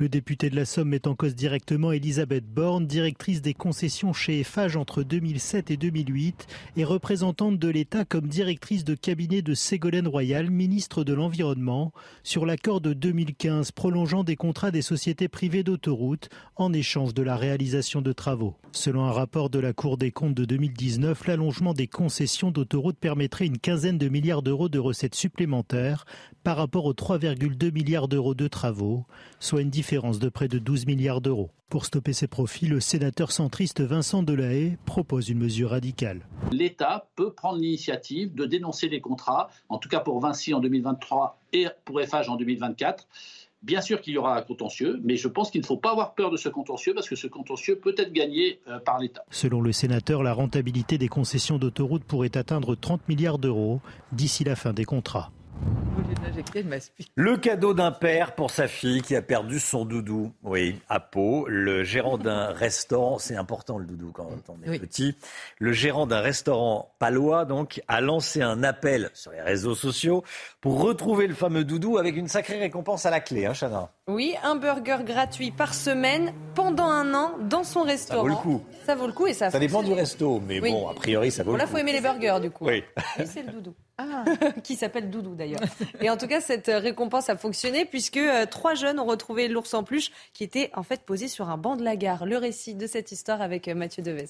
Le 0.00 0.08
député 0.08 0.48
de 0.48 0.54
la 0.54 0.64
Somme 0.64 0.90
met 0.90 1.08
en 1.08 1.16
cause 1.16 1.34
directement 1.34 1.90
Elisabeth 1.90 2.46
Borne, 2.46 2.86
directrice 2.86 3.42
des 3.42 3.54
concessions 3.54 4.12
chez 4.12 4.40
Eiffage 4.40 4.76
entre 4.76 5.02
2007 5.02 5.72
et 5.72 5.76
2008 5.76 6.46
et 6.76 6.84
représentante 6.84 7.58
de 7.58 7.68
l'État 7.68 8.04
comme 8.04 8.28
directrice 8.28 8.84
de 8.84 8.94
cabinet 8.94 9.42
de 9.42 9.54
Ségolène 9.54 10.06
Royal, 10.06 10.50
ministre 10.50 11.02
de 11.02 11.14
l'Environnement, 11.14 11.92
sur 12.22 12.46
l'accord 12.46 12.80
de 12.80 12.92
2015 12.92 13.72
prolongeant 13.72 14.22
des 14.22 14.36
contrats 14.36 14.70
des 14.70 14.82
sociétés 14.82 15.26
privées 15.26 15.64
d'autoroutes 15.64 16.28
en 16.54 16.72
échange 16.72 17.12
de 17.12 17.22
la 17.22 17.36
réalisation 17.36 18.00
de 18.00 18.12
travaux. 18.12 18.54
Selon 18.70 19.04
un 19.04 19.12
rapport 19.12 19.50
de 19.50 19.58
la 19.58 19.72
Cour 19.72 19.98
des 19.98 20.12
comptes 20.12 20.34
de 20.34 20.44
2019, 20.44 21.26
l'allongement 21.26 21.74
des 21.74 21.88
concessions 21.88 22.52
d'autoroutes 22.52 22.98
permettrait 22.98 23.46
une 23.46 23.58
quinzaine 23.58 23.98
de 23.98 24.08
milliards 24.08 24.42
d'euros 24.42 24.68
de 24.68 24.78
recettes 24.78 25.16
supplémentaires 25.16 26.04
par 26.44 26.56
rapport 26.56 26.84
aux 26.84 26.92
3,2 26.92 27.72
milliards 27.72 28.06
d'euros 28.06 28.34
de 28.34 28.46
travaux, 28.46 29.04
soit 29.40 29.62
une 29.62 29.70
différence 29.70 29.87
de 29.90 30.28
près 30.28 30.48
de 30.48 30.58
12 30.58 30.84
milliards 30.86 31.22
d'euros. 31.22 31.48
Pour 31.70 31.86
stopper 31.86 32.12
ces 32.12 32.26
profits, 32.26 32.66
le 32.66 32.78
sénateur 32.78 33.32
centriste 33.32 33.80
Vincent 33.80 34.22
Delahaye 34.22 34.76
propose 34.84 35.30
une 35.30 35.38
mesure 35.38 35.70
radicale. 35.70 36.26
L'État 36.52 37.08
peut 37.16 37.32
prendre 37.32 37.58
l'initiative 37.58 38.34
de 38.34 38.44
dénoncer 38.44 38.88
les 38.88 39.00
contrats, 39.00 39.48
en 39.70 39.78
tout 39.78 39.88
cas 39.88 40.00
pour 40.00 40.20
Vinci 40.20 40.52
en 40.52 40.60
2023 40.60 41.40
et 41.54 41.68
pour 41.86 42.02
FH 42.02 42.28
en 42.28 42.36
2024. 42.36 43.08
Bien 43.62 43.80
sûr 43.80 44.02
qu'il 44.02 44.12
y 44.12 44.18
aura 44.18 44.36
un 44.36 44.42
contentieux, 44.42 45.00
mais 45.04 45.16
je 45.16 45.26
pense 45.26 45.50
qu'il 45.50 45.62
ne 45.62 45.66
faut 45.66 45.78
pas 45.78 45.92
avoir 45.92 46.14
peur 46.14 46.30
de 46.30 46.36
ce 46.36 46.50
contentieux 46.50 46.92
parce 46.92 47.08
que 47.08 47.16
ce 47.16 47.26
contentieux 47.26 47.78
peut 47.78 47.94
être 47.96 48.12
gagné 48.12 48.60
euh, 48.68 48.78
par 48.80 48.98
l'État. 48.98 49.24
Selon 49.30 49.62
le 49.62 49.72
sénateur, 49.72 50.22
la 50.22 50.34
rentabilité 50.34 50.98
des 50.98 51.08
concessions 51.08 51.58
d'autoroutes 51.58 52.04
pourrait 52.04 52.36
atteindre 52.36 52.74
30 52.74 53.08
milliards 53.08 53.38
d'euros 53.38 53.80
d'ici 54.12 54.44
la 54.44 54.54
fin 54.54 54.74
des 54.74 54.84
contrats. 54.84 55.32
Le 57.16 57.36
cadeau 57.36 57.74
d'un 57.74 57.90
père 57.90 58.34
pour 58.34 58.50
sa 58.50 58.68
fille 58.68 59.02
qui 59.02 59.16
a 59.16 59.22
perdu 59.22 59.58
son 59.58 59.84
doudou. 59.84 60.32
Oui, 60.42 60.80
à 60.88 61.00
Pau, 61.00 61.46
le 61.48 61.84
gérant 61.84 62.18
d'un 62.18 62.46
restaurant, 62.52 63.18
c'est 63.18 63.36
important 63.36 63.78
le 63.78 63.86
doudou 63.86 64.12
quand 64.12 64.28
on 64.48 64.70
est 64.70 64.78
petit. 64.78 65.16
Le 65.58 65.72
gérant 65.72 66.06
d'un 66.06 66.20
restaurant 66.20 66.92
palois, 66.98 67.44
donc, 67.44 67.82
a 67.88 68.00
lancé 68.00 68.42
un 68.42 68.62
appel 68.62 69.10
sur 69.14 69.32
les 69.32 69.40
réseaux 69.40 69.74
sociaux 69.74 70.24
pour 70.60 70.80
retrouver 70.80 71.26
le 71.26 71.34
fameux 71.34 71.64
doudou 71.64 71.98
avec 71.98 72.16
une 72.16 72.28
sacrée 72.28 72.58
récompense 72.58 73.06
à 73.06 73.10
la 73.10 73.20
clé, 73.20 73.46
hein, 73.46 73.54
Chana? 73.54 73.90
Oui, 74.06 74.34
un 74.42 74.56
burger 74.56 74.98
gratuit 75.04 75.50
par 75.50 75.74
semaine 75.74 76.32
pendant 76.54 76.86
un 76.86 77.14
an 77.14 77.32
dans 77.48 77.64
son 77.64 77.82
restaurant. 77.82 78.22
Ça 78.22 78.28
vaut 78.28 78.28
le 78.28 78.36
coup. 78.36 78.64
Ça 78.86 78.94
vaut 78.94 79.06
le 79.06 79.12
coup 79.12 79.26
et 79.26 79.34
ça. 79.34 79.50
Ça 79.50 79.58
dépend 79.58 79.82
du 79.82 79.92
resto, 79.92 80.40
mais 80.46 80.60
bon, 80.60 80.88
a 80.88 80.94
priori, 80.94 81.30
ça 81.30 81.42
vaut 81.42 81.52
le 81.52 81.58
coup. 81.58 81.64
Là, 81.64 81.66
faut 81.66 81.78
aimer 81.78 81.92
les 81.92 82.00
burgers, 82.00 82.38
du 82.40 82.50
coup. 82.50 82.66
Oui. 82.66 82.84
Et 83.18 83.26
c'est 83.26 83.42
le 83.42 83.52
doudou. 83.52 83.74
Ah. 83.98 84.24
qui 84.62 84.76
s'appelle 84.76 85.10
Doudou 85.10 85.34
d'ailleurs. 85.34 85.60
Et 86.00 86.08
en 86.08 86.16
tout 86.16 86.28
cas, 86.28 86.40
cette 86.40 86.68
récompense 86.68 87.28
a 87.28 87.36
fonctionné 87.36 87.84
puisque 87.84 88.16
euh, 88.16 88.46
trois 88.46 88.74
jeunes 88.74 89.00
ont 89.00 89.04
retrouvé 89.04 89.48
l'ours 89.48 89.74
en 89.74 89.82
peluche 89.82 90.12
qui 90.32 90.44
était 90.44 90.70
en 90.74 90.84
fait 90.84 91.02
posé 91.02 91.26
sur 91.26 91.48
un 91.48 91.58
banc 91.58 91.76
de 91.76 91.82
la 91.82 91.96
gare. 91.96 92.24
Le 92.24 92.36
récit 92.36 92.74
de 92.74 92.86
cette 92.86 93.10
histoire 93.10 93.42
avec 93.42 93.66
euh, 93.66 93.74
Mathieu 93.74 94.02
Devez. 94.04 94.28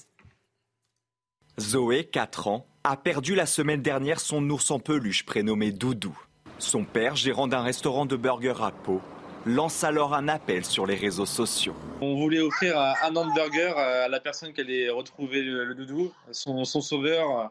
Zoé, 1.60 2.04
4 2.04 2.48
ans, 2.48 2.66
a 2.84 2.96
perdu 2.96 3.34
la 3.34 3.44
semaine 3.44 3.82
dernière 3.82 4.20
son 4.20 4.48
ours 4.48 4.70
en 4.70 4.78
peluche 4.78 5.26
prénommé 5.26 5.70
Doudou. 5.70 6.16
Son 6.58 6.84
père, 6.84 7.14
gérant 7.14 7.46
d'un 7.46 7.62
restaurant 7.62 8.06
de 8.06 8.16
burgers 8.16 8.62
à 8.62 8.70
Pau, 8.70 9.02
lance 9.44 9.84
alors 9.84 10.14
un 10.14 10.28
appel 10.28 10.64
sur 10.64 10.86
les 10.86 10.94
réseaux 10.94 11.26
sociaux. 11.26 11.74
On 12.00 12.16
voulait 12.16 12.40
offrir 12.40 12.78
un 12.78 13.16
hamburger 13.16 13.76
à 13.76 14.08
la 14.08 14.20
personne 14.20 14.52
qui 14.52 14.60
allait 14.60 14.88
retrouver 14.88 15.42
le, 15.42 15.74
doudou, 15.74 16.12
son, 16.32 16.64
sauveur, 16.64 17.50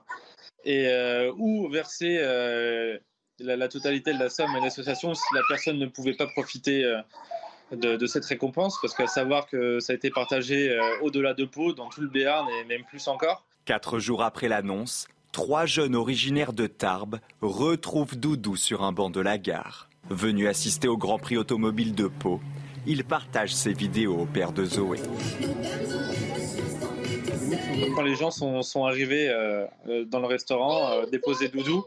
et 0.68 0.86
euh, 0.88 1.32
ou 1.38 1.70
verser 1.70 2.18
euh, 2.20 2.98
la, 3.40 3.68
totalité 3.70 4.14
de 4.14 4.20
la 4.20 4.30
somme 4.30 4.54
à 4.54 4.60
l'association 4.60 5.14
si 5.14 5.24
la 5.34 5.42
personne 5.48 5.80
ne 5.80 5.86
pouvait 5.88 6.14
pas 6.14 6.28
profiter 6.28 6.84
euh, 6.84 7.02
de, 7.72 8.06
cette 8.06 8.26
récompense, 8.26 8.78
parce 8.82 8.94
qu'à 8.94 9.08
savoir 9.08 9.48
que 9.48 9.80
ça 9.80 9.94
a 9.94 9.96
été 9.96 10.10
partagé 10.10 10.78
au-delà 11.02 11.34
de 11.34 11.46
Pau, 11.46 11.74
dans 11.74 11.90
tout 11.90 12.02
le 12.02 12.08
Béarn 12.08 12.48
et 12.50 12.64
même 12.66 12.84
plus 12.84 13.08
encore. 13.10 13.46
Quatre 13.66 14.00
jours 14.00 14.24
après 14.24 14.48
l'annonce, 14.48 15.08
trois 15.34 15.66
jeunes 15.66 15.96
originaires 15.96 16.54
de 16.54 16.68
Tarbes 16.68 17.20
retrouvent 17.42 18.18
Doudou 18.18 18.56
sur 18.56 18.84
un 18.84 18.94
banc 18.94 19.10
de 19.10 19.20
la 19.20 19.38
gare. 19.38 19.90
Venu 20.10 20.48
assister 20.48 20.88
au 20.88 20.96
Grand 20.96 21.20
Prix 21.20 21.36
automobile 21.36 21.94
de 21.94 22.08
Pau, 22.08 22.40
il 22.86 23.04
partage 23.04 23.54
ses 23.54 23.74
vidéos 23.74 24.18
au 24.18 24.26
père 24.26 24.54
de 24.54 24.64
Zoé. 24.64 25.00
Quand 27.96 28.02
les 28.02 28.16
gens 28.16 28.32
sont, 28.32 28.86
arrivés 28.86 29.30
euh, 29.30 29.66
euh, 29.88 30.06
dans 30.06 30.20
le 30.20 30.28
restaurant, 30.28 30.92
euh, 30.92 31.06
déposer 31.06 31.48
Doudou, 31.48 31.86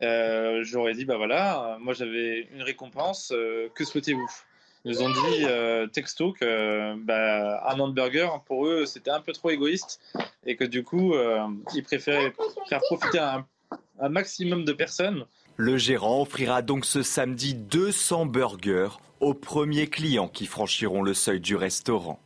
j'aurais 0.00 0.94
dit, 0.94 1.04
bah 1.04 1.16
voilà, 1.16 1.76
moi 1.80 1.94
j'avais 1.94 2.48
une 2.52 2.62
récompense, 2.62 3.32
que 3.74 3.84
souhaitez-vous? 3.84 4.30
Ils 4.86 5.02
ont 5.02 5.10
dit 5.10 5.44
texto 5.92 6.32
que 6.32 6.94
bah, 7.04 7.62
un 7.68 7.78
hamburger, 7.80 8.42
pour 8.46 8.66
eux, 8.66 8.86
c'était 8.86 9.10
un 9.10 9.20
peu 9.20 9.32
trop 9.32 9.50
égoïste 9.50 10.00
et 10.46 10.56
que 10.56 10.64
du 10.64 10.84
coup, 10.84 11.14
ils 11.74 11.82
préféraient 11.82 12.32
faire 12.68 12.80
profiter 12.80 13.18
un 13.18 14.08
maximum 14.08 14.64
de 14.64 14.72
personnes. 14.72 15.26
Le 15.56 15.76
gérant 15.76 16.22
offrira 16.22 16.62
donc 16.62 16.86
ce 16.86 17.02
samedi 17.02 17.54
200 17.54 18.24
burgers 18.26 18.96
aux 19.20 19.34
premiers 19.34 19.88
clients 19.88 20.28
qui 20.28 20.46
franchiront 20.46 21.02
le 21.02 21.12
seuil 21.12 21.40
du 21.40 21.56
restaurant. 21.56 22.18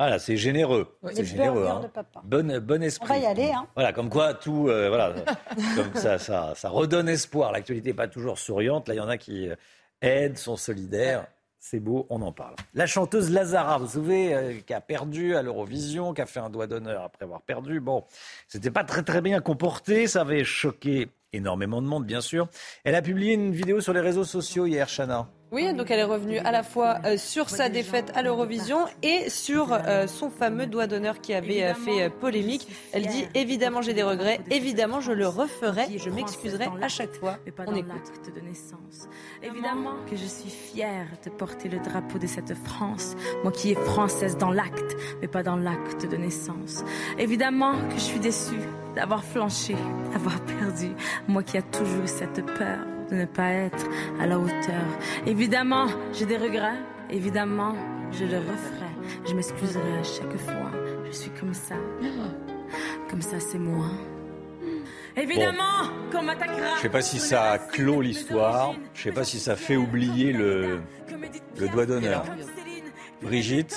Voilà, 0.00 0.18
c'est 0.18 0.38
généreux. 0.38 0.96
c'est 1.12 1.26
généreux. 1.26 1.66
Hein. 1.68 1.82
Bon, 2.24 2.58
bon 2.62 2.82
esprit. 2.82 3.06
On 3.06 3.12
va 3.12 3.18
y 3.18 3.26
aller. 3.26 3.52
Hein. 3.52 3.66
Voilà, 3.74 3.92
comme 3.92 4.08
quoi 4.08 4.32
tout, 4.32 4.68
euh, 4.68 4.88
voilà, 4.88 5.14
comme 5.76 5.94
ça, 5.94 6.18
ça, 6.18 6.54
ça 6.56 6.70
redonne 6.70 7.06
espoir. 7.06 7.52
L'actualité 7.52 7.90
n'est 7.90 7.94
pas 7.94 8.08
toujours 8.08 8.38
souriante. 8.38 8.88
Là, 8.88 8.94
il 8.94 8.96
y 8.96 9.00
en 9.00 9.10
a 9.10 9.18
qui 9.18 9.50
euh, 9.50 9.56
aident, 10.00 10.38
sont 10.38 10.56
solidaires. 10.56 11.26
C'est 11.58 11.80
beau, 11.80 12.06
on 12.08 12.22
en 12.22 12.32
parle. 12.32 12.54
La 12.72 12.86
chanteuse 12.86 13.30
Lazara, 13.30 13.76
vous 13.76 13.88
savez, 13.88 14.34
euh, 14.34 14.54
qui 14.66 14.72
a 14.72 14.80
perdu 14.80 15.36
à 15.36 15.42
l'Eurovision, 15.42 16.14
qui 16.14 16.22
a 16.22 16.26
fait 16.26 16.40
un 16.40 16.48
doigt 16.48 16.66
d'honneur 16.66 17.02
après 17.02 17.26
avoir 17.26 17.42
perdu. 17.42 17.80
Bon, 17.80 18.04
c'était 18.48 18.70
pas 18.70 18.84
très 18.84 19.02
très 19.02 19.20
bien 19.20 19.42
comporté, 19.42 20.06
ça 20.06 20.22
avait 20.22 20.44
choqué 20.44 21.10
énormément 21.32 21.82
de 21.82 21.86
monde, 21.86 22.06
bien 22.06 22.20
sûr. 22.20 22.48
Elle 22.84 22.94
a 22.94 23.02
publié 23.02 23.34
une 23.34 23.52
vidéo 23.52 23.80
sur 23.80 23.92
les 23.92 24.00
réseaux 24.00 24.24
sociaux 24.24 24.66
hier, 24.66 24.88
Chana. 24.88 25.28
Oui, 25.52 25.74
donc 25.74 25.90
elle 25.90 25.98
est 25.98 26.04
revenue 26.04 26.38
à 26.38 26.52
la 26.52 26.62
fois 26.62 26.98
euh, 27.04 27.16
sur 27.16 27.50
sa 27.50 27.68
défaite 27.68 28.12
à 28.14 28.22
l'Eurovision 28.22 28.86
et 29.02 29.28
sur 29.28 29.72
euh, 29.72 30.06
son 30.06 30.30
fameux 30.30 30.66
doigt 30.66 30.86
d'honneur 30.86 31.20
qui 31.20 31.34
avait 31.34 31.64
euh, 31.64 31.74
fait 31.74 32.08
polémique. 32.08 32.68
Elle 32.92 33.06
dit 33.06 33.26
évidemment 33.34 33.82
j'ai 33.82 33.92
des 33.92 34.04
regrets, 34.04 34.40
évidemment 34.50 35.00
je 35.00 35.10
le 35.10 35.26
referai, 35.26 35.98
je 35.98 36.08
m'excuserai 36.08 36.68
à 36.80 36.86
chaque 36.86 37.14
fois. 37.16 37.38
On 37.66 37.74
écoute. 37.74 37.90
de 38.32 38.40
naissance. 38.40 39.08
Évidemment 39.42 39.94
que 40.08 40.16
je 40.16 40.24
suis 40.24 40.50
fière 40.50 41.08
de 41.24 41.30
porter 41.30 41.68
le 41.68 41.80
drapeau 41.80 42.20
de 42.20 42.28
cette 42.28 42.54
France, 42.54 43.16
moi 43.42 43.50
qui 43.50 43.72
est 43.72 43.84
française 43.86 44.36
dans 44.36 44.52
l'acte, 44.52 44.96
mais 45.20 45.26
pas 45.26 45.42
dans 45.42 45.56
l'acte 45.56 46.08
de 46.08 46.16
naissance. 46.16 46.84
Évidemment 47.18 47.72
que 47.88 47.94
je 47.94 48.00
suis 48.00 48.20
déçue 48.20 48.60
d'avoir 48.94 49.24
flanché, 49.24 49.76
d'avoir 50.12 50.40
perdu, 50.40 50.90
moi 51.28 51.42
qui 51.42 51.56
a 51.58 51.62
toujours 51.62 52.08
cette 52.08 52.44
peur 52.46 52.78
de 53.10 53.16
ne 53.16 53.24
pas 53.24 53.50
être 53.50 53.86
à 54.20 54.26
la 54.26 54.38
hauteur. 54.38 54.84
Évidemment, 55.26 55.86
j'ai 56.12 56.26
des 56.26 56.36
regrets. 56.36 56.78
Évidemment, 57.10 57.74
je 58.12 58.24
le 58.24 58.38
referai. 58.38 58.90
Je 59.26 59.34
m'excuserai 59.34 59.98
à 59.98 60.02
chaque 60.04 60.36
fois. 60.38 60.70
Je 61.06 61.10
suis 61.10 61.30
comme 61.30 61.54
ça. 61.54 61.74
Comme 63.08 63.22
ça, 63.22 63.40
c'est 63.40 63.58
moi. 63.58 63.86
Évidemment 65.16 65.90
qu'on 66.12 66.22
m'attaquera. 66.22 66.76
Je 66.76 66.82
sais 66.82 66.88
pas 66.88 67.02
si 67.02 67.18
ça 67.18 67.58
clôt 67.58 68.00
l'histoire. 68.00 68.74
Je 68.94 69.02
sais 69.02 69.12
pas 69.12 69.24
si 69.24 69.40
ça 69.40 69.56
fait 69.56 69.76
oublier 69.76 70.32
le, 70.32 70.80
le 71.58 71.68
doigt 71.68 71.86
d'honneur. 71.86 72.24
Brigitte, 73.20 73.76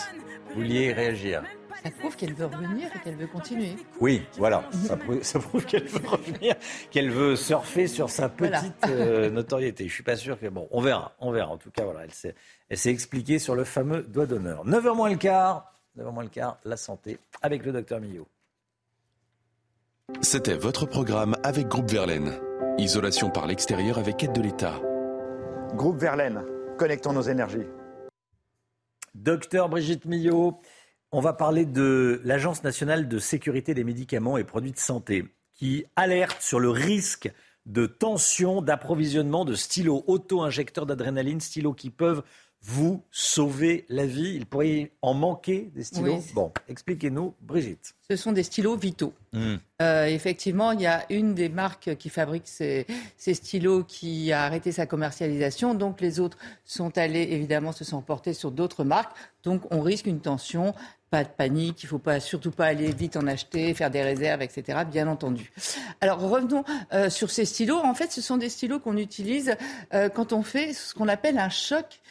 vous 0.50 0.62
vouliez 0.62 0.94
réagir 0.94 1.44
ça 1.84 1.92
prouve 1.92 2.16
qu'elle 2.16 2.34
veut 2.34 2.46
revenir 2.46 2.90
et 2.96 3.00
qu'elle 3.00 3.16
veut 3.16 3.28
continuer. 3.28 3.76
Oui, 4.00 4.24
voilà. 4.38 4.64
Ça 4.72 4.96
prouve, 5.40 5.66
qu'elle 5.66 5.86
veut 5.86 6.08
revenir, 6.08 6.56
qu'elle 6.92 7.12
veut 7.12 7.36
surfer 7.36 7.88
sur 7.88 8.10
sa 8.10 8.30
petite 8.30 8.86
euh, 8.88 9.30
notoriété. 9.30 9.88
Je 9.88 9.94
suis 9.94 10.04
pas 10.04 10.16
sûr 10.16 10.40
que. 10.40 10.48
Bon, 10.48 10.68
on 10.72 10.82
verra. 10.82 11.14
On 11.20 11.32
verra. 11.32 11.52
En 11.52 11.58
tout 11.58 11.72
cas, 11.72 11.84
voilà, 11.84 12.06
elle 12.06 12.14
s'est, 12.14 12.36
elle 12.70 12.78
s'est 12.78 12.92
expliquée 12.92 13.40
sur 13.40 13.56
le 13.56 13.64
fameux 13.64 14.04
doigt 14.04 14.26
d'honneur. 14.26 14.66
9h 14.66 14.96
moins 14.96 15.10
le 15.10 15.18
quart. 15.18 15.74
9h 15.98 16.12
moins 16.12 16.24
le 16.24 16.30
quart, 16.30 16.58
la 16.66 16.78
santé 16.78 17.20
avec 17.42 17.66
le 17.66 17.72
docteur 17.72 18.00
Millot. 18.00 18.28
C'était 20.22 20.56
votre 20.58 20.86
programme 20.86 21.36
avec 21.44 21.68
Groupe 21.68 21.92
Verlaine. 21.92 22.34
Isolation 22.78 23.30
par 23.30 23.46
l'extérieur 23.46 23.98
avec 24.00 24.24
aide 24.24 24.34
de 24.34 24.42
l'État. 24.42 24.82
Groupe 25.76 25.98
Verlaine, 25.98 26.44
connectons 26.78 27.14
nos 27.14 27.22
énergies. 27.22 27.68
Docteur 29.16 29.70
Brigitte 29.70 30.06
Millot, 30.06 30.60
on 31.14 31.22
va 31.22 31.32
parler 31.32 31.66
de 31.66 32.20
l'Agence 32.26 32.64
nationale 32.64 33.08
de 33.08 33.20
sécurité 33.20 33.76
des 33.76 33.84
médicaments 33.84 34.38
et 34.38 34.44
produits 34.44 34.72
de 34.72 34.80
santé 34.80 35.26
qui 35.54 35.86
alerte 35.96 36.42
sur 36.42 36.60
le 36.60 36.72
risque 36.72 37.32
de 37.68 37.86
tension 37.86 38.62
d'approvisionnement 38.62 39.46
de 39.46 39.54
stylos 39.54 40.04
auto-injecteurs 40.08 40.88
d'adrénaline, 40.88 41.40
stylos 41.40 41.76
qui 41.76 41.92
peuvent 41.92 42.24
vous 42.66 43.04
sauver 43.12 43.86
la 43.90 44.06
vie. 44.06 44.34
Il 44.36 44.46
pourrait 44.46 44.92
en 45.02 45.14
manquer 45.14 45.70
des 45.76 45.84
stylos. 45.84 46.22
bon, 46.34 46.52
expliquez-nous, 46.68 47.36
Brigitte. 47.42 47.94
Ce 48.10 48.16
sont 48.16 48.32
des 48.32 48.44
stylos 48.44 48.78
vitaux. 48.78 49.14
Hmm. 49.34 49.56
Euh, 49.82 50.06
effectivement, 50.06 50.72
il 50.72 50.82
y 50.82 50.88
a 50.88 51.06
une 51.10 51.36
des 51.36 51.50
marques 51.50 51.96
qui 51.98 52.10
fabrique 52.10 52.48
ces, 52.48 52.88
ces, 53.18 53.34
stylos 53.34 53.84
qui 53.84 54.32
a 54.32 54.44
arrêté 54.44 54.72
sa 54.72 54.86
commercialisation. 54.86 55.74
Donc 55.74 56.00
les 56.00 56.20
autres 56.20 56.38
sont 56.64 56.98
allés, 56.98 57.28
évidemment, 57.32 57.72
se 57.72 57.84
sont 57.84 58.02
portés 58.02 58.34
sur 58.34 58.52
d'autres 58.52 58.86
marques. 58.86 59.16
Donc 59.44 59.62
on 59.72 59.82
risque 59.82 60.08
une 60.08 60.22
tension 60.22 60.74
pas 61.14 61.24
de 61.24 61.30
panique, 61.30 61.84
il 61.84 61.86
ne 61.86 61.90
faut 61.90 62.00
pas, 62.00 62.20
surtout 62.20 62.50
pas 62.50 62.66
aller 62.66 62.92
vite 62.92 63.18
en 63.18 63.28
acheter, 63.28 63.72
faire 63.76 63.92
des 63.92 64.02
réserves, 64.02 64.42
etc., 64.42 64.80
bien 64.92 65.08
entendu. 65.08 65.52
Alors 66.02 66.20
revenons 66.20 66.64
euh, 66.92 67.12
sur 67.12 67.30
ces 67.30 67.46
stylos. 67.46 67.78
En 67.78 67.94
fait, 67.94 68.12
ce 68.12 68.20
sont 68.20 68.38
des 68.38 68.50
stylos 68.50 68.80
qu'on 68.80 68.98
utilise 68.98 69.56
euh, 69.94 70.10
quand 70.10 70.34
on 70.34 70.42
fait 70.42 70.74
ce 70.74 70.96
qu'on 70.96 71.08
appelle 71.08 71.38
un 71.38 71.50
choc 71.50 72.02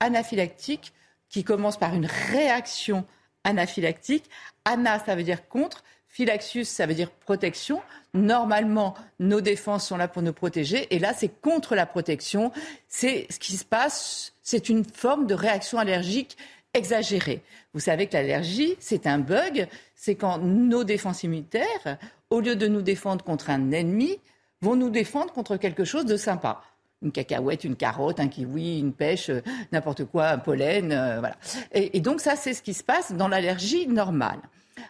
anaphylactique 0.00 0.92
qui 1.28 1.44
commence 1.44 1.76
par 1.76 1.94
une 1.94 2.06
réaction 2.06 3.04
anaphylactique. 3.44 4.28
Ana, 4.64 4.98
ça 4.98 5.14
veut 5.14 5.22
dire 5.22 5.48
contre. 5.48 5.84
Phylaxius, 6.08 6.68
ça 6.68 6.86
veut 6.86 6.94
dire 6.94 7.12
protection. 7.12 7.80
Normalement, 8.12 8.94
nos 9.20 9.40
défenses 9.40 9.86
sont 9.86 9.96
là 9.96 10.08
pour 10.08 10.22
nous 10.22 10.32
protéger. 10.32 10.92
Et 10.92 10.98
là, 10.98 11.14
c'est 11.14 11.28
contre 11.28 11.76
la 11.76 11.86
protection. 11.86 12.50
C'est 12.88 13.28
ce 13.30 13.38
qui 13.38 13.56
se 13.56 13.64
passe. 13.64 14.32
C'est 14.42 14.68
une 14.68 14.84
forme 14.84 15.28
de 15.28 15.34
réaction 15.34 15.78
allergique 15.78 16.36
exagéré. 16.74 17.42
Vous 17.74 17.80
savez 17.80 18.06
que 18.06 18.14
l'allergie, 18.14 18.76
c'est 18.78 19.06
un 19.06 19.18
bug, 19.18 19.68
c'est 19.94 20.14
quand 20.14 20.38
nos 20.38 20.84
défenses 20.84 21.22
immunitaires, 21.22 21.98
au 22.30 22.40
lieu 22.40 22.56
de 22.56 22.66
nous 22.66 22.82
défendre 22.82 23.24
contre 23.24 23.50
un 23.50 23.72
ennemi, 23.72 24.18
vont 24.60 24.76
nous 24.76 24.90
défendre 24.90 25.32
contre 25.32 25.56
quelque 25.56 25.84
chose 25.84 26.04
de 26.04 26.16
sympa. 26.16 26.62
Une 27.02 27.12
cacahuète, 27.12 27.64
une 27.64 27.76
carotte, 27.76 28.18
un 28.18 28.28
kiwi, 28.28 28.80
une 28.80 28.92
pêche, 28.92 29.30
euh, 29.30 29.40
n'importe 29.70 30.04
quoi, 30.04 30.30
un 30.30 30.38
pollen, 30.38 30.90
euh, 30.90 31.20
voilà. 31.20 31.36
Et, 31.72 32.00
donc 32.00 32.20
ça, 32.20 32.34
c'est 32.34 32.54
ce 32.54 32.62
qui 32.62 32.74
se 32.74 32.82
passe 32.82 33.12
dans 33.12 33.28
l'allergie 33.28 33.86
normale. 33.86 34.40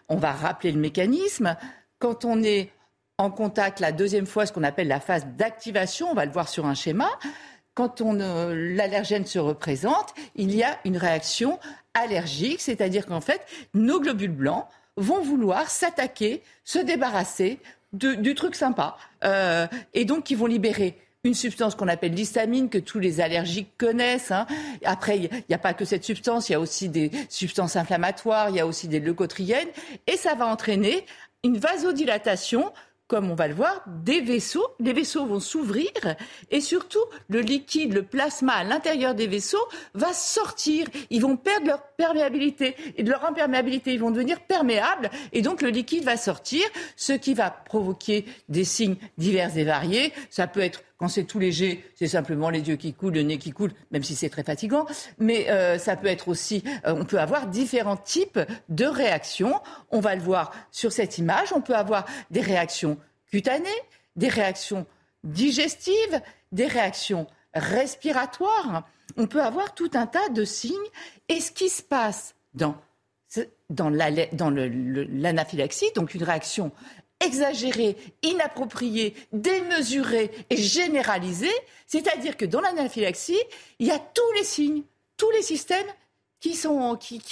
On 0.08 0.16
va 0.16 0.32
rappeler 0.32 0.73
le 0.73 0.81
mécanisme. 0.81 1.55
Quand 1.98 2.24
on 2.24 2.42
est 2.42 2.70
en 3.18 3.31
contact 3.31 3.81
la 3.81 3.92
deuxième 3.92 4.26
fois, 4.26 4.47
ce 4.47 4.52
qu'on 4.52 4.62
appelle 4.62 4.89
la 4.89 5.00
phase 5.00 5.26
d'activation, 5.36 6.10
on 6.10 6.15
va 6.15 6.24
le 6.24 6.32
voir 6.32 6.48
sur 6.48 6.65
un 6.65 6.74
schéma, 6.74 7.10
quand 7.78 8.00
l'allergène 8.00 9.24
se 9.24 9.39
représente, 9.39 10.12
il 10.34 10.52
y 10.52 10.65
a 10.65 10.81
une 10.84 10.97
réaction 10.97 11.60
allergique, 11.94 12.60
c'est-à-dire 12.60 13.07
qu'en 13.07 13.20
fait, 13.20 13.40
nos 13.73 14.00
globules 14.00 14.32
blancs 14.32 14.66
vont 14.97 15.20
vouloir 15.20 15.70
s'attaquer, 15.70 16.42
se 16.65 16.81
débarrasser 16.81 17.60
du 17.92 18.34
truc 18.34 18.57
sympa. 18.57 18.97
Euh, 19.23 19.68
et 19.94 20.05
donc, 20.05 20.28
ils 20.32 20.36
vont 20.36 20.47
libérer 20.47 20.98
une 21.23 21.34
substance 21.34 21.76
qu'on 21.76 21.86
appelle 21.86 22.15
l'histamine, 22.15 22.68
que 22.68 22.78
tous 22.78 22.98
les 22.98 23.20
allergiques 23.20 23.78
connaissent. 23.78 24.32
Hein. 24.32 24.48
Après, 24.84 25.16
il 25.16 25.31
n'y 25.48 25.55
a 25.55 25.58
pas 25.58 25.73
que 25.73 25.84
cette 25.84 26.02
substance, 26.02 26.48
il 26.48 26.52
y 26.52 26.55
a 26.57 26.60
aussi 26.60 26.89
des 26.89 27.12
substances 27.28 27.76
inflammatoires, 27.76 28.50
il 28.50 28.57
y 28.57 28.60
a 28.60 28.66
aussi 28.66 28.89
des 28.89 28.98
leucotriènes, 28.98 29.68
et 30.08 30.16
ça 30.16 30.34
va 30.34 30.48
entraîner 30.48 31.07
une 31.44 31.58
vasodilatation 31.58 32.73
comme 33.09 33.31
on 33.31 33.35
va 33.35 33.49
le 33.49 33.55
voir, 33.55 33.83
des 33.87 34.20
vaisseaux. 34.20 34.67
Les 34.78 34.93
vaisseaux 34.93 35.25
vont 35.25 35.41
s'ouvrir 35.41 35.91
et 36.51 36.61
surtout, 36.61 37.05
le 37.28 37.41
liquide, 37.41 37.95
le 37.95 38.03
plasma 38.03 38.53
à 38.53 38.65
l'intérieur 38.65 39.15
des 39.15 39.27
vaisseaux 39.27 39.67
va 39.95 40.12
sortir. 40.12 40.87
Ils 41.09 41.23
vont 41.23 41.37
perdre 41.37 41.67
leur 41.67 41.83
perméabilité. 41.97 42.77
Et 42.97 43.03
leur 43.03 43.25
imperméabilité, 43.25 43.95
ils 43.95 44.01
vont 44.01 44.11
devenir 44.11 44.41
perméables. 44.41 45.11
Et 45.33 45.41
donc, 45.41 45.62
le 45.62 45.70
liquide 45.70 46.05
va 46.05 46.19
sortir, 46.19 46.62
ce 46.97 47.15
qui 47.15 47.33
va 47.33 47.51
provoquer 47.51 48.27
des 48.51 48.65
signes 48.65 48.97
divers 49.17 49.57
et 49.57 49.65
variés. 49.65 50.12
Ça 50.28 50.47
peut 50.47 50.61
être 50.61 50.83
quand 50.99 51.09
c'est 51.09 51.25
tout 51.25 51.39
léger, 51.39 51.85
c'est 51.94 52.09
simplement 52.09 52.51
les 52.51 52.60
yeux 52.60 52.77
qui 52.77 52.93
coulent, 52.93 53.15
le 53.15 53.23
nez 53.23 53.39
qui 53.39 53.52
coule, 53.52 53.70
même 53.93 54.02
si 54.02 54.17
c'est 54.17 54.28
très 54.28 54.43
fatigant. 54.43 54.85
Mais 55.18 55.49
euh, 55.49 55.78
ça 55.78 55.97
peut 55.97 56.09
être 56.09 56.28
aussi, 56.28 56.65
euh, 56.86 56.94
on 56.97 57.05
peut 57.05 57.20
avoir 57.20 57.47
différents 57.47 57.97
types 57.97 58.41
de 58.68 58.85
réactions. 58.85 59.55
On 59.91 60.01
va 60.01 60.17
le 60.17 60.20
voir 60.20 60.52
sur 60.73 60.91
cette 60.91 61.17
image. 61.18 61.52
On 61.52 61.60
peut 61.60 61.77
avoir 61.77 62.05
des 62.33 62.41
réactions 62.41 62.99
cutanées, 63.31 63.68
des 64.17 64.28
réactions 64.28 64.86
digestives, 65.23 66.20
des 66.51 66.67
réactions 66.67 67.28
respiratoires. 67.55 68.89
On 69.17 69.28
peut 69.28 69.43
avoir 69.43 69.75
tout 69.75 69.91
un 69.94 70.07
tas 70.07 70.28
de 70.31 70.44
signes. 70.44 70.75
Et 71.28 71.41
ce 71.41 71.52
qui 71.52 71.68
se 71.68 71.83
passe 71.83 72.35
dans 72.55 72.77
dans 73.68 73.91
l'anaphylaxie, 73.91 75.93
donc 75.94 76.15
une 76.15 76.23
réaction 76.23 76.73
exagéré, 77.21 77.97
inapproprié, 78.23 79.15
démesuré 79.33 80.31
et 80.51 80.57
généralisé, 80.57 81.51
c'est-à-dire 81.87 82.37
que 82.37 82.45
dans 82.45 82.61
l'anaphylaxie, 82.61 83.41
il 83.79 83.87
y 83.87 83.91
a 83.91 83.99
tous 83.99 84.33
les 84.37 84.45
signes, 84.45 84.83
tous 85.17 85.31
les 85.31 85.43
systèmes 85.43 85.87
qui, 86.41 86.57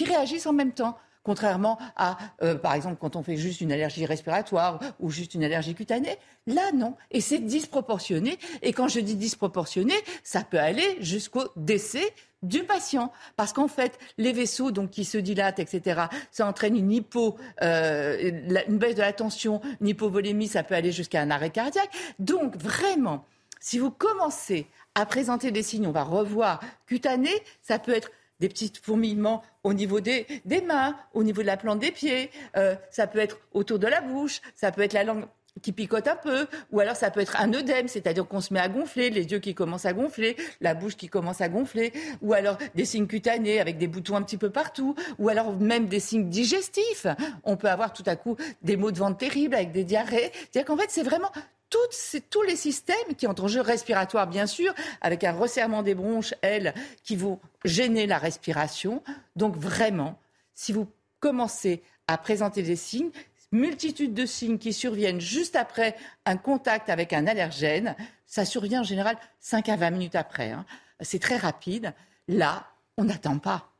réagissent 0.04 0.46
en 0.46 0.52
même 0.52 0.72
temps 0.72 0.96
contrairement 1.22 1.76
à, 1.96 2.18
euh, 2.42 2.54
par 2.54 2.74
exemple, 2.74 2.98
quand 3.00 3.16
on 3.16 3.22
fait 3.24 3.36
juste 3.36 3.60
une 3.60 3.72
allergie 3.72 4.06
respiratoire 4.06 4.78
ou 5.00 5.10
juste 5.10 5.34
une 5.34 5.42
allergie 5.42 5.74
cutanée. 5.74 6.16
Là, 6.46 6.70
non. 6.72 6.94
Et 7.10 7.20
c'est 7.20 7.40
disproportionné. 7.40 8.38
Et 8.62 8.72
quand 8.72 8.86
je 8.86 9.00
dis 9.00 9.16
disproportionné, 9.16 9.94
ça 10.22 10.44
peut 10.44 10.60
aller 10.60 10.96
jusqu'au 11.00 11.42
décès 11.56 12.14
du 12.42 12.64
patient. 12.64 13.12
Parce 13.36 13.52
qu'en 13.52 13.68
fait, 13.68 13.98
les 14.18 14.32
vaisseaux 14.32 14.70
donc, 14.70 14.90
qui 14.90 15.04
se 15.04 15.18
dilatent, 15.18 15.58
etc., 15.58 16.02
ça 16.30 16.46
entraîne 16.46 16.76
une 16.76 16.92
hypo, 16.92 17.36
euh, 17.62 18.30
une 18.68 18.78
baisse 18.78 18.94
de 18.94 19.00
la 19.00 19.12
tension, 19.12 19.60
une 19.80 19.88
hypovolémie, 19.88 20.48
ça 20.48 20.62
peut 20.62 20.74
aller 20.74 20.92
jusqu'à 20.92 21.20
un 21.20 21.30
arrêt 21.30 21.50
cardiaque. 21.50 21.90
Donc, 22.18 22.56
vraiment, 22.56 23.24
si 23.60 23.78
vous 23.78 23.90
commencez 23.90 24.66
à 24.94 25.06
présenter 25.06 25.50
des 25.50 25.62
signes, 25.62 25.86
on 25.86 25.92
va 25.92 26.04
revoir 26.04 26.60
cutané, 26.86 27.30
ça 27.62 27.78
peut 27.78 27.92
être 27.92 28.10
des 28.40 28.48
petits 28.48 28.72
fourmillements 28.82 29.42
au 29.64 29.72
niveau 29.72 30.00
des, 30.00 30.26
mains, 30.66 30.96
au 31.14 31.24
niveau 31.24 31.42
de 31.42 31.46
la 31.46 31.56
plante 31.56 31.78
des 31.78 31.90
pieds, 31.90 32.30
euh, 32.56 32.76
ça 32.90 33.06
peut 33.06 33.18
être 33.18 33.38
autour 33.52 33.78
de 33.78 33.86
la 33.86 34.00
bouche, 34.00 34.40
ça 34.54 34.72
peut 34.72 34.82
être 34.82 34.92
la 34.92 35.04
langue 35.04 35.26
qui 35.62 35.72
picote 35.72 36.06
un 36.08 36.16
peu, 36.16 36.46
ou 36.70 36.80
alors 36.80 36.96
ça 36.96 37.10
peut 37.10 37.20
être 37.20 37.40
un 37.40 37.52
œdème, 37.52 37.88
c'est-à-dire 37.88 38.26
qu'on 38.26 38.40
se 38.40 38.52
met 38.52 38.60
à 38.60 38.68
gonfler, 38.68 39.10
les 39.10 39.24
yeux 39.24 39.38
qui 39.38 39.54
commencent 39.54 39.86
à 39.86 39.92
gonfler, 39.92 40.36
la 40.60 40.74
bouche 40.74 40.96
qui 40.96 41.08
commence 41.08 41.40
à 41.40 41.48
gonfler, 41.48 41.92
ou 42.22 42.34
alors 42.34 42.58
des 42.74 42.84
signes 42.84 43.06
cutanés 43.06 43.60
avec 43.60 43.78
des 43.78 43.86
boutons 43.86 44.16
un 44.16 44.22
petit 44.22 44.38
peu 44.38 44.50
partout, 44.50 44.94
ou 45.18 45.28
alors 45.28 45.54
même 45.56 45.86
des 45.86 46.00
signes 46.00 46.28
digestifs. 46.28 47.06
On 47.44 47.56
peut 47.56 47.68
avoir 47.68 47.92
tout 47.92 48.04
à 48.06 48.16
coup 48.16 48.36
des 48.62 48.76
maux 48.76 48.90
de 48.90 48.98
ventre 48.98 49.18
terribles 49.18 49.54
avec 49.54 49.72
des 49.72 49.84
diarrhées. 49.84 50.30
C'est-à-dire 50.32 50.64
qu'en 50.66 50.76
fait, 50.76 50.90
c'est 50.90 51.02
vraiment 51.02 51.30
tous 51.68 52.42
les 52.42 52.56
systèmes 52.56 53.14
qui 53.16 53.26
entrent 53.26 53.44
en 53.44 53.48
jeu 53.48 53.60
respiratoire, 53.60 54.26
bien 54.26 54.46
sûr, 54.46 54.72
avec 55.00 55.24
un 55.24 55.32
resserrement 55.32 55.82
des 55.82 55.94
bronches, 55.94 56.34
elles, 56.42 56.74
qui 57.02 57.16
vont 57.16 57.38
gêner 57.64 58.06
la 58.06 58.18
respiration. 58.18 59.02
Donc 59.34 59.56
vraiment, 59.56 60.18
si 60.54 60.72
vous 60.72 60.86
commencez 61.20 61.82
à 62.08 62.18
présenter 62.18 62.62
des 62.62 62.76
signes, 62.76 63.10
multitude 63.58 64.14
de 64.14 64.26
signes 64.26 64.58
qui 64.58 64.72
surviennent 64.72 65.20
juste 65.20 65.56
après 65.56 65.96
un 66.24 66.36
contact 66.36 66.88
avec 66.88 67.12
un 67.12 67.26
allergène. 67.26 67.96
Ça 68.26 68.44
survient 68.44 68.80
en 68.80 68.84
général 68.84 69.16
5 69.40 69.68
à 69.68 69.76
20 69.76 69.90
minutes 69.90 70.14
après. 70.14 70.50
Hein. 70.50 70.64
C'est 71.00 71.20
très 71.20 71.36
rapide. 71.36 71.94
Là, 72.28 72.66
on 72.96 73.04
n'attend 73.04 73.38
pas. 73.38 73.72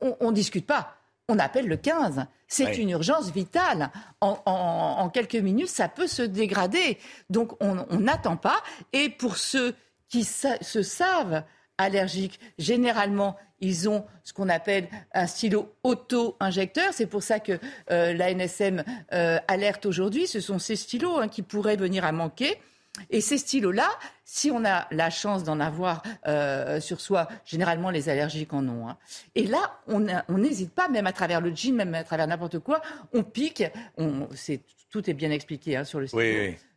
On 0.00 0.30
ne 0.30 0.34
discute 0.34 0.66
pas. 0.66 0.96
On 1.28 1.38
appelle 1.38 1.66
le 1.66 1.76
15. 1.76 2.26
C'est 2.48 2.76
une 2.76 2.90
urgence 2.90 3.30
vitale. 3.30 3.90
En, 4.20 5.08
quelques 5.12 5.34
minutes, 5.36 5.68
ça 5.68 5.88
peut 5.88 6.06
se 6.06 6.22
dégrader. 6.22 6.98
Donc, 7.30 7.52
on 7.60 7.74
n'attend 7.98 8.36
pas. 8.36 8.62
Et 8.92 9.08
pour 9.08 9.38
ceux 9.38 9.74
qui 10.08 10.24
se 10.24 10.82
savent 10.82 11.44
allergiques, 11.78 12.40
généralement, 12.58 13.36
ils 13.60 13.88
ont 13.88 14.04
ce 14.22 14.32
qu'on 14.32 14.48
appelle 14.48 14.88
un 15.12 15.26
stylo 15.26 15.74
auto-injecteur. 15.82 16.92
C'est 16.92 17.06
pour 17.06 17.22
ça 17.22 17.40
que 17.40 17.58
euh, 17.90 18.12
la 18.12 18.32
NSM 18.32 18.84
euh, 19.12 19.38
alerte 19.48 19.86
aujourd'hui. 19.86 20.26
Ce 20.26 20.40
sont 20.40 20.58
ces 20.58 20.76
stylos 20.76 21.18
hein, 21.18 21.28
qui 21.28 21.42
pourraient 21.42 21.76
venir 21.76 22.04
à 22.04 22.12
manquer. 22.12 22.58
Et 23.10 23.20
ces 23.20 23.38
stylos-là, 23.38 23.88
si 24.24 24.52
on 24.52 24.64
a 24.64 24.86
la 24.92 25.10
chance 25.10 25.42
d'en 25.42 25.58
avoir 25.58 26.02
euh, 26.28 26.80
sur 26.80 27.00
soi, 27.00 27.28
généralement 27.44 27.90
les 27.90 28.08
allergiques 28.08 28.52
en 28.52 28.68
ont. 28.68 28.88
Hein. 28.88 28.98
Et 29.34 29.46
là, 29.48 29.80
on 29.88 30.38
n'hésite 30.38 30.72
pas, 30.72 30.88
même 30.88 31.06
à 31.08 31.12
travers 31.12 31.40
le 31.40 31.52
jean, 31.54 31.74
même 31.74 31.94
à 31.94 32.04
travers 32.04 32.28
n'importe 32.28 32.60
quoi, 32.60 32.82
on 33.12 33.24
pique. 33.24 33.64
On, 33.98 34.28
tout 34.90 35.10
est 35.10 35.14
bien 35.14 35.32
expliqué 35.32 35.76
hein, 35.76 35.84
sur 35.84 35.98
le 35.98 36.06
stylo. 36.06 36.22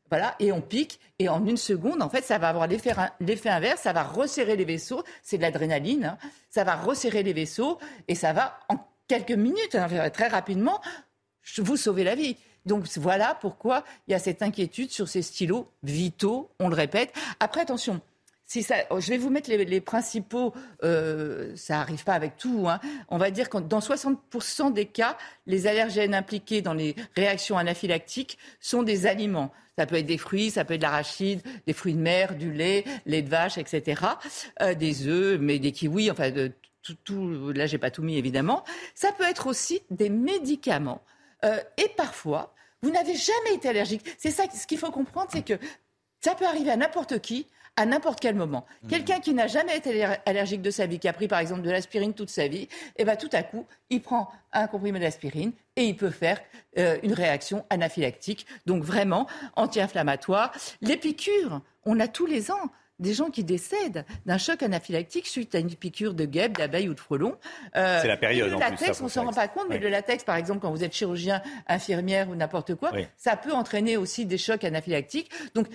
Voilà, 0.09 0.35
et 0.39 0.51
on 0.51 0.61
pique, 0.61 0.99
et 1.19 1.29
en 1.29 1.45
une 1.45 1.57
seconde, 1.57 2.01
en 2.01 2.09
fait, 2.09 2.23
ça 2.23 2.37
va 2.37 2.49
avoir 2.49 2.67
l'effet 2.67 3.49
inverse, 3.49 3.81
ça 3.81 3.93
va 3.93 4.03
resserrer 4.03 4.55
les 4.55 4.65
vaisseaux, 4.65 5.03
c'est 5.23 5.37
de 5.37 5.41
l'adrénaline, 5.41 6.05
hein. 6.05 6.17
ça 6.49 6.63
va 6.63 6.75
resserrer 6.75 7.23
les 7.23 7.33
vaisseaux, 7.33 7.77
et 8.07 8.15
ça 8.15 8.33
va, 8.33 8.59
en 8.69 8.77
quelques 9.07 9.31
minutes, 9.31 9.75
hein, 9.75 10.09
très 10.09 10.27
rapidement, 10.27 10.81
vous 11.57 11.77
sauver 11.77 12.03
la 12.03 12.15
vie. 12.15 12.37
Donc 12.65 12.85
voilà 12.97 13.37
pourquoi 13.39 13.83
il 14.07 14.11
y 14.11 14.13
a 14.13 14.19
cette 14.19 14.41
inquiétude 14.41 14.91
sur 14.91 15.07
ces 15.07 15.21
stylos 15.21 15.71
vitaux, 15.83 16.49
on 16.59 16.67
le 16.67 16.75
répète. 16.75 17.13
Après, 17.39 17.61
attention, 17.61 18.01
ça, 18.47 18.75
je 18.97 19.09
vais 19.09 19.17
vous 19.17 19.29
mettre 19.29 19.51
les, 19.51 19.81
principaux, 19.81 20.53
euh, 20.83 21.53
ça 21.55 21.75
n'arrive 21.75 22.03
pas 22.03 22.13
avec 22.13 22.37
tout. 22.37 22.65
Hein. 22.69 22.79
On 23.09 23.17
va 23.17 23.29
dire 23.29 23.49
que 23.49 23.57
dans 23.57 23.79
60% 23.79 24.71
des 24.71 24.85
cas, 24.85 25.17
les 25.45 25.67
allergènes 25.67 26.15
impliqués 26.15 26.61
dans 26.61 26.73
les 26.73 26.95
réactions 27.15 27.57
anaphylactiques 27.57 28.37
sont 28.61 28.83
des 28.83 29.05
aliments. 29.05 29.51
Ça 29.77 29.85
peut 29.85 29.97
être 29.97 30.05
des 30.05 30.17
fruits, 30.17 30.49
ça 30.49 30.63
peut 30.63 30.75
être 30.75 30.79
de 30.79 30.85
l'arachide, 30.85 31.41
des 31.67 31.73
fruits 31.73 31.93
de 31.93 31.99
mer, 31.99 32.35
du 32.35 32.51
lait, 32.51 32.85
lait 33.05 33.21
de 33.21 33.29
vache, 33.29 33.57
etc. 33.57 34.01
Euh, 34.61 34.73
des 34.73 35.07
œufs, 35.07 35.39
mais 35.39 35.59
des 35.59 35.73
kiwis, 35.73 36.09
enfin, 36.09 36.31
de, 36.31 36.51
tout, 36.81 36.95
tout, 37.03 37.51
là, 37.53 37.65
j'ai 37.67 37.77
pas 37.77 37.91
tout 37.91 38.01
mis 38.01 38.17
évidemment. 38.17 38.63
Ça 38.95 39.11
peut 39.11 39.25
être 39.25 39.47
aussi 39.47 39.81
des 39.91 40.09
médicaments. 40.09 41.03
Euh, 41.43 41.59
et 41.77 41.89
parfois, 41.97 42.55
vous 42.81 42.91
n'avez 42.91 43.15
jamais 43.15 43.55
été 43.55 43.67
allergique. 43.67 44.03
C'est 44.17 44.31
ça, 44.31 44.43
ce 44.49 44.65
qu'il 44.65 44.77
faut 44.77 44.89
comprendre, 44.89 45.27
c'est 45.31 45.43
que 45.43 45.59
ça 46.21 46.33
peut 46.33 46.45
arriver 46.45 46.71
à 46.71 46.77
n'importe 46.77 47.19
qui 47.19 47.45
à 47.77 47.85
n'importe 47.85 48.19
quel 48.19 48.35
moment. 48.35 48.65
Mmh. 48.83 48.87
Quelqu'un 48.89 49.19
qui 49.19 49.33
n'a 49.33 49.47
jamais 49.47 49.77
été 49.77 50.03
allergique 50.25 50.61
de 50.61 50.71
sa 50.71 50.85
vie, 50.85 50.99
qui 50.99 51.07
a 51.07 51.13
pris 51.13 51.27
par 51.27 51.39
exemple 51.39 51.61
de 51.61 51.71
l'aspirine 51.71 52.13
toute 52.13 52.29
sa 52.29 52.47
vie, 52.47 52.63
et 52.63 52.69
eh 52.97 53.05
ben, 53.05 53.15
tout 53.15 53.29
à 53.31 53.43
coup, 53.43 53.65
il 53.89 54.01
prend 54.01 54.29
un 54.51 54.67
comprimé 54.67 54.99
d'aspirine 54.99 55.51
et 55.75 55.83
il 55.85 55.95
peut 55.95 56.09
faire 56.09 56.41
euh, 56.77 56.97
une 57.03 57.13
réaction 57.13 57.65
anaphylactique, 57.69 58.45
donc 58.65 58.83
vraiment 58.83 59.27
anti-inflammatoire. 59.55 60.51
Les 60.81 60.97
piqûres, 60.97 61.61
on 61.85 61.99
a 61.99 62.07
tous 62.07 62.25
les 62.25 62.51
ans 62.51 62.71
des 62.99 63.13
gens 63.13 63.29
qui 63.29 63.43
décèdent 63.43 64.05
d'un 64.25 64.37
choc 64.37 64.63
anaphylactique 64.63 65.27
suite 65.27 65.53
à 65.53 65.59
une 65.59 65.69
piqûre 65.69 66.15
de 66.15 66.25
guêpe, 66.25 66.57
d'abeille 66.57 66.89
ou 66.89 66.95
de 66.95 66.99
frelon. 66.99 67.37
Euh, 67.75 67.99
c'est 68.01 68.07
la 68.07 68.17
période. 68.17 68.51
Le 68.51 68.57
latex, 68.57 68.99
on 69.01 69.03
ne 69.03 69.09
s'en 69.09 69.25
rend 69.25 69.33
pas 69.33 69.47
compte, 69.47 69.67
mais 69.69 69.77
le 69.77 69.89
latex, 69.89 70.23
par 70.23 70.35
exemple, 70.35 70.61
quand 70.61 70.71
vous 70.71 70.83
êtes 70.83 70.93
chirurgien, 70.93 71.41
infirmière 71.67 72.27
ou 72.29 72.35
n'importe 72.35 72.73
quoi, 72.75 72.91
ça 73.15 73.37
peut 73.37 73.53
entraîner 73.53 73.97
aussi 73.97 74.25
des 74.25 74.39
chocs 74.39 74.63
anaphylactiques. 74.63 75.29
Donc 75.53 75.67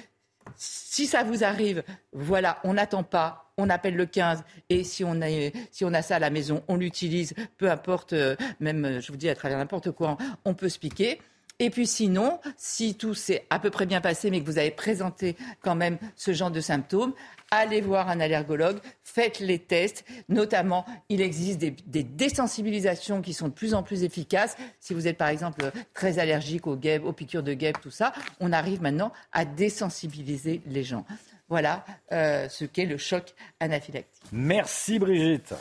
si 0.57 1.07
ça 1.07 1.25
vous 1.25 1.45
arrive, 1.45 1.83
voilà, 2.13 2.59
on 2.65 2.75
n'attend 2.75 3.03
pas, 3.03 3.53
on 3.57 3.71
appelle 3.71 3.97
le 3.97 4.07
15 4.07 4.45
et 4.69 4.85
si 4.85 5.05
on, 5.05 5.21
a, 5.21 5.29
si 5.71 5.85
on 5.85 5.93
a 5.93 6.03
ça 6.03 6.17
à 6.17 6.19
la 6.19 6.31
maison, 6.31 6.63
on 6.69 6.77
l'utilise, 6.77 7.35
peu 7.59 7.71
importe, 7.71 8.13
euh, 8.13 8.37
même 8.61 9.01
je 9.01 9.13
vous 9.13 9.19
dis 9.19 9.29
à 9.29 9.35
travers 9.35 9.59
n'importe 9.59 9.91
quoi, 9.93 10.17
on 10.45 10.55
peut 10.55 10.69
se 10.69 10.79
piquer. 10.79 11.21
Et 11.59 11.71
puis 11.71 11.87
sinon, 11.87 12.41
si 12.57 12.95
tout 12.97 13.15
s'est 13.15 13.47
à 13.51 13.59
peu 13.59 13.71
près 13.71 13.87
bien 13.87 14.01
passé, 14.01 14.31
mais 14.31 14.41
que 14.41 14.47
vous 14.47 14.59
avez 14.59 14.71
présenté 14.71 15.37
quand 15.63 15.75
même 15.75 15.99
ce 16.17 16.33
genre 16.33 16.51
de 16.51 16.61
symptômes, 16.61 17.13
allez 17.53 17.81
voir 17.81 18.09
un 18.09 18.19
allergologue, 18.19 18.79
faites 19.05 19.39
les 19.39 19.59
tests. 19.59 20.05
Notamment, 20.29 20.85
il 21.09 21.21
existe 21.21 21.61
des, 21.61 22.03
désensibilisations 22.03 23.23
qui 23.23 23.33
sont 23.33 23.49
de 23.49 23.53
plus 23.53 23.75
en 23.75 23.83
plus 23.83 24.03
efficaces. 24.03 24.57
Si 24.81 24.95
vous 24.95 25.07
êtes 25.07 25.19
par 25.19 25.29
exemple 25.29 25.71
très 25.95 26.19
allergique 26.19 26.67
aux 26.67 26.77
guêpes, 26.77 27.05
aux 27.05 27.13
piqûres 27.13 27.43
de 27.43 27.55
guêpes, 27.55 27.81
tout 27.81 27.91
ça, 27.91 28.13
on 28.41 28.53
arrive 28.53 28.83
maintenant 28.83 29.13
à 29.33 29.45
désensibiliser 29.45 30.63
les 30.67 30.83
gens. 30.83 31.05
Voilà 31.49 31.85
euh, 32.13 32.49
ce 32.49 32.65
qu'est 32.65 32.87
le 32.87 32.97
choc 32.97 33.35
anaphylactique. 33.61 34.25
Merci 34.33 34.99
Brigitte. 34.99 35.55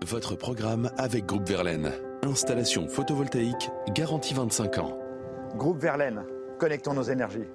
Votre 0.00 0.34
programme 0.34 0.90
avec 0.96 1.26
Groupe 1.26 1.46
Verlaine. 1.46 1.92
Installation 2.24 2.86
photovoltaïque 2.86 3.68
garantie 3.88 4.32
25 4.32 4.78
ans. 4.78 4.96
Groupe 5.56 5.78
Verlaine, 5.78 6.22
connectons 6.60 6.94
nos 6.94 7.02
énergies. 7.02 7.48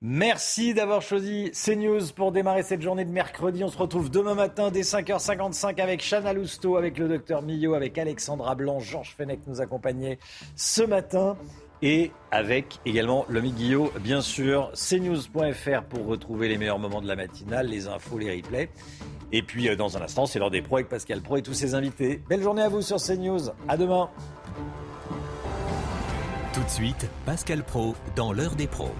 Merci 0.00 0.72
d'avoir 0.72 1.02
choisi 1.02 1.50
CNews 1.50 2.14
pour 2.14 2.32
démarrer 2.32 2.62
cette 2.62 2.80
journée 2.80 3.04
de 3.04 3.10
mercredi. 3.10 3.62
On 3.62 3.68
se 3.68 3.76
retrouve 3.76 4.10
demain 4.10 4.34
matin 4.34 4.70
dès 4.70 4.80
5h55 4.80 5.78
avec 5.82 6.02
Chana 6.02 6.32
Lousteau, 6.32 6.76
avec 6.78 6.96
le 6.96 7.08
docteur 7.08 7.42
Millot, 7.42 7.74
avec 7.74 7.98
Alexandra 7.98 8.54
Blanc, 8.54 8.80
Georges 8.80 9.14
Fenech 9.14 9.40
nous 9.46 9.60
accompagnait 9.60 10.18
ce 10.54 10.82
matin 10.82 11.36
et 11.82 12.12
avec 12.30 12.80
également 12.86 13.26
le 13.28 13.42
Guillot, 13.42 13.92
bien 14.00 14.22
sûr, 14.22 14.72
cnews.fr 14.72 15.82
pour 15.82 16.06
retrouver 16.06 16.48
les 16.48 16.56
meilleurs 16.56 16.78
moments 16.78 17.02
de 17.02 17.06
la 17.08 17.16
matinale, 17.16 17.66
les 17.66 17.86
infos, 17.86 18.16
les 18.16 18.34
replays. 18.34 18.70
Et 19.32 19.42
puis 19.42 19.68
euh, 19.68 19.76
dans 19.76 19.96
un 19.96 20.02
instant, 20.02 20.26
c'est 20.26 20.38
l'heure 20.38 20.50
des 20.50 20.62
pros 20.62 20.76
avec 20.76 20.88
Pascal 20.88 21.20
Pro 21.20 21.36
et 21.36 21.42
tous 21.42 21.54
ses 21.54 21.74
invités. 21.74 22.22
Belle 22.28 22.42
journée 22.42 22.62
à 22.62 22.68
vous 22.68 22.82
sur 22.82 22.98
CNews. 22.98 23.50
À 23.68 23.76
demain. 23.76 24.08
Tout 26.52 26.62
de 26.62 26.70
suite, 26.70 27.08
Pascal 27.24 27.62
Pro 27.62 27.94
dans 28.14 28.32
l'heure 28.32 28.54
des 28.54 28.66
pros. 28.66 28.94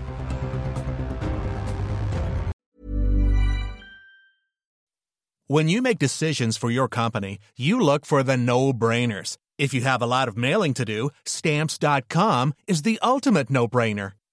When 5.49 5.69
you 5.69 5.81
make 5.81 6.01
decisions 6.01 6.57
for 6.57 6.73
your 6.73 6.89
company, 6.89 7.39
you 7.57 7.79
look 7.81 8.05
for 8.05 8.25
the 8.25 8.37
no-brainers. 8.37 9.37
If 9.59 9.73
you 9.73 9.83
have 9.83 10.03
a 10.03 10.07
lot 10.07 10.27
of 10.27 10.37
mailing 10.37 10.75
to 10.75 10.85
do, 10.85 11.11
stamps.com 11.25 12.53
is 12.67 12.83
the 12.83 12.99
ultimate 13.01 13.49
no-brainer. 13.49 14.13